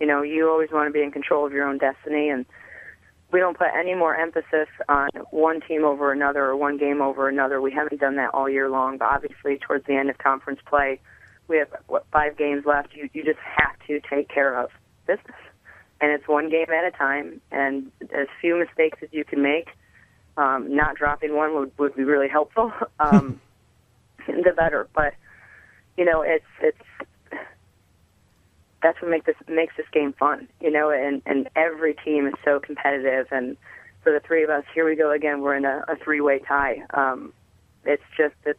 You 0.00 0.06
know, 0.06 0.22
you 0.22 0.48
always 0.48 0.70
want 0.70 0.88
to 0.88 0.92
be 0.94 1.02
in 1.02 1.10
control 1.10 1.44
of 1.44 1.52
your 1.52 1.68
own 1.68 1.76
destiny, 1.76 2.30
and 2.30 2.46
we 3.30 3.40
don't 3.40 3.58
put 3.58 3.68
any 3.76 3.94
more 3.94 4.16
emphasis 4.16 4.68
on 4.88 5.10
one 5.30 5.60
team 5.60 5.84
over 5.84 6.12
another 6.12 6.44
or 6.44 6.56
one 6.56 6.78
game 6.78 7.02
over 7.02 7.28
another. 7.28 7.60
We 7.60 7.72
haven't 7.72 8.00
done 8.00 8.16
that 8.16 8.32
all 8.32 8.48
year 8.48 8.70
long, 8.70 8.98
but 8.98 9.06
obviously 9.06 9.58
towards 9.58 9.84
the 9.86 9.94
end 9.94 10.08
of 10.08 10.18
conference 10.18 10.60
play, 10.66 11.00
we 11.46 11.58
have 11.58 11.68
what 11.86 12.06
five 12.10 12.36
games 12.36 12.64
left. 12.64 12.94
You 12.94 13.08
you 13.12 13.24
just 13.24 13.38
have 13.40 13.74
to 13.86 14.00
take 14.08 14.28
care 14.28 14.58
of 14.58 14.70
business, 15.06 15.36
and 16.00 16.10
it's 16.10 16.26
one 16.26 16.48
game 16.50 16.70
at 16.70 16.84
a 16.84 16.90
time, 16.90 17.40
and 17.50 17.90
as 18.12 18.28
few 18.40 18.58
mistakes 18.58 18.98
as 19.02 19.08
you 19.12 19.24
can 19.24 19.42
make. 19.42 19.68
Um, 20.36 20.76
not 20.76 20.94
dropping 20.94 21.34
one 21.34 21.54
would 21.56 21.72
would 21.78 21.96
be 21.96 22.04
really 22.04 22.28
helpful. 22.28 22.72
Um, 23.00 23.40
the 24.26 24.52
better, 24.56 24.88
but 24.94 25.14
you 25.96 26.04
know, 26.04 26.22
it's 26.22 26.44
it's 26.60 26.78
that's 28.82 29.00
what 29.00 29.10
makes 29.10 29.26
this 29.26 29.36
makes 29.48 29.76
this 29.76 29.86
game 29.92 30.12
fun, 30.12 30.48
you 30.60 30.70
know, 30.70 30.90
and 30.90 31.22
and 31.26 31.48
every 31.56 31.94
team 31.94 32.26
is 32.26 32.34
so 32.44 32.60
competitive 32.60 33.26
and 33.30 33.56
for 34.02 34.12
the 34.12 34.20
three 34.20 34.44
of 34.44 34.50
us, 34.50 34.64
here 34.74 34.88
we 34.88 34.94
go 34.94 35.10
again, 35.10 35.40
we're 35.40 35.56
in 35.56 35.64
a, 35.64 35.84
a 35.88 35.96
three 35.96 36.20
way 36.20 36.38
tie. 36.38 36.82
Um 36.94 37.32
it's 37.84 38.02
just 38.16 38.34
it's 38.44 38.58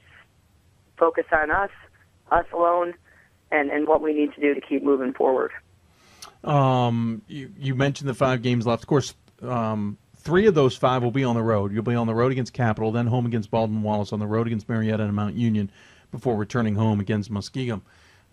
focus 0.98 1.26
on 1.32 1.52
us, 1.52 1.72
us 2.32 2.46
alone 2.54 2.94
and, 3.52 3.72
and 3.72 3.88
what 3.88 4.02
we 4.02 4.14
need 4.14 4.34
to 4.34 4.42
do 4.42 4.54
to 4.54 4.62
keep 4.62 4.84
moving 4.84 5.14
forward. 5.14 5.52
Um 6.44 7.22
you 7.28 7.52
you 7.58 7.76
mentioned 7.76 8.10
the 8.10 8.14
five 8.14 8.42
games 8.42 8.66
left. 8.68 8.84
Of 8.84 8.88
course, 8.88 9.14
um 9.42 9.98
three 10.18 10.48
of 10.48 10.56
those 10.56 10.76
five 10.76 11.02
will 11.02 11.12
be 11.12 11.24
on 11.24 11.36
the 11.36 11.44
road. 11.44 11.72
You'll 11.72 11.84
be 11.84 11.96
on 11.96 12.08
the 12.08 12.16
road 12.16 12.32
against 12.32 12.54
Capital, 12.54 12.92
then 12.92 13.08
home 13.08 13.26
against 13.26 13.50
Baldwin 13.50 13.84
Wallace, 13.84 14.12
on 14.12 14.20
the 14.20 14.28
road 14.28 14.48
against 14.48 14.68
Marietta 14.68 15.04
and 15.04 15.16
Mount 15.16 15.36
Union 15.36 15.72
before 16.12 16.36
returning 16.36 16.76
home 16.76 17.00
against 17.00 17.32
Muskingum. 17.32 17.82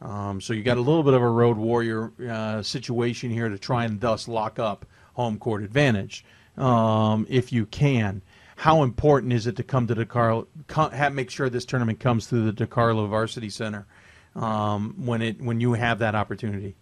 Um, 0.03 0.41
so 0.41 0.53
you 0.53 0.63
got 0.63 0.77
a 0.77 0.81
little 0.81 1.03
bit 1.03 1.15
of 1.15 1.23
a 1.23 1.29
road 1.29 1.57
warrior 1.57 2.13
uh, 2.29 2.63
situation 2.63 3.31
here 3.31 3.49
to 3.49 3.59
try 3.59 3.85
and 3.85 4.01
thus 4.01 4.29
lock 4.29 4.59
up 4.59 4.85
home 5.15 5.39
court 5.39 5.63
advantage 5.63 6.25
um, 6.57 7.27
if 7.29 7.53
you 7.53 7.67
can. 7.67 8.23
How 8.57 8.83
important 8.83 9.33
is 9.33 9.47
it 9.47 9.57
to 9.57 9.63
come 9.63 9.87
to 9.87 9.95
DeCarlo, 9.95 10.47
have, 10.93 11.15
make 11.15 11.31
sure 11.31 11.51
this 11.51 11.65
tournament 11.65 12.01
comes 12.01 12.27
through 12.27 12.51
the 12.51 12.67
DeCarlo 12.67 13.09
Varsity 13.09 13.51
Center 13.51 13.87
um, 14.35 14.95
when 14.97 15.21
it 15.21 15.41
when 15.41 15.61
you 15.61 15.75
have 15.75 15.99
that 15.99 16.15
opportunity? 16.15 16.75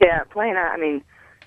Yeah, 0.00 0.24
playing. 0.24 0.56
I 0.56 0.76
mean, 0.76 1.02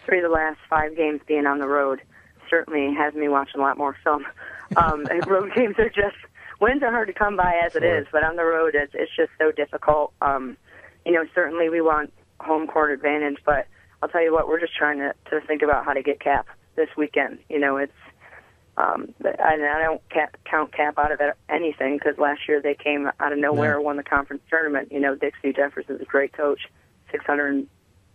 three 0.05 0.17
of 0.17 0.23
the 0.23 0.29
last 0.29 0.57
five 0.67 0.95
games 0.95 1.21
being 1.27 1.45
on 1.45 1.59
the 1.59 1.67
road 1.67 2.01
certainly 2.49 2.93
has 2.95 3.13
me 3.13 3.27
watching 3.27 3.59
a 3.59 3.63
lot 3.63 3.77
more 3.77 3.95
film. 4.03 4.25
Um, 4.77 5.03
road 5.25 5.51
games 5.55 5.79
are 5.79 5.89
just 5.89 6.15
wins 6.60 6.84
are 6.84 6.91
hard 6.91 7.07
to 7.07 7.14
come 7.14 7.36
by 7.36 7.61
as 7.65 7.73
sure. 7.73 7.84
it 7.84 8.02
is, 8.02 8.07
but 8.11 8.23
on 8.23 8.36
the 8.36 8.44
road 8.44 8.76
it's 8.76 8.94
it's 8.94 9.15
just 9.15 9.31
so 9.40 9.52
difficult. 9.52 10.14
Um, 10.22 10.57
you 11.06 11.14
know, 11.14 11.26
certainly 11.34 11.69
we 11.69 11.81
want 11.81 12.14
home 12.40 12.68
court 12.68 12.91
advantage, 12.91 13.38
but 13.45 13.68
I'll 14.02 14.10
tell 14.10 14.23
you 14.23 14.34
what, 14.34 14.48
we're 14.48 14.60
just 14.60 14.76
trying 14.76 14.99
to 14.99 15.14
to 15.30 15.41
think 15.45 15.61
about 15.61 15.86
how 15.86 15.94
to 15.94 16.02
get 16.02 16.19
Cap 16.19 16.48
this 16.76 16.90
weekend. 16.98 17.40
You 17.49 17.60
know, 17.60 17.77
it's 17.77 17.94
um, 18.77 19.14
I, 19.26 19.56
I 19.56 19.84
don't 19.84 20.02
cap, 20.10 20.38
count 20.45 20.72
Cap 20.72 20.98
out 20.98 21.11
of 21.11 21.19
it, 21.19 21.34
anything 21.49 21.98
because 21.98 22.18
last 22.18 22.48
year 22.48 22.61
they 22.61 22.76
came 22.76 23.11
out 23.19 23.34
of 23.34 23.38
nowhere, 23.38 23.77
yeah. 23.77 23.84
won 23.84 23.98
the 23.98 24.03
conference 24.03 24.41
tournament. 24.49 24.91
You 24.91 25.02
know, 25.02 25.15
Dixie 25.15 25.52
Jefferson's 25.53 26.02
a 26.02 26.06
great 26.06 26.31
coach, 26.31 26.61
600 27.11 27.68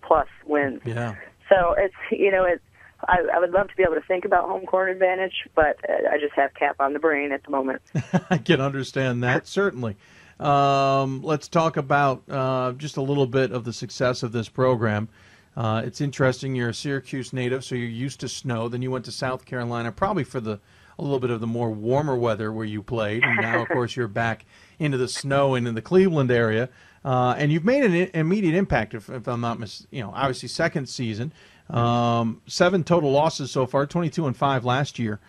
plus 0.02 0.28
wins. 0.46 0.80
Yeah. 0.84 1.16
So 1.48 1.74
it's 1.76 1.94
you 2.10 2.30
know 2.30 2.44
it's 2.44 2.62
I, 3.08 3.18
I 3.34 3.38
would 3.38 3.50
love 3.50 3.68
to 3.68 3.76
be 3.76 3.82
able 3.82 3.94
to 3.94 4.06
think 4.06 4.24
about 4.24 4.48
home 4.48 4.66
court 4.66 4.90
advantage, 4.90 5.34
but 5.54 5.78
uh, 5.88 6.10
I 6.10 6.18
just 6.18 6.34
have 6.34 6.54
cap 6.54 6.76
on 6.80 6.92
the 6.92 6.98
brain 6.98 7.32
at 7.32 7.44
the 7.44 7.50
moment. 7.50 7.82
I 8.30 8.38
can 8.38 8.60
understand 8.60 9.22
that 9.22 9.46
certainly. 9.46 9.96
Um, 10.40 11.22
let's 11.22 11.48
talk 11.48 11.76
about 11.76 12.22
uh, 12.28 12.72
just 12.72 12.96
a 12.96 13.02
little 13.02 13.26
bit 13.26 13.52
of 13.52 13.64
the 13.64 13.72
success 13.72 14.22
of 14.22 14.32
this 14.32 14.48
program. 14.48 15.08
Uh, 15.56 15.82
it's 15.84 16.00
interesting. 16.00 16.54
You're 16.54 16.70
a 16.70 16.74
Syracuse 16.74 17.32
native, 17.32 17.64
so 17.64 17.74
you're 17.74 17.88
used 17.88 18.20
to 18.20 18.28
snow. 18.28 18.68
Then 18.68 18.82
you 18.82 18.90
went 18.90 19.04
to 19.04 19.12
South 19.12 19.44
Carolina, 19.44 19.92
probably 19.92 20.24
for 20.24 20.40
the 20.40 20.58
a 20.98 21.02
little 21.02 21.18
bit 21.18 21.30
of 21.30 21.40
the 21.40 21.46
more 21.46 21.70
warmer 21.70 22.16
weather 22.16 22.52
where 22.52 22.64
you 22.64 22.82
played, 22.82 23.24
and 23.24 23.40
now, 23.40 23.62
of 23.62 23.68
course, 23.72 23.96
you're 23.96 24.08
back 24.08 24.44
into 24.78 24.96
the 24.96 25.08
snow 25.08 25.54
and 25.54 25.66
in 25.66 25.74
the 25.74 25.82
Cleveland 25.82 26.30
area. 26.30 26.68
Uh, 27.04 27.34
and 27.36 27.52
you've 27.52 27.64
made 27.64 27.84
an 27.84 27.94
immediate 28.14 28.54
impact, 28.54 28.94
if, 28.94 29.10
if 29.10 29.28
I'm 29.28 29.40
not 29.40 29.58
mis- 29.58 29.86
you 29.90 30.02
know, 30.02 30.12
obviously 30.14 30.48
second 30.48 30.88
season. 30.88 31.32
Um, 31.70 32.42
seven 32.46 32.84
total 32.84 33.10
losses 33.10 33.50
so 33.50 33.66
far, 33.66 33.86
22 33.86 34.26
and 34.26 34.36
five 34.36 34.64
last 34.64 34.98
year. 34.98 35.20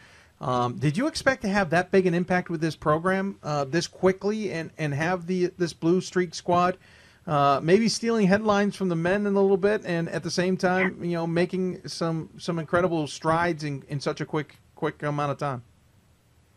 Um, 0.42 0.78
did 0.78 0.98
you 0.98 1.08
expect 1.08 1.44
to 1.44 1.50
have 1.50 1.70
that 1.70 1.92
big 1.92 2.06
an 2.06 2.14
impact 2.14 2.50
with 2.50 2.60
this 2.60 2.76
program 2.76 3.38
uh, 3.42 3.64
this 3.64 3.88
quickly 3.88 4.52
and, 4.52 4.70
and 4.78 4.94
have 4.94 5.28
the 5.28 5.52
this 5.58 5.72
blue 5.72 6.02
streak 6.02 6.36
squad 6.36 6.78
uh, 7.26 7.62
maybe 7.64 7.88
stealing 7.88 8.28
headlines 8.28 8.76
from 8.76 8.90
the 8.90 8.98
men 8.98 9.26
in 9.26 9.34
a 9.34 9.42
little 9.42 9.58
bit 9.58 9.84
and 9.86 10.10
at 10.10 10.24
the 10.24 10.30
same 10.30 10.58
time 10.58 11.02
you 11.02 11.14
know 11.14 11.26
making 11.26 11.88
some 11.88 12.30
some 12.38 12.60
incredible 12.60 13.08
strides 13.08 13.64
in, 13.64 13.82
in 13.88 14.02
such 14.02 14.20
a 14.20 14.26
quick 14.26 14.58
quick 14.76 15.02
amount 15.04 15.32
of 15.32 15.38
time? 15.38 15.64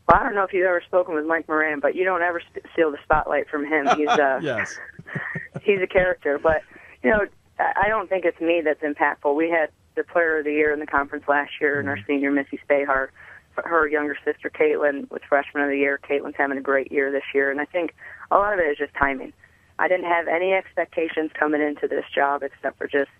Well, 0.08 0.20
I 0.20 0.24
don't 0.24 0.34
know 0.34 0.44
if 0.44 0.52
you've 0.52 0.66
ever 0.66 0.82
spoken 0.86 1.14
with 1.14 1.26
Mike 1.26 1.48
Moran, 1.48 1.80
but 1.80 1.94
you 1.94 2.04
don't 2.04 2.22
ever 2.22 2.42
steal 2.72 2.90
the 2.90 2.98
spotlight 3.04 3.48
from 3.48 3.64
him. 3.64 3.86
He's 3.96 4.08
uh, 4.08 4.40
yes. 4.42 4.78
he's 5.62 5.80
a 5.80 5.86
character. 5.86 6.38
But 6.38 6.62
you 7.02 7.10
know, 7.10 7.26
I 7.58 7.88
don't 7.88 8.08
think 8.08 8.24
it's 8.24 8.40
me 8.40 8.62
that's 8.64 8.82
impactful. 8.82 9.34
We 9.34 9.50
had 9.50 9.70
the 9.96 10.04
Player 10.04 10.38
of 10.38 10.44
the 10.44 10.52
Year 10.52 10.72
in 10.72 10.78
the 10.78 10.86
conference 10.86 11.24
last 11.28 11.52
year, 11.60 11.80
and 11.80 11.88
our 11.88 11.98
senior 12.06 12.30
Missy 12.30 12.58
Spahar. 12.68 13.08
Her 13.56 13.88
younger 13.88 14.16
sister 14.24 14.48
Caitlin 14.48 15.10
was 15.10 15.20
Freshman 15.28 15.64
of 15.64 15.70
the 15.70 15.78
Year. 15.78 15.98
Caitlin's 16.08 16.36
having 16.36 16.58
a 16.58 16.62
great 16.62 16.92
year 16.92 17.10
this 17.10 17.24
year, 17.34 17.50
and 17.50 17.60
I 17.60 17.64
think 17.64 17.94
a 18.30 18.36
lot 18.36 18.52
of 18.52 18.60
it 18.60 18.70
is 18.70 18.78
just 18.78 18.94
timing. 18.94 19.32
I 19.80 19.88
didn't 19.88 20.06
have 20.06 20.28
any 20.28 20.52
expectations 20.52 21.32
coming 21.34 21.60
into 21.60 21.88
this 21.88 22.04
job 22.14 22.44
except 22.44 22.78
for 22.78 22.86
just 22.86 23.10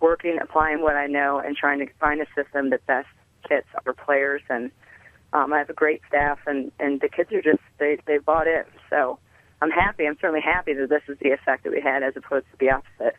working, 0.00 0.38
applying 0.40 0.80
what 0.80 0.96
I 0.96 1.06
know, 1.06 1.38
and 1.38 1.54
trying 1.54 1.78
to 1.80 1.92
find 2.00 2.22
a 2.22 2.26
system 2.34 2.70
that 2.70 2.86
best 2.86 3.08
fits 3.46 3.66
our 3.84 3.92
players. 3.92 4.40
And 4.48 4.70
um, 5.34 5.52
I 5.52 5.58
have 5.58 5.68
a 5.68 5.74
great 5.74 6.00
staff, 6.08 6.38
and 6.46 6.72
and 6.80 7.00
the 7.02 7.10
kids 7.10 7.30
are 7.32 7.42
just 7.42 7.62
they 7.78 7.98
they 8.06 8.16
bought 8.16 8.46
in. 8.46 8.64
So 8.88 9.18
I'm 9.60 9.70
happy. 9.70 10.06
I'm 10.06 10.16
certainly 10.22 10.40
happy 10.40 10.72
that 10.72 10.88
this 10.88 11.02
is 11.06 11.18
the 11.18 11.32
effect 11.32 11.64
that 11.64 11.72
we 11.72 11.82
had, 11.82 12.02
as 12.02 12.16
opposed 12.16 12.46
to 12.52 12.56
the 12.58 12.70
opposite 12.70 13.16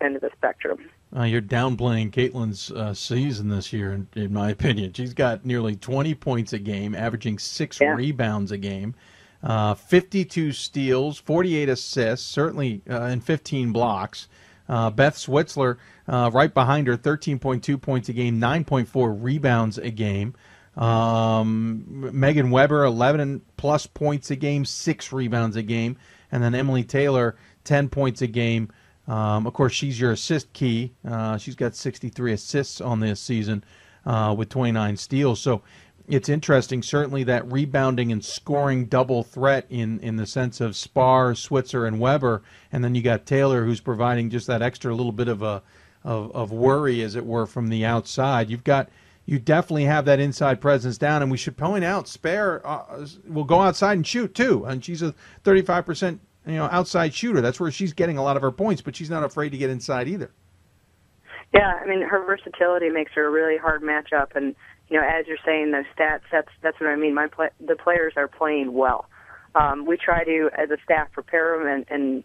end 0.00 0.16
of 0.16 0.22
the 0.22 0.30
spectrum. 0.36 0.78
Uh, 1.16 1.22
you're 1.22 1.40
downplaying 1.40 2.10
Caitlin's 2.10 2.70
uh, 2.72 2.92
season 2.92 3.48
this 3.48 3.72
year, 3.72 3.92
in, 3.92 4.08
in 4.14 4.32
my 4.32 4.50
opinion. 4.56 4.92
She's 4.92 5.14
got 5.14 5.44
nearly 5.46 5.76
20 5.76 6.14
points 6.16 6.52
a 6.52 6.58
game, 6.58 6.94
averaging 6.94 7.38
six 7.38 7.80
Yeah. 7.80 7.94
rebounds 7.94 8.52
a 8.52 8.58
game, 8.58 8.94
uh, 9.42 9.74
52 9.74 10.52
steals, 10.52 11.18
48 11.18 11.68
assists, 11.68 12.26
certainly, 12.26 12.82
uh, 12.90 13.02
and 13.02 13.22
15 13.22 13.72
blocks. 13.72 14.28
Uh, 14.68 14.90
Beth 14.90 15.14
Switzler, 15.16 15.76
uh, 16.08 16.28
right 16.34 16.52
behind 16.52 16.88
her, 16.88 16.96
13.2 16.96 17.80
points 17.80 18.08
a 18.08 18.12
game, 18.12 18.40
9.4 18.40 19.16
rebounds 19.22 19.78
a 19.78 19.90
game. 19.90 20.34
Um, 20.76 22.10
Megan 22.12 22.50
Weber, 22.50 22.84
11 22.84 23.42
plus 23.56 23.86
points 23.86 24.30
a 24.30 24.36
game, 24.36 24.64
six 24.64 25.12
rebounds 25.12 25.56
a 25.56 25.62
game. 25.62 25.96
And 26.32 26.42
then 26.42 26.54
Emily 26.54 26.84
Taylor, 26.84 27.36
10 27.64 27.88
points 27.88 28.22
a 28.22 28.26
game. 28.26 28.70
Um, 29.08 29.46
of 29.46 29.52
course, 29.52 29.72
she's 29.72 30.00
your 30.00 30.12
assist 30.12 30.52
key. 30.52 30.92
Uh, 31.08 31.38
she's 31.38 31.54
got 31.54 31.74
63 31.74 32.32
assists 32.32 32.80
on 32.80 33.00
this 33.00 33.20
season 33.20 33.64
uh, 34.04 34.34
with 34.36 34.48
29 34.48 34.96
steals. 34.96 35.40
So 35.40 35.62
it's 36.08 36.28
interesting, 36.28 36.82
certainly, 36.82 37.24
that 37.24 37.50
rebounding 37.50 38.12
and 38.12 38.24
scoring 38.24 38.86
double 38.86 39.22
threat 39.22 39.66
in, 39.68 40.00
in 40.00 40.16
the 40.16 40.26
sense 40.26 40.60
of 40.60 40.76
Spar, 40.76 41.34
Switzer, 41.34 41.86
and 41.86 42.00
Weber. 42.00 42.42
And 42.72 42.84
then 42.84 42.94
you 42.94 43.02
got 43.02 43.26
Taylor, 43.26 43.64
who's 43.64 43.80
providing 43.80 44.30
just 44.30 44.46
that 44.46 44.62
extra 44.62 44.94
little 44.94 45.12
bit 45.12 45.28
of 45.28 45.42
a 45.42 45.62
of, 46.04 46.30
of 46.36 46.52
worry, 46.52 47.02
as 47.02 47.16
it 47.16 47.26
were, 47.26 47.46
from 47.46 47.68
the 47.68 47.84
outside. 47.84 48.48
You've 48.48 48.62
got 48.62 48.88
you 49.24 49.40
definitely 49.40 49.86
have 49.86 50.04
that 50.04 50.20
inside 50.20 50.60
presence 50.60 50.96
down, 50.98 51.20
and 51.20 51.32
we 51.32 51.36
should 51.36 51.56
point 51.56 51.84
out 51.84 52.06
Spare 52.06 52.64
uh, 52.64 53.06
will 53.26 53.44
go 53.44 53.60
outside 53.60 53.94
and 53.94 54.06
shoot 54.06 54.34
too, 54.34 54.64
and 54.64 54.84
she's 54.84 55.02
a 55.02 55.14
35 55.42 55.84
percent 55.84 56.20
you 56.46 56.54
know 56.54 56.68
outside 56.70 57.14
shooter. 57.14 57.40
That's 57.40 57.60
where 57.60 57.70
she's 57.70 57.92
getting 57.92 58.18
a 58.18 58.22
lot 58.22 58.36
of 58.36 58.42
her 58.42 58.50
points, 58.50 58.82
but 58.82 58.96
she's 58.96 59.10
not 59.10 59.24
afraid 59.24 59.50
to 59.50 59.58
get 59.58 59.70
inside 59.70 60.08
either. 60.08 60.30
Yeah, 61.52 61.78
I 61.82 61.86
mean 61.86 62.02
her 62.02 62.24
versatility 62.24 62.88
makes 62.88 63.12
her 63.14 63.26
a 63.26 63.30
really 63.30 63.56
hard 63.56 63.82
matchup, 63.82 64.34
and 64.34 64.54
you 64.88 64.98
know 64.98 65.06
as 65.06 65.26
you're 65.26 65.38
saying 65.44 65.72
those 65.72 65.84
stats, 65.98 66.22
that's 66.30 66.48
that's 66.62 66.78
what 66.80 66.88
I 66.88 66.96
mean. 66.96 67.14
My 67.14 67.28
play, 67.28 67.48
the 67.64 67.76
players 67.76 68.14
are 68.16 68.28
playing 68.28 68.72
well. 68.72 69.08
Um, 69.54 69.86
we 69.86 69.96
try 69.96 70.22
to, 70.22 70.50
as 70.56 70.70
a 70.70 70.76
staff, 70.84 71.10
prepare 71.12 71.58
them 71.58 71.66
and, 71.66 71.86
and 71.88 72.24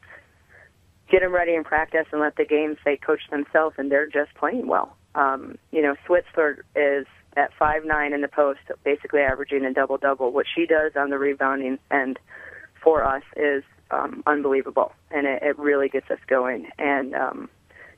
get 1.09 1.21
them 1.21 1.33
ready 1.33 1.55
in 1.55 1.63
practice 1.63 2.05
and 2.11 2.19
let 2.19 2.35
the 2.35 2.45
games 2.45 2.77
say 2.83 2.97
coach 2.97 3.21
themselves, 3.29 3.75
and 3.77 3.89
they're 3.89 4.07
just 4.07 4.33
playing 4.35 4.67
well. 4.67 4.97
Um, 5.15 5.57
you 5.71 5.81
know, 5.81 5.95
Switzler 6.07 6.59
is 6.75 7.05
at 7.37 7.51
five 7.57 7.85
nine 7.85 8.13
in 8.13 8.21
the 8.21 8.27
post, 8.27 8.59
basically 8.83 9.21
averaging 9.21 9.63
a 9.65 9.73
double 9.73 9.97
double. 9.97 10.31
What 10.31 10.45
she 10.53 10.65
does 10.65 10.93
on 10.95 11.09
the 11.09 11.17
rebounding 11.17 11.79
end 11.89 12.19
for 12.83 13.03
us 13.03 13.23
is 13.35 13.63
um, 13.91 14.23
unbelievable, 14.25 14.93
and 15.09 15.27
it, 15.27 15.43
it 15.43 15.59
really 15.59 15.89
gets 15.89 16.09
us 16.09 16.19
going. 16.27 16.69
And 16.77 17.13
um, 17.15 17.49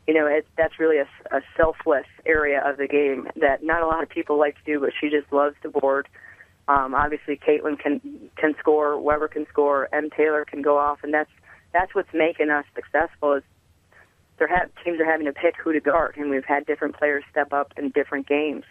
you 0.08 0.14
know, 0.14 0.26
it, 0.28 0.46
that's 0.58 0.80
really 0.80 0.98
a, 0.98 1.08
a 1.32 1.42
selfless 1.56 2.08
area 2.26 2.62
of 2.66 2.78
the 2.78 2.88
game 2.88 3.28
that 3.40 3.64
not 3.64 3.82
a 3.82 3.88
lot 3.88 4.04
of 4.04 4.10
people 4.10 4.38
like 4.38 4.56
to 4.56 4.64
do, 4.66 4.80
but 4.80 4.92
she 5.00 5.10
just 5.10 5.32
loves 5.32 5.56
to 5.64 5.70
board. 5.70 6.08
Um, 6.68 6.94
obviously, 6.96 7.38
Caitlin 7.38 7.78
can 7.80 8.02
can 8.38 8.56
score, 8.60 9.00
Weber 9.00 9.28
can 9.28 9.46
score, 9.50 9.90
M. 9.94 10.10
Taylor 10.10 10.46
can 10.46 10.62
go 10.62 10.78
off, 10.78 11.00
and 11.04 11.14
that's 11.14 11.32
that's 11.74 11.94
what's 11.96 12.14
making 12.14 12.50
us 12.50 12.66
successful. 12.76 13.34
Is 13.34 13.44
they're 14.38 14.48
ha- 14.48 14.68
teams 14.84 15.00
are 15.00 15.06
having 15.06 15.26
to 15.26 15.34
pick 15.34 15.56
who 15.62 15.74
to 15.74 15.80
guard, 15.80 16.16
and 16.18 16.30
we've 16.30 16.46
had 16.46 16.66
different 16.66 16.98
players 16.98 17.24
step 17.32 17.54
up 17.54 17.74
in 17.78 17.90
different 17.90 18.28
games. 18.28 18.64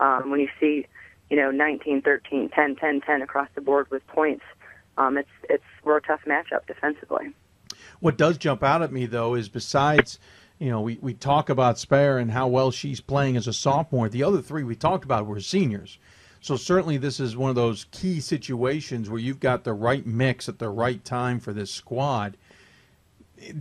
Um, 0.00 0.30
when 0.30 0.40
you 0.40 0.48
see, 0.58 0.86
you 1.30 1.36
know, 1.36 1.50
19, 1.50 2.02
13, 2.02 2.48
10, 2.48 2.76
10, 2.76 3.00
10 3.00 3.22
across 3.22 3.48
the 3.54 3.60
board 3.60 3.90
with 3.90 4.06
points, 4.08 4.44
um, 4.96 5.16
it's 5.16 5.28
it's 5.48 5.64
we're 5.84 5.98
a 5.98 6.02
tough 6.02 6.20
matchup 6.26 6.66
defensively. 6.66 7.32
What 8.00 8.18
does 8.18 8.36
jump 8.36 8.62
out 8.62 8.82
at 8.82 8.92
me 8.92 9.06
though 9.06 9.34
is 9.34 9.48
besides, 9.48 10.18
you 10.58 10.70
know, 10.70 10.80
we, 10.80 10.98
we 11.00 11.14
talk 11.14 11.48
about 11.48 11.78
Spare 11.78 12.18
and 12.18 12.30
how 12.30 12.48
well 12.48 12.70
she's 12.70 13.00
playing 13.00 13.36
as 13.36 13.46
a 13.46 13.52
sophomore. 13.52 14.08
The 14.08 14.22
other 14.22 14.42
three 14.42 14.64
we 14.64 14.76
talked 14.76 15.04
about 15.04 15.26
were 15.26 15.40
seniors. 15.40 15.98
So 16.40 16.56
certainly 16.56 16.96
this 16.96 17.20
is 17.20 17.36
one 17.36 17.50
of 17.50 17.56
those 17.56 17.86
key 17.92 18.18
situations 18.18 19.08
where 19.08 19.20
you've 19.20 19.38
got 19.38 19.62
the 19.62 19.72
right 19.72 20.04
mix 20.04 20.48
at 20.48 20.58
the 20.58 20.68
right 20.68 21.02
time 21.04 21.38
for 21.38 21.52
this 21.52 21.70
squad. 21.70 22.36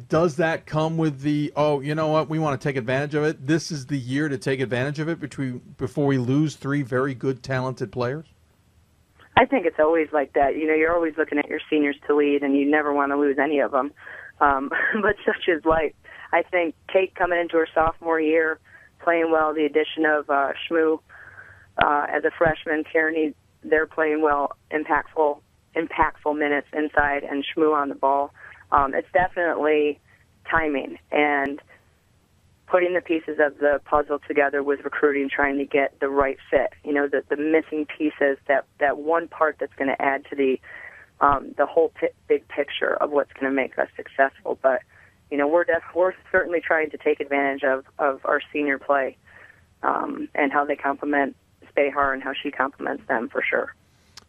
Does 0.07 0.35
that 0.37 0.65
come 0.65 0.97
with 0.97 1.21
the 1.21 1.53
oh, 1.55 1.79
you 1.79 1.95
know 1.95 2.07
what, 2.07 2.29
we 2.29 2.39
want 2.39 2.59
to 2.59 2.67
take 2.67 2.75
advantage 2.75 3.15
of 3.15 3.23
it? 3.23 3.45
This 3.45 3.71
is 3.71 3.85
the 3.85 3.97
year 3.97 4.29
to 4.29 4.37
take 4.37 4.59
advantage 4.59 4.99
of 4.99 5.07
it 5.07 5.19
between 5.19 5.61
before 5.77 6.07
we 6.07 6.17
lose 6.17 6.55
three 6.55 6.81
very 6.81 7.13
good 7.13 7.43
talented 7.43 7.91
players? 7.91 8.25
I 9.37 9.45
think 9.45 9.65
it's 9.65 9.79
always 9.79 10.09
like 10.11 10.33
that. 10.33 10.55
You 10.55 10.67
know, 10.67 10.73
you're 10.73 10.93
always 10.93 11.13
looking 11.17 11.37
at 11.37 11.49
your 11.49 11.61
seniors 11.69 11.95
to 12.07 12.15
lead, 12.15 12.43
and 12.43 12.55
you 12.55 12.69
never 12.69 12.93
want 12.93 13.11
to 13.11 13.17
lose 13.17 13.37
any 13.41 13.59
of 13.59 13.71
them. 13.71 13.91
Um, 14.39 14.69
but 15.01 15.15
such 15.25 15.47
is 15.47 15.63
life. 15.65 15.93
I 16.33 16.43
think 16.43 16.75
Kate 16.91 17.13
coming 17.15 17.39
into 17.39 17.57
her 17.57 17.67
sophomore 17.73 18.19
year, 18.19 18.59
playing 19.03 19.31
well. 19.31 19.53
The 19.53 19.65
addition 19.65 20.05
of 20.05 20.29
uh, 20.29 20.53
Shmoo 20.69 20.99
uh, 21.83 22.05
as 22.09 22.23
a 22.23 22.31
freshman, 22.37 22.83
Kearney, 22.91 23.33
they're 23.63 23.87
playing 23.87 24.21
well, 24.21 24.51
impactful, 24.71 25.41
impactful 25.75 26.37
minutes 26.37 26.67
inside, 26.73 27.23
and 27.23 27.45
Shmoo 27.45 27.73
on 27.75 27.89
the 27.89 27.95
ball. 27.95 28.33
Um, 28.71 28.93
it's 28.93 29.07
definitely 29.13 29.99
timing 30.49 30.97
and 31.11 31.61
putting 32.71 32.93
the 32.93 33.01
pieces 33.01 33.37
of 33.39 33.57
the 33.57 33.81
puzzle 33.83 34.19
together 34.25 34.63
with 34.63 34.79
recruiting, 34.85 35.29
trying 35.29 35.57
to 35.57 35.65
get 35.65 35.99
the 35.99 36.07
right 36.07 36.37
fit. 36.49 36.71
You 36.85 36.93
know, 36.93 37.07
the 37.07 37.21
the 37.29 37.35
missing 37.35 37.85
pieces 37.85 38.37
that 38.47 38.65
that 38.79 38.97
one 38.97 39.27
part 39.27 39.57
that's 39.59 39.73
going 39.75 39.89
to 39.89 40.01
add 40.01 40.25
to 40.29 40.35
the 40.35 40.59
um, 41.19 41.53
the 41.57 41.65
whole 41.65 41.89
pi- 41.89 42.13
big 42.29 42.47
picture 42.47 42.95
of 42.95 43.11
what's 43.11 43.31
going 43.33 43.51
to 43.51 43.55
make 43.55 43.77
us 43.77 43.89
successful. 43.97 44.57
But 44.61 44.81
you 45.29 45.37
know, 45.37 45.47
we're 45.47 45.65
def- 45.65 45.83
we're 45.93 46.13
certainly 46.31 46.61
trying 46.61 46.89
to 46.91 46.97
take 46.97 47.19
advantage 47.19 47.63
of 47.63 47.83
of 47.99 48.21
our 48.23 48.41
senior 48.53 48.79
play 48.79 49.17
um, 49.83 50.29
and 50.33 50.53
how 50.53 50.63
they 50.63 50.77
complement 50.77 51.35
Spahar 51.75 52.13
and 52.13 52.23
how 52.23 52.31
she 52.41 52.51
complements 52.51 53.03
them 53.09 53.27
for 53.27 53.43
sure. 53.47 53.75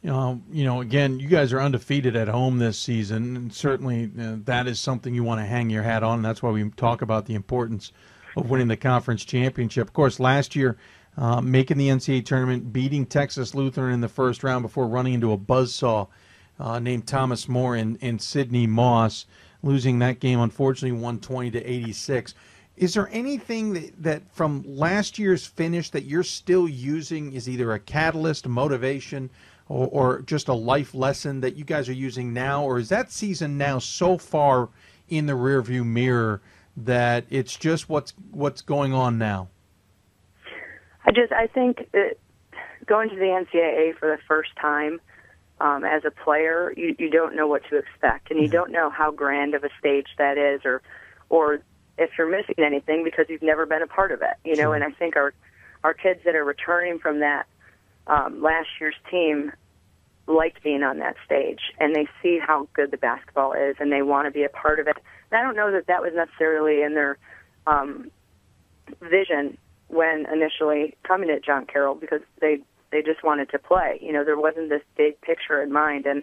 You 0.02 0.10
know, 0.10 0.42
you 0.50 0.64
know, 0.64 0.80
again, 0.80 1.20
you 1.20 1.28
guys 1.28 1.52
are 1.52 1.60
undefeated 1.60 2.16
at 2.16 2.26
home 2.26 2.58
this 2.58 2.76
season, 2.76 3.36
and 3.36 3.54
certainly 3.54 4.10
uh, 4.20 4.34
that 4.46 4.66
is 4.66 4.80
something 4.80 5.14
you 5.14 5.22
want 5.22 5.40
to 5.40 5.46
hang 5.46 5.70
your 5.70 5.84
hat 5.84 6.02
on. 6.02 6.22
That's 6.22 6.42
why 6.42 6.50
we 6.50 6.68
talk 6.70 7.02
about 7.02 7.26
the 7.26 7.36
importance 7.36 7.92
of 8.36 8.50
winning 8.50 8.68
the 8.68 8.76
conference 8.76 9.24
championship. 9.24 9.88
Of 9.88 9.92
course, 9.92 10.20
last 10.20 10.56
year, 10.56 10.76
uh, 11.16 11.40
making 11.40 11.78
the 11.78 11.88
NCAA 11.88 12.24
tournament, 12.24 12.72
beating 12.72 13.06
Texas 13.06 13.54
Lutheran 13.54 13.94
in 13.94 14.00
the 14.00 14.08
first 14.08 14.42
round 14.42 14.62
before 14.62 14.86
running 14.86 15.14
into 15.14 15.32
a 15.32 15.38
buzzsaw 15.38 16.08
uh, 16.58 16.78
named 16.78 17.06
Thomas 17.06 17.48
More 17.48 17.76
and, 17.76 17.98
and 18.00 18.20
Sydney 18.20 18.66
Moss, 18.66 19.26
losing 19.62 19.98
that 19.98 20.20
game, 20.20 20.40
unfortunately, 20.40 20.92
120 20.92 21.50
to 21.52 21.62
86. 21.62 22.34
Is 22.76 22.94
there 22.94 23.08
anything 23.12 23.74
that, 23.74 24.02
that 24.02 24.22
from 24.32 24.64
last 24.66 25.18
year's 25.18 25.46
finish 25.46 25.90
that 25.90 26.04
you're 26.04 26.22
still 26.22 26.68
using 26.68 27.32
is 27.32 27.48
either 27.48 27.72
a 27.72 27.78
catalyst, 27.78 28.48
motivation, 28.48 29.28
or, 29.68 29.88
or 29.88 30.22
just 30.22 30.48
a 30.48 30.54
life 30.54 30.94
lesson 30.94 31.40
that 31.40 31.56
you 31.56 31.64
guys 31.64 31.88
are 31.88 31.94
using 31.94 32.32
now, 32.32 32.64
or 32.64 32.78
is 32.78 32.88
that 32.88 33.12
season 33.12 33.58
now 33.58 33.78
so 33.78 34.16
far 34.16 34.70
in 35.08 35.26
the 35.26 35.34
rearview 35.34 35.84
mirror 35.84 36.40
that 36.76 37.24
it's 37.30 37.56
just 37.56 37.88
what's 37.88 38.14
what's 38.30 38.62
going 38.62 38.92
on 38.92 39.18
now? 39.18 39.48
I 41.04 41.10
just 41.10 41.32
I 41.32 41.46
think 41.46 41.90
that 41.92 42.16
going 42.86 43.08
to 43.10 43.16
the 43.16 43.22
NCAA 43.22 43.96
for 43.98 44.08
the 44.08 44.22
first 44.26 44.50
time 44.60 45.00
um, 45.60 45.84
as 45.84 46.04
a 46.04 46.10
player, 46.10 46.72
you, 46.76 46.94
you 46.98 47.10
don't 47.10 47.36
know 47.36 47.46
what 47.46 47.62
to 47.70 47.76
expect, 47.76 48.30
and 48.30 48.40
you 48.40 48.48
don't 48.48 48.72
know 48.72 48.90
how 48.90 49.12
grand 49.12 49.54
of 49.54 49.62
a 49.64 49.70
stage 49.78 50.08
that 50.18 50.36
is, 50.36 50.62
or 50.64 50.82
or 51.28 51.60
if 51.98 52.10
you're 52.18 52.30
missing 52.30 52.56
anything 52.58 53.04
because 53.04 53.26
you've 53.28 53.42
never 53.42 53.64
been 53.66 53.82
a 53.82 53.86
part 53.86 54.12
of 54.12 54.22
it. 54.22 54.36
You 54.44 54.56
know, 54.56 54.72
and 54.72 54.82
I 54.82 54.90
think 54.90 55.16
our 55.16 55.32
our 55.84 55.94
kids 55.94 56.20
that 56.24 56.34
are 56.34 56.44
returning 56.44 56.98
from 56.98 57.20
that 57.20 57.46
um, 58.06 58.42
last 58.42 58.68
year's 58.80 58.96
team 59.10 59.52
like 60.26 60.62
being 60.62 60.82
on 60.82 60.98
that 60.98 61.16
stage, 61.24 61.60
and 61.78 61.94
they 61.94 62.06
see 62.22 62.38
how 62.38 62.68
good 62.74 62.90
the 62.90 62.96
basketball 62.96 63.52
is, 63.52 63.76
and 63.78 63.92
they 63.92 64.02
want 64.02 64.26
to 64.26 64.30
be 64.30 64.44
a 64.44 64.48
part 64.48 64.80
of 64.80 64.86
it. 64.86 64.96
I 65.34 65.42
don't 65.42 65.56
know 65.56 65.72
that 65.72 65.86
that 65.86 66.02
was 66.02 66.12
necessarily 66.14 66.82
in 66.82 66.94
their 66.94 67.18
um, 67.66 68.10
vision 69.00 69.58
when 69.88 70.26
initially 70.32 70.96
coming 71.02 71.28
to 71.28 71.40
John 71.40 71.66
Carroll 71.66 71.94
because 71.94 72.20
they 72.40 72.60
they 72.90 73.02
just 73.02 73.24
wanted 73.24 73.50
to 73.50 73.58
play. 73.58 73.98
You 74.02 74.12
know, 74.12 74.24
there 74.24 74.38
wasn't 74.38 74.68
this 74.68 74.82
big 74.96 75.20
picture 75.20 75.62
in 75.62 75.72
mind, 75.72 76.06
and 76.06 76.22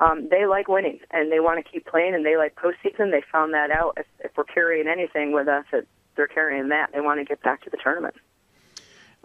um, 0.00 0.28
they 0.30 0.46
like 0.46 0.68
winning 0.68 1.00
and 1.10 1.30
they 1.30 1.40
want 1.40 1.64
to 1.64 1.70
keep 1.70 1.86
playing 1.86 2.14
and 2.14 2.24
they 2.24 2.36
like 2.36 2.56
postseason. 2.56 3.10
They 3.10 3.22
found 3.30 3.54
that 3.54 3.70
out. 3.70 3.94
If, 3.96 4.06
if 4.20 4.32
we're 4.36 4.44
carrying 4.44 4.88
anything 4.88 5.32
with 5.32 5.48
us, 5.48 5.64
it, 5.72 5.86
they're 6.16 6.26
carrying 6.26 6.68
that. 6.68 6.90
They 6.92 7.00
want 7.00 7.20
to 7.20 7.24
get 7.24 7.42
back 7.42 7.62
to 7.64 7.70
the 7.70 7.76
tournament. 7.76 8.14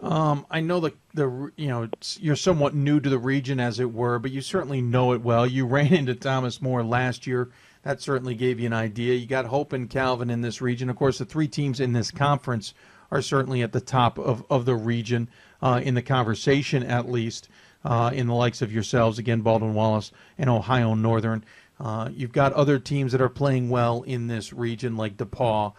Um, 0.00 0.46
I 0.50 0.60
know 0.60 0.80
the 0.80 0.94
the 1.12 1.52
you 1.56 1.68
know 1.68 1.88
you're 2.18 2.36
somewhat 2.36 2.74
new 2.74 3.00
to 3.00 3.10
the 3.10 3.18
region 3.18 3.60
as 3.60 3.78
it 3.80 3.92
were, 3.92 4.18
but 4.18 4.30
you 4.30 4.40
certainly 4.40 4.80
know 4.80 5.12
it 5.12 5.20
well. 5.20 5.46
You 5.46 5.66
ran 5.66 5.92
into 5.92 6.14
Thomas 6.14 6.62
More 6.62 6.82
last 6.82 7.26
year. 7.26 7.50
That 7.82 8.02
certainly 8.02 8.34
gave 8.34 8.60
you 8.60 8.66
an 8.66 8.72
idea. 8.74 9.14
You 9.14 9.26
got 9.26 9.46
Hope 9.46 9.72
and 9.72 9.88
Calvin 9.88 10.28
in 10.30 10.42
this 10.42 10.60
region. 10.60 10.90
Of 10.90 10.96
course, 10.96 11.18
the 11.18 11.24
three 11.24 11.48
teams 11.48 11.80
in 11.80 11.92
this 11.92 12.10
conference 12.10 12.74
are 13.10 13.22
certainly 13.22 13.62
at 13.62 13.72
the 13.72 13.80
top 13.80 14.18
of, 14.18 14.44
of 14.50 14.66
the 14.66 14.76
region 14.76 15.28
uh, 15.62 15.80
in 15.82 15.94
the 15.94 16.02
conversation, 16.02 16.82
at 16.82 17.10
least 17.10 17.48
uh, 17.84 18.10
in 18.12 18.26
the 18.26 18.34
likes 18.34 18.60
of 18.60 18.72
yourselves 18.72 19.18
again, 19.18 19.40
Baldwin 19.40 19.74
Wallace 19.74 20.12
and 20.36 20.50
Ohio 20.50 20.94
Northern. 20.94 21.44
Uh, 21.78 22.10
you've 22.12 22.32
got 22.32 22.52
other 22.52 22.78
teams 22.78 23.12
that 23.12 23.22
are 23.22 23.30
playing 23.30 23.70
well 23.70 24.02
in 24.02 24.26
this 24.26 24.52
region, 24.52 24.96
like 24.96 25.16
DePauw 25.16 25.72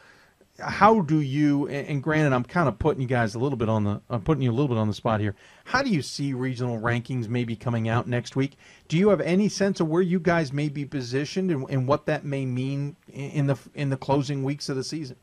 how 0.59 1.01
do 1.01 1.19
you 1.19 1.67
and 1.67 2.03
granted 2.03 2.33
i'm 2.33 2.43
kind 2.43 2.67
of 2.67 2.77
putting 2.77 3.01
you 3.01 3.07
guys 3.07 3.35
a 3.35 3.39
little 3.39 3.57
bit 3.57 3.69
on 3.69 3.83
the 3.83 4.01
i'm 4.09 4.21
putting 4.21 4.43
you 4.43 4.51
a 4.51 4.53
little 4.53 4.67
bit 4.67 4.77
on 4.77 4.87
the 4.87 4.93
spot 4.93 5.19
here. 5.19 5.35
How 5.65 5.81
do 5.81 5.89
you 5.89 6.01
see 6.01 6.33
regional 6.33 6.79
rankings 6.79 7.29
maybe 7.29 7.55
coming 7.55 7.87
out 7.87 8.07
next 8.07 8.35
week? 8.35 8.57
Do 8.89 8.97
you 8.97 9.09
have 9.09 9.21
any 9.21 9.47
sense 9.47 9.79
of 9.79 9.87
where 9.87 10.01
you 10.01 10.19
guys 10.19 10.51
may 10.51 10.67
be 10.67 10.85
positioned 10.85 11.49
and, 11.49 11.69
and 11.69 11.87
what 11.87 12.05
that 12.07 12.25
may 12.25 12.45
mean 12.45 12.97
in 13.07 13.47
the 13.47 13.57
in 13.73 13.89
the 13.89 13.97
closing 13.97 14.43
weeks 14.43 14.69
of 14.69 14.75
the 14.75 14.83
season? 14.83 15.17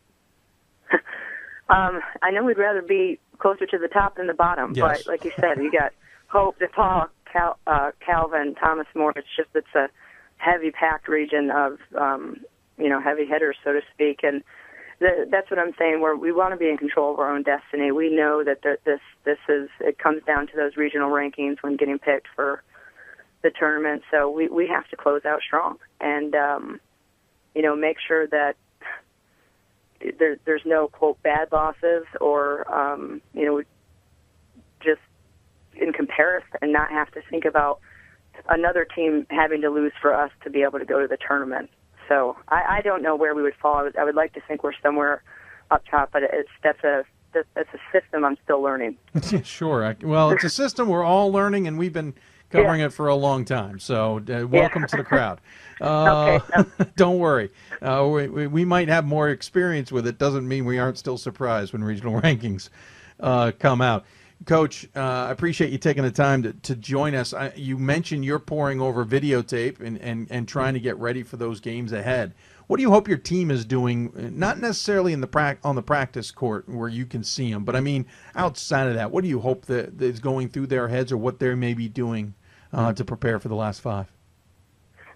Um, 1.71 2.01
i 2.23 2.31
know 2.31 2.45
we'd 2.45 2.57
rather 2.57 2.81
be 2.81 3.21
closer 3.39 3.67
to 3.67 3.77
the 3.77 3.89
top 3.89 4.17
than 4.17 4.27
the 4.27 4.33
bottom 4.33 4.73
yes. 4.75 5.03
but 5.03 5.07
like 5.07 5.23
you 5.23 5.33
said 5.39 5.59
you 5.59 5.71
got 5.71 5.93
hope 6.29 6.59
DePauw 6.59 7.09
Cal, 7.31 7.59
uh, 7.67 7.91
calvin 8.01 8.55
thomas 8.55 8.87
more. 8.95 9.13
It's 9.15 9.29
just 9.37 9.51
it's 9.55 9.75
a 9.75 9.91
heavy 10.39 10.71
packed 10.71 11.09
region 11.09 11.51
of 11.51 11.79
um, 11.95 12.41
you 12.79 12.89
know 12.89 13.03
heavy 13.03 13.27
hitters 13.27 13.57
so 13.63 13.75
to 13.75 13.83
speak 13.93 14.21
and 14.23 14.43
that's 15.01 15.51
what 15.51 15.59
I'm 15.59 15.73
saying. 15.79 16.01
Where 16.01 16.17
we 16.17 16.33
want 16.33 16.53
to 16.53 16.57
be 16.57 16.69
in 16.69 16.77
control 16.77 17.13
of 17.13 17.21
our 17.21 17.33
own 17.33 17.43
destiny. 17.43 17.93
We 17.93 18.15
know 18.15 18.43
that 18.45 18.63
this 18.63 19.01
this 19.25 19.39
is 19.49 19.69
it 19.81 19.99
comes 19.99 20.23
down 20.25 20.47
to 20.49 20.57
those 20.57 20.77
regional 20.77 21.11
rankings 21.11 21.63
when 21.63 21.77
getting 21.77 21.99
picked 21.99 22.27
for 22.35 22.63
the 23.43 23.51
tournament. 23.51 24.03
So 24.11 24.31
we 24.31 24.49
we 24.49 24.67
have 24.67 24.89
to 24.89 24.97
close 24.97 25.25
out 25.25 25.41
strong 25.47 25.79
and 26.01 26.35
um, 26.35 26.81
you 27.55 27.63
know 27.63 27.77
make 27.77 27.99
sure 28.07 28.27
that 28.27 28.57
there, 30.19 30.37
there's 30.45 30.63
no 30.65 30.89
quote 30.89 31.23
bad 31.23 31.49
losses 31.53 32.05
or 32.21 32.71
um, 32.73 33.23
you 33.35 33.45
know 33.45 33.63
just 34.81 35.01
in 35.75 35.93
comparison 35.93 36.51
and 36.61 36.73
not 36.73 36.91
have 36.91 37.11
to 37.13 37.21
think 37.31 37.45
about 37.45 37.81
another 38.49 38.85
team 38.85 39.27
having 39.31 39.61
to 39.61 39.71
lose 39.71 39.93
for 40.01 40.15
us 40.15 40.31
to 40.43 40.51
be 40.51 40.63
able 40.63 40.79
to 40.79 40.85
go 40.85 41.01
to 41.01 41.07
the 41.07 41.17
tournament. 41.17 41.71
So 42.09 42.37
I, 42.49 42.79
I 42.79 42.81
don't 42.81 43.03
know 43.03 43.15
where 43.15 43.35
we 43.35 43.43
would 43.43 43.55
fall. 43.55 43.77
I 43.77 43.83
would, 43.83 43.97
I 43.97 44.05
would 44.05 44.15
like 44.15 44.33
to 44.35 44.41
think 44.49 44.65
we're 44.65 44.73
somewhere 44.83 45.23
up 45.71 45.85
top, 45.91 46.11
but 46.13 46.23
it's 46.23 46.49
that's 46.63 46.83
a 46.83 47.05
that's, 47.35 47.69
a 47.75 47.79
system 47.93 48.25
I'm 48.25 48.37
still 48.45 48.63
learning. 48.63 48.97
sure. 49.45 49.85
I, 49.85 49.97
well, 50.03 50.31
it's 50.31 50.45
a 50.45 50.51
system 50.51 50.89
we're 50.89 51.05
all 51.05 51.31
learning, 51.31 51.67
and 51.67 51.79
we've 51.79 51.93
been 51.93 52.15
covering 52.51 52.81
yeah. 52.81 52.87
it 52.87 52.93
for 52.93 53.09
a 53.09 53.15
long 53.15 53.45
time. 53.45 53.79
So 53.79 54.17
uh, 54.19 54.47
welcome 54.47 54.83
yeah. 54.83 54.87
to 54.87 54.97
the 54.97 55.05
crowd. 55.05 55.41
Uh, 55.81 56.41
okay. 56.59 56.91
don't 56.97 57.21
worry. 57.21 57.53
Uh, 57.81 58.05
we, 58.11 58.49
we 58.49 58.65
might 58.65 58.89
have 58.89 59.05
more 59.05 59.29
experience 59.29 59.93
with 59.93 60.09
it. 60.09 60.19
Doesn't 60.19 60.49
mean 60.49 60.65
we 60.65 60.81
aren't 60.81 60.99
still 60.99 61.17
surprised 61.17 61.73
when 61.73 61.85
regional 61.85 62.21
rankings 62.21 62.69
uh, 63.21 63.53
come 63.57 63.81
out. 63.81 64.05
Coach, 64.47 64.89
uh, 64.95 65.01
I 65.01 65.31
appreciate 65.31 65.71
you 65.73 65.79
taking 65.79 66.05
the 66.05 66.11
time 66.11 66.43
to, 66.45 66.53
to 66.53 66.77
join 66.77 67.15
us. 67.15 67.35
I, 67.35 67.53
you 67.57 67.77
mentioned 67.77 68.25
you're 68.25 68.39
pouring 68.39 68.81
over 68.81 69.05
videotape 69.05 69.81
and, 69.81 69.99
and, 69.99 70.27
and 70.31 70.47
trying 70.47 70.75
to 70.75 70.81
get 70.81 70.97
ready 70.97 71.23
for 71.23 71.37
those 71.37 71.61
games 71.61 71.93
ahead. 71.93 72.35
What 72.69 72.77
do 72.77 72.83
you 72.83 72.91
hope 72.91 73.09
your 73.09 73.19
team 73.19 73.51
is 73.51 73.65
doing? 73.65 74.13
Not 74.39 74.59
necessarily 74.59 75.13
in 75.13 75.21
the 75.21 75.27
pra- 75.27 75.59
on 75.65 75.75
the 75.75 75.83
practice 75.83 76.31
court 76.31 76.69
where 76.69 76.89
you 76.89 77.05
can 77.05 77.25
see 77.25 77.51
them, 77.51 77.65
but 77.65 77.75
I 77.75 77.81
mean 77.81 78.07
outside 78.35 78.87
of 78.87 78.95
that. 78.95 79.11
What 79.11 79.23
do 79.23 79.29
you 79.29 79.41
hope 79.41 79.65
that, 79.67 79.99
that 79.99 80.05
is 80.05 80.21
going 80.21 80.51
through 80.51 80.69
their 80.69 80.89
heads, 80.89 81.11
or 81.11 81.17
what 81.17 81.41
they 81.41 81.55
may 81.55 81.75
be 81.75 81.89
doing 81.89 82.35
uh, 82.73 82.93
to 82.93 83.05
prepare 83.05 83.41
for 83.41 83.49
the 83.49 83.55
last 83.55 83.81
five? 83.81 84.13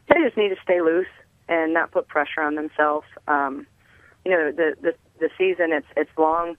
They 0.08 0.16
just 0.24 0.36
need 0.36 0.48
to 0.48 0.56
stay 0.62 0.80
loose 0.80 1.06
and 1.48 1.72
not 1.72 1.90
put 1.90 2.08
pressure 2.08 2.40
on 2.40 2.54
themselves. 2.54 3.06
Um, 3.28 3.66
you 4.24 4.32
know, 4.32 4.50
the, 4.50 4.74
the 4.80 4.94
the 5.20 5.30
season 5.38 5.72
it's 5.72 5.86
it's 5.96 6.10
long 6.18 6.56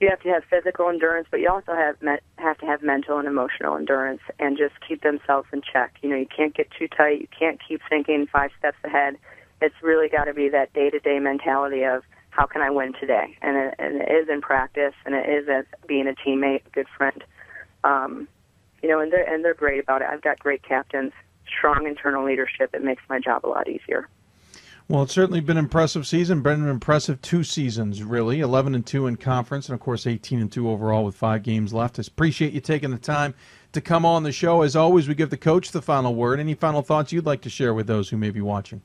you 0.00 0.08
have 0.08 0.20
to 0.22 0.28
have 0.30 0.42
physical 0.48 0.88
endurance, 0.88 1.28
but 1.30 1.40
you 1.40 1.50
also 1.50 1.74
have 1.74 2.00
me- 2.00 2.18
have 2.36 2.58
to 2.58 2.66
have 2.66 2.82
mental 2.82 3.18
and 3.18 3.28
emotional 3.28 3.76
endurance, 3.76 4.22
and 4.38 4.56
just 4.56 4.74
keep 4.86 5.02
themselves 5.02 5.48
in 5.52 5.60
check. 5.60 5.94
You 6.02 6.08
know, 6.08 6.16
you 6.16 6.26
can't 6.26 6.54
get 6.54 6.68
too 6.70 6.88
tight. 6.88 7.20
You 7.20 7.28
can't 7.38 7.60
keep 7.66 7.82
thinking 7.88 8.26
five 8.26 8.50
steps 8.58 8.78
ahead. 8.82 9.16
It's 9.60 9.74
really 9.82 10.08
got 10.08 10.24
to 10.24 10.34
be 10.34 10.48
that 10.48 10.72
day 10.72 10.88
to 10.88 10.98
day 10.98 11.18
mentality 11.18 11.84
of 11.84 12.02
how 12.30 12.46
can 12.46 12.62
I 12.62 12.70
win 12.70 12.94
today, 12.98 13.36
and 13.42 13.56
it, 13.56 13.74
and 13.78 14.00
it 14.00 14.10
is 14.10 14.28
in 14.28 14.40
practice, 14.40 14.94
and 15.04 15.14
it 15.14 15.28
is 15.28 15.48
as 15.48 15.66
being 15.86 16.08
a 16.08 16.14
teammate, 16.14 16.66
a 16.66 16.70
good 16.70 16.86
friend. 16.96 17.22
Um, 17.84 18.26
you 18.82 18.88
know, 18.88 19.00
and 19.00 19.12
they're 19.12 19.28
and 19.28 19.44
they're 19.44 19.54
great 19.54 19.82
about 19.82 20.00
it. 20.00 20.08
I've 20.10 20.22
got 20.22 20.38
great 20.38 20.62
captains, 20.62 21.12
strong 21.46 21.86
internal 21.86 22.24
leadership. 22.24 22.70
It 22.72 22.82
makes 22.82 23.02
my 23.10 23.20
job 23.20 23.44
a 23.44 23.48
lot 23.48 23.68
easier. 23.68 24.08
Well, 24.90 25.04
it's 25.04 25.14
certainly 25.14 25.38
been 25.38 25.56
an 25.56 25.62
impressive 25.66 26.04
season. 26.04 26.42
Been 26.42 26.64
an 26.64 26.68
impressive 26.68 27.22
two 27.22 27.44
seasons, 27.44 28.02
really. 28.02 28.40
11 28.40 28.74
and 28.74 28.84
2 28.84 29.06
in 29.06 29.14
conference, 29.18 29.68
and 29.68 29.74
of 29.74 29.80
course 29.80 30.04
18 30.04 30.40
and 30.40 30.50
2 30.50 30.68
overall 30.68 31.04
with 31.04 31.14
five 31.14 31.44
games 31.44 31.72
left. 31.72 32.00
I 32.00 32.02
appreciate 32.04 32.52
you 32.52 32.60
taking 32.60 32.90
the 32.90 32.98
time 32.98 33.32
to 33.70 33.80
come 33.80 34.04
on 34.04 34.24
the 34.24 34.32
show. 34.32 34.62
As 34.62 34.74
always, 34.74 35.06
we 35.06 35.14
give 35.14 35.30
the 35.30 35.36
coach 35.36 35.70
the 35.70 35.80
final 35.80 36.16
word. 36.16 36.40
Any 36.40 36.54
final 36.54 36.82
thoughts 36.82 37.12
you'd 37.12 37.24
like 37.24 37.40
to 37.42 37.48
share 37.48 37.72
with 37.72 37.86
those 37.86 38.08
who 38.08 38.16
may 38.16 38.30
be 38.30 38.40
watching? 38.40 38.82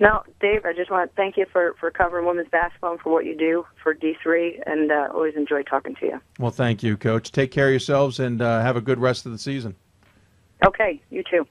No, 0.00 0.22
Dave, 0.40 0.64
I 0.64 0.72
just 0.72 0.90
want 0.90 1.10
to 1.10 1.14
thank 1.16 1.36
you 1.36 1.44
for, 1.52 1.74
for 1.78 1.90
covering 1.90 2.24
women's 2.24 2.48
basketball 2.48 2.92
and 2.92 3.00
for 3.02 3.12
what 3.12 3.26
you 3.26 3.36
do 3.36 3.66
for 3.82 3.94
D3, 3.94 4.62
and 4.64 4.90
uh, 4.90 5.08
always 5.12 5.34
enjoy 5.36 5.64
talking 5.64 5.94
to 5.96 6.06
you. 6.06 6.20
Well, 6.38 6.50
thank 6.50 6.82
you, 6.82 6.96
Coach. 6.96 7.30
Take 7.30 7.50
care 7.50 7.66
of 7.66 7.72
yourselves 7.72 8.20
and 8.20 8.40
uh, 8.40 8.62
have 8.62 8.76
a 8.76 8.80
good 8.80 8.98
rest 8.98 9.26
of 9.26 9.32
the 9.32 9.38
season. 9.38 9.74
Okay, 10.64 11.02
you 11.10 11.22
too. 11.30 11.46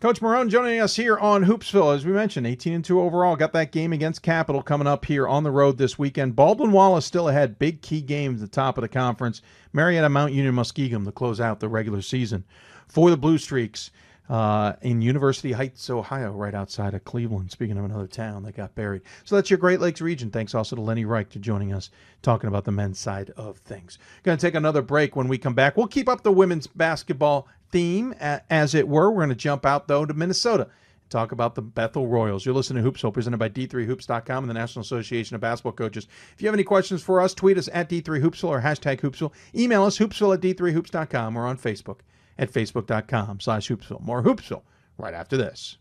Coach 0.00 0.22
Marone 0.22 0.48
joining 0.48 0.80
us 0.80 0.96
here 0.96 1.18
on 1.18 1.44
Hoopsville. 1.44 1.94
As 1.94 2.06
we 2.06 2.12
mentioned, 2.12 2.46
18 2.46 2.72
and 2.72 2.82
2 2.82 2.98
overall. 2.98 3.36
Got 3.36 3.52
that 3.52 3.70
game 3.70 3.92
against 3.92 4.22
Capital 4.22 4.62
coming 4.62 4.86
up 4.86 5.04
here 5.04 5.28
on 5.28 5.44
the 5.44 5.50
road 5.50 5.76
this 5.76 5.98
weekend. 5.98 6.34
Baldwin 6.34 6.72
Wallace 6.72 7.04
still 7.04 7.28
ahead. 7.28 7.58
Big 7.58 7.82
key 7.82 8.00
game 8.00 8.32
at 8.32 8.40
the 8.40 8.48
top 8.48 8.78
of 8.78 8.82
the 8.82 8.88
conference. 8.88 9.42
Marietta 9.74 10.08
Mount 10.08 10.32
Union 10.32 10.54
Muskingum 10.54 11.04
to 11.04 11.12
close 11.12 11.38
out 11.38 11.60
the 11.60 11.68
regular 11.68 12.00
season. 12.00 12.44
For 12.88 13.10
the 13.10 13.18
Blue 13.18 13.36
Streaks 13.36 13.90
uh, 14.30 14.72
in 14.80 15.02
University 15.02 15.52
Heights, 15.52 15.90
Ohio, 15.90 16.32
right 16.32 16.54
outside 16.54 16.94
of 16.94 17.04
Cleveland. 17.04 17.50
Speaking 17.50 17.76
of 17.76 17.84
another 17.84 18.06
town 18.06 18.44
that 18.44 18.56
got 18.56 18.74
buried. 18.74 19.02
So 19.24 19.34
that's 19.34 19.50
your 19.50 19.58
Great 19.58 19.80
Lakes 19.80 20.00
region. 20.00 20.30
Thanks 20.30 20.54
also 20.54 20.76
to 20.76 20.82
Lenny 20.82 21.04
Reich 21.04 21.28
to 21.28 21.38
joining 21.38 21.74
us 21.74 21.90
talking 22.22 22.48
about 22.48 22.64
the 22.64 22.72
men's 22.72 22.98
side 22.98 23.32
of 23.36 23.58
things. 23.58 23.98
Going 24.22 24.38
to 24.38 24.46
take 24.46 24.54
another 24.54 24.80
break 24.80 25.14
when 25.14 25.28
we 25.28 25.36
come 25.36 25.54
back. 25.54 25.76
We'll 25.76 25.88
keep 25.88 26.08
up 26.08 26.22
the 26.22 26.32
women's 26.32 26.66
basketball 26.66 27.48
theme, 27.70 28.14
as 28.20 28.74
it 28.74 28.88
were. 28.88 29.10
We're 29.10 29.20
going 29.20 29.30
to 29.30 29.34
jump 29.34 29.66
out, 29.66 29.88
though, 29.88 30.06
to 30.06 30.14
Minnesota 30.14 30.62
and 30.64 31.10
talk 31.10 31.32
about 31.32 31.54
the 31.54 31.62
Bethel 31.62 32.06
Royals. 32.06 32.44
You're 32.44 32.54
listening 32.54 32.82
to 32.82 32.90
Hoopsville, 32.90 33.12
presented 33.12 33.38
by 33.38 33.48
D3Hoops.com 33.48 34.44
and 34.44 34.50
the 34.50 34.54
National 34.54 34.82
Association 34.82 35.34
of 35.34 35.40
Basketball 35.40 35.72
Coaches. 35.72 36.06
If 36.34 36.42
you 36.42 36.48
have 36.48 36.54
any 36.54 36.64
questions 36.64 37.02
for 37.02 37.20
us, 37.20 37.34
tweet 37.34 37.58
us 37.58 37.68
at 37.72 37.88
D3Hoopsville 37.88 38.48
or 38.48 38.60
hashtag 38.60 39.00
Hoopsville. 39.00 39.32
Email 39.54 39.84
us, 39.84 39.98
hoopsville 39.98 40.34
at 40.34 40.40
D3Hoops.com 40.40 41.36
or 41.36 41.46
on 41.46 41.58
Facebook 41.58 42.00
at 42.38 42.52
Facebook.com 42.52 43.40
slash 43.40 43.68
Hoopsville. 43.68 44.00
More 44.00 44.22
Hoopsville 44.22 44.62
right 44.98 45.14
after 45.14 45.36
this. 45.36 45.76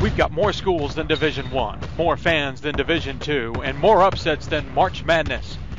We've 0.00 0.16
got 0.16 0.32
more 0.32 0.52
schools 0.52 0.94
than 0.94 1.06
Division 1.06 1.50
1, 1.50 1.80
more 1.96 2.16
fans 2.16 2.60
than 2.60 2.76
Division 2.76 3.18
2, 3.18 3.62
and 3.64 3.78
more 3.78 4.02
upsets 4.02 4.46
than 4.46 4.72
March 4.74 5.02
Madness. 5.04 5.56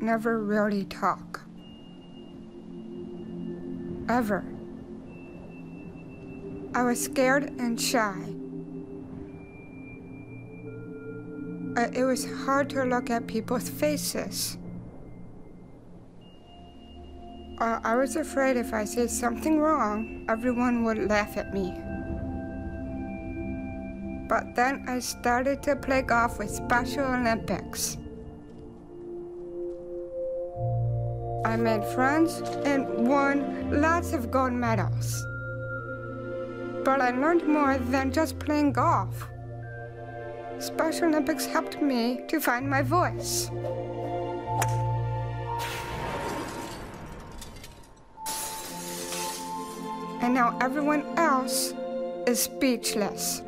never 0.00 0.38
really 0.38 0.84
talk. 0.84 1.40
Ever. 4.08 4.44
I 6.74 6.82
was 6.82 7.02
scared 7.02 7.44
and 7.58 7.80
shy. 7.80 8.14
Uh, 11.76 11.88
it 11.92 12.04
was 12.04 12.24
hard 12.44 12.70
to 12.70 12.84
look 12.84 13.10
at 13.10 13.26
people's 13.26 13.68
faces. 13.68 14.58
Uh, 17.58 17.80
I 17.82 17.96
was 17.96 18.16
afraid 18.16 18.56
if 18.56 18.74
I 18.74 18.84
said 18.84 19.10
something 19.10 19.58
wrong, 19.58 20.26
everyone 20.28 20.84
would 20.84 20.98
laugh 21.08 21.36
at 21.36 21.54
me. 21.54 21.72
But 24.28 24.54
then 24.54 24.84
I 24.88 24.98
started 24.98 25.62
to 25.64 25.76
play 25.76 26.02
golf 26.02 26.38
with 26.38 26.50
Special 26.50 27.04
Olympics. 27.04 27.96
I 31.46 31.54
made 31.54 31.84
friends 31.84 32.42
and 32.64 33.06
won 33.06 33.80
lots 33.80 34.12
of 34.12 34.32
gold 34.32 34.52
medals. 34.52 35.24
But 36.84 37.00
I 37.00 37.10
learned 37.12 37.46
more 37.46 37.78
than 37.78 38.12
just 38.12 38.40
playing 38.40 38.72
golf. 38.72 39.28
Special 40.58 41.06
Olympics 41.06 41.46
helped 41.46 41.80
me 41.80 42.22
to 42.26 42.40
find 42.40 42.68
my 42.68 42.82
voice. 42.82 43.48
And 50.20 50.34
now 50.34 50.58
everyone 50.60 51.04
else 51.16 51.74
is 52.26 52.42
speechless. 52.42 53.45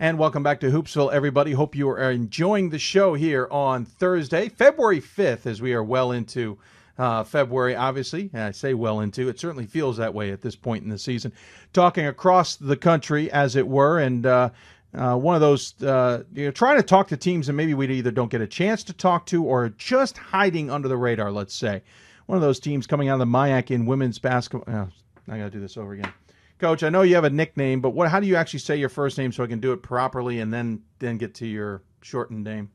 And 0.00 0.18
welcome 0.18 0.42
back 0.42 0.58
to 0.60 0.72
Hoopsville, 0.72 1.12
everybody. 1.12 1.52
Hope 1.52 1.76
you 1.76 1.88
are 1.88 2.10
enjoying 2.10 2.70
the 2.70 2.80
show 2.80 3.14
here 3.14 3.46
on 3.52 3.84
Thursday, 3.84 4.48
February 4.48 5.00
5th, 5.00 5.46
as 5.46 5.62
we 5.62 5.72
are 5.72 5.84
well 5.84 6.10
into 6.10 6.58
uh, 6.98 7.22
February, 7.22 7.76
obviously. 7.76 8.28
And 8.32 8.42
I 8.42 8.50
say 8.50 8.74
well 8.74 8.98
into, 8.98 9.28
it 9.28 9.38
certainly 9.38 9.66
feels 9.66 9.96
that 9.98 10.12
way 10.12 10.32
at 10.32 10.42
this 10.42 10.56
point 10.56 10.82
in 10.82 10.90
the 10.90 10.98
season. 10.98 11.32
Talking 11.72 12.08
across 12.08 12.56
the 12.56 12.76
country, 12.76 13.30
as 13.30 13.54
it 13.54 13.68
were, 13.68 14.00
and 14.00 14.26
uh, 14.26 14.50
uh, 14.94 15.16
one 15.16 15.36
of 15.36 15.40
those, 15.40 15.80
uh, 15.84 16.24
you 16.32 16.46
know, 16.46 16.50
trying 16.50 16.76
to 16.76 16.82
talk 16.82 17.06
to 17.08 17.16
teams 17.16 17.48
and 17.48 17.56
maybe 17.56 17.72
we 17.72 17.86
either 17.86 18.10
don't 18.10 18.32
get 18.32 18.40
a 18.40 18.48
chance 18.48 18.82
to 18.84 18.92
talk 18.92 19.26
to 19.26 19.44
or 19.44 19.68
just 19.68 20.18
hiding 20.18 20.72
under 20.72 20.88
the 20.88 20.96
radar, 20.96 21.30
let's 21.30 21.54
say. 21.54 21.82
One 22.26 22.34
of 22.34 22.42
those 22.42 22.58
teams 22.58 22.88
coming 22.88 23.10
out 23.10 23.20
of 23.20 23.20
the 23.20 23.26
MIAC 23.26 23.70
in 23.70 23.86
women's 23.86 24.18
basketball. 24.18 24.74
Oh, 24.74 24.88
I 25.32 25.38
got 25.38 25.44
to 25.44 25.50
do 25.50 25.60
this 25.60 25.76
over 25.76 25.92
again. 25.92 26.12
Coach, 26.58 26.82
I 26.82 26.88
know 26.88 27.02
you 27.02 27.14
have 27.16 27.24
a 27.24 27.30
nickname, 27.30 27.80
but 27.80 27.90
what? 27.90 28.08
How 28.08 28.20
do 28.20 28.26
you 28.26 28.36
actually 28.36 28.60
say 28.60 28.76
your 28.76 28.88
first 28.88 29.18
name 29.18 29.32
so 29.32 29.42
I 29.42 29.46
can 29.46 29.60
do 29.60 29.72
it 29.72 29.82
properly 29.82 30.40
and 30.40 30.52
then 30.52 30.82
then 30.98 31.18
get 31.18 31.34
to 31.36 31.46
your 31.46 31.82
shortened 32.00 32.44
name? 32.44 32.70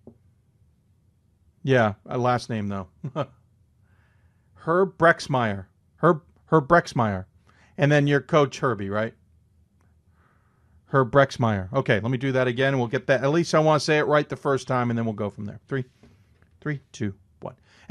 Yeah, 1.64 1.94
a 2.06 2.18
last 2.18 2.50
name 2.50 2.68
though. 2.68 2.88
Herb 4.54 4.98
Brexmeyer. 4.98 5.66
Herb 5.98 6.22
Herb 6.48 6.68
Brexmeyer, 6.68 7.26
and 7.78 7.92
then 7.92 8.08
your 8.08 8.22
coach 8.22 8.60
Herbie, 8.60 8.90
right? 8.90 9.14
Herb 10.88 11.12
Brexmeyer. 11.12 11.72
Okay, 11.72 12.00
let 12.00 12.10
me 12.10 12.18
do 12.18 12.32
that 12.32 12.48
again, 12.48 12.78
we'll 12.80 12.88
get 12.88 13.08
that. 13.08 13.24
At 13.24 13.30
least 13.30 13.54
I 13.54 13.60
want 13.60 13.80
to 13.80 13.86
say 13.86 14.00
it 14.00 14.08
right 14.08 14.28
the 14.28 14.36
first 14.36 14.68
time, 14.68 14.90
and 14.90 14.98
then 14.98 15.06
we'll 15.06 15.14
go 15.14 15.30
from 15.30 15.46
there. 15.46 15.60
Three, 15.68 15.86
three, 16.62 16.82
two. 16.92 17.14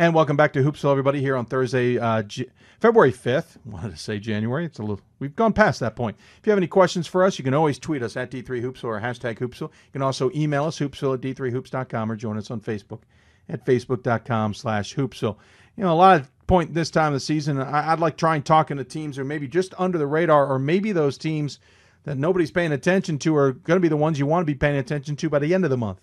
And 0.01 0.15
welcome 0.15 0.37
back 0.37 0.53
to 0.53 0.63
Hoopsville, 0.63 0.93
everybody, 0.93 1.21
here 1.21 1.37
on 1.37 1.45
Thursday, 1.45 1.99
uh, 1.99 2.23
G- 2.23 2.49
February 2.79 3.11
5th. 3.11 3.57
I 3.57 3.61
wanted 3.69 3.91
to 3.91 3.97
say 3.97 4.21
January. 4.21 4.65
It's 4.65 4.79
a 4.79 4.83
little, 4.83 5.01
we've 5.19 5.35
gone 5.35 5.53
past 5.53 5.81
that 5.81 5.97
point. 5.97 6.17
If 6.39 6.47
you 6.47 6.53
have 6.53 6.57
any 6.57 6.69
questions 6.69 7.09
for 7.09 7.25
us, 7.25 7.37
you 7.37 7.43
can 7.43 7.53
always 7.53 7.81
tweet 7.81 8.05
us 8.05 8.17
at 8.17 8.31
D3Hoopsville 8.31 8.85
or 8.85 9.01
hashtag 9.01 9.39
Hoopsville. 9.39 9.73
You 9.73 9.93
can 9.93 10.03
also 10.03 10.31
email 10.37 10.67
us, 10.67 10.79
hoopsville 10.79 11.15
at 11.15 11.21
D3Hoops.com, 11.21 12.13
or 12.13 12.15
join 12.15 12.39
us 12.39 12.49
on 12.53 12.61
Facebook 12.61 13.01
at 13.49 13.67
Facebook.com 13.67 14.55
slash 14.55 14.95
Hoopsville. 14.95 15.37
You 15.77 15.83
know, 15.83 15.93
a 15.93 15.95
lot 15.95 16.21
of 16.21 16.47
point 16.47 16.75
this 16.75 16.93
time 16.93 17.09
of 17.09 17.15
the 17.15 17.21
season, 17.21 17.61
I, 17.61 17.91
I'd 17.91 17.99
like 17.99 18.17
trying 18.17 18.45
talking 18.45 18.77
to 18.77 18.85
teams 18.85 19.19
are 19.19 19.25
maybe 19.25 19.49
just 19.49 19.75
under 19.79 19.99
the 19.99 20.07
radar, 20.07 20.47
or 20.47 20.61
maybe 20.61 20.93
those 20.93 21.19
teams 21.19 21.59
that 22.05 22.17
nobody's 22.17 22.53
paying 22.53 22.71
attention 22.71 23.19
to 23.19 23.35
are 23.35 23.51
going 23.51 23.79
to 23.79 23.83
be 23.83 23.89
the 23.89 23.97
ones 23.97 24.21
you 24.21 24.27
want 24.27 24.43
to 24.43 24.53
be 24.53 24.55
paying 24.55 24.79
attention 24.79 25.17
to 25.17 25.29
by 25.29 25.41
the 25.41 25.55
end 25.55 25.65
of 25.65 25.71
the 25.71 25.77
month, 25.77 26.01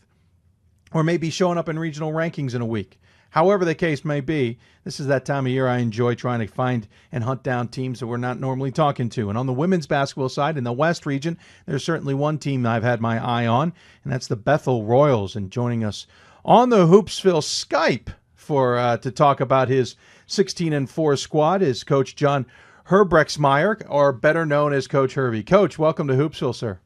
or 0.91 1.01
maybe 1.01 1.29
showing 1.29 1.57
up 1.57 1.69
in 1.69 1.79
regional 1.79 2.11
rankings 2.11 2.53
in 2.53 2.61
a 2.61 2.65
week. 2.65 2.99
However, 3.35 3.65
the 3.65 3.75
case 3.75 4.05
may 4.05 4.21
be, 4.21 4.59
this 4.85 4.97
is 4.97 5.07
that 5.07 5.25
time 5.25 5.45
of 5.45 5.51
year 5.51 5.67
I 5.67 5.79
enjoy 5.79 6.15
trying 6.15 6.39
to 6.39 6.47
find 6.47 6.87
and 7.11 7.21
hunt 7.21 7.43
down 7.43 7.67
teams 7.67 7.99
that 7.99 8.07
we're 8.07 8.15
not 8.15 8.39
normally 8.39 8.71
talking 8.71 9.09
to. 9.09 9.27
And 9.27 9.37
on 9.37 9.45
the 9.45 9.51
women's 9.51 9.87
basketball 9.87 10.29
side, 10.29 10.57
in 10.57 10.63
the 10.63 10.71
West 10.71 11.05
region, 11.05 11.37
there's 11.65 11.83
certainly 11.83 12.13
one 12.13 12.37
team 12.37 12.65
I've 12.65 12.81
had 12.81 13.01
my 13.01 13.21
eye 13.21 13.45
on, 13.45 13.73
and 14.05 14.13
that's 14.13 14.27
the 14.27 14.37
Bethel 14.37 14.85
Royals. 14.85 15.35
And 15.35 15.51
joining 15.51 15.83
us 15.83 16.07
on 16.45 16.69
the 16.69 16.87
Hoopsville 16.87 17.43
Skype 17.43 18.07
for 18.35 18.77
uh, 18.77 18.95
to 18.99 19.11
talk 19.11 19.41
about 19.41 19.67
his 19.67 19.97
16 20.27 20.71
and 20.71 20.89
4 20.89 21.17
squad 21.17 21.61
is 21.61 21.83
Coach 21.83 22.15
John 22.15 22.45
Herbrexmeyer, 22.87 23.85
or 23.89 24.13
better 24.13 24.45
known 24.45 24.71
as 24.71 24.87
Coach 24.87 25.15
Herbie. 25.15 25.43
Coach, 25.43 25.77
welcome 25.77 26.07
to 26.07 26.13
Hoopsville, 26.13 26.55
sir. 26.55 26.79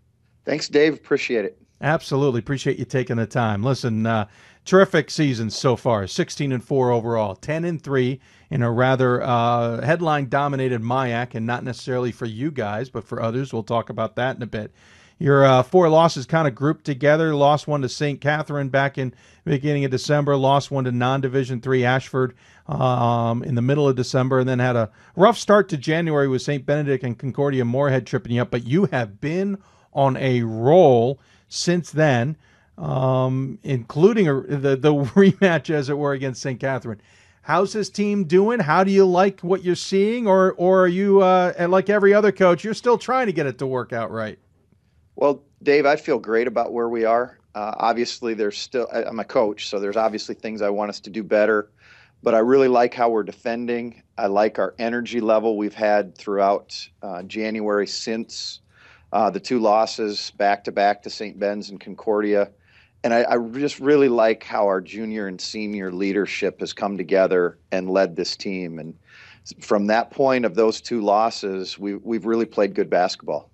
Thanks, 0.45 0.67
Dave. 0.67 0.95
Appreciate 0.95 1.45
it. 1.45 1.61
Absolutely. 1.81 2.39
Appreciate 2.39 2.77
you 2.77 2.85
taking 2.85 3.15
the 3.17 3.25
time. 3.25 3.63
Listen, 3.63 4.05
uh, 4.05 4.27
terrific 4.69 5.09
season 5.09 5.49
so 5.49 5.75
far 5.75 6.05
16 6.05 6.51
and 6.51 6.63
4 6.63 6.91
overall, 6.91 7.35
10 7.35 7.65
and 7.65 7.81
3 7.81 8.19
in 8.51 8.61
a 8.61 8.71
rather 8.71 9.19
uh, 9.23 9.83
headline 9.83 10.29
dominated 10.29 10.79
MIAC 10.79 11.33
and 11.33 11.47
not 11.47 11.63
necessarily 11.63 12.11
for 12.11 12.27
you 12.27 12.51
guys, 12.51 12.87
but 12.87 13.03
for 13.03 13.19
others. 13.19 13.51
We'll 13.51 13.63
talk 13.63 13.89
about 13.89 14.15
that 14.17 14.35
in 14.35 14.43
a 14.43 14.47
bit. 14.47 14.71
Your 15.17 15.43
uh, 15.43 15.63
four 15.63 15.89
losses 15.89 16.27
kind 16.27 16.47
of 16.47 16.53
grouped 16.53 16.85
together. 16.85 17.33
Lost 17.33 17.67
one 17.67 17.81
to 17.81 17.89
St. 17.89 18.21
Catherine 18.21 18.69
back 18.69 18.99
in 18.99 19.11
beginning 19.43 19.85
of 19.85 19.91
December. 19.91 20.37
Lost 20.37 20.69
one 20.69 20.83
to 20.83 20.91
non-division 20.91 21.61
three 21.61 21.83
Ashford 21.83 22.35
um, 22.67 23.43
in 23.43 23.55
the 23.55 23.63
middle 23.63 23.89
of 23.89 23.95
December, 23.95 24.39
and 24.39 24.47
then 24.47 24.59
had 24.59 24.75
a 24.75 24.91
rough 25.15 25.39
start 25.39 25.67
to 25.69 25.77
January 25.77 26.27
with 26.27 26.43
St. 26.43 26.63
Benedict 26.63 27.03
and 27.03 27.17
Concordia 27.17 27.65
Moorhead 27.65 28.05
tripping 28.05 28.33
you 28.33 28.43
up. 28.43 28.51
But 28.51 28.67
you 28.67 28.85
have 28.85 29.19
been 29.19 29.57
on 29.93 30.15
a 30.17 30.43
roll 30.43 31.19
since 31.49 31.89
then, 31.91 32.37
um, 32.79 33.59
including 33.63 34.27
a, 34.27 34.41
the 34.41 34.75
the 34.75 34.93
rematch, 35.15 35.69
as 35.69 35.89
it 35.89 35.97
were, 35.97 36.13
against 36.13 36.41
St. 36.41 36.59
Catherine. 36.59 37.01
How's 37.41 37.73
this 37.73 37.89
team 37.89 38.25
doing? 38.25 38.59
How 38.59 38.83
do 38.83 38.91
you 38.91 39.05
like 39.05 39.41
what 39.41 39.63
you're 39.63 39.75
seeing, 39.75 40.27
or 40.27 40.53
or 40.53 40.83
are 40.83 40.87
you 40.87 41.21
uh, 41.21 41.67
like 41.69 41.89
every 41.89 42.13
other 42.13 42.31
coach? 42.31 42.63
You're 42.63 42.73
still 42.73 42.97
trying 42.97 43.27
to 43.27 43.33
get 43.33 43.45
it 43.45 43.57
to 43.59 43.67
work 43.67 43.93
out 43.93 44.11
right. 44.11 44.39
Well, 45.15 45.43
Dave, 45.61 45.85
I 45.85 45.97
feel 45.97 46.19
great 46.19 46.47
about 46.47 46.71
where 46.71 46.87
we 46.87 47.03
are. 47.03 47.39
Uh, 47.53 47.73
obviously, 47.77 48.33
there's 48.33 48.57
still, 48.57 48.87
I'm 48.93 49.19
a 49.19 49.25
coach, 49.25 49.67
so 49.67 49.79
there's 49.79 49.97
obviously 49.97 50.35
things 50.35 50.61
I 50.61 50.69
want 50.69 50.89
us 50.89 51.01
to 51.01 51.09
do 51.09 51.23
better. 51.23 51.71
But 52.23 52.35
I 52.35 52.39
really 52.39 52.67
like 52.67 52.93
how 52.93 53.09
we're 53.09 53.23
defending. 53.23 54.03
I 54.17 54.27
like 54.27 54.59
our 54.59 54.75
energy 54.79 55.19
level 55.19 55.57
we've 55.57 55.73
had 55.73 56.17
throughout 56.17 56.77
uh, 57.01 57.23
January 57.23 57.87
since 57.87 58.61
uh, 59.11 59.29
the 59.29 59.39
two 59.39 59.59
losses 59.59 60.31
back 60.31 60.63
to 60.65 60.71
back 60.71 61.03
to 61.03 61.09
St. 61.09 61.39
Ben's 61.39 61.69
and 61.69 61.79
Concordia. 61.79 62.51
And 63.03 63.13
I, 63.13 63.25
I 63.29 63.37
just 63.53 63.79
really 63.79 64.09
like 64.09 64.43
how 64.43 64.65
our 64.65 64.81
junior 64.81 65.27
and 65.27 65.39
senior 65.39 65.91
leadership 65.91 66.59
has 66.59 66.73
come 66.73 66.97
together 66.97 67.57
and 67.71 67.89
led 67.89 68.15
this 68.15 68.35
team. 68.35 68.77
And 68.77 68.93
from 69.61 69.87
that 69.87 70.11
point 70.11 70.45
of 70.45 70.55
those 70.55 70.81
two 70.81 71.01
losses, 71.01 71.79
we, 71.79 71.95
we've 71.95 72.25
really 72.25 72.45
played 72.45 72.75
good 72.75 72.89
basketball. 72.89 73.49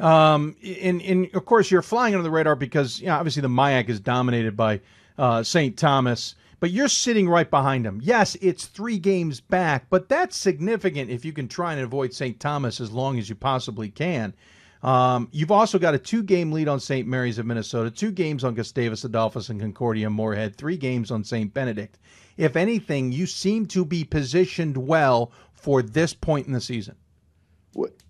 Um, 0.00 0.56
and, 0.80 1.02
and 1.02 1.34
of 1.34 1.44
course, 1.44 1.70
you're 1.70 1.82
flying 1.82 2.14
under 2.14 2.24
the 2.24 2.30
radar 2.30 2.56
because 2.56 3.00
you 3.00 3.06
know, 3.06 3.14
obviously 3.14 3.42
the 3.42 3.48
MIAC 3.48 3.88
is 3.88 4.00
dominated 4.00 4.56
by 4.56 4.80
uh, 5.18 5.42
St. 5.42 5.76
Thomas, 5.76 6.34
but 6.58 6.70
you're 6.70 6.88
sitting 6.88 7.28
right 7.28 7.48
behind 7.48 7.84
them. 7.84 8.00
Yes, 8.02 8.36
it's 8.40 8.66
three 8.66 8.98
games 8.98 9.40
back, 9.40 9.86
but 9.90 10.08
that's 10.08 10.36
significant 10.36 11.10
if 11.10 11.24
you 11.24 11.32
can 11.32 11.46
try 11.46 11.72
and 11.72 11.82
avoid 11.82 12.14
St. 12.14 12.40
Thomas 12.40 12.80
as 12.80 12.90
long 12.90 13.18
as 13.18 13.28
you 13.28 13.34
possibly 13.34 13.90
can. 13.90 14.34
Um, 14.82 15.28
you've 15.30 15.52
also 15.52 15.78
got 15.78 15.94
a 15.94 15.98
two 15.98 16.22
game 16.22 16.50
lead 16.52 16.68
on 16.68 16.80
St. 16.80 17.06
Mary's 17.06 17.38
of 17.38 17.46
Minnesota, 17.46 17.90
two 17.90 18.10
games 18.10 18.42
on 18.42 18.54
Gustavus 18.54 19.04
Adolphus 19.04 19.48
and 19.48 19.60
Concordia 19.60 20.10
Moorhead, 20.10 20.56
three 20.56 20.76
games 20.76 21.10
on 21.10 21.22
St. 21.22 21.52
Benedict. 21.54 21.98
If 22.36 22.56
anything, 22.56 23.12
you 23.12 23.26
seem 23.26 23.66
to 23.66 23.84
be 23.84 24.04
positioned 24.04 24.76
well 24.76 25.30
for 25.52 25.82
this 25.82 26.14
point 26.14 26.46
in 26.46 26.52
the 26.52 26.60
season 26.60 26.96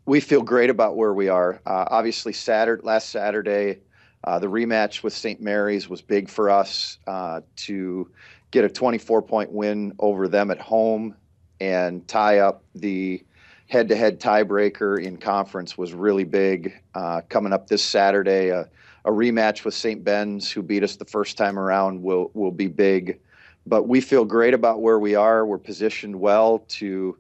we 0.07 0.21
feel 0.21 0.43
great 0.43 0.71
about 0.71 0.97
where 0.97 1.15
we 1.15 1.29
are. 1.29 1.61
Uh, 1.67 1.85
obviously, 1.91 2.33
Saturday, 2.33 2.83
last 2.83 3.11
Saturday, 3.11 3.79
uh, 4.25 4.39
the 4.39 4.47
rematch 4.47 5.03
with 5.03 5.13
St. 5.13 5.41
Mary's 5.41 5.89
was 5.89 6.03
big 6.03 6.29
for 6.29 6.51
us 6.51 6.99
uh, 7.07 7.41
to 7.57 8.11
get 8.51 8.65
a 8.65 8.69
24 8.69 9.23
point 9.23 9.51
win 9.51 9.93
over 9.99 10.29
them 10.29 10.51
at 10.51 10.59
home 10.59 11.15
and 11.61 12.07
tie 12.09 12.39
up 12.39 12.65
the 12.75 13.23
head 13.73 13.89
to 13.89 13.97
head 13.97 14.21
tiebreaker 14.21 15.03
in 15.03 15.17
conference 15.17 15.79
was 15.79 15.95
really 15.95 16.25
big. 16.25 16.79
Uh, 16.95 17.23
coming 17.31 17.55
up 17.55 17.69
this 17.69 17.83
Saturday, 17.83 18.51
a 18.51 18.69
rematch 19.07 19.65
with 19.65 19.73
St. 19.73 20.05
Ben's, 20.05 20.53
who 20.53 20.63
beat 20.63 20.83
us 20.83 20.97
the 20.97 21.07
first 21.07 21.39
time 21.39 21.59
around, 21.59 22.03
will, 22.03 22.31
will 22.35 22.51
be 22.51 22.69
big. 22.69 23.19
But 23.67 23.89
we 23.89 24.03
feel 24.03 24.27
great 24.27 24.53
about 24.53 24.83
where 24.83 24.99
we 24.99 25.15
are. 25.15 25.47
We're 25.47 25.57
positioned 25.57 26.15
well 26.15 26.59
to 26.69 27.17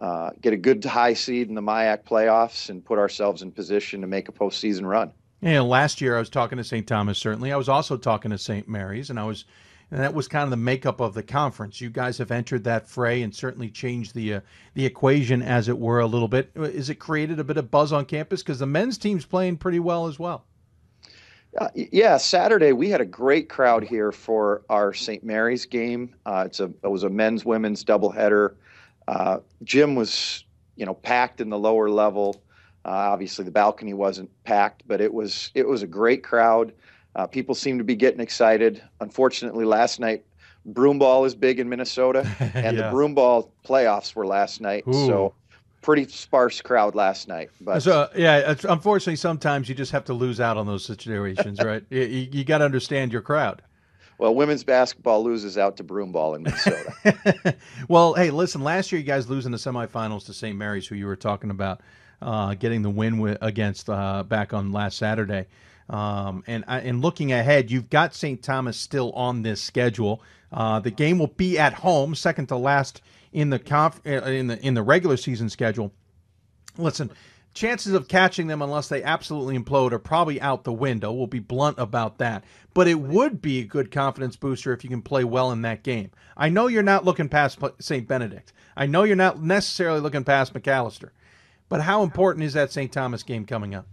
uh, 0.00 0.30
get 0.40 0.52
a 0.52 0.56
good 0.56 0.84
high 0.84 1.14
seed 1.14 1.48
in 1.48 1.54
the 1.54 1.62
MIAC 1.62 2.02
playoffs 2.02 2.68
and 2.68 2.84
put 2.84 2.98
ourselves 2.98 3.42
in 3.42 3.52
position 3.52 4.00
to 4.00 4.08
make 4.08 4.28
a 4.28 4.32
postseason 4.32 4.84
run. 4.84 5.12
Yeah, 5.40 5.60
last 5.60 6.00
year 6.00 6.16
I 6.16 6.18
was 6.18 6.30
talking 6.30 6.58
to 6.58 6.64
St. 6.64 6.84
Thomas. 6.84 7.16
Certainly, 7.16 7.52
I 7.52 7.56
was 7.56 7.68
also 7.68 7.96
talking 7.96 8.32
to 8.32 8.38
St. 8.38 8.68
Mary's, 8.68 9.08
and 9.08 9.20
I 9.20 9.24
was, 9.24 9.44
and 9.92 10.00
that 10.00 10.14
was 10.14 10.26
kind 10.26 10.44
of 10.44 10.50
the 10.50 10.56
makeup 10.56 11.00
of 11.00 11.12
the 11.12 11.22
conference. 11.22 11.78
You 11.78 11.90
guys 11.90 12.16
have 12.16 12.30
entered 12.30 12.64
that 12.64 12.88
fray 12.88 13.22
and 13.22 13.34
certainly 13.34 13.68
changed 13.68 14.14
the 14.14 14.34
uh, 14.34 14.40
the 14.72 14.86
equation, 14.86 15.42
as 15.42 15.68
it 15.68 15.78
were, 15.78 16.00
a 16.00 16.06
little 16.06 16.28
bit. 16.28 16.50
Is 16.56 16.88
it 16.88 16.94
created 16.94 17.38
a 17.38 17.44
bit 17.44 17.58
of 17.58 17.70
buzz 17.70 17.92
on 17.92 18.06
campus 18.06 18.42
because 18.42 18.58
the 18.58 18.66
men's 18.66 18.96
team's 18.96 19.26
playing 19.26 19.58
pretty 19.58 19.80
well 19.80 20.06
as 20.06 20.18
well? 20.18 20.46
Uh, 21.60 21.68
yeah, 21.74 22.16
Saturday 22.16 22.72
we 22.72 22.88
had 22.88 23.02
a 23.02 23.04
great 23.04 23.50
crowd 23.50 23.84
here 23.84 24.10
for 24.10 24.62
our 24.70 24.94
St. 24.94 25.22
Mary's 25.22 25.66
game. 25.66 26.14
Uh, 26.24 26.44
it's 26.46 26.60
a 26.60 26.72
it 26.82 26.90
was 26.90 27.02
a 27.02 27.10
men's 27.10 27.44
women's 27.44 27.84
doubleheader. 27.84 28.54
Uh, 29.06 29.40
gym 29.62 29.94
was 29.94 30.44
you 30.74 30.86
know 30.86 30.94
packed 30.94 31.42
in 31.42 31.50
the 31.50 31.58
lower 31.58 31.90
level. 31.90 32.42
Uh, 32.86 32.88
obviously 32.88 33.44
the 33.44 33.50
balcony 33.50 33.92
wasn't 33.92 34.30
packed, 34.44 34.84
but 34.86 35.02
it 35.02 35.12
was 35.12 35.50
it 35.54 35.68
was 35.68 35.82
a 35.82 35.86
great 35.86 36.24
crowd. 36.24 36.72
Uh, 37.14 37.26
people 37.26 37.54
seem 37.54 37.78
to 37.78 37.84
be 37.84 37.94
getting 37.94 38.20
excited. 38.20 38.82
Unfortunately, 39.00 39.64
last 39.64 40.00
night 40.00 40.24
broomball 40.70 41.26
is 41.26 41.34
big 41.34 41.58
in 41.60 41.68
Minnesota, 41.68 42.26
and 42.54 42.76
Yeah. 42.76 42.90
the 42.90 42.96
broomball 42.96 43.48
playoffs 43.66 44.14
were 44.14 44.26
last 44.26 44.60
night. 44.60 44.84
Ooh. 44.88 45.06
So 45.06 45.34
pretty 45.82 46.06
sparse 46.06 46.60
crowd 46.60 46.94
last 46.94 47.26
night. 47.28 47.50
But 47.60 47.80
So 47.82 48.08
yeah, 48.16 48.52
it's, 48.52 48.64
unfortunately, 48.64 49.16
sometimes 49.16 49.68
you 49.68 49.74
just 49.74 49.90
have 49.92 50.04
to 50.04 50.14
lose 50.14 50.40
out 50.40 50.56
on 50.56 50.66
those 50.66 50.84
situations, 50.84 51.58
right? 51.64 51.84
you 51.90 52.00
you, 52.30 52.44
got 52.44 52.58
to 52.58 52.64
understand 52.64 53.12
your 53.12 53.20
crowd. 53.22 53.62
well, 54.18 54.32
women's 54.34 54.62
basketball 54.62 55.24
loses 55.24 55.58
out 55.58 55.76
to 55.78 55.84
broomball 55.84 56.36
in 56.36 56.44
Minnesota. 56.44 57.56
Well, 57.88 58.14
hey, 58.14 58.30
listen. 58.30 58.62
Last 58.62 58.92
year, 58.92 59.00
you 59.00 59.06
guys 59.06 59.28
losing 59.28 59.50
the 59.50 59.58
semifinals 59.58 60.24
to 60.26 60.32
St. 60.32 60.56
Mary's, 60.56 60.86
who 60.86 60.94
you 60.94 61.06
were 61.06 61.16
talking 61.16 61.50
about, 61.50 61.80
uh, 62.22 62.54
getting 62.54 62.80
the 62.82 62.88
win 62.90 63.14
wi- 63.14 63.36
against 63.42 63.90
uh, 63.90 64.22
back 64.22 64.54
on 64.54 64.70
last 64.72 64.96
Saturday. 64.96 65.46
Um, 65.92 66.42
and 66.46 66.64
and 66.66 67.02
looking 67.02 67.32
ahead, 67.32 67.70
you've 67.70 67.90
got 67.90 68.14
St. 68.14 68.42
Thomas 68.42 68.78
still 68.78 69.12
on 69.12 69.42
this 69.42 69.60
schedule. 69.60 70.22
Uh, 70.50 70.80
the 70.80 70.90
game 70.90 71.18
will 71.18 71.26
be 71.26 71.58
at 71.58 71.74
home, 71.74 72.14
second 72.14 72.46
to 72.46 72.56
last 72.56 73.02
in 73.32 73.50
the 73.50 73.58
conf- 73.58 74.00
uh, 74.06 74.22
in 74.22 74.46
the 74.46 74.66
in 74.66 74.72
the 74.72 74.82
regular 74.82 75.18
season 75.18 75.50
schedule. 75.50 75.92
Listen, 76.78 77.10
chances 77.52 77.92
of 77.92 78.08
catching 78.08 78.46
them 78.46 78.62
unless 78.62 78.88
they 78.88 79.02
absolutely 79.02 79.58
implode 79.58 79.92
are 79.92 79.98
probably 79.98 80.40
out 80.40 80.64
the 80.64 80.72
window. 80.72 81.12
We'll 81.12 81.26
be 81.26 81.40
blunt 81.40 81.78
about 81.78 82.16
that. 82.18 82.44
But 82.72 82.88
it 82.88 82.98
would 82.98 83.42
be 83.42 83.60
a 83.60 83.64
good 83.64 83.90
confidence 83.90 84.36
booster 84.36 84.72
if 84.72 84.82
you 84.82 84.88
can 84.88 85.02
play 85.02 85.24
well 85.24 85.52
in 85.52 85.60
that 85.62 85.82
game. 85.82 86.10
I 86.38 86.48
know 86.48 86.68
you're 86.68 86.82
not 86.82 87.04
looking 87.04 87.28
past 87.28 87.58
St. 87.80 88.08
Benedict. 88.08 88.54
I 88.74 88.86
know 88.86 89.02
you're 89.02 89.14
not 89.14 89.42
necessarily 89.42 90.00
looking 90.00 90.24
past 90.24 90.54
Macalester. 90.54 91.10
But 91.68 91.82
how 91.82 92.02
important 92.02 92.44
is 92.44 92.54
that 92.54 92.72
St. 92.72 92.90
Thomas 92.90 93.22
game 93.22 93.44
coming 93.44 93.74
up? 93.74 93.86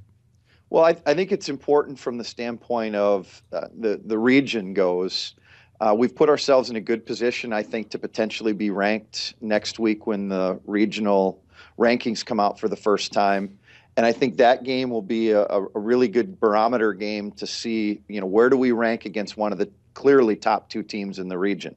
Well, 0.69 0.85
I, 0.85 0.95
I 1.05 1.13
think 1.13 1.31
it's 1.31 1.49
important 1.49 1.97
from 1.97 2.17
the 2.17 2.23
standpoint 2.23 2.95
of 2.95 3.41
uh, 3.51 3.67
the 3.77 3.99
the 4.03 4.17
region 4.17 4.73
goes. 4.73 5.35
Uh, 5.81 5.95
we've 5.97 6.13
put 6.13 6.29
ourselves 6.29 6.69
in 6.69 6.75
a 6.75 6.81
good 6.81 7.05
position, 7.05 7.53
I 7.53 7.63
think, 7.63 7.89
to 7.91 7.99
potentially 7.99 8.51
be 8.51 8.69
ranked 8.69 9.35
next 9.39 9.79
week 9.79 10.05
when 10.05 10.27
the 10.27 10.59
regional 10.65 11.41
rankings 11.77 12.25
come 12.25 12.39
out 12.39 12.59
for 12.59 12.67
the 12.67 12.75
first 12.75 13.13
time. 13.13 13.57
And 13.95 14.05
I 14.05 14.11
think 14.11 14.37
that 14.37 14.63
game 14.63 14.89
will 14.89 15.01
be 15.01 15.31
a, 15.31 15.45
a 15.45 15.67
really 15.73 16.09
good 16.09 16.39
barometer 16.39 16.93
game 16.93 17.31
to 17.33 17.47
see, 17.47 18.01
you 18.09 18.19
know, 18.19 18.27
where 18.27 18.49
do 18.49 18.57
we 18.57 18.73
rank 18.73 19.05
against 19.05 19.37
one 19.37 19.53
of 19.53 19.57
the 19.57 19.69
clearly 19.93 20.35
top 20.35 20.69
two 20.69 20.83
teams 20.83 21.19
in 21.19 21.27
the 21.27 21.37
region. 21.37 21.75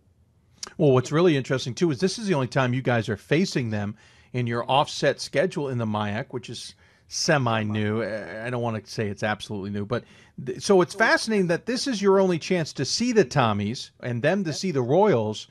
Well, 0.78 0.92
what's 0.92 1.10
really 1.10 1.36
interesting 1.36 1.74
too 1.74 1.90
is 1.90 1.98
this 1.98 2.18
is 2.18 2.26
the 2.26 2.34
only 2.34 2.46
time 2.46 2.72
you 2.72 2.82
guys 2.82 3.08
are 3.08 3.16
facing 3.16 3.70
them 3.70 3.96
in 4.32 4.46
your 4.46 4.64
offset 4.70 5.20
schedule 5.20 5.68
in 5.68 5.78
the 5.78 5.86
MIAC, 5.86 6.26
which 6.30 6.48
is 6.48 6.74
semi 7.12 7.62
new. 7.62 8.02
I 8.02 8.48
don't 8.48 8.62
want 8.62 8.82
to 8.82 8.90
say 8.90 9.08
it's 9.08 9.22
absolutely 9.22 9.68
new, 9.70 9.84
but 9.84 10.02
th- 10.44 10.62
so 10.62 10.80
it's 10.80 10.94
fascinating 10.94 11.46
that 11.48 11.66
this 11.66 11.86
is 11.86 12.00
your 12.00 12.18
only 12.18 12.38
chance 12.38 12.72
to 12.74 12.84
see 12.86 13.12
the 13.12 13.24
Tommies 13.24 13.90
and 14.00 14.22
them 14.22 14.42
to 14.44 14.52
see 14.52 14.70
the 14.70 14.80
Royals, 14.80 15.46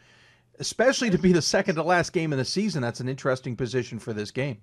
especially 0.60 1.12
to 1.12 1.20
be 1.20 1.32
the 1.32 1.42
second 1.42 1.76
to 1.76 1.84
last 1.84 2.14
game 2.14 2.34
in 2.34 2.40
the 2.40 2.46
season. 2.46 2.82
That's 2.82 3.00
an 3.00 3.08
interesting 3.08 3.56
position 3.56 4.00
for 4.00 4.12
this 4.12 4.32
game. 4.32 4.58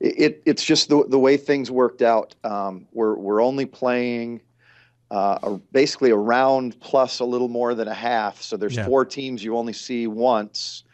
It, 0.00 0.14
it 0.18 0.42
it's 0.46 0.64
just 0.64 0.88
the 0.88 1.04
the 1.08 1.18
way 1.18 1.36
things 1.36 1.70
worked 1.70 2.00
out. 2.00 2.34
Um, 2.42 2.86
we're 2.92 3.16
we're 3.16 3.42
only 3.42 3.66
playing 3.66 4.40
uh, 5.10 5.58
basically 5.72 6.10
a 6.10 6.16
round 6.16 6.80
plus 6.80 7.20
a 7.20 7.24
little 7.24 7.48
more 7.48 7.74
than 7.74 7.86
a 7.86 7.94
half. 7.94 8.40
So 8.40 8.56
there's 8.56 8.76
Yeah. 8.76 8.86
four 8.86 9.04
teams 9.04 9.44
you 9.44 9.56
only 9.58 9.74
see 9.74 10.06
once, 10.06 10.84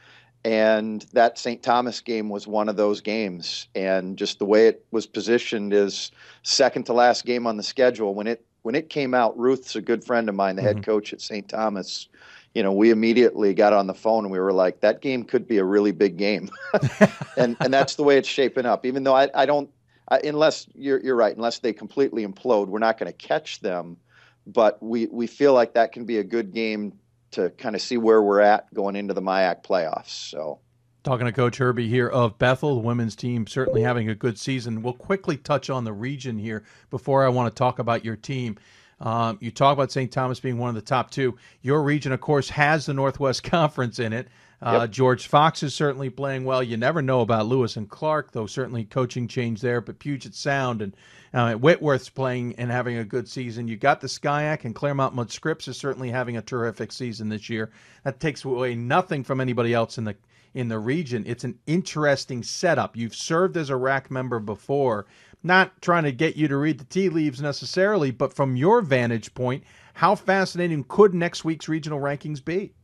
and 0.44 1.02
that 1.12 1.38
St. 1.38 1.62
Thomas 1.62 2.00
game 2.00 2.28
was 2.28 2.46
one 2.46 2.68
of 2.68 2.76
those 2.76 3.00
games. 3.00 3.68
And 3.74 4.16
just 4.16 4.38
the 4.38 4.46
way 4.46 4.68
it 4.68 4.84
was 4.90 5.06
positioned 5.06 5.72
is 5.74 6.10
second 6.42 6.84
to 6.86 6.92
last 6.92 7.24
game 7.24 7.46
on 7.46 7.56
the 7.56 7.62
schedule. 7.62 8.14
When 8.14 8.26
it 8.26 8.44
when 8.62 8.74
it 8.74 8.88
came 8.88 9.14
out, 9.14 9.38
Ruth's 9.38 9.76
a 9.76 9.80
good 9.80 10.04
friend 10.04 10.28
of 10.28 10.34
mine, 10.34 10.56
the 10.56 10.62
head 10.62 10.76
mm-hmm. 10.76 10.90
coach 10.90 11.12
at 11.12 11.20
St. 11.20 11.48
Thomas. 11.48 12.08
You 12.54 12.62
know, 12.62 12.72
we 12.72 12.90
immediately 12.90 13.54
got 13.54 13.72
on 13.72 13.86
the 13.86 13.94
phone 13.94 14.24
and 14.24 14.32
we 14.32 14.38
were 14.38 14.52
like, 14.52 14.80
that 14.80 15.00
game 15.00 15.24
could 15.24 15.46
be 15.46 15.58
a 15.58 15.64
really 15.64 15.92
big 15.92 16.16
game 16.16 16.50
and 17.36 17.56
and 17.60 17.72
that's 17.72 17.94
the 17.94 18.02
way 18.02 18.16
it's 18.16 18.28
shaping 18.28 18.66
up. 18.66 18.86
Even 18.86 19.04
though 19.04 19.14
I, 19.14 19.28
I 19.34 19.46
don't, 19.46 19.70
I, 20.08 20.20
unless 20.24 20.66
you're 20.74 21.00
you're 21.00 21.16
right, 21.16 21.36
unless 21.36 21.58
they 21.58 21.72
completely 21.72 22.26
implode, 22.26 22.68
we're 22.68 22.78
not 22.78 22.98
going 22.98 23.12
to 23.12 23.16
catch 23.16 23.60
them. 23.60 23.98
But 24.46 24.82
we 24.82 25.06
we 25.06 25.26
feel 25.26 25.52
like 25.52 25.74
that 25.74 25.92
can 25.92 26.06
be 26.06 26.18
a 26.18 26.24
good 26.24 26.52
game 26.52 26.94
to 27.32 27.50
kind 27.50 27.74
of 27.74 27.82
see 27.82 27.96
where 27.96 28.22
we're 28.22 28.40
at 28.40 28.72
going 28.74 28.96
into 28.96 29.14
the 29.14 29.22
MIAC 29.22 29.62
playoffs. 29.62 30.08
So 30.10 30.60
Talking 31.02 31.26
to 31.26 31.32
Coach 31.32 31.56
Herbie 31.56 31.88
here 31.88 32.08
of 32.08 32.38
Bethel, 32.38 32.74
the 32.74 32.80
women's 32.82 33.16
team 33.16 33.46
certainly 33.46 33.80
having 33.82 34.10
a 34.10 34.14
good 34.14 34.38
season. 34.38 34.82
We'll 34.82 34.92
quickly 34.92 35.38
touch 35.38 35.70
on 35.70 35.84
the 35.84 35.94
region 35.94 36.38
here 36.38 36.62
before 36.90 37.24
I 37.24 37.30
want 37.30 37.54
to 37.54 37.58
talk 37.58 37.78
about 37.78 38.04
your 38.04 38.16
team. 38.16 38.58
Um, 39.00 39.38
you 39.40 39.50
talk 39.50 39.72
about 39.72 39.90
St. 39.90 40.12
Thomas 40.12 40.40
being 40.40 40.58
one 40.58 40.68
of 40.68 40.74
the 40.74 40.82
top 40.82 41.10
two. 41.10 41.38
Your 41.62 41.82
region, 41.82 42.12
of 42.12 42.20
course, 42.20 42.50
has 42.50 42.84
the 42.84 42.92
Northwest 42.92 43.42
Conference 43.44 43.98
in 43.98 44.12
it. 44.12 44.28
Uh, 44.60 44.80
Yep. 44.82 44.90
George 44.90 45.26
Fox 45.26 45.62
is 45.62 45.74
certainly 45.74 46.10
playing 46.10 46.44
well. 46.44 46.62
You 46.62 46.76
never 46.76 47.00
know 47.00 47.22
about 47.22 47.46
Lewis 47.46 47.76
and 47.78 47.88
Clark, 47.88 48.32
though 48.32 48.44
certainly 48.44 48.84
coaching 48.84 49.26
change 49.26 49.62
there. 49.62 49.80
But 49.80 50.00
Puget 50.00 50.34
Sound 50.34 50.82
and 50.82 50.94
uh, 51.32 51.54
Whitworth's 51.54 52.08
playing 52.08 52.54
and 52.56 52.70
having 52.70 52.96
a 52.96 53.04
good 53.04 53.28
season. 53.28 53.68
You 53.68 53.76
got 53.76 54.00
the 54.00 54.06
SCIAC 54.06 54.64
and 54.64 54.74
Claremont 54.74 55.14
Mudd 55.14 55.30
Scripps 55.30 55.68
is 55.68 55.76
certainly 55.76 56.10
having 56.10 56.36
a 56.36 56.42
terrific 56.42 56.92
season 56.92 57.28
this 57.28 57.48
year. 57.48 57.70
That 58.04 58.20
takes 58.20 58.44
away 58.44 58.74
nothing 58.74 59.22
from 59.22 59.40
anybody 59.40 59.74
else 59.74 59.98
in 59.98 60.04
the 60.04 60.16
in 60.54 60.68
the 60.68 60.78
region. 60.78 61.22
It's 61.26 61.44
an 61.44 61.58
interesting 61.66 62.42
setup. 62.42 62.96
You've 62.96 63.14
served 63.14 63.56
as 63.56 63.70
a 63.70 63.76
RAC 63.76 64.10
member 64.10 64.40
before. 64.40 65.06
Not 65.42 65.80
trying 65.80 66.04
to 66.04 66.12
get 66.12 66.36
you 66.36 66.48
to 66.48 66.56
read 66.56 66.78
the 66.78 66.84
tea 66.84 67.08
leaves 67.08 67.40
necessarily, 67.40 68.10
but 68.10 68.34
from 68.34 68.56
your 68.56 68.82
vantage 68.82 69.32
point, 69.32 69.64
how 69.94 70.14
fascinating 70.14 70.84
could 70.88 71.14
next 71.14 71.44
week's 71.44 71.68
regional 71.68 72.00
rankings 72.00 72.44
be? 72.44 72.74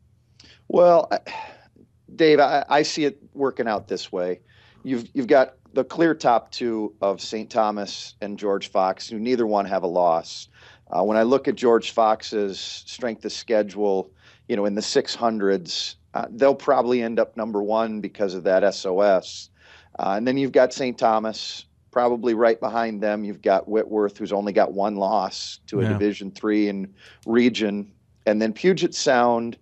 Well, 0.68 1.10
Dave, 2.14 2.40
I, 2.40 2.64
I 2.68 2.82
see 2.82 3.05
it 3.05 3.18
working 3.35 3.68
out 3.68 3.89
this 3.89 4.10
way. 4.10 4.40
You've 4.85 5.09
you've 5.12 5.27
got 5.27 5.56
the 5.77 5.85
clear 5.85 6.15
top 6.15 6.51
two 6.51 6.94
of 7.03 7.20
St. 7.20 7.51
Thomas 7.51 8.15
and 8.23 8.39
George 8.39 8.70
Fox, 8.70 9.07
who 9.11 9.19
neither 9.19 9.47
one 9.47 9.66
have 9.66 9.82
a 9.82 9.86
loss. 9.86 10.48
Uh, 10.90 11.05
when 11.05 11.19
I 11.19 11.23
look 11.23 11.48
at 11.48 11.55
George 11.55 11.90
Fox's 11.90 12.59
strength 12.59 13.27
of 13.27 13.32
schedule, 13.32 14.11
you 14.48 14.57
know, 14.57 14.65
in 14.65 14.74
the 14.74 14.81
600s, 14.81 15.97
uh, 16.15 16.24
they'll 16.31 16.55
probably 16.55 17.03
end 17.03 17.19
up 17.20 17.36
number 17.36 17.62
one 17.62 18.01
because 18.01 18.32
of 18.32 18.44
that 18.44 18.74
SOS. 18.74 19.51
Uh, 19.98 20.15
and 20.16 20.27
then 20.27 20.39
you've 20.39 20.53
got 20.53 20.73
St. 20.73 20.97
Thomas, 20.97 21.66
probably 21.90 22.32
right 22.32 22.59
behind 22.59 23.03
them. 23.03 23.23
You've 23.23 23.43
got 23.43 23.69
Whitworth, 23.69 24.16
who's 24.16 24.32
only 24.32 24.55
got 24.55 24.73
one 24.73 24.97
loss 24.97 25.61
to 25.66 25.81
a 25.81 25.82
Yeah. 25.82 25.90
Division 25.90 26.31
three 26.31 26.69
in 26.69 26.94
region, 27.27 27.93
and 28.24 28.40
then 28.40 28.55
Puget 28.55 28.94
Sound, 28.94 29.59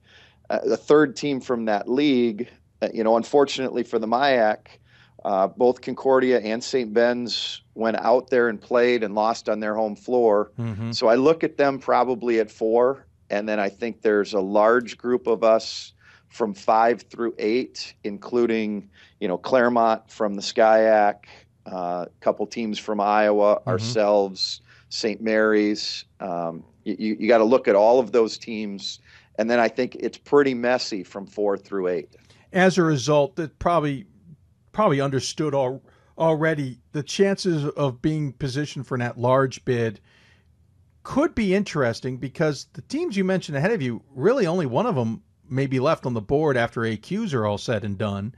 uh, 0.49 0.61
the 0.65 0.77
third 0.77 1.17
team 1.17 1.41
from 1.41 1.65
that 1.65 1.89
league. 1.89 2.49
Uh, 2.81 2.89
you 2.95 3.03
know, 3.03 3.17
unfortunately 3.17 3.83
for 3.83 3.99
the 3.99 4.07
MIAC, 4.07 4.79
uh, 5.25 5.49
both 5.49 5.81
Concordia 5.81 6.41
and 6.41 6.63
St. 6.63 6.93
Ben's 6.93 7.63
went 7.75 7.97
out 7.99 8.29
there 8.29 8.49
and 8.49 8.61
played 8.61 9.03
and 9.03 9.15
lost 9.15 9.49
on 9.49 9.61
their 9.61 9.75
home 9.75 9.97
floor. 9.97 10.53
Mm-hmm. 10.59 10.93
So 10.93 11.09
I 11.09 11.15
look 11.15 11.43
at 11.43 11.57
them 11.57 11.79
probably 11.79 12.41
at 12.41 12.51
four, 12.51 13.07
and 13.31 13.49
then 13.49 13.59
I 13.59 13.71
think 13.71 14.03
there's 14.03 14.35
a 14.35 14.41
large 14.41 14.99
group 14.99 15.27
of 15.27 15.43
us 15.43 15.93
from 16.29 16.53
five 16.53 17.03
through 17.03 17.35
eight, 17.39 17.95
including 18.05 18.91
you 19.21 19.29
know 19.29 19.39
Claremont 19.39 20.11
from 20.11 20.35
the 20.35 20.43
SCIAC, 20.43 21.25
uh, 21.67 22.07
a 22.07 22.09
couple 22.21 22.47
teams 22.47 22.79
from 22.79 23.01
Iowa, 23.01 23.63
ourselves, 23.67 24.61
St. 24.91 25.23
Mary's. 25.23 26.05
Um, 26.21 26.65
you 26.85 27.17
you 27.19 27.29
got 27.29 27.39
to 27.39 27.45
look 27.45 27.67
at 27.67 27.75
all 27.75 27.99
of 27.99 28.13
those 28.13 28.37
teams, 28.37 29.01
and 29.39 29.49
then 29.49 29.59
I 29.59 29.69
think 29.69 29.95
it's 29.95 30.19
pretty 30.19 30.53
messy 30.53 31.03
from 31.03 31.27
four 31.27 31.57
through 31.57 31.89
eight. 31.89 32.15
As 32.53 32.77
a 32.77 32.83
result, 32.83 33.37
that 33.37 33.59
probably 33.59 34.07
probably 34.75 35.01
understood 35.01 35.55
al- 35.55 35.83
already 36.19 36.81
the 36.93 37.03
chances 37.03 37.65
of 37.65 38.03
being 38.03 38.33
positioned 38.35 38.87
for 38.87 38.95
an 38.95 39.01
at-large 39.03 39.65
bid 39.65 40.01
could 41.03 41.35
be 41.35 41.55
interesting 41.55 42.19
because 42.19 42.67
the 42.75 42.83
teams 42.83 43.17
you 43.17 43.25
mentioned 43.25 43.57
ahead 43.57 43.73
of 43.73 43.81
you, 43.83 44.03
really 44.15 44.47
only 44.47 44.67
one 44.67 44.87
of 44.87 44.95
them 44.95 45.23
may 45.49 45.67
be 45.67 45.81
left 45.81 46.07
on 46.07 46.15
the 46.15 46.21
board 46.21 46.57
after 46.57 46.81
AQs 46.83 47.35
are 47.35 47.47
all 47.47 47.59
said 47.59 47.85
and 47.85 47.99
done, 47.99 48.35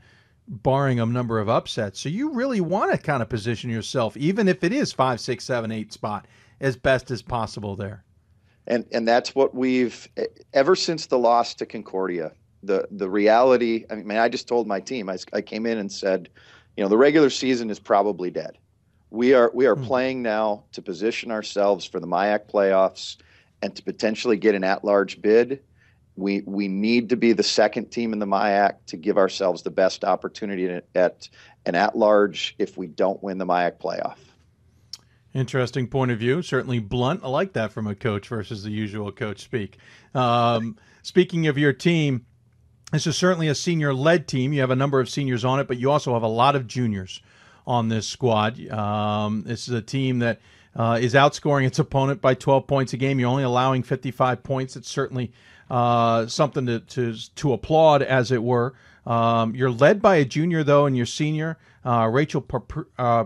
barring 0.47 0.99
a 0.99 1.05
number 1.05 1.39
of 1.39 1.49
upsets. 1.49 1.99
So 1.99 2.09
you 2.09 2.31
really 2.31 2.61
want 2.61 2.91
to 2.91 2.97
kind 2.97 3.21
of 3.21 3.29
position 3.29 3.69
yourself, 3.69 4.15
even 4.17 4.47
if 4.47 4.63
it 4.63 4.73
is 4.73 4.91
five, 4.93 5.19
six, 5.19 5.45
seven, 5.45 5.71
eight 5.71 5.93
spot, 5.93 6.27
as 6.59 6.75
best 6.75 7.11
as 7.11 7.21
possible 7.21 7.75
there. 7.75 8.03
and 8.65 8.85
and 8.91 9.07
that's 9.07 9.33
what 9.35 9.53
we've 9.55 10.07
ever 10.53 10.75
since 10.75 11.05
the 11.05 11.17
loss 11.17 11.53
to 11.55 11.65
Concordia. 11.65 12.31
The 12.63 12.87
the 12.91 13.09
reality. 13.09 13.85
I 13.89 13.95
mean, 13.95 14.17
I 14.17 14.29
just 14.29 14.47
told 14.47 14.67
my 14.67 14.79
team. 14.79 15.09
I, 15.09 15.17
I 15.33 15.41
came 15.41 15.65
in 15.65 15.77
and 15.77 15.91
said, 15.91 16.29
you 16.75 16.83
know, 16.83 16.89
the 16.89 16.97
regular 16.97 17.29
season 17.29 17.69
is 17.69 17.79
probably 17.79 18.31
dead. 18.31 18.57
We 19.09 19.33
are 19.33 19.51
we 19.53 19.65
are 19.65 19.75
playing 19.75 20.21
now 20.21 20.65
to 20.73 20.81
position 20.81 21.31
ourselves 21.31 21.85
for 21.85 21.99
the 21.99 22.07
MIAC 22.07 22.51
playoffs 22.51 23.17
and 23.61 23.75
to 23.75 23.83
potentially 23.83 24.37
get 24.37 24.53
an 24.55 24.63
at-large 24.63 25.21
bid. 25.21 25.63
We 26.15 26.41
we 26.45 26.67
need 26.67 27.09
to 27.09 27.17
be 27.17 27.33
the 27.33 27.43
second 27.43 27.89
team 27.91 28.11
in 28.13 28.19
the 28.19 28.25
MIAC 28.25 28.75
to 28.87 28.97
give 28.97 29.17
ourselves 29.17 29.63
the 29.63 29.71
best 29.71 30.03
opportunity 30.03 30.67
at, 30.67 30.85
at 30.93 31.29
an 31.65 31.75
at-large 31.75 32.55
if 32.59 32.77
we 32.77 32.87
don't 32.87 33.21
win 33.23 33.37
the 33.37 33.45
MIAC 33.45 33.77
playoff. 33.79 34.17
Interesting 35.33 35.87
point 35.87 36.11
of 36.11 36.19
view. 36.19 36.41
Certainly 36.41 36.79
blunt. 36.79 37.21
I 37.23 37.27
like 37.27 37.53
that 37.53 37.71
from 37.71 37.87
a 37.87 37.95
coach 37.95 38.27
versus 38.27 38.63
the 38.63 38.71
usual 38.71 39.11
coach 39.11 39.41
speak. 39.41 39.77
Um, 40.15 40.77
speaking 41.03 41.47
of 41.47 41.57
your 41.57 41.73
team, 41.73 42.25
this 42.91 43.07
is 43.07 43.17
certainly 43.17 43.47
a 43.47 43.55
senior 43.55 43.93
led 43.93 44.27
team. 44.27 44.53
You 44.53 44.61
have 44.61 44.71
a 44.71 44.75
number 44.75 44.99
of 44.99 45.09
seniors 45.09 45.43
on 45.43 45.59
it, 45.59 45.67
but 45.67 45.77
you 45.77 45.91
also 45.91 46.13
have 46.13 46.23
a 46.23 46.27
lot 46.27 46.55
of 46.55 46.67
juniors 46.67 47.21
on 47.65 47.89
this 47.89 48.07
squad. 48.07 48.59
Um, 48.69 49.43
this 49.43 49.67
is 49.67 49.73
a 49.73 49.81
team 49.81 50.19
that 50.19 50.39
uh, 50.75 50.97
is 51.01 51.13
outscoring 51.13 51.65
its 51.65 51.79
opponent 51.79 52.21
by 52.21 52.33
12 52.33 52.65
points 52.65 52.93
a 52.93 52.97
game. 52.97 53.19
You're 53.19 53.29
only 53.29 53.43
allowing 53.43 53.83
55 53.83 54.41
points. 54.41 54.75
It's 54.77 54.89
certainly 54.89 55.33
uh, 55.69 56.27
something 56.27 56.65
to, 56.67 56.79
to, 56.79 57.15
to 57.35 57.53
applaud, 57.53 58.03
as 58.03 58.31
it 58.31 58.41
were. 58.41 58.73
Um, 59.05 59.55
you're 59.55 59.71
led 59.71 60.01
by 60.01 60.17
a 60.17 60.25
junior, 60.25 60.63
though, 60.63 60.85
and 60.85 60.95
your 60.95 61.05
senior, 61.05 61.57
uh, 61.83 62.09
Rachel 62.11 62.45
uh, 62.97 63.25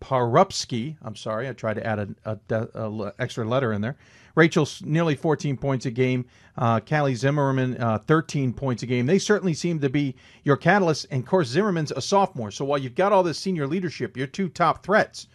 Parupski. 0.00 0.96
I'm 1.02 1.16
sorry, 1.16 1.48
I 1.48 1.52
tried 1.52 1.74
to 1.74 1.86
add 1.86 1.98
an 1.98 3.12
extra 3.18 3.44
letter 3.44 3.72
in 3.72 3.80
there. 3.80 3.96
Rachel's 4.34 4.82
nearly 4.84 5.14
14 5.14 5.56
points 5.56 5.86
a 5.86 5.90
game. 5.90 6.26
Uh, 6.56 6.80
Callie 6.80 7.14
Zimmerman, 7.14 7.80
uh, 7.80 7.98
13 7.98 8.52
points 8.52 8.82
a 8.82 8.86
game. 8.86 9.06
They 9.06 9.18
certainly 9.18 9.54
seem 9.54 9.80
to 9.80 9.88
be 9.88 10.14
your 10.42 10.56
catalyst. 10.56 11.06
And 11.10 11.22
of 11.22 11.28
course, 11.28 11.48
Zimmerman's 11.48 11.92
a 11.92 12.00
sophomore. 12.00 12.50
So 12.50 12.64
while 12.64 12.78
you've 12.78 12.94
got 12.94 13.12
all 13.12 13.22
this 13.22 13.38
senior 13.38 13.66
leadership, 13.66 14.16
your 14.16 14.26
two 14.26 14.48
top 14.48 14.84
threats 14.84 15.26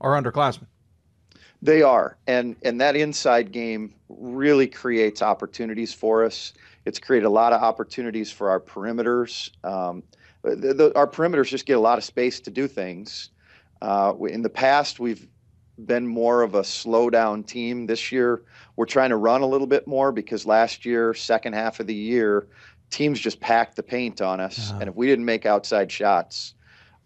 are 0.00 0.20
underclassmen. 0.20 0.66
They 1.62 1.80
are, 1.80 2.18
and 2.26 2.56
and 2.62 2.78
that 2.82 2.94
inside 2.94 3.50
game 3.50 3.94
really 4.10 4.66
creates 4.66 5.22
opportunities 5.22 5.94
for 5.94 6.22
us. 6.22 6.52
It's 6.84 6.98
created 6.98 7.24
a 7.24 7.30
lot 7.30 7.54
of 7.54 7.62
opportunities 7.62 8.30
for 8.30 8.50
our 8.50 8.60
perimeters. 8.60 9.50
Um, 9.64 10.02
the, 10.42 10.74
the, 10.74 10.92
our 10.94 11.06
perimeters 11.06 11.48
just 11.48 11.64
get 11.64 11.78
a 11.78 11.80
lot 11.80 11.96
of 11.96 12.04
space 12.04 12.38
to 12.40 12.50
do 12.50 12.68
things. 12.68 13.30
Uh, 13.80 14.12
in 14.28 14.42
the 14.42 14.50
past, 14.50 15.00
we've 15.00 15.26
been 15.86 16.06
more 16.06 16.42
of 16.42 16.54
a 16.54 16.64
slow 16.64 17.10
down 17.10 17.42
team. 17.42 17.86
This 17.86 18.12
year, 18.12 18.42
we're 18.76 18.86
trying 18.86 19.10
to 19.10 19.16
run 19.16 19.42
a 19.42 19.46
little 19.46 19.66
bit 19.66 19.86
more 19.86 20.12
because 20.12 20.46
last 20.46 20.84
year, 20.84 21.14
second 21.14 21.54
half 21.54 21.80
of 21.80 21.86
the 21.86 21.94
year, 21.94 22.46
teams 22.90 23.18
just 23.18 23.40
packed 23.40 23.76
the 23.76 23.82
paint 23.82 24.20
on 24.20 24.40
us, 24.40 24.70
uh-huh. 24.70 24.78
and 24.80 24.88
if 24.88 24.94
we 24.94 25.06
didn't 25.06 25.24
make 25.24 25.46
outside 25.46 25.90
shots, 25.90 26.54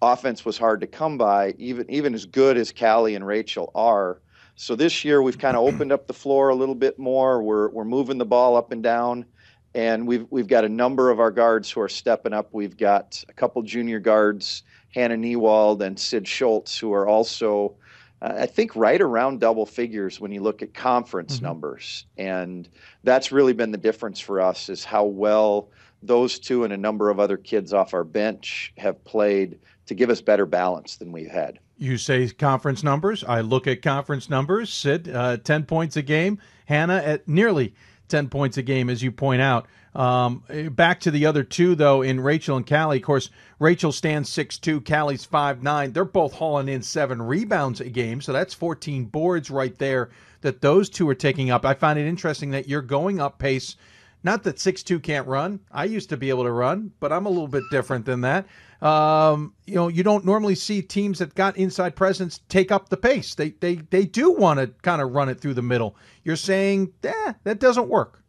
offense 0.02 0.44
was 0.44 0.58
hard 0.58 0.80
to 0.80 0.86
come 0.86 1.18
by. 1.18 1.54
Even 1.58 1.90
even 1.90 2.14
as 2.14 2.26
good 2.26 2.56
as 2.56 2.72
Callie 2.72 3.14
and 3.14 3.26
Rachel 3.26 3.70
are 3.74 4.20
so 4.60 4.74
this 4.74 5.04
year 5.04 5.22
we've 5.22 5.38
kind 5.38 5.56
of 5.56 5.64
opened 5.64 5.92
up 5.92 6.08
the 6.08 6.12
floor 6.12 6.48
a 6.48 6.54
little 6.54 6.74
bit 6.74 6.98
more. 6.98 7.40
We're 7.40 7.68
we're 7.68 7.84
moving 7.84 8.18
the 8.18 8.26
ball 8.26 8.56
up 8.56 8.72
and 8.72 8.82
down, 8.82 9.24
and 9.72 10.06
we've 10.06 10.26
we've 10.30 10.48
got 10.48 10.64
a 10.64 10.68
number 10.68 11.10
of 11.10 11.20
our 11.20 11.30
guards 11.30 11.70
who 11.70 11.80
are 11.80 11.88
stepping 11.88 12.32
up. 12.32 12.48
We've 12.52 12.76
got 12.76 13.24
a 13.28 13.32
couple 13.32 13.62
junior 13.62 14.00
guards, 14.00 14.64
Hannah 14.92 15.16
Niewald 15.16 15.80
and 15.80 15.98
Sid 15.98 16.26
Schultz, 16.26 16.76
who 16.76 16.92
are 16.92 17.06
also, 17.06 17.76
I 18.20 18.46
think, 18.46 18.74
right 18.74 19.00
around 19.00 19.40
double 19.40 19.64
figures 19.64 20.20
when 20.20 20.32
you 20.32 20.42
look 20.42 20.62
at 20.62 20.74
conference 20.74 21.36
mm-hmm. 21.36 21.46
numbers, 21.46 22.06
and 22.16 22.68
that's 23.04 23.30
really 23.30 23.52
been 23.52 23.70
the 23.70 23.78
difference 23.78 24.18
for 24.18 24.40
us 24.40 24.68
is 24.68 24.84
how 24.84 25.04
well 25.04 25.70
those 26.02 26.38
two 26.38 26.64
and 26.64 26.72
a 26.72 26.76
number 26.76 27.10
of 27.10 27.20
other 27.20 27.36
kids 27.36 27.72
off 27.72 27.94
our 27.94 28.04
bench 28.04 28.72
have 28.76 29.02
played 29.04 29.58
to 29.86 29.94
give 29.94 30.10
us 30.10 30.20
better 30.20 30.46
balance 30.46 30.96
than 30.96 31.12
we've 31.12 31.30
had. 31.30 31.58
You 31.76 31.96
say 31.96 32.28
conference 32.28 32.82
numbers. 32.82 33.22
I 33.24 33.40
look 33.40 33.66
at 33.66 33.82
conference 33.82 34.28
numbers. 34.28 34.72
Sid, 34.72 35.08
uh, 35.08 35.36
10 35.38 35.64
points 35.64 35.96
a 35.96 36.02
game. 36.02 36.40
Hannah 36.66 36.96
at 36.96 37.28
nearly 37.28 37.74
10 38.08 38.28
points 38.28 38.56
a 38.56 38.62
game, 38.62 38.90
as 38.90 39.02
you 39.02 39.12
point 39.12 39.42
out. 39.42 39.66
Um, 39.94 40.42
back 40.72 41.00
to 41.00 41.10
the 41.10 41.26
other 41.26 41.42
two, 41.42 41.74
though, 41.74 42.02
in 42.02 42.20
Rachel 42.20 42.56
and 42.56 42.66
Callie. 42.66 42.98
Of 42.98 43.02
course, 43.02 43.30
Rachel 43.58 43.92
stands 43.92 44.30
6'2, 44.30 44.84
Callie's 44.84 45.26
5'9. 45.26 45.92
They're 45.92 46.04
both 46.04 46.34
hauling 46.34 46.68
in 46.68 46.82
seven 46.82 47.20
rebounds 47.20 47.80
a 47.80 47.88
game, 47.88 48.20
so 48.20 48.32
that's 48.32 48.54
14 48.54 49.06
boards 49.06 49.50
right 49.50 49.76
there 49.78 50.10
that 50.40 50.60
those 50.60 50.88
two 50.88 51.08
are 51.08 51.14
taking 51.14 51.50
up. 51.50 51.64
I 51.64 51.74
find 51.74 51.98
it 51.98 52.06
interesting 52.06 52.50
that 52.52 52.68
you're 52.68 52.82
going 52.82 53.20
up 53.20 53.38
pace. 53.38 53.76
Not 54.22 54.42
that 54.44 54.56
6'2 54.56 55.02
can't 55.02 55.26
run. 55.26 55.60
I 55.70 55.84
used 55.84 56.08
to 56.10 56.16
be 56.16 56.28
able 56.28 56.44
to 56.44 56.52
run, 56.52 56.92
but 57.00 57.12
I'm 57.12 57.26
a 57.26 57.30
little 57.30 57.48
bit 57.48 57.64
different 57.70 58.04
than 58.04 58.20
that. 58.22 58.46
Um, 58.80 59.54
you 59.66 59.74
know, 59.74 59.88
you 59.88 60.04
don't 60.04 60.24
normally 60.24 60.54
see 60.54 60.82
teams 60.82 61.18
that 61.18 61.34
got 61.34 61.56
inside 61.56 61.96
presence 61.96 62.40
take 62.48 62.70
up 62.70 62.88
the 62.90 62.96
pace. 62.96 63.34
They 63.34 63.50
they 63.50 63.76
they 63.76 64.04
do 64.04 64.30
want 64.30 64.60
to 64.60 64.68
kind 64.82 65.02
of 65.02 65.12
run 65.12 65.28
it 65.28 65.40
through 65.40 65.54
the 65.54 65.62
middle. 65.62 65.96
You're 66.22 66.36
saying, 66.36 66.92
eh, 67.02 67.32
that 67.42 67.58
doesn't 67.58 67.88
work. 67.88 68.22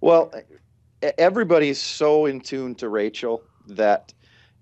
Well, 0.00 0.32
everybody's 1.18 1.80
so 1.80 2.26
in 2.26 2.40
tune 2.40 2.74
to 2.76 2.88
Rachel 2.88 3.42
that 3.66 4.12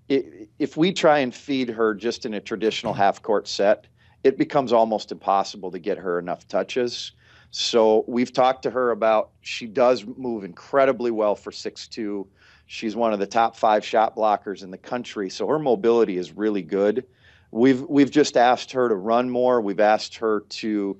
if 0.09 0.75
we 0.75 0.91
try 0.91 1.19
and 1.19 1.33
feed 1.33 1.69
her 1.69 1.93
just 1.93 2.25
in 2.25 2.33
a 2.33 2.41
traditional 2.41 2.93
half 2.93 3.21
court 3.21 3.47
set, 3.47 3.87
it 4.23 4.37
becomes 4.37 4.73
almost 4.73 5.11
impossible 5.11 5.71
to 5.71 5.79
get 5.79 5.97
her 5.97 6.19
enough 6.19 6.47
touches. 6.47 7.13
So 7.51 8.05
we've 8.07 8.31
talked 8.31 8.63
to 8.63 8.71
her 8.71 8.91
about 8.91 9.31
she 9.41 9.67
does 9.67 10.05
move 10.05 10.43
incredibly 10.43 11.11
well 11.11 11.35
for 11.35 11.51
six 11.51 11.87
two. 11.87 12.27
She's 12.71 12.95
one 12.95 13.11
of 13.11 13.19
the 13.19 13.27
top 13.27 13.57
five 13.57 13.83
shot 13.83 14.15
blockers 14.15 14.63
in 14.63 14.71
the 14.71 14.77
country, 14.77 15.29
so 15.29 15.45
her 15.47 15.59
mobility 15.59 16.17
is 16.17 16.31
really 16.31 16.61
good. 16.61 17.05
We've 17.51 17.81
we've 17.81 18.09
just 18.09 18.37
asked 18.37 18.71
her 18.71 18.87
to 18.87 18.95
run 18.95 19.29
more. 19.29 19.59
We've 19.59 19.81
asked 19.81 20.15
her 20.15 20.45
to 20.61 20.97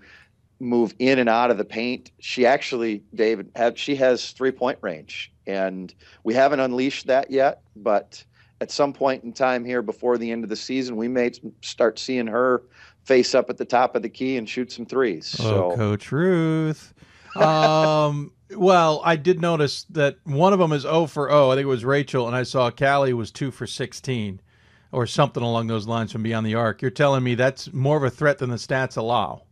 move 0.60 0.93
in 0.99 1.18
and 1.18 1.30
out 1.30 1.49
of 1.49 1.57
the 1.57 1.64
paint. 1.64 2.11
She 2.19 2.45
actually, 2.45 3.03
David, 3.15 3.52
have, 3.56 3.80
she 3.80 3.95
has 3.95 4.31
three 4.31 4.52
point 4.52 4.80
range, 4.81 5.31
and 5.48 5.95
we 6.26 6.34
haven't 6.34 6.60
unleashed 6.60 7.07
that 7.07 7.31
yet. 7.31 7.61
But 7.77 8.22
at 8.60 8.69
some 8.69 8.91
point 8.91 9.23
in 9.23 9.31
time 9.31 9.64
here 9.64 9.81
before 9.81 10.18
the 10.18 10.30
end 10.30 10.43
of 10.43 10.49
the 10.49 10.57
season, 10.57 10.98
we 10.98 11.07
may 11.07 11.31
start 11.61 11.99
seeing 11.99 12.27
her 12.27 12.64
face 13.06 13.34
up 13.34 13.49
at 13.49 13.56
the 13.56 13.64
top 13.64 13.95
of 13.95 14.02
the 14.02 14.10
key 14.10 14.35
and 14.35 14.49
shoot 14.49 14.73
some 14.73 14.85
threes. 14.85 15.38
Oh, 15.39 15.43
so. 15.43 15.76
Coach 15.77 16.11
Ruth. 16.11 16.93
Um, 17.38 18.34
well, 18.56 19.02
I 19.03 19.15
did 19.15 19.41
notice 19.41 19.84
that 19.90 20.18
one 20.23 20.53
of 20.53 20.60
them 20.60 20.72
is 20.72 20.84
0 20.84 21.07
for 21.07 21.30
0. 21.30 21.52
I 21.52 21.56
think 21.56 21.64
it 21.64 21.68
was 21.68 21.86
Rachel, 21.86 22.28
and 22.28 22.36
I 22.36 22.44
saw 22.44 22.72
Callie 22.72 23.14
was 23.14 23.32
2 23.32 23.52
for 23.52 23.68
16 23.68 24.41
or 24.91 25.07
something 25.07 25.41
along 25.41 25.68
those 25.68 25.88
lines 25.88 26.11
from 26.11 26.23
beyond 26.23 26.45
the 26.45 26.56
arc. 26.56 26.82
You're 26.82 26.91
telling 26.91 27.23
me 27.23 27.36
that's 27.36 27.72
more 27.73 27.98
of 27.98 28.03
a 28.03 28.10
threat 28.10 28.40
than 28.40 28.49
the 28.49 28.57
stats 28.57 28.98
allow. 28.98 29.44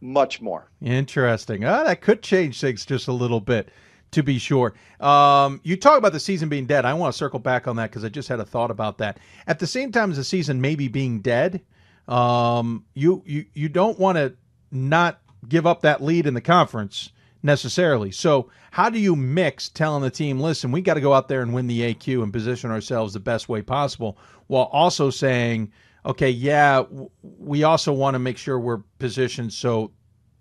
Much 0.00 0.40
more. 0.40 0.70
Interesting. 0.80 1.64
Ah, 1.64 1.84
that 1.84 2.00
could 2.00 2.22
change 2.22 2.60
things 2.60 2.86
just 2.86 3.08
a 3.08 3.12
little 3.12 3.40
bit, 3.40 3.70
to 4.12 4.22
be 4.22 4.38
sure. 4.38 4.74
Um, 5.00 5.60
you 5.64 5.76
talk 5.76 5.98
about 5.98 6.12
the 6.12 6.20
season 6.20 6.48
being 6.48 6.66
dead. 6.66 6.84
I 6.84 6.94
want 6.94 7.12
to 7.12 7.18
circle 7.18 7.40
back 7.40 7.68
on 7.68 7.76
that 7.76 7.90
because 7.90 8.04
I 8.04 8.08
just 8.08 8.28
had 8.28 8.40
a 8.40 8.44
thought 8.44 8.70
about 8.70 8.98
that. 8.98 9.18
At 9.46 9.58
the 9.58 9.66
same 9.66 9.92
time 9.92 10.10
as 10.10 10.16
the 10.16 10.24
season 10.24 10.60
maybe 10.60 10.88
being 10.88 11.20
dead, 11.20 11.60
um, 12.08 12.84
you 12.94 13.22
you 13.26 13.44
you 13.54 13.68
don't 13.68 13.98
want 13.98 14.16
to 14.16 14.34
not 14.70 15.20
give 15.48 15.66
up 15.66 15.82
that 15.82 16.02
lead 16.02 16.26
in 16.26 16.34
the 16.34 16.40
conference 16.40 17.10
necessarily. 17.42 18.10
So, 18.10 18.50
how 18.70 18.90
do 18.90 18.98
you 18.98 19.16
mix 19.16 19.68
telling 19.68 20.02
the 20.02 20.10
team, 20.10 20.40
listen, 20.40 20.72
we 20.72 20.80
got 20.80 20.94
to 20.94 21.00
go 21.00 21.12
out 21.12 21.28
there 21.28 21.42
and 21.42 21.52
win 21.52 21.66
the 21.66 21.94
AQ 21.94 22.22
and 22.22 22.32
position 22.32 22.70
ourselves 22.70 23.12
the 23.12 23.20
best 23.20 23.48
way 23.48 23.62
possible, 23.62 24.18
while 24.46 24.64
also 24.72 25.10
saying, 25.10 25.72
okay, 26.04 26.30
yeah, 26.30 26.84
we 27.22 27.64
also 27.64 27.92
want 27.92 28.14
to 28.14 28.18
make 28.18 28.38
sure 28.38 28.58
we're 28.58 28.82
positioned 28.98 29.52
so 29.52 29.92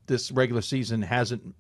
this 0.08 0.32
regular 0.32 0.62
season 0.62 1.02
hasn't. 1.02 1.56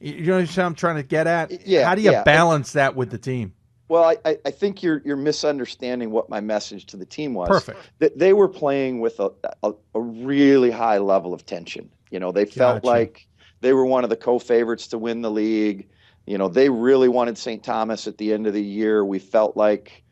You 0.00 0.22
know 0.24 0.40
what 0.40 0.58
I'm 0.58 0.74
trying 0.74 0.96
to 0.96 1.02
get 1.02 1.26
at? 1.26 1.66
Yeah. 1.66 1.84
How 1.84 1.94
do 1.94 2.00
you 2.00 2.10
yeah. 2.10 2.22
balance 2.22 2.72
that 2.72 2.96
with 2.96 3.10
the 3.10 3.18
team? 3.18 3.52
Well, 3.88 4.14
I, 4.24 4.38
I 4.46 4.50
think 4.52 4.84
you're 4.84 5.02
you're 5.04 5.16
misunderstanding 5.16 6.12
what 6.12 6.30
my 6.30 6.40
message 6.40 6.86
to 6.86 6.96
the 6.96 7.04
team 7.04 7.34
was. 7.34 7.48
Perfect. 7.48 7.90
That 7.98 8.16
they 8.16 8.32
were 8.32 8.48
playing 8.48 9.00
with 9.00 9.18
a, 9.18 9.30
a, 9.64 9.72
a 9.94 10.00
really 10.00 10.70
high 10.70 10.98
level 10.98 11.34
of 11.34 11.44
tension. 11.44 11.90
You 12.10 12.20
know, 12.20 12.30
they 12.30 12.44
felt 12.44 12.82
Gotcha. 12.82 12.86
like 12.86 13.26
they 13.60 13.72
were 13.72 13.84
one 13.84 14.04
of 14.04 14.10
the 14.10 14.16
co-favorites 14.16 14.88
to 14.88 14.98
win 14.98 15.22
the 15.22 15.30
league. 15.30 15.88
You 16.26 16.38
know, 16.38 16.48
they 16.48 16.68
really 16.68 17.08
wanted 17.08 17.38
St. 17.38 17.62
Thomas 17.62 18.06
at 18.06 18.18
the 18.18 18.32
end 18.32 18.46
of 18.46 18.54
the 18.54 18.62
year. 18.62 19.04
We 19.04 19.18
felt 19.18 19.56
like 19.56 20.04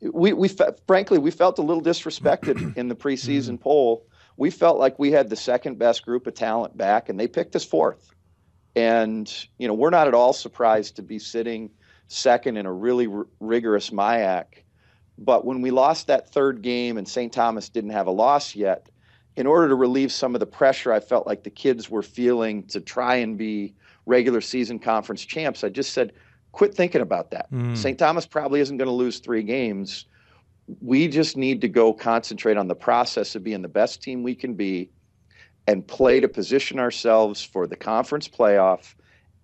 we 0.00 0.32
we 0.32 0.48
frankly 0.86 1.18
we 1.18 1.30
felt 1.30 1.58
a 1.58 1.62
little 1.62 1.82
disrespected 1.82 2.76
in 2.76 2.88
the 2.88 2.96
preseason 2.96 3.54
mm-hmm. 3.54 3.62
poll. 3.62 4.06
We 4.36 4.50
felt 4.50 4.78
like 4.78 4.98
we 4.98 5.10
had 5.10 5.30
the 5.30 5.36
second 5.36 5.78
best 5.78 6.04
group 6.04 6.26
of 6.26 6.34
talent 6.34 6.76
back, 6.76 7.08
and 7.08 7.18
they 7.18 7.26
picked 7.26 7.56
us 7.56 7.64
fourth. 7.64 8.14
And 8.76 9.32
you 9.58 9.66
know, 9.66 9.74
we're 9.74 9.90
not 9.90 10.08
at 10.08 10.14
all 10.14 10.32
surprised 10.32 10.96
to 10.96 11.02
be 11.02 11.18
sitting 11.18 11.70
second 12.08 12.56
in 12.56 12.66
a 12.66 12.72
really 12.72 13.06
r- 13.06 13.26
rigorous 13.40 13.90
MIAC. 13.90 14.44
But 15.18 15.44
when 15.44 15.60
we 15.60 15.70
lost 15.72 16.06
that 16.06 16.30
third 16.30 16.62
game 16.62 16.96
and 16.96 17.08
St. 17.08 17.32
Thomas 17.32 17.68
didn't 17.68 17.90
have 17.90 18.06
a 18.06 18.12
loss 18.12 18.54
yet, 18.54 18.88
in 19.38 19.46
order 19.46 19.68
to 19.68 19.76
relieve 19.76 20.10
some 20.10 20.34
of 20.34 20.40
the 20.40 20.46
pressure 20.46 20.92
I 20.92 20.98
felt 20.98 21.24
like 21.24 21.44
the 21.44 21.50
kids 21.50 21.88
were 21.88 22.02
feeling 22.02 22.64
to 22.64 22.80
try 22.80 23.14
and 23.14 23.38
be 23.38 23.72
regular 24.04 24.40
season 24.40 24.80
conference 24.80 25.24
champs, 25.24 25.62
I 25.62 25.68
just 25.68 25.92
said, 25.92 26.12
quit 26.50 26.74
thinking 26.74 27.02
about 27.02 27.30
that. 27.30 27.48
Mm. 27.52 27.76
St. 27.76 27.96
Thomas 27.96 28.26
probably 28.26 28.58
isn't 28.58 28.78
going 28.78 28.88
to 28.88 28.92
lose 28.92 29.20
three 29.20 29.44
games. 29.44 30.06
we 30.80 31.06
just 31.06 31.36
need 31.36 31.60
to 31.60 31.68
go 31.68 31.92
concentrate 31.92 32.56
on 32.56 32.66
the 32.66 32.74
process 32.74 33.36
of 33.36 33.44
being 33.44 33.62
the 33.62 33.68
best 33.68 34.02
team 34.02 34.24
we 34.24 34.34
can 34.34 34.54
be 34.54 34.90
and 35.68 35.86
play 35.86 36.18
to 36.18 36.28
position 36.28 36.80
ourselves 36.80 37.40
for 37.40 37.68
the 37.68 37.76
conference 37.76 38.26
playoff 38.26 38.94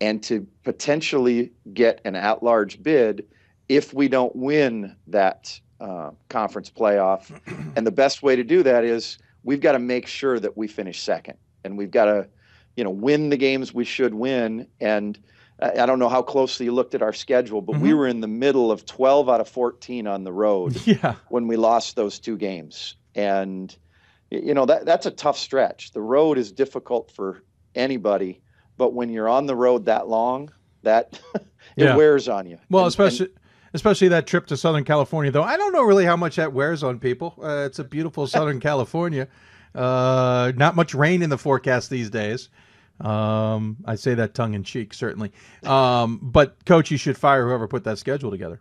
and 0.00 0.24
to 0.24 0.44
potentially 0.64 1.52
get 1.72 2.00
an 2.04 2.16
at 2.16 2.42
large 2.42 2.82
bid 2.82 3.24
if 3.68 3.94
we 3.94 4.08
don't 4.08 4.34
win 4.34 4.96
that 5.06 5.58
uh, 5.80 6.10
conference 6.28 6.68
playoff. 6.68 7.30
and 7.76 7.86
the 7.86 7.92
best 7.92 8.24
way 8.24 8.34
to 8.34 8.42
do 8.42 8.64
that 8.64 8.82
is 8.84 9.18
we've 9.44 9.60
got 9.60 9.72
to 9.72 9.78
make 9.78 10.06
sure 10.06 10.40
that 10.40 10.56
we 10.56 10.66
finish 10.66 11.00
second 11.00 11.38
and 11.62 11.78
we've 11.78 11.90
got 11.90 12.06
to 12.06 12.28
you 12.76 12.82
know 12.82 12.90
win 12.90 13.30
the 13.30 13.36
games 13.36 13.72
we 13.72 13.84
should 13.84 14.14
win 14.14 14.66
and 14.80 15.18
I 15.60 15.86
don't 15.86 15.98
know 16.00 16.08
how 16.08 16.22
closely 16.22 16.66
you 16.66 16.72
looked 16.72 16.94
at 16.94 17.02
our 17.02 17.12
schedule, 17.12 17.60
but 17.60 17.74
mm-hmm. 17.74 17.82
we 17.82 17.94
were 17.94 18.08
in 18.08 18.20
the 18.20 18.28
middle 18.28 18.72
of 18.72 18.84
12 18.86 19.30
out 19.30 19.40
of 19.40 19.48
14 19.48 20.06
on 20.06 20.24
the 20.24 20.32
road 20.32 20.80
yeah. 20.86 21.14
when 21.28 21.46
we 21.46 21.56
lost 21.56 21.94
those 21.94 22.18
two 22.18 22.36
games. 22.36 22.96
And, 23.14 23.74
you 24.30 24.52
know, 24.52 24.66
that, 24.66 24.84
that's 24.84 25.06
a 25.06 25.12
tough 25.12 25.38
stretch. 25.38 25.92
The 25.92 26.00
road 26.00 26.38
is 26.38 26.50
difficult 26.50 27.12
for 27.12 27.44
anybody, 27.76 28.42
but 28.76 28.94
when 28.94 29.10
you're 29.10 29.28
on 29.28 29.46
the 29.46 29.54
road 29.54 29.84
that 29.84 30.08
long, 30.08 30.50
that 30.82 31.20
it 31.34 31.44
yeah. 31.76 31.96
wears 31.96 32.28
on 32.28 32.46
you. 32.46 32.58
Well, 32.68 32.84
and, 32.84 32.88
especially. 32.88 33.26
And, 33.26 33.38
especially 33.74 34.09
that 34.09 34.26
trip 34.26 34.46
to 34.46 34.56
Southern 34.56 34.84
California, 34.84 35.30
though. 35.30 35.42
I 35.42 35.56
don't 35.56 35.72
know 35.72 35.82
really 35.82 36.05
how 36.05 36.16
much 36.16 36.36
that 36.36 36.52
wears 36.52 36.82
on 36.82 36.98
people. 36.98 37.34
Uh, 37.42 37.64
it's 37.66 37.80
a 37.80 37.84
beautiful 37.84 38.26
Southern 38.28 38.60
California. 38.60 39.28
Uh, 39.74 40.52
not 40.56 40.76
much 40.76 40.94
rain 40.94 41.20
in 41.20 41.30
the 41.30 41.38
forecast 41.38 41.90
these 41.90 42.09
days. 42.09 42.48
Um, 43.01 43.78
I 43.84 43.96
say 43.96 44.14
that 44.14 44.34
tongue 44.34 44.55
in 44.55 44.62
cheek, 44.62 44.94
certainly. 44.94 45.32
Um, 45.64 46.20
but 46.22 46.64
coach, 46.64 46.92
you 46.92 46.96
should 46.96 47.18
fire 47.18 47.44
whoever 47.44 47.66
put 47.66 47.82
that 47.84 47.98
schedule 47.98 48.30
together. 48.30 48.60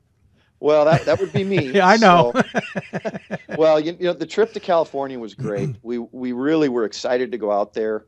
Well, 0.59 0.85
that 0.85 1.05
that 1.05 1.19
would 1.19 1.33
be 1.33 1.43
me. 1.43 1.71
yeah, 1.73 1.87
I 1.87 1.97
know. 1.97 2.31
So, 2.33 3.37
well, 3.57 3.79
you, 3.79 3.97
you, 3.99 4.07
know, 4.07 4.13
the 4.13 4.25
trip 4.25 4.53
to 4.53 4.59
California 4.59 5.19
was 5.19 5.35
great. 5.35 5.75
we 5.83 5.99
we 5.99 6.31
really 6.31 6.69
were 6.69 6.85
excited 6.85 7.31
to 7.33 7.37
go 7.37 7.51
out 7.51 7.73
there. 7.73 8.05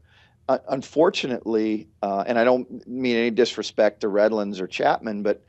Uh, 0.48 0.60
unfortunately, 0.70 1.90
uh, 2.02 2.24
and 2.26 2.40
I 2.40 2.44
don't 2.44 2.88
mean 2.88 3.18
any 3.18 3.30
disrespect 3.30 4.02
to 4.02 4.08
Redlands 4.08 4.62
or 4.62 4.68
Chapman, 4.68 5.22
but 5.22 5.44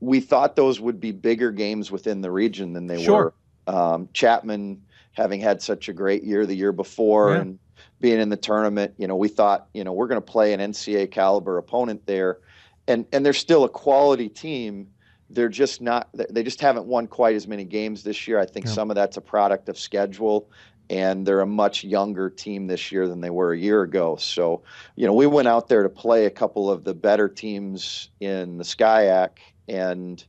we 0.00 0.20
thought 0.20 0.56
those 0.56 0.80
would 0.80 1.00
be 1.00 1.12
bigger 1.12 1.52
games 1.52 1.90
within 1.90 2.20
the 2.20 2.30
region 2.30 2.72
than 2.72 2.86
they 2.86 3.02
sure. 3.02 3.34
were. 3.66 3.74
Um, 3.74 4.08
Chapman 4.12 4.82
having 5.12 5.40
had 5.40 5.62
such 5.62 5.88
a 5.88 5.92
great 5.92 6.22
year 6.24 6.46
the 6.46 6.54
year 6.54 6.72
before, 6.72 7.32
yeah. 7.32 7.40
and 7.40 7.58
being 8.00 8.20
in 8.20 8.28
the 8.28 8.36
tournament. 8.36 8.94
You 8.98 9.08
know, 9.08 9.16
we 9.16 9.28
thought, 9.28 9.68
you 9.74 9.84
know, 9.84 9.92
we're 9.92 10.08
going 10.08 10.20
to 10.20 10.26
play 10.26 10.52
an 10.52 10.60
NCAA 10.60 11.10
caliber 11.10 11.58
opponent 11.58 12.06
there, 12.06 12.38
and 12.86 13.06
and 13.12 13.24
they're 13.24 13.32
still 13.32 13.64
a 13.64 13.68
quality 13.68 14.28
team. 14.28 14.88
They're 15.30 15.48
just 15.48 15.80
not. 15.80 16.08
They 16.12 16.42
just 16.42 16.60
haven't 16.60 16.86
won 16.86 17.06
quite 17.06 17.34
as 17.34 17.48
many 17.48 17.64
games 17.64 18.02
this 18.02 18.28
year. 18.28 18.38
I 18.38 18.46
think 18.46 18.66
yeah. 18.66 18.72
some 18.72 18.90
of 18.90 18.94
that's 18.94 19.16
a 19.16 19.20
product 19.20 19.68
of 19.68 19.78
schedule, 19.78 20.48
and 20.90 21.26
they're 21.26 21.40
a 21.40 21.46
much 21.46 21.82
younger 21.82 22.30
team 22.30 22.66
this 22.66 22.92
year 22.92 23.08
than 23.08 23.20
they 23.20 23.30
were 23.30 23.52
a 23.52 23.58
year 23.58 23.82
ago. 23.82 24.16
So, 24.16 24.62
you 24.94 25.06
know, 25.06 25.14
we 25.14 25.26
went 25.26 25.48
out 25.48 25.68
there 25.68 25.82
to 25.82 25.88
play 25.88 26.26
a 26.26 26.30
couple 26.30 26.70
of 26.70 26.84
the 26.84 26.94
better 26.94 27.28
teams 27.28 28.10
in 28.20 28.58
the 28.58 28.64
SCIAC, 28.64 29.30
and 29.68 30.22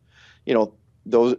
you 0.45 0.53
know, 0.53 0.73
those 1.05 1.35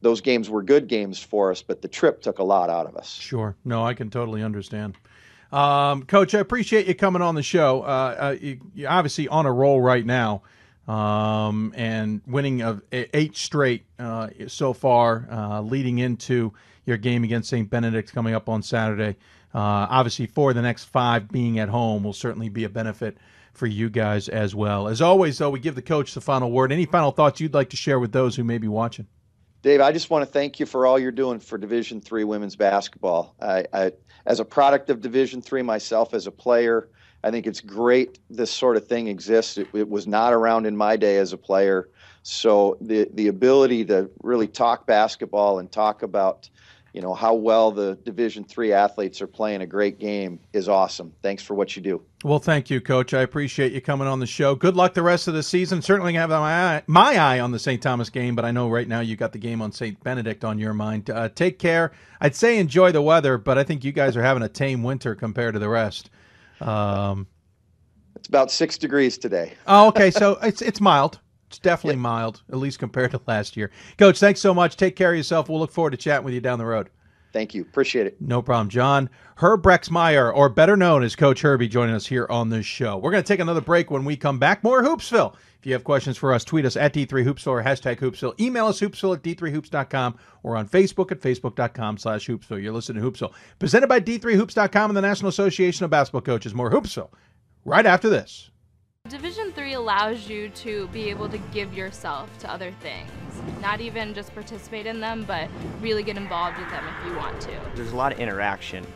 those 0.00 0.20
games 0.20 0.50
were 0.50 0.62
good 0.62 0.86
games 0.86 1.18
for 1.18 1.50
us, 1.50 1.62
but 1.62 1.82
the 1.82 1.88
trip 1.88 2.22
took 2.22 2.38
a 2.38 2.44
lot 2.44 2.70
out 2.70 2.86
of 2.86 2.96
us. 2.96 3.10
Sure. 3.10 3.56
No, 3.64 3.84
I 3.84 3.94
can 3.94 4.10
totally 4.10 4.42
understand. 4.42 4.96
Um, 5.50 6.04
Coach, 6.04 6.34
I 6.34 6.40
appreciate 6.40 6.86
you 6.86 6.94
coming 6.94 7.22
on 7.22 7.34
the 7.34 7.42
show. 7.42 7.82
Uh, 7.82 8.16
uh, 8.18 8.36
you, 8.40 8.60
are 8.86 8.98
obviously 8.98 9.28
on 9.28 9.46
a 9.46 9.52
roll 9.52 9.80
right 9.80 10.04
now, 10.04 10.42
um, 10.86 11.72
and 11.76 12.20
winning 12.26 12.60
of 12.62 12.82
eight 12.92 13.36
straight 13.36 13.84
uh, 13.98 14.28
so 14.46 14.72
far, 14.72 15.26
uh, 15.30 15.60
leading 15.62 15.98
into 15.98 16.52
your 16.86 16.96
game 16.96 17.24
against 17.24 17.48
St. 17.48 17.70
Benedict 17.70 18.12
coming 18.12 18.34
up 18.34 18.48
on 18.48 18.62
Saturday. 18.62 19.16
Uh, 19.54 19.86
obviously, 19.88 20.26
for 20.26 20.52
the 20.52 20.62
next 20.62 20.84
five, 20.84 21.28
being 21.28 21.58
at 21.58 21.68
home 21.68 22.02
will 22.02 22.12
certainly 22.12 22.48
be 22.48 22.64
a 22.64 22.68
benefit 22.68 23.16
for 23.54 23.66
you 23.66 23.88
guys 23.88 24.28
as 24.28 24.54
well. 24.54 24.88
As 24.88 25.00
always, 25.00 25.38
though, 25.38 25.50
we 25.50 25.60
give 25.60 25.74
the 25.74 25.82
coach 25.82 26.14
the 26.14 26.20
final 26.20 26.50
word. 26.50 26.72
Any 26.72 26.86
final 26.86 27.10
thoughts 27.10 27.40
you'd 27.40 27.54
like 27.54 27.70
to 27.70 27.76
share 27.76 27.98
with 27.98 28.12
those 28.12 28.36
who 28.36 28.44
may 28.44 28.58
be 28.58 28.68
watching? 28.68 29.06
Dave, 29.62 29.80
I 29.80 29.92
just 29.92 30.10
want 30.10 30.22
to 30.22 30.30
thank 30.30 30.60
you 30.60 30.66
for 30.66 30.86
all 30.86 30.98
you're 30.98 31.10
doing 31.10 31.40
for 31.40 31.56
Division 31.56 32.00
Three 32.00 32.24
women's 32.24 32.54
basketball. 32.54 33.34
I, 33.40 33.64
I, 33.72 33.92
as 34.26 34.38
a 34.38 34.44
product 34.44 34.90
of 34.90 35.00
Division 35.00 35.40
Three 35.40 35.62
myself, 35.62 36.12
as 36.12 36.26
a 36.26 36.30
player, 36.30 36.90
I 37.22 37.30
think 37.30 37.46
it's 37.46 37.62
great 37.62 38.18
this 38.28 38.50
sort 38.50 38.76
of 38.76 38.86
thing 38.86 39.08
exists. 39.08 39.56
It, 39.56 39.68
it, 39.72 39.88
was 39.88 40.06
not 40.06 40.34
around 40.34 40.66
in 40.66 40.76
my 40.76 40.98
day 40.98 41.16
as 41.16 41.32
a 41.32 41.38
player, 41.38 41.88
so 42.22 42.76
the 42.82 43.08
the 43.14 43.28
ability 43.28 43.86
to 43.86 44.10
really 44.22 44.48
talk 44.48 44.86
basketball 44.86 45.58
and 45.58 45.72
talk 45.72 46.02
about 46.02 46.50
you 46.94 47.02
know 47.02 47.12
how 47.12 47.34
well 47.34 47.72
the 47.72 47.96
division 48.04 48.44
three 48.44 48.72
athletes 48.72 49.20
are 49.20 49.26
playing 49.26 49.62
a 49.62 49.66
great 49.66 49.98
game 49.98 50.38
is 50.52 50.68
awesome. 50.68 51.12
Thanks 51.22 51.42
for 51.42 51.54
what 51.54 51.74
you 51.74 51.82
do. 51.82 52.00
Well 52.22 52.38
thank 52.38 52.70
you 52.70 52.80
coach. 52.80 53.12
I 53.12 53.22
appreciate 53.22 53.72
you 53.72 53.80
coming 53.80 54.06
on 54.06 54.20
the 54.20 54.26
show. 54.26 54.54
Good 54.54 54.76
luck 54.76 54.94
the 54.94 55.02
rest 55.02 55.26
of 55.26 55.34
the 55.34 55.42
season. 55.42 55.82
Certainly 55.82 56.14
have 56.14 56.30
my 56.30 56.36
eye, 56.76 56.82
my 56.86 57.16
eye 57.16 57.40
on 57.40 57.50
the 57.50 57.58
st 57.58 57.82
thomas 57.82 58.08
game 58.10 58.36
but 58.36 58.44
i 58.44 58.52
know 58.52 58.70
right 58.70 58.86
now 58.86 59.00
you 59.00 59.16
got 59.16 59.32
the 59.32 59.38
game 59.38 59.60
on 59.60 59.72
st 59.72 60.02
benedict 60.04 60.44
on 60.44 60.58
your 60.58 60.72
mind. 60.72 61.10
Uh, 61.10 61.28
take 61.28 61.58
care. 61.58 61.90
I'd 62.20 62.36
say 62.36 62.58
enjoy 62.58 62.92
the 62.92 63.02
weather 63.02 63.38
but 63.38 63.58
i 63.58 63.64
think 63.64 63.82
you 63.82 63.90
guys 63.90 64.16
are 64.16 64.22
having 64.22 64.44
a 64.44 64.48
tame 64.48 64.84
winter 64.84 65.16
compared 65.16 65.54
to 65.54 65.58
the 65.58 65.68
rest. 65.68 66.10
Um, 66.60 67.26
it's 68.14 68.28
about 68.28 68.52
six 68.52 68.78
degrees 68.78 69.18
today. 69.18 69.54
Oh 69.66 69.88
okay. 69.88 70.12
So 70.12 70.38
it's 70.42 70.62
it's 70.62 70.80
mild 70.80 71.18
it's 71.54 71.60
definitely 71.60 71.96
mild, 71.96 72.42
at 72.50 72.58
least 72.58 72.80
compared 72.80 73.12
to 73.12 73.20
last 73.26 73.56
year. 73.56 73.70
Coach, 73.96 74.18
thanks 74.18 74.40
so 74.40 74.52
much. 74.52 74.76
Take 74.76 74.96
care 74.96 75.10
of 75.10 75.16
yourself. 75.16 75.48
We'll 75.48 75.60
look 75.60 75.70
forward 75.70 75.90
to 75.90 75.96
chatting 75.96 76.24
with 76.24 76.34
you 76.34 76.40
down 76.40 76.58
the 76.58 76.66
road. 76.66 76.90
Thank 77.32 77.54
you. 77.54 77.62
Appreciate 77.62 78.06
it. 78.06 78.20
No 78.20 78.42
problem. 78.42 78.68
John 78.68 79.10
Herbrechtsmeyer, 79.38 80.32
or 80.34 80.48
better 80.48 80.76
known 80.76 81.02
as 81.02 81.16
Coach 81.16 81.42
Herbie, 81.42 81.66
joining 81.66 81.94
us 81.94 82.06
here 82.06 82.26
on 82.30 82.48
this 82.48 82.64
show. 82.64 82.96
We're 82.96 83.10
going 83.10 83.24
to 83.24 83.26
take 83.26 83.40
another 83.40 83.60
break 83.60 83.90
when 83.90 84.04
we 84.04 84.16
come 84.16 84.38
back. 84.38 84.62
More 84.62 84.82
Hoopsville. 84.84 85.34
If 85.58 85.66
you 85.66 85.72
have 85.72 85.82
questions 85.82 86.16
for 86.16 86.32
us, 86.32 86.44
tweet 86.44 86.64
us 86.64 86.76
at 86.76 86.92
D3Hoopsville 86.92 87.46
or 87.48 87.62
hashtag 87.62 87.98
Hoopsville. 87.98 88.38
Email 88.38 88.66
us 88.66 88.80
hoopsville 88.80 89.16
at 89.16 89.22
D3Hoops.com 89.22 90.18
or 90.42 90.56
on 90.56 90.68
Facebook 90.68 91.10
at 91.10 91.20
Facebook.com 91.20 91.98
slash 91.98 92.28
Hoopsville. 92.28 92.62
You're 92.62 92.72
listening 92.72 93.02
to 93.02 93.10
Hoopsville. 93.10 93.32
Presented 93.58 93.88
by 93.88 93.98
D3Hoops.com 94.00 94.90
and 94.90 94.96
the 94.96 95.00
National 95.02 95.30
Association 95.30 95.84
of 95.84 95.90
Basketball 95.90 96.20
Coaches. 96.20 96.54
More 96.54 96.70
Hoopsville 96.70 97.10
right 97.64 97.86
after 97.86 98.08
this. 98.08 98.50
Division 99.10 99.52
3 99.52 99.74
allows 99.74 100.30
you 100.30 100.48
to 100.48 100.88
be 100.88 101.10
able 101.10 101.28
to 101.28 101.36
give 101.52 101.74
yourself 101.74 102.38
to 102.38 102.50
other 102.50 102.72
things. 102.80 103.10
Not 103.60 103.82
even 103.82 104.14
just 104.14 104.32
participate 104.32 104.86
in 104.86 104.98
them, 104.98 105.24
but 105.24 105.50
really 105.82 106.02
get 106.02 106.16
involved 106.16 106.56
with 106.56 106.70
them 106.70 106.82
if 106.88 107.06
you 107.06 107.14
want 107.14 107.38
to. 107.42 107.50
There's 107.74 107.92
a 107.92 107.96
lot 107.96 108.12
of 108.12 108.18
interaction. 108.18 108.86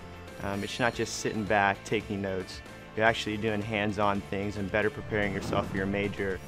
Um, 0.44 0.64
it's 0.64 0.80
not 0.80 0.94
just 0.94 1.16
sitting 1.16 1.44
back, 1.44 1.76
taking 1.84 2.22
notes. 2.22 2.62
You're 2.96 3.04
actually 3.04 3.36
doing 3.36 3.60
hands-on 3.60 4.22
things 4.22 4.56
and 4.56 4.72
better 4.72 4.88
preparing 4.88 5.34
yourself 5.34 5.70
for 5.70 5.76
your 5.76 5.84
major. 5.84 6.40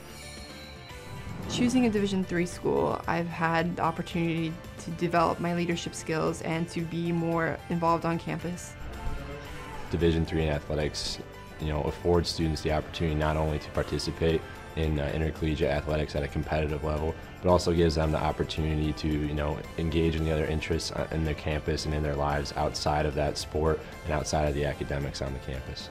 Choosing 1.51 1.85
a 1.85 1.91
Division 1.91 2.25
3 2.25 2.47
school, 2.47 2.99
I've 3.07 3.29
had 3.29 3.77
the 3.77 3.83
opportunity 3.83 4.55
to 4.85 4.91
develop 4.93 5.39
my 5.39 5.55
leadership 5.55 5.95
skills 5.95 6.41
and 6.43 6.67
to 6.71 6.81
be 6.81 7.13
more 7.13 7.59
involved 7.69 8.07
on 8.07 8.19
campus. 8.19 8.73
Division 9.91 10.25
3 10.25 10.45
in 10.45 10.49
athletics 10.49 11.19
you 11.61 11.69
know, 11.69 11.83
affords 11.83 12.29
students 12.29 12.63
the 12.63 12.73
opportunity 12.73 13.15
not 13.15 13.37
only 13.37 13.59
to 13.59 13.71
participate 13.71 14.41
in 14.77 14.99
uh, 14.99 15.11
intercollegiate 15.15 15.71
athletics 15.71 16.15
at 16.15 16.23
a 16.23 16.29
competitive 16.29 16.85
level, 16.85 17.15
but 17.43 17.51
also 17.51 17.73
gives 17.73 17.97
them 17.97 18.13
the 18.13 18.19
opportunity 18.19 18.93
to, 18.93 19.09
you 19.09 19.35
know, 19.35 19.59
engage 19.79 20.15
in 20.15 20.25
the 20.25 20.31
other 20.31 20.47
interests 20.47 20.93
uh, 20.93 21.07
in 21.11 21.25
their 21.25 21.35
campus 21.35 21.87
and 21.87 21.95
in 21.95 22.03
their 22.03 22.15
lives 22.15 22.53
outside 22.57 23.07
of 23.07 23.15
that 23.15 23.37
sport 23.37 23.81
and 24.05 24.13
outside 24.13 24.49
of 24.49 24.55
the 24.55 24.65
academics 24.65 25.23
on 25.23 25.33
the 25.33 25.39
campus. 25.41 25.91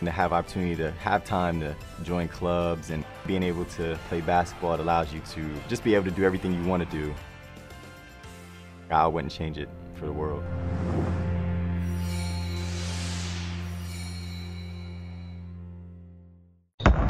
And 0.00 0.06
to 0.06 0.12
have 0.12 0.32
opportunity 0.32 0.76
to 0.76 0.90
have 0.92 1.24
time 1.24 1.60
to 1.60 1.74
join 2.02 2.28
clubs 2.28 2.90
and 2.90 3.04
being 3.26 3.42
able 3.42 3.64
to 3.66 3.98
play 4.08 4.20
basketball, 4.20 4.74
it 4.74 4.80
allows 4.80 5.12
you 5.12 5.20
to 5.32 5.48
just 5.68 5.84
be 5.84 5.94
able 5.94 6.04
to 6.04 6.10
do 6.10 6.24
everything 6.24 6.52
you 6.52 6.68
want 6.68 6.88
to 6.88 6.96
do. 6.96 7.14
I 8.90 9.06
wouldn't 9.06 9.32
change 9.32 9.58
it 9.58 9.68
for 9.94 10.06
the 10.06 10.12
world. 10.12 10.44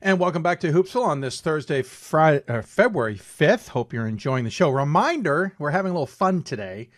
And 0.00 0.18
welcome 0.18 0.42
back 0.42 0.60
to 0.60 0.72
Hoopsville 0.72 1.04
on 1.04 1.20
this 1.20 1.42
Thursday, 1.42 1.82
Friday, 1.82 2.42
uh, 2.48 2.62
February 2.62 3.16
5th. 3.16 3.68
Hope 3.68 3.92
you're 3.92 4.06
enjoying 4.06 4.44
the 4.44 4.50
show. 4.50 4.70
Reminder 4.70 5.54
we're 5.58 5.68
having 5.68 5.90
a 5.90 5.92
little 5.92 6.06
fun 6.06 6.42
today. 6.42 6.88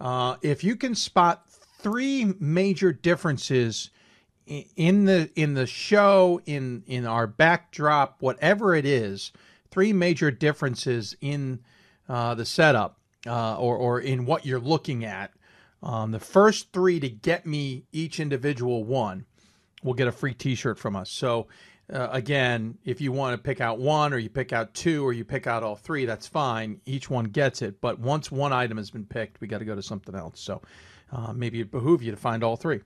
Uh, 0.00 0.36
if 0.40 0.62
you 0.62 0.76
can 0.76 0.94
spot 0.94 1.50
three 1.80 2.32
major 2.38 2.92
differences 2.92 3.90
in 4.46 5.04
the 5.04 5.30
in 5.34 5.54
the 5.54 5.66
show 5.66 6.40
in 6.46 6.84
in 6.86 7.06
our 7.06 7.26
backdrop 7.26 8.16
whatever 8.20 8.72
it 8.72 8.86
is 8.86 9.32
three 9.72 9.92
major 9.92 10.30
differences 10.30 11.16
in 11.22 11.58
uh, 12.08 12.36
the 12.36 12.44
setup 12.44 13.00
uh, 13.26 13.56
or 13.58 13.76
or 13.76 14.00
in 14.00 14.26
what 14.26 14.46
you're 14.46 14.60
looking 14.60 15.04
at 15.04 15.32
um, 15.82 16.12
the 16.12 16.20
first 16.20 16.72
three 16.72 17.00
to 17.00 17.08
get 17.08 17.46
me 17.46 17.82
each 17.90 18.20
individual 18.20 18.84
one 18.84 19.26
will 19.84 19.94
get 19.94 20.08
a 20.08 20.12
free 20.12 20.34
t-shirt 20.34 20.78
from 20.78 20.96
us 20.96 21.10
so 21.10 21.46
uh, 21.92 22.08
again 22.10 22.76
if 22.84 23.00
you 23.00 23.12
want 23.12 23.36
to 23.36 23.38
pick 23.38 23.60
out 23.60 23.78
one 23.78 24.12
or 24.12 24.18
you 24.18 24.28
pick 24.28 24.52
out 24.52 24.74
two 24.74 25.06
or 25.06 25.12
you 25.12 25.24
pick 25.24 25.46
out 25.46 25.62
all 25.62 25.76
three 25.76 26.04
that's 26.04 26.26
fine 26.26 26.80
each 26.86 27.08
one 27.08 27.26
gets 27.26 27.62
it 27.62 27.80
but 27.80 28.00
once 28.00 28.32
one 28.32 28.52
item 28.52 28.76
has 28.76 28.90
been 28.90 29.06
picked 29.06 29.40
we 29.40 29.46
got 29.46 29.58
to 29.58 29.64
go 29.64 29.76
to 29.76 29.82
something 29.82 30.16
else 30.16 30.40
so 30.40 30.60
uh, 31.12 31.32
maybe 31.32 31.60
it 31.60 31.70
behoove 31.70 32.02
you 32.02 32.10
to 32.10 32.16
find 32.16 32.42
all 32.42 32.56
three 32.56 32.80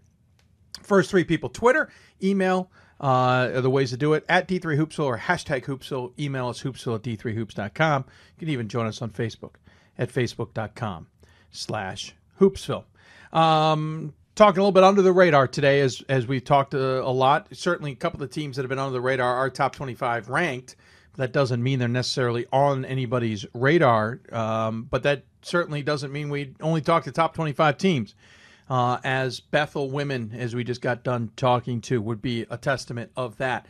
First 0.83 1.11
three 1.11 1.25
people 1.25 1.49
Twitter, 1.49 1.89
email 2.23 2.71
uh, 3.01 3.51
are 3.55 3.61
the 3.61 3.71
ways 3.71 3.91
to 3.91 3.97
do 3.97 4.15
it 4.15 4.25
at 4.29 4.49
D3Hoopsville 4.49 5.05
or 5.05 5.19
hashtag 5.19 5.65
Hoopsville. 5.65 6.19
Email 6.19 6.49
us 6.49 6.63
hoopsville 6.63 6.97
at 6.97 7.03
D3Hoops.com. 7.03 8.05
You 8.07 8.39
can 8.39 8.49
even 8.49 8.69
join 8.69 8.87
us 8.87 9.03
on 9.03 9.11
Facebook 9.11 9.55
at 9.97 10.13
Facebook.com 10.13 11.07
slash 11.51 12.15
Hoopsville. 12.41 12.85
Um, 13.33 14.15
talking 14.39 14.61
a 14.61 14.63
little 14.63 14.73
bit 14.73 14.85
under 14.85 15.03
the 15.03 15.13
radar 15.13 15.49
today, 15.49 15.81
as, 15.81 16.01
as 16.09 16.29
we've 16.29 16.45
talked 16.45 16.73
a, 16.73 17.01
uh, 17.01 17.03
a 17.03 17.11
lot. 17.11 17.49
Certainly, 17.53 17.93
a 17.93 17.97
couple 17.97 18.23
of 18.23 18.31
the 18.31 18.33
teams 18.33 18.57
that 18.57 18.63
have 18.63 18.69
been 18.69 18.79
under 18.79 18.93
the 18.93 19.01
radar 19.01 19.35
are 19.35 19.51
top 19.51 19.75
25 19.75 20.29
ranked. 20.29 20.77
That 21.17 21.33
doesn't 21.33 21.61
mean 21.61 21.81
they're 21.81 21.89
necessarily 21.89 22.47
on 22.53 22.85
anybody's 22.85 23.45
radar, 23.53 24.21
um, 24.31 24.85
but 24.85 25.03
that 25.03 25.25
certainly 25.43 25.83
doesn't 25.83 26.13
mean 26.13 26.29
we 26.29 26.55
only 26.61 26.81
talk 26.81 27.03
to 27.05 27.13
top 27.13 27.35
25 27.35 27.77
teams 27.77 28.15
uh, 28.71 28.99
as 29.03 29.41
Bethel 29.41 29.91
women, 29.91 30.33
as 30.39 30.55
we 30.55 30.63
just 30.63 30.81
got 30.81 31.03
done 31.03 31.33
talking 31.35 31.81
to, 31.83 32.01
would 32.01 32.23
be 32.23 32.47
a 32.49 32.57
testament 32.57 33.11
of 33.17 33.37
that. 33.39 33.67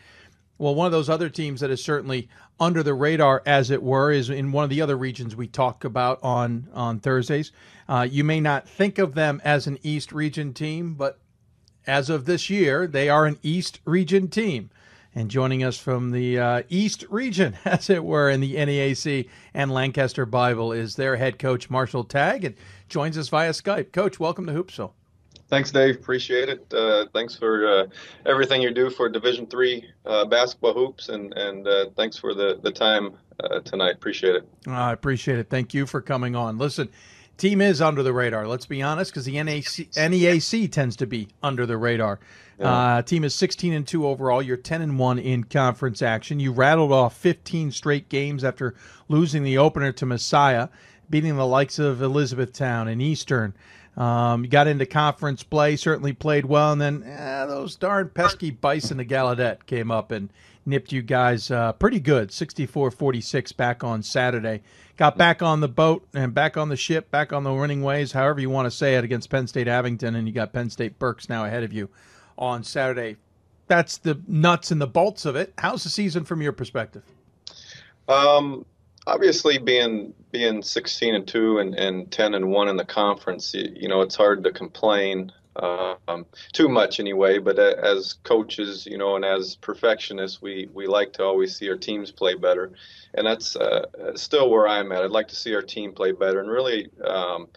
Well, 0.59 0.75
one 0.75 0.87
of 0.87 0.93
those 0.93 1.09
other 1.09 1.29
teams 1.29 1.61
that 1.61 1.71
is 1.71 1.83
certainly 1.83 2.29
under 2.59 2.83
the 2.83 2.95
radar, 2.95 3.43
as 3.47 3.71
it 3.71 3.81
were, 3.81 4.11
is 4.11 4.29
in 4.29 4.51
one 4.51 4.65
of 4.65 4.71
the 4.71 4.83
other 4.83 4.97
regions 4.97 5.37
we 5.37 5.47
talk 5.47 5.85
about 5.85 6.19
on 6.23 6.69
on 6.75 6.99
Thursdays. 6.99 7.53
Uh, 7.89 8.07
you 8.11 8.25
may 8.25 8.41
not 8.41 8.69
think 8.69 8.99
of 8.99 9.15
them 9.15 9.41
as 9.45 9.69
an 9.69 9.79
East 9.85 10.11
Region 10.11 10.53
team, 10.53 10.95
but 10.95 11.21
as 11.87 12.11
of 12.11 12.25
this 12.25 12.51
year, 12.51 12.87
they 12.89 13.09
are 13.09 13.25
an 13.25 13.39
East 13.43 13.81
Region 13.85 14.29
team. 14.29 14.71
And 15.15 15.31
joining 15.31 15.65
us 15.65 15.79
from 15.79 16.11
the 16.11 16.39
uh, 16.39 16.63
East 16.69 17.05
Region, 17.09 17.57
as 17.65 17.89
it 17.89 18.05
were, 18.05 18.29
in 18.29 18.41
the 18.41 18.57
NEAC 18.57 19.29
and 19.55 19.71
Lancaster 19.73 20.27
Bible 20.27 20.73
is 20.73 20.97
their 20.97 21.17
head 21.17 21.39
coach, 21.39 21.71
Marshall 21.71 22.05
Tagg. 22.05 22.45
And 22.45 22.55
joins 22.89 23.17
us 23.17 23.29
via 23.29 23.51
Skype. 23.51 23.93
Coach, 23.93 24.19
welcome 24.19 24.47
to 24.47 24.53
Hoopsville. 24.53 24.93
Thanks, 25.49 25.71
Dave. 25.71 25.97
Appreciate 25.97 26.51
it. 26.51 26.73
Uh, 26.73 27.07
thanks 27.15 27.35
for 27.35 27.67
uh, 27.67 27.87
everything 28.27 28.61
you 28.61 28.71
do 28.73 28.91
for 28.91 29.09
Division 29.09 29.47
Three 29.47 29.89
uh, 30.05 30.27
basketball 30.27 30.75
hoops, 30.75 31.09
and 31.09 31.33
and 31.35 31.67
uh, 31.67 31.87
thanks 31.97 32.19
for 32.19 32.35
the 32.35 32.61
the 32.63 32.71
time 32.71 33.17
uh, 33.43 33.61
tonight. 33.61 33.95
Appreciate 33.95 34.37
it. 34.37 34.49
I 34.67 34.93
appreciate 34.93 35.39
it. 35.39 35.49
Thank 35.49 35.73
you 35.73 35.87
for 35.87 36.03
coming 36.03 36.37
on. 36.37 36.59
Listen, 36.59 36.91
team 37.39 37.63
is 37.63 37.81
under 37.81 38.03
the 38.03 38.13
radar. 38.13 38.47
Let's 38.47 38.67
be 38.67 38.83
honest, 38.83 39.11
because 39.11 39.25
the 39.25 39.43
NAC, 39.43 39.65
NEAC 39.65 40.71
tends 40.71 40.97
to 40.97 41.07
be 41.07 41.29
under 41.43 41.65
the 41.65 41.79
radar. 41.79 42.21
Yeah. 42.59 42.67
Uh, 42.67 43.03
team 43.03 43.25
is 43.25 43.35
16 43.35 43.73
and 43.73 43.87
two 43.87 44.07
overall. 44.07 44.43
You're 44.43 44.57
10 44.57 44.83
and 44.83 44.99
one 44.99 45.19
in 45.19 45.45
conference 45.45 46.03
action. 46.03 46.41
You 46.41 46.53
rattled 46.53 46.93
off 46.93 47.17
15 47.17 47.71
straight 47.71 48.09
games 48.09 48.43
after 48.43 48.75
losing 49.09 49.45
the 49.45 49.57
opener 49.59 49.93
to 49.93 50.05
Messiah 50.05 50.69
beating 51.11 51.37
the 51.37 51.47
likes 51.47 51.79
of 51.79 52.03
Elizabethtown 52.03 52.89
and 52.89 53.01
Eastern. 53.01 53.55
Um, 53.99 54.45
you 54.45 54.51
got 54.51 54.69
into 54.69 54.87
conference 54.87 55.43
play, 55.43 55.75
certainly 55.75 56.13
played 56.13 56.47
well, 56.47 56.71
and 56.71 56.81
then 56.81 57.03
eh, 57.03 57.47
those 57.47 57.75
darn 57.75 58.11
pesky 58.11 58.51
Bison 58.53 59.01
of 59.01 59.09
Gallaudet 59.09 59.67
came 59.67 59.91
up 59.91 60.13
and 60.13 60.31
nipped 60.65 60.93
you 60.93 61.03
guys 61.03 61.51
uh, 61.51 61.73
pretty 61.73 61.99
good, 61.99 62.29
64-46 62.29 63.57
back 63.57 63.83
on 63.83 64.05
Saturday. 64.05 64.63
Got 64.97 65.19
back 65.19 65.43
on 65.43 65.59
the 65.59 65.69
boat 65.69 66.07
and 66.15 66.33
back 66.33 66.57
on 66.57 66.69
the 66.69 66.77
ship, 66.77 67.11
back 67.11 67.33
on 67.33 67.43
the 67.43 67.53
winning 67.53 67.83
ways, 67.83 68.13
however 68.13 68.41
you 68.41 68.51
want 68.51 68.67
to 68.67 68.71
say 68.71 68.95
it, 68.95 69.03
against 69.03 69.31
Penn 69.31 69.49
State 69.49 69.67
Abington, 69.67 70.15
and 70.15 70.29
you 70.29 70.35
got 70.35 70.53
Penn 70.53 70.71
State 70.71 71.01
Berks 71.01 71.29
now 71.29 71.45
ahead 71.45 71.65
of 71.65 71.73
you 71.73 71.89
on 72.37 72.63
Saturday. 72.63 73.17
That's 73.67 73.99
the 73.99 74.21
nuts 74.29 74.71
and 74.71 74.81
the 74.81 74.87
bolts 74.87 75.25
of 75.25 75.35
it. 75.35 75.53
How's 75.59 75.83
the 75.83 75.91
season 75.91 76.25
from 76.25 76.41
your 76.41 76.53
perspective? 76.53 77.03
Um, 78.07 78.65
obviously 79.09 79.57
being 79.59 80.13
being 80.31 80.63
16 80.63 81.15
and 81.15 81.27
2 81.27 81.59
and, 81.59 81.75
and 81.75 82.13
10 82.13 82.35
and 82.35 82.51
1 82.51 82.69
in 82.69 82.77
the 82.77 82.85
conference 82.85 83.55
you, 83.55 83.73
you 83.75 83.89
know 83.89 84.03
it's 84.03 84.15
hard 84.17 84.45
to 84.45 84.53
complain 84.53 85.33
um, 85.57 86.27
too 86.53 86.69
much 86.69 87.01
anyway 87.01 87.39
but 87.39 87.59
as 87.59 88.13
coaches 88.23 88.87
you 88.87 88.99
know 88.99 89.17
and 89.17 89.25
as 89.25 89.57
perfectionists 89.57 90.43
we 90.43 90.69
we 90.75 90.87
like 90.87 91.13
to 91.15 91.25
always 91.25 91.57
see 91.57 91.69
our 91.69 91.77
teams 91.77 92.13
play 92.13 92.35
better. 92.35 92.73
And 93.15 93.27
that's 93.27 93.57
uh, 93.57 93.87
still 94.15 94.51
where 94.51 94.69
i'm 94.69 94.93
at. 94.93 95.03
I'd 95.03 95.11
like 95.11 95.29
to 95.29 95.35
see 95.35 95.55
our 95.55 95.63
team 95.63 95.93
play 95.93 96.13
better. 96.13 96.41
And 96.41 96.51
really 96.51 96.91
um, 97.05 97.49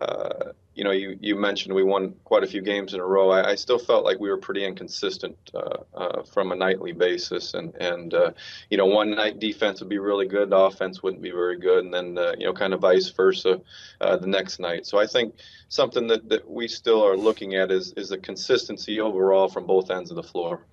uh, 0.00 0.52
you 0.74 0.84
know, 0.84 0.90
you, 0.90 1.18
you 1.20 1.36
mentioned 1.36 1.74
we 1.74 1.82
won 1.82 2.14
quite 2.24 2.42
a 2.42 2.46
few 2.46 2.62
games 2.62 2.94
in 2.94 3.00
a 3.00 3.04
row. 3.04 3.30
I, 3.30 3.50
I 3.50 3.54
still 3.54 3.78
felt 3.78 4.04
like 4.04 4.18
we 4.18 4.30
were 4.30 4.38
pretty 4.38 4.64
inconsistent 4.64 5.36
uh, 5.54 5.78
uh, 5.94 6.22
from 6.22 6.52
a 6.52 6.56
nightly 6.56 6.92
basis, 6.92 7.54
and 7.54 7.74
and 7.76 8.14
uh, 8.14 8.30
you 8.70 8.78
know, 8.78 8.86
one 8.86 9.10
night 9.10 9.38
defense 9.38 9.80
would 9.80 9.90
be 9.90 9.98
really 9.98 10.26
good, 10.26 10.50
the 10.50 10.56
offense 10.56 11.02
wouldn't 11.02 11.22
be 11.22 11.30
very 11.30 11.58
good, 11.58 11.84
and 11.84 11.92
then 11.92 12.16
uh, 12.16 12.32
you 12.38 12.46
know, 12.46 12.52
kind 12.52 12.72
of 12.72 12.80
vice 12.80 13.10
versa 13.10 13.60
uh, 14.00 14.16
the 14.16 14.26
next 14.26 14.60
night. 14.60 14.86
So 14.86 14.98
I 14.98 15.06
think 15.06 15.34
something 15.68 16.06
that, 16.08 16.28
that 16.28 16.50
we 16.50 16.68
still 16.68 17.04
are 17.04 17.16
looking 17.16 17.54
at 17.54 17.70
is 17.70 17.92
is 17.96 18.08
the 18.08 18.18
consistency 18.18 19.00
overall 19.00 19.48
from 19.48 19.66
both 19.66 19.90
ends 19.90 20.10
of 20.10 20.16
the 20.16 20.22
floor. 20.22 20.66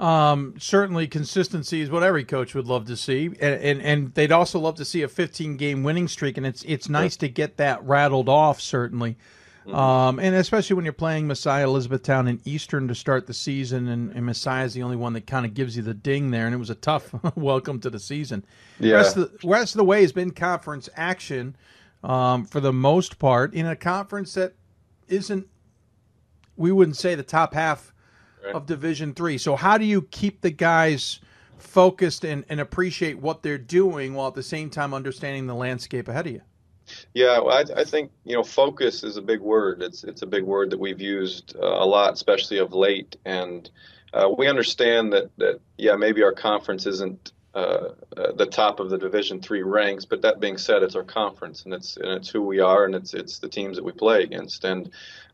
Um, 0.00 0.54
certainly, 0.58 1.06
consistency 1.06 1.82
is 1.82 1.90
what 1.90 2.02
every 2.02 2.24
coach 2.24 2.54
would 2.54 2.66
love 2.66 2.86
to 2.86 2.96
see, 2.96 3.26
and, 3.26 3.38
and, 3.38 3.82
and 3.82 4.14
they'd 4.14 4.32
also 4.32 4.58
love 4.58 4.76
to 4.76 4.84
see 4.86 5.02
a 5.02 5.08
15 5.08 5.58
game 5.58 5.82
winning 5.82 6.08
streak, 6.08 6.38
and 6.38 6.46
it's 6.46 6.62
it's 6.62 6.88
nice 6.88 7.18
to 7.18 7.28
get 7.28 7.58
that 7.58 7.84
rattled 7.84 8.26
off. 8.26 8.62
Certainly, 8.62 9.18
mm-hmm. 9.66 9.74
um, 9.74 10.18
and 10.18 10.34
especially 10.34 10.74
when 10.74 10.86
you're 10.86 10.94
playing 10.94 11.26
Messiah, 11.26 11.66
Elizabethtown, 11.66 12.28
and 12.28 12.40
Eastern 12.48 12.88
to 12.88 12.94
start 12.94 13.26
the 13.26 13.34
season, 13.34 13.88
and, 13.88 14.10
and 14.12 14.24
Messiah 14.24 14.64
is 14.64 14.72
the 14.72 14.82
only 14.82 14.96
one 14.96 15.12
that 15.12 15.26
kind 15.26 15.44
of 15.44 15.52
gives 15.52 15.76
you 15.76 15.82
the 15.82 15.92
ding 15.92 16.30
there, 16.30 16.46
and 16.46 16.54
it 16.54 16.58
was 16.58 16.70
a 16.70 16.76
tough 16.76 17.14
welcome 17.36 17.78
to 17.80 17.90
the 17.90 18.00
season. 18.00 18.42
Yeah. 18.78 18.94
Rest 18.94 19.18
of 19.18 19.30
the, 19.30 19.46
rest 19.46 19.74
of 19.74 19.80
the 19.80 19.84
way 19.84 20.00
has 20.00 20.12
been 20.12 20.30
conference 20.30 20.88
action 20.96 21.56
um, 22.02 22.46
for 22.46 22.60
the 22.60 22.72
most 22.72 23.18
part 23.18 23.52
in 23.52 23.66
a 23.66 23.76
conference 23.76 24.32
that 24.32 24.54
isn't. 25.08 25.46
We 26.56 26.72
wouldn't 26.72 26.96
say 26.96 27.14
the 27.14 27.22
top 27.22 27.52
half 27.52 27.92
right. 28.44 28.54
of 28.54 28.66
Division 28.66 29.14
Three. 29.14 29.38
So 29.38 29.56
how 29.56 29.78
do 29.78 29.84
you 29.84 30.02
keep 30.02 30.40
the 30.40 30.50
guys 30.50 31.20
focused 31.58 32.24
and, 32.24 32.44
and 32.48 32.60
appreciate 32.60 33.18
what 33.18 33.42
they're 33.42 33.58
doing 33.58 34.14
while 34.14 34.28
at 34.28 34.34
the 34.34 34.42
same 34.42 34.70
time 34.70 34.94
understanding 34.94 35.46
the 35.46 35.54
landscape 35.54 36.08
ahead 36.08 36.26
of 36.26 36.32
you? 36.32 36.40
Yeah, 37.14 37.38
well, 37.38 37.56
I, 37.56 37.80
I, 37.80 37.84
think 37.84 38.10
you 38.24 38.34
know 38.34 38.42
focus 38.42 39.04
is 39.04 39.16
a 39.16 39.22
big 39.22 39.40
word. 39.40 39.82
It's 39.82 40.04
it's 40.04 40.22
a 40.22 40.26
big 40.26 40.44
word 40.44 40.70
that 40.70 40.80
we've 40.80 41.00
used 41.00 41.54
uh, 41.56 41.60
a 41.60 41.86
lot, 41.86 42.14
especially 42.14 42.58
of 42.58 42.72
late. 42.72 43.16
And 43.24 43.70
uh, 44.12 44.28
we 44.36 44.48
understand 44.48 45.12
that 45.12 45.30
that 45.38 45.60
yeah, 45.76 45.96
maybe 45.96 46.22
our 46.22 46.32
conference 46.32 46.86
isn't 46.86 47.32
uh, 47.54 47.90
uh 48.16 48.32
the 48.32 48.46
top 48.46 48.80
of 48.80 48.90
the 48.90 48.98
Division 48.98 49.40
three 49.40 49.62
ranks, 49.62 50.04
but 50.04 50.22
that 50.22 50.40
being 50.40 50.58
said, 50.58 50.82
it's 50.82 50.96
our 50.96 51.04
conference, 51.04 51.64
and 51.64 51.74
it's 51.74 51.96
and 51.96 52.08
it's 52.08 52.28
who 52.28 52.42
we 52.42 52.60
are, 52.60 52.84
and 52.84 52.94
it's 52.94 53.14
it's 53.14 53.38
the 53.38 53.48
teams 53.48 53.76
that 53.76 53.84
we 53.84 53.92
play 53.92 54.22
against. 54.22 54.64
And 54.64 54.90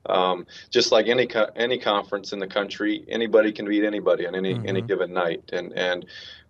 um, 0.09 0.47
just 0.71 0.93
like 0.93 1.07
any 1.07 1.27
co- 1.27 1.51
any 1.57 1.79
conference 1.79 2.33
in 2.33 2.39
the 2.39 2.47
country, 2.47 3.05
anybody 3.09 3.53
can 3.53 3.67
beat 3.67 3.85
anybody 3.85 4.27
on 4.27 4.35
any 4.35 4.55
mm-hmm. 4.55 4.69
any 4.69 4.83
given 4.83 5.13
night, 5.13 5.43
and 5.53 5.73
and 5.73 6.07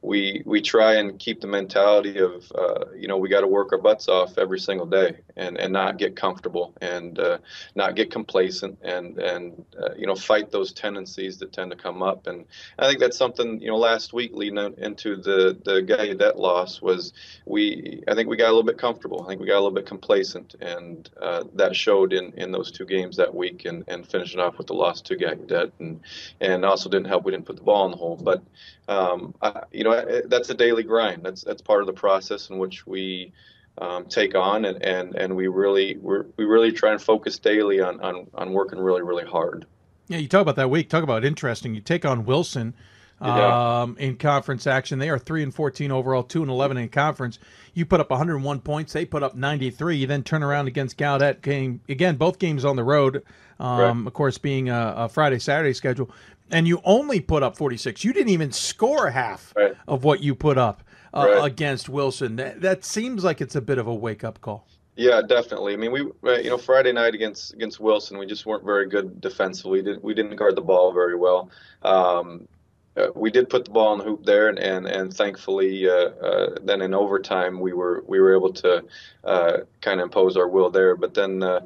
we 0.06 0.40
we 0.46 0.62
try 0.62 0.94
and 0.94 1.18
keep 1.18 1.40
the 1.40 1.46
mentality 1.48 2.18
of 2.18 2.50
uh, 2.54 2.84
you 2.96 3.08
know 3.08 3.16
we 3.16 3.28
got 3.28 3.40
to 3.40 3.48
work 3.48 3.72
our 3.72 3.78
butts 3.78 4.08
off 4.08 4.38
every 4.38 4.58
single 4.58 4.86
day 4.86 5.16
and 5.36 5.58
and 5.58 5.72
not 5.72 5.98
get 5.98 6.14
comfortable 6.14 6.72
and 6.80 7.18
uh, 7.18 7.38
not 7.74 7.96
get 7.96 8.10
complacent 8.10 8.78
and 8.82 9.18
and 9.18 9.64
uh, 9.82 9.94
you 9.96 10.06
know 10.06 10.14
fight 10.14 10.52
those 10.52 10.72
tendencies 10.72 11.38
that 11.38 11.52
tend 11.52 11.72
to 11.72 11.76
come 11.76 12.04
up. 12.04 12.28
And 12.28 12.46
I 12.78 12.86
think 12.86 13.00
that's 13.00 13.16
something 13.16 13.60
you 13.60 13.66
know 13.66 13.76
last 13.76 14.12
week 14.12 14.30
leading 14.32 14.74
into 14.78 15.16
the 15.16 15.58
the 15.64 15.82
Gallaudet 15.82 16.36
loss 16.36 16.80
was 16.80 17.12
we 17.44 18.04
I 18.06 18.14
think 18.14 18.28
we 18.28 18.36
got 18.36 18.46
a 18.46 18.54
little 18.54 18.62
bit 18.62 18.78
comfortable. 18.78 19.24
I 19.24 19.26
think 19.26 19.40
we 19.40 19.48
got 19.48 19.54
a 19.54 19.64
little 19.64 19.72
bit 19.72 19.86
complacent 19.86 20.54
and 20.60 21.10
uh, 21.20 21.44
that 21.54 21.74
showed 21.74 22.12
in 22.12 22.32
in 22.34 22.52
those 22.52 22.70
two 22.70 22.86
games 22.86 23.16
that 23.16 23.34
week 23.34 23.64
and 23.64 23.82
and 23.88 24.06
finishing 24.06 24.38
off 24.38 24.56
with 24.56 24.68
the 24.68 24.74
loss 24.74 25.00
to 25.02 25.16
Gallaudet 25.16 25.72
and 25.80 26.00
and 26.40 26.64
also 26.64 26.88
didn't 26.88 27.08
help. 27.08 27.24
We 27.24 27.32
didn't 27.32 27.46
put 27.46 27.56
the 27.56 27.64
ball 27.64 27.86
in 27.86 27.90
the 27.90 27.96
hole. 27.96 28.16
But 28.16 28.42
um, 28.88 29.34
I, 29.42 29.64
you 29.72 29.82
know 29.82 29.95
that's 30.26 30.50
a 30.50 30.54
daily 30.54 30.82
grind. 30.82 31.22
That's 31.22 31.42
that's 31.42 31.62
part 31.62 31.80
of 31.80 31.86
the 31.86 31.92
process 31.92 32.50
in 32.50 32.58
which 32.58 32.86
we 32.86 33.32
um, 33.78 34.06
take 34.06 34.34
on, 34.34 34.64
and, 34.64 34.82
and, 34.82 35.14
and 35.14 35.36
we 35.36 35.48
really 35.48 35.96
we 36.00 36.18
we 36.36 36.44
really 36.44 36.72
try 36.72 36.92
and 36.92 37.02
focus 37.02 37.38
daily 37.38 37.80
on, 37.80 38.00
on 38.00 38.26
on 38.34 38.52
working 38.52 38.78
really 38.78 39.02
really 39.02 39.24
hard. 39.24 39.66
Yeah, 40.08 40.18
you 40.18 40.28
talk 40.28 40.42
about 40.42 40.56
that 40.56 40.70
week. 40.70 40.88
Talk 40.88 41.02
about 41.02 41.24
interesting. 41.24 41.74
You 41.74 41.80
take 41.80 42.04
on 42.04 42.24
Wilson. 42.24 42.74
yeah. 43.20 43.80
um, 43.80 43.96
in 43.98 44.16
conference 44.16 44.66
action. 44.66 44.98
They 44.98 45.08
are 45.08 45.18
three 45.18 45.42
and 45.42 45.54
fourteen 45.54 45.90
overall, 45.90 46.22
two 46.22 46.42
and 46.42 46.50
eleven 46.50 46.76
in 46.76 46.88
conference. 46.88 47.38
You 47.74 47.84
put 47.84 48.00
up 48.00 48.08
101 48.08 48.60
points. 48.60 48.94
They 48.94 49.04
put 49.04 49.22
up 49.22 49.34
93. 49.34 49.96
You 49.96 50.06
then 50.06 50.22
turn 50.22 50.42
around 50.42 50.66
against 50.66 50.96
Gallaudet. 50.96 51.42
Game 51.42 51.80
again, 51.88 52.16
both 52.16 52.38
games 52.38 52.64
on 52.64 52.76
the 52.76 52.84
road. 52.84 53.22
Um, 53.58 53.78
right. 53.78 54.06
Of 54.06 54.12
course, 54.12 54.38
being 54.38 54.68
a, 54.68 54.94
a, 54.96 55.08
Friday 55.08 55.38
Saturday 55.38 55.72
schedule, 55.72 56.10
and 56.50 56.68
you 56.68 56.80
only 56.84 57.20
put 57.20 57.42
up 57.42 57.56
46. 57.56 58.04
You 58.04 58.12
didn't 58.12 58.30
even 58.30 58.52
score 58.52 59.10
half 59.10 59.52
right. 59.56 59.74
of 59.88 60.04
what 60.04 60.22
you 60.22 60.34
put 60.34 60.58
up 60.58 60.82
uh, 61.14 61.26
right. 61.28 61.44
against 61.44 61.88
Wilson. 61.88 62.36
That, 62.36 62.60
that 62.60 62.84
seems 62.84 63.24
like 63.24 63.40
it's 63.40 63.56
a 63.56 63.60
bit 63.60 63.78
of 63.78 63.86
a 63.86 63.94
wake 63.94 64.24
up 64.24 64.40
call. 64.40 64.66
Yeah, 64.96 65.20
definitely. 65.20 65.74
I 65.74 65.76
mean, 65.76 65.92
we 65.92 66.00
you 66.00 66.50
know 66.50 66.56
Friday 66.56 66.90
night 66.90 67.14
against 67.14 67.52
against 67.52 67.80
Wilson, 67.80 68.16
we 68.16 68.24
just 68.24 68.46
weren't 68.46 68.64
very 68.64 68.88
good 68.88 69.20
defensively. 69.20 69.80
We 69.80 69.84
didn't 69.84 70.02
we 70.02 70.14
didn't 70.14 70.36
guard 70.36 70.56
the 70.56 70.62
ball 70.62 70.90
very 70.90 71.16
well. 71.16 71.50
Um, 71.82 72.48
uh, 72.96 73.08
we 73.14 73.30
did 73.30 73.50
put 73.50 73.64
the 73.64 73.70
ball 73.70 73.92
in 73.92 73.98
the 73.98 74.04
hoop 74.04 74.24
there, 74.24 74.48
and 74.48 74.58
and, 74.58 74.86
and 74.86 75.12
thankfully, 75.12 75.88
uh, 75.88 75.92
uh, 75.92 76.56
then 76.62 76.80
in 76.80 76.94
overtime 76.94 77.60
we 77.60 77.72
were 77.72 78.02
we 78.06 78.20
were 78.20 78.34
able 78.34 78.52
to 78.52 78.84
uh, 79.24 79.58
kind 79.80 80.00
of 80.00 80.04
impose 80.04 80.36
our 80.36 80.48
will 80.48 80.70
there. 80.70 80.96
But 80.96 81.14
then 81.14 81.42
uh, 81.42 81.60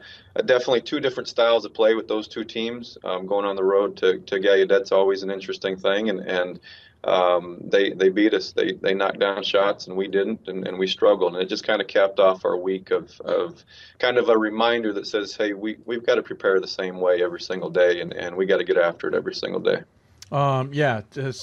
definitely 0.44 0.82
two 0.82 1.00
different 1.00 1.28
styles 1.28 1.64
of 1.64 1.74
play 1.74 1.94
with 1.94 2.08
those 2.08 2.28
two 2.28 2.44
teams. 2.44 2.98
Um, 3.04 3.26
going 3.26 3.44
on 3.44 3.56
the 3.56 3.64
road 3.64 3.96
to 3.98 4.18
to 4.18 4.40
Gallaudet's 4.40 4.92
always 4.92 5.22
an 5.22 5.30
interesting 5.30 5.76
thing, 5.76 6.10
and 6.10 6.20
and 6.20 6.60
um, 7.04 7.58
they 7.62 7.92
they 7.92 8.08
beat 8.08 8.34
us. 8.34 8.52
They 8.52 8.72
they 8.72 8.94
knocked 8.94 9.20
down 9.20 9.42
shots, 9.42 9.86
and 9.86 9.96
we 9.96 10.08
didn't, 10.08 10.48
and, 10.48 10.66
and 10.66 10.78
we 10.78 10.86
struggled. 10.86 11.34
And 11.34 11.42
it 11.42 11.48
just 11.48 11.64
kind 11.64 11.80
of 11.80 11.86
capped 11.86 12.20
off 12.20 12.44
our 12.44 12.56
week 12.56 12.90
of, 12.90 13.18
of 13.20 13.64
kind 13.98 14.18
of 14.18 14.28
a 14.28 14.36
reminder 14.36 14.92
that 14.94 15.06
says, 15.06 15.34
hey, 15.34 15.52
we 15.52 15.78
we've 15.86 16.04
got 16.04 16.16
to 16.16 16.22
prepare 16.22 16.60
the 16.60 16.68
same 16.68 17.00
way 17.00 17.22
every 17.22 17.40
single 17.40 17.70
day, 17.70 18.00
and, 18.00 18.12
and 18.12 18.36
we 18.36 18.46
got 18.46 18.58
to 18.58 18.64
get 18.64 18.76
after 18.76 19.08
it 19.08 19.14
every 19.14 19.34
single 19.34 19.60
day. 19.60 19.82
Um, 20.32 20.72
yeah, 20.72 21.02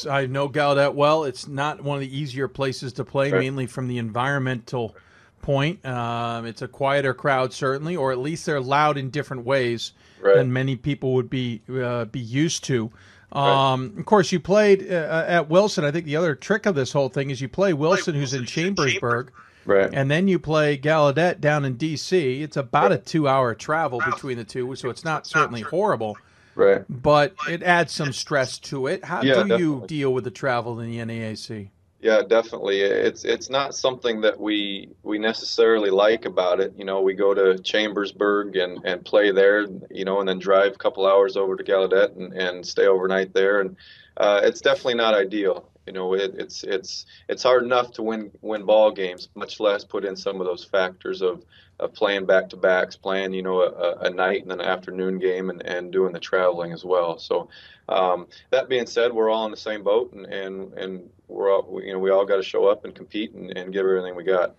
I 0.09 0.27
know 0.27 0.47
Gallaudet 0.47 0.93
well. 0.93 1.25
It's 1.25 1.47
not 1.47 1.83
one 1.83 1.97
of 1.97 2.01
the 2.01 2.17
easier 2.17 2.47
places 2.47 2.93
to 2.93 3.03
play, 3.03 3.31
right. 3.31 3.39
mainly 3.39 3.65
from 3.65 3.87
the 3.87 3.97
environmental 3.97 4.95
point. 5.41 5.85
Um, 5.85 6.45
it's 6.45 6.61
a 6.61 6.67
quieter 6.67 7.13
crowd, 7.13 7.53
certainly, 7.53 7.95
or 7.95 8.11
at 8.11 8.17
least 8.17 8.45
they're 8.45 8.61
loud 8.61 8.97
in 8.97 9.09
different 9.09 9.45
ways 9.45 9.93
right. 10.21 10.35
than 10.35 10.53
many 10.53 10.75
people 10.75 11.13
would 11.15 11.29
be 11.29 11.61
uh, 11.69 12.05
be 12.05 12.19
used 12.19 12.63
to. 12.65 12.91
Um, 13.33 13.89
right. 13.89 13.99
Of 13.99 14.05
course, 14.05 14.31
you 14.31 14.39
played 14.39 14.89
uh, 14.89 15.25
at 15.27 15.49
Wilson. 15.49 15.83
I 15.83 15.91
think 15.91 16.05
the 16.05 16.15
other 16.15 16.33
trick 16.35 16.65
of 16.65 16.75
this 16.75 16.93
whole 16.93 17.09
thing 17.09 17.29
is 17.29 17.41
you 17.41 17.49
play 17.49 17.73
Wilson, 17.73 18.15
who's 18.15 18.33
in 18.33 18.45
Chambersburg. 18.45 19.31
Right. 19.65 19.89
And 19.93 20.09
then 20.09 20.29
you 20.29 20.39
play 20.39 20.77
Gallaudet 20.77 21.41
down 21.41 21.65
in 21.65 21.75
D.C. 21.75 22.41
It's 22.41 22.55
about 22.55 22.93
a 22.93 22.97
two-hour 22.97 23.53
travel 23.55 23.99
between 23.99 24.37
the 24.37 24.45
two, 24.45 24.73
so 24.75 24.89
it's 24.89 25.03
not 25.03 25.27
certainly 25.27 25.59
horrible. 25.59 26.15
Right. 26.57 26.83
But 26.89 27.35
it 27.47 27.61
adds 27.61 27.93
some 27.93 28.11
stress 28.11 28.57
to 28.59 28.87
it. 28.87 29.05
How 29.05 29.21
yeah, 29.21 29.35
do 29.35 29.39
definitely. 29.41 29.63
you 29.63 29.83
deal 29.87 30.11
with 30.11 30.23
the 30.23 30.31
travel 30.31 30.79
in 30.79 30.89
the 30.89 30.97
NAAC? 30.97 31.69
Yeah, 31.99 32.23
definitely. 32.27 32.81
It's 32.81 33.25
it's 33.25 33.49
not 33.49 33.75
something 33.75 34.21
that 34.21 34.39
we 34.39 34.89
we 35.03 35.19
necessarily 35.19 35.91
like 35.91 36.25
about 36.25 36.59
it. 36.59 36.73
You 36.75 36.83
know, 36.83 37.01
we 37.01 37.13
go 37.13 37.35
to 37.35 37.61
Chambersburg 37.61 38.55
and, 38.55 38.83
and 38.85 39.05
play 39.05 39.31
there, 39.31 39.67
you 39.91 40.03
know, 40.03 40.19
and 40.19 40.27
then 40.27 40.39
drive 40.39 40.73
a 40.73 40.77
couple 40.77 41.05
hours 41.05 41.37
over 41.37 41.55
to 41.55 41.63
Gallaudet 41.63 42.15
and, 42.15 42.33
and 42.33 42.65
stay 42.65 42.87
overnight 42.87 43.33
there. 43.33 43.61
And 43.61 43.75
uh, 44.17 44.41
it's 44.43 44.61
definitely 44.61 44.95
not 44.95 45.13
ideal. 45.13 45.69
You 45.87 45.93
know, 45.93 46.13
it, 46.13 46.35
it's 46.37 46.63
it's 46.63 47.05
it's 47.29 47.43
hard 47.43 47.63
enough 47.63 47.93
to 47.93 48.03
win 48.03 48.31
win 48.41 48.65
ball 48.65 48.91
games, 48.91 49.29
much 49.35 49.59
less 49.59 49.85
put 49.85 50.03
in 50.03 50.15
some 50.17 50.41
of 50.41 50.45
those 50.45 50.65
factors 50.65 51.21
of, 51.21 51.45
of 51.79 51.93
playing 51.93 52.25
back 52.25 52.49
to 52.49 52.57
backs, 52.57 52.97
playing 52.97 53.33
you 53.33 53.41
know 53.41 53.61
a, 53.61 53.95
a 54.01 54.09
night 54.09 54.43
and 54.43 54.51
an 54.51 54.61
afternoon 54.61 55.17
game, 55.17 55.49
and, 55.49 55.65
and 55.65 55.91
doing 55.91 56.11
the 56.11 56.19
traveling 56.19 56.73
as 56.73 56.83
well. 56.83 57.17
So 57.17 57.49
um, 57.87 58.27
that 58.49 58.67
being 58.67 58.85
said, 58.85 59.13
we're 59.13 59.29
all 59.29 59.45
in 59.45 59.51
the 59.51 59.57
same 59.57 59.81
boat, 59.81 60.11
and 60.11 60.25
and, 60.25 60.73
and 60.73 61.09
we're 61.29 61.51
all 61.51 61.81
you 61.81 61.93
know 61.93 61.99
we 61.99 62.11
all 62.11 62.25
got 62.25 62.37
to 62.37 62.43
show 62.43 62.67
up 62.67 62.83
and 62.83 62.93
compete 62.93 63.33
and, 63.33 63.57
and 63.57 63.71
give 63.71 63.85
everything 63.85 64.15
we 64.15 64.25
got. 64.25 64.55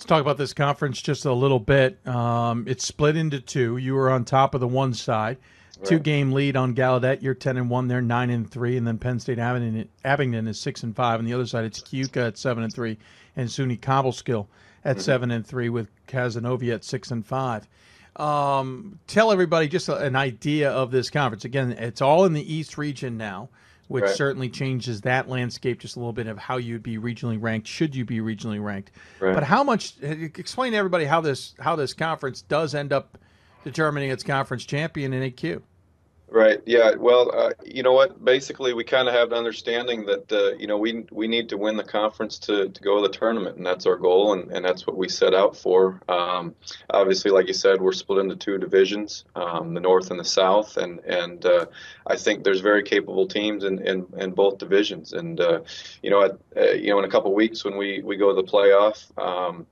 Let's 0.00 0.06
talk 0.06 0.22
about 0.22 0.38
this 0.38 0.54
conference 0.54 1.02
just 1.02 1.26
a 1.26 1.32
little 1.34 1.60
bit. 1.60 2.06
Um, 2.06 2.64
it's 2.66 2.86
split 2.86 3.18
into 3.18 3.38
two. 3.38 3.76
You 3.76 3.94
were 3.94 4.10
on 4.10 4.24
top 4.24 4.54
of 4.54 4.62
the 4.62 4.68
one 4.68 4.94
side. 4.94 5.36
Two 5.84 5.98
game 5.98 6.32
lead 6.32 6.56
on 6.56 6.74
Gallaudet. 6.74 7.22
You're 7.22 7.34
ten 7.34 7.56
and 7.56 7.70
one. 7.70 7.88
They're 7.88 8.02
nine 8.02 8.30
and 8.30 8.50
three, 8.50 8.76
and 8.76 8.86
then 8.86 8.98
Penn 8.98 9.18
State 9.18 9.38
Abington, 9.38 9.88
Abington 10.04 10.48
is 10.48 10.60
six 10.60 10.82
and 10.82 10.94
five. 10.94 11.18
On 11.18 11.24
the 11.24 11.34
other 11.34 11.46
side, 11.46 11.64
it's 11.64 11.80
Keuka 11.80 12.28
at 12.28 12.38
seven 12.38 12.64
and 12.64 12.72
three, 12.72 12.98
and 13.36 13.48
SUNY 13.48 13.78
Cobleskill 13.80 14.46
at 14.84 14.96
mm-hmm. 14.96 15.02
seven 15.02 15.30
and 15.30 15.46
three, 15.46 15.68
with 15.68 15.88
Cazenovia 16.06 16.74
at 16.74 16.84
six 16.84 17.10
and 17.10 17.24
five. 17.24 17.68
Um, 18.16 18.98
tell 19.06 19.32
everybody 19.32 19.68
just 19.68 19.88
a, 19.88 19.96
an 19.96 20.16
idea 20.16 20.70
of 20.70 20.90
this 20.90 21.10
conference. 21.10 21.44
Again, 21.44 21.72
it's 21.72 22.02
all 22.02 22.24
in 22.24 22.32
the 22.32 22.54
East 22.54 22.76
region 22.76 23.16
now, 23.16 23.48
which 23.88 24.04
right. 24.04 24.14
certainly 24.14 24.50
changes 24.50 25.00
that 25.02 25.28
landscape 25.28 25.80
just 25.80 25.96
a 25.96 25.98
little 25.98 26.12
bit 26.12 26.26
of 26.26 26.36
how 26.36 26.56
you'd 26.58 26.82
be 26.82 26.98
regionally 26.98 27.40
ranked. 27.40 27.66
Should 27.66 27.94
you 27.94 28.04
be 28.04 28.18
regionally 28.18 28.62
ranked? 28.62 28.92
Right. 29.20 29.34
But 29.34 29.44
how 29.44 29.64
much? 29.64 29.94
Explain 30.02 30.72
to 30.72 30.78
everybody 30.78 31.06
how 31.06 31.20
this 31.20 31.54
how 31.58 31.76
this 31.76 31.94
conference 31.94 32.42
does 32.42 32.74
end 32.74 32.92
up 32.92 33.16
determining 33.64 34.10
its 34.10 34.22
conference 34.22 34.64
champion 34.64 35.12
in 35.12 35.30
AQ. 35.30 35.62
Right. 36.32 36.60
Yeah. 36.64 36.94
Well, 36.94 37.32
uh, 37.34 37.50
you 37.64 37.82
know 37.82 37.92
what? 37.92 38.24
Basically, 38.24 38.72
we 38.72 38.84
kind 38.84 39.08
of 39.08 39.14
have 39.14 39.32
an 39.32 39.38
understanding 39.38 40.06
that 40.06 40.30
uh, 40.30 40.54
you 40.58 40.68
know 40.68 40.78
we 40.78 41.04
we 41.10 41.26
need 41.26 41.48
to 41.48 41.56
win 41.58 41.76
the 41.76 41.82
conference 41.82 42.38
to, 42.40 42.68
to 42.68 42.82
go 42.82 43.02
to 43.02 43.08
the 43.08 43.12
tournament, 43.12 43.56
and 43.56 43.66
that's 43.66 43.84
our 43.84 43.96
goal, 43.96 44.32
and, 44.34 44.48
and 44.52 44.64
that's 44.64 44.86
what 44.86 44.96
we 44.96 45.08
set 45.08 45.34
out 45.34 45.56
for. 45.56 46.00
Um, 46.08 46.54
obviously, 46.88 47.32
like 47.32 47.48
you 47.48 47.52
said, 47.52 47.80
we're 47.80 47.90
split 47.90 48.20
into 48.20 48.36
two 48.36 48.58
divisions, 48.58 49.24
um, 49.34 49.74
the 49.74 49.80
North 49.80 50.12
and 50.12 50.20
the 50.20 50.24
South, 50.24 50.76
and 50.76 51.00
and 51.00 51.44
uh, 51.44 51.66
I 52.06 52.14
think 52.14 52.44
there's 52.44 52.60
very 52.60 52.84
capable 52.84 53.26
teams 53.26 53.64
in, 53.64 53.84
in, 53.84 54.06
in 54.16 54.30
both 54.30 54.58
divisions, 54.58 55.12
and 55.12 55.40
uh, 55.40 55.62
you 56.00 56.10
know, 56.10 56.22
at, 56.22 56.38
uh, 56.56 56.70
you 56.74 56.90
know, 56.90 57.00
in 57.00 57.06
a 57.06 57.10
couple 57.10 57.34
weeks 57.34 57.64
when 57.64 57.76
we 57.76 58.02
we 58.04 58.16
go 58.16 58.32
to 58.32 58.40
the 58.40 58.48
playoff. 58.48 59.18
Um, 59.18 59.66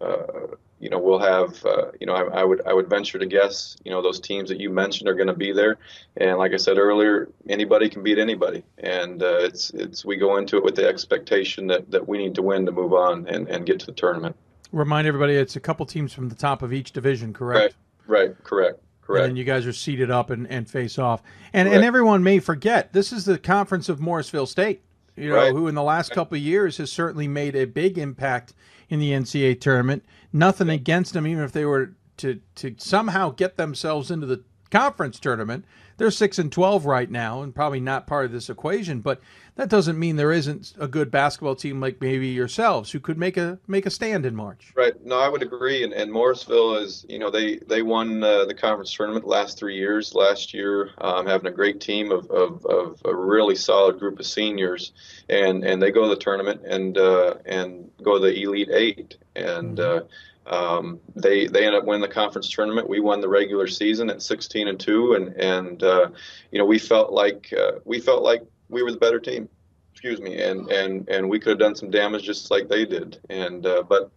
uh, 0.00 0.54
you 0.80 0.90
know 0.90 0.98
we'll 0.98 1.18
have 1.18 1.64
uh, 1.64 1.90
you 2.00 2.06
know 2.06 2.14
I, 2.14 2.40
I, 2.40 2.44
would 2.44 2.66
I 2.66 2.72
would 2.72 2.88
venture 2.88 3.18
to 3.18 3.26
guess 3.26 3.76
you 3.84 3.90
know 3.90 4.02
those 4.02 4.20
teams 4.20 4.48
that 4.50 4.60
you 4.60 4.70
mentioned 4.70 5.08
are 5.08 5.14
going 5.14 5.28
to 5.28 5.34
be 5.34 5.52
there, 5.52 5.78
and 6.16 6.38
like 6.38 6.52
I 6.52 6.56
said 6.56 6.78
earlier, 6.78 7.30
anybody 7.48 7.88
can 7.88 8.02
beat 8.02 8.18
anybody, 8.18 8.64
and 8.78 9.22
uh, 9.22 9.38
it's 9.38 9.70
it's 9.70 10.04
we 10.04 10.16
go 10.16 10.36
into 10.36 10.56
it 10.56 10.64
with 10.64 10.76
the 10.76 10.86
expectation 10.86 11.66
that, 11.68 11.90
that 11.90 12.06
we 12.06 12.18
need 12.18 12.34
to 12.34 12.42
win 12.42 12.66
to 12.66 12.72
move 12.72 12.92
on 12.92 13.26
and, 13.28 13.48
and 13.48 13.66
get 13.66 13.80
to 13.80 13.86
the 13.86 13.92
tournament. 13.92 14.36
Remind 14.72 15.06
everybody, 15.06 15.34
it's 15.34 15.56
a 15.56 15.60
couple 15.60 15.86
teams 15.86 16.12
from 16.12 16.28
the 16.28 16.34
top 16.34 16.62
of 16.62 16.72
each 16.72 16.92
division, 16.92 17.32
correct? 17.32 17.76
Right, 18.06 18.28
right, 18.28 18.44
correct. 18.44 18.80
Correct. 19.02 19.28
And 19.28 19.38
you 19.38 19.44
guys 19.44 19.66
are 19.66 19.72
seated 19.72 20.10
up 20.10 20.30
and, 20.30 20.46
and 20.48 20.68
face 20.68 20.98
off. 20.98 21.22
And 21.52 21.68
and 21.68 21.84
everyone 21.84 22.22
may 22.22 22.38
forget 22.38 22.92
this 22.92 23.12
is 23.12 23.26
the 23.26 23.38
conference 23.38 23.88
of 23.88 24.00
Morrisville 24.00 24.46
State, 24.46 24.82
you 25.14 25.28
know, 25.28 25.36
right. 25.36 25.52
who 25.52 25.68
in 25.68 25.74
the 25.74 25.82
last 25.82 26.12
couple 26.12 26.36
of 26.36 26.42
years 26.42 26.78
has 26.78 26.90
certainly 26.90 27.28
made 27.28 27.54
a 27.54 27.66
big 27.66 27.98
impact 27.98 28.54
in 28.88 29.00
the 29.00 29.10
NCAA 29.10 29.60
tournament. 29.60 30.04
Nothing 30.34 30.68
against 30.68 31.12
them, 31.12 31.28
even 31.28 31.44
if 31.44 31.52
they 31.52 31.64
were 31.64 31.92
to 32.16 32.40
to 32.56 32.74
somehow 32.78 33.30
get 33.30 33.56
themselves 33.56 34.10
into 34.10 34.26
the 34.26 34.42
conference 34.70 35.20
tournament. 35.20 35.64
They're 35.96 36.10
six 36.10 36.38
and 36.38 36.50
twelve 36.50 36.86
right 36.86 37.10
now, 37.10 37.42
and 37.42 37.54
probably 37.54 37.80
not 37.80 38.06
part 38.06 38.24
of 38.24 38.32
this 38.32 38.50
equation. 38.50 39.00
But 39.00 39.20
that 39.56 39.68
doesn't 39.68 39.98
mean 39.98 40.16
there 40.16 40.32
isn't 40.32 40.74
a 40.80 40.88
good 40.88 41.10
basketball 41.10 41.54
team 41.54 41.80
like 41.80 42.00
maybe 42.00 42.28
yourselves 42.28 42.90
who 42.90 42.98
could 42.98 43.16
make 43.16 43.36
a 43.36 43.58
make 43.68 43.86
a 43.86 43.90
stand 43.90 44.26
in 44.26 44.34
March. 44.34 44.72
Right. 44.74 44.94
No, 45.04 45.18
I 45.18 45.28
would 45.28 45.42
agree. 45.42 45.84
And, 45.84 45.92
and 45.92 46.10
Morrisville 46.10 46.76
is, 46.76 47.06
you 47.08 47.18
know, 47.18 47.30
they 47.30 47.58
they 47.58 47.82
won 47.82 48.22
uh, 48.22 48.46
the 48.46 48.54
conference 48.54 48.92
tournament 48.92 49.24
the 49.24 49.30
last 49.30 49.58
three 49.58 49.76
years. 49.76 50.14
Last 50.14 50.52
year, 50.52 50.90
um, 50.98 51.26
having 51.26 51.46
a 51.46 51.54
great 51.54 51.80
team 51.80 52.10
of, 52.10 52.28
of, 52.30 52.64
of, 52.66 53.00
a 53.04 53.14
really 53.14 53.54
solid 53.54 53.98
group 53.98 54.18
of 54.18 54.26
seniors, 54.26 54.92
and 55.28 55.64
and 55.64 55.80
they 55.80 55.92
go 55.92 56.02
to 56.02 56.08
the 56.08 56.20
tournament 56.20 56.62
and 56.66 56.98
uh, 56.98 57.34
and 57.46 57.90
go 58.02 58.18
to 58.18 58.20
the 58.20 58.42
Elite 58.42 58.70
Eight, 58.72 59.16
and 59.36 59.78
mm-hmm. 59.78 60.04
uh, 60.04 60.08
um, 60.46 61.00
they 61.16 61.46
they 61.46 61.66
end 61.66 61.74
up 61.74 61.84
winning 61.84 62.02
the 62.02 62.08
conference 62.08 62.50
tournament. 62.50 62.88
We 62.88 63.00
won 63.00 63.20
the 63.20 63.28
regular 63.28 63.66
season 63.66 64.10
at 64.10 64.22
16 64.22 64.68
and 64.68 64.78
two, 64.78 65.14
and 65.14 65.28
and 65.36 65.82
uh, 65.82 66.08
you 66.50 66.58
know 66.58 66.66
we 66.66 66.78
felt 66.78 67.12
like 67.12 67.52
uh, 67.58 67.78
we 67.84 68.00
felt 68.00 68.22
like 68.22 68.42
we 68.68 68.82
were 68.82 68.92
the 68.92 68.98
better 68.98 69.20
team. 69.20 69.48
Excuse 69.92 70.20
me, 70.20 70.42
and 70.42 70.70
and 70.70 71.08
and 71.08 71.28
we 71.28 71.38
could 71.38 71.50
have 71.50 71.58
done 71.58 71.74
some 71.74 71.90
damage 71.90 72.24
just 72.24 72.50
like 72.50 72.68
they 72.68 72.84
did. 72.84 73.18
And 73.30 73.64
uh, 73.64 73.84
but 73.88 74.10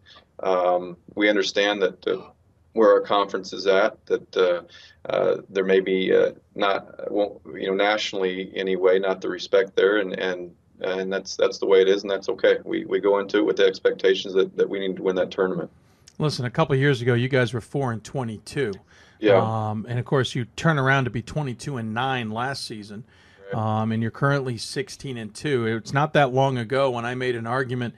um, 0.44 0.98
we 1.16 1.30
understand 1.30 1.82
that 1.82 2.06
uh, 2.06 2.30
where 2.74 2.92
our 2.92 3.02
conference 3.02 3.54
is 3.54 3.66
at, 3.66 4.06
that 4.08 4.38
uh, 4.38 4.62
uh, 5.10 5.38
there 5.50 5.64
may 5.64 5.80
be 5.80 6.12
not 6.56 7.10
won't 7.10 7.40
you 7.56 7.68
know 7.68 7.74
nationally 7.74 8.52
anyway, 8.54 9.00
not 9.00 9.22
the 9.22 9.30
respect 9.30 9.78
there, 9.78 9.98
and 9.98 10.14
and 10.20 10.54
and 10.82 11.12
that's 11.12 11.38
that's 11.38 11.58
the 11.58 11.66
way 11.66 11.82
it 11.82 11.88
is, 11.88 12.02
and 12.02 12.12
that's 12.12 12.28
okay. 12.28 12.58
We 12.66 12.84
we 12.84 13.00
go 13.00 13.20
into 13.20 13.38
it 13.38 13.46
with 13.46 13.56
the 13.56 13.66
expectations 13.66 14.34
that, 14.34 14.58
that 14.58 14.70
we 14.70 14.80
need 14.80 14.98
to 14.98 15.04
win 15.04 15.16
that 15.16 15.32
tournament. 15.32 15.72
Listen, 16.20 16.46
a 16.46 16.50
couple 16.50 16.76
years 16.76 17.02
ago, 17.02 17.14
you 17.14 17.28
guys 17.28 17.54
were 17.54 17.62
four 17.62 17.92
and 17.92 18.04
twenty-two. 18.04 18.74
Yeah. 19.20 19.36
Um, 19.36 19.86
and 19.88 20.00
of 20.00 20.06
course, 20.06 20.36
you 20.36 20.46
turn 20.56 20.80
around 20.80 21.06
to 21.06 21.10
be 21.10 21.22
twenty-two 21.22 21.78
and 21.78 21.94
nine 21.94 22.32
last 22.32 22.66
season, 22.66 23.04
right. 23.54 23.82
um, 23.82 23.92
and 23.92 24.02
you're 24.02 24.12
currently 24.12 24.58
sixteen 24.58 25.18
and 25.18 25.34
two. 25.34 25.68
It's 25.68 25.94
not 25.94 26.14
that 26.14 26.34
long 26.34 26.58
ago 26.58 26.90
when 26.90 27.06
I 27.06 27.16
made 27.16 27.36
an 27.36 27.46
argument. 27.46 27.96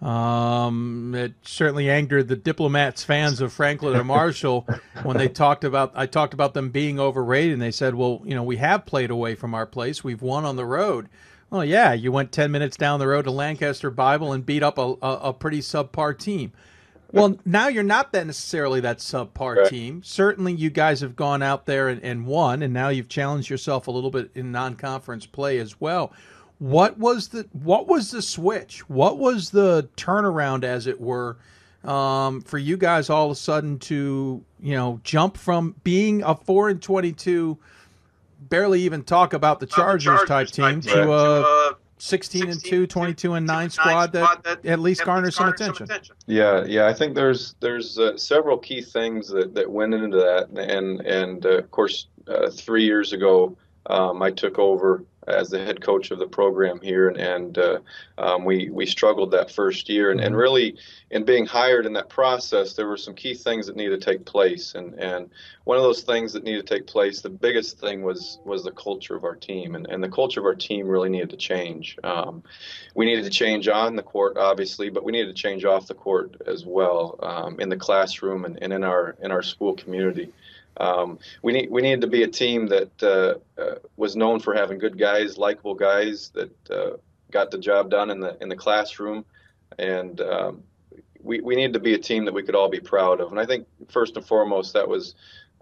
Um, 0.00 1.12
it 1.16 1.34
certainly 1.42 1.90
angered 1.90 2.28
the 2.28 2.36
diplomats 2.36 3.02
fans 3.02 3.40
of 3.40 3.52
Franklin 3.52 3.96
and 3.96 4.06
Marshall 4.06 4.64
when 5.02 5.16
they 5.16 5.28
talked 5.28 5.64
about 5.64 5.90
I 5.94 6.06
talked 6.06 6.34
about 6.34 6.54
them 6.54 6.70
being 6.70 7.00
overrated, 7.00 7.52
and 7.54 7.62
they 7.62 7.72
said, 7.72 7.94
"Well, 7.94 8.22
you 8.24 8.34
know, 8.34 8.44
we 8.44 8.56
have 8.56 8.86
played 8.86 9.10
away 9.10 9.34
from 9.34 9.54
our 9.54 9.66
place. 9.66 10.02
We've 10.02 10.22
won 10.22 10.44
on 10.44 10.56
the 10.56 10.64
road." 10.64 11.08
Well, 11.50 11.64
yeah, 11.64 11.94
you 11.94 12.12
went 12.12 12.30
10 12.30 12.50
minutes 12.50 12.76
down 12.76 13.00
the 13.00 13.08
road 13.08 13.24
to 13.24 13.30
Lancaster 13.30 13.90
Bible 13.90 14.34
and 14.34 14.44
beat 14.44 14.62
up 14.62 14.76
a, 14.76 14.94
a, 15.00 15.12
a 15.22 15.32
pretty 15.32 15.60
subpar 15.60 16.18
team. 16.18 16.52
Well, 17.12 17.38
now 17.44 17.68
you're 17.68 17.82
not 17.82 18.12
that 18.12 18.26
necessarily 18.26 18.80
that 18.80 18.98
subpar 18.98 19.56
Right. 19.56 19.70
team. 19.70 20.02
Certainly, 20.04 20.54
you 20.54 20.68
guys 20.70 21.00
have 21.00 21.16
gone 21.16 21.42
out 21.42 21.64
there 21.64 21.88
and, 21.88 22.02
and 22.02 22.26
won, 22.26 22.62
and 22.62 22.74
now 22.74 22.90
you've 22.90 23.08
challenged 23.08 23.48
yourself 23.48 23.86
a 23.86 23.90
little 23.90 24.10
bit 24.10 24.30
in 24.34 24.52
non-conference 24.52 25.24
play 25.26 25.58
as 25.58 25.80
well. 25.80 26.12
What 26.58 26.98
was 26.98 27.28
the 27.28 27.46
what 27.52 27.86
was 27.86 28.10
the 28.10 28.20
switch? 28.20 28.80
What 28.90 29.16
was 29.16 29.50
the 29.50 29.88
turnaround, 29.96 30.64
as 30.64 30.86
it 30.86 31.00
were, 31.00 31.38
um, 31.84 32.42
for 32.42 32.58
you 32.58 32.76
guys 32.76 33.08
all 33.08 33.26
of 33.26 33.32
a 33.32 33.36
sudden 33.36 33.78
to 33.78 34.44
you 34.60 34.74
know 34.74 35.00
jump 35.04 35.36
from 35.36 35.76
being 35.84 36.22
a 36.24 36.34
four 36.34 36.68
and 36.68 36.82
twenty-two, 36.82 37.56
barely 38.40 38.82
even 38.82 39.02
talk 39.04 39.32
about 39.32 39.60
the 39.60 39.66
Chargers, 39.66 40.20
type 40.26 40.48
team 40.48 40.80
to 40.82 41.12
a 41.12 41.76
16 41.98 42.50
and 42.50 42.64
2, 42.64 42.86
22 42.86 43.34
and 43.34 43.46
9 43.46 43.70
squad 43.70 44.12
that 44.12 44.64
at 44.64 44.78
least 44.78 45.04
garners 45.04 45.36
some 45.36 45.48
attention. 45.48 45.88
Yeah, 46.26 46.64
yeah. 46.64 46.86
I 46.86 46.94
think 46.94 47.14
there's 47.14 47.54
there's 47.60 47.98
uh, 47.98 48.16
several 48.16 48.58
key 48.58 48.82
things 48.82 49.28
that, 49.28 49.54
that 49.54 49.70
went 49.70 49.94
into 49.94 50.16
that, 50.16 50.48
and 50.50 51.00
and 51.00 51.44
uh, 51.44 51.58
of 51.58 51.70
course, 51.70 52.08
uh, 52.26 52.50
three 52.50 52.84
years 52.84 53.12
ago, 53.12 53.56
um, 53.86 54.22
I 54.22 54.30
took 54.30 54.58
over 54.58 55.04
as 55.28 55.50
the 55.50 55.64
head 55.64 55.80
coach 55.80 56.10
of 56.10 56.18
the 56.18 56.26
program 56.26 56.80
here, 56.80 57.08
and, 57.08 57.16
and 57.18 57.58
uh, 57.58 57.78
um, 58.18 58.44
we 58.44 58.70
we 58.70 58.86
struggled 58.86 59.30
that 59.30 59.50
first 59.50 59.88
year, 59.88 60.10
and, 60.10 60.20
and 60.20 60.36
really, 60.36 60.76
in 61.10 61.24
being 61.24 61.46
hired 61.46 61.86
in 61.86 61.92
that 61.94 62.08
process, 62.08 62.74
there 62.74 62.86
were 62.86 62.96
some 62.96 63.14
key 63.14 63.34
things 63.34 63.66
that 63.66 63.76
needed 63.76 64.00
to 64.00 64.10
take 64.10 64.24
place, 64.24 64.74
and 64.74 64.94
and 64.94 65.30
one 65.64 65.76
of 65.76 65.82
those 65.82 66.02
things 66.02 66.32
that 66.32 66.44
needed 66.44 66.66
to 66.66 66.74
take 66.74 66.86
place, 66.86 67.20
the 67.20 67.28
biggest 67.28 67.78
thing 67.78 68.02
was 68.02 68.38
was 68.44 68.64
the 68.64 68.72
culture 68.72 69.14
of 69.14 69.24
our 69.24 69.36
team, 69.36 69.74
and, 69.74 69.86
and 69.88 70.02
the 70.02 70.08
culture 70.08 70.40
of 70.40 70.46
our 70.46 70.54
team 70.54 70.88
really 70.88 71.08
needed 71.08 71.30
to 71.30 71.36
change. 71.36 71.96
Um, 72.04 72.42
we 72.94 73.04
needed 73.04 73.24
to 73.24 73.30
change 73.30 73.68
on 73.68 73.96
the 73.96 74.02
court, 74.02 74.36
obviously, 74.36 74.90
but 74.90 75.04
we 75.04 75.12
needed 75.12 75.34
to 75.34 75.42
change 75.42 75.64
off 75.64 75.86
the 75.86 75.94
court 75.94 76.40
as 76.46 76.64
well, 76.64 77.18
um, 77.22 77.60
in 77.60 77.68
the 77.68 77.76
classroom 77.76 78.44
and, 78.44 78.58
and 78.62 78.72
in 78.72 78.84
our 78.84 79.16
in 79.22 79.30
our 79.30 79.42
school 79.42 79.74
community. 79.74 80.32
Um, 80.78 81.18
we 81.42 81.52
need 81.52 81.70
we 81.70 81.82
needed 81.82 82.02
to 82.02 82.06
be 82.06 82.22
a 82.22 82.28
team 82.28 82.68
that 82.68 83.02
uh, 83.02 83.60
uh, 83.60 83.74
was 83.96 84.16
known 84.16 84.40
for 84.40 84.54
having 84.54 84.78
good 84.78 84.98
guys, 84.98 85.36
likable 85.36 85.74
guys 85.74 86.30
that 86.34 86.70
uh, 86.70 86.96
got 87.30 87.50
the 87.50 87.58
job 87.58 87.90
done 87.90 88.10
in 88.10 88.20
the 88.20 88.36
in 88.40 88.48
the 88.48 88.56
classroom, 88.56 89.24
and 89.78 90.20
um, 90.20 90.62
we 91.20 91.40
we 91.40 91.56
needed 91.56 91.72
to 91.72 91.80
be 91.80 91.94
a 91.94 91.98
team 91.98 92.24
that 92.24 92.34
we 92.34 92.44
could 92.44 92.54
all 92.54 92.70
be 92.70 92.80
proud 92.80 93.20
of. 93.20 93.30
And 93.30 93.40
I 93.40 93.46
think 93.46 93.66
first 93.90 94.16
and 94.16 94.24
foremost 94.24 94.72
that 94.74 94.88
was 94.88 95.16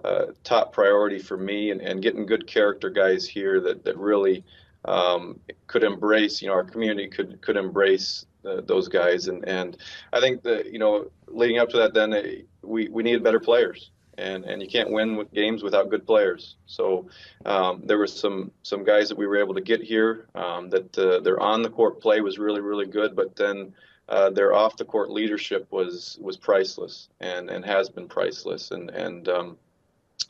uh, 0.05 0.26
top 0.44 0.72
priority 0.72 1.18
for 1.18 1.38
me, 1.38 1.70
and, 1.70 1.80
and 1.80 2.02
getting 2.02 2.26
good 2.26 2.47
character 2.47 2.90
guys 2.90 3.26
here 3.26 3.60
that 3.60 3.84
that 3.84 3.97
really 3.97 4.44
um, 4.84 5.40
could 5.66 5.82
embrace. 5.82 6.43
You 6.43 6.48
know, 6.48 6.55
our 6.55 6.64
community 6.64 7.09
could 7.09 7.40
could 7.40 7.56
embrace 7.56 8.26
uh, 8.44 8.60
those 8.60 8.88
guys, 8.88 9.28
and 9.28 9.48
and 9.48 9.78
I 10.12 10.20
think 10.20 10.43
that 10.43 10.70
you 10.72 10.78
know 10.78 11.10
leading 11.26 11.59
up 11.59 11.70
to 11.70 11.78
that, 11.78 11.94
then 11.94 12.12
uh, 12.12 12.22
we 12.62 12.88
we 12.88 13.02
needed 13.02 13.24
better 13.24 13.40
players 13.40 13.90
and 14.18 14.44
and 14.44 14.62
you 14.62 14.68
can't 14.68 14.90
win 14.90 15.16
with 15.16 15.32
games 15.32 15.62
without 15.62 15.90
good 15.90 16.06
players. 16.06 16.56
So 16.66 17.09
um, 17.44 17.82
there 17.84 17.98
were 17.98 18.06
some 18.06 18.51
some 18.62 18.84
guys 18.84 19.09
that 19.09 19.18
we 19.18 19.26
were 19.26 19.38
able 19.38 19.55
to 19.55 19.60
get 19.60 19.82
here 19.82 20.26
um, 20.34 20.70
that 20.70 20.98
uh, 20.98 21.20
their 21.20 21.40
on 21.40 21.62
the 21.62 21.70
court 21.70 22.01
play 22.01 22.20
was 22.20 22.38
really 22.38 22.60
really 22.60 22.86
good, 22.86 23.14
but 23.16 23.36
then 23.36 23.74
uh, 24.09 24.30
their 24.30 24.55
off 24.55 24.76
the 24.76 24.84
court 24.84 25.10
leadership 25.10 25.66
was 25.70 26.18
was 26.20 26.36
priceless 26.36 27.09
and 27.20 27.51
and 27.51 27.64
has 27.64 27.88
been 27.88 28.09
priceless 28.09 28.70
and 28.70 28.90
and 28.90 29.28
um, 29.28 29.59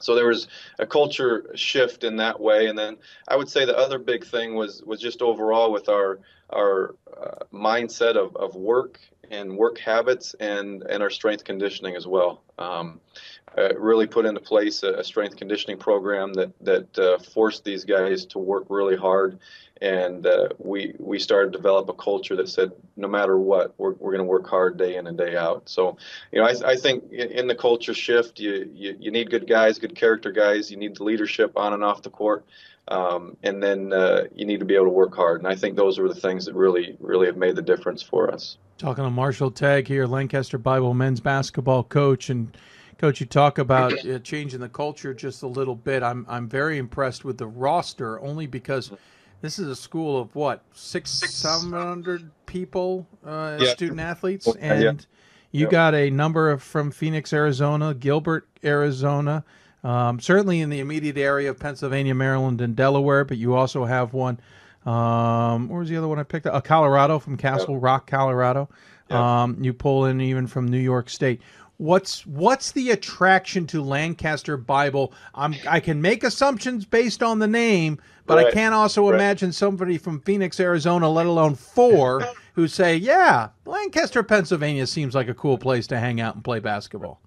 so 0.00 0.14
there 0.14 0.26
was 0.26 0.48
a 0.78 0.86
culture 0.86 1.50
shift 1.54 2.04
in 2.04 2.16
that 2.16 2.40
way 2.40 2.66
and 2.66 2.78
then 2.78 2.96
i 3.28 3.36
would 3.36 3.48
say 3.48 3.64
the 3.64 3.76
other 3.76 3.98
big 3.98 4.24
thing 4.24 4.54
was 4.54 4.82
was 4.84 5.00
just 5.00 5.22
overall 5.22 5.72
with 5.72 5.88
our 5.88 6.18
our 6.50 6.94
uh, 7.20 7.44
mindset 7.52 8.16
of, 8.16 8.34
of 8.36 8.54
work 8.54 9.00
and 9.30 9.56
work 9.56 9.78
habits 9.78 10.34
and 10.40 10.82
and 10.82 11.02
our 11.02 11.10
strength 11.10 11.44
conditioning 11.44 11.96
as 11.96 12.06
well. 12.06 12.42
Um, 12.58 13.00
uh, 13.58 13.74
really 13.78 14.06
put 14.06 14.26
into 14.26 14.40
place 14.40 14.82
a, 14.82 14.94
a 14.94 15.04
strength 15.04 15.36
conditioning 15.36 15.78
program 15.78 16.34
that 16.34 16.52
that 16.60 16.98
uh, 16.98 17.18
forced 17.18 17.64
these 17.64 17.84
guys 17.84 18.26
to 18.26 18.38
work 18.38 18.64
really 18.68 18.96
hard. 18.96 19.38
And 19.80 20.26
uh, 20.26 20.48
we 20.58 20.94
we 20.98 21.18
started 21.18 21.52
to 21.52 21.58
develop 21.58 21.88
a 21.88 21.94
culture 21.94 22.36
that 22.36 22.48
said 22.48 22.72
no 22.96 23.08
matter 23.08 23.38
what 23.38 23.74
we're, 23.78 23.92
we're 23.92 24.12
going 24.12 24.18
to 24.18 24.24
work 24.24 24.46
hard 24.46 24.78
day 24.78 24.96
in 24.96 25.06
and 25.06 25.18
day 25.18 25.36
out. 25.36 25.68
So 25.68 25.96
you 26.32 26.40
know 26.40 26.46
I, 26.46 26.72
I 26.72 26.76
think 26.76 27.10
in, 27.12 27.30
in 27.30 27.46
the 27.46 27.54
culture 27.54 27.94
shift 27.94 28.40
you, 28.40 28.70
you 28.74 28.96
you 28.98 29.10
need 29.10 29.30
good 29.30 29.46
guys 29.46 29.78
good 29.78 29.94
character 29.94 30.32
guys. 30.32 30.70
You 30.70 30.76
need 30.76 30.96
the 30.96 31.04
leadership 31.04 31.52
on 31.56 31.72
and 31.72 31.84
off 31.84 32.02
the 32.02 32.10
court 32.10 32.46
um, 32.88 33.36
and 33.42 33.62
then 33.62 33.92
uh, 33.92 34.24
you 34.34 34.44
need 34.46 34.60
to 34.60 34.66
be 34.66 34.74
able 34.74 34.86
to 34.86 34.90
work 34.90 35.14
hard 35.14 35.40
and 35.40 35.48
I 35.48 35.54
think 35.54 35.76
those 35.76 35.98
are 35.98 36.08
the 36.08 36.14
things 36.14 36.44
that 36.46 36.54
really 36.54 36.96
really 37.00 37.26
have 37.26 37.36
made 37.36 37.56
the 37.56 37.62
difference 37.62 38.02
for 38.02 38.32
us 38.32 38.58
Talking 38.78 39.04
to 39.04 39.10
Marshall 39.10 39.50
Tagg 39.50 39.88
here, 39.88 40.06
Lancaster 40.06 40.58
Bible 40.58 40.92
men's 40.92 41.18
basketball 41.18 41.82
coach, 41.82 42.28
and 42.28 42.54
coach, 42.98 43.20
you 43.20 43.26
talk 43.26 43.56
about 43.56 44.04
uh, 44.04 44.18
changing 44.18 44.60
the 44.60 44.68
culture 44.68 45.14
just 45.14 45.42
a 45.42 45.46
little 45.46 45.74
bit. 45.74 46.02
I'm 46.02 46.26
I'm 46.28 46.46
very 46.46 46.76
impressed 46.76 47.24
with 47.24 47.38
the 47.38 47.46
roster, 47.46 48.20
only 48.20 48.46
because 48.46 48.90
this 49.40 49.58
is 49.58 49.68
a 49.68 49.76
school 49.76 50.20
of 50.20 50.34
what 50.34 50.62
six 50.74 51.10
seven 51.10 51.72
hundred 51.72 52.30
people, 52.44 53.06
uh, 53.24 53.56
Yeah. 53.58 53.68
student 53.70 54.00
athletes, 54.00 54.46
Yeah. 54.46 54.52
and 54.60 55.06
you 55.52 55.62
Yep. 55.62 55.70
got 55.70 55.94
a 55.94 56.10
number 56.10 56.50
of 56.50 56.62
from 56.62 56.90
Phoenix, 56.90 57.32
Arizona, 57.32 57.94
Gilbert, 57.94 58.46
Arizona. 58.62 59.42
Um, 59.86 60.18
certainly 60.18 60.60
in 60.60 60.68
the 60.68 60.80
immediate 60.80 61.16
area 61.16 61.48
of 61.48 61.60
Pennsylvania, 61.60 62.12
Maryland, 62.14 62.60
and 62.60 62.74
Delaware, 62.74 63.24
but 63.24 63.38
you 63.38 63.54
also 63.54 63.84
have 63.84 64.12
one. 64.12 64.40
Um, 64.84 65.68
where 65.68 65.78
was 65.80 65.88
the 65.88 65.96
other 65.96 66.08
one 66.08 66.18
I 66.18 66.24
picked 66.24 66.46
up? 66.46 66.54
Uh, 66.54 66.60
Colorado 66.60 67.20
from 67.20 67.36
Castle 67.36 67.78
Rock, 67.78 68.08
Colorado. 68.08 68.68
Um, 69.10 69.62
you 69.62 69.72
pull 69.72 70.06
in 70.06 70.20
even 70.20 70.48
from 70.48 70.66
New 70.66 70.78
York 70.80 71.08
State. 71.08 71.40
What's 71.76 72.26
what's 72.26 72.72
the 72.72 72.90
attraction 72.90 73.66
to 73.68 73.82
Lancaster 73.82 74.56
Bible? 74.56 75.12
I'm, 75.34 75.54
I 75.68 75.78
can 75.78 76.00
make 76.02 76.24
assumptions 76.24 76.84
based 76.84 77.22
on 77.22 77.38
the 77.38 77.46
name, 77.46 78.00
but 78.26 78.38
I 78.38 78.50
can't 78.50 78.74
also 78.74 79.08
Right. 79.08 79.14
imagine 79.14 79.52
somebody 79.52 79.98
from 79.98 80.20
Phoenix, 80.22 80.58
Arizona, 80.58 81.08
let 81.08 81.26
alone 81.26 81.54
four, 81.54 82.26
who 82.54 82.66
say, 82.66 82.96
"Yeah, 82.96 83.50
Lancaster, 83.66 84.22
Pennsylvania 84.22 84.86
seems 84.86 85.14
like 85.14 85.28
a 85.28 85.34
cool 85.34 85.58
place 85.58 85.86
to 85.88 85.98
hang 86.00 86.20
out 86.20 86.34
and 86.34 86.42
play 86.42 86.58
basketball." 86.58 87.20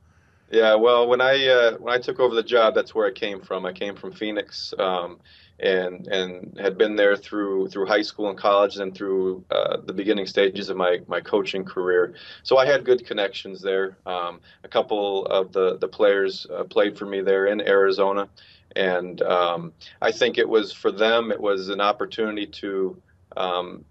Yeah, 0.52 0.76
well, 0.76 1.08
when 1.08 1.22
I 1.22 1.48
uh, 1.48 1.78
when 1.78 1.94
I 1.94 2.00
took 2.00 2.20
over 2.20 2.34
the 2.34 2.44
job, 2.44 2.74
that's 2.74 2.96
where 2.96 3.08
I 3.08 3.12
came 3.12 3.40
from. 3.42 3.66
I 3.66 3.74
came 3.74 3.96
from 3.96 4.12
Phoenix, 4.12 4.74
um, 4.80 5.20
and 5.60 6.08
and 6.08 6.58
had 6.60 6.76
been 6.76 6.96
there 6.96 7.16
through 7.16 7.68
through 7.70 7.86
high 7.86 8.02
school 8.02 8.30
and 8.30 8.38
college, 8.38 8.78
and 8.78 8.96
through 8.96 9.46
uh, 9.52 9.78
the 9.86 9.94
beginning 9.94 10.26
stages 10.26 10.70
of 10.70 10.78
my 10.78 11.02
my 11.08 11.22
coaching 11.22 11.64
career. 11.64 12.16
So 12.42 12.58
I 12.58 12.66
had 12.66 12.84
good 12.84 13.06
connections 13.06 13.62
there. 13.62 13.98
Um, 14.08 14.42
a 14.64 14.68
couple 14.68 15.28
of 15.28 15.52
the 15.52 15.78
the 15.78 15.88
players 15.88 16.48
uh, 16.52 16.64
played 16.64 16.98
for 16.98 17.06
me 17.06 17.22
there 17.22 17.46
in 17.46 17.62
Arizona, 17.62 18.28
and 18.76 19.22
um, 19.22 19.72
I 20.02 20.12
think 20.12 20.40
it 20.40 20.50
was 20.50 20.74
for 20.74 20.92
them. 20.92 21.32
It 21.32 21.40
was 21.40 21.70
an 21.70 21.80
opportunity 21.80 22.48
to 22.48 23.00
um, 23.38 23.86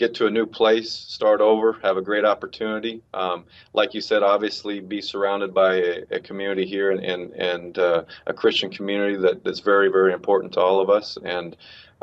get 0.00 0.14
to 0.14 0.26
a 0.26 0.30
new 0.30 0.46
place, 0.46 0.90
start 0.90 1.42
over, 1.42 1.74
have 1.82 1.98
a 1.98 2.02
great 2.02 2.24
opportunity. 2.24 3.02
Um, 3.12 3.44
like 3.74 3.92
you 3.92 4.00
said, 4.00 4.22
obviously 4.22 4.80
be 4.80 5.02
surrounded 5.02 5.52
by 5.52 5.74
a, 5.74 6.02
a 6.12 6.20
community 6.20 6.66
here 6.66 6.90
and 6.90 7.04
and, 7.04 7.32
and 7.34 7.78
uh, 7.78 8.04
a 8.26 8.32
Christian 8.32 8.70
community 8.70 9.16
that, 9.16 9.44
that's 9.44 9.60
very 9.60 9.88
very 9.88 10.12
important 10.12 10.54
to 10.54 10.60
all 10.60 10.80
of 10.80 10.88
us. 10.88 11.18
And 11.22 11.54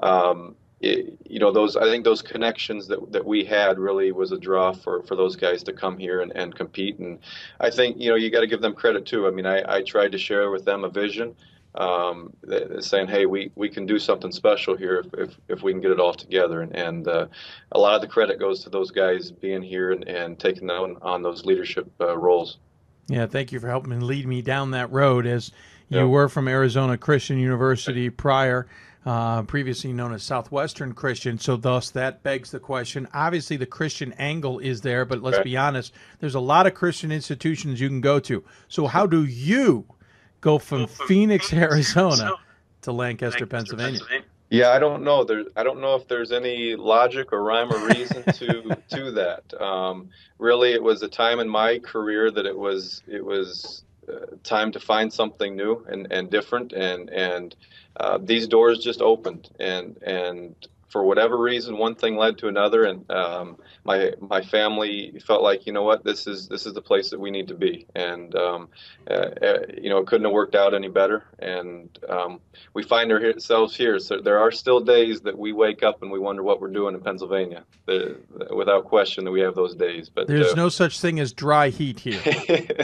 um, 0.03 0.55
it, 0.79 1.17
you 1.25 1.39
know 1.39 1.51
those 1.51 1.75
I 1.75 1.85
think 1.85 2.03
those 2.03 2.21
connections 2.21 2.87
that, 2.87 3.11
that 3.11 3.25
we 3.25 3.43
had 3.43 3.79
really 3.79 4.11
was 4.11 4.31
a 4.31 4.37
draw 4.37 4.73
for, 4.73 5.01
for 5.03 5.15
those 5.15 5.35
guys 5.35 5.63
to 5.63 5.73
come 5.73 5.97
here 5.97 6.21
and, 6.21 6.31
and 6.35 6.53
compete. 6.53 6.99
And 6.99 7.17
I 7.59 7.71
think 7.71 7.97
you 7.99 8.09
know 8.09 8.15
you 8.15 8.29
got 8.29 8.41
to 8.41 8.47
give 8.47 8.61
them 8.61 8.75
credit 8.75 9.07
too. 9.07 9.25
I 9.27 9.31
mean 9.31 9.47
I, 9.47 9.77
I 9.77 9.81
tried 9.81 10.11
to 10.11 10.19
share 10.19 10.51
with 10.51 10.65
them 10.65 10.83
a 10.83 10.89
vision. 10.89 11.35
Um, 11.77 12.33
saying, 12.79 13.07
hey, 13.07 13.27
we, 13.27 13.51
we 13.53 13.69
can 13.69 13.85
do 13.85 13.99
something 13.99 14.31
special 14.31 14.75
here 14.75 14.95
if, 15.05 15.13
if, 15.13 15.37
if 15.47 15.61
we 15.61 15.71
can 15.71 15.79
get 15.79 15.91
it 15.91 15.99
all 15.99 16.13
together. 16.13 16.61
And, 16.61 16.75
and 16.75 17.07
uh, 17.07 17.27
a 17.71 17.77
lot 17.79 17.93
of 17.93 18.01
the 18.01 18.07
credit 18.07 18.39
goes 18.39 18.63
to 18.63 18.71
those 18.71 18.89
guys 18.89 19.31
being 19.31 19.61
here 19.61 19.91
and, 19.91 20.07
and 20.07 20.39
taking 20.39 20.71
on, 20.71 20.97
on 21.03 21.21
those 21.21 21.45
leadership 21.45 21.87
uh, 22.01 22.17
roles. 22.17 22.57
Yeah, 23.07 23.27
thank 23.27 23.51
you 23.51 23.59
for 23.59 23.67
helping 23.67 23.99
lead 24.01 24.25
me 24.25 24.41
down 24.41 24.71
that 24.71 24.91
road. 24.91 25.27
As 25.27 25.51
you 25.89 25.99
Yeah. 25.99 26.05
were 26.05 26.27
from 26.27 26.47
Arizona 26.47 26.97
Christian 26.97 27.37
University 27.37 28.09
prior, 28.09 28.67
uh, 29.05 29.43
previously 29.43 29.93
known 29.93 30.13
as 30.13 30.23
Southwestern 30.23 30.93
Christian. 30.93 31.37
So, 31.37 31.55
thus, 31.57 31.91
that 31.91 32.23
begs 32.23 32.51
the 32.51 32.59
question. 32.59 33.07
Obviously, 33.13 33.55
the 33.55 33.65
Christian 33.67 34.13
angle 34.13 34.59
is 34.59 34.81
there, 34.81 35.05
but 35.05 35.21
let's 35.21 35.39
be 35.39 35.55
honest, 35.55 35.93
there's 36.19 36.35
a 36.35 36.39
lot 36.39 36.67
of 36.67 36.73
Christian 36.73 37.11
institutions 37.11 37.79
you 37.79 37.87
can 37.87 38.01
go 38.01 38.19
to. 38.21 38.43
So, 38.67 38.87
how 38.87 39.05
do 39.05 39.23
you 39.23 39.85
go 40.41 40.57
from 40.59 40.87
Phoenix, 40.87 41.53
Arizona 41.53 42.33
to 42.81 42.91
Lancaster, 42.91 43.45
Pennsylvania? 43.45 43.99
Yeah, 44.49 44.69
I 44.69 44.79
don't 44.79 45.03
know. 45.03 45.23
There, 45.25 45.43
I 45.57 45.63
don't 45.63 45.81
know 45.81 45.95
if 45.95 46.07
there's 46.07 46.31
any 46.31 46.75
logic 46.75 47.33
or 47.33 47.43
rhyme 47.43 47.71
or 47.71 47.87
reason 47.87 48.23
to 48.33 48.77
to 48.89 49.11
that. 49.11 49.61
Um, 49.61 50.09
really, 50.39 50.71
it 50.71 50.81
was 50.81 51.01
a 51.03 51.07
time 51.09 51.39
in 51.39 51.49
my 51.49 51.79
career 51.79 52.31
that 52.31 52.45
it 52.45 52.57
was 52.57 53.03
it 53.07 53.23
was 53.23 53.83
uh, 54.07 54.37
time 54.43 54.71
to 54.71 54.79
find 54.79 55.11
something 55.11 55.55
new 55.55 55.85
and, 55.89 56.11
and 56.11 56.29
different, 56.29 56.71
and 56.71 57.09
and 57.09 57.55
uh, 57.99 58.19
these 58.21 58.47
doors 58.47 58.79
just 58.79 59.01
opened, 59.01 59.49
and 59.59 59.97
and 60.03 60.55
for 60.97 61.03
whatever 61.03 61.37
reason, 61.37 61.77
one 61.77 61.93
thing 61.93 62.17
led 62.17 62.39
to 62.39 62.47
another, 62.47 62.85
and 62.85 63.09
um, 63.11 63.57
my 63.83 64.13
my 64.19 64.41
family 64.41 65.21
felt 65.27 65.43
like, 65.43 65.67
you 65.67 65.71
know 65.71 65.83
what, 65.83 66.03
this 66.03 66.25
is 66.25 66.47
this 66.47 66.65
is 66.65 66.73
the 66.73 66.81
place 66.81 67.11
that 67.11 67.19
we 67.19 67.29
need 67.29 67.47
to 67.49 67.53
be, 67.53 67.85
and 67.93 68.33
um, 68.33 68.67
uh, 69.09 69.13
uh, 69.13 69.59
you 69.79 69.89
know, 69.89 69.99
it 69.99 70.07
couldn't 70.07 70.25
have 70.25 70.33
worked 70.33 70.55
out 70.55 70.73
any 70.73 70.89
better. 70.89 71.23
And 71.39 71.87
um, 72.09 72.39
we 72.73 72.83
find 72.83 73.11
ourselves 73.11 73.75
here. 73.75 73.99
So 73.99 74.19
there 74.19 74.39
are 74.39 74.51
still 74.51 74.79
days 74.79 75.21
that 75.21 75.37
we 75.37 75.53
wake 75.53 75.83
up 75.83 76.01
and 76.01 76.11
we 76.11 76.19
wonder 76.19 76.43
what 76.43 76.59
we're 76.59 76.71
doing 76.71 76.95
in 76.95 77.01
Pennsylvania. 77.01 77.63
The, 77.85 78.17
the, 78.35 78.55
without 78.55 78.85
question, 78.85 79.23
that 79.25 79.31
we 79.31 79.41
have 79.41 79.55
those 79.55 79.75
days. 79.75 80.09
But 80.09 80.27
there's 80.27 80.53
uh, 80.53 80.55
no 80.55 80.69
such 80.69 80.99
thing 80.99 81.19
as 81.19 81.31
dry 81.31 81.69
heat 81.69 81.99
here. 81.99 82.21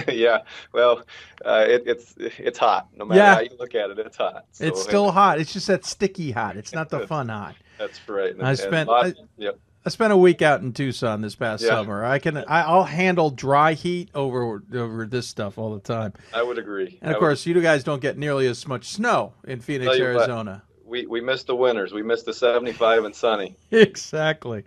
yeah, 0.08 0.40
well, 0.72 1.02
uh, 1.44 1.66
it, 1.68 1.84
it's 1.88 2.14
it's 2.18 2.60
hot. 2.60 2.88
No 2.96 3.06
matter 3.06 3.20
Yeah. 3.20 3.36
how 3.36 3.42
you 3.42 3.58
look 3.60 3.76
at 3.76 3.90
it, 3.90 4.00
it's 4.00 4.18
hot. 4.18 4.46
So, 4.52 4.66
it's 4.66 4.82
still 4.82 5.12
hot. 5.12 5.40
It's 5.40 5.52
just 5.52 5.68
that 5.68 5.84
sticky 5.86 6.32
hot. 6.32 6.56
It's 6.56 6.74
not 6.74 6.90
the 6.90 7.08
fun 7.08 7.30
hot. 7.30 7.56
That's 7.78 8.00
right. 8.08 8.34
I 8.42 8.56
spent- 8.56 8.90
lot- 8.90 9.06
I- 9.08 9.14
yep. 9.38 9.60
I 9.86 9.90
spent 9.90 10.14
a 10.14 10.18
week 10.18 10.42
out 10.42 10.62
in 10.62 10.72
Tucson 10.72 11.20
this 11.22 11.36
past 11.36 11.62
Yeah. 11.62 11.70
summer. 11.72 12.06
I 12.06 12.18
can 12.18 12.38
I, 12.38 12.62
I'll 12.62 12.86
handle 12.86 13.30
dry 13.30 13.74
heat 13.74 14.10
over 14.16 14.64
over 14.74 15.06
this 15.06 15.28
stuff 15.28 15.58
all 15.58 15.74
the 15.74 15.82
time. 15.82 16.14
I 16.34 16.42
would 16.42 16.58
agree. 16.58 16.98
And 17.02 17.10
I 17.10 17.14
of 17.14 17.16
would- 17.16 17.28
course, 17.28 17.46
you 17.46 17.60
guys 17.62 17.84
don't 17.84 18.02
get 18.02 18.18
nearly 18.18 18.48
as 18.48 18.66
much 18.68 18.86
snow 18.88 19.34
in 19.46 19.60
Phoenix, 19.60 19.90
what, 19.90 20.00
Arizona. 20.00 20.64
we 20.86 21.06
we 21.06 21.20
missed 21.20 21.48
the 21.48 21.56
winters. 21.56 21.92
We 21.92 22.02
missed 22.02 22.26
the 22.26 22.34
75 22.34 23.04
and 23.04 23.14
sunny. 23.16 23.58
exactly. 23.72 24.64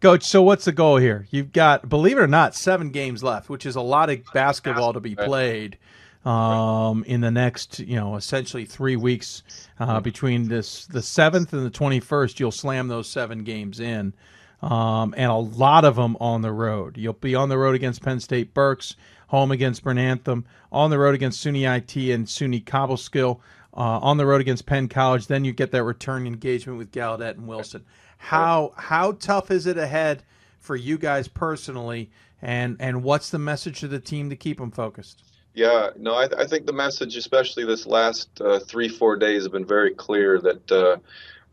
Coach, 0.00 0.22
so 0.24 0.42
what's 0.42 0.64
the 0.66 0.72
goal 0.72 0.96
here? 0.98 1.26
You've 1.30 1.52
got, 1.52 1.88
believe 1.88 2.18
it 2.18 2.20
or 2.20 2.26
not, 2.26 2.54
seven 2.54 2.90
games 2.90 3.22
left, 3.22 3.48
which 3.48 3.64
is 3.64 3.74
a 3.76 3.80
lot 3.80 4.10
of 4.10 4.20
basketball 4.34 4.92
to 4.92 5.00
be 5.00 5.14
played 5.14 5.78
um, 6.24 7.04
in 7.04 7.20
the 7.20 7.30
next, 7.30 7.80
you 7.80 7.96
know, 7.96 8.16
essentially 8.16 8.64
three 8.64 8.96
weeks 8.96 9.42
uh, 9.78 10.00
between 10.00 10.48
this 10.48 10.86
the 10.86 11.02
seventh 11.02 11.52
and 11.52 11.64
the 11.64 11.70
twenty 11.70 12.00
first. 12.00 12.40
You'll 12.40 12.50
slam 12.50 12.88
those 12.88 13.08
seven 13.08 13.44
games 13.44 13.80
in, 13.80 14.14
um, 14.62 15.14
and 15.16 15.30
a 15.30 15.36
lot 15.36 15.84
of 15.84 15.96
them 15.96 16.16
on 16.20 16.42
the 16.42 16.52
road. 16.52 16.96
You'll 16.96 17.12
be 17.12 17.34
on 17.34 17.48
the 17.48 17.58
road 17.58 17.74
against 17.74 18.02
Penn 18.02 18.20
State 18.20 18.54
Berks, 18.54 18.96
home 19.28 19.50
against 19.50 19.84
Bryn 19.84 19.98
Athyn, 19.98 20.44
on 20.72 20.90
the 20.90 20.98
road 20.98 21.14
against 21.14 21.44
SUNY 21.44 21.64
IT 21.76 22.14
and 22.14 22.26
SUNY 22.26 22.64
Cobleskill, 22.64 23.40
uh, 23.74 23.98
on 24.00 24.16
the 24.16 24.24
road 24.24 24.40
against 24.40 24.64
Penn 24.64 24.88
College. 24.88 25.26
Then 25.26 25.44
you 25.44 25.52
get 25.52 25.72
that 25.72 25.84
return 25.84 26.26
engagement 26.26 26.78
with 26.78 26.92
Gallaudet 26.92 27.32
and 27.32 27.46
Wilson. 27.46 27.84
How 28.16 28.72
how 28.76 29.12
tough 29.12 29.50
is 29.50 29.66
it 29.66 29.76
ahead 29.76 30.22
for 30.58 30.74
you 30.74 30.96
guys 30.96 31.28
personally, 31.28 32.10
and 32.40 32.76
and 32.80 33.02
what's 33.02 33.28
the 33.28 33.38
message 33.38 33.80
to 33.80 33.88
the 33.88 34.00
team 34.00 34.30
to 34.30 34.36
keep 34.36 34.56
them 34.56 34.70
focused? 34.70 35.23
Yeah, 35.54 35.90
no, 35.96 36.14
I, 36.14 36.28
I 36.36 36.46
think 36.46 36.66
the 36.66 36.72
message, 36.72 37.16
especially 37.16 37.64
this 37.64 37.86
last 37.86 38.28
uh, 38.40 38.58
three, 38.58 38.88
four 38.88 39.16
days, 39.16 39.44
have 39.44 39.52
been 39.52 39.64
very 39.64 39.94
clear 39.94 40.40
that 40.40 40.72
uh, 40.72 40.96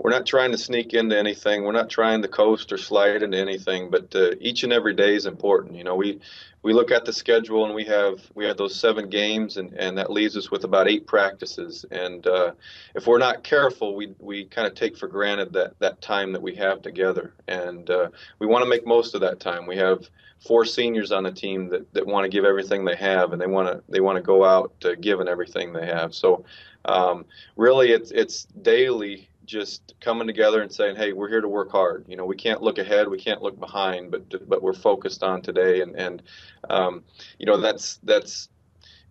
we're 0.03 0.11
not 0.11 0.25
trying 0.25 0.51
to 0.51 0.57
sneak 0.57 0.93
into 0.93 1.17
anything. 1.17 1.63
We're 1.63 1.73
not 1.73 1.89
trying 1.89 2.23
to 2.23 2.27
coast 2.27 2.71
or 2.71 2.77
slide 2.77 3.21
into 3.21 3.37
anything, 3.37 3.91
but 3.91 4.15
uh, 4.15 4.31
each 4.39 4.63
and 4.63 4.73
every 4.73 4.95
day 4.95 5.15
is 5.15 5.27
important. 5.27 5.75
You 5.75 5.83
know, 5.83 5.95
we 5.95 6.19
we 6.63 6.73
look 6.73 6.91
at 6.91 7.05
the 7.05 7.13
schedule 7.13 7.65
and 7.65 7.75
we 7.75 7.85
have 7.85 8.19
we 8.33 8.45
have 8.45 8.57
those 8.57 8.75
seven 8.75 9.09
games, 9.09 9.57
and, 9.57 9.73
and 9.73 9.97
that 9.99 10.11
leaves 10.11 10.35
us 10.35 10.49
with 10.49 10.63
about 10.63 10.87
eight 10.87 11.05
practices. 11.05 11.85
And 11.91 12.25
uh, 12.25 12.53
if 12.95 13.05
we're 13.05 13.19
not 13.19 13.43
careful, 13.43 13.95
we 13.95 14.15
we 14.17 14.45
kind 14.45 14.67
of 14.67 14.73
take 14.73 14.97
for 14.97 15.07
granted 15.07 15.53
that 15.53 15.77
that 15.79 16.01
time 16.01 16.31
that 16.33 16.41
we 16.41 16.55
have 16.55 16.81
together, 16.81 17.33
and 17.47 17.87
uh, 17.89 18.09
we 18.39 18.47
want 18.47 18.63
to 18.63 18.69
make 18.69 18.87
most 18.87 19.13
of 19.13 19.21
that 19.21 19.39
time. 19.39 19.67
We 19.67 19.77
have 19.77 20.09
four 20.39 20.65
seniors 20.65 21.11
on 21.11 21.21
the 21.21 21.31
team 21.31 21.69
that, 21.69 21.93
that 21.93 22.07
want 22.07 22.23
to 22.23 22.29
give 22.29 22.45
everything 22.45 22.83
they 22.83 22.95
have 22.95 23.31
and 23.31 23.39
they 23.39 23.45
want 23.45 23.67
to 23.67 23.83
they 23.89 23.99
want 23.99 24.15
to 24.15 24.23
go 24.23 24.43
out 24.43 24.73
uh, 24.85 24.95
giving 24.99 25.27
everything 25.27 25.71
they 25.71 25.85
have 25.85 26.15
so 26.15 26.43
um, 26.85 27.25
really 27.57 27.91
it's 27.91 28.09
it's 28.09 28.45
daily 28.63 29.29
just 29.51 29.93
coming 29.99 30.25
together 30.25 30.61
and 30.61 30.71
saying 30.71 30.95
hey 30.95 31.11
we're 31.11 31.27
here 31.27 31.41
to 31.41 31.47
work 31.47 31.69
hard. 31.71 32.05
You 32.07 32.15
know 32.15 32.25
we 32.25 32.37
can't 32.37 32.61
look 32.61 32.77
ahead 32.77 33.09
we 33.09 33.19
can't 33.19 33.41
look 33.41 33.59
behind 33.59 34.09
but 34.09 34.47
but 34.47 34.63
we're 34.63 34.73
focused 34.73 35.23
on 35.23 35.41
today. 35.41 35.81
And 35.81 35.93
and 35.95 36.23
um, 36.69 37.03
you 37.37 37.45
know 37.45 37.57
that's 37.59 37.99
that's 38.03 38.47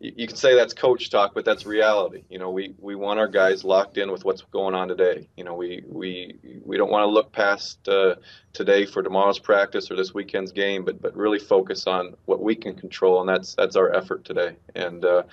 you 0.02 0.26
can 0.26 0.36
say 0.36 0.54
that's 0.54 0.72
coach 0.72 1.10
talk, 1.10 1.34
but 1.34 1.44
that's 1.44 1.66
reality. 1.66 2.24
You 2.30 2.38
know, 2.38 2.50
we, 2.50 2.74
we 2.78 2.94
want 2.94 3.18
our 3.20 3.28
guys 3.28 3.64
locked 3.64 3.98
in 3.98 4.10
with 4.10 4.24
what's 4.24 4.40
going 4.40 4.74
on 4.74 4.88
today. 4.88 5.28
You 5.36 5.44
know, 5.44 5.54
we 5.54 5.84
we, 5.86 6.36
we 6.64 6.78
don't 6.78 6.90
want 6.90 7.02
to 7.02 7.06
look 7.06 7.30
past 7.32 7.86
uh, 7.86 8.14
today 8.54 8.86
for 8.86 9.02
tomorrow's 9.02 9.38
practice 9.38 9.90
or 9.90 9.96
this 9.96 10.14
weekend's 10.14 10.52
game, 10.52 10.86
but 10.86 11.02
but 11.02 11.14
really 11.14 11.38
focus 11.38 11.86
on 11.86 12.16
what 12.24 12.40
we 12.42 12.54
can 12.54 12.74
control, 12.74 13.20
and 13.20 13.28
that's 13.28 13.54
that's 13.54 13.76
our 13.76 13.94
effort 13.94 14.24
today. 14.24 14.56
And 14.74 15.04
uh, 15.04 15.24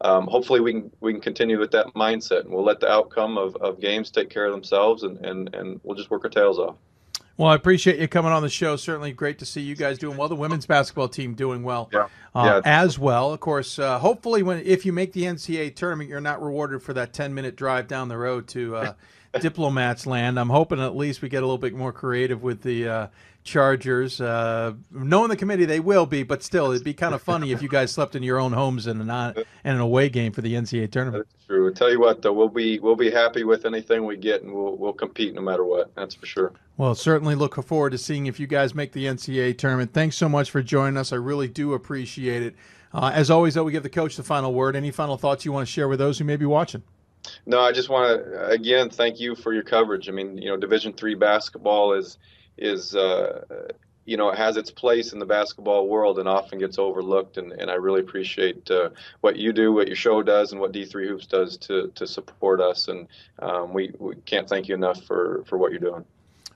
um, 0.00 0.26
hopefully 0.26 0.60
we 0.60 0.72
can 0.72 0.90
we 1.00 1.12
can 1.12 1.20
continue 1.20 1.58
with 1.58 1.72
that 1.72 1.88
mindset, 1.88 2.44
and 2.44 2.50
we'll 2.50 2.64
let 2.64 2.80
the 2.80 2.90
outcome 2.90 3.36
of, 3.36 3.54
of 3.56 3.78
games 3.78 4.10
take 4.10 4.30
care 4.30 4.46
of 4.46 4.52
themselves, 4.52 5.02
and, 5.02 5.18
and, 5.24 5.54
and 5.54 5.80
we'll 5.82 5.96
just 5.96 6.10
work 6.10 6.24
our 6.24 6.30
tails 6.30 6.58
off. 6.58 6.76
Well, 7.36 7.48
I 7.48 7.56
appreciate 7.56 7.98
you 7.98 8.06
coming 8.06 8.30
on 8.30 8.42
the 8.42 8.48
show. 8.48 8.76
Certainly 8.76 9.12
great 9.12 9.40
to 9.40 9.44
see 9.46 9.60
you 9.60 9.74
guys 9.74 9.98
doing 9.98 10.16
well. 10.16 10.28
The 10.28 10.36
women's 10.36 10.66
basketball 10.66 11.08
team 11.08 11.34
doing 11.34 11.64
well 11.64 11.90
Yeah. 11.92 12.06
uh, 12.34 12.44
Yeah. 12.44 12.60
as 12.64 12.96
well. 12.96 13.32
Of 13.32 13.40
course, 13.40 13.76
uh, 13.78 13.98
hopefully, 13.98 14.44
when 14.44 14.58
if 14.64 14.86
you 14.86 14.92
make 14.92 15.12
the 15.12 15.24
NCAA 15.24 15.70
tournament, 15.70 16.08
you're 16.08 16.20
not 16.20 16.40
rewarded 16.40 16.80
for 16.82 16.92
that 16.92 17.12
10 17.12 17.34
minute 17.34 17.56
drive 17.56 17.88
down 17.88 18.08
the 18.08 18.16
road 18.18 18.46
to 18.48 18.76
uh, 18.76 18.92
Diplomats 19.40 20.06
Land. 20.06 20.38
I'm 20.38 20.50
hoping 20.50 20.80
at 20.80 20.94
least 20.94 21.22
we 21.22 21.28
get 21.28 21.38
a 21.42 21.46
little 21.46 21.58
bit 21.58 21.74
more 21.74 21.92
creative 21.92 22.42
with 22.44 22.62
the 22.62 22.88
uh, 22.88 23.06
Chargers. 23.44 24.20
Uh, 24.20 24.72
knowing 24.90 25.28
the 25.28 25.36
committee, 25.36 25.66
they 25.66 25.78
will 25.80 26.06
be, 26.06 26.22
but 26.22 26.42
still, 26.42 26.72
it'd 26.72 26.82
be 26.82 26.94
kind 26.94 27.14
of 27.14 27.22
funny 27.22 27.52
if 27.52 27.62
you 27.62 27.68
guys 27.68 27.92
slept 27.92 28.16
in 28.16 28.22
your 28.22 28.38
own 28.38 28.52
homes 28.52 28.86
in 28.86 29.00
an, 29.00 29.10
on- 29.10 29.34
in 29.36 29.44
an 29.74 29.80
away 29.80 30.08
game 30.08 30.32
for 30.32 30.40
the 30.40 30.54
NCAA 30.54 30.90
tournament. 30.90 31.26
True. 31.46 31.68
I'll 31.68 31.74
tell 31.74 31.90
you 31.90 32.00
what, 32.00 32.22
though, 32.22 32.32
we'll 32.32 32.48
be 32.48 32.78
we'll 32.78 32.96
be 32.96 33.10
happy 33.10 33.44
with 33.44 33.66
anything 33.66 34.06
we 34.06 34.16
get, 34.16 34.42
and 34.42 34.52
we'll 34.52 34.76
we'll 34.76 34.92
compete 34.94 35.34
no 35.34 35.42
matter 35.42 35.64
what. 35.64 35.94
That's 35.94 36.14
for 36.14 36.26
sure. 36.26 36.52
Well, 36.78 36.94
certainly 36.94 37.34
look 37.34 37.62
forward 37.64 37.90
to 37.90 37.98
seeing 37.98 38.26
if 38.26 38.40
you 38.40 38.46
guys 38.46 38.74
make 38.74 38.92
the 38.92 39.04
NCAA 39.04 39.58
tournament. 39.58 39.92
Thanks 39.92 40.16
so 40.16 40.28
much 40.28 40.50
for 40.50 40.62
joining 40.62 40.96
us. 40.96 41.12
I 41.12 41.16
really 41.16 41.46
do 41.48 41.74
appreciate 41.74 42.42
it. 42.42 42.56
Uh, 42.92 43.10
as 43.12 43.30
always, 43.30 43.54
though, 43.54 43.64
we 43.64 43.72
give 43.72 43.82
the 43.82 43.90
coach 43.90 44.16
the 44.16 44.22
final 44.22 44.54
word. 44.54 44.74
Any 44.74 44.90
final 44.90 45.16
thoughts 45.18 45.44
you 45.44 45.52
want 45.52 45.66
to 45.68 45.72
share 45.72 45.88
with 45.88 45.98
those 45.98 46.18
who 46.18 46.24
may 46.24 46.36
be 46.36 46.46
watching? 46.46 46.82
No, 47.46 47.60
I 47.60 47.72
just 47.72 47.88
want 47.88 48.24
to 48.24 48.46
again 48.48 48.88
thank 48.90 49.20
you 49.20 49.34
for 49.34 49.52
your 49.52 49.62
coverage. 49.62 50.08
I 50.08 50.12
mean, 50.12 50.38
you 50.38 50.48
know, 50.48 50.56
Division 50.56 50.92
three 50.92 51.14
basketball 51.14 51.92
is 51.94 52.18
is 52.56 52.94
uh, 52.94 53.68
you 54.04 54.16
know 54.16 54.30
it 54.30 54.38
has 54.38 54.56
its 54.56 54.70
place 54.70 55.12
in 55.12 55.18
the 55.18 55.26
basketball 55.26 55.88
world 55.88 56.18
and 56.18 56.28
often 56.28 56.58
gets 56.58 56.78
overlooked. 56.78 57.36
And, 57.36 57.52
and 57.52 57.70
I 57.70 57.74
really 57.74 58.00
appreciate 58.00 58.70
uh, 58.70 58.90
what 59.20 59.36
you 59.36 59.52
do, 59.52 59.72
what 59.72 59.86
your 59.86 59.96
show 59.96 60.22
does, 60.22 60.52
and 60.52 60.60
what 60.60 60.72
D 60.72 60.84
three 60.84 61.08
Hoops 61.08 61.26
does 61.26 61.56
to 61.58 61.88
to 61.94 62.06
support 62.06 62.60
us. 62.60 62.88
And 62.88 63.08
um, 63.40 63.72
we 63.72 63.92
we 63.98 64.14
can't 64.26 64.48
thank 64.48 64.68
you 64.68 64.74
enough 64.74 65.02
for 65.04 65.44
for 65.46 65.58
what 65.58 65.70
you're 65.70 65.80
doing. 65.80 66.04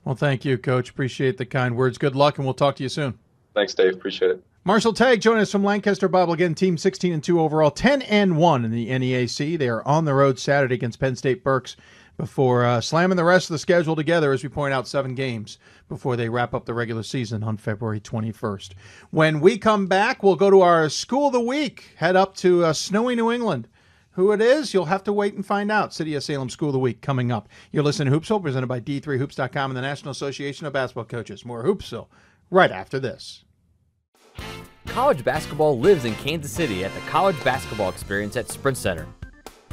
Well, 0.05 0.15
thank 0.15 0.45
you, 0.45 0.57
Coach. 0.57 0.91
Appreciate 0.91 1.37
the 1.37 1.47
kind 1.47 1.77
words. 1.77 1.99
Good 1.99 2.17
luck, 2.17 2.39
and 2.39 2.47
we'll 2.47 2.55
talk 2.55 2.77
to 2.77 2.83
you 2.83 2.89
soon. 2.89 3.19
Thanks, 3.55 3.75
Dave. 3.75 3.95
Appreciate 3.95 4.31
it. 4.31 4.45
Marshall 4.65 4.93
Tagg 4.93 5.21
joining 5.21 5.41
us 5.41 5.51
from 5.51 5.65
Lancaster 5.65 6.09
Bible 6.09 6.35
again. 6.35 6.55
Team 6.55 6.77
16 6.77 7.13
and 7.13 7.25
2 7.25 7.41
overall, 7.41 7.71
10 7.71 8.03
and 8.03 8.37
1 8.37 8.65
in 8.67 8.71
the 8.71 8.89
NEAC. 8.91 9.59
They 9.59 9.69
are 9.69 9.87
on 9.87 10.05
the 10.05 10.13
road 10.13 10.39
Saturday 10.39 10.75
against 10.75 11.01
Penn 11.01 11.17
State 11.17 11.43
Berks 11.43 11.77
before 12.19 12.67
uh, 12.67 12.81
slamming 12.81 13.17
the 13.17 13.25
rest 13.25 13.49
of 13.49 13.55
the 13.55 13.59
schedule 13.59 13.97
together, 13.97 14.33
as 14.33 14.43
we 14.43 14.51
point 14.51 14.75
out, 14.75 14.87
seven 14.87 15.15
games 15.15 15.59
before 15.89 16.17
they 16.17 16.29
wrap 16.29 16.53
up 16.53 16.67
the 16.67 16.75
regular 16.75 17.05
season 17.05 17.43
on 17.43 17.57
February 17.57 18.01
21st. 18.01 18.73
When 19.11 19.41
we 19.41 19.57
come 19.57 19.87
back, 19.87 20.23
we'll 20.23 20.37
go 20.37 20.51
to 20.51 20.61
our 20.61 20.91
School 20.91 21.29
of 21.29 21.33
the 21.33 21.41
Week, 21.41 21.93
head 21.97 22.17
up 22.17 22.37
to 22.39 22.65
uh, 22.65 22.73
snowy 22.75 23.15
New 23.15 23.31
England. 23.31 23.69
Who 24.13 24.33
it 24.33 24.41
is, 24.41 24.75
you'll 24.75 24.87
have 24.87 25.05
to 25.05 25.13
wait 25.13 25.35
and 25.35 25.47
find 25.47 25.71
out. 25.71 25.95
City 25.95 26.17
of 26.17 26.25
Salem 26.25 26.51
School 26.51 26.71
of 26.71 26.73
the 26.73 26.81
Week 26.81 27.01
coming 27.01 27.31
up. 27.31 27.49
You're 27.71 27.85
listening 27.85 28.13
to 28.13 28.19
Hoopsville, 28.19 28.43
presented 28.43 28.67
by 28.67 28.81
D3Hoops.com 28.81 29.71
and 29.71 29.77
the 29.77 29.81
National 29.81 30.11
Association 30.11 30.67
of 30.67 30.73
Basketball 30.73 31.05
Coaches. 31.05 31.45
More 31.45 31.65
Hoopsville 31.65 32.09
right 32.51 32.73
after 32.73 32.99
this. 32.99 33.45
College 34.87 35.23
basketball 35.23 35.79
lives 35.79 36.05
in 36.05 36.17
Kansas 36.17 36.51
City 36.51 36.85
at 36.85 36.93
the 36.95 37.01
College 37.03 37.43
Basketball 37.45 37.91
Experience 37.91 38.37
at 38.37 38.49
Sprint 38.49 38.77
Center. 38.77 39.07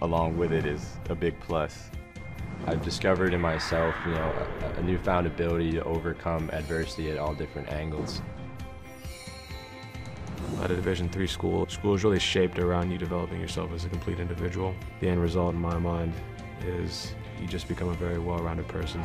along 0.00 0.36
with 0.36 0.52
it 0.52 0.64
is 0.66 0.96
a 1.08 1.14
big 1.14 1.38
plus. 1.40 1.90
I've 2.66 2.82
discovered 2.82 3.34
in 3.34 3.40
myself, 3.40 3.94
you 4.04 4.12
know, 4.12 4.32
a, 4.76 4.80
a 4.80 4.82
newfound 4.82 5.26
ability 5.26 5.72
to 5.72 5.84
overcome 5.84 6.50
adversity 6.52 7.10
at 7.10 7.18
all 7.18 7.34
different 7.34 7.68
angles. 7.68 8.20
At 10.62 10.70
a 10.70 10.76
Division 10.76 11.08
three 11.08 11.26
school, 11.26 11.66
school 11.68 11.94
is 11.94 12.04
really 12.04 12.18
shaped 12.18 12.58
around 12.58 12.90
you 12.90 12.98
developing 12.98 13.40
yourself 13.40 13.72
as 13.72 13.84
a 13.84 13.88
complete 13.88 14.18
individual. 14.18 14.74
The 15.00 15.08
end 15.08 15.20
result, 15.20 15.54
in 15.54 15.60
my 15.60 15.78
mind, 15.78 16.12
is 16.66 17.14
you 17.40 17.46
just 17.46 17.68
become 17.68 17.88
a 17.88 17.94
very 17.94 18.18
well-rounded 18.18 18.66
person. 18.66 19.00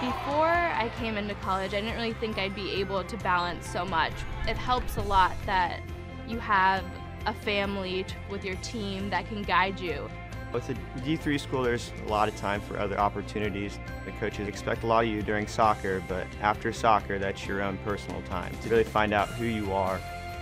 Before 0.00 0.48
I 0.48 0.90
came 0.98 1.16
into 1.16 1.34
college, 1.36 1.74
I 1.74 1.80
didn't 1.80 1.96
really 1.96 2.14
think 2.14 2.38
I'd 2.38 2.54
be 2.54 2.70
able 2.72 3.04
to 3.04 3.16
balance 3.18 3.68
so 3.68 3.84
much. 3.84 4.12
It 4.46 4.56
helps 4.56 4.96
a 4.96 5.02
lot 5.02 5.34
that 5.46 5.80
you 6.28 6.38
have 6.38 6.84
a 7.26 7.32
family 7.32 8.06
with 8.30 8.44
your 8.44 8.56
team 8.56 9.10
that 9.10 9.26
can 9.26 9.42
guide 9.42 9.80
you. 9.80 10.08
With 10.56 10.70
a 10.70 10.74
D3 11.00 11.38
school, 11.38 11.62
there's 11.62 11.92
a 12.06 12.08
lot 12.08 12.30
of 12.30 12.36
time 12.36 12.62
for 12.62 12.78
other 12.78 12.98
opportunities. 12.98 13.78
The 14.06 14.12
coaches 14.12 14.48
expect 14.48 14.84
a 14.84 14.86
lot 14.86 15.04
of 15.04 15.10
you 15.10 15.20
during 15.20 15.46
soccer, 15.46 16.02
but 16.08 16.26
after 16.40 16.72
soccer, 16.72 17.18
that's 17.18 17.46
your 17.46 17.60
own 17.60 17.76
personal 17.84 18.22
time 18.22 18.56
to 18.62 18.70
really 18.70 18.82
find 18.82 19.12
out 19.12 19.28
who 19.28 19.44
you 19.44 19.70
are 19.74 20.00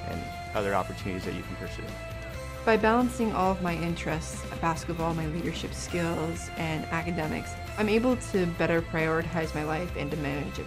and 0.08 0.22
other 0.54 0.72
opportunities 0.72 1.24
that 1.24 1.34
you 1.34 1.42
can 1.42 1.56
pursue. 1.56 1.82
By 2.64 2.76
balancing 2.76 3.32
all 3.32 3.50
of 3.50 3.60
my 3.60 3.74
interests, 3.74 4.40
basketball, 4.60 5.14
my 5.14 5.26
leadership 5.26 5.74
skills, 5.74 6.48
and 6.58 6.84
academics, 6.92 7.50
I'm 7.76 7.88
able 7.88 8.14
to 8.14 8.46
better 8.46 8.82
prioritize 8.82 9.52
my 9.52 9.64
life 9.64 9.96
and 9.96 10.12
to 10.12 10.16
manage 10.18 10.60
it. 10.60 10.66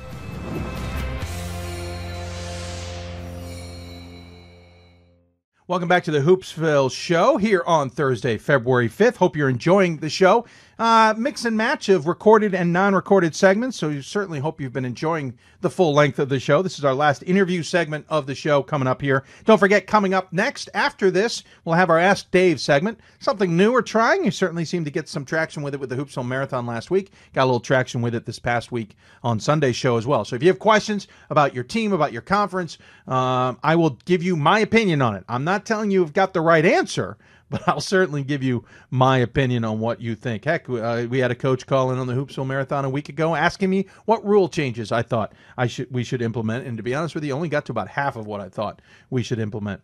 Welcome 5.70 5.90
back 5.90 6.06
to 6.06 6.12
the 6.12 6.22
Hoopsville 6.22 6.90
Show 6.90 7.36
here 7.36 7.62
on 7.68 7.90
Thursday, 7.90 8.38
February 8.38 8.88
5th. 8.88 9.18
Hope 9.18 9.36
you're 9.36 9.50
enjoying 9.50 9.98
the 9.98 10.10
show. 10.10 10.46
Uh, 10.80 11.16
mix 11.18 11.44
and 11.44 11.58
match 11.58 11.90
of 11.90 12.06
recorded 12.06 12.54
and 12.54 12.72
non 12.72 12.94
recorded 12.94 13.34
segments, 13.34 13.76
so 13.76 13.90
you 13.90 14.00
certainly 14.04 14.40
hope 14.40 14.62
you've 14.62 14.74
been 14.74 14.86
enjoying 14.86 15.36
the 15.62 15.70
full 15.72 15.92
length 15.92 16.20
of 16.20 16.30
the 16.30 16.40
show. 16.40 16.62
This 16.62 16.78
is 16.78 16.86
our 16.86 16.94
last 16.94 17.24
interview 17.24 17.64
segment 17.64 18.06
of 18.10 18.28
the 18.28 18.36
show 18.36 18.62
coming 18.62 18.88
up 18.88 19.02
here. 19.02 19.24
Don't 19.46 19.58
forget, 19.58 19.88
coming 19.88 20.14
up 20.14 20.32
next 20.32 20.70
after 20.76 21.10
this, 21.10 21.44
we'll 21.66 21.74
have 21.74 21.90
our 21.90 21.98
Ask 21.98 22.30
Dave 22.30 22.62
segment. 22.62 23.00
Something 23.18 23.58
new 23.58 23.72
we're 23.72 23.82
trying. 23.82 24.24
You 24.24 24.30
certainly 24.30 24.66
seem 24.66 24.86
to 24.86 24.92
get 24.92 25.10
some 25.10 25.26
traction 25.26 25.64
with 25.64 25.74
it 25.74 25.80
with 25.80 25.90
the 25.90 25.96
Hoopsville 25.96 26.28
Marathon 26.28 26.68
last 26.68 26.92
week. 26.92 27.12
Got 27.34 27.46
a 27.46 27.46
little 27.46 27.60
traction 27.60 28.04
with 28.04 28.14
it 28.14 28.28
this 28.28 28.38
past 28.38 28.72
week 28.72 28.96
on 29.24 29.40
Sunday's 29.40 29.76
show 29.76 29.98
as 29.98 30.06
well. 30.06 30.26
So 30.26 30.36
if 30.36 30.44
you 30.44 30.50
have 30.50 30.60
questions 30.60 31.08
about 31.32 31.56
your 31.56 31.64
team, 31.64 31.92
about 31.92 32.14
your 32.14 32.22
conference, 32.22 32.78
um, 33.08 33.58
I 33.64 33.76
will 33.76 33.98
give 34.06 34.22
you 34.22 34.36
my 34.36 34.60
opinion 34.60 35.02
on 35.02 35.16
it. 35.16 35.24
I'm 35.28 35.44
not 35.44 35.66
telling 35.66 35.90
you 35.90 36.02
you've 36.02 36.14
got 36.14 36.34
the 36.34 36.42
right 36.42 36.66
answer 36.66 37.18
but 37.50 37.68
I'll 37.68 37.82
certainly 37.82 38.24
give 38.24 38.44
you 38.44 38.66
my 38.90 39.18
opinion 39.20 39.64
on 39.64 39.80
what 39.80 40.02
you 40.02 40.16
think. 40.16 40.44
Heck, 40.46 40.70
uh, 40.70 41.08
we 41.10 41.20
had 41.20 41.32
a 41.32 41.36
coach 41.36 41.66
call 41.66 41.92
in 41.92 41.98
on 41.98 42.08
the 42.08 42.14
Hoopsville 42.14 42.46
Marathon 42.46 42.84
a 42.84 42.90
week 42.90 43.10
ago 43.10 43.36
asking 43.36 43.70
me 43.70 43.86
what 44.06 44.26
rule 44.26 44.50
changes 44.50 44.92
I 44.92 45.02
thought 45.02 45.34
I 45.58 45.68
should 45.68 45.92
we 45.92 46.04
should 46.04 46.22
implement, 46.22 46.68
and 46.68 46.78
to 46.78 46.84
be 46.84 46.94
honest 46.94 47.16
with 47.16 47.24
you, 47.24 47.34
only 47.34 47.50
got 47.50 47.66
to 47.68 47.72
about 47.72 47.88
half 47.88 48.16
of 48.16 48.28
what 48.28 48.42
I 48.42 48.50
thought 48.50 48.82
we 49.10 49.24
should 49.24 49.40
implement. 49.40 49.82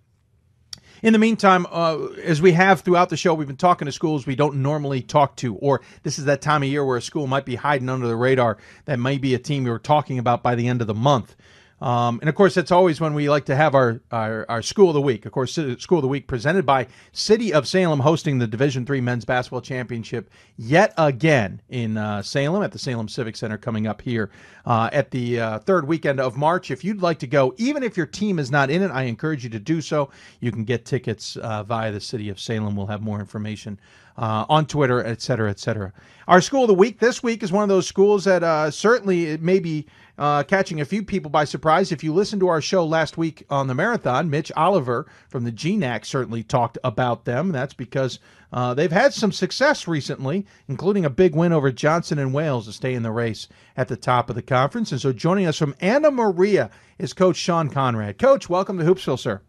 In 1.02 1.11
the 1.11 1.19
meantime, 1.19 1.65
uh, 1.69 1.98
as 2.23 2.41
we 2.41 2.53
have 2.53 2.81
throughout 2.81 3.10
the 3.10 3.18
show, 3.18 3.34
we've 3.34 3.48
been 3.48 3.57
talking 3.57 3.85
to 3.88 3.91
schools 3.91 4.26
we 4.26 4.35
don't 4.35 4.56
normally 4.56 5.02
talk 5.02 5.35
to, 5.38 5.56
or 5.56 5.81
this 6.03 6.18
is 6.18 6.26
that 6.26 6.41
time 6.41 6.64
of 6.64 6.69
year 6.69 6.85
where 6.85 6.98
a 6.98 7.02
school 7.02 7.27
might 7.27 7.45
be 7.45 7.56
hiding 7.56 7.90
under 7.90 8.07
the 8.07 8.15
radar 8.15 8.57
that 8.85 8.99
may 8.99 9.18
be 9.18 9.34
a 9.34 9.40
team 9.40 9.64
we 9.64 9.69
were 9.69 9.80
talking 9.80 10.18
about 10.18 10.44
by 10.44 10.56
the 10.56 10.68
end 10.68 10.81
of 10.81 10.88
the 10.88 10.94
month. 10.94 11.35
Um, 11.84 12.20
and 12.22 12.30
of 12.30 12.36
course, 12.36 12.56
that's 12.56 12.72
always 12.72 13.02
when 13.02 13.14
we 13.14 13.30
like 13.30 13.44
to 13.46 13.58
have 13.58 13.76
our, 13.76 14.00
our, 14.10 14.46
our 14.48 14.62
school 14.62 14.88
of 14.88 14.94
the 14.94 15.02
week. 15.02 15.26
Of 15.26 15.34
course, 15.34 15.60
school 15.80 15.98
of 15.98 16.02
the 16.02 16.08
week 16.08 16.28
presented 16.28 16.66
by 16.66 16.88
City 17.12 17.54
of 17.54 17.68
Salem, 17.68 18.00
hosting 18.00 18.40
the 18.40 18.48
Division 18.48 18.86
Three 18.86 19.02
men's 19.02 19.26
basketball 19.26 19.60
championship 19.60 20.30
yet 20.56 20.94
again 20.98 21.62
in 21.68 21.98
uh, 21.98 22.22
Salem 22.22 22.64
at 22.64 22.72
the 22.72 22.80
Salem 22.80 23.10
Civic 23.10 23.36
Center 23.36 23.58
coming 23.58 23.86
up 23.86 24.02
here 24.02 24.32
uh, 24.66 24.90
at 24.94 25.12
the 25.12 25.42
uh, 25.42 25.60
third 25.60 25.86
weekend 25.86 26.22
of 26.22 26.38
March. 26.38 26.72
If 26.72 26.86
you'd 26.86 27.02
like 27.02 27.20
to 27.20 27.28
go, 27.28 27.54
even 27.58 27.84
if 27.84 27.98
your 27.98 28.06
team 28.06 28.40
is 28.40 28.50
not 28.50 28.70
in 28.70 28.82
it, 28.82 28.90
I 28.90 29.04
encourage 29.04 29.44
you 29.44 29.50
to 29.50 29.60
do 29.60 29.82
so. 29.82 30.10
You 30.40 30.54
can 30.54 30.64
get 30.64 30.86
tickets 30.86 31.36
uh, 31.36 31.64
via 31.64 31.92
the 31.92 32.00
City 32.00 32.30
of 32.30 32.40
Salem. 32.40 32.78
We'll 32.78 32.88
have 32.88 33.02
more 33.02 33.20
information 33.20 33.78
uh, 34.18 34.46
on 34.48 34.68
Twitter, 34.68 35.06
et 35.06 35.22
cetera, 35.22 35.50
et 35.50 35.60
cetera. 35.60 35.92
Our 36.30 36.40
school 36.40 36.62
of 36.62 36.70
the 36.70 36.76
week 36.76 37.00
this 37.00 37.22
week 37.22 37.44
is 37.44 37.52
one 37.52 37.64
of 37.64 37.70
those 37.70 37.88
schools 37.88 38.24
that 38.24 38.42
uh, 38.42 38.72
certainly 38.72 39.26
it 39.26 39.42
may 39.42 39.60
be 39.60 39.86
uh, 40.18 40.44
catching 40.44 40.80
a 40.80 40.85
few 40.85 41.03
people 41.03 41.31
by 41.31 41.44
surprise. 41.44 41.91
If 41.91 42.03
you 42.03 42.14
listened 42.14 42.40
to 42.41 42.48
our 42.48 42.61
show 42.61 42.85
last 42.85 43.18
week 43.18 43.45
on 43.49 43.68
the 43.68 43.73
marathon, 43.73 44.30
Mitch 44.30 44.52
Oliver 44.56 45.07
from 45.27 45.44
the 45.44 45.52
GNAC 45.52 46.06
certainly 46.06 46.44
talked 46.44 46.77
about 46.84 47.26
them. 47.26 47.52
That's 47.52 47.73
because 47.73 48.19
uh, 48.52 48.73
they've 48.73 48.91
had 48.91 49.14
some 49.14 49.31
success 49.31 49.88
recently, 49.88 50.45
including 50.68 51.06
a 51.06 51.10
big 51.10 51.35
win 51.35 51.52
over 51.52 51.72
Johnson 51.72 52.19
and 52.19 52.34
Wales 52.34 52.68
to 52.68 52.73
stay 52.73 52.94
in 52.94 53.03
the 53.03 53.11
race 53.11 53.48
at 53.76 53.88
the 53.88 53.98
top 53.98 54.30
of 54.30 54.35
the 54.35 54.44
conference. 54.44 54.91
And 54.91 55.02
so 55.02 55.11
joining 55.11 55.48
us 55.48 55.57
from 55.57 55.76
Anna 55.81 56.11
Maria 56.11 56.69
is 56.99 57.14
Coach 57.14 57.38
Sean 57.38 57.69
Conrad. 57.69 58.19
Coach, 58.19 58.49
welcome 58.49 58.77
to 58.77 58.84
Hoopsville, 58.84 59.19
sir. 59.19 59.41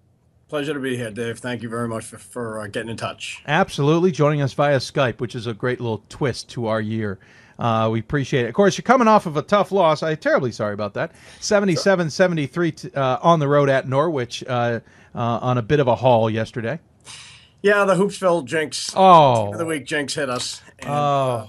Pleasure 0.49 0.75
to 0.75 0.81
be 0.81 0.97
here, 0.97 1.11
Dave. 1.11 1.39
Thank 1.39 1.63
you 1.63 1.69
very 1.69 1.89
much 1.89 2.05
for, 2.05 2.19
for 2.19 2.61
uh, 2.61 2.67
getting 2.69 2.91
in 2.91 2.97
touch. 2.97 3.43
Absolutely. 3.47 4.13
Joining 4.13 4.41
us 4.41 4.53
via 4.53 4.77
Skype, 4.77 5.21
which 5.21 5.35
is 5.35 5.47
a 5.47 5.55
great 5.55 5.81
little 5.81 6.05
twist 6.09 6.49
to 6.51 6.67
our 6.67 6.81
year. 6.81 7.19
Uh, 7.59 7.89
we 7.93 8.01
appreciate 8.01 8.45
it. 8.45 8.49
Of 8.49 8.55
course, 8.55 8.77
you're 8.77 8.83
coming 8.83 9.09
off 9.09 9.27
of 9.27 9.37
a 9.37 9.43
tough 9.43 9.73
loss. 9.73 10.03
I'm 10.03 10.17
terribly 10.17 10.53
sorry 10.53 10.75
about 10.75 10.95
that. 10.95 11.13
77 11.41 12.11
73 12.11 12.75
uh, 12.95 13.19
on 13.23 13.39
the 13.39 13.49
road 13.49 13.69
at 13.69 13.89
Norwich 13.89 14.43
uh, 14.47 14.81
uh, 15.15 15.19
on 15.19 15.59
a 15.59 15.63
bit 15.63 15.81
of 15.81 15.89
a 15.89 15.95
haul 15.95 16.29
yesterday. 16.29 16.81
Yeah, 17.63 17.85
the 17.85 17.95
Hoopsville 17.95 18.45
Jinx. 18.45 18.93
Oh. 18.95 19.57
The 19.57 19.65
week 19.65 19.87
Jinx 19.87 20.15
hit 20.15 20.29
us. 20.29 20.61
And, 20.81 20.91
oh. 20.91 21.49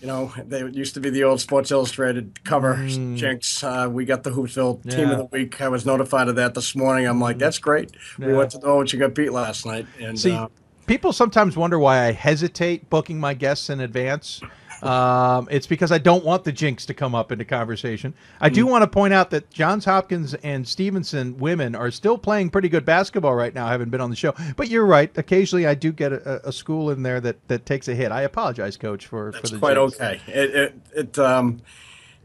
You 0.00 0.08
know, 0.08 0.32
they 0.36 0.60
used 0.68 0.92
to 0.94 1.00
be 1.00 1.08
the 1.08 1.24
old 1.24 1.40
Sports 1.40 1.70
Illustrated 1.70 2.44
cover 2.44 2.74
mm. 2.76 3.16
Jinx. 3.16 3.64
Uh, 3.64 3.88
we 3.90 4.04
got 4.04 4.24
the 4.24 4.30
Hoopsville 4.30 4.80
yeah. 4.84 4.94
Team 4.94 5.10
of 5.10 5.16
the 5.16 5.24
Week. 5.24 5.60
I 5.62 5.68
was 5.68 5.86
notified 5.86 6.28
of 6.28 6.36
that 6.36 6.52
this 6.54 6.76
morning. 6.76 7.06
I'm 7.06 7.18
like, 7.18 7.38
that's 7.38 7.58
great. 7.58 7.92
Yeah. 8.18 8.26
We 8.26 8.34
went 8.34 8.50
to 8.50 8.58
Norwich 8.58 8.92
and 8.92 9.00
got 9.00 9.14
beat 9.14 9.32
last 9.32 9.64
night. 9.64 9.86
And 9.98 10.20
See, 10.20 10.32
uh, 10.32 10.48
people 10.86 11.14
sometimes 11.14 11.56
wonder 11.56 11.78
why 11.78 12.04
I 12.04 12.12
hesitate 12.12 12.90
booking 12.90 13.18
my 13.18 13.32
guests 13.32 13.70
in 13.70 13.80
advance. 13.80 14.42
Um, 14.82 15.48
it's 15.50 15.66
because 15.66 15.92
I 15.92 15.98
don't 15.98 16.24
want 16.24 16.44
the 16.44 16.52
jinx 16.52 16.86
to 16.86 16.94
come 16.94 17.14
up 17.14 17.32
into 17.32 17.44
conversation. 17.44 18.14
I 18.40 18.48
do 18.48 18.66
mm. 18.66 18.70
want 18.70 18.82
to 18.82 18.88
point 18.88 19.14
out 19.14 19.30
that 19.30 19.50
Johns 19.50 19.84
Hopkins 19.84 20.34
and 20.34 20.66
Stevenson 20.66 21.38
women 21.38 21.74
are 21.74 21.90
still 21.90 22.18
playing 22.18 22.50
pretty 22.50 22.68
good 22.68 22.84
basketball 22.84 23.34
right 23.34 23.54
now. 23.54 23.66
I 23.66 23.70
haven't 23.70 23.90
been 23.90 24.00
on 24.00 24.10
the 24.10 24.16
show, 24.16 24.34
but 24.56 24.68
you're 24.68 24.86
right. 24.86 25.10
Occasionally, 25.16 25.66
I 25.66 25.74
do 25.74 25.92
get 25.92 26.12
a, 26.12 26.48
a 26.48 26.52
school 26.52 26.90
in 26.90 27.02
there 27.02 27.20
that, 27.20 27.48
that 27.48 27.66
takes 27.66 27.88
a 27.88 27.94
hit. 27.94 28.12
I 28.12 28.22
apologize, 28.22 28.76
Coach, 28.76 29.06
for 29.06 29.32
That's 29.32 29.50
for 29.50 29.56
the 29.56 29.60
quite 29.60 29.76
jinx. 29.76 30.00
okay. 30.00 30.20
It 30.26 30.54
it 30.54 30.74
it 30.94 31.18
um 31.18 31.60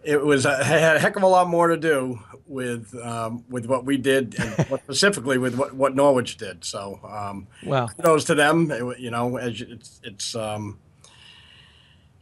it 0.03 0.23
was 0.23 0.45
a, 0.45 0.63
had 0.63 0.95
a 0.95 0.99
heck 0.99 1.15
of 1.15 1.23
a 1.23 1.27
lot 1.27 1.47
more 1.47 1.67
to 1.67 1.77
do 1.77 2.19
with 2.47 2.93
um, 3.01 3.43
with 3.49 3.65
what 3.65 3.85
we 3.85 3.97
did 3.97 4.35
and 4.39 4.79
specifically 4.83 5.37
with 5.37 5.55
what, 5.55 5.73
what 5.73 5.95
Norwich 5.95 6.37
did. 6.37 6.65
So 6.65 6.99
um, 7.03 7.47
well, 7.65 7.87
kudos 7.89 8.25
to 8.25 8.35
them. 8.35 8.71
It, 8.71 8.99
you 8.99 9.11
know, 9.11 9.37
as 9.37 9.61
it's 9.61 9.99
it's 10.03 10.35
um, 10.35 10.79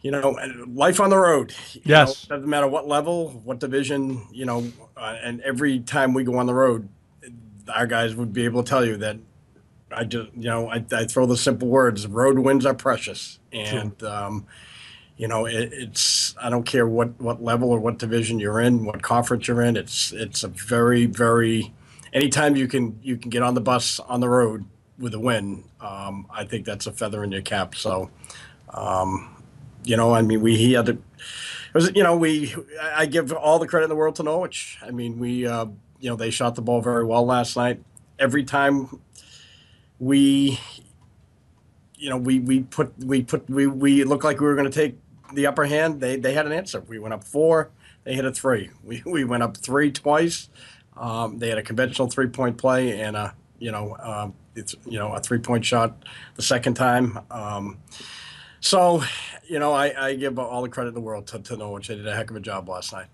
you 0.01 0.11
know, 0.11 0.37
life 0.67 0.99
on 0.99 1.09
the 1.09 1.17
road. 1.17 1.53
Yes. 1.83 2.29
Know, 2.29 2.37
doesn't 2.37 2.49
matter 2.49 2.67
what 2.67 2.87
level, 2.87 3.41
what 3.43 3.59
division, 3.59 4.27
you 4.31 4.45
know, 4.45 4.71
uh, 4.95 5.17
and 5.21 5.41
every 5.41 5.79
time 5.79 6.13
we 6.13 6.23
go 6.23 6.37
on 6.37 6.45
the 6.45 6.53
road, 6.53 6.87
our 7.73 7.85
guys 7.85 8.15
would 8.15 8.33
be 8.33 8.45
able 8.45 8.63
to 8.63 8.69
tell 8.69 8.85
you 8.85 8.97
that 8.97 9.17
I 9.91 10.03
just, 10.05 10.29
you 10.35 10.49
know, 10.49 10.69
I, 10.69 10.85
I 10.91 11.05
throw 11.05 11.25
the 11.25 11.37
simple 11.37 11.67
words 11.67 12.07
road 12.07 12.39
wins 12.39 12.65
are 12.65 12.73
precious. 12.73 13.39
And, 13.51 14.01
um, 14.03 14.45
you 15.17 15.27
know, 15.27 15.45
it, 15.45 15.73
it's, 15.73 16.33
I 16.41 16.49
don't 16.49 16.63
care 16.63 16.87
what, 16.87 17.19
what 17.19 17.43
level 17.43 17.69
or 17.71 17.79
what 17.79 17.97
division 17.97 18.39
you're 18.39 18.61
in, 18.61 18.85
what 18.85 19.01
conference 19.01 19.47
you're 19.47 19.61
in. 19.61 19.75
It's, 19.75 20.13
it's 20.13 20.43
a 20.43 20.47
very, 20.47 21.07
very, 21.07 21.73
anytime 22.13 22.55
you 22.55 22.67
can, 22.67 22.99
you 23.03 23.17
can 23.17 23.29
get 23.29 23.43
on 23.43 23.53
the 23.53 23.61
bus 23.61 23.99
on 23.99 24.21
the 24.21 24.29
road 24.29 24.65
with 24.97 25.13
a 25.13 25.19
win, 25.19 25.65
um, 25.81 26.25
I 26.31 26.45
think 26.45 26.65
that's 26.65 26.87
a 26.87 26.91
feather 26.91 27.23
in 27.23 27.31
your 27.31 27.41
cap. 27.41 27.75
So, 27.75 28.09
um, 28.73 29.35
you 29.83 29.97
know, 29.97 30.13
I 30.13 30.21
mean, 30.21 30.41
we 30.41 30.57
he 30.57 30.73
had 30.73 30.85
to. 30.87 30.91
It 30.93 31.73
was, 31.73 31.91
you 31.95 32.03
know, 32.03 32.15
we. 32.15 32.55
I 32.93 33.05
give 33.05 33.31
all 33.33 33.59
the 33.59 33.67
credit 33.67 33.85
in 33.85 33.89
the 33.89 33.95
world 33.95 34.15
to 34.15 34.23
Norwich. 34.23 34.77
I 34.81 34.91
mean, 34.91 35.19
we, 35.19 35.45
uh, 35.45 35.67
you 35.99 36.09
know, 36.09 36.15
they 36.15 36.29
shot 36.29 36.55
the 36.55 36.61
ball 36.61 36.81
very 36.81 37.05
well 37.05 37.25
last 37.25 37.55
night. 37.55 37.81
Every 38.17 38.43
time 38.43 38.99
we, 39.99 40.59
you 41.95 42.09
know, 42.09 42.17
we 42.17 42.39
we 42.39 42.61
put 42.61 42.97
we 42.99 43.23
put 43.23 43.49
we 43.49 43.67
we 43.67 44.03
looked 44.03 44.23
like 44.23 44.39
we 44.39 44.47
were 44.47 44.55
going 44.55 44.69
to 44.69 44.75
take 44.75 44.97
the 45.33 45.47
upper 45.47 45.65
hand. 45.65 46.01
They 46.01 46.15
they 46.15 46.33
had 46.33 46.45
an 46.45 46.51
answer. 46.51 46.81
We 46.81 46.99
went 46.99 47.13
up 47.13 47.23
four. 47.23 47.71
They 48.03 48.15
hit 48.15 48.25
a 48.25 48.31
three. 48.31 48.71
We 48.83 49.03
we 49.05 49.23
went 49.23 49.43
up 49.43 49.57
three 49.57 49.91
twice. 49.91 50.49
Um, 50.97 51.39
they 51.39 51.49
had 51.49 51.57
a 51.57 51.63
conventional 51.63 52.09
three 52.09 52.27
point 52.27 52.57
play 52.57 52.99
and 52.99 53.15
a 53.15 53.33
you 53.59 53.71
know 53.71 53.93
uh, 53.93 54.29
it's 54.55 54.75
you 54.85 54.97
know 54.99 55.13
a 55.13 55.19
three 55.19 55.39
point 55.39 55.65
shot 55.65 56.03
the 56.35 56.41
second 56.41 56.73
time. 56.75 57.19
Um, 57.29 57.77
so, 58.61 59.03
you 59.47 59.59
know, 59.59 59.73
I, 59.73 60.07
I, 60.07 60.15
give 60.15 60.37
all 60.37 60.61
the 60.61 60.69
credit 60.69 60.89
in 60.89 60.93
the 60.95 61.01
world 61.01 61.27
to, 61.27 61.39
to 61.39 61.57
Norwich. 61.57 61.87
They 61.87 61.95
did 61.95 62.07
a 62.07 62.15
heck 62.15 62.29
of 62.29 62.35
a 62.35 62.41
job 62.41 62.69
last 62.69 62.93
night. 62.93 63.07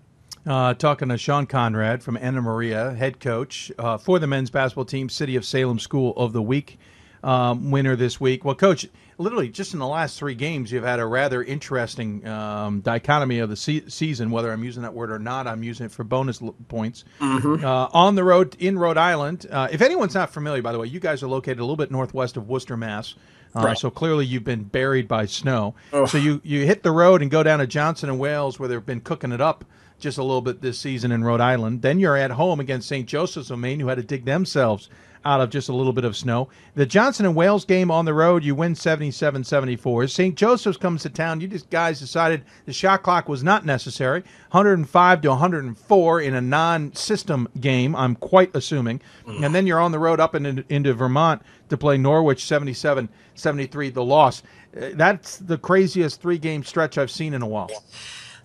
Uh, 0.46 0.74
talking 0.74 1.08
to 1.08 1.18
Sean 1.18 1.46
Conrad 1.46 2.02
from 2.02 2.16
Anna 2.16 2.40
Maria, 2.40 2.92
head 2.92 3.18
coach 3.18 3.72
uh, 3.78 3.98
for 3.98 4.18
the 4.18 4.26
men's 4.28 4.50
basketball 4.50 4.84
team, 4.84 5.08
City 5.08 5.34
of 5.34 5.44
Salem 5.44 5.78
School 5.78 6.14
of 6.16 6.32
the 6.32 6.42
Week 6.42 6.78
um, 7.26 7.72
winner 7.72 7.96
this 7.96 8.20
week. 8.20 8.44
Well, 8.44 8.54
coach, 8.54 8.86
literally 9.18 9.48
just 9.48 9.72
in 9.72 9.80
the 9.80 9.86
last 9.86 10.18
three 10.18 10.34
games, 10.34 10.70
you've 10.70 10.84
had 10.84 11.00
a 11.00 11.06
rather 11.06 11.42
interesting 11.42 12.26
um, 12.26 12.80
dichotomy 12.80 13.40
of 13.40 13.50
the 13.50 13.56
se- 13.56 13.88
season. 13.88 14.30
Whether 14.30 14.52
I'm 14.52 14.62
using 14.62 14.82
that 14.82 14.94
word 14.94 15.10
or 15.10 15.18
not, 15.18 15.48
I'm 15.48 15.64
using 15.64 15.86
it 15.86 15.92
for 15.92 16.04
bonus 16.04 16.40
l- 16.40 16.54
points. 16.68 17.04
Mm-hmm. 17.20 17.64
Uh, 17.64 17.88
on 17.92 18.14
the 18.14 18.22
road 18.22 18.56
in 18.60 18.78
Rhode 18.78 18.98
Island. 18.98 19.46
Uh, 19.50 19.68
if 19.72 19.82
anyone's 19.82 20.14
not 20.14 20.32
familiar, 20.32 20.62
by 20.62 20.72
the 20.72 20.78
way, 20.78 20.86
you 20.86 21.00
guys 21.00 21.22
are 21.22 21.28
located 21.28 21.58
a 21.58 21.62
little 21.62 21.76
bit 21.76 21.90
northwest 21.90 22.36
of 22.36 22.48
Worcester, 22.48 22.76
Mass. 22.76 23.16
Uh, 23.56 23.62
Right. 23.64 23.78
So 23.78 23.90
clearly 23.90 24.26
you've 24.26 24.44
been 24.44 24.64
buried 24.64 25.08
by 25.08 25.26
snow. 25.26 25.74
Oh. 25.92 26.06
So 26.06 26.18
you, 26.18 26.40
you 26.44 26.66
hit 26.66 26.82
the 26.82 26.90
road 26.92 27.22
and 27.22 27.30
go 27.30 27.42
down 27.42 27.58
to 27.60 27.66
Johnson 27.66 28.08
and 28.08 28.18
Wales 28.18 28.58
where 28.58 28.68
they've 28.68 28.84
been 28.84 29.00
cooking 29.00 29.32
it 29.32 29.40
up 29.40 29.64
just 29.98 30.18
a 30.18 30.22
little 30.22 30.42
bit 30.42 30.60
this 30.60 30.78
season 30.78 31.10
in 31.10 31.24
Rhode 31.24 31.40
Island. 31.40 31.80
Then 31.82 31.98
you're 31.98 32.16
at 32.16 32.30
home 32.32 32.60
against 32.60 32.86
St. 32.88 33.06
Joseph's 33.08 33.50
of 33.50 33.58
Maine, 33.58 33.80
who 33.80 33.88
had 33.88 33.96
to 33.96 34.04
dig 34.04 34.26
themselves 34.26 34.90
out 35.24 35.40
of 35.40 35.50
just 35.50 35.68
a 35.68 35.72
little 35.74 35.92
bit 35.92 36.04
of 36.04 36.16
snow. 36.16 36.48
The 36.74 36.86
Johnson 36.86 37.26
and 37.26 37.34
Wales 37.34 37.64
game 37.64 37.90
on 37.90 38.04
the 38.04 38.14
road, 38.14 38.44
you 38.44 38.54
win 38.54 38.74
77-74. 38.74 40.10
St. 40.10 40.36
Joseph's 40.36 40.76
comes 40.78 41.02
to 41.02 41.10
town. 41.10 41.40
You 41.40 41.48
just 41.48 41.68
guys 41.70 41.98
decided 41.98 42.44
the 42.64 42.72
shot 42.72 43.02
clock 43.02 43.28
was 43.28 43.42
not 43.42 43.64
necessary. 43.64 44.20
105 44.50 45.20
to 45.22 45.28
104 45.30 46.20
in 46.20 46.34
a 46.34 46.40
non-system 46.40 47.48
game. 47.60 47.96
I'm 47.96 48.14
quite 48.14 48.54
assuming. 48.54 49.00
And 49.26 49.54
then 49.54 49.66
you're 49.66 49.80
on 49.80 49.90
the 49.92 49.98
road 49.98 50.20
up 50.20 50.34
into, 50.36 50.64
into 50.68 50.94
Vermont 50.94 51.42
to 51.68 51.76
play 51.76 51.96
Norwich 51.96 52.44
77-73. 52.44 53.94
The 53.94 54.04
loss. 54.04 54.42
Uh, 54.76 54.90
That's 54.94 55.38
the 55.38 55.58
craziest 55.58 56.20
three-game 56.20 56.64
stretch 56.64 56.98
I've 56.98 57.10
seen 57.10 57.34
in 57.34 57.42
a 57.42 57.46
while. 57.46 57.70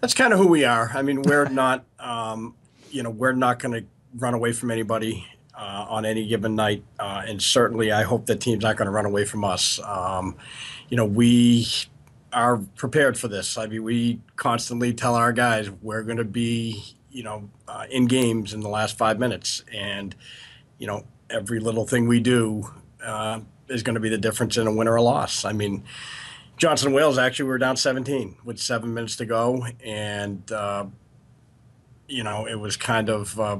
That's 0.01 0.13
kind 0.13 0.33
of 0.33 0.39
who 0.39 0.47
we 0.47 0.65
are. 0.65 0.91
I 0.93 1.01
mean, 1.01 1.21
we're 1.21 1.45
not, 1.49 1.85
um, 1.99 2.55
you 2.89 3.03
know, 3.03 3.09
we're 3.09 3.33
not 3.33 3.59
going 3.59 3.81
to 3.81 3.87
run 4.17 4.33
away 4.33 4.51
from 4.51 4.71
anybody 4.71 5.25
uh, 5.53 5.85
on 5.89 6.05
any 6.05 6.25
given 6.27 6.55
night, 6.55 6.83
uh, 6.99 7.23
and 7.27 7.41
certainly, 7.41 7.91
I 7.91 8.03
hope 8.03 8.25
that 8.25 8.41
team's 8.41 8.63
not 8.63 8.77
going 8.77 8.87
to 8.87 8.91
run 8.91 9.05
away 9.05 9.25
from 9.25 9.43
us. 9.43 9.79
Um, 9.83 10.35
you 10.89 10.97
know, 10.97 11.05
we 11.05 11.67
are 12.33 12.57
prepared 12.75 13.17
for 13.17 13.27
this. 13.27 13.57
I 13.57 13.67
mean, 13.67 13.83
we 13.83 14.21
constantly 14.37 14.93
tell 14.93 15.15
our 15.15 15.31
guys 15.31 15.69
we're 15.69 16.03
going 16.03 16.17
to 16.17 16.23
be, 16.23 16.83
you 17.11 17.23
know, 17.23 17.49
uh, 17.67 17.85
in 17.91 18.07
games 18.07 18.53
in 18.53 18.61
the 18.61 18.69
last 18.69 18.97
five 18.97 19.19
minutes, 19.19 19.63
and 19.71 20.15
you 20.79 20.87
know, 20.87 21.05
every 21.29 21.59
little 21.59 21.85
thing 21.85 22.07
we 22.07 22.19
do 22.19 22.71
uh, 23.03 23.39
is 23.67 23.83
going 23.83 23.95
to 23.95 23.99
be 23.99 24.09
the 24.09 24.17
difference 24.17 24.57
in 24.57 24.67
a 24.67 24.73
win 24.73 24.87
or 24.87 24.95
a 24.95 25.01
loss. 25.01 25.45
I 25.45 25.53
mean. 25.53 25.83
Johnson 26.57 26.93
Wales 26.93 27.17
actually 27.17 27.45
we 27.45 27.49
were 27.49 27.57
down 27.57 27.75
17 27.75 28.35
with 28.43 28.59
seven 28.59 28.93
minutes 28.93 29.15
to 29.15 29.25
go, 29.25 29.65
and 29.83 30.51
uh, 30.51 30.85
you 32.07 32.23
know 32.23 32.45
it 32.45 32.53
was 32.53 32.77
kind 32.77 33.09
of 33.09 33.39
uh, 33.39 33.57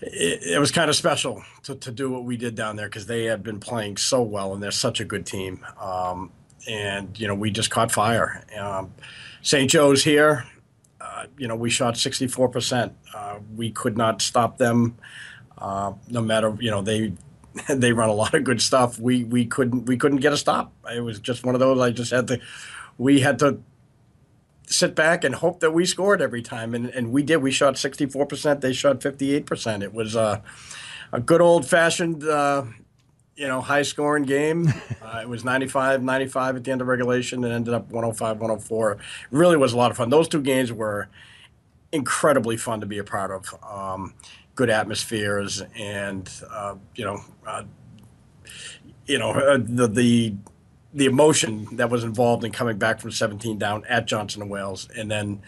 it, 0.00 0.54
it 0.54 0.58
was 0.58 0.70
kind 0.70 0.88
of 0.88 0.96
special 0.96 1.42
to, 1.64 1.74
to 1.76 1.90
do 1.90 2.10
what 2.10 2.24
we 2.24 2.36
did 2.36 2.54
down 2.54 2.76
there 2.76 2.88
because 2.88 3.06
they 3.06 3.24
had 3.24 3.42
been 3.42 3.60
playing 3.60 3.96
so 3.96 4.22
well 4.22 4.54
and 4.54 4.62
they're 4.62 4.70
such 4.70 5.00
a 5.00 5.04
good 5.04 5.26
team. 5.26 5.64
Um, 5.80 6.32
and 6.68 7.18
you 7.18 7.28
know 7.28 7.34
we 7.34 7.50
just 7.50 7.70
caught 7.70 7.92
fire. 7.92 8.44
Um, 8.58 8.92
St. 9.42 9.70
Joe's 9.70 10.04
here. 10.04 10.44
Uh, 11.00 11.26
you 11.36 11.48
know 11.48 11.56
we 11.56 11.70
shot 11.70 11.96
64 11.96 12.48
percent. 12.48 12.92
Uh, 13.14 13.38
we 13.56 13.70
could 13.70 13.96
not 13.96 14.20
stop 14.20 14.58
them. 14.58 14.96
Uh, 15.56 15.92
no 16.08 16.20
matter 16.22 16.56
you 16.60 16.70
know 16.70 16.82
they 16.82 17.12
they 17.68 17.92
run 17.92 18.08
a 18.08 18.14
lot 18.14 18.34
of 18.34 18.44
good 18.44 18.60
stuff. 18.60 18.98
We 18.98 19.24
we 19.24 19.46
couldn't 19.46 19.86
we 19.86 19.96
couldn't 19.96 20.18
get 20.18 20.32
a 20.32 20.36
stop. 20.36 20.72
It 20.92 21.00
was 21.00 21.18
just 21.18 21.44
one 21.44 21.54
of 21.54 21.60
those. 21.60 21.80
I 21.80 21.90
just 21.90 22.10
had 22.10 22.26
to. 22.28 22.40
We 22.96 23.20
had 23.20 23.38
to 23.40 23.60
sit 24.66 24.94
back 24.94 25.24
and 25.24 25.34
hope 25.34 25.60
that 25.60 25.70
we 25.70 25.86
scored 25.86 26.20
every 26.20 26.42
time, 26.42 26.74
and, 26.74 26.86
and 26.86 27.12
we 27.12 27.22
did. 27.22 27.38
We 27.38 27.50
shot 27.50 27.78
sixty 27.78 28.06
four 28.06 28.26
percent. 28.26 28.60
They 28.60 28.72
shot 28.72 29.02
fifty 29.02 29.34
eight 29.34 29.46
percent. 29.46 29.82
It 29.82 29.94
was 29.94 30.16
uh, 30.16 30.40
a 31.12 31.20
good 31.20 31.40
old 31.40 31.66
fashioned. 31.66 32.24
Uh, 32.24 32.64
you 33.36 33.46
know, 33.46 33.60
high 33.60 33.82
scoring 33.82 34.24
game. 34.24 34.72
Uh, 35.00 35.20
it 35.22 35.28
was 35.28 35.42
95 35.42 36.02
95 36.02 36.56
at 36.56 36.64
the 36.64 36.70
end 36.70 36.82
of 36.82 36.86
regulation 36.86 37.42
and 37.42 37.50
ended 37.50 37.72
up 37.72 37.88
105 37.90 38.40
104. 38.40 38.98
Really 39.30 39.56
was 39.56 39.72
a 39.72 39.76
lot 39.76 39.90
of 39.90 39.96
fun. 39.96 40.10
Those 40.10 40.28
two 40.28 40.42
games 40.42 40.70
were 40.70 41.08
incredibly 41.92 42.58
fun 42.58 42.80
to 42.80 42.86
be 42.86 42.98
a 42.98 43.04
part 43.04 43.30
of. 43.30 43.54
Um, 43.64 44.12
good 44.58 44.70
atmospheres 44.70 45.62
and 45.76 46.28
uh, 46.50 46.74
you 46.96 47.04
know 47.04 47.20
uh, 47.46 47.62
you 49.06 49.16
know 49.16 49.30
uh, 49.30 49.56
the 49.56 49.86
the 49.86 50.34
the 50.92 51.04
emotion 51.04 51.68
that 51.76 51.88
was 51.88 52.02
involved 52.02 52.42
in 52.42 52.50
coming 52.50 52.76
back 52.76 52.98
from 52.98 53.12
17 53.12 53.56
down 53.56 53.84
at 53.88 54.06
Johnson 54.06 54.42
and 54.42 54.50
Wales 54.50 54.88
and 54.96 55.08
then 55.08 55.40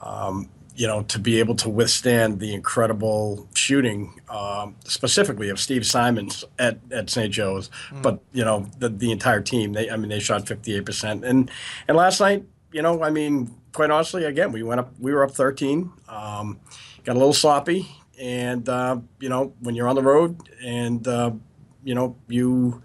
um, 0.00 0.48
you 0.76 0.86
know 0.86 1.02
to 1.02 1.18
be 1.18 1.40
able 1.40 1.56
to 1.56 1.68
withstand 1.68 2.38
the 2.38 2.54
incredible 2.54 3.48
shooting 3.54 4.20
um, 4.28 4.76
specifically 4.84 5.48
of 5.48 5.58
Steve 5.58 5.84
Simons 5.84 6.44
at, 6.60 6.78
at 6.92 7.10
St. 7.10 7.32
Joe's 7.34 7.70
Mm. 7.90 8.02
but 8.02 8.20
you 8.32 8.44
know 8.44 8.68
the, 8.78 8.88
the 8.88 9.10
entire 9.10 9.40
team 9.40 9.72
they 9.72 9.90
I 9.90 9.96
mean 9.96 10.10
they 10.10 10.20
shot 10.20 10.44
58% 10.44 11.24
and 11.24 11.50
and 11.88 11.96
last 11.96 12.20
night 12.20 12.44
you 12.70 12.82
know 12.82 13.02
I 13.02 13.10
mean 13.10 13.52
quite 13.72 13.90
honestly 13.90 14.22
again 14.26 14.52
we 14.52 14.62
went 14.62 14.78
up 14.78 14.92
we 15.00 15.12
were 15.12 15.24
up 15.24 15.32
13 15.32 15.90
um, 16.08 16.60
got 17.02 17.16
a 17.16 17.18
little 17.18 17.32
sloppy 17.34 17.88
and 18.20 18.68
uh, 18.68 18.98
you 19.20 19.28
know 19.28 19.54
when 19.60 19.74
you're 19.74 19.88
on 19.88 19.96
the 19.96 20.02
road 20.02 20.48
and 20.64 21.06
uh, 21.06 21.30
you 21.84 21.94
know 21.94 22.16
you 22.28 22.82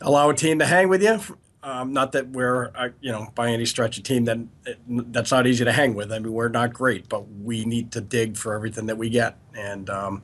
allow 0.00 0.30
a 0.30 0.34
team 0.34 0.58
to 0.58 0.66
hang 0.66 0.88
with 0.88 1.02
you 1.02 1.20
um, 1.64 1.94
not 1.94 2.12
that 2.12 2.28
we're 2.28 2.70
uh, 2.74 2.90
you 3.00 3.10
know 3.10 3.26
by 3.34 3.48
any 3.48 3.64
stretch 3.64 3.96
a 3.96 4.02
team 4.02 4.26
that 4.26 4.38
that's 4.86 5.30
not 5.30 5.46
easy 5.46 5.64
to 5.64 5.72
hang 5.72 5.94
with. 5.94 6.12
I 6.12 6.18
mean 6.18 6.32
we're 6.32 6.48
not 6.48 6.74
great 6.74 7.08
but 7.08 7.26
we 7.28 7.64
need 7.64 7.90
to 7.92 8.02
dig 8.02 8.36
for 8.36 8.54
everything 8.54 8.86
that 8.86 8.98
we 8.98 9.08
get. 9.08 9.38
And 9.56 9.88
um, 9.88 10.22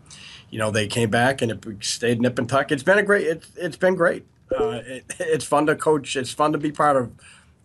you 0.50 0.58
know 0.58 0.70
they 0.70 0.86
came 0.86 1.08
back 1.08 1.40
and 1.40 1.50
it 1.50 1.84
stayed 1.84 2.20
nip 2.20 2.38
and 2.38 2.48
tuck. 2.48 2.70
It's 2.70 2.82
been 2.82 2.98
a 2.98 3.02
great 3.02 3.26
it's, 3.26 3.48
it's 3.56 3.76
been 3.78 3.94
great. 3.94 4.26
Uh, 4.54 4.82
it, 4.84 5.16
it's 5.18 5.44
fun 5.44 5.64
to 5.66 5.76
coach. 5.76 6.14
It's 6.14 6.32
fun 6.32 6.52
to 6.52 6.58
be 6.58 6.72
part 6.72 6.96
of 6.96 7.10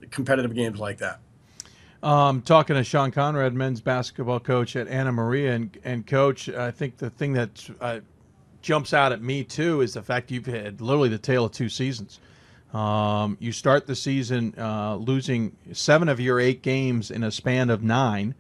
competitive 0.10 0.56
games 0.56 0.80
like 0.80 1.00
that 1.00 1.20
Um, 2.06 2.44
talking 2.44 2.76
to 2.76 2.84
Sean 2.84 3.10
Conrad, 3.10 3.56
men's 3.56 3.82
basketball 3.82 4.40
coach 4.40 4.76
at 4.76 4.88
Anna 4.88 5.12
Maria, 5.12 5.56
and, 5.56 5.76
and 5.84 6.06
coach, 6.06 6.48
I 6.48 6.70
think 6.70 6.98
the 6.98 7.10
thing 7.10 7.34
that 7.34 7.68
uh, 7.82 8.02
jumps 8.62 8.94
out 8.94 9.12
at 9.12 9.24
me 9.24 9.44
too 9.44 9.82
is 9.82 9.96
the 9.96 10.04
fact 10.04 10.30
you've 10.30 10.46
had 10.46 10.82
literally 10.82 11.10
the 11.10 11.18
tale 11.18 11.46
of 11.46 11.54
two 11.54 11.68
seasons. 11.68 12.20
Um, 12.76 13.38
you 13.40 13.52
start 13.52 13.88
the 13.88 13.96
season 13.96 14.54
uh, 14.56 14.98
losing 14.98 15.56
seven 15.74 16.08
of 16.08 16.20
your 16.20 16.40
eight 16.40 16.62
games 16.62 17.10
in 17.10 17.24
a 17.24 17.32
span 17.32 17.72
of 17.72 17.82
nine. 17.82 18.36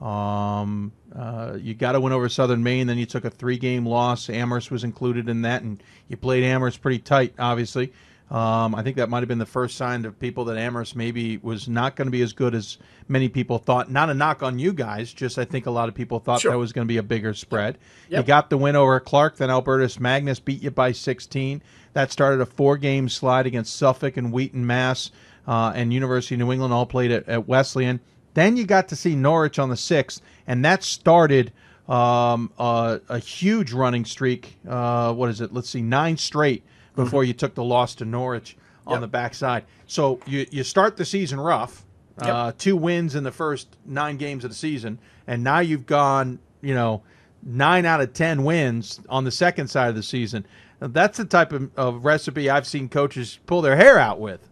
Um, 0.00 0.90
uh, 1.14 1.58
you 1.60 1.74
got 1.74 1.92
to 1.92 2.00
win 2.00 2.14
over 2.14 2.30
Southern 2.30 2.62
Maine. 2.62 2.86
Then 2.86 2.96
you 2.96 3.04
took 3.04 3.26
a 3.26 3.30
three-game 3.30 3.84
loss. 3.84 4.30
Amherst 4.30 4.70
was 4.70 4.82
included 4.82 5.28
in 5.28 5.42
that, 5.42 5.60
and 5.60 5.82
you 6.08 6.16
played 6.16 6.42
Amherst 6.42 6.80
pretty 6.80 7.00
tight, 7.00 7.34
obviously. 7.38 7.92
Um, 8.30 8.76
I 8.76 8.82
think 8.82 8.96
that 8.96 9.08
might 9.08 9.20
have 9.20 9.28
been 9.28 9.38
the 9.38 9.46
first 9.46 9.76
sign 9.76 10.04
of 10.04 10.16
people 10.20 10.44
that 10.44 10.56
Amherst 10.56 10.94
maybe 10.94 11.38
was 11.38 11.68
not 11.68 11.96
going 11.96 12.06
to 12.06 12.12
be 12.12 12.22
as 12.22 12.32
good 12.32 12.54
as 12.54 12.78
many 13.08 13.28
people 13.28 13.58
thought. 13.58 13.90
Not 13.90 14.08
a 14.08 14.14
knock 14.14 14.44
on 14.44 14.60
you 14.60 14.72
guys, 14.72 15.12
just 15.12 15.36
I 15.36 15.44
think 15.44 15.66
a 15.66 15.70
lot 15.70 15.88
of 15.88 15.96
people 15.96 16.20
thought 16.20 16.40
Sure. 16.40 16.52
that 16.52 16.58
was 16.58 16.72
going 16.72 16.86
to 16.86 16.88
be 16.88 16.98
a 16.98 17.02
bigger 17.02 17.34
spread. 17.34 17.76
You 18.08 18.22
got 18.22 18.48
the 18.48 18.56
win 18.56 18.76
over 18.76 19.00
Clark, 19.00 19.36
then 19.36 19.50
Albertus 19.50 19.98
Magnus 19.98 20.38
beat 20.38 20.62
you 20.62 20.70
by 20.70 20.92
16. 20.92 21.60
That 21.92 22.12
started 22.12 22.40
a 22.40 22.46
four-game 22.46 23.08
slide 23.08 23.46
against 23.46 23.74
Suffolk 23.74 24.16
and 24.16 24.32
Wheaton, 24.32 24.64
Mass, 24.64 25.10
uh, 25.48 25.72
and 25.74 25.92
University 25.92 26.36
of 26.36 26.38
New 26.38 26.52
England 26.52 26.72
all 26.72 26.86
played 26.86 27.10
at, 27.10 27.28
at 27.28 27.48
Wesleyan. 27.48 27.98
Then 28.34 28.56
you 28.56 28.64
got 28.64 28.86
to 28.88 28.96
see 28.96 29.16
Norwich 29.16 29.58
on 29.58 29.70
the 29.70 29.76
sixth, 29.76 30.22
and 30.46 30.64
that 30.64 30.84
started 30.84 31.52
um, 31.88 32.52
uh, 32.60 32.98
a 33.08 33.18
huge 33.18 33.72
running 33.72 34.04
streak. 34.04 34.56
Uh, 34.68 35.12
what 35.12 35.30
is 35.30 35.40
it? 35.40 35.52
Let's 35.52 35.68
see, 35.68 35.82
nine 35.82 36.16
straight 36.16 36.62
before 36.96 37.24
you 37.24 37.32
took 37.32 37.54
the 37.54 37.64
loss 37.64 37.94
to 37.96 38.04
Norwich 38.04 38.56
on 38.86 38.94
Yep. 38.94 39.00
the 39.02 39.08
backside. 39.08 39.64
So 39.86 40.20
you 40.26 40.46
you 40.50 40.64
start 40.64 40.96
the 40.96 41.04
season 41.04 41.40
rough. 41.40 41.84
Uh, 42.18 42.52
two 42.58 42.76
wins 42.76 43.14
in 43.14 43.24
the 43.24 43.32
first 43.32 43.78
nine 43.86 44.18
games 44.18 44.44
of 44.44 44.50
the 44.50 44.56
season, 44.56 44.98
and 45.26 45.42
now 45.42 45.60
you've 45.60 45.86
gone, 45.86 46.38
you 46.60 46.74
know, 46.74 47.02
nine 47.42 47.86
out 47.86 48.02
of 48.02 48.12
ten 48.12 48.44
wins 48.44 49.00
on 49.08 49.24
the 49.24 49.30
second 49.30 49.68
side 49.68 49.88
of 49.88 49.94
the 49.94 50.02
season. 50.02 50.46
That's 50.80 51.16
the 51.16 51.24
type 51.24 51.52
of, 51.52 51.70
of 51.78 52.04
recipe 52.04 52.50
I've 52.50 52.66
seen 52.66 52.90
coaches 52.90 53.38
pull 53.46 53.62
their 53.62 53.76
hair 53.76 53.98
out 53.98 54.20
with. 54.20 54.48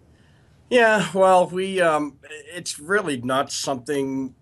Yeah, 0.71 1.09
well, 1.15 1.47
we 1.47 1.81
um, 1.83 2.19
it's 2.55 2.79
really 2.79 3.21
not 3.21 3.53
something 3.53 4.35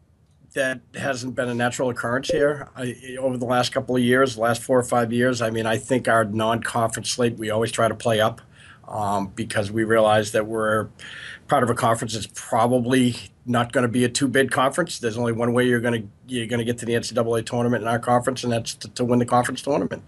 that 0.57 0.81
hasn't 0.95 1.35
been 1.35 1.49
a 1.49 1.55
natural 1.55 1.91
occurrence 1.91 2.29
here 2.29 2.69
I, 2.75 3.17
over 3.21 3.37
the 3.37 3.47
last 3.47 3.73
couple 3.73 3.95
of 3.95 4.03
years, 4.03 4.37
last 4.37 4.63
four 4.63 4.79
or 4.79 4.83
five 4.83 5.13
years. 5.13 5.41
I 5.41 5.51
mean, 5.51 5.67
I 5.67 5.77
think 5.77 6.09
our 6.09 6.25
non-conference 6.25 7.11
slate 7.11 7.39
we 7.39 7.51
always 7.51 7.71
try 7.71 7.87
to 7.87 7.95
play 7.95 8.21
up 8.21 8.41
um, 8.89 9.29
because 9.35 9.71
we 9.71 9.85
realize 9.85 10.33
that 10.33 10.47
we're 10.47 10.89
part 11.49 11.63
of 11.63 11.71
a 11.71 11.75
conference 11.75 12.15
that's 12.15 12.29
probably 12.35 13.15
not 13.45 13.73
going 13.73 13.83
to 13.83 13.89
be 13.89 14.05
a 14.05 14.09
two-bid 14.09 14.51
conference. 14.51 14.99
There's 14.99 15.19
only 15.19 15.33
one 15.33 15.53
way 15.53 15.67
you're 15.67 15.81
going 15.81 16.03
to 16.03 16.09
you're 16.27 16.47
going 16.47 16.59
to 16.59 16.65
get 16.65 16.79
to 16.79 16.87
the 16.87 16.95
NCAA 16.95 17.45
tournament 17.47 17.83
in 17.83 17.89
our 17.89 17.99
conference, 17.99 18.43
and 18.43 18.53
that's 18.53 18.75
to, 18.75 18.89
to 18.89 19.05
win 19.05 19.19
the 19.19 19.27
conference 19.27 19.63
tournament. 19.63 20.03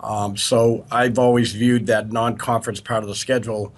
Um, 0.00 0.36
so 0.36 0.84
I've 0.90 1.18
always 1.18 1.52
viewed 1.52 1.86
that 1.86 2.12
non-conference 2.12 2.80
part 2.80 3.02
of 3.02 3.08
the 3.08 3.14
schedule 3.14 3.74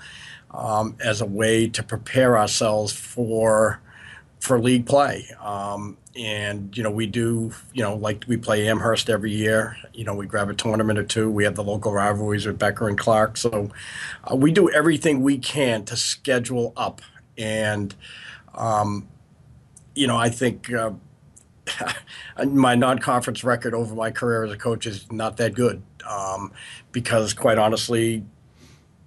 um, 0.51 0.97
as 1.03 1.20
a 1.20 1.27
way 1.27 1.69
to 1.69 1.82
prepare 1.82 2.36
ourselves 2.36 2.93
for 2.93 3.81
for 4.40 4.59
league 4.59 4.86
play. 4.86 5.28
Um, 5.40 5.97
and 6.17 6.77
you 6.77 6.83
know 6.83 6.91
we 6.91 7.07
do 7.07 7.53
you 7.73 7.83
know 7.83 7.95
like 7.95 8.25
we 8.27 8.37
play 8.37 8.69
Amherst 8.69 9.11
every 9.11 9.33
year. 9.33 9.77
You 9.93 10.05
know 10.05 10.15
we 10.15 10.27
grab 10.27 10.49
a 10.49 10.55
tournament 10.55 10.99
or 10.99 11.05
two. 11.05 11.31
We 11.31 11.45
have 11.45 11.55
the 11.55 11.65
local 11.65 11.93
rivalries 11.93 12.47
with 12.47 12.59
Becker 12.59 12.89
and 12.89 12.99
Clark. 12.99 13.37
So 13.37 13.71
uh, 14.31 14.37
we 14.37 14.53
do 14.53 14.71
everything 14.71 15.23
we 15.23 15.39
can 15.39 15.85
to 15.87 15.97
schedule 15.97 16.73
up. 16.77 17.01
And 17.37 17.95
um, 18.55 19.09
you 19.95 20.07
know 20.07 20.17
I 20.17 20.29
think. 20.29 20.73
Uh, 20.73 20.93
my 22.47 22.75
non-conference 22.75 23.45
record 23.45 23.75
over 23.75 23.95
my 23.95 24.11
career 24.11 24.43
as 24.43 24.51
a 24.51 24.57
coach 24.57 24.87
is 24.87 25.13
not 25.13 25.37
that 25.37 25.53
good 25.53 25.83
um, 26.09 26.51
because 26.93 27.35
quite 27.35 27.59
honestly 27.59 28.25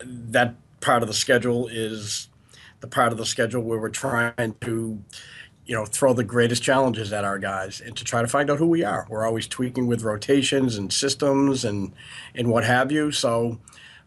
that 0.03 0.53
part 0.79 1.01
of 1.01 1.07
the 1.07 1.13
schedule 1.13 1.67
is 1.67 2.27
the 2.81 2.87
part 2.87 3.11
of 3.11 3.17
the 3.17 3.25
schedule 3.25 3.61
where 3.61 3.79
we're 3.79 3.89
trying 3.89 4.55
to, 4.61 5.01
you 5.71 5.77
know, 5.77 5.85
throw 5.85 6.11
the 6.11 6.25
greatest 6.25 6.61
challenges 6.61 7.13
at 7.13 7.23
our 7.23 7.39
guys 7.39 7.79
and 7.79 7.95
to 7.95 8.03
try 8.03 8.21
to 8.21 8.27
find 8.27 8.49
out 8.49 8.57
who 8.57 8.67
we 8.67 8.83
are. 8.83 9.07
We're 9.07 9.25
always 9.25 9.47
tweaking 9.47 9.87
with 9.87 10.03
rotations 10.03 10.75
and 10.75 10.91
systems 10.91 11.63
and 11.63 11.93
and 12.35 12.49
what 12.49 12.65
have 12.65 12.91
you. 12.91 13.13
So, 13.13 13.57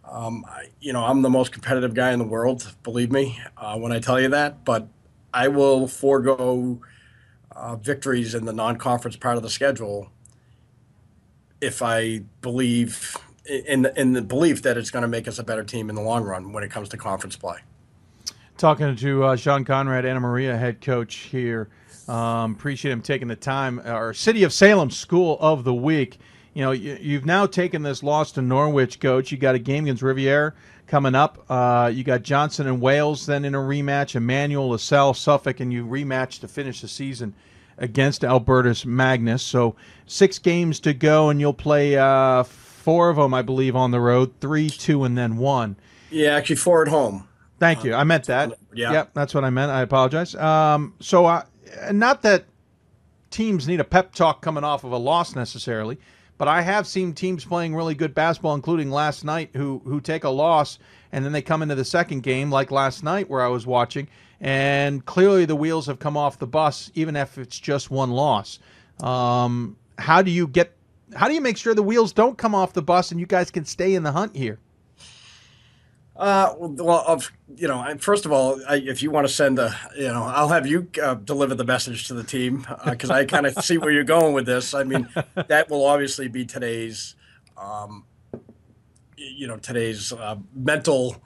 um, 0.06 0.44
I, 0.46 0.66
you 0.82 0.92
know, 0.92 1.02
I'm 1.02 1.22
the 1.22 1.30
most 1.30 1.52
competitive 1.52 1.94
guy 1.94 2.12
in 2.12 2.18
the 2.18 2.26
world. 2.26 2.74
Believe 2.82 3.10
me 3.10 3.40
uh, 3.56 3.78
when 3.78 3.92
I 3.92 3.98
tell 3.98 4.20
you 4.20 4.28
that. 4.28 4.66
But 4.66 4.88
I 5.32 5.48
will 5.48 5.88
forego 5.88 6.82
uh, 7.52 7.76
victories 7.76 8.34
in 8.34 8.44
the 8.44 8.52
non-conference 8.52 9.16
part 9.16 9.38
of 9.38 9.42
the 9.42 9.48
schedule 9.48 10.12
if 11.62 11.80
I 11.80 12.24
believe 12.42 13.16
in 13.46 13.86
in 13.96 14.12
the 14.12 14.20
belief 14.20 14.60
that 14.64 14.76
it's 14.76 14.90
going 14.90 15.00
to 15.00 15.08
make 15.08 15.26
us 15.26 15.38
a 15.38 15.42
better 15.42 15.64
team 15.64 15.88
in 15.88 15.96
the 15.96 16.02
long 16.02 16.24
run 16.24 16.52
when 16.52 16.62
it 16.62 16.70
comes 16.70 16.90
to 16.90 16.98
conference 16.98 17.36
play. 17.36 17.60
Talking 18.56 18.94
to 18.94 19.24
uh, 19.24 19.36
Sean 19.36 19.64
Conrad, 19.64 20.06
Anna 20.06 20.20
Maria, 20.20 20.56
head 20.56 20.80
coach 20.80 21.14
here. 21.14 21.68
Um, 22.06 22.52
appreciate 22.52 22.92
him 22.92 23.02
taking 23.02 23.26
the 23.26 23.36
time. 23.36 23.80
Our 23.84 24.14
City 24.14 24.44
of 24.44 24.52
Salem 24.52 24.90
School 24.90 25.36
of 25.40 25.64
the 25.64 25.74
Week. 25.74 26.18
You 26.52 26.62
know, 26.62 26.70
you, 26.70 27.16
have 27.16 27.26
now 27.26 27.46
taken 27.46 27.82
this 27.82 28.04
loss 28.04 28.30
to 28.32 28.42
Norwich, 28.42 29.00
coach. 29.00 29.32
You 29.32 29.38
got 29.38 29.56
a 29.56 29.58
game 29.58 29.84
against 29.84 30.04
Rivier 30.04 30.52
coming 30.86 31.16
up. 31.16 31.44
Uh, 31.50 31.90
you 31.92 32.04
got 32.04 32.22
Johnson 32.22 32.68
and 32.68 32.80
Wales 32.80 33.26
then 33.26 33.44
in 33.44 33.56
a 33.56 33.58
rematch. 33.58 34.14
Emmanuel, 34.14 34.70
Lasell, 34.70 35.16
Suffolk, 35.16 35.58
and 35.58 35.72
you 35.72 35.84
rematch 35.84 36.38
to 36.40 36.48
finish 36.48 36.80
the 36.80 36.86
season 36.86 37.34
against 37.76 38.22
Albertus 38.22 38.86
Magnus. 38.86 39.42
So 39.42 39.74
six 40.06 40.38
games 40.38 40.78
to 40.80 40.94
go, 40.94 41.28
and 41.28 41.40
you'll 41.40 41.54
play 41.54 41.96
uh, 41.96 42.44
four 42.44 43.10
of 43.10 43.16
them, 43.16 43.34
I 43.34 43.42
believe, 43.42 43.74
on 43.74 43.90
the 43.90 44.00
road. 44.00 44.34
Three, 44.40 44.70
two, 44.70 45.02
and 45.02 45.18
then 45.18 45.38
one. 45.38 45.74
Yeah, 46.10 46.36
actually 46.36 46.56
four 46.56 46.82
at 46.82 46.88
home. 46.88 47.26
Thank 47.64 47.84
you. 47.84 47.94
I 47.94 48.04
meant 48.04 48.24
that. 48.24 48.52
Yeah. 48.72 48.92
Yep, 48.92 49.10
that's 49.14 49.34
what 49.34 49.44
I 49.44 49.50
meant. 49.50 49.70
I 49.70 49.82
apologize. 49.82 50.34
Um, 50.34 50.94
so, 51.00 51.26
uh, 51.26 51.44
not 51.92 52.22
that 52.22 52.44
teams 53.30 53.66
need 53.66 53.80
a 53.80 53.84
pep 53.84 54.14
talk 54.14 54.42
coming 54.42 54.64
off 54.64 54.84
of 54.84 54.92
a 54.92 54.96
loss 54.96 55.34
necessarily, 55.34 55.98
but 56.38 56.48
I 56.48 56.62
have 56.62 56.86
seen 56.86 57.14
teams 57.14 57.44
playing 57.44 57.74
really 57.74 57.94
good 57.94 58.14
basketball, 58.14 58.54
including 58.54 58.90
last 58.90 59.24
night, 59.24 59.50
who 59.54 59.80
who 59.84 60.00
take 60.00 60.24
a 60.24 60.30
loss 60.30 60.78
and 61.14 61.24
then 61.24 61.32
they 61.32 61.42
come 61.42 61.62
into 61.62 61.76
the 61.76 61.84
second 61.84 62.24
game, 62.24 62.50
like 62.50 62.72
last 62.72 63.04
night 63.04 63.30
where 63.30 63.40
I 63.40 63.46
was 63.46 63.66
watching, 63.66 64.08
and 64.40 65.04
clearly 65.06 65.44
the 65.44 65.54
wheels 65.54 65.86
have 65.86 66.00
come 66.00 66.16
off 66.16 66.40
the 66.40 66.46
bus, 66.46 66.90
even 66.94 67.14
if 67.14 67.38
it's 67.38 67.58
just 67.58 67.88
one 67.88 68.10
loss. 68.10 68.58
Um, 69.00 69.76
how 69.96 70.22
do 70.22 70.32
you 70.32 70.48
get? 70.48 70.72
How 71.14 71.28
do 71.28 71.34
you 71.34 71.40
make 71.40 71.56
sure 71.56 71.72
the 71.72 71.82
wheels 71.84 72.12
don't 72.12 72.36
come 72.36 72.52
off 72.54 72.72
the 72.72 72.82
bus 72.82 73.12
and 73.12 73.20
you 73.20 73.26
guys 73.26 73.52
can 73.52 73.64
stay 73.64 73.94
in 73.94 74.02
the 74.02 74.10
hunt 74.10 74.34
here? 74.34 74.58
Uh, 76.16 76.54
well, 76.58 77.04
of 77.06 77.32
you 77.56 77.66
know, 77.66 77.96
first 77.98 78.24
of 78.24 78.30
all, 78.30 78.60
I, 78.68 78.76
if 78.76 79.02
you 79.02 79.10
want 79.10 79.26
to 79.26 79.32
send 79.32 79.58
a, 79.58 79.74
you 79.96 80.08
know, 80.08 80.22
I'll 80.22 80.48
have 80.48 80.66
you 80.66 80.88
uh, 81.02 81.14
deliver 81.14 81.54
the 81.54 81.64
message 81.64 82.06
to 82.08 82.14
the 82.14 82.22
team 82.22 82.66
because 82.84 83.10
uh, 83.10 83.14
I 83.14 83.24
kind 83.24 83.46
of 83.46 83.54
see 83.64 83.78
where 83.78 83.90
you're 83.90 84.04
going 84.04 84.32
with 84.32 84.46
this. 84.46 84.74
I 84.74 84.84
mean, 84.84 85.08
that 85.34 85.68
will 85.68 85.84
obviously 85.84 86.28
be 86.28 86.44
today's, 86.44 87.16
um, 87.56 88.04
you 89.16 89.48
know, 89.48 89.56
today's 89.56 90.12
uh, 90.12 90.36
mental 90.54 91.20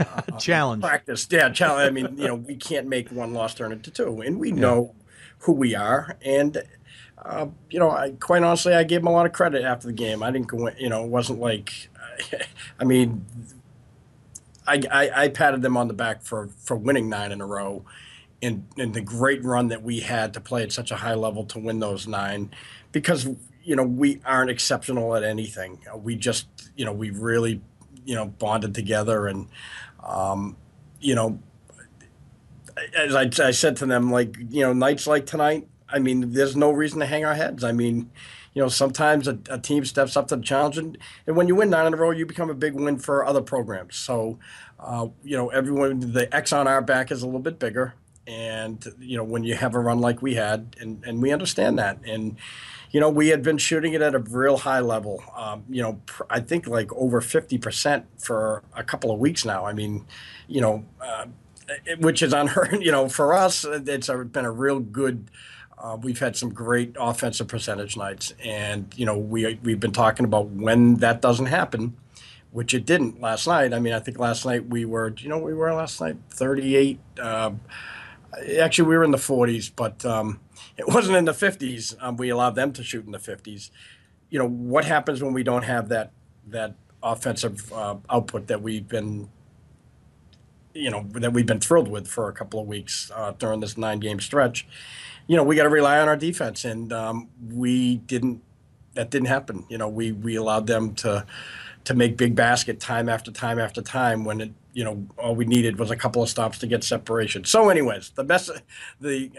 uh, 0.00 0.22
challenge 0.38 0.82
practice. 0.82 1.26
Yeah, 1.30 1.50
challenge. 1.50 1.88
I 1.88 1.90
mean, 1.90 2.18
you 2.18 2.26
know, 2.26 2.34
we 2.34 2.56
can't 2.56 2.88
make 2.88 3.10
one 3.10 3.34
loss 3.34 3.54
turn 3.54 3.70
into 3.70 3.92
two, 3.92 4.22
and 4.22 4.40
we 4.40 4.50
know 4.50 4.94
who 5.38 5.52
we 5.52 5.74
are, 5.74 6.16
and. 6.24 6.62
Uh, 7.24 7.46
you 7.70 7.78
know, 7.78 7.88
I 7.88 8.10
quite 8.18 8.42
honestly, 8.42 8.74
I 8.74 8.82
gave 8.82 9.02
him 9.02 9.06
a 9.06 9.12
lot 9.12 9.26
of 9.26 9.32
credit 9.32 9.62
after 9.62 9.86
the 9.86 9.92
game. 9.92 10.24
I 10.24 10.32
didn't 10.32 10.48
go, 10.48 10.68
you 10.70 10.88
know, 10.88 11.04
it 11.04 11.08
wasn't 11.08 11.38
like, 11.38 11.88
I 12.80 12.84
mean, 12.84 13.24
I, 14.66 14.82
I, 14.90 15.24
I, 15.24 15.28
patted 15.28 15.62
them 15.62 15.76
on 15.76 15.88
the 15.88 15.94
back 15.94 16.22
for, 16.22 16.48
for 16.58 16.76
winning 16.76 17.08
nine 17.08 17.32
in 17.32 17.40
a 17.40 17.46
row 17.46 17.84
and, 18.42 18.66
and 18.76 18.94
the 18.94 19.00
great 19.00 19.44
run 19.44 19.68
that 19.68 19.82
we 19.82 20.00
had 20.00 20.34
to 20.34 20.40
play 20.40 20.62
at 20.62 20.72
such 20.72 20.90
a 20.90 20.96
high 20.96 21.14
level 21.14 21.44
to 21.46 21.58
win 21.58 21.78
those 21.78 22.06
nine 22.06 22.50
because, 22.90 23.28
you 23.62 23.76
know, 23.76 23.84
we 23.84 24.20
aren't 24.24 24.50
exceptional 24.50 25.14
at 25.16 25.22
anything. 25.22 25.78
We 25.96 26.16
just, 26.16 26.46
you 26.76 26.84
know, 26.84 26.92
we 26.92 27.10
really, 27.10 27.60
you 28.04 28.14
know, 28.14 28.26
bonded 28.26 28.74
together 28.74 29.26
and, 29.26 29.48
um, 30.04 30.56
you 31.00 31.14
know, 31.14 31.38
as 32.96 33.14
I, 33.14 33.30
I 33.46 33.50
said 33.50 33.76
to 33.78 33.86
them, 33.86 34.10
like, 34.10 34.36
you 34.50 34.62
know, 34.62 34.72
nights 34.72 35.06
like 35.06 35.26
tonight, 35.26 35.68
I 35.88 35.98
mean, 35.98 36.32
there's 36.32 36.56
no 36.56 36.70
reason 36.70 37.00
to 37.00 37.06
hang 37.06 37.24
our 37.24 37.34
heads. 37.34 37.62
I 37.62 37.72
mean, 37.72 38.10
you 38.54 38.62
know, 38.62 38.68
sometimes 38.68 39.28
a, 39.28 39.38
a, 39.48 39.58
team 39.58 39.84
steps 39.84 40.16
up 40.16 40.28
to 40.28 40.36
the 40.36 40.42
challenge, 40.42 40.76
and, 40.78 40.98
and 41.26 41.36
when 41.36 41.48
you 41.48 41.54
win 41.54 41.70
nine 41.70 41.86
in 41.86 41.94
a 41.94 41.96
row, 41.96 42.10
you 42.10 42.26
become 42.26 42.50
a 42.50 42.54
big 42.54 42.74
win 42.74 42.98
for 42.98 43.24
other 43.24 43.40
programs. 43.40 43.96
So, 43.96 44.38
uh, 44.78 45.08
you 45.22 45.36
know, 45.36 45.48
everyone, 45.48 46.12
the 46.12 46.34
X 46.34 46.52
on 46.52 46.68
our 46.68 46.82
back 46.82 47.10
is 47.10 47.22
a 47.22 47.26
little 47.26 47.40
bit 47.40 47.58
bigger. 47.58 47.94
And, 48.26 48.84
you 49.00 49.16
know, 49.16 49.24
when 49.24 49.42
you 49.42 49.54
have 49.54 49.74
a 49.74 49.80
run 49.80 50.00
like 50.00 50.22
we 50.22 50.34
had, 50.34 50.76
and, 50.80 51.02
and 51.04 51.20
we 51.20 51.32
understand 51.32 51.78
that. 51.78 51.98
And, 52.04 52.36
you 52.90 53.00
know, 53.00 53.08
we 53.08 53.28
had 53.28 53.42
been 53.42 53.58
shooting 53.58 53.94
it 53.94 54.02
at 54.02 54.14
a 54.14 54.18
real 54.18 54.58
high 54.58 54.80
level, 54.80 55.22
um, 55.34 55.64
you 55.68 55.82
know, 55.82 56.00
pr- 56.06 56.24
I 56.30 56.40
think 56.40 56.66
like 56.66 56.92
over 56.92 57.20
50% 57.20 58.04
for 58.18 58.62
a 58.76 58.84
couple 58.84 59.10
of 59.10 59.18
weeks 59.18 59.44
now. 59.44 59.64
I 59.64 59.72
mean, 59.72 60.06
you 60.46 60.60
know, 60.60 60.84
uh, 61.00 61.26
which 61.98 62.22
is 62.22 62.32
unheard, 62.32 62.78
you 62.80 62.92
know, 62.92 63.08
for 63.08 63.32
us, 63.34 63.64
it's 63.64 64.08
a, 64.08 64.18
been 64.18 64.44
a 64.44 64.52
real 64.52 64.78
good 64.78 65.30
uh, 65.82 65.96
we've 66.00 66.20
had 66.20 66.36
some 66.36 66.50
great 66.50 66.94
offensive 66.98 67.48
percentage 67.48 67.96
nights, 67.96 68.32
and 68.42 68.92
you 68.96 69.04
know 69.04 69.18
we 69.18 69.58
we've 69.64 69.80
been 69.80 69.92
talking 69.92 70.24
about 70.24 70.48
when 70.48 70.96
that 70.96 71.20
doesn't 71.20 71.46
happen, 71.46 71.96
which 72.52 72.72
it 72.72 72.86
didn't 72.86 73.20
last 73.20 73.48
night. 73.48 73.74
I 73.74 73.80
mean, 73.80 73.92
I 73.92 73.98
think 73.98 74.18
last 74.18 74.46
night 74.46 74.68
we 74.68 74.84
were, 74.84 75.12
you 75.18 75.28
know, 75.28 75.38
we 75.38 75.52
were 75.52 75.74
last 75.74 76.00
night 76.00 76.16
38. 76.30 77.00
Uh, 77.20 77.52
actually, 78.60 78.88
we 78.88 78.96
were 78.96 79.02
in 79.02 79.10
the 79.10 79.18
40s, 79.18 79.72
but 79.74 80.04
um, 80.04 80.38
it 80.76 80.86
wasn't 80.86 81.16
in 81.16 81.24
the 81.24 81.32
50s. 81.32 81.96
Um, 82.00 82.16
we 82.16 82.28
allowed 82.28 82.54
them 82.54 82.72
to 82.74 82.84
shoot 82.84 83.04
in 83.04 83.10
the 83.10 83.18
50s. 83.18 83.70
You 84.30 84.38
know, 84.38 84.48
what 84.48 84.84
happens 84.84 85.20
when 85.20 85.32
we 85.32 85.42
don't 85.42 85.64
have 85.64 85.88
that 85.88 86.12
that 86.46 86.76
offensive 87.02 87.72
uh, 87.72 87.96
output 88.08 88.46
that 88.46 88.62
we've 88.62 88.86
been 88.86 89.28
you 90.74 90.90
know 90.90 91.06
that 91.14 91.32
we've 91.32 91.46
been 91.46 91.60
thrilled 91.60 91.88
with 91.88 92.06
for 92.06 92.28
a 92.28 92.32
couple 92.32 92.60
of 92.60 92.68
weeks 92.68 93.10
uh, 93.14 93.32
during 93.32 93.58
this 93.58 93.76
nine 93.76 93.98
game 93.98 94.20
stretch 94.20 94.66
you 95.26 95.36
know, 95.36 95.44
we 95.44 95.56
got 95.56 95.64
to 95.64 95.68
rely 95.68 95.98
on 96.00 96.08
our 96.08 96.16
defense, 96.16 96.64
and 96.64 96.92
um, 96.92 97.28
we 97.50 97.96
didn't. 97.96 98.42
That 98.94 99.08
didn't 99.10 99.28
happen. 99.28 99.64
You 99.68 99.78
know, 99.78 99.88
we 99.88 100.12
we 100.12 100.36
allowed 100.36 100.66
them 100.66 100.94
to 100.96 101.24
to 101.84 101.94
make 101.94 102.16
big 102.16 102.34
basket 102.34 102.78
time 102.78 103.08
after 103.08 103.30
time 103.30 103.58
after 103.58 103.82
time 103.82 104.24
when 104.24 104.40
it 104.40 104.52
you 104.72 104.84
know 104.84 105.06
all 105.18 105.34
we 105.34 105.44
needed 105.44 105.78
was 105.78 105.90
a 105.90 105.96
couple 105.96 106.22
of 106.22 106.28
stops 106.28 106.58
to 106.58 106.66
get 106.66 106.84
separation. 106.84 107.44
So, 107.44 107.68
anyways, 107.68 108.10
the 108.10 108.24
best 108.24 108.50
the 109.00 109.30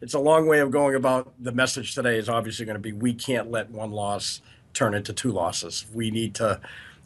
it's 0.00 0.14
a 0.14 0.18
long 0.18 0.46
way 0.46 0.60
of 0.60 0.70
going 0.70 0.94
about 0.94 1.32
the 1.38 1.52
message 1.52 1.94
today 1.94 2.18
is 2.18 2.28
obviously 2.28 2.66
going 2.66 2.74
to 2.74 2.80
be 2.80 2.92
we 2.92 3.14
can't 3.14 3.50
let 3.50 3.70
one 3.70 3.90
loss 3.92 4.40
turn 4.74 4.94
into 4.94 5.12
two 5.12 5.30
losses. 5.30 5.86
We 5.92 6.10
need 6.10 6.34
to 6.36 6.60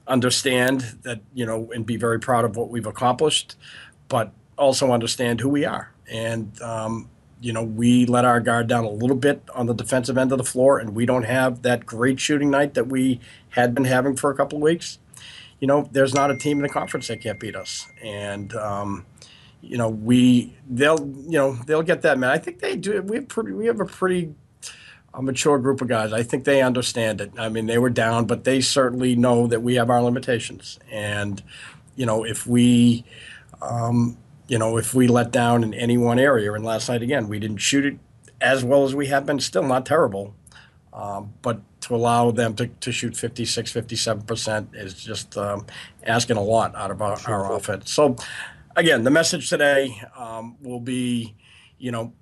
understand 0.06 0.98
that 1.02 1.20
you 1.34 1.44
know 1.44 1.70
and 1.73 1.84
be 1.84 1.97
very 1.97 2.20
proud 2.20 2.44
of 2.44 2.56
what 2.56 2.70
we've 2.70 2.86
accomplished, 2.86 3.56
but 4.08 4.32
also 4.56 4.92
understand 4.92 5.40
who 5.40 5.48
we 5.48 5.65
are. 5.65 5.92
And 6.10 6.60
um, 6.62 7.10
you 7.40 7.52
know, 7.52 7.62
we 7.62 8.06
let 8.06 8.24
our 8.24 8.40
guard 8.40 8.66
down 8.66 8.84
a 8.84 8.90
little 8.90 9.16
bit 9.16 9.42
on 9.55 9.66
the 9.66 9.74
defensive 9.74 10.16
end 10.16 10.32
of 10.32 10.39
the 10.39 10.44
floor, 10.44 10.78
and 10.78 10.94
we 10.94 11.06
don't 11.06 11.24
have 11.24 11.62
that 11.62 11.84
great 11.84 12.18
shooting 12.18 12.50
night 12.50 12.74
that 12.74 12.86
we 12.89 13.20
had 13.50 13.74
been 13.74 13.84
having 13.84 14.16
for 14.16 14.31
a 14.31 14.34
couple 14.34 14.56
of 14.58 14.62
weeks. 14.62 14.98
You 15.60 15.66
know, 15.66 15.89
there's 15.92 16.15
not 16.15 16.31
a 16.31 16.36
team 16.36 16.58
in 16.58 16.62
the 16.62 16.68
conference 16.68 17.08
that 17.08 17.20
can't 17.20 17.40
beat 17.40 17.56
us, 17.56 17.86
and 18.02 18.55
um, 18.55 19.06
you 19.60 19.76
know, 19.76 19.89
we 19.89 20.55
they'll 20.68 21.00
you 21.00 21.39
know 21.39 21.52
they'll 21.66 21.82
get 21.82 22.02
that 22.02 22.18
man. 22.18 22.31
I 22.31 22.39
think 22.39 22.60
they 22.60 22.76
do. 22.76 23.00
We 23.02 23.16
have 23.16 23.28
pretty. 23.28 23.52
We 23.52 23.66
have 23.66 23.81
a 23.81 23.86
pretty 23.86 24.34
a 25.12 25.23
mature 25.23 25.58
group 25.58 25.81
of 25.81 25.89
guys. 25.89 26.12
I 26.12 26.23
think 26.23 26.44
they 26.44 26.60
understand 26.62 27.20
it. 27.20 27.32
I 27.39 27.48
mean, 27.48 27.66
they 27.66 27.78
were 27.78 27.90
down, 27.90 28.26
but 28.26 28.44
they 28.44 28.60
certainly 28.60 29.16
know 29.16 29.47
that 29.47 29.62
we 29.62 29.76
have 29.76 29.89
our 29.89 30.02
limitations, 30.02 30.78
and 30.90 31.42
you 31.97 32.06
know, 32.06 32.24
if 32.24 32.47
we 32.47 33.05
um, 33.62 34.18
you 34.49 34.58
know, 34.58 34.76
if 34.76 34.94
we 34.94 35.08
let 35.08 35.31
down 35.31 35.65
in 35.65 35.75
any 35.75 35.99
one 35.99 36.18
area, 36.18 36.52
and 36.52 36.65
last 36.65 36.89
night 36.89 37.02
again, 37.02 37.28
we 37.28 37.39
didn't 37.39 37.58
shoot 37.58 37.84
it 37.84 37.99
as 38.41 38.65
well 38.65 38.84
as 38.84 38.94
we 38.94 39.07
have 39.07 39.26
been, 39.26 39.41
still 39.41 39.62
not 39.62 39.86
terrible. 39.86 40.34
Um, 40.92 41.34
but 41.42 41.60
to 41.83 41.94
allow 41.94 42.31
them 42.31 42.55
to, 42.57 42.68
to 42.68 42.91
shoot 42.91 43.16
56, 43.16 43.73
57% 43.73 44.75
is 44.75 44.94
just 44.94 45.36
um, 45.36 45.66
asking 46.05 46.36
a 46.36 46.42
lot 46.42 46.75
out 46.75 46.91
of 46.91 47.02
our, 47.02 47.18
our 47.26 47.52
offense. 47.55 47.92
So, 47.92 48.16
again, 48.76 49.05
the 49.05 49.10
message 49.10 49.50
today 49.50 50.00
um, 50.16 50.57
will 50.62 50.81
be, 50.81 51.34
you 51.78 51.92
know, 51.92 52.12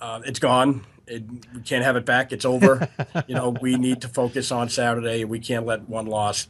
uh, 0.00 0.22
it's 0.24 0.40
gone. 0.40 0.84
It, 1.06 1.22
we 1.54 1.60
can't 1.62 1.84
have 1.84 1.94
it 1.94 2.04
back. 2.04 2.32
It's 2.32 2.44
over. 2.44 2.88
you 3.28 3.36
know, 3.36 3.50
we 3.60 3.76
need 3.78 4.00
to 4.00 4.08
focus 4.08 4.50
on 4.50 4.68
Saturday. 4.68 5.24
We 5.24 5.38
can't 5.38 5.64
let 5.64 5.88
one 5.88 6.06
loss, 6.06 6.48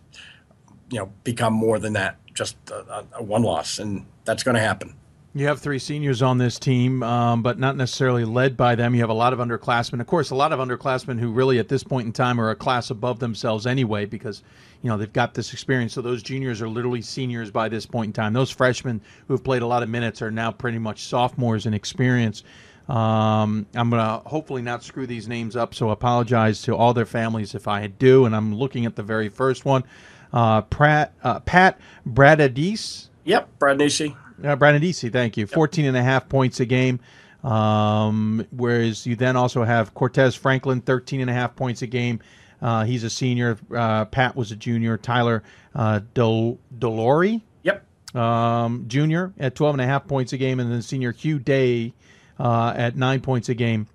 you 0.91 0.99
know, 0.99 1.13
become 1.25 1.53
more 1.53 1.79
than 1.79 1.93
that, 1.93 2.17
just 2.33 2.57
a, 2.71 3.05
a 3.13 3.23
one 3.23 3.43
loss. 3.43 3.79
And 3.79 4.07
that's 4.25 4.43
going 4.43 4.55
to 4.55 4.63
happen. 4.63 4.95
You 5.37 5.49
have 5.49 5.61
three 5.61 5.79
seniors 5.79 6.23
on 6.23 6.39
this 6.39 6.59
team, 6.59 7.03
um, 7.03 7.43
but 7.43 7.59
not 7.59 7.77
necessarily 7.77 8.25
led 8.25 8.57
by 8.57 8.75
them. 8.75 8.95
You 8.95 9.03
have 9.03 9.11
a 9.11 9.13
lot 9.13 9.35
of 9.35 9.39
underclassmen. 9.39 10.01
Of 10.01 10.07
course, 10.07 10.31
a 10.31 10.35
lot 10.35 10.51
of 10.51 10.61
underclassmen 10.61 11.21
who 11.21 11.31
really, 11.31 11.59
at 11.59 11.69
this 11.69 11.85
point 11.85 12.07
in 12.07 12.13
time, 12.15 12.41
are 12.41 12.49
a 12.49 12.57
class 12.57 12.89
above 12.89 13.19
themselves 13.19 13.67
anyway, 13.67 14.07
because 14.07 14.43
you 14.81 14.89
know 14.89 14.97
they've 14.97 15.13
got 15.13 15.35
this 15.35 15.53
experience. 15.53 15.93
So 15.93 16.01
those 16.01 16.23
juniors 16.23 16.63
are 16.63 16.71
literally 16.71 17.03
seniors 17.03 17.51
by 17.51 17.69
this 17.69 17.85
point 17.85 18.09
in 18.09 18.13
time. 18.15 18.33
Those 18.33 18.51
freshmen 18.51 19.03
who 19.29 19.35
have 19.35 19.45
played 19.45 19.61
a 19.61 19.67
lot 19.67 19.83
of 19.83 19.91
minutes 19.91 20.23
are 20.23 20.31
now 20.31 20.53
pretty 20.53 20.79
much 20.79 21.05
sophomores 21.05 21.67
in 21.67 21.75
experience. 21.75 22.43
Um, 22.89 23.67
I'm 23.75 23.91
gonna 23.91 24.23
hopefully 24.25 24.63
not 24.63 24.85
screw 24.85 25.07
these 25.07 25.29
names 25.29 25.55
up, 25.55 25.75
so 25.75 25.91
apologize 25.91 26.63
to 26.63 26.75
all 26.75 26.95
their 26.95 27.05
families 27.05 27.55
if 27.55 27.69
I 27.69 27.89
do. 27.89 28.25
And 28.25 28.35
I'm 28.35 28.55
looking 28.55 28.87
at 28.87 28.97
the 28.97 29.03
very 29.03 29.29
first 29.29 29.67
one, 29.67 29.85
uh, 30.33 30.63
Pratt, 30.63 31.13
uh, 31.23 31.41
Pat 31.41 31.79
Bradadis. 32.09 33.11
Yep, 33.25 33.51
Bradadisi. 33.59 34.17
Uh, 34.43 34.57
Brandisi, 34.57 35.13
thank 35.13 35.37
you. 35.37 35.47
14 35.47 35.85
and 35.87 35.97
a 35.97 36.03
half 36.03 36.29
points 36.29 36.61
a 36.61 36.67
game. 36.67 37.01
Um, 37.43 38.47
whereas 38.51 39.07
you 39.07 39.17
then 39.17 39.37
also 39.37 39.63
have 39.63 39.95
Cortez 39.95 40.35
Franklin, 40.35 40.81
13 40.81 41.21
and 41.21 41.31
a 41.31 41.33
half 41.33 41.55
points 41.55 41.83
a 41.83 41.87
game. 41.87 42.21
Uh, 42.61 42.85
he's 42.85 43.05
a 43.05 43.11
senior. 43.11 43.59
Uh, 43.75 44.05
Pat 44.07 44.35
was 44.35 44.51
a 44.51 44.57
junior. 44.57 44.97
Tyler 44.97 45.43
uh, 45.75 46.01
Del- 46.15 46.59
Delori, 46.77 47.43
yep, 47.63 47.85
um, 48.15 48.85
junior 48.89 49.33
at 49.39 49.55
12 49.55 49.75
and 49.75 49.83
a 49.83 49.87
half 49.87 50.09
points 50.09 50.33
a 50.33 50.39
game. 50.39 50.59
And 50.59 50.73
then 50.73 50.83
senior 50.83 51.13
Hugh 51.13 51.39
Day 51.39 51.93
uh, 52.41 52.73
at 52.75 52.97
nine 52.97 53.21
points 53.21 53.49
a 53.49 53.55
game 53.55 53.87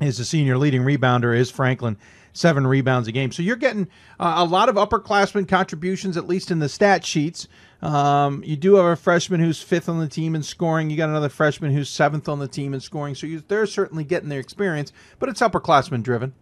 is 0.00 0.18
the 0.18 0.24
senior 0.24 0.58
leading 0.58 0.82
rebounder 0.82 1.36
is 1.36 1.50
Franklin 1.50 1.96
seven 2.36 2.66
rebounds 2.66 3.08
a 3.08 3.12
game. 3.12 3.32
So 3.32 3.42
you're 3.42 3.56
getting 3.56 3.88
uh, 4.20 4.34
a 4.36 4.44
lot 4.44 4.68
of 4.68 4.76
upperclassmen 4.76 5.48
contributions, 5.48 6.16
at 6.16 6.28
least 6.28 6.50
in 6.50 6.58
the 6.58 6.68
stat 6.68 7.04
sheets. 7.04 7.48
Um, 7.82 8.42
you 8.44 8.56
do 8.56 8.76
have 8.76 8.86
a 8.86 8.96
freshman 8.96 9.40
who's 9.40 9.60
fifth 9.60 9.88
on 9.88 9.98
the 10.00 10.08
team 10.08 10.34
in 10.34 10.42
scoring. 10.42 10.88
You 10.90 10.96
got 10.96 11.08
another 11.10 11.28
freshman 11.28 11.72
who's 11.72 11.88
seventh 11.90 12.28
on 12.28 12.38
the 12.38 12.48
team 12.48 12.74
in 12.74 12.80
scoring. 12.80 13.14
So 13.14 13.26
you, 13.26 13.42
they're 13.46 13.66
certainly 13.66 14.02
getting 14.04 14.28
their 14.28 14.40
experience, 14.40 14.92
but 15.18 15.28
it's 15.28 15.40
upperclassmen 15.40 16.02
driven. 16.02 16.32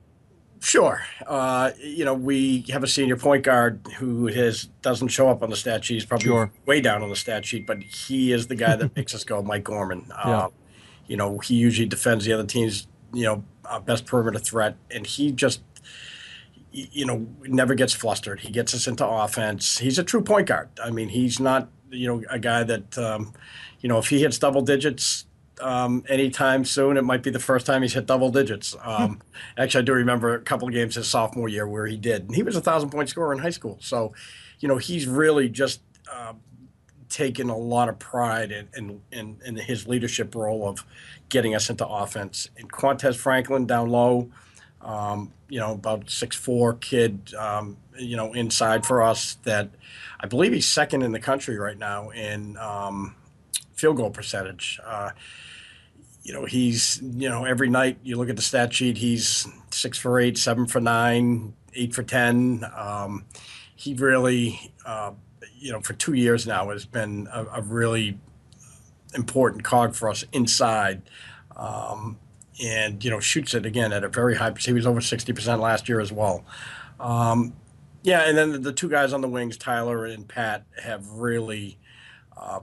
Sure. 0.60 1.02
Uh, 1.26 1.72
you 1.78 2.04
know, 2.06 2.14
we 2.14 2.64
have 2.70 2.82
a 2.82 2.86
senior 2.86 3.16
point 3.16 3.42
guard 3.44 3.80
who 3.98 4.28
has 4.28 4.64
doesn't 4.80 5.08
show 5.08 5.28
up 5.28 5.42
on 5.42 5.50
the 5.50 5.56
stat 5.56 5.84
sheet. 5.84 5.94
He's 5.94 6.06
probably 6.06 6.26
Sure. 6.26 6.50
way 6.64 6.80
down 6.80 7.02
on 7.02 7.10
the 7.10 7.16
stat 7.16 7.44
sheet, 7.44 7.66
but 7.66 7.82
he 7.82 8.32
is 8.32 8.46
the 8.46 8.54
guy 8.54 8.74
that 8.76 8.96
makes 8.96 9.14
us 9.14 9.24
go, 9.24 9.42
Mike 9.42 9.64
Gorman. 9.64 10.06
Yeah. 10.08 10.14
Uh, 10.38 10.48
you 11.06 11.16
know, 11.18 11.38
he 11.38 11.54
usually 11.56 11.86
defends 11.86 12.24
the 12.24 12.32
other 12.32 12.46
team's, 12.46 12.86
you 13.12 13.24
know, 13.24 13.44
uh, 13.66 13.78
best 13.78 14.06
perimeter 14.06 14.38
threat, 14.38 14.76
and 14.90 15.06
he 15.06 15.32
just, 15.32 15.60
you 16.75 17.07
know, 17.07 17.27
never 17.43 17.75
gets 17.75 17.93
flustered. 17.93 18.41
He 18.41 18.51
gets 18.51 18.75
us 18.75 18.89
into 18.89 19.07
offense. 19.07 19.78
He's 19.78 19.99
a 19.99 20.05
true 20.05 20.23
point 20.23 20.49
guard. 20.49 20.69
I 20.83 20.91
mean, 20.91 21.09
he's 21.09 21.39
not, 21.39 21.69
you 21.91 22.09
know, 22.09 22.23
a 22.28 22.39
guy 22.39 22.65
that, 22.65 22.99
um, 22.99 23.33
you 23.81 23.89
know, 23.89 23.99
if 23.99 24.09
he 24.09 24.20
hits 24.20 24.39
double 24.39 24.61
digits 24.61 25.27
um, 25.61 26.05
anytime 26.09 26.65
soon, 26.65 26.97
it 26.97 27.05
might 27.05 27.23
be 27.23 27.31
the 27.31 27.39
first 27.39 27.65
time 27.65 27.83
he's 27.83 27.94
hit 27.94 28.07
double 28.07 28.31
digits. 28.31 28.75
Um, 28.85 29.23
actually, 29.57 29.83
I 29.83 29.85
do 29.85 29.93
remember 29.93 30.35
a 30.35 30.41
couple 30.41 30.69
of 30.69 30.75
games 30.75 30.97
his 30.97 31.09
sophomore 31.09 31.49
year 31.49 31.67
where 31.67 31.86
he 31.86 31.97
did. 31.97 32.25
And 32.25 32.35
he 32.35 32.43
was 32.43 32.55
a 32.55 32.61
thousand 32.61 32.91
point 32.91 33.09
scorer 33.09 33.33
in 33.33 33.39
high 33.39 33.51
school. 33.51 33.78
So, 33.81 34.12
you 34.61 34.69
know, 34.69 34.77
he's 34.77 35.07
really 35.07 35.49
just 35.49 35.81
uh, 36.12 36.35
taken 37.09 37.49
a 37.51 37.57
lot 37.57 37.89
of 37.89 37.99
pride 37.99 38.51
in, 38.51 38.69
in, 38.77 39.01
in, 39.11 39.39
in 39.44 39.57
his 39.57 39.86
leadership 39.86 40.35
role 40.35 40.69
of 40.69 40.85
getting 41.28 41.55
us 41.55 41.70
into 41.70 41.86
offense. 41.86 42.49
And 42.57 42.70
Quantez 42.70 43.17
Franklin 43.17 43.67
down 43.67 43.89
low, 43.89 44.31
um, 44.81 45.33
you 45.55 45.60
know, 45.60 45.70
about 45.70 46.10
six 46.10 46.34
four 46.34 46.74
kid, 46.74 47.33
um, 47.34 47.76
you 47.97 48.16
know, 48.16 48.33
inside 48.33 48.84
for 48.84 49.00
us 49.00 49.34
that 49.44 49.70
I 50.18 50.26
believe 50.26 50.52
he's 50.52 50.68
second 50.68 51.02
in 51.02 51.12
the 51.12 51.20
country 51.20 51.57
right 51.57 51.78
now 51.78 52.10
in 52.10 52.57
um, 52.57 53.15
field 53.73 53.99
goal 53.99 54.10
percentage. 54.10 54.81
Uh, 54.84 55.10
you 56.24 56.33
know, 56.33 56.44
he's, 56.44 57.00
you 57.05 57.28
know, 57.28 57.44
every 57.44 57.70
night 57.70 57.99
you 58.02 58.16
look 58.16 58.28
at 58.28 58.34
the 58.34 58.42
stat 58.42 58.74
sheet, 58.74 58.99
he's 58.99 59.47
six 59.70 59.97
for 59.97 60.18
eight, 60.18 60.39
seven 60.39 60.66
for 60.66 60.81
nine, 60.81 61.55
eight 61.74 61.94
for 61.94 62.02
10. 62.02 62.65
Um, 62.76 63.24
he 63.76 63.94
really, 63.94 64.73
uh, 64.84 65.12
you 65.57 65.70
know, 65.70 65.81
for 65.81 65.92
two 65.92 66.15
years 66.15 66.49
now 66.49 66.70
has 66.70 66.84
been 66.84 67.28
a, 67.33 67.44
a 67.44 67.62
really 67.62 68.18
important 69.15 69.62
cog 69.62 69.94
for 69.94 70.08
us 70.08 70.24
inside. 70.33 71.02
Um, 71.55 72.18
and, 72.62 73.02
you 73.05 73.10
know, 73.10 73.20
shoots 73.20 73.55
it 73.55 73.66
again 73.66 73.92
at 73.92 74.05
a 74.05 74.08
very 74.08 74.36
high 74.36 74.52
He 74.58 74.73
was 74.73 74.86
over 74.86 75.00
60% 75.00 75.60
last 75.60 75.89
year 75.89 76.00
as 76.00 76.12
well. 76.12 76.44
Um, 77.00 77.55
yeah, 78.02 78.28
and 78.28 78.36
then 78.36 78.62
the, 78.62 78.73
two 78.73 78.89
guys 78.89 79.12
on 79.12 79.23
the 79.23 79.28
wings, 79.28 79.57
Tyler 79.57 80.05
and 80.05 80.28
Pat, 80.28 80.65
have 80.83 81.08
really 81.12 81.78
uh, 82.36 82.60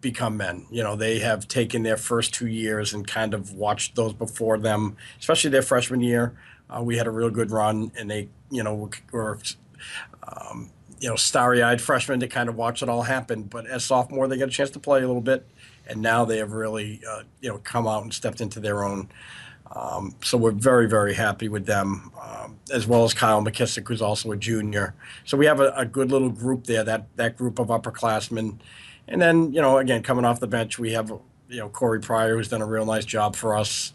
become 0.00 0.36
men. 0.36 0.66
You 0.70 0.82
know, 0.82 0.96
they 0.96 1.18
have 1.18 1.48
taken 1.48 1.82
their 1.82 1.96
first 1.96 2.32
two 2.32 2.46
years 2.46 2.94
and 2.94 3.06
kind 3.06 3.34
of 3.34 3.52
watched 3.52 3.96
those 3.96 4.12
before 4.12 4.56
them, 4.56 4.96
especially 5.18 5.50
their 5.50 5.62
freshman 5.62 6.00
year. 6.00 6.36
Uh, 6.68 6.82
we 6.82 6.96
had 6.96 7.06
a 7.06 7.10
real 7.10 7.30
good 7.30 7.50
run, 7.50 7.90
and 7.98 8.10
they, 8.10 8.28
you 8.50 8.62
know, 8.62 8.90
were, 9.10 9.38
um, 10.22 10.70
you 11.00 11.08
know, 11.08 11.16
starry-eyed 11.16 11.80
freshmen 11.80 12.20
to 12.20 12.28
kind 12.28 12.48
of 12.48 12.54
watch 12.54 12.82
it 12.82 12.88
all 12.88 13.02
happen. 13.02 13.42
But 13.42 13.66
as 13.66 13.84
sophomore, 13.84 14.28
they 14.28 14.36
got 14.36 14.48
a 14.48 14.52
chance 14.52 14.70
to 14.70 14.78
play 14.78 15.02
a 15.02 15.06
little 15.06 15.22
bit, 15.22 15.46
and 15.90 16.00
now 16.00 16.24
they 16.24 16.38
have 16.38 16.52
really, 16.52 17.00
uh, 17.08 17.22
you 17.40 17.48
know, 17.48 17.58
come 17.58 17.86
out 17.86 18.04
and 18.04 18.14
stepped 18.14 18.40
into 18.40 18.60
their 18.60 18.84
own. 18.84 19.08
Um, 19.74 20.14
so 20.22 20.38
we're 20.38 20.52
very, 20.52 20.88
very 20.88 21.14
happy 21.14 21.48
with 21.48 21.66
them, 21.66 22.12
um, 22.20 22.58
as 22.72 22.86
well 22.86 23.04
as 23.04 23.12
Kyle 23.12 23.42
McKissick, 23.42 23.86
who's 23.86 24.02
also 24.02 24.32
a 24.32 24.36
junior. 24.36 24.94
So 25.24 25.36
we 25.36 25.46
have 25.46 25.60
a, 25.60 25.72
a 25.76 25.84
good 25.84 26.10
little 26.10 26.30
group 26.30 26.64
there. 26.64 26.82
That 26.84 27.06
that 27.16 27.36
group 27.36 27.58
of 27.58 27.68
upperclassmen, 27.68 28.58
and 29.06 29.22
then 29.22 29.52
you 29.52 29.60
know, 29.60 29.78
again, 29.78 30.02
coming 30.02 30.24
off 30.24 30.40
the 30.40 30.48
bench, 30.48 30.78
we 30.78 30.92
have 30.92 31.10
you 31.48 31.58
know 31.58 31.68
Corey 31.68 32.00
Pryor, 32.00 32.36
who's 32.36 32.48
done 32.48 32.62
a 32.62 32.66
real 32.66 32.84
nice 32.84 33.04
job 33.04 33.36
for 33.36 33.56
us, 33.56 33.92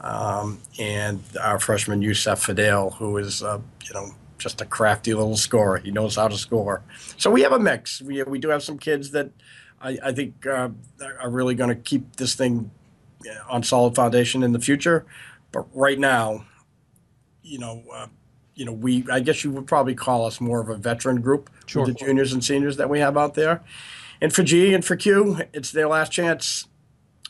um, 0.00 0.60
and 0.78 1.20
our 1.42 1.58
freshman 1.58 2.02
Yusef 2.02 2.40
Fidel, 2.40 2.90
who 2.90 3.16
is 3.16 3.42
uh, 3.42 3.60
you 3.84 3.94
know 3.94 4.10
just 4.38 4.60
a 4.60 4.64
crafty 4.64 5.12
little 5.12 5.36
scorer. 5.36 5.78
He 5.78 5.90
knows 5.90 6.16
how 6.16 6.28
to 6.28 6.36
score. 6.36 6.82
So 7.16 7.30
we 7.30 7.42
have 7.42 7.52
a 7.52 7.58
mix. 7.58 8.00
We 8.00 8.22
we 8.22 8.38
do 8.38 8.48
have 8.50 8.62
some 8.62 8.78
kids 8.78 9.10
that 9.10 9.30
I, 9.86 9.98
I 10.02 10.12
think 10.12 10.44
uh, 10.46 10.70
are 11.20 11.30
really 11.30 11.54
going 11.54 11.68
to 11.70 11.76
keep 11.76 12.16
this 12.16 12.34
thing 12.34 12.70
on 13.48 13.62
solid 13.62 13.94
foundation 13.94 14.42
in 14.42 14.52
the 14.52 14.58
future. 14.58 15.06
But 15.52 15.66
right 15.72 15.98
now, 15.98 16.44
you 17.42 17.58
know, 17.58 17.84
uh, 17.94 18.06
you 18.54 18.64
know, 18.64 18.72
we 18.72 19.04
I 19.10 19.20
guess 19.20 19.44
you 19.44 19.52
would 19.52 19.66
probably 19.66 19.94
call 19.94 20.26
us 20.26 20.40
more 20.40 20.60
of 20.60 20.68
a 20.68 20.76
veteran 20.76 21.20
group 21.20 21.50
Sure. 21.66 21.84
with 21.84 21.96
the 21.96 22.04
juniors 22.04 22.32
and 22.32 22.44
seniors 22.44 22.76
that 22.78 22.90
we 22.90 22.98
have 23.00 23.16
out 23.16 23.34
there. 23.34 23.62
And 24.20 24.32
for 24.32 24.42
G 24.42 24.74
and 24.74 24.84
for 24.84 24.96
Q, 24.96 25.40
it's 25.52 25.70
their 25.70 25.88
last 25.88 26.10
chance. 26.10 26.66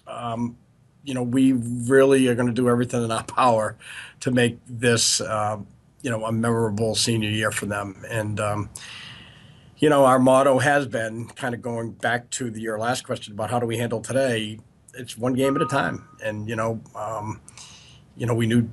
Um, 0.07 0.57
you 1.05 1.15
know, 1.15 1.23
we 1.23 1.53
really 1.53 2.29
are 2.29 2.35
going 2.35 2.49
to 2.49 2.55
do 2.55 2.69
everything 2.69 3.05
in 3.05 3.11
our 3.11 3.25
power 3.25 3.77
to 4.21 4.31
make 4.31 4.59
this, 4.69 5.21
uh, 5.21 5.59
you 6.03 6.11
know, 6.11 6.25
a 6.25 6.33
memorable 6.33 6.95
senior 6.95 7.29
year 7.29 7.51
for 7.51 7.67
them. 7.67 8.05
And 8.09 8.41
um, 8.41 8.71
you 9.79 9.91
know, 9.91 10.05
our 10.05 10.19
motto 10.19 10.59
has 10.59 10.87
been 10.87 11.27
kind 11.29 11.55
of 11.55 11.61
going 11.61 11.93
back 11.93 12.31
to 12.31 12.51
the, 12.51 12.61
your 12.61 12.79
last 12.79 13.05
question 13.05 13.35
about 13.35 13.51
how 13.51 13.59
do 13.59 13.67
we 13.67 13.77
handle 13.77 14.01
today. 14.01 14.59
It's 14.95 15.19
one 15.19 15.35
game 15.35 15.55
at 15.57 15.63
a 15.63 15.67
time, 15.67 16.09
and 16.25 16.49
you 16.49 16.57
know, 16.57 16.81
um, 16.95 17.41
you 18.17 18.27
know, 18.27 18.35
we 18.35 18.47
knew 18.47 18.71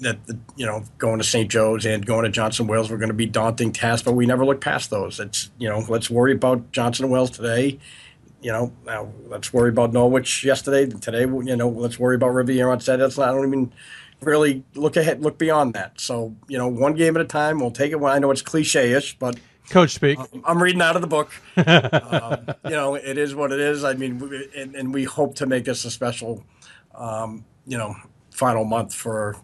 that 0.00 0.26
the, 0.26 0.38
you 0.56 0.64
know 0.64 0.84
going 0.98 1.18
to 1.18 1.24
St. 1.24 1.50
Joe's 1.50 1.84
and 1.84 2.04
going 2.04 2.24
to 2.24 2.30
Johnson 2.30 2.66
Wales 2.66 2.90
were 2.90 2.96
going 2.96 3.10
to 3.10 3.14
be 3.14 3.26
daunting 3.26 3.72
tasks, 3.72 4.02
but 4.02 4.12
we 4.12 4.24
never 4.24 4.44
looked 4.44 4.62
past 4.62 4.88
those. 4.88 5.20
It's 5.20 5.50
you 5.58 5.68
know, 5.68 5.84
let's 5.88 6.08
worry 6.08 6.32
about 6.32 6.72
Johnson 6.72 7.10
Wales 7.10 7.30
today. 7.30 7.78
You 8.40 8.52
know, 8.52 8.72
now 8.86 9.12
let's 9.26 9.52
worry 9.52 9.68
about 9.68 9.92
Norwich 9.92 10.44
yesterday. 10.44 10.86
Today, 10.86 11.22
you 11.22 11.56
know, 11.56 11.68
let's 11.68 11.98
worry 11.98 12.16
about 12.16 12.30
Rivier 12.30 12.70
on 12.70 12.80
Saturday. 12.80 13.02
Let's 13.02 13.18
not, 13.18 13.28
I 13.28 13.32
don't 13.32 13.46
even 13.46 13.72
really 14.20 14.64
look 14.74 14.96
ahead, 14.96 15.22
look 15.22 15.36
beyond 15.36 15.74
that. 15.74 16.00
So 16.00 16.34
you 16.48 16.56
know, 16.56 16.68
one 16.68 16.94
game 16.94 17.16
at 17.16 17.20
a 17.20 17.26
time. 17.26 17.58
We'll 17.58 17.70
take 17.70 17.92
it. 17.92 18.00
Well, 18.00 18.14
I 18.14 18.18
know 18.18 18.30
it's 18.30 18.42
cliche-ish, 18.42 19.18
but 19.18 19.36
Coach 19.70 19.94
speak. 19.94 20.18
I'm 20.44 20.62
reading 20.62 20.80
out 20.80 20.96
of 20.96 21.02
the 21.02 21.08
book. 21.08 21.32
um, 21.56 22.54
you 22.64 22.70
know, 22.76 22.94
it 22.94 23.18
is 23.18 23.34
what 23.34 23.52
it 23.52 23.60
is. 23.60 23.84
I 23.84 23.94
mean, 23.94 24.18
we- 24.18 24.48
and, 24.56 24.74
and 24.74 24.94
we 24.94 25.04
hope 25.04 25.34
to 25.36 25.46
make 25.46 25.64
this 25.64 25.84
a 25.84 25.90
special, 25.90 26.44
um, 26.94 27.44
you 27.66 27.76
know, 27.76 27.94
final 28.30 28.64
month 28.64 28.94
for, 28.94 29.36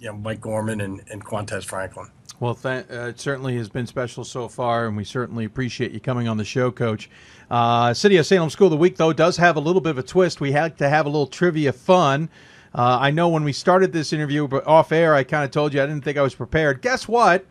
you 0.00 0.06
know, 0.08 0.16
Mike 0.16 0.40
Gorman 0.40 0.80
and, 0.80 1.02
and 1.10 1.24
Quantez 1.24 1.64
Franklin. 1.64 2.08
Well, 2.38 2.54
th- 2.54 2.84
uh, 2.90 3.06
it 3.08 3.18
certainly 3.20 3.56
has 3.56 3.68
been 3.68 3.86
special 3.86 4.22
so 4.22 4.46
far, 4.46 4.86
and 4.86 4.96
we 4.96 5.04
certainly 5.04 5.44
appreciate 5.46 5.92
you 5.92 6.00
coming 6.00 6.28
on 6.28 6.36
the 6.36 6.44
show, 6.44 6.70
Coach. 6.70 7.08
Uh, 7.50 7.94
City 7.94 8.18
of 8.18 8.26
Salem 8.26 8.50
School 8.50 8.66
of 8.66 8.72
the 8.72 8.76
Week, 8.76 8.96
though, 8.96 9.12
does 9.12 9.36
have 9.38 9.56
a 9.56 9.60
little 9.60 9.80
bit 9.80 9.90
of 9.90 9.98
a 9.98 10.02
twist. 10.02 10.40
We 10.40 10.52
had 10.52 10.76
to 10.78 10.88
have 10.88 11.06
a 11.06 11.08
little 11.08 11.26
trivia 11.26 11.72
fun. 11.72 12.28
Uh, 12.74 12.98
I 13.00 13.10
know 13.10 13.28
when 13.28 13.42
we 13.42 13.52
started 13.52 13.90
this 13.92 14.12
interview 14.12 14.46
but 14.46 14.66
off 14.66 14.92
air, 14.92 15.14
I 15.14 15.24
kind 15.24 15.44
of 15.44 15.50
told 15.50 15.72
you 15.72 15.82
I 15.82 15.86
didn't 15.86 16.04
think 16.04 16.18
I 16.18 16.22
was 16.22 16.34
prepared. 16.34 16.82
Guess 16.82 17.08
what? 17.08 17.46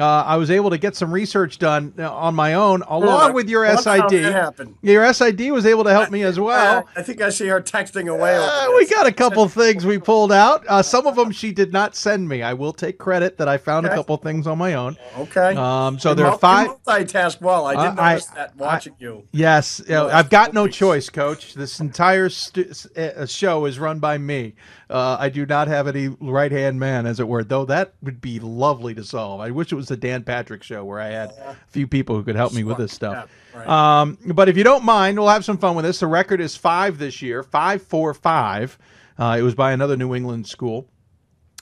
Uh, 0.00 0.04
I 0.26 0.36
was 0.36 0.50
able 0.50 0.70
to 0.70 0.78
get 0.78 0.94
some 0.96 1.10
research 1.12 1.58
done 1.58 1.94
uh, 1.98 2.12
on 2.12 2.34
my 2.34 2.54
own, 2.54 2.82
along 2.88 3.28
Huh. 3.28 3.32
with 3.32 3.48
your 3.48 3.64
how 3.64 3.76
SID. 3.76 4.10
that? 4.10 4.68
Your 4.82 5.12
SID 5.12 5.50
was 5.52 5.64
able 5.66 5.84
to 5.84 5.90
help 5.90 6.10
me 6.10 6.22
as 6.22 6.38
well. 6.38 6.86
I 6.96 7.02
think 7.02 7.20
I 7.20 7.30
see 7.30 7.46
her 7.46 7.60
texting 7.60 8.08
away. 8.12 8.36
Uh, 8.36 8.70
we 8.76 8.86
got 8.86 9.06
a 9.06 9.12
couple 9.12 9.48
things 9.48 9.86
we 9.86 9.98
pulled 9.98 10.32
out. 10.32 10.64
Uh, 10.68 10.82
some 10.82 11.06
of 11.06 11.16
them 11.16 11.30
she 11.30 11.52
did 11.52 11.72
not 11.72 11.96
send 11.96 12.28
me. 12.28 12.42
I 12.42 12.52
will 12.52 12.72
take 12.72 12.98
credit 12.98 13.38
that 13.38 13.48
I 13.48 13.56
found 13.58 13.86
a 13.86 13.90
couple 13.90 14.16
things 14.18 14.46
on 14.46 14.58
my 14.58 14.74
own. 14.74 14.96
Okay. 15.18 15.54
Um, 15.56 15.98
so 15.98 16.10
You 16.10 16.14
there 16.16 16.26
are 16.26 16.38
five. 16.38 16.66
You 16.68 16.76
multitask 16.86 17.40
well. 17.40 17.66
I 17.66 17.72
did 17.74 17.98
Uh, 17.98 18.04
notice 18.10 18.28
I- 18.32 18.34
that 18.36 18.56
watching 18.56 18.94
you. 18.98 19.24
Yes, 19.32 19.80
you 19.86 19.94
know, 19.94 20.08
I've 20.08 20.30
got 20.30 20.52
no 20.54 20.66
choice, 20.68 21.08
Coach. 21.08 21.54
This 21.54 21.80
entire 21.80 22.28
stu- 22.28 22.70
uh, 22.96 23.26
show 23.26 23.64
is 23.66 23.78
run 23.78 23.98
by 23.98 24.18
me. 24.18 24.54
Uh, 24.88 25.16
I 25.18 25.30
do 25.30 25.44
not 25.44 25.66
have 25.66 25.88
any 25.88 26.08
right 26.20 26.52
hand 26.52 26.78
man, 26.78 27.06
as 27.06 27.18
it 27.18 27.26
were. 27.26 27.42
Though 27.42 27.64
that 27.64 27.94
would 28.02 28.20
be 28.20 28.38
lovely 28.38 28.94
to 28.94 29.02
solve. 29.02 29.40
I 29.40 29.50
wish 29.50 29.72
it 29.72 29.74
was 29.74 29.88
the 29.88 29.96
Dan 29.96 30.22
Patrick 30.22 30.62
show 30.62 30.84
where 30.84 31.00
I 31.00 31.08
had 31.08 31.30
a 31.30 31.56
few 31.68 31.88
people 31.88 32.14
who 32.14 32.22
could 32.22 32.36
help 32.36 32.52
me 32.52 32.62
with 32.62 32.78
this 32.78 32.92
stuff. 32.92 33.28
Um, 33.66 34.16
but 34.26 34.48
if 34.48 34.56
you 34.56 34.62
don't 34.62 34.84
mind, 34.84 35.18
we'll 35.18 35.28
have 35.28 35.44
some 35.44 35.58
fun 35.58 35.74
with 35.74 35.84
this. 35.84 35.98
The 35.98 36.06
record 36.06 36.40
is 36.40 36.56
five 36.56 36.98
this 36.98 37.20
year, 37.20 37.42
five 37.42 37.82
four 37.82 38.14
five. 38.14 38.78
Uh, 39.18 39.36
it 39.38 39.42
was 39.42 39.54
by 39.54 39.72
another 39.72 39.96
New 39.96 40.14
England 40.14 40.46
school. 40.46 40.88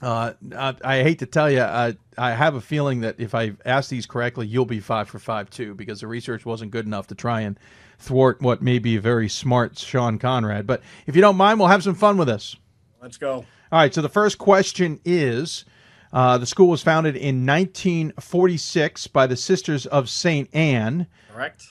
Uh, 0.02 0.34
I, 0.54 0.74
I 0.84 1.02
hate 1.02 1.20
to 1.20 1.26
tell 1.26 1.50
you, 1.50 1.62
I, 1.62 1.96
I 2.18 2.32
have 2.32 2.56
a 2.56 2.60
feeling 2.60 3.00
that 3.02 3.18
if 3.18 3.34
I 3.34 3.52
ask 3.64 3.88
these 3.88 4.04
correctly, 4.04 4.46
you'll 4.46 4.66
be 4.66 4.80
five 4.80 5.08
for 5.08 5.18
five 5.18 5.48
too, 5.48 5.74
because 5.74 6.00
the 6.00 6.08
research 6.08 6.44
wasn't 6.44 6.72
good 6.72 6.84
enough 6.84 7.06
to 7.06 7.14
try 7.14 7.42
and 7.42 7.58
thwart 8.00 8.42
what 8.42 8.60
may 8.60 8.78
be 8.80 8.96
a 8.96 9.00
very 9.00 9.28
smart 9.30 9.78
Sean 9.78 10.18
Conrad. 10.18 10.66
But 10.66 10.82
if 11.06 11.14
you 11.16 11.22
don't 11.22 11.36
mind, 11.36 11.58
we'll 11.58 11.68
have 11.68 11.84
some 11.84 11.94
fun 11.94 12.18
with 12.18 12.28
this. 12.28 12.56
Let's 13.04 13.18
go. 13.18 13.34
All 13.34 13.44
right. 13.70 13.92
So 13.92 14.00
the 14.00 14.08
first 14.08 14.38
question 14.38 14.98
is: 15.04 15.66
uh, 16.10 16.38
the 16.38 16.46
school 16.46 16.68
was 16.68 16.82
founded 16.82 17.16
in 17.16 17.44
1946 17.44 19.08
by 19.08 19.26
the 19.26 19.36
Sisters 19.36 19.84
of 19.84 20.08
Saint 20.08 20.48
Anne, 20.54 21.06
Correct. 21.30 21.66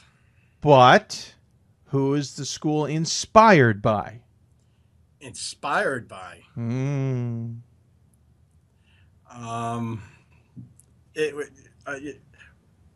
but 0.61 1.33
who 1.85 2.13
is 2.13 2.35
the 2.35 2.45
school 2.45 2.85
inspired 2.85 3.81
by? 3.81 4.21
Inspired 5.21 6.07
by. 6.07 6.41
Hmm. 6.53 7.53
Um, 9.35 10.03
it, 11.15 11.33
uh, 11.87 11.95
it- 11.99 12.21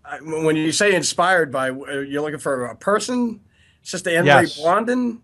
I, 0.05 0.19
when 0.21 0.55
you 0.55 0.71
say 0.71 0.93
inspired 0.95 1.51
by, 1.51 1.69
uh, 1.71 1.99
you're 2.01 2.21
looking 2.21 2.39
for 2.39 2.67
a 2.67 2.75
person, 2.77 3.41
Sister 3.81 4.09
Anne 4.11 4.25
Marie 4.25 4.43
Yes. 4.43 4.57
Blondin. 4.57 5.21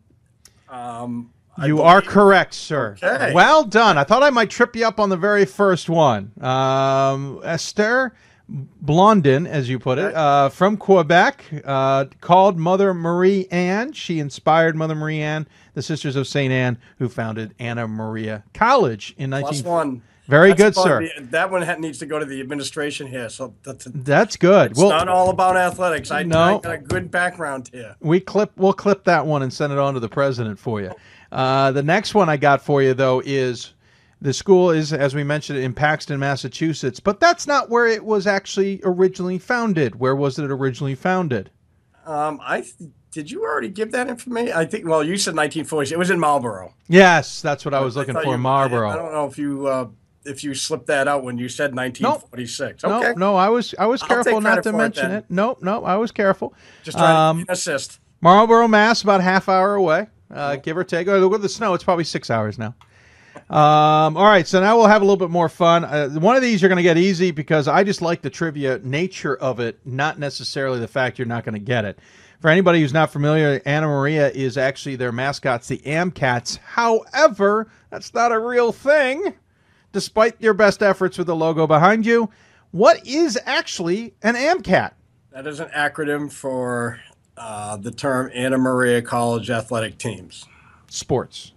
Um, 0.68 1.32
You 1.64 1.82
are 1.82 2.02
correct, 2.02 2.54
sir. 2.54 2.96
Okay. 3.02 3.32
Well 3.34 3.64
done. 3.64 3.98
I 3.98 4.04
thought 4.04 4.24
I 4.24 4.30
might 4.32 4.50
trip 4.50 4.76
you 4.76 4.86
up 4.88 5.00
on 5.00 5.10
the 5.10 5.18
very 5.18 5.46
first 5.46 5.88
one. 5.90 6.32
Um, 6.42 7.42
Esther 7.44 8.14
Blondin, 8.50 9.46
as 9.48 9.70
you 9.70 9.80
put 9.80 9.98
it, 10.00 10.14
uh, 10.16 10.50
from 10.50 10.78
Quebec, 10.78 11.44
uh, 11.64 12.06
called 12.22 12.58
Mother 12.58 12.94
Marie 12.94 13.48
Anne. 13.52 13.94
She 13.94 14.20
inspired 14.20 14.76
Mother 14.76 14.96
Marie 14.96 15.22
Anne, 15.22 15.48
the 15.76 15.82
Sisters 15.82 16.16
of 16.16 16.28
St. 16.28 16.52
Anne, 16.52 16.78
who 16.98 17.08
founded 17.08 17.54
Anna 17.60 17.88
Maria 17.88 18.44
College 18.54 19.14
in 19.18 19.30
19... 19.30 19.48
Plus 19.48 19.64
one. 19.64 20.02
Very 20.28 20.54
That's 20.54 20.78
good, 20.78 20.84
sir. 20.84 21.02
the- 21.18 21.24
that 21.32 21.52
one 21.52 21.62
ha- 21.64 21.76
needs 21.76 22.00
to 22.00 22.06
go 22.06 22.18
to 22.18 22.26
the 22.26 22.40
administration 22.40 23.08
here. 23.08 23.28
So 23.30 23.54
that's, 23.64 23.86
That's 23.94 24.38
good. 24.38 24.72
it's 24.72 24.80
Well, 24.80 24.90
not 24.90 25.10
all 25.10 25.30
about 25.30 25.58
athletics. 25.58 26.12
I, 26.12 26.24
No. 26.24 26.40
I 26.40 26.60
got 26.62 26.74
a 26.74 26.78
good 26.78 27.12
background 27.12 27.70
here. 27.74 27.96
We 28.00 28.22
clip. 28.22 28.52
We'll 28.56 28.72
clip 28.74 29.04
that 29.04 29.26
one 29.26 29.44
and 29.44 29.52
send 29.52 29.74
it 29.74 29.80
on 29.80 29.96
to 29.96 30.00
the 30.00 30.08
president 30.08 30.60
for 30.60 30.80
you. 30.80 30.92
Uh, 31.34 31.72
the 31.72 31.84
next 31.84 32.14
one 32.14 32.30
I 32.30 32.38
got 32.38 32.62
for 32.62 32.82
you 32.84 32.94
though 32.94 33.22
is 33.26 33.74
the 34.22 34.32
school 34.34 34.70
is, 34.70 34.94
as 34.94 35.16
we 35.16 35.24
mentioned, 35.24 35.60
in 35.60 35.74
Paxton, 35.74 36.20
Massachusetts, 36.20 37.00
but 37.00 37.20
that's 37.20 37.48
not 37.48 37.70
where 37.70 37.88
it 37.88 38.06
was 38.06 38.28
actually 38.28 38.80
originally 38.84 39.40
founded. 39.40 40.00
Where 40.00 40.16
was 40.16 40.38
it 40.40 40.50
originally 40.50 40.96
founded? 40.96 41.50
Um, 42.06 42.40
I 42.44 42.62
th- 42.62 42.92
did 43.12 43.32
you 43.32 43.44
already 43.44 43.70
give 43.70 43.92
that 43.94 44.08
information? 44.10 44.54
I 44.56 44.66
think. 44.66 44.88
Well, 44.88 45.04
you 45.04 45.18
said 45.18 45.32
1940. 45.36 45.94
It 45.94 45.98
was 45.98 46.10
in 46.10 46.20
Marlboro. 46.20 46.74
Yes, 46.88 47.42
that's 47.42 47.66
what 47.66 47.74
I 47.74 47.80
was 47.82 47.96
looking 47.96 48.14
for. 48.14 48.24
you- 48.26 48.38
Marlboro. 48.38 48.90
I, 48.90 48.94
I 48.94 48.96
don't 48.96 49.12
know 49.12 49.26
if 49.26 49.38
you 49.38 49.68
uh, 49.68 49.88
if 50.26 50.44
you 50.44 50.54
slipped 50.54 50.88
that 50.88 51.08
out 51.08 51.24
when 51.24 51.38
you 51.38 51.50
said 51.50 51.76
1946. 51.76 52.84
No, 52.84 52.98
Okay. 53.00 53.14
no, 53.18 53.36
I 53.36 53.50
was 53.50 53.74
I 53.80 53.88
was 53.88 54.02
careful 54.04 54.40
not 54.42 54.64
to 54.64 54.64
for 54.64 54.70
it 54.70 54.74
mention 54.78 55.12
it. 55.12 55.26
No, 55.30 55.58
no, 55.62 55.84
I 55.84 55.96
was 55.96 56.12
careful. 56.12 56.54
Just 56.84 56.98
trying 56.98 57.16
Um, 57.40 57.46
to 57.46 57.52
assist. 57.54 58.00
Marlboro, 58.22 58.68
Mass, 58.68 59.02
about 59.02 59.20
a 59.20 59.24
half 59.24 59.50
hour 59.50 59.76
away, 59.76 60.08
uh, 60.34 60.56
give 60.58 60.78
or 60.78 60.84
take. 60.84 61.08
Oh, 61.08 61.18
look 61.20 61.34
at 61.34 61.42
the 61.42 61.50
snow; 61.50 61.74
it's 61.74 61.84
probably 61.84 62.04
six 62.04 62.30
hours 62.30 62.58
now. 62.58 62.76
Um, 63.50 64.16
all 64.18 64.26
right, 64.26 64.48
so 64.48 64.62
now 64.62 64.78
we'll 64.78 64.88
have 64.88 65.02
a 65.02 65.06
little 65.06 65.18
bit 65.18 65.30
more 65.30 65.50
fun. 65.50 65.84
Uh, 65.84 66.10
one 66.10 66.36
of 66.36 66.42
these 66.42 66.62
you're 66.62 66.70
going 66.70 66.78
to 66.78 66.84
get 66.84 66.98
easy 66.98 67.32
because 67.32 67.68
I 67.68 67.84
just 67.84 68.02
like 68.02 68.22
the 68.22 68.30
trivia 68.30 68.80
nature 68.84 69.36
of 69.36 69.60
it, 69.60 69.80
not 69.86 70.20
necessarily 70.20 70.80
the 70.80 70.88
fact 70.88 71.20
you're 71.20 71.28
not 71.28 71.44
going 71.44 71.54
to 71.54 71.60
get 71.60 71.86
it. 71.86 72.00
For 72.40 72.50
anybody 72.50 72.82
who's 72.82 72.94
not 72.94 73.12
familiar, 73.12 73.62
Anna 73.66 73.88
Maria 73.88 74.30
is 74.30 74.58
actually 74.58 74.98
their 74.98 75.12
mascots, 75.12 75.68
the 75.68 75.80
Amcats. 75.80 76.58
However, 76.58 77.70
that's 77.90 78.14
not 78.14 78.32
a 78.32 78.40
real 78.40 78.72
thing, 78.72 79.34
despite 79.92 80.42
your 80.42 80.54
best 80.54 80.84
efforts 80.84 81.18
with 81.18 81.28
the 81.28 81.36
logo 81.36 81.68
behind 81.68 82.06
you. 82.06 82.30
What 82.72 83.06
is 83.08 83.40
actually 83.46 84.16
an 84.24 84.36
Amcat? 84.36 84.94
That 85.32 85.48
is 85.48 85.60
an 85.60 85.70
acronym 85.70 86.32
for 86.32 87.00
uh, 87.38 87.78
the 87.78 87.92
term 87.92 88.30
Anna 88.34 88.58
Maria 88.58 89.02
College 89.02 89.50
Athletic 89.50 89.98
Teams. 89.98 90.46
Sports. 90.90 91.54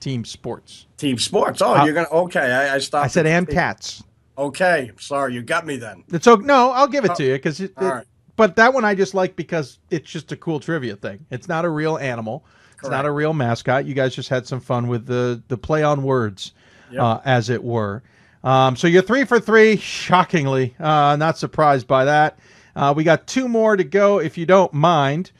Team 0.00 0.24
sports. 0.24 0.86
Team 0.96 1.18
sports. 1.18 1.62
Oh, 1.62 1.74
Uh, 1.74 1.84
you're 1.84 1.94
gonna. 1.94 2.08
Okay, 2.10 2.40
I, 2.40 2.74
I 2.74 2.78
stopped. 2.78 3.04
I 3.04 3.08
said. 3.08 3.26
Amcats. 3.26 4.02
Okay, 4.36 4.90
sorry, 4.98 5.34
you 5.34 5.42
got 5.42 5.66
me 5.66 5.76
then. 5.76 6.02
It's 6.12 6.26
okay. 6.26 6.42
No, 6.44 6.70
I'll 6.72 6.88
give 6.88 7.04
it 7.04 7.14
to 7.16 7.24
you 7.24 7.34
because 7.34 7.60
it, 7.60 7.72
all 7.76 7.86
it- 7.86 7.90
right. 7.90 8.06
But 8.34 8.56
that 8.56 8.72
one 8.72 8.84
I 8.84 8.94
just 8.94 9.12
like 9.14 9.36
because 9.36 9.78
it's 9.90 10.10
just 10.10 10.32
a 10.32 10.36
cool 10.36 10.58
trivia 10.58 10.96
thing. 10.96 11.24
It's 11.30 11.48
not 11.48 11.66
a 11.66 11.68
real 11.68 11.98
animal. 11.98 12.40
Correct. 12.40 12.84
It's 12.84 12.90
not 12.90 13.04
a 13.04 13.10
real 13.12 13.34
mascot. 13.34 13.84
You 13.84 13.92
guys 13.94 14.14
just 14.14 14.30
had 14.30 14.46
some 14.46 14.58
fun 14.58 14.88
with 14.88 15.06
the 15.06 15.42
the 15.48 15.58
play 15.58 15.82
on 15.82 16.02
words, 16.02 16.52
Yep. 16.90 17.00
uh, 17.00 17.20
as 17.26 17.50
it 17.50 17.62
were. 17.62 18.02
Um, 18.42 18.74
so 18.74 18.86
you're 18.88 19.02
three 19.02 19.24
for 19.24 19.38
three. 19.38 19.76
Shockingly, 19.76 20.74
uh, 20.80 21.14
not 21.16 21.36
surprised 21.38 21.86
by 21.86 22.06
that. 22.06 22.38
Uh, 22.74 22.92
we 22.96 23.04
got 23.04 23.26
two 23.26 23.48
more 23.48 23.76
to 23.76 23.84
go, 23.84 24.18
if 24.18 24.38
you 24.38 24.46
don't 24.46 24.72
mind. 24.72 25.30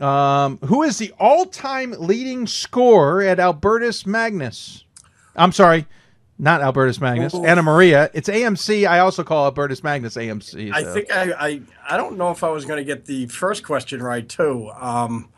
Um, 0.00 0.58
who 0.64 0.82
is 0.82 0.96
the 0.98 1.12
all-time 1.18 1.94
leading 1.98 2.46
scorer 2.46 3.20
at 3.22 3.38
Albertus 3.38 4.06
Magnus? 4.06 4.84
I'm 5.36 5.52
sorry, 5.52 5.86
not 6.38 6.62
Albertus 6.62 7.00
Magnus. 7.00 7.34
Anna 7.34 7.62
Maria. 7.62 8.10
It's 8.14 8.28
AMC. 8.28 8.88
I 8.88 9.00
also 9.00 9.22
call 9.22 9.44
Albertus 9.44 9.84
Magnus 9.84 10.16
AMC. 10.16 10.72
I 10.72 10.84
think 10.84 11.12
I, 11.12 11.32
I 11.32 11.60
I 11.90 11.96
don't 11.98 12.16
know 12.16 12.30
if 12.30 12.42
I 12.42 12.48
was 12.48 12.64
going 12.64 12.78
to 12.78 12.84
get 12.84 13.04
the 13.04 13.26
first 13.26 13.62
question 13.62 14.02
right 14.02 14.26
too. 14.26 14.70
Um, 14.70 15.28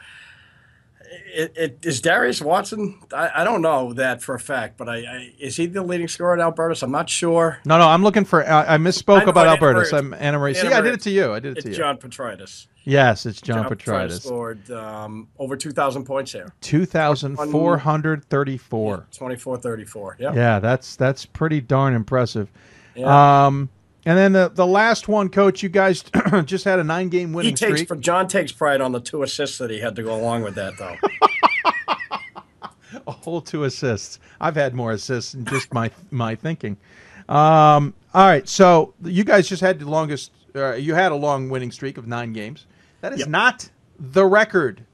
it, 1.32 1.52
it 1.56 1.78
is 1.86 2.00
Darius 2.00 2.40
Watson. 2.40 3.00
I, 3.12 3.30
I 3.36 3.44
don't 3.44 3.62
know 3.62 3.92
that 3.94 4.22
for 4.22 4.34
a 4.34 4.40
fact, 4.40 4.76
but 4.78 4.88
I, 4.88 4.96
I 4.98 5.32
is 5.38 5.56
he 5.56 5.66
the 5.66 5.82
leading 5.82 6.08
scorer 6.08 6.34
at 6.34 6.40
Albertus? 6.40 6.82
I'm 6.82 6.90
not 6.90 7.08
sure. 7.08 7.58
No, 7.64 7.78
no, 7.78 7.88
I'm 7.88 8.02
looking 8.02 8.24
for. 8.24 8.46
I, 8.48 8.74
I 8.74 8.76
misspoke 8.78 9.26
about 9.26 9.46
Albertus. 9.46 9.92
I'm 9.92 10.14
Anna 10.14 10.38
Maria. 10.38 10.54
See, 10.54 10.66
Anna 10.66 10.76
I 10.76 10.80
did 10.80 10.94
it 10.94 11.00
to 11.02 11.10
you. 11.10 11.32
I 11.32 11.40
did 11.40 11.52
it 11.52 11.58
It's 11.58 11.62
to 11.64 11.68
you. 11.68 11.72
It's 11.72 11.78
John 11.78 11.98
Petritis. 11.98 12.66
Yes, 12.84 13.26
it's 13.26 13.40
John, 13.40 13.64
Petritis 13.66 14.08
Petritis. 14.08 14.22
scored 14.22 14.70
um, 14.72 15.28
over 15.38 15.56
2,000 15.56 16.04
points 16.04 16.32
here. 16.32 16.52
Two 16.60 16.84
thousand 16.84 17.36
four 17.36 17.78
hundred 17.78 18.24
thirty-four. 18.24 19.06
24-34. 19.12 20.18
Yeah. 20.18 20.34
Yeah, 20.34 20.58
that's 20.58 20.96
that's 20.96 21.24
pretty 21.24 21.60
darn 21.60 21.94
impressive. 21.94 22.50
Yeah. 22.96 23.46
Um, 23.46 23.70
and 24.04 24.18
then 24.18 24.32
the 24.32 24.48
the 24.48 24.66
last 24.66 25.08
one, 25.08 25.28
Coach. 25.28 25.62
You 25.62 25.68
guys 25.68 26.04
just 26.44 26.64
had 26.64 26.78
a 26.78 26.84
nine-game 26.84 27.32
winning 27.32 27.50
He 27.52 27.56
takes 27.56 27.72
streak. 27.74 27.88
for 27.88 27.96
John 27.96 28.28
takes 28.28 28.52
pride 28.52 28.80
on 28.80 28.92
the 28.92 29.00
two 29.00 29.22
assists 29.22 29.58
that 29.58 29.70
he 29.70 29.80
had 29.80 29.96
to 29.96 30.02
go 30.02 30.14
along 30.14 30.42
with 30.42 30.54
that 30.56 30.76
though. 30.78 30.96
a 33.06 33.12
whole 33.12 33.40
two 33.40 33.64
assists. 33.64 34.18
I've 34.40 34.56
had 34.56 34.74
more 34.74 34.92
assists 34.92 35.32
than 35.32 35.44
just 35.44 35.72
my 35.72 35.90
my 36.10 36.34
thinking. 36.34 36.76
Um, 37.28 37.94
all 38.14 38.26
right, 38.26 38.48
so 38.48 38.94
you 39.02 39.24
guys 39.24 39.48
just 39.48 39.62
had 39.62 39.78
the 39.78 39.88
longest. 39.88 40.32
Uh, 40.54 40.74
you 40.74 40.94
had 40.94 41.12
a 41.12 41.14
long 41.16 41.48
winning 41.48 41.70
streak 41.70 41.96
of 41.96 42.06
nine 42.06 42.32
games. 42.32 42.66
That 43.00 43.12
is 43.14 43.26
not 43.26 43.70
the 43.98 44.26
record. 44.26 44.84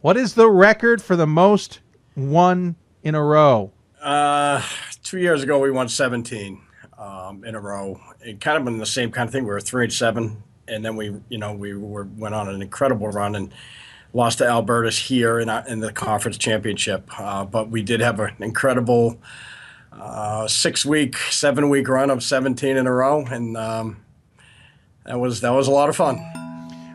What 0.00 0.16
is 0.16 0.34
the 0.34 0.48
record 0.48 1.02
for 1.02 1.16
the 1.16 1.26
most 1.26 1.80
won 2.16 2.76
in 3.02 3.14
a 3.14 3.22
row? 3.22 3.72
Uh, 4.00 4.62
two 5.02 5.18
years 5.18 5.42
ago, 5.42 5.58
we 5.58 5.70
won 5.70 5.88
17 5.88 6.60
um, 6.98 7.44
in 7.44 7.54
a 7.54 7.60
row. 7.60 8.00
It 8.24 8.40
kind 8.40 8.56
of 8.56 8.64
been 8.64 8.78
the 8.78 8.86
same 8.86 9.10
kind 9.10 9.26
of 9.26 9.32
thing. 9.32 9.44
We 9.44 9.50
were 9.50 9.60
three 9.60 9.84
and 9.84 9.92
seven, 9.92 10.42
and 10.68 10.84
then 10.84 10.96
we, 10.96 11.14
you 11.28 11.38
know, 11.38 11.52
we 11.52 11.74
were 11.74 12.04
went 12.16 12.34
on 12.34 12.48
an 12.48 12.62
incredible 12.62 13.08
run 13.08 13.34
and 13.34 13.52
lost 14.12 14.38
to 14.38 14.46
Albertus 14.46 14.98
here 14.98 15.40
in, 15.40 15.48
in 15.48 15.80
the 15.80 15.92
conference 15.92 16.38
championship. 16.38 17.08
Uh, 17.18 17.44
but 17.44 17.70
we 17.70 17.82
did 17.82 18.00
have 18.00 18.20
an 18.20 18.34
incredible 18.40 19.18
uh, 19.92 20.46
six 20.48 20.84
week, 20.84 21.16
seven 21.16 21.68
week 21.68 21.88
run 21.88 22.10
of 22.10 22.22
17 22.22 22.76
in 22.76 22.86
a 22.86 22.92
row, 22.92 23.24
and 23.26 23.56
um, 23.56 24.02
that 25.04 25.18
was 25.18 25.40
that 25.40 25.50
was 25.50 25.68
a 25.68 25.70
lot 25.70 25.88
of 25.88 25.96
fun. 25.96 26.20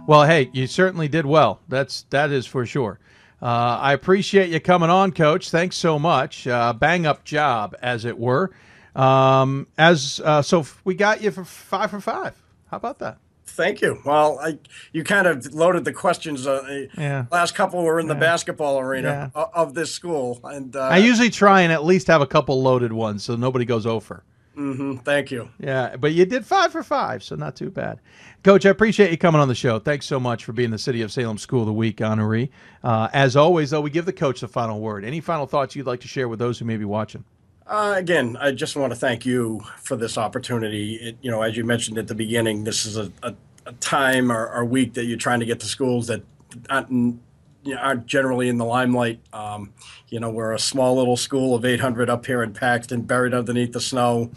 Well, 0.07 0.23
hey, 0.23 0.49
you 0.53 0.67
certainly 0.67 1.07
did 1.07 1.25
well. 1.25 1.59
That's 1.67 2.03
that 2.09 2.31
is 2.31 2.45
for 2.45 2.65
sure. 2.65 2.99
Uh, 3.41 3.77
I 3.81 3.93
appreciate 3.93 4.49
you 4.49 4.59
coming 4.59 4.89
on, 4.89 5.11
Coach. 5.11 5.51
Thanks 5.51 5.75
so 5.75 5.99
much. 5.99 6.47
Uh, 6.47 6.73
bang 6.73 7.06
up 7.06 7.23
job, 7.23 7.75
as 7.81 8.06
it 8.06 8.17
were. 8.17 8.51
Um, 8.98 9.67
as 9.77 10.19
uh, 10.24 10.42
so, 10.42 10.66
we 10.84 10.95
got 10.95 11.22
you 11.22 11.32
for 11.32 11.45
five 11.45 11.92
for 11.92 12.01
five. 12.01 12.34
How 12.72 12.77
about 12.77 13.00
that? 13.00 13.17
Thank 13.45 13.82
you. 13.82 14.00
Well, 14.06 14.40
I 14.40 14.58
you 14.92 15.03
kind 15.03 15.26
of 15.27 15.53
loaded 15.53 15.85
the 15.85 15.93
questions. 15.93 16.45
Uh, 16.45 16.88
Yeah. 16.98 17.26
Last 17.32 17.56
couple 17.56 17.82
were 17.84 18.00
in 18.00 18.08
the 18.08 18.14
Yeah. 18.14 18.19
basketball 18.19 18.77
arena 18.80 19.32
o- 19.35 19.50
of 19.53 19.74
this 19.74 19.92
school, 19.93 20.40
and 20.43 20.76
uh, 20.76 20.82
I 20.82 20.98
usually 20.98 21.30
try 21.30 21.61
and 21.61 21.72
at 21.72 21.85
least 21.85 22.08
have 22.08 22.22
a 22.22 22.27
couple 22.27 22.61
loaded 22.61 22.92
ones, 22.92 23.24
so 23.24 23.35
nobody 23.35 23.66
goes 23.66 23.85
over. 23.85 24.24
Mm-hmm. 24.58 24.95
thank 25.06 25.30
you. 25.30 25.50
Yeah, 25.59 25.98
but 25.98 26.14
you 26.14 26.26
did 26.26 26.43
five 26.43 26.72
for 26.72 26.82
five, 26.82 27.22
so 27.24 27.35
not 27.35 27.56
too 27.56 27.69
bad. 27.69 28.00
Coach, 28.43 28.66
I 28.66 28.69
appreciate 28.72 29.11
you 29.11 29.17
coming 29.17 29.40
on 29.40 29.48
the 29.48 29.53
show. 29.56 29.77
Thanks 29.77 30.08
so 30.08 30.19
much 30.19 30.43
for 30.43 30.51
being 30.51 30.72
the 30.72 30.80
City 30.80 31.03
of 31.03 31.11
Salem 31.11 31.38
School 31.38 31.59
of 31.61 31.67
the 31.67 31.74
Week 31.74 31.98
honoree. 31.98 32.50
Uh, 32.84 33.08
as 33.14 33.35
always, 33.35 33.69
though, 33.69 33.82
we 33.82 33.92
give 33.92 34.06
the 34.06 34.14
coach 34.14 34.42
the 34.42 34.48
final 34.48 34.80
word. 34.82 35.06
Any 35.06 35.19
final 35.19 35.45
thoughts 35.45 35.76
you'd 35.76 35.85
like 35.85 36.00
to 36.01 36.08
share 36.08 36.27
with 36.27 36.40
those 36.40 36.58
who 36.58 36.66
may 36.66 36.77
be 36.77 36.85
watching? 36.85 37.24
Uh, 37.67 37.95
again, 37.97 38.37
I 38.39 38.51
just 38.51 38.77
want 38.77 38.93
to 38.93 38.99
thank 38.99 39.25
you 39.25 39.61
for 39.81 39.97
this 39.97 40.17
opportunity. 40.17 40.95
It, 40.95 41.17
you 41.21 41.29
know, 41.29 41.41
as 41.41 41.57
you 41.57 41.65
mentioned 41.65 41.97
at 41.97 42.07
the 42.07 42.15
beginning, 42.15 42.63
this 42.63 42.85
is 42.85 42.95
a, 42.95 43.11
a, 43.23 43.35
a 43.65 43.73
time 43.73 44.31
or, 44.31 44.47
or 44.47 44.63
week 44.63 44.93
that 44.93 45.03
you're 45.03 45.17
trying 45.17 45.41
to 45.41 45.45
get 45.45 45.59
to 45.59 45.65
schools 45.65 46.07
that 46.07 46.23
aren't, 46.69 46.89
you 46.89 47.75
know, 47.75 47.81
aren't 47.81 48.05
generally 48.05 48.47
in 48.47 48.57
the 48.57 48.63
limelight. 48.63 49.19
Um, 49.33 49.73
you 50.07 50.21
know, 50.21 50.29
we're 50.29 50.53
a 50.53 50.59
small 50.59 50.95
little 50.95 51.17
school 51.17 51.55
of 51.55 51.65
800 51.65 52.09
up 52.09 52.25
here 52.25 52.41
in 52.41 52.53
Paxton, 52.53 53.01
buried 53.01 53.33
underneath 53.33 53.73
the 53.73 53.81
snow. 53.81 54.31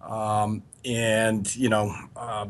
Um, 0.00 0.62
and, 0.84 1.54
you 1.56 1.68
know, 1.68 1.92
uh, 2.14 2.46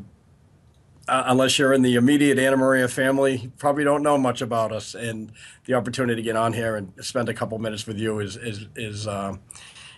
unless 1.08 1.58
you're 1.58 1.72
in 1.72 1.80
the 1.80 1.94
immediate 1.94 2.38
Anna 2.38 2.58
Maria 2.58 2.86
family, 2.86 3.36
you 3.36 3.52
probably 3.56 3.82
don't 3.82 4.02
know 4.02 4.18
much 4.18 4.42
about 4.42 4.72
us. 4.72 4.94
And 4.94 5.32
the 5.64 5.72
opportunity 5.72 6.16
to 6.16 6.22
get 6.22 6.36
on 6.36 6.52
here 6.52 6.76
and 6.76 6.92
spend 7.00 7.30
a 7.30 7.34
couple 7.34 7.58
minutes 7.58 7.86
with 7.86 7.98
you 7.98 8.18
is 8.18 8.36
is 8.36 8.66
is 8.76 9.06
uh, 9.06 9.34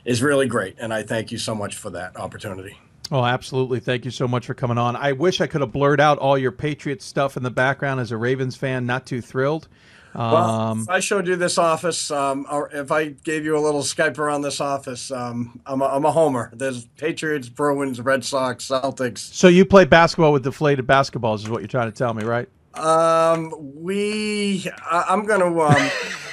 is 0.05 0.23
really 0.23 0.47
great. 0.47 0.77
And 0.79 0.93
I 0.93 1.03
thank 1.03 1.31
you 1.33 1.39
so 1.39 1.55
much 1.55 1.77
for 1.77 1.91
that 1.91 2.17
opportunity. 2.17 2.79
Oh, 3.13 3.25
absolutely. 3.25 3.81
Thank 3.81 4.05
you 4.05 4.11
so 4.13 4.29
much 4.29 4.47
for 4.47 4.55
coming 4.55 4.79
on. 4.79 4.95
I 4.95 5.13
wish 5.13 5.41
I 5.41 5.47
could 5.49 5.61
have 5.63 5.73
blurred 5.73 6.01
out 6.01 6.19
all 6.19 6.39
your 6.39 6.53
Patriots 6.53 7.05
stuff 7.05 7.37
in 7.37 7.43
the 7.43 7.51
background 7.51 7.99
as 8.01 8.13
a 8.13 8.17
Ravens 8.17 8.57
fan. 8.57 8.87
Not 8.87 9.05
too 9.07 9.21
thrilled. 9.21 9.67
Well, 10.15 10.37
Um, 10.37 10.81
if 10.83 10.89
I 10.89 10.99
showed 11.01 11.27
you 11.29 11.37
this 11.37 11.57
office, 11.59 12.11
um, 12.11 12.45
or 12.51 12.69
if 12.73 12.91
I 12.91 13.09
gave 13.11 13.45
you 13.45 13.57
a 13.57 13.61
little 13.61 13.83
Skype 13.83 14.19
around 14.19 14.43
this 14.43 14.61
office, 14.61 15.11
um, 15.13 15.61
I'm, 15.67 15.81
a, 15.83 15.87
I'm 15.87 16.05
a 16.05 16.11
homer. 16.11 16.51
There's 16.53 16.85
Patriots, 16.97 17.49
Bruins, 17.49 18.01
Red 18.01 18.25
Sox, 18.25 18.67
Celtics. 18.69 19.19
so 19.19 19.47
you 19.49 19.65
play 19.65 19.85
basketball 19.85 20.33
with 20.33 20.43
deflated 20.43 20.87
basketballs, 20.87 21.37
is 21.41 21.49
what 21.49 21.61
you're 21.61 21.69
trying 21.69 21.91
to 21.91 21.97
tell 21.97 22.13
me, 22.15 22.25
right? 22.25 22.49
Um, 22.75 23.53
we, 23.59 24.67
I, 24.85 25.05
I'm 25.09 25.25
gonna, 25.27 25.47
um, 25.59 25.91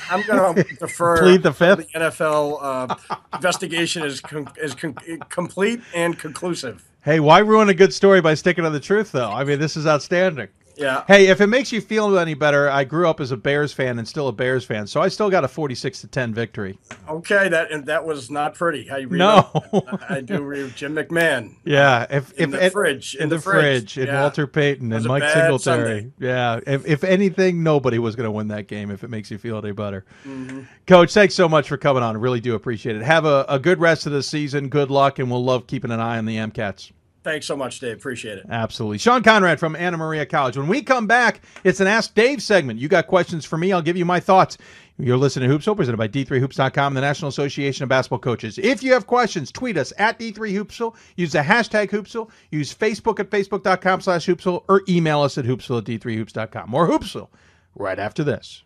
I'm 0.09 0.21
gonna 0.27 0.63
defer. 0.79 1.17
Plead 1.19 1.43
the 1.43 1.53
fifth? 1.53 1.91
The 1.91 1.99
NFL 1.99 2.59
uh, 2.61 2.95
investigation 3.33 4.03
is 4.03 4.21
con- 4.21 4.49
is 4.61 4.75
con- 4.75 4.95
complete 5.29 5.81
and 5.95 6.17
conclusive. 6.17 6.83
Hey, 7.03 7.19
why 7.19 7.39
ruin 7.39 7.69
a 7.69 7.73
good 7.73 7.93
story 7.93 8.21
by 8.21 8.33
sticking 8.33 8.65
to 8.65 8.69
the 8.69 8.79
truth, 8.79 9.11
though? 9.11 9.31
I 9.31 9.43
mean, 9.43 9.59
this 9.59 9.77
is 9.77 9.87
outstanding. 9.87 10.49
Yeah. 10.77 11.03
Hey, 11.07 11.27
if 11.27 11.41
it 11.41 11.47
makes 11.47 11.71
you 11.71 11.81
feel 11.81 12.17
any 12.19 12.33
better, 12.35 12.69
I 12.69 12.83
grew 12.83 13.09
up 13.09 13.19
as 13.19 13.31
a 13.31 13.37
Bears 13.37 13.73
fan 13.73 13.97
and 13.99 14.07
still 14.07 14.27
a 14.27 14.31
Bears 14.31 14.63
fan, 14.63 14.85
so 14.87 15.01
I 15.01 15.07
still 15.07 15.29
got 15.29 15.43
a 15.43 15.47
46 15.47 16.01
to 16.01 16.07
10 16.07 16.33
victory. 16.33 16.77
Okay, 17.09 17.49
that 17.49 17.71
and 17.71 17.85
that 17.87 18.05
was 18.05 18.29
not 18.29 18.53
pretty. 18.55 18.87
How 18.87 18.97
you 18.97 19.07
read 19.07 19.17
No. 19.17 19.49
I, 20.09 20.17
I 20.17 20.21
do 20.21 20.41
read 20.43 20.75
Jim 20.75 20.95
McMahon. 20.95 21.55
Yeah, 21.65 22.05
if 22.09 22.31
in 22.33 22.53
if 22.53 22.59
the 22.59 22.65
it- 22.67 22.71
fridge, 22.73 23.15
in, 23.15 23.29
the, 23.29 23.39
fridge, 23.39 23.97
and 23.97 24.07
yeah. 24.07 24.21
Walter 24.21 24.45
Payton 24.47 24.93
and 24.93 25.05
Mike 25.05 25.23
Singletary. 25.23 25.59
Sunday. 25.59 26.11
Yeah, 26.19 26.59
if 26.67 26.85
if 26.85 27.03
anything, 27.03 27.63
nobody 27.63 27.97
was 27.99 28.15
going 28.15 28.25
to 28.27 28.31
win 28.31 28.49
that 28.49 28.67
game. 28.67 28.91
If 28.91 29.03
it 29.03 29.09
makes 29.09 29.31
you 29.31 29.37
feel 29.37 29.57
any 29.57 29.71
better, 29.71 30.05
Mhm. 30.27 30.67
Coach, 30.85 31.13
thanks 31.13 31.33
so 31.35 31.49
much 31.49 31.67
for 31.67 31.77
coming 31.77 32.03
on. 32.03 32.17
Really 32.17 32.39
do 32.39 32.55
appreciate 32.55 32.95
it. 32.95 33.01
Have 33.01 33.25
a, 33.25 33.45
a 33.49 33.57
good 33.59 33.79
rest 33.79 34.05
of 34.05 34.11
the 34.11 34.21
season. 34.23 34.69
Good 34.69 34.89
luck, 34.91 35.17
and 35.19 35.29
we'll 35.31 35.43
love 35.43 35.65
keeping 35.67 35.91
an 35.91 35.99
eye 35.99 36.17
on 36.17 36.25
the 36.25 36.37
Amcats. 36.37 36.91
Thanks 37.27 37.45
so 37.45 37.57
much, 37.57 37.81
Dave. 37.81 37.97
Appreciate 37.97 38.37
it. 38.37 38.45
Absolutely. 38.49 38.99
Sean 38.99 39.21
Conrad 39.21 39.59
from 39.59 39.75
Anna 39.75 39.97
Maria 39.97 40.25
College. 40.25 40.55
When 40.55 40.69
we 40.69 40.81
come 40.81 41.07
back, 41.07 41.41
it's 41.65 41.81
an 41.81 41.87
Ask 41.87 42.15
Dave 42.15 42.41
segment. 42.41 42.79
You 42.79 42.87
got 42.87 43.07
questions 43.07 43.43
for 43.43 43.57
me, 43.57 43.73
I'll 43.73 43.81
give 43.81 43.97
you 43.97 44.05
my 44.05 44.21
thoughts. 44.21 44.57
You're 44.97 45.17
listening 45.17 45.49
to 45.49 45.57
Hoopsville, 45.57 45.75
presented 45.75 45.97
by 45.97 46.07
D3Hoops.com, 46.07 46.93
the 46.93 47.01
National 47.01 47.27
Association 47.27 47.83
of 47.83 47.89
Basketball 47.89 48.19
Coaches. 48.19 48.57
If 48.57 48.81
you 48.81 48.93
have 48.93 49.07
questions, 49.07 49.51
tweet 49.51 49.75
us 49.75 49.91
at 49.97 50.17
D3Hoopsville. 50.17 50.95
Use 51.17 51.33
the 51.33 51.39
hashtag 51.39 51.89
Hoopsville. 51.89 52.29
Use 52.49 52.73
Facebook 52.73 53.19
at 53.19 53.29
Facebook.com 53.29 53.99
slash 53.99 54.25
Hoopsville 54.25 54.63
or 54.69 54.83
email 54.87 55.19
us 55.19 55.37
at 55.37 55.43
Hoopsville 55.43 55.79
at 55.79 55.83
D3Hoops.com. 55.83 56.69
More 56.69 56.87
Hoopsville 56.87 57.27
right 57.75 57.99
after 57.99 58.23
this. 58.23 58.63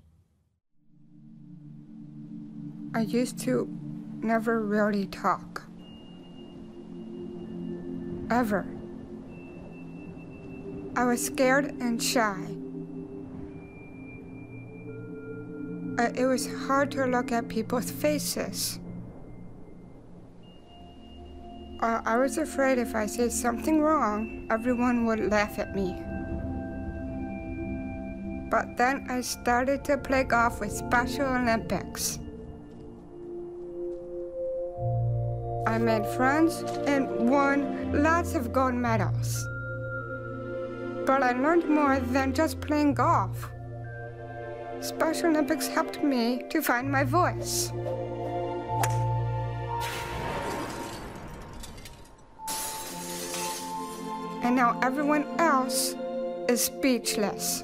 I 2.94 3.02
used 3.02 3.40
to 3.40 3.68
never 4.22 4.62
really 4.62 5.08
talk. 5.08 5.64
Ever. 8.32 8.66
I 10.96 11.04
was 11.04 11.26
scared 11.26 11.66
and 11.82 12.02
shy. 12.02 12.48
Uh, 16.00 16.10
it 16.16 16.26
was 16.26 16.48
hard 16.66 16.92
to 16.92 17.06
look 17.08 17.34
at 17.34 17.50
people's 17.50 17.92
faces. 17.92 18.80
Uh, 21.82 22.02
I 22.06 22.16
was 22.16 22.38
afraid 22.38 22.78
if 22.78 22.96
I 22.96 23.06
said 23.06 23.34
something 23.34 23.82
wrong, 23.82 24.48
everyone 24.50 25.06
would 25.08 25.30
laugh 25.30 25.60
at 25.60 25.76
me. 25.76 26.02
But 28.50 28.78
then 28.78 29.08
I 29.10 29.20
started 29.20 29.84
to 29.86 29.98
play 29.98 30.24
golf 30.24 30.62
with 30.62 30.72
Special 30.72 31.26
Olympics. 31.26 32.18
I 35.68 35.78
made 35.78 36.06
friends 36.06 36.64
and 36.88 37.30
won 37.30 38.04
lots 38.04 38.36
of 38.36 38.52
gold 38.52 38.74
medals. 38.74 39.48
But 41.06 41.24
I 41.24 41.34
learned 41.34 41.70
more 41.70 42.00
than 42.00 42.34
just 42.34 42.60
playing 42.62 42.96
golf. 42.96 43.50
Special 44.82 45.30
Olympics 45.30 45.68
helped 45.68 46.04
me 46.04 46.44
to 46.50 46.62
find 46.62 46.92
my 46.92 47.04
voice. 47.04 47.72
And 54.44 54.56
now 54.56 54.80
everyone 54.82 55.26
else 55.40 55.96
is 56.50 56.64
speechless. 56.66 57.64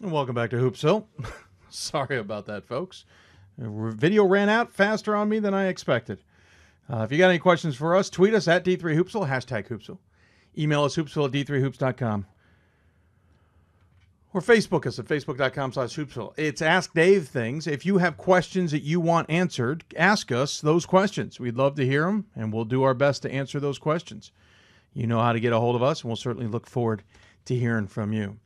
And 0.00 0.10
welcome 0.10 0.34
back 0.34 0.48
to 0.50 0.56
Hoopsville. 0.56 1.04
Sorry 1.68 2.16
about 2.16 2.46
that, 2.46 2.64
folks. 2.64 3.04
Video 3.58 4.24
ran 4.24 4.48
out 4.48 4.72
faster 4.72 5.14
on 5.14 5.28
me 5.28 5.38
than 5.38 5.52
I 5.52 5.66
expected. 5.66 6.22
Uh, 6.90 7.02
if 7.02 7.12
you 7.12 7.18
got 7.18 7.28
any 7.28 7.38
questions 7.38 7.76
for 7.76 7.94
us, 7.94 8.08
tweet 8.08 8.32
us 8.32 8.48
at 8.48 8.64
D3Hoopsville, 8.64 9.28
hashtag 9.28 9.68
Hoopsville. 9.68 9.98
Email 10.56 10.84
us 10.84 10.96
hoopsville 10.96 11.26
at 11.26 11.32
d3hoops.com. 11.32 12.24
Or 14.32 14.40
Facebook 14.40 14.86
us 14.86 14.98
at 14.98 15.04
facebook.com 15.04 15.74
slash 15.74 15.94
hoopsville. 15.94 16.32
It's 16.38 16.62
Ask 16.62 16.94
Dave 16.94 17.28
things. 17.28 17.66
If 17.66 17.84
you 17.84 17.98
have 17.98 18.16
questions 18.16 18.70
that 18.70 18.82
you 18.82 18.98
want 18.98 19.28
answered, 19.28 19.84
ask 19.98 20.32
us 20.32 20.58
those 20.58 20.86
questions. 20.86 21.38
We'd 21.38 21.58
love 21.58 21.74
to 21.74 21.84
hear 21.84 22.06
them, 22.06 22.28
and 22.34 22.50
we'll 22.50 22.64
do 22.64 22.82
our 22.82 22.94
best 22.94 23.20
to 23.22 23.30
answer 23.30 23.60
those 23.60 23.78
questions. 23.78 24.32
You 24.92 25.06
know 25.06 25.20
how 25.20 25.32
to 25.32 25.40
get 25.40 25.52
a 25.52 25.60
hold 25.60 25.76
of 25.76 25.82
us, 25.82 26.02
and 26.02 26.08
we'll 26.08 26.16
certainly 26.16 26.48
look 26.48 26.66
forward 26.66 27.02
to 27.46 27.54
hearing 27.56 27.86
from 27.86 28.12
you. 28.12 28.38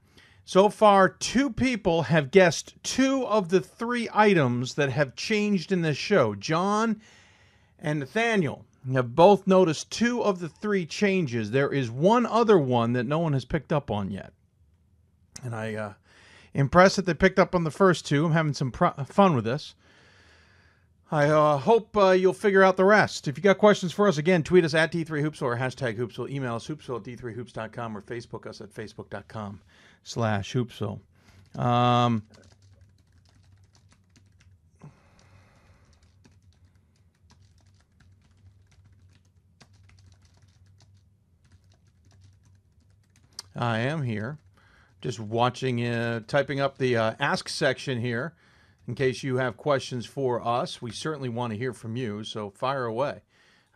So 0.44 0.68
far, 0.68 1.08
two 1.08 1.50
people 1.50 2.02
have 2.02 2.30
guessed 2.30 2.74
two 2.82 3.26
of 3.26 3.48
the 3.48 3.60
three 3.60 4.08
items 4.12 4.74
that 4.74 4.90
have 4.90 5.16
changed 5.16 5.72
in 5.72 5.80
this 5.80 5.96
show. 5.96 6.34
John 6.34 7.00
and 7.78 7.98
Nathaniel 7.98 8.66
have 8.92 9.14
both 9.14 9.46
noticed 9.46 9.90
two 9.90 10.22
of 10.22 10.40
the 10.40 10.48
three 10.50 10.84
changes. 10.84 11.50
There 11.50 11.72
is 11.72 11.90
one 11.90 12.26
other 12.26 12.58
one 12.58 12.92
that 12.92 13.06
no 13.06 13.18
one 13.18 13.32
has 13.32 13.46
picked 13.46 13.72
up 13.72 13.90
on 13.90 14.10
yet. 14.10 14.34
And 15.42 15.54
I 15.54 15.74
uh, 15.74 15.92
impressed 16.52 16.96
that 16.96 17.06
they 17.06 17.14
picked 17.14 17.38
up 17.38 17.54
on 17.54 17.64
the 17.64 17.70
first 17.70 18.06
two. 18.06 18.26
I'm 18.26 18.32
having 18.32 18.52
some 18.52 18.70
pro- 18.70 18.92
fun 19.04 19.34
with 19.34 19.44
this. 19.44 19.74
I 21.10 21.28
uh, 21.28 21.58
hope 21.58 21.96
uh, 21.96 22.10
you'll 22.10 22.32
figure 22.32 22.62
out 22.62 22.76
the 22.76 22.84
rest. 22.84 23.28
If 23.28 23.36
you 23.36 23.42
got 23.42 23.58
questions 23.58 23.92
for 23.92 24.08
us, 24.08 24.18
again, 24.18 24.42
tweet 24.42 24.64
us 24.64 24.74
at 24.74 24.90
D 24.90 25.04
Three 25.04 25.22
Hoops 25.22 25.42
or 25.42 25.56
hashtag 25.56 25.96
Hoopsville. 25.98 26.30
Email 26.30 26.54
us 26.56 26.66
hoopsville 26.66 26.96
at 26.96 27.04
D3Hoops.com 27.04 27.96
or 27.96 28.02
Facebook 28.02 28.46
us 28.46 28.60
at 28.60 28.72
Facebook.com 28.72 29.60
slash 30.02 30.54
Hoopsville. 30.54 31.00
Um, 31.56 32.22
I 43.54 43.78
am 43.80 44.02
here 44.02 44.38
just 45.00 45.20
watching, 45.20 45.86
uh, 45.86 46.20
typing 46.26 46.60
up 46.60 46.78
the 46.78 46.96
uh, 46.96 47.14
ask 47.20 47.48
section 47.48 48.00
here 48.00 48.34
in 48.86 48.94
case 48.94 49.22
you 49.22 49.36
have 49.36 49.56
questions 49.56 50.06
for 50.06 50.46
us. 50.46 50.82
We 50.82 50.90
certainly 50.90 51.28
want 51.28 51.52
to 51.52 51.58
hear 51.58 51.72
from 51.72 51.96
you, 51.96 52.24
so 52.24 52.50
fire 52.50 52.84
away. 52.84 53.22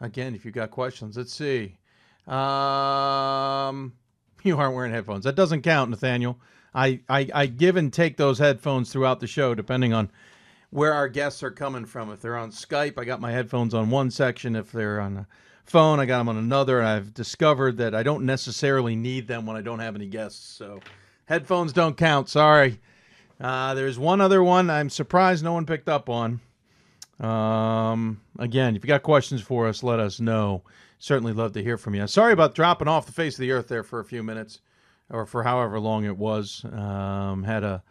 Again, 0.01 0.35
if 0.35 0.45
you've 0.45 0.55
got 0.55 0.71
questions, 0.71 1.17
let's 1.17 1.33
see. 1.33 1.79
Um, 2.27 3.95
you 4.43 4.57
aren't 4.57 4.75
wearing 4.75 4.93
headphones. 4.93 5.25
That 5.25 5.35
doesn't 5.35 5.63
count, 5.63 5.91
Nathaniel. 5.91 6.39
I, 6.75 7.01
I, 7.09 7.29
I 7.35 7.47
give 7.47 7.77
and 7.77 7.93
take 7.93 8.17
those 8.17 8.39
headphones 8.39 8.93
throughout 8.93 9.21
the 9.21 9.27
show, 9.27 9.55
depending 9.55 9.93
on 9.93 10.11
where 10.71 10.93
our 10.93 11.09
guests 11.09 11.43
are 11.43 11.51
coming 11.51 11.87
from. 11.87 12.13
If 12.13 12.21
they're 12.21 12.37
on 12.37 12.51
Skype, 12.51 12.99
I 12.99 13.05
got 13.05 13.21
my 13.21 13.33
headphones 13.33 13.75
on 13.75 13.91
one 13.91 14.11
section. 14.11 14.55
If 14.55 14.71
they're 14.71 15.01
on 15.01 15.17
a 15.17 15.27
phone, 15.65 15.99
I 15.99 16.07
got 16.07 16.19
them 16.19 16.29
on 16.29 16.37
another. 16.37 16.79
And 16.79 16.89
I've 16.89 17.15
discovered 17.15 17.79
that 17.79 17.95
I 17.95 18.03
don't 18.03 18.25
necessarily 18.25 18.95
need 18.95 19.27
them 19.27 19.47
when 19.47 19.57
I 19.57 19.63
don't 19.63 19.79
have 19.79 19.97
any 19.97 20.07
guests. 20.07 20.47
So 20.47 20.81
headphones 21.25 21.73
don't 21.73 21.97
count. 21.97 22.29
Sorry. 22.29 22.79
Uh, 23.41 23.75
there's 23.75 23.99
one 23.99 24.21
other 24.21 24.43
one 24.43 24.69
I'm 24.69 24.91
surprised 24.91 25.45
no 25.45 25.53
one 25.53 25.67
picked 25.67 25.89
up 25.89 26.09
on. 26.09 26.41
Um, 27.21 28.21
again, 28.39 28.77
if 28.77 28.85
you 28.85 28.89
got 28.89 29.03
questions 29.03 29.41
for 29.41 29.67
us, 29.67 29.83
let 29.83 30.01
us 30.01 30.21
know. 30.21 30.63
Certainly 30.99 31.33
love 31.33 31.53
to 31.53 31.63
hear 31.63 31.79
from 31.79 31.95
you. 31.95 32.07
Sorry 32.07 32.33
about 32.33 32.55
dropping 32.55 32.89
off 32.89 33.07
the 33.07 33.13
face 33.13 33.35
of 33.35 33.41
the 33.41 33.53
earth 33.53 33.69
there 33.69 33.85
for 33.85 34.01
a 34.01 34.05
few 34.05 34.23
minutes 34.23 34.61
or 35.11 35.27
for 35.27 35.45
however 35.45 35.79
long 35.79 36.05
it 36.05 36.17
was. 36.17 36.65
Um, 36.73 37.45
had 37.45 37.65
a 37.65 37.83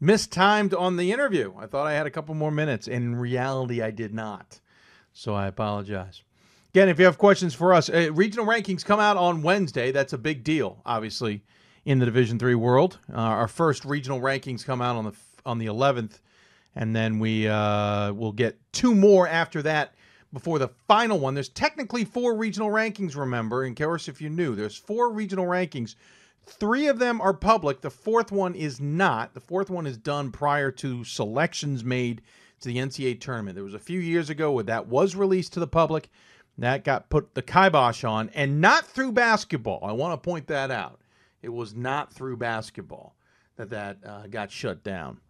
mistimed 0.00 0.74
on 0.74 0.96
the 0.96 1.12
interview. 1.12 1.52
I 1.58 1.66
thought 1.66 1.86
I 1.86 1.92
had 1.92 2.06
a 2.06 2.10
couple 2.10 2.34
more 2.34 2.50
minutes. 2.50 2.88
In 2.88 3.16
reality, 3.16 3.82
I 3.82 3.90
did 3.90 4.14
not. 4.14 4.60
So 5.12 5.34
I 5.34 5.46
apologize. 5.46 6.22
Again, 6.70 6.88
if 6.88 6.98
you 6.98 7.04
have 7.04 7.18
questions 7.18 7.54
for 7.54 7.72
us, 7.72 7.88
uh, 7.88 8.10
regional 8.12 8.46
rankings 8.46 8.84
come 8.84 8.98
out 8.98 9.16
on 9.16 9.42
Wednesday. 9.42 9.92
That's 9.92 10.12
a 10.12 10.18
big 10.18 10.42
deal, 10.42 10.82
obviously, 10.84 11.42
in 11.84 11.98
the 11.98 12.06
Division 12.06 12.38
Three 12.38 12.54
world. 12.54 12.98
Uh, 13.12 13.16
our 13.16 13.48
first 13.48 13.84
regional 13.84 14.20
rankings 14.20 14.64
come 14.64 14.80
out 14.80 14.96
on 14.96 15.04
the 15.04 15.12
on 15.46 15.58
the 15.58 15.66
11th, 15.66 16.20
and 16.74 16.96
then 16.96 17.18
we 17.18 17.46
uh, 17.48 18.12
will 18.12 18.32
get 18.32 18.58
two 18.72 18.94
more 18.94 19.28
after 19.28 19.60
that 19.62 19.94
before 20.32 20.58
the 20.58 20.68
final 20.88 21.18
one. 21.18 21.34
There's 21.34 21.48
technically 21.48 22.04
four 22.04 22.34
regional 22.34 22.70
rankings. 22.70 23.16
Remember, 23.16 23.64
in 23.64 23.74
course, 23.74 24.08
if 24.08 24.20
you 24.20 24.30
knew, 24.30 24.54
there's 24.54 24.76
four 24.76 25.10
regional 25.12 25.44
rankings 25.44 25.96
Three 26.46 26.88
of 26.88 26.98
them 26.98 27.20
are 27.20 27.32
public. 27.32 27.80
The 27.80 27.90
fourth 27.90 28.30
one 28.30 28.54
is 28.54 28.80
not. 28.80 29.34
The 29.34 29.40
fourth 29.40 29.70
one 29.70 29.86
is 29.86 29.96
done 29.96 30.30
prior 30.30 30.70
to 30.72 31.04
selections 31.04 31.84
made 31.84 32.22
to 32.60 32.68
the 32.68 32.76
NCAA 32.76 33.20
tournament. 33.20 33.54
There 33.54 33.64
was 33.64 33.74
a 33.74 33.78
few 33.78 33.98
years 33.98 34.30
ago 34.30 34.52
where 34.52 34.64
that 34.64 34.86
was 34.86 35.16
released 35.16 35.54
to 35.54 35.60
the 35.60 35.66
public. 35.66 36.10
That 36.58 36.84
got 36.84 37.08
put 37.08 37.34
the 37.34 37.42
kibosh 37.42 38.04
on, 38.04 38.30
and 38.32 38.60
not 38.60 38.86
through 38.86 39.12
basketball. 39.12 39.80
I 39.82 39.92
want 39.92 40.12
to 40.12 40.24
point 40.24 40.46
that 40.48 40.70
out. 40.70 41.00
It 41.44 41.52
was 41.52 41.74
not 41.74 42.12
through 42.12 42.38
basketball 42.38 43.14
that 43.56 43.70
that 43.70 43.98
uh, 44.04 44.26
got 44.28 44.50
shut 44.50 44.82
down. 44.82 45.20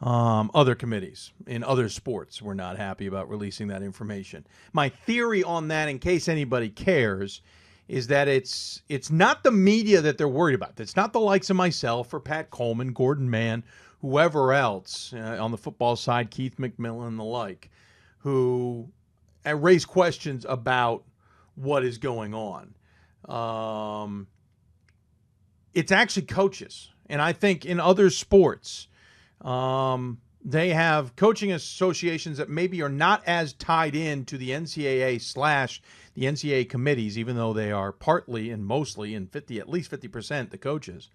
Um, 0.00 0.50
other 0.54 0.74
committees 0.74 1.32
in 1.46 1.64
other 1.64 1.88
sports 1.88 2.42
were 2.42 2.54
not 2.54 2.76
happy 2.76 3.06
about 3.06 3.28
releasing 3.28 3.68
that 3.68 3.82
information. 3.82 4.46
My 4.72 4.88
theory 4.88 5.42
on 5.42 5.68
that, 5.68 5.88
in 5.88 5.98
case 5.98 6.28
anybody 6.28 6.68
cares, 6.68 7.42
is 7.88 8.06
that 8.08 8.28
it's 8.28 8.82
it's 8.88 9.10
not 9.10 9.42
the 9.42 9.50
media 9.50 10.00
that 10.00 10.18
they're 10.18 10.28
worried 10.28 10.54
about. 10.54 10.78
It's 10.78 10.96
not 10.96 11.12
the 11.12 11.20
likes 11.20 11.50
of 11.50 11.56
myself 11.56 12.12
or 12.12 12.20
Pat 12.20 12.50
Coleman, 12.50 12.92
Gordon 12.92 13.28
Mann, 13.28 13.64
whoever 14.00 14.52
else 14.52 15.12
uh, 15.14 15.38
on 15.40 15.50
the 15.50 15.58
football 15.58 15.96
side, 15.96 16.30
Keith 16.30 16.56
McMillan 16.56 17.08
and 17.08 17.18
the 17.18 17.24
like, 17.24 17.70
who 18.18 18.88
uh, 19.46 19.54
raise 19.56 19.84
questions 19.84 20.44
about 20.48 21.04
what 21.54 21.84
is 21.84 21.98
going 21.98 22.34
on. 22.34 22.74
Um, 23.28 24.26
it's 25.74 25.92
actually 25.92 26.26
coaches, 26.26 26.90
and 27.08 27.20
I 27.20 27.32
think 27.32 27.64
in 27.64 27.80
other 27.80 28.10
sports, 28.10 28.88
um, 29.40 30.20
they 30.44 30.70
have 30.70 31.16
coaching 31.16 31.52
associations 31.52 32.36
that 32.38 32.50
maybe 32.50 32.82
are 32.82 32.88
not 32.88 33.22
as 33.26 33.54
tied 33.54 33.94
in 33.94 34.24
to 34.26 34.36
the 34.36 34.50
NCAA 34.50 35.20
slash 35.20 35.80
the 36.14 36.24
NCAA 36.24 36.68
committees, 36.68 37.18
even 37.18 37.36
though 37.36 37.52
they 37.52 37.72
are 37.72 37.92
partly 37.92 38.50
and 38.50 38.64
mostly 38.64 39.14
and 39.14 39.30
50 39.30 39.58
at 39.58 39.68
least 39.68 39.90
50% 39.90 40.50
the 40.50 40.58
coaches, 40.58 41.08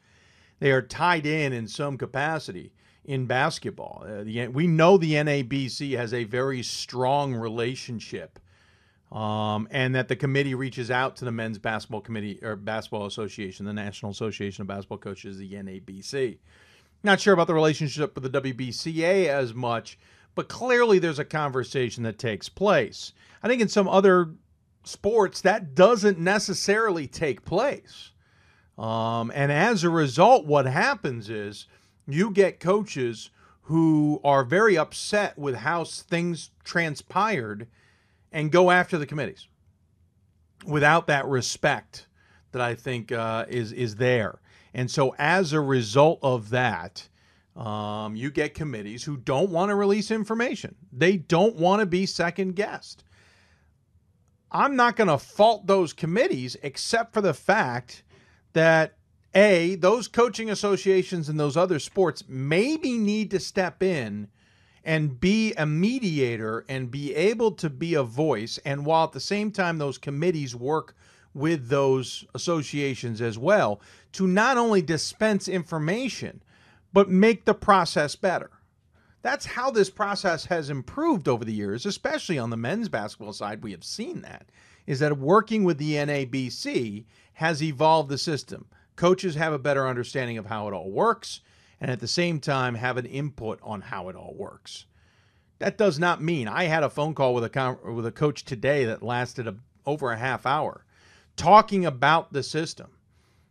they 0.60 0.72
are 0.72 0.82
tied 0.82 1.26
in 1.26 1.54
in 1.54 1.68
some 1.68 1.98
capacity 1.98 2.74
in 3.06 3.26
basketball. 3.26 4.04
Uh, 4.06 4.24
the, 4.24 4.48
we 4.48 4.68
know 4.68 4.98
the 4.98 5.14
NABC 5.14 5.96
has 5.96 6.14
a 6.14 6.26
very 6.26 6.62
strong 6.64 7.34
relationship, 7.34 8.40
um, 9.12 9.68
and 9.72 9.96
that 9.96 10.08
the 10.08 10.16
committee 10.16 10.54
reaches 10.54 10.92
out 10.92 11.16
to 11.18 11.26
the 11.26 11.32
men's 11.32 11.58
basketball 11.58 12.02
committee 12.02 12.40
or 12.44 12.56
basketball 12.56 13.06
association, 13.06 13.66
the 13.66 13.74
National 13.74 14.12
Association 14.12 14.62
of 14.62 14.68
Basketball 14.68 15.00
Coaches, 15.00 15.38
the 15.38 15.54
NABC. 15.54 16.38
Not 17.04 17.20
sure 17.20 17.34
about 17.34 17.48
the 17.48 17.54
relationship 17.54 18.14
with 18.14 18.32
the 18.32 18.42
WBCA 18.42 19.28
as 19.28 19.54
much, 19.54 19.98
but 20.36 20.48
clearly 20.48 21.00
there's 21.00 21.20
a 21.20 21.26
conversation 21.26 22.04
that 22.04 22.20
takes 22.20 22.50
place. 22.50 23.14
I 23.42 23.48
think 23.48 23.62
in 23.62 23.70
some 23.70 23.88
other 23.88 24.32
sports, 24.84 25.42
that 25.42 25.74
doesn't 25.76 26.20
necessarily 26.20 27.08
take 27.08 27.46
place. 27.46 28.12
Um, 28.78 29.32
and 29.34 29.52
as 29.52 29.84
a 29.84 29.90
result, 29.90 30.46
what 30.46 30.66
happens 30.66 31.30
is 31.30 31.68
you 32.08 32.32
get 32.32 32.60
coaches 32.60 33.32
who 33.64 34.20
are 34.24 34.44
very 34.44 34.78
upset 34.78 35.38
with 35.38 35.56
how 35.56 35.84
things 35.84 36.52
transpired 36.64 37.68
and 38.32 38.52
go 38.52 38.72
after 38.72 38.98
the 38.98 39.06
committees 39.06 39.48
without 40.66 41.08
that 41.08 41.26
respect 41.26 42.08
that 42.52 42.62
I 42.62 42.76
think 42.76 43.12
uh, 43.12 43.46
is 43.48 43.72
is 43.72 43.96
there. 43.96 44.40
And 44.74 44.90
so, 44.90 45.16
as 45.18 45.54
a 45.54 45.62
result 45.62 46.20
of 46.22 46.50
that, 46.52 47.08
um, 47.56 48.16
you 48.16 48.32
get 48.32 48.54
committees 48.54 49.04
who 49.04 49.18
don't 49.18 49.50
want 49.50 49.70
to 49.70 49.76
release 49.76 50.12
information. 50.12 50.76
They 50.92 51.18
don't 51.18 51.56
want 51.56 51.80
to 51.82 51.86
be 51.86 52.06
second 52.06 52.56
guessed. 52.56 53.04
I'm 54.52 54.76
not 54.76 54.96
going 54.96 55.10
to 55.10 55.18
fault 55.18 55.68
those 55.68 55.94
committees 55.94 56.58
except 56.64 57.14
for 57.14 57.22
the 57.22 57.34
fact 57.34 58.04
that 58.54 58.96
a 59.36 59.76
those 59.76 60.08
coaching 60.08 60.50
associations 60.50 61.30
and 61.30 61.40
those 61.40 61.56
other 61.56 61.78
sports 61.78 62.24
maybe 62.28 62.98
need 62.98 63.30
to 63.32 63.40
step 63.40 63.84
in 63.84 64.28
and 64.84 65.20
be 65.20 65.54
a 65.54 65.66
mediator 65.66 66.66
and 66.70 66.92
be 66.92 67.14
able 67.16 67.52
to 67.52 67.70
be 67.70 67.94
a 67.94 68.04
voice 68.04 68.60
and 68.66 68.86
while 68.86 69.06
at 69.06 69.12
the 69.12 69.20
same 69.20 69.52
time 69.52 69.78
those 69.78 69.98
committees 69.98 70.56
work 70.56 70.96
with 71.34 71.68
those 71.68 72.26
associations 72.34 73.22
as 73.22 73.38
well 73.38 73.82
to 74.12 74.26
not 74.26 74.58
only 74.58 74.82
dispense 74.82 75.48
information 75.48 76.42
but 76.92 77.10
make 77.10 77.46
the 77.46 77.54
process 77.54 78.16
better 78.16 78.50
that's 79.22 79.46
how 79.46 79.70
this 79.70 79.90
process 79.90 80.46
has 80.46 80.70
improved 80.70 81.28
over 81.28 81.44
the 81.44 81.54
years, 81.54 81.86
especially 81.86 82.40
on 82.40 82.50
the 82.50 82.58
men's 82.58 82.88
basketball 82.88 83.34
side. 83.34 83.64
We 83.64 83.72
have 83.72 83.84
seen 83.84 84.22
that 84.22 84.46
is 84.88 85.00
that 85.00 85.18
working 85.18 85.64
with 85.64 85.78
the 85.78 85.94
NABC 85.94 87.06
has 87.34 87.62
evolved 87.62 88.10
the 88.10 88.18
system. 88.18 88.66
Coaches 88.96 89.36
have 89.36 89.54
a 89.54 89.60
better 89.60 89.88
understanding 89.88 90.38
of 90.38 90.48
how 90.48 90.68
it 90.68 90.74
all 90.74 90.90
works, 90.90 91.42
and 91.82 91.90
at 91.90 92.00
the 92.00 92.08
same 92.08 92.40
time 92.40 92.76
have 92.76 92.98
an 92.98 93.06
input 93.06 93.60
on 93.64 93.82
how 93.82 94.10
it 94.10 94.16
all 94.16 94.34
works. 94.36 94.86
That 95.60 95.78
does 95.78 96.00
not 96.00 96.22
mean 96.22 96.48
I 96.48 96.66
had 96.66 96.84
a 96.84 96.90
phone 96.90 97.14
call 97.14 97.34
with 97.34 97.44
a 97.44 97.78
with 97.92 98.06
a 98.06 98.12
coach 98.12 98.46
today 98.46 98.86
that 98.86 99.04
lasted 99.04 99.48
a, 99.48 99.56
over 99.86 100.12
a 100.12 100.18
half 100.18 100.46
hour, 100.46 100.86
talking 101.36 101.86
about 101.86 102.32
the 102.32 102.44
system 102.44 102.92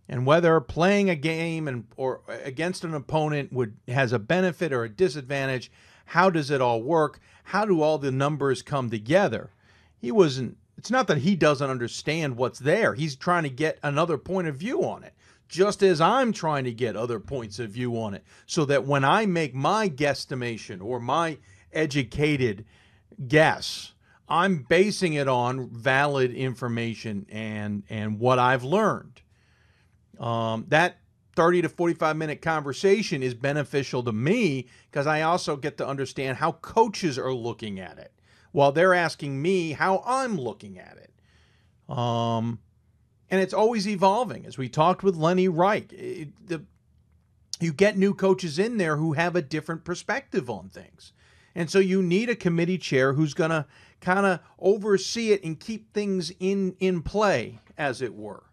and 0.08 0.24
whether 0.24 0.58
playing 0.60 1.10
a 1.10 1.16
game 1.16 1.68
and 1.68 1.86
or 1.96 2.22
against 2.44 2.84
an 2.84 2.94
opponent 2.94 3.52
would 3.52 3.76
has 3.88 4.12
a 4.12 4.18
benefit 4.18 4.72
or 4.72 4.84
a 4.84 4.88
disadvantage. 4.88 5.70
How 6.06 6.30
does 6.30 6.50
it 6.50 6.62
all 6.62 6.82
work? 6.82 7.20
How 7.44 7.66
do 7.66 7.82
all 7.82 7.98
the 7.98 8.10
numbers 8.10 8.62
come 8.62 8.88
together? 8.88 9.50
He 9.98 10.10
wasn't 10.10 10.56
it's 10.78 10.90
not 10.90 11.08
that 11.08 11.18
he 11.18 11.34
doesn't 11.34 11.68
understand 11.68 12.36
what's 12.36 12.60
there. 12.60 12.94
He's 12.94 13.16
trying 13.16 13.42
to 13.42 13.50
get 13.50 13.78
another 13.82 14.16
point 14.16 14.48
of 14.48 14.56
view 14.56 14.84
on 14.84 15.02
it 15.02 15.12
just 15.48 15.82
as 15.82 16.00
I'm 16.00 16.32
trying 16.32 16.64
to 16.64 16.72
get 16.72 16.96
other 16.96 17.18
points 17.18 17.58
of 17.58 17.70
view 17.70 17.98
on 18.00 18.14
it 18.14 18.24
so 18.46 18.64
that 18.66 18.84
when 18.84 19.04
I 19.04 19.26
make 19.26 19.54
my 19.54 19.88
guesstimation 19.88 20.82
or 20.82 21.00
my 21.00 21.38
educated 21.72 22.64
guess 23.26 23.92
I'm 24.28 24.62
basing 24.68 25.14
it 25.14 25.26
on 25.26 25.70
valid 25.70 26.32
information 26.32 27.26
and 27.30 27.82
and 27.88 28.18
what 28.18 28.38
I've 28.38 28.64
learned 28.64 29.22
um, 30.20 30.66
that 30.68 30.98
30 31.36 31.62
to 31.62 31.68
45 31.68 32.16
minute 32.16 32.42
conversation 32.42 33.22
is 33.22 33.32
beneficial 33.32 34.02
to 34.02 34.12
me 34.12 34.66
because 34.90 35.06
I 35.06 35.22
also 35.22 35.56
get 35.56 35.78
to 35.78 35.86
understand 35.86 36.36
how 36.36 36.52
coaches 36.52 37.18
are 37.18 37.32
looking 37.32 37.78
at 37.78 37.98
it 37.98 38.12
while 38.52 38.72
they're 38.72 38.94
asking 38.94 39.40
me 39.40 39.72
how 39.72 40.02
I'm 40.04 40.36
looking 40.36 40.78
at 40.78 40.98
it. 40.98 41.96
Um, 41.96 42.58
and 43.30 43.40
it's 43.40 43.54
always 43.54 43.86
evolving. 43.88 44.46
As 44.46 44.58
we 44.58 44.68
talked 44.68 45.02
with 45.02 45.16
Lenny 45.16 45.48
Reich, 45.48 45.92
it, 45.92 46.28
the, 46.46 46.64
you 47.60 47.72
get 47.72 47.98
new 47.98 48.14
coaches 48.14 48.58
in 48.58 48.76
there 48.76 48.96
who 48.96 49.12
have 49.14 49.36
a 49.36 49.42
different 49.42 49.84
perspective 49.84 50.48
on 50.48 50.68
things. 50.68 51.12
And 51.54 51.70
so 51.70 51.78
you 51.78 52.02
need 52.02 52.28
a 52.28 52.36
committee 52.36 52.78
chair 52.78 53.14
who's 53.14 53.34
going 53.34 53.50
to 53.50 53.66
kind 54.00 54.26
of 54.26 54.40
oversee 54.58 55.32
it 55.32 55.42
and 55.42 55.58
keep 55.58 55.92
things 55.92 56.30
in 56.38 56.76
in 56.78 57.02
play 57.02 57.58
as 57.76 58.00
it 58.00 58.14
were. 58.14 58.44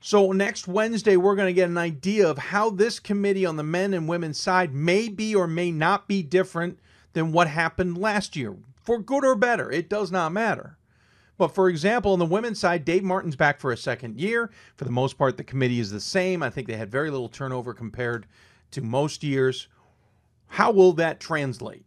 So 0.00 0.32
next 0.32 0.66
Wednesday, 0.66 1.16
we're 1.16 1.36
going 1.36 1.48
to 1.48 1.52
get 1.52 1.68
an 1.68 1.78
idea 1.78 2.28
of 2.28 2.38
how 2.38 2.70
this 2.70 2.98
committee 2.98 3.44
on 3.44 3.56
the 3.56 3.62
men 3.62 3.92
and 3.92 4.08
women's 4.08 4.40
side 4.40 4.74
may 4.74 5.08
be 5.08 5.34
or 5.34 5.46
may 5.46 5.70
not 5.70 6.08
be 6.08 6.22
different 6.22 6.78
than 7.12 7.32
what 7.32 7.48
happened 7.48 7.98
last 7.98 8.34
year, 8.34 8.56
for 8.82 8.98
good 8.98 9.24
or 9.24 9.34
better. 9.34 9.70
It 9.70 9.90
does 9.90 10.10
not 10.10 10.32
matter. 10.32 10.78
But 11.40 11.54
for 11.54 11.70
example, 11.70 12.12
on 12.12 12.18
the 12.18 12.26
women's 12.26 12.60
side, 12.60 12.84
Dave 12.84 13.02
Martin's 13.02 13.34
back 13.34 13.60
for 13.60 13.72
a 13.72 13.76
second 13.78 14.20
year. 14.20 14.50
For 14.76 14.84
the 14.84 14.90
most 14.90 15.16
part, 15.16 15.38
the 15.38 15.42
committee 15.42 15.80
is 15.80 15.90
the 15.90 15.98
same. 15.98 16.42
I 16.42 16.50
think 16.50 16.66
they 16.66 16.76
had 16.76 16.90
very 16.90 17.10
little 17.10 17.30
turnover 17.30 17.72
compared 17.72 18.26
to 18.72 18.82
most 18.82 19.24
years. 19.24 19.66
How 20.48 20.70
will 20.70 20.92
that 20.92 21.18
translate? 21.18 21.86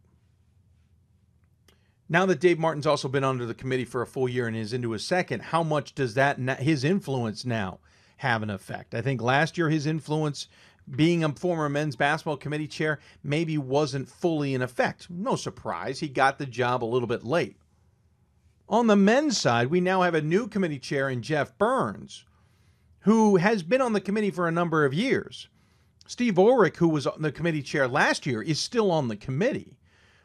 Now 2.10 2.26
that 2.26 2.40
Dave 2.40 2.58
Martin's 2.58 2.88
also 2.88 3.08
been 3.08 3.24
under 3.24 3.46
the 3.46 3.54
committee 3.54 3.86
for 3.86 4.02
a 4.02 4.08
full 4.08 4.28
year 4.28 4.48
and 4.48 4.58
is 4.58 4.74
into 4.74 4.90
his 4.90 5.06
second, 5.06 5.44
how 5.44 5.62
much 5.62 5.94
does 5.94 6.16
that 6.16 6.40
his 6.60 6.84
influence 6.84 7.46
now 7.46 7.78
have 8.18 8.42
an 8.42 8.50
effect? 8.50 8.96
I 8.96 9.04
think 9.04 9.22
last 9.22 9.56
year 9.56 9.70
his 9.70 9.86
influence 9.86 10.48
being 10.90 11.24
a 11.24 11.32
former 11.32 11.70
men's 11.70 11.96
basketball 11.96 12.38
committee 12.38 12.66
chair 12.66 12.98
maybe 13.24 13.60
wasn't 13.60 14.10
fully 14.10 14.56
in 14.56 14.64
effect. 14.64 15.12
No 15.12 15.36
surprise, 15.36 16.00
he 16.00 16.08
got 16.08 16.40
the 16.40 16.48
job 16.48 16.84
a 16.84 16.86
little 16.86 17.08
bit 17.08 17.24
late. 17.24 17.58
On 18.70 18.88
the 18.88 18.96
men's 18.96 19.38
side, 19.38 19.68
we 19.68 19.82
now 19.82 20.02
have 20.02 20.16
a 20.16 20.22
new 20.22 20.48
committee 20.48 20.80
chair 20.80 21.10
in 21.10 21.22
Jeff 21.22 21.58
Burns, 21.58 22.26
who 23.02 23.36
has 23.36 23.62
been 23.62 23.82
on 23.82 23.94
the 23.94 24.02
committee 24.02 24.32
for 24.32 24.48
a 24.48 24.52
number 24.52 24.86
of 24.86 24.94
years. 24.94 25.50
Steve 26.08 26.38
Ulrich, 26.38 26.78
who 26.78 26.90
was 26.90 27.08
on 27.08 27.22
the 27.22 27.32
committee 27.32 27.62
chair 27.62 27.88
last 27.88 28.26
year, 28.26 28.42
is 28.42 28.60
still 28.60 28.92
on 28.92 29.08
the 29.08 29.16
committee. 29.16 29.78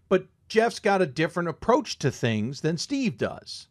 But 0.08 0.26
Jeff's 0.48 0.78
got 0.78 1.02
a 1.02 1.06
different 1.06 1.48
approach 1.48 1.98
to 1.98 2.10
things 2.10 2.60
than 2.60 2.78
Steve 2.78 3.18
does. 3.18 3.68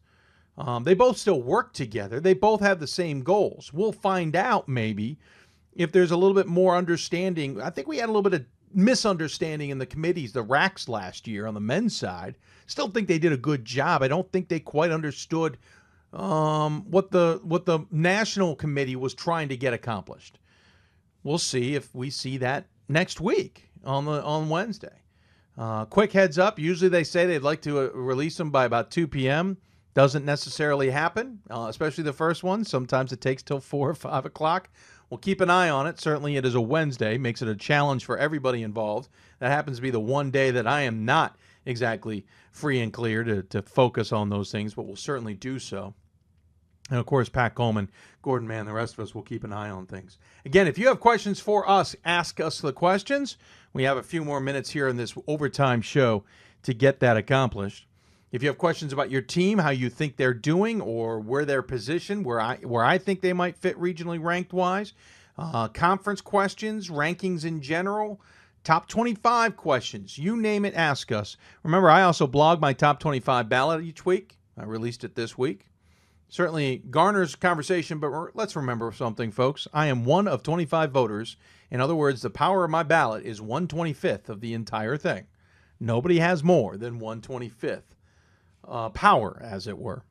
Um, 0.58 0.84
they 0.84 0.94
both 0.94 1.18
still 1.18 1.42
work 1.42 1.74
together. 1.74 2.20
They 2.20 2.34
both 2.34 2.62
have 2.62 2.80
the 2.80 2.88
same 2.88 3.22
goals. 3.22 3.72
We'll 3.72 3.92
find 3.92 4.36
out 4.36 4.68
maybe 4.68 5.20
if 5.76 5.92
there's 5.92 6.12
a 6.12 6.18
little 6.18 6.36
bit 6.36 6.48
more 6.48 6.76
understanding. 6.76 7.62
I 7.62 7.70
think 7.70 7.88
we 7.88 7.98
had 7.98 8.06
a 8.06 8.12
little 8.12 8.24
bit 8.24 8.34
of 8.34 8.46
misunderstanding 8.74 9.70
in 9.70 9.78
the 9.78 9.86
committees, 9.86 10.34
the 10.34 10.44
RACs 10.44 10.88
last 10.88 11.28
year 11.28 11.46
on 11.46 11.54
the 11.54 11.60
men's 11.60 11.96
side. 11.96 12.36
Still 12.66 12.90
think 12.90 13.08
they 13.08 13.20
did 13.20 13.32
a 13.32 13.38
good 13.38 13.64
job. 13.64 14.04
I 14.04 14.08
don't 14.08 14.32
think 14.32 14.48
they 14.48 14.60
quite 14.60 14.92
understood 14.92 15.58
um, 16.14 16.84
what 16.90 17.12
the 17.12 17.40
what 17.44 17.66
the 17.66 17.80
national 17.92 18.56
committee 18.56 18.96
was 18.96 19.14
trying 19.14 19.50
to 19.50 19.58
get 19.58 19.74
accomplished. 19.74 20.40
We'll 21.24 21.38
see 21.38 21.76
if 21.76 21.94
we 21.94 22.10
see 22.10 22.38
that 22.38 22.68
next 22.88 23.20
week 23.20 23.70
on 23.84 24.06
the 24.06 24.24
on 24.24 24.50
Wednesday. 24.50 25.02
Uh, 25.58 25.86
quick 25.86 26.12
heads 26.14 26.38
up. 26.38 26.60
Usually 26.60 26.90
they 26.90 27.04
say 27.04 27.26
they'd 27.26 27.40
like 27.40 27.62
to 27.64 27.80
uh, 27.80 27.90
release 27.94 28.38
them 28.38 28.52
by 28.52 28.66
about 28.66 28.92
2 28.92 29.08
p.m. 29.08 29.58
Doesn't 29.96 30.24
necessarily 30.24 30.92
happen, 30.92 31.40
uh, 31.50 31.66
especially 31.68 32.04
the 32.04 32.14
first 32.14 32.44
one. 32.44 32.64
Sometimes 32.64 33.12
it 33.12 33.22
takes 33.22 33.42
till 33.42 33.60
4 33.60 33.90
or 33.90 33.96
5 33.96 34.26
o'clock. 34.26 34.70
We'll 35.10 35.18
keep 35.18 35.40
an 35.40 35.50
eye 35.50 35.70
on 35.70 35.88
it. 35.88 36.00
Certainly, 36.00 36.36
it 36.36 36.46
is 36.46 36.56
a 36.56 36.62
Wednesday, 36.62 37.18
makes 37.18 37.42
it 37.42 37.48
a 37.48 37.56
challenge 37.56 38.04
for 38.04 38.18
everybody 38.18 38.64
involved. 38.64 39.10
That 39.40 39.52
happens 39.52 39.78
to 39.78 39.82
be 39.82 39.90
the 39.90 40.00
one 40.00 40.32
day 40.32 40.52
that 40.52 40.68
I 40.68 40.82
am 40.82 41.06
not 41.06 41.38
exactly 41.66 42.26
free 42.52 42.82
and 42.82 42.92
clear 42.92 43.24
to, 43.24 43.44
to 43.44 43.62
focus 43.62 44.12
on 44.12 44.30
those 44.30 44.52
things, 44.52 44.74
but 44.74 44.86
we'll 44.86 44.96
certainly 44.96 45.34
do 45.34 45.60
so. 45.60 45.94
And 46.90 47.00
of 47.00 47.06
course, 47.06 47.30
Pat 47.30 47.56
Coleman, 47.56 47.90
Gordon 48.22 48.48
Mann, 48.48 48.66
the 48.66 48.74
rest 48.74 48.94
of 48.94 49.00
us 49.02 49.14
will 49.14 49.22
keep 49.22 49.44
an 49.44 49.52
eye 49.52 49.70
on 49.70 49.86
things. 49.86 50.18
Again, 50.46 50.68
if 50.68 50.78
you 50.78 50.88
have 50.88 51.00
questions 51.00 51.40
for 51.40 51.70
us, 51.70 51.96
ask 52.06 52.40
us 52.40 52.60
the 52.60 52.74
questions. 52.74 53.38
We 53.74 53.84
have 53.84 53.98
a 53.98 54.04
few 54.04 54.24
more 54.24 54.40
minutes 54.40 54.70
here 54.70 54.88
in 54.88 54.98
this 54.98 55.14
overtime 55.28 55.82
show 55.82 56.24
to 56.64 56.74
get 56.74 57.00
that 57.02 57.18
accomplished. 57.18 57.87
If 58.30 58.44
you 58.44 58.50
have 58.50 58.58
questions 58.58 58.92
about 58.92 59.10
your 59.10 59.22
team, 59.22 59.58
how 59.58 59.70
you 59.70 59.90
think 59.90 60.18
they're 60.18 60.34
doing, 60.34 60.82
or 60.82 61.20
where 61.20 61.46
they're 61.46 61.62
positioned, 61.62 62.26
where 62.26 62.42
I 62.42 62.58
where 62.58 62.84
I 62.84 62.98
think 62.98 63.22
they 63.22 63.34
might 63.34 63.56
fit 63.56 63.80
regionally 63.80 64.22
ranked 64.22 64.52
wise, 64.52 64.94
uh, 65.38 65.70
conference 65.70 66.20
questions, 66.20 66.90
rankings 66.90 67.46
in 67.46 67.62
general, 67.62 68.20
top 68.66 68.90
25 68.90 69.56
questions, 69.56 70.18
you 70.18 70.36
name 70.36 70.66
it, 70.66 70.74
ask 70.76 71.10
us. 71.12 71.38
Remember, 71.64 71.90
I 71.90 72.04
also 72.04 72.28
blog 72.28 72.60
my 72.60 72.74
top 72.74 73.00
25 73.00 73.48
ballot 73.48 73.84
each 73.84 74.06
week. 74.06 74.38
I 74.58 74.66
released 74.66 75.06
it 75.06 75.16
this 75.16 75.38
week. 75.38 75.68
Certainly 76.28 76.84
garners 76.90 77.36
conversation, 77.36 78.00
but 78.00 78.36
let's 78.36 78.58
remember 78.58 78.92
something, 78.92 79.32
folks. 79.32 79.70
I 79.74 79.86
am 79.86 80.04
one 80.04 80.28
of 80.28 80.44
25 80.44 80.92
voters. 80.92 81.38
In 81.72 81.80
other 81.80 81.96
words, 81.96 82.22
the 82.22 82.30
power 82.30 82.66
of 82.66 82.72
my 82.72 82.84
ballot 82.84 83.24
is 83.26 83.40
125th 83.40 84.28
of 84.28 84.42
the 84.42 84.54
entire 84.54 84.98
thing. 84.98 85.28
Nobody 85.80 86.20
has 86.20 86.44
more 86.44 86.76
than 86.76 87.00
125th 87.00 87.84
uh, 88.68 88.90
power, 88.90 89.40
as 89.44 89.68
it 89.68 89.78
were. 89.78 90.04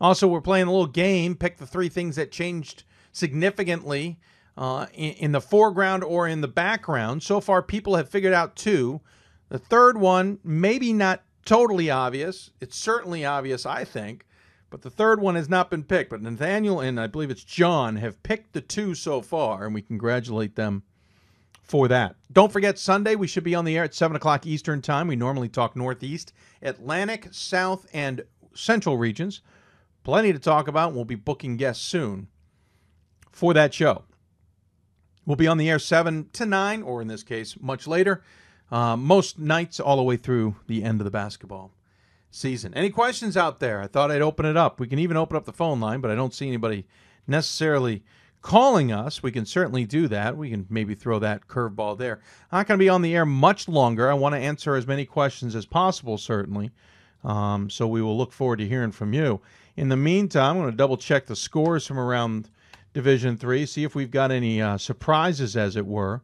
Also, 0.00 0.26
we're 0.26 0.40
playing 0.40 0.66
a 0.66 0.70
little 0.70 0.86
game. 0.86 1.36
Pick 1.36 1.58
the 1.58 1.66
three 1.66 1.88
things 1.88 2.16
that 2.16 2.32
changed 2.32 2.84
significantly 3.12 4.18
uh, 4.56 4.86
in, 4.92 5.12
in, 5.12 5.32
the 5.32 5.40
foreground 5.40 6.04
or 6.04 6.28
in 6.28 6.40
the 6.40 6.48
background. 6.48 7.22
So 7.22 7.40
far, 7.40 7.62
people 7.62 7.96
have 7.96 8.08
figured 8.08 8.32
out 8.32 8.56
two. 8.56 9.00
The 9.48 9.58
third 9.58 9.98
one, 9.98 10.38
maybe 10.42 10.92
not 10.92 11.22
totally 11.44 11.90
obvious. 11.90 12.50
It's 12.60 12.76
certainly 12.76 13.24
obvious, 13.24 13.66
I 13.66 13.84
think. 13.84 14.26
But 14.70 14.82
the 14.82 14.90
third 14.90 15.20
one 15.20 15.36
has 15.36 15.48
not 15.48 15.70
been 15.70 15.84
picked. 15.84 16.10
But 16.10 16.22
Nathaniel 16.22 16.80
and 16.80 16.98
I 16.98 17.06
believe 17.06 17.30
it's 17.30 17.44
John 17.44 17.96
have 17.96 18.22
picked 18.22 18.52
the 18.52 18.60
two 18.60 18.94
so 18.94 19.22
far, 19.22 19.64
and 19.64 19.74
we 19.74 19.82
congratulate 19.82 20.56
them 20.56 20.82
for 21.64 21.88
that. 21.88 22.14
Don't 22.30 22.52
forget, 22.52 22.78
Sunday 22.78 23.16
we 23.16 23.26
should 23.26 23.42
be 23.42 23.54
on 23.54 23.64
the 23.64 23.76
air 23.76 23.84
at 23.84 23.94
7 23.94 24.14
o'clock 24.14 24.46
Eastern 24.46 24.82
Time. 24.82 25.08
We 25.08 25.16
normally 25.16 25.48
talk 25.48 25.74
Northeast, 25.74 26.32
Atlantic, 26.62 27.28
South, 27.32 27.86
and 27.92 28.24
Central 28.54 28.98
regions. 28.98 29.40
Plenty 30.04 30.32
to 30.32 30.38
talk 30.38 30.68
about. 30.68 30.92
We'll 30.92 31.06
be 31.06 31.14
booking 31.14 31.56
guests 31.56 31.82
soon 31.84 32.28
for 33.32 33.54
that 33.54 33.72
show. 33.72 34.04
We'll 35.24 35.36
be 35.36 35.46
on 35.46 35.56
the 35.56 35.70
air 35.70 35.78
7 35.78 36.28
to 36.34 36.46
9, 36.46 36.82
or 36.82 37.00
in 37.00 37.08
this 37.08 37.22
case, 37.22 37.56
much 37.58 37.86
later, 37.86 38.22
uh, 38.70 38.96
most 38.96 39.38
nights 39.38 39.80
all 39.80 39.96
the 39.96 40.02
way 40.02 40.18
through 40.18 40.56
the 40.66 40.84
end 40.84 41.00
of 41.00 41.06
the 41.06 41.10
basketball 41.10 41.72
season. 42.30 42.74
Any 42.74 42.90
questions 42.90 43.36
out 43.36 43.58
there? 43.58 43.80
I 43.80 43.86
thought 43.86 44.10
I'd 44.10 44.20
open 44.20 44.44
it 44.44 44.56
up. 44.56 44.78
We 44.78 44.86
can 44.86 44.98
even 44.98 45.16
open 45.16 45.36
up 45.36 45.46
the 45.46 45.52
phone 45.52 45.80
line, 45.80 46.02
but 46.02 46.10
I 46.10 46.14
don't 46.14 46.34
see 46.34 46.46
anybody 46.46 46.86
necessarily 47.26 48.04
calling 48.44 48.92
us, 48.92 49.22
we 49.22 49.32
can 49.32 49.46
certainly 49.46 49.86
do 49.86 50.06
that. 50.06 50.36
We 50.36 50.50
can 50.50 50.66
maybe 50.68 50.94
throw 50.94 51.18
that 51.18 51.48
curveball 51.48 51.96
there. 51.96 52.20
I'm 52.52 52.58
not 52.58 52.66
going 52.66 52.78
to 52.78 52.84
be 52.84 52.90
on 52.90 53.00
the 53.00 53.16
air 53.16 53.24
much 53.24 53.68
longer. 53.68 54.10
I 54.10 54.14
want 54.14 54.34
to 54.34 54.38
answer 54.38 54.76
as 54.76 54.86
many 54.86 55.06
questions 55.06 55.56
as 55.56 55.64
possible, 55.64 56.18
certainly. 56.18 56.70
Um, 57.24 57.70
so 57.70 57.88
we 57.88 58.02
will 58.02 58.18
look 58.18 58.32
forward 58.32 58.58
to 58.58 58.68
hearing 58.68 58.92
from 58.92 59.14
you. 59.14 59.40
In 59.76 59.88
the 59.88 59.96
meantime, 59.96 60.56
I'm 60.56 60.62
going 60.62 60.70
to 60.70 60.76
double 60.76 60.98
check 60.98 61.24
the 61.24 61.34
scores 61.34 61.86
from 61.86 61.98
around 61.98 62.50
Division 62.92 63.38
Three, 63.38 63.64
see 63.64 63.82
if 63.82 63.94
we've 63.94 64.10
got 64.10 64.30
any 64.30 64.60
uh, 64.60 64.76
surprises, 64.76 65.56
as 65.56 65.74
it 65.74 65.86
were. 65.86 66.20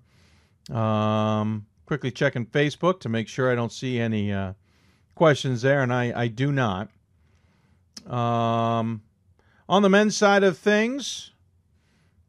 Um, 0.71 1.65
quickly 1.87 2.11
checking 2.11 2.45
Facebook 2.45 3.01
to 3.01 3.09
make 3.09 3.29
sure 3.29 3.51
I 3.51 3.55
don't 3.55 3.73
see 3.73 3.99
any 3.99 4.31
uh, 4.31 4.53
questions 5.15 5.63
there, 5.63 5.83
and 5.83 5.93
I, 5.93 6.13
I 6.15 6.29
do 6.29 6.53
not. 6.53 6.91
Um, 8.07 9.01
on 9.71 9.81
the 9.81 9.89
men's 9.89 10.19
side 10.19 10.45
of 10.45 10.59
things, 10.59 11.33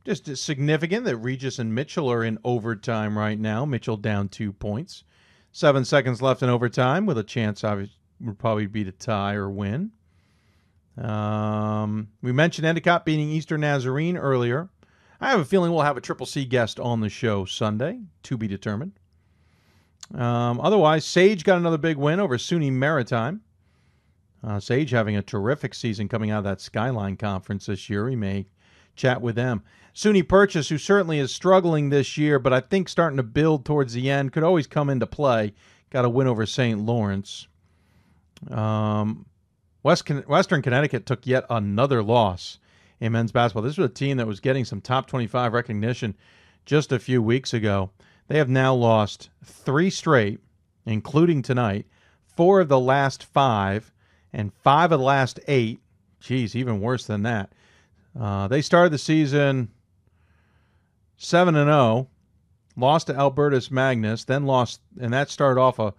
just 0.03 0.35
significant 0.37 1.05
that 1.05 1.17
Regis 1.17 1.59
and 1.59 1.73
Mitchell 1.73 2.11
are 2.11 2.23
in 2.23 2.39
overtime 2.43 3.17
right 3.17 3.39
now. 3.39 3.65
Mitchell 3.65 3.97
down 3.97 4.29
two 4.29 4.51
points. 4.51 5.03
Seven 5.51 5.85
seconds 5.85 6.21
left 6.21 6.41
in 6.41 6.49
overtime 6.49 7.05
with 7.05 7.17
a 7.17 7.23
chance, 7.23 7.63
obviously, 7.63 7.97
would 8.21 8.39
probably 8.39 8.67
be 8.67 8.83
to 8.83 8.91
tie 8.91 9.35
or 9.35 9.49
win. 9.49 9.91
Um, 10.97 12.09
we 12.21 12.31
mentioned 12.31 12.65
Endicott 12.65 13.05
beating 13.05 13.29
Eastern 13.29 13.61
Nazarene 13.61 14.17
earlier. 14.17 14.69
I 15.19 15.29
have 15.29 15.39
a 15.39 15.45
feeling 15.45 15.71
we'll 15.71 15.83
have 15.83 15.97
a 15.97 16.01
Triple 16.01 16.25
C 16.25 16.45
guest 16.45 16.79
on 16.79 17.01
the 17.01 17.09
show 17.09 17.45
Sunday, 17.45 17.99
to 18.23 18.37
be 18.37 18.47
determined. 18.47 18.93
Um, 20.13 20.59
otherwise, 20.59 21.05
Sage 21.05 21.43
got 21.43 21.57
another 21.57 21.77
big 21.77 21.97
win 21.97 22.19
over 22.19 22.37
SUNY 22.37 22.71
Maritime. 22.71 23.41
Uh, 24.43 24.59
Sage 24.59 24.89
having 24.89 25.15
a 25.15 25.21
terrific 25.21 25.73
season 25.73 26.09
coming 26.09 26.31
out 26.31 26.39
of 26.39 26.43
that 26.45 26.61
Skyline 26.61 27.17
Conference 27.17 27.67
this 27.67 27.89
year. 27.89 28.05
We 28.05 28.15
may 28.15 28.47
chat 28.95 29.21
with 29.21 29.35
them. 29.35 29.63
SUNY 29.93 30.27
Purchase, 30.27 30.69
who 30.69 30.77
certainly 30.77 31.19
is 31.19 31.33
struggling 31.33 31.89
this 31.89 32.17
year, 32.17 32.39
but 32.39 32.53
I 32.53 32.61
think 32.61 32.87
starting 32.87 33.17
to 33.17 33.23
build 33.23 33.65
towards 33.65 33.93
the 33.93 34.09
end, 34.09 34.31
could 34.31 34.43
always 34.43 34.67
come 34.67 34.89
into 34.89 35.05
play. 35.05 35.53
Got 35.89 36.05
a 36.05 36.09
win 36.09 36.27
over 36.27 36.45
St. 36.45 36.79
Lawrence. 36.79 37.47
Um, 38.49 39.25
West 39.83 40.09
Western 40.09 40.61
Connecticut 40.61 41.05
took 41.05 41.27
yet 41.27 41.45
another 41.49 42.01
loss 42.01 42.59
in 42.99 43.11
men's 43.11 43.31
basketball. 43.31 43.63
This 43.63 43.77
was 43.77 43.89
a 43.89 43.93
team 43.93 44.17
that 44.17 44.27
was 44.27 44.39
getting 44.39 44.63
some 44.63 44.79
top 44.79 45.07
25 45.07 45.53
recognition 45.53 46.15
just 46.65 46.91
a 46.91 46.99
few 46.99 47.21
weeks 47.21 47.53
ago. 47.53 47.91
They 48.27 48.37
have 48.37 48.49
now 48.49 48.73
lost 48.73 49.29
three 49.43 49.89
straight, 49.89 50.39
including 50.85 51.41
tonight, 51.41 51.85
four 52.25 52.61
of 52.61 52.69
the 52.69 52.79
last 52.79 53.25
five, 53.25 53.91
and 54.31 54.53
five 54.53 54.91
of 54.91 54.99
the 54.99 55.05
last 55.05 55.39
eight. 55.47 55.81
Geez, 56.21 56.55
even 56.55 56.79
worse 56.79 57.05
than 57.05 57.23
that. 57.23 57.51
Uh, 58.17 58.47
they 58.47 58.61
started 58.61 58.93
the 58.93 58.97
season 58.97 59.69
7 61.23 61.55
and 61.55 61.69
0, 61.69 62.07
lost 62.75 63.05
to 63.05 63.15
Albertus 63.15 63.69
Magnus, 63.69 64.23
then 64.23 64.47
lost, 64.47 64.81
and 64.99 65.13
that 65.13 65.29
started 65.29 65.61
off 65.61 65.77
a, 65.77 65.93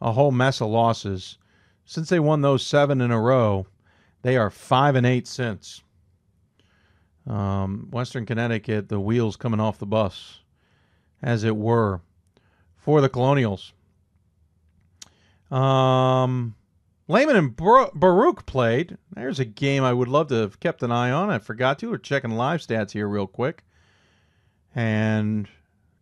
a 0.00 0.10
whole 0.10 0.32
mess 0.32 0.60
of 0.60 0.68
losses. 0.68 1.38
Since 1.84 2.08
they 2.08 2.18
won 2.18 2.40
those 2.40 2.66
seven 2.66 3.00
in 3.00 3.12
a 3.12 3.20
row, 3.20 3.68
they 4.22 4.36
are 4.36 4.50
5 4.50 4.96
and 4.96 5.06
8 5.06 5.28
since. 5.28 5.82
Um, 7.24 7.86
Western 7.92 8.26
Connecticut, 8.26 8.88
the 8.88 8.98
wheels 8.98 9.36
coming 9.36 9.60
off 9.60 9.78
the 9.78 9.86
bus, 9.86 10.40
as 11.22 11.44
it 11.44 11.56
were, 11.56 12.00
for 12.76 13.00
the 13.00 13.08
Colonials. 13.08 13.72
Um, 15.52 16.56
Lehman 17.06 17.36
and 17.36 17.54
Bar- 17.54 17.92
Baruch 17.94 18.44
played. 18.44 18.98
There's 19.12 19.38
a 19.38 19.44
game 19.44 19.84
I 19.84 19.92
would 19.92 20.08
love 20.08 20.26
to 20.28 20.34
have 20.34 20.58
kept 20.58 20.82
an 20.82 20.90
eye 20.90 21.12
on. 21.12 21.30
I 21.30 21.38
forgot 21.38 21.78
to. 21.78 21.90
We're 21.90 21.98
checking 21.98 22.32
live 22.32 22.60
stats 22.60 22.90
here 22.90 23.06
real 23.06 23.28
quick. 23.28 23.62
And 24.74 25.48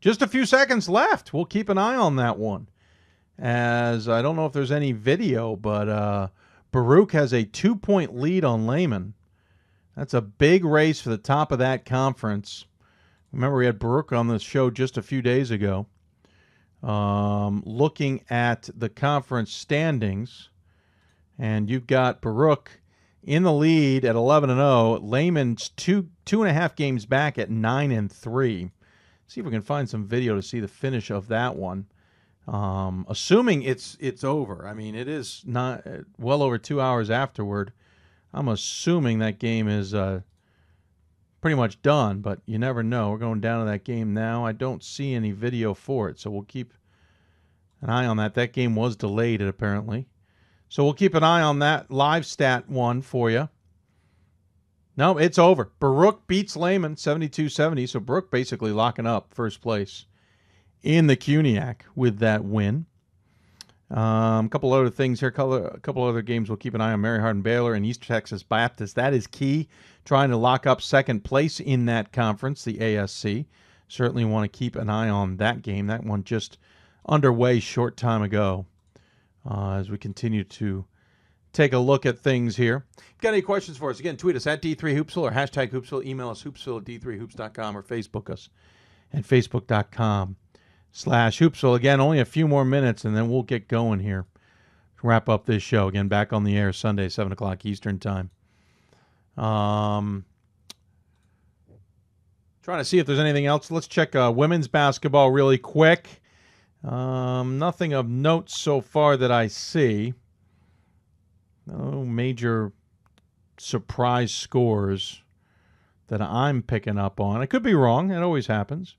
just 0.00 0.22
a 0.22 0.26
few 0.26 0.46
seconds 0.46 0.88
left. 0.88 1.32
We'll 1.32 1.44
keep 1.44 1.68
an 1.68 1.78
eye 1.78 1.96
on 1.96 2.16
that 2.16 2.38
one. 2.38 2.68
As 3.38 4.08
I 4.08 4.22
don't 4.22 4.36
know 4.36 4.46
if 4.46 4.52
there's 4.52 4.72
any 4.72 4.92
video, 4.92 5.56
but 5.56 5.88
uh, 5.88 6.28
Baruch 6.70 7.12
has 7.12 7.32
a 7.32 7.44
two 7.44 7.76
point 7.76 8.14
lead 8.18 8.44
on 8.44 8.66
Lehman. 8.66 9.14
That's 9.96 10.14
a 10.14 10.22
big 10.22 10.64
race 10.64 11.00
for 11.00 11.10
the 11.10 11.18
top 11.18 11.52
of 11.52 11.58
that 11.58 11.84
conference. 11.84 12.66
Remember, 13.32 13.58
we 13.58 13.66
had 13.66 13.78
Baruch 13.78 14.12
on 14.12 14.28
the 14.28 14.38
show 14.38 14.70
just 14.70 14.96
a 14.96 15.02
few 15.02 15.22
days 15.22 15.50
ago. 15.50 15.86
Um, 16.82 17.62
looking 17.64 18.22
at 18.28 18.68
the 18.74 18.88
conference 18.88 19.52
standings, 19.52 20.50
and 21.38 21.70
you've 21.70 21.86
got 21.86 22.20
Baruch 22.20 22.81
in 23.22 23.42
the 23.44 23.52
lead 23.52 24.04
at 24.04 24.16
11 24.16 24.50
and 24.50 24.58
0. 24.58 24.98
Lehman's 25.00 25.68
two 25.70 26.08
two 26.24 26.42
and 26.42 26.50
a 26.50 26.54
half 26.54 26.74
games 26.74 27.06
back 27.06 27.38
at 27.38 27.50
nine 27.50 27.90
and 27.90 28.10
three. 28.10 28.70
See 29.26 29.40
if 29.40 29.46
we 29.46 29.52
can 29.52 29.62
find 29.62 29.88
some 29.88 30.06
video 30.06 30.34
to 30.34 30.42
see 30.42 30.60
the 30.60 30.68
finish 30.68 31.10
of 31.10 31.28
that 31.28 31.56
one. 31.56 31.86
Um, 32.48 33.06
assuming 33.08 33.62
it's 33.62 33.96
it's 34.00 34.24
over. 34.24 34.66
I 34.66 34.74
mean, 34.74 34.94
it 34.94 35.08
is 35.08 35.42
not 35.46 35.86
well 36.18 36.42
over 36.42 36.58
two 36.58 36.80
hours 36.80 37.10
afterward. 37.10 37.72
I'm 38.34 38.48
assuming 38.48 39.18
that 39.18 39.38
game 39.38 39.68
is 39.68 39.94
uh, 39.94 40.22
pretty 41.40 41.54
much 41.54 41.82
done, 41.82 42.20
but 42.20 42.40
you 42.46 42.58
never 42.58 42.82
know. 42.82 43.10
We're 43.10 43.18
going 43.18 43.40
down 43.40 43.64
to 43.64 43.70
that 43.70 43.84
game 43.84 44.14
now. 44.14 44.44
I 44.44 44.52
don't 44.52 44.82
see 44.82 45.14
any 45.14 45.32
video 45.32 45.74
for 45.74 46.08
it, 46.08 46.18
so 46.18 46.30
we'll 46.30 46.42
keep 46.42 46.72
an 47.80 47.90
eye 47.90 48.06
on 48.06 48.16
that. 48.16 48.34
That 48.34 48.52
game 48.52 48.74
was 48.74 48.96
delayed, 48.96 49.42
apparently. 49.42 50.08
So 50.72 50.84
we'll 50.84 50.94
keep 50.94 51.14
an 51.14 51.22
eye 51.22 51.42
on 51.42 51.58
that 51.58 51.90
live 51.90 52.24
stat 52.24 52.66
one 52.66 53.02
for 53.02 53.30
you. 53.30 53.50
No, 54.96 55.18
it's 55.18 55.38
over. 55.38 55.70
Baruch 55.78 56.26
beats 56.26 56.56
Lehman 56.56 56.96
72 56.96 57.50
70. 57.50 57.86
So 57.88 58.00
Baruch 58.00 58.30
basically 58.30 58.72
locking 58.72 59.06
up 59.06 59.34
first 59.34 59.60
place 59.60 60.06
in 60.82 61.08
the 61.08 61.16
CUNYAC 61.16 61.82
with 61.94 62.20
that 62.20 62.42
win. 62.46 62.86
Um, 63.90 64.46
a 64.46 64.48
couple 64.48 64.72
other 64.72 64.88
things 64.88 65.20
here. 65.20 65.28
A 65.28 65.78
couple 65.80 66.04
other 66.04 66.22
games 66.22 66.48
we'll 66.48 66.56
keep 66.56 66.72
an 66.72 66.80
eye 66.80 66.94
on. 66.94 67.02
Mary 67.02 67.20
Hardin 67.20 67.42
Baylor 67.42 67.74
and 67.74 67.84
East 67.84 68.02
Texas 68.02 68.42
Baptist. 68.42 68.96
That 68.96 69.12
is 69.12 69.26
key. 69.26 69.68
Trying 70.06 70.30
to 70.30 70.38
lock 70.38 70.66
up 70.66 70.80
second 70.80 71.22
place 71.22 71.60
in 71.60 71.84
that 71.84 72.12
conference, 72.12 72.64
the 72.64 72.78
ASC. 72.78 73.44
Certainly 73.88 74.24
want 74.24 74.50
to 74.50 74.58
keep 74.58 74.76
an 74.76 74.88
eye 74.88 75.10
on 75.10 75.36
that 75.36 75.60
game. 75.60 75.88
That 75.88 76.04
one 76.04 76.24
just 76.24 76.56
underway 77.06 77.60
short 77.60 77.98
time 77.98 78.22
ago. 78.22 78.64
Uh, 79.48 79.72
as 79.72 79.90
we 79.90 79.98
continue 79.98 80.44
to 80.44 80.84
take 81.52 81.72
a 81.72 81.78
look 81.78 82.06
at 82.06 82.18
things 82.18 82.56
here. 82.56 82.84
Got 83.20 83.30
any 83.30 83.42
questions 83.42 83.76
for 83.76 83.90
us, 83.90 84.00
again, 84.00 84.16
tweet 84.16 84.36
us 84.36 84.46
at 84.46 84.62
D3Hoopsville 84.62 85.22
or 85.22 85.30
hashtag 85.30 85.70
Hoopsville. 85.70 86.04
Email 86.04 86.30
us 86.30 86.42
hoopsville 86.42 86.78
at 86.78 86.84
D3Hoops.com 86.84 87.76
or 87.76 87.82
Facebook 87.82 88.30
us 88.30 88.48
at 89.12 89.24
Facebook.com 89.24 90.36
slash 90.90 91.38
Hoopsville. 91.38 91.76
Again, 91.76 92.00
only 92.00 92.20
a 92.20 92.24
few 92.24 92.48
more 92.48 92.64
minutes 92.64 93.04
and 93.04 93.16
then 93.16 93.28
we'll 93.28 93.42
get 93.42 93.68
going 93.68 94.00
here. 94.00 94.26
Wrap 95.02 95.28
up 95.28 95.46
this 95.46 95.64
show. 95.64 95.88
Again, 95.88 96.06
back 96.06 96.32
on 96.32 96.44
the 96.44 96.56
air 96.56 96.72
Sunday, 96.72 97.08
7 97.08 97.32
o'clock 97.32 97.66
Eastern 97.66 97.98
Time. 97.98 98.30
Um, 99.36 100.24
trying 102.62 102.78
to 102.78 102.84
see 102.84 103.00
if 103.00 103.06
there's 103.06 103.18
anything 103.18 103.46
else. 103.46 103.72
Let's 103.72 103.88
check 103.88 104.14
uh, 104.14 104.32
women's 104.34 104.68
basketball 104.68 105.32
really 105.32 105.58
quick. 105.58 106.21
Um, 106.84 107.58
nothing 107.58 107.92
of 107.92 108.08
note 108.08 108.50
so 108.50 108.80
far 108.80 109.16
that 109.16 109.30
I 109.30 109.46
see. 109.46 110.14
No 111.66 112.04
major 112.04 112.72
surprise 113.56 114.34
scores 114.34 115.22
that 116.08 116.20
I'm 116.20 116.62
picking 116.62 116.98
up 116.98 117.20
on. 117.20 117.40
I 117.40 117.46
could 117.46 117.62
be 117.62 117.74
wrong. 117.74 118.10
It 118.10 118.22
always 118.22 118.48
happens. 118.48 118.96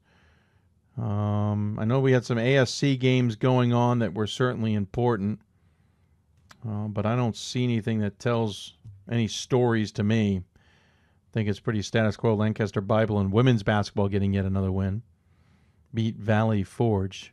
Um, 0.97 1.77
I 1.79 1.85
know 1.85 1.99
we 1.99 2.13
had 2.13 2.25
some 2.25 2.37
ASC 2.37 2.99
games 2.99 3.35
going 3.35 3.73
on 3.73 3.99
that 3.99 4.13
were 4.13 4.27
certainly 4.27 4.73
important, 4.73 5.39
uh, 6.67 6.87
but 6.87 7.05
I 7.05 7.15
don't 7.15 7.35
see 7.35 7.63
anything 7.63 7.99
that 7.99 8.19
tells 8.19 8.75
any 9.11 9.27
stories 9.27 9.91
to 9.93 10.03
me. 10.03 10.37
I 10.37 11.33
think 11.33 11.49
it's 11.49 11.59
pretty 11.59 11.81
status 11.81 12.15
quo. 12.15 12.35
Lancaster 12.35 12.79
Bible 12.79 13.19
and 13.19 13.33
women's 13.33 13.63
basketball 13.63 14.07
getting 14.07 14.33
yet 14.33 14.45
another 14.45 14.71
win. 14.71 15.01
Beat 15.93 16.15
Valley 16.15 16.63
Forge. 16.63 17.32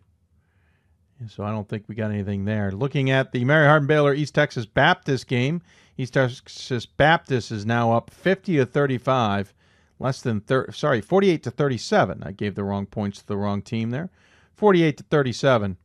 So 1.29 1.45
I 1.45 1.51
don't 1.51 1.69
think 1.69 1.85
we 1.87 1.95
got 1.95 2.11
anything 2.11 2.45
there. 2.45 2.71
Looking 2.73 3.11
at 3.11 3.33
the 3.33 3.45
Mary 3.45 3.67
Hardin 3.67 3.87
Baylor 3.87 4.15
East 4.15 4.35
Texas 4.35 4.65
Baptist 4.65 5.27
game, 5.27 5.61
East 5.99 6.15
Texas 6.15 6.87
Baptist 6.87 7.53
is 7.53 7.67
now 7.67 7.93
up 7.93 8.11
50 8.11 8.57
to 8.57 8.67
35, 8.67 9.53
less 9.99 10.23
than 10.23 10.41
30, 10.41 10.73
sorry, 10.73 11.01
48 11.01 11.43
to 11.43 11.51
37. 11.51 12.23
I 12.23 12.33
gave 12.33 12.55
the 12.55 12.65
wrong 12.65 12.87
points 12.87 13.19
to 13.19 13.27
the 13.27 13.37
wrong 13.37 13.61
team 13.61 13.91
there. 13.91 14.11
48 14.57 14.97
to 14.99 15.05
37 15.05 15.77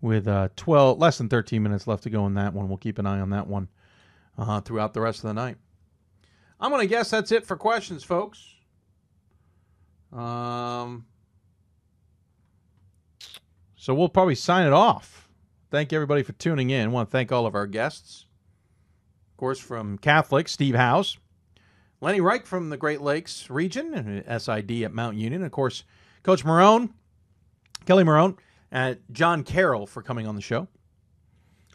with 0.00 0.26
uh, 0.28 0.48
12 0.56 0.98
less 0.98 1.18
than 1.18 1.28
13 1.28 1.62
minutes 1.62 1.86
left 1.86 2.02
to 2.04 2.10
go 2.10 2.26
in 2.26 2.34
that 2.34 2.54
one. 2.54 2.68
We'll 2.68 2.78
keep 2.78 2.98
an 2.98 3.06
eye 3.06 3.20
on 3.20 3.30
that 3.30 3.46
one 3.46 3.68
uh, 4.38 4.60
throughout 4.60 4.94
the 4.94 5.00
rest 5.00 5.18
of 5.18 5.28
the 5.28 5.34
night. 5.34 5.56
I'm 6.60 6.70
going 6.70 6.82
to 6.82 6.88
guess 6.88 7.10
that's 7.10 7.32
it 7.32 7.46
for 7.46 7.56
questions, 7.56 8.04
folks. 8.04 8.54
Um, 10.12 11.06
so 13.88 13.94
we'll 13.94 14.10
probably 14.10 14.34
sign 14.34 14.66
it 14.66 14.74
off. 14.74 15.30
Thank 15.70 15.92
you 15.92 15.96
everybody 15.96 16.22
for 16.22 16.34
tuning 16.34 16.68
in. 16.68 16.84
I 16.84 16.92
want 16.92 17.08
to 17.08 17.10
thank 17.10 17.32
all 17.32 17.46
of 17.46 17.54
our 17.54 17.66
guests. 17.66 18.26
Of 19.32 19.38
course, 19.38 19.58
from 19.58 19.96
Catholic, 19.96 20.46
Steve 20.48 20.74
House. 20.74 21.16
Lenny 22.02 22.20
Reich 22.20 22.44
from 22.44 22.68
the 22.68 22.76
Great 22.76 23.00
Lakes 23.00 23.48
region 23.48 23.94
and 23.94 24.42
SID 24.42 24.82
at 24.82 24.92
Mount 24.92 25.16
Union. 25.16 25.42
Of 25.42 25.52
course, 25.52 25.84
Coach 26.22 26.44
Marone, 26.44 26.90
Kelly 27.86 28.04
Marone, 28.04 28.36
and 28.70 28.98
John 29.10 29.42
Carroll 29.42 29.86
for 29.86 30.02
coming 30.02 30.26
on 30.26 30.36
the 30.36 30.42
show. 30.42 30.68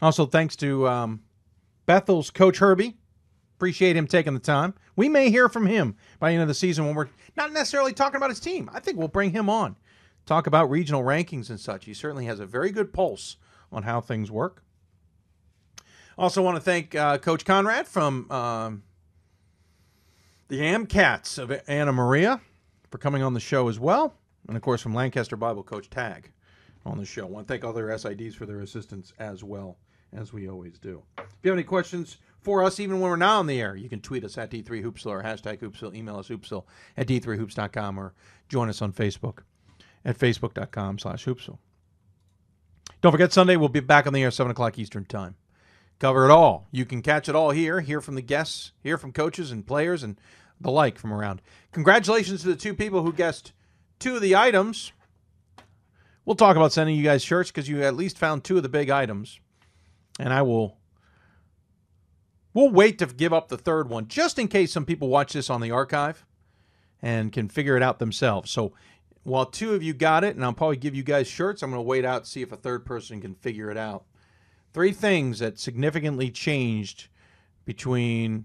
Also, 0.00 0.24
thanks 0.24 0.54
to 0.54 0.86
um, 0.86 1.20
Bethel's 1.84 2.30
Coach 2.30 2.58
Herbie. 2.58 2.96
Appreciate 3.56 3.96
him 3.96 4.06
taking 4.06 4.34
the 4.34 4.38
time. 4.38 4.74
We 4.94 5.08
may 5.08 5.30
hear 5.30 5.48
from 5.48 5.66
him 5.66 5.96
by 6.20 6.28
the 6.28 6.34
end 6.34 6.42
of 6.42 6.48
the 6.48 6.54
season 6.54 6.86
when 6.86 6.94
we're 6.94 7.08
not 7.36 7.52
necessarily 7.52 7.92
talking 7.92 8.18
about 8.18 8.30
his 8.30 8.38
team. 8.38 8.70
I 8.72 8.78
think 8.78 8.98
we'll 8.98 9.08
bring 9.08 9.32
him 9.32 9.50
on 9.50 9.74
talk 10.26 10.46
about 10.46 10.70
regional 10.70 11.02
rankings 11.02 11.50
and 11.50 11.60
such. 11.60 11.84
He 11.84 11.94
certainly 11.94 12.26
has 12.26 12.40
a 12.40 12.46
very 12.46 12.70
good 12.70 12.92
pulse 12.92 13.36
on 13.72 13.82
how 13.82 14.00
things 14.00 14.30
work. 14.30 14.62
Also, 16.16 16.42
want 16.42 16.56
to 16.56 16.60
thank 16.60 16.94
uh, 16.94 17.18
Coach 17.18 17.44
Conrad 17.44 17.88
from 17.88 18.30
um, 18.30 18.82
the 20.48 20.60
Amcats 20.60 21.38
of 21.38 21.52
Anna 21.66 21.92
Maria 21.92 22.40
for 22.90 22.98
coming 22.98 23.22
on 23.22 23.34
the 23.34 23.40
show 23.40 23.68
as 23.68 23.80
well. 23.80 24.14
And 24.46 24.56
of 24.56 24.62
course, 24.62 24.80
from 24.80 24.94
Lancaster 24.94 25.36
Bible, 25.36 25.64
Coach 25.64 25.90
Tagg 25.90 26.30
on 26.86 26.98
the 26.98 27.04
show. 27.04 27.26
Want 27.26 27.48
to 27.48 27.52
thank 27.52 27.64
all 27.64 27.72
their 27.72 27.88
SIDs 27.88 28.34
for 28.34 28.46
their 28.46 28.60
assistance 28.60 29.12
as 29.18 29.42
well, 29.42 29.78
as 30.12 30.32
we 30.32 30.48
always 30.48 30.78
do. 30.78 31.02
If 31.18 31.24
you 31.42 31.50
have 31.50 31.58
any 31.58 31.64
questions 31.64 32.18
for 32.40 32.62
us, 32.62 32.78
even 32.78 33.00
when 33.00 33.10
we're 33.10 33.16
not 33.16 33.40
on 33.40 33.46
the 33.46 33.60
air, 33.60 33.74
you 33.74 33.88
can 33.88 34.00
tweet 34.00 34.22
us 34.22 34.38
at 34.38 34.50
D3Hoopsville 34.50 35.06
or 35.06 35.22
hashtag 35.22 35.58
Hoopsville, 35.58 35.96
email 35.96 36.18
us 36.18 36.28
hoopsville 36.28 36.64
at 36.96 37.08
D3Hoops.com 37.08 37.98
or 37.98 38.14
join 38.48 38.68
us 38.68 38.82
on 38.82 38.92
Facebook 38.92 39.38
at 40.04 40.18
facebook.com 40.18 40.98
slash 40.98 41.24
hoopsville. 41.24 41.58
Don't 43.00 43.12
forget, 43.12 43.32
Sunday 43.32 43.56
we'll 43.56 43.68
be 43.68 43.80
back 43.80 44.06
on 44.06 44.12
the 44.12 44.22
air 44.22 44.30
7 44.30 44.50
o'clock 44.50 44.78
Eastern 44.78 45.04
Time. 45.04 45.36
Cover 45.98 46.24
it 46.24 46.30
all. 46.30 46.66
You 46.70 46.84
can 46.84 47.02
catch 47.02 47.28
it 47.28 47.34
all 47.34 47.50
here, 47.50 47.80
hear 47.80 48.00
from 48.00 48.14
the 48.14 48.22
guests, 48.22 48.72
hear 48.82 48.98
from 48.98 49.12
coaches 49.12 49.50
and 49.50 49.66
players 49.66 50.02
and 50.02 50.18
the 50.60 50.70
like 50.70 50.98
from 50.98 51.12
around. 51.12 51.40
Congratulations 51.72 52.42
to 52.42 52.48
the 52.48 52.56
two 52.56 52.74
people 52.74 53.02
who 53.02 53.12
guessed 53.12 53.52
two 53.98 54.16
of 54.16 54.22
the 54.22 54.36
items. 54.36 54.92
We'll 56.24 56.36
talk 56.36 56.56
about 56.56 56.72
sending 56.72 56.96
you 56.96 57.04
guys 57.04 57.22
shirts 57.22 57.50
because 57.50 57.68
you 57.68 57.82
at 57.82 57.96
least 57.96 58.18
found 58.18 58.44
two 58.44 58.56
of 58.56 58.62
the 58.62 58.68
big 58.68 58.90
items. 58.90 59.38
And 60.18 60.32
I 60.32 60.42
will 60.42 60.78
we'll 62.54 62.70
wait 62.70 62.98
to 62.98 63.06
give 63.06 63.32
up 63.32 63.48
the 63.48 63.58
third 63.58 63.88
one 63.88 64.08
just 64.08 64.38
in 64.38 64.48
case 64.48 64.72
some 64.72 64.86
people 64.86 65.08
watch 65.08 65.32
this 65.32 65.50
on 65.50 65.60
the 65.60 65.70
archive 65.70 66.24
and 67.02 67.32
can 67.32 67.48
figure 67.48 67.76
it 67.76 67.82
out 67.82 67.98
themselves. 67.98 68.50
So 68.50 68.72
while 69.24 69.46
two 69.46 69.74
of 69.74 69.82
you 69.82 69.94
got 69.94 70.22
it, 70.22 70.36
and 70.36 70.44
I'll 70.44 70.52
probably 70.52 70.76
give 70.76 70.94
you 70.94 71.02
guys 71.02 71.26
shirts, 71.26 71.62
I'm 71.62 71.70
going 71.70 71.78
to 71.78 71.82
wait 71.82 72.04
out 72.04 72.18
and 72.18 72.26
see 72.26 72.42
if 72.42 72.52
a 72.52 72.56
third 72.56 72.84
person 72.84 73.20
can 73.20 73.34
figure 73.34 73.70
it 73.70 73.76
out. 73.76 74.04
Three 74.72 74.92
things 74.92 75.38
that 75.38 75.58
significantly 75.58 76.30
changed 76.30 77.08
between 77.64 78.44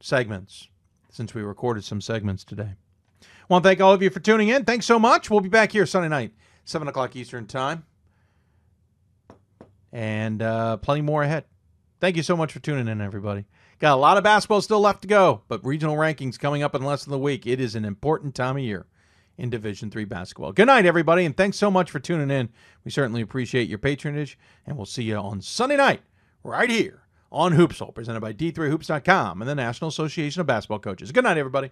segments 0.00 0.68
since 1.10 1.34
we 1.34 1.42
recorded 1.42 1.84
some 1.84 2.00
segments 2.00 2.44
today. 2.44 2.74
I 3.22 3.26
want 3.48 3.62
to 3.62 3.68
thank 3.68 3.80
all 3.80 3.92
of 3.92 4.02
you 4.02 4.10
for 4.10 4.20
tuning 4.20 4.48
in. 4.48 4.64
Thanks 4.64 4.86
so 4.86 4.98
much. 4.98 5.30
We'll 5.30 5.40
be 5.40 5.48
back 5.48 5.72
here 5.72 5.86
Sunday 5.86 6.08
night, 6.08 6.34
7 6.64 6.88
o'clock 6.88 7.14
Eastern 7.14 7.46
Time. 7.46 7.84
And 9.92 10.42
uh, 10.42 10.76
plenty 10.78 11.02
more 11.02 11.22
ahead. 11.22 11.44
Thank 12.00 12.16
you 12.16 12.22
so 12.22 12.36
much 12.36 12.52
for 12.52 12.60
tuning 12.60 12.88
in, 12.88 13.00
everybody. 13.00 13.44
Got 13.78 13.94
a 13.94 13.96
lot 13.96 14.16
of 14.16 14.24
basketball 14.24 14.60
still 14.60 14.80
left 14.80 15.02
to 15.02 15.08
go, 15.08 15.42
but 15.48 15.64
regional 15.64 15.96
rankings 15.96 16.38
coming 16.38 16.62
up 16.62 16.74
in 16.74 16.82
less 16.82 17.04
than 17.04 17.14
a 17.14 17.18
week. 17.18 17.46
It 17.46 17.60
is 17.60 17.74
an 17.74 17.84
important 17.84 18.34
time 18.34 18.56
of 18.56 18.62
year 18.62 18.86
in 19.40 19.50
Division 19.50 19.90
Three 19.90 20.04
basketball. 20.04 20.52
Good 20.52 20.66
night, 20.66 20.84
everybody, 20.84 21.24
and 21.24 21.36
thanks 21.36 21.56
so 21.56 21.70
much 21.70 21.90
for 21.90 21.98
tuning 21.98 22.30
in. 22.30 22.50
We 22.84 22.90
certainly 22.90 23.22
appreciate 23.22 23.68
your 23.68 23.78
patronage, 23.78 24.38
and 24.66 24.76
we'll 24.76 24.86
see 24.86 25.02
you 25.02 25.16
on 25.16 25.40
Sunday 25.40 25.76
night 25.76 26.02
right 26.44 26.70
here 26.70 27.02
on 27.32 27.54
Hoopsville, 27.54 27.94
presented 27.94 28.20
by 28.20 28.34
D3Hoops.com 28.34 29.40
and 29.40 29.48
the 29.48 29.54
National 29.54 29.88
Association 29.88 30.40
of 30.40 30.46
Basketball 30.46 30.78
Coaches. 30.78 31.10
Good 31.10 31.24
night, 31.24 31.38
everybody. 31.38 31.70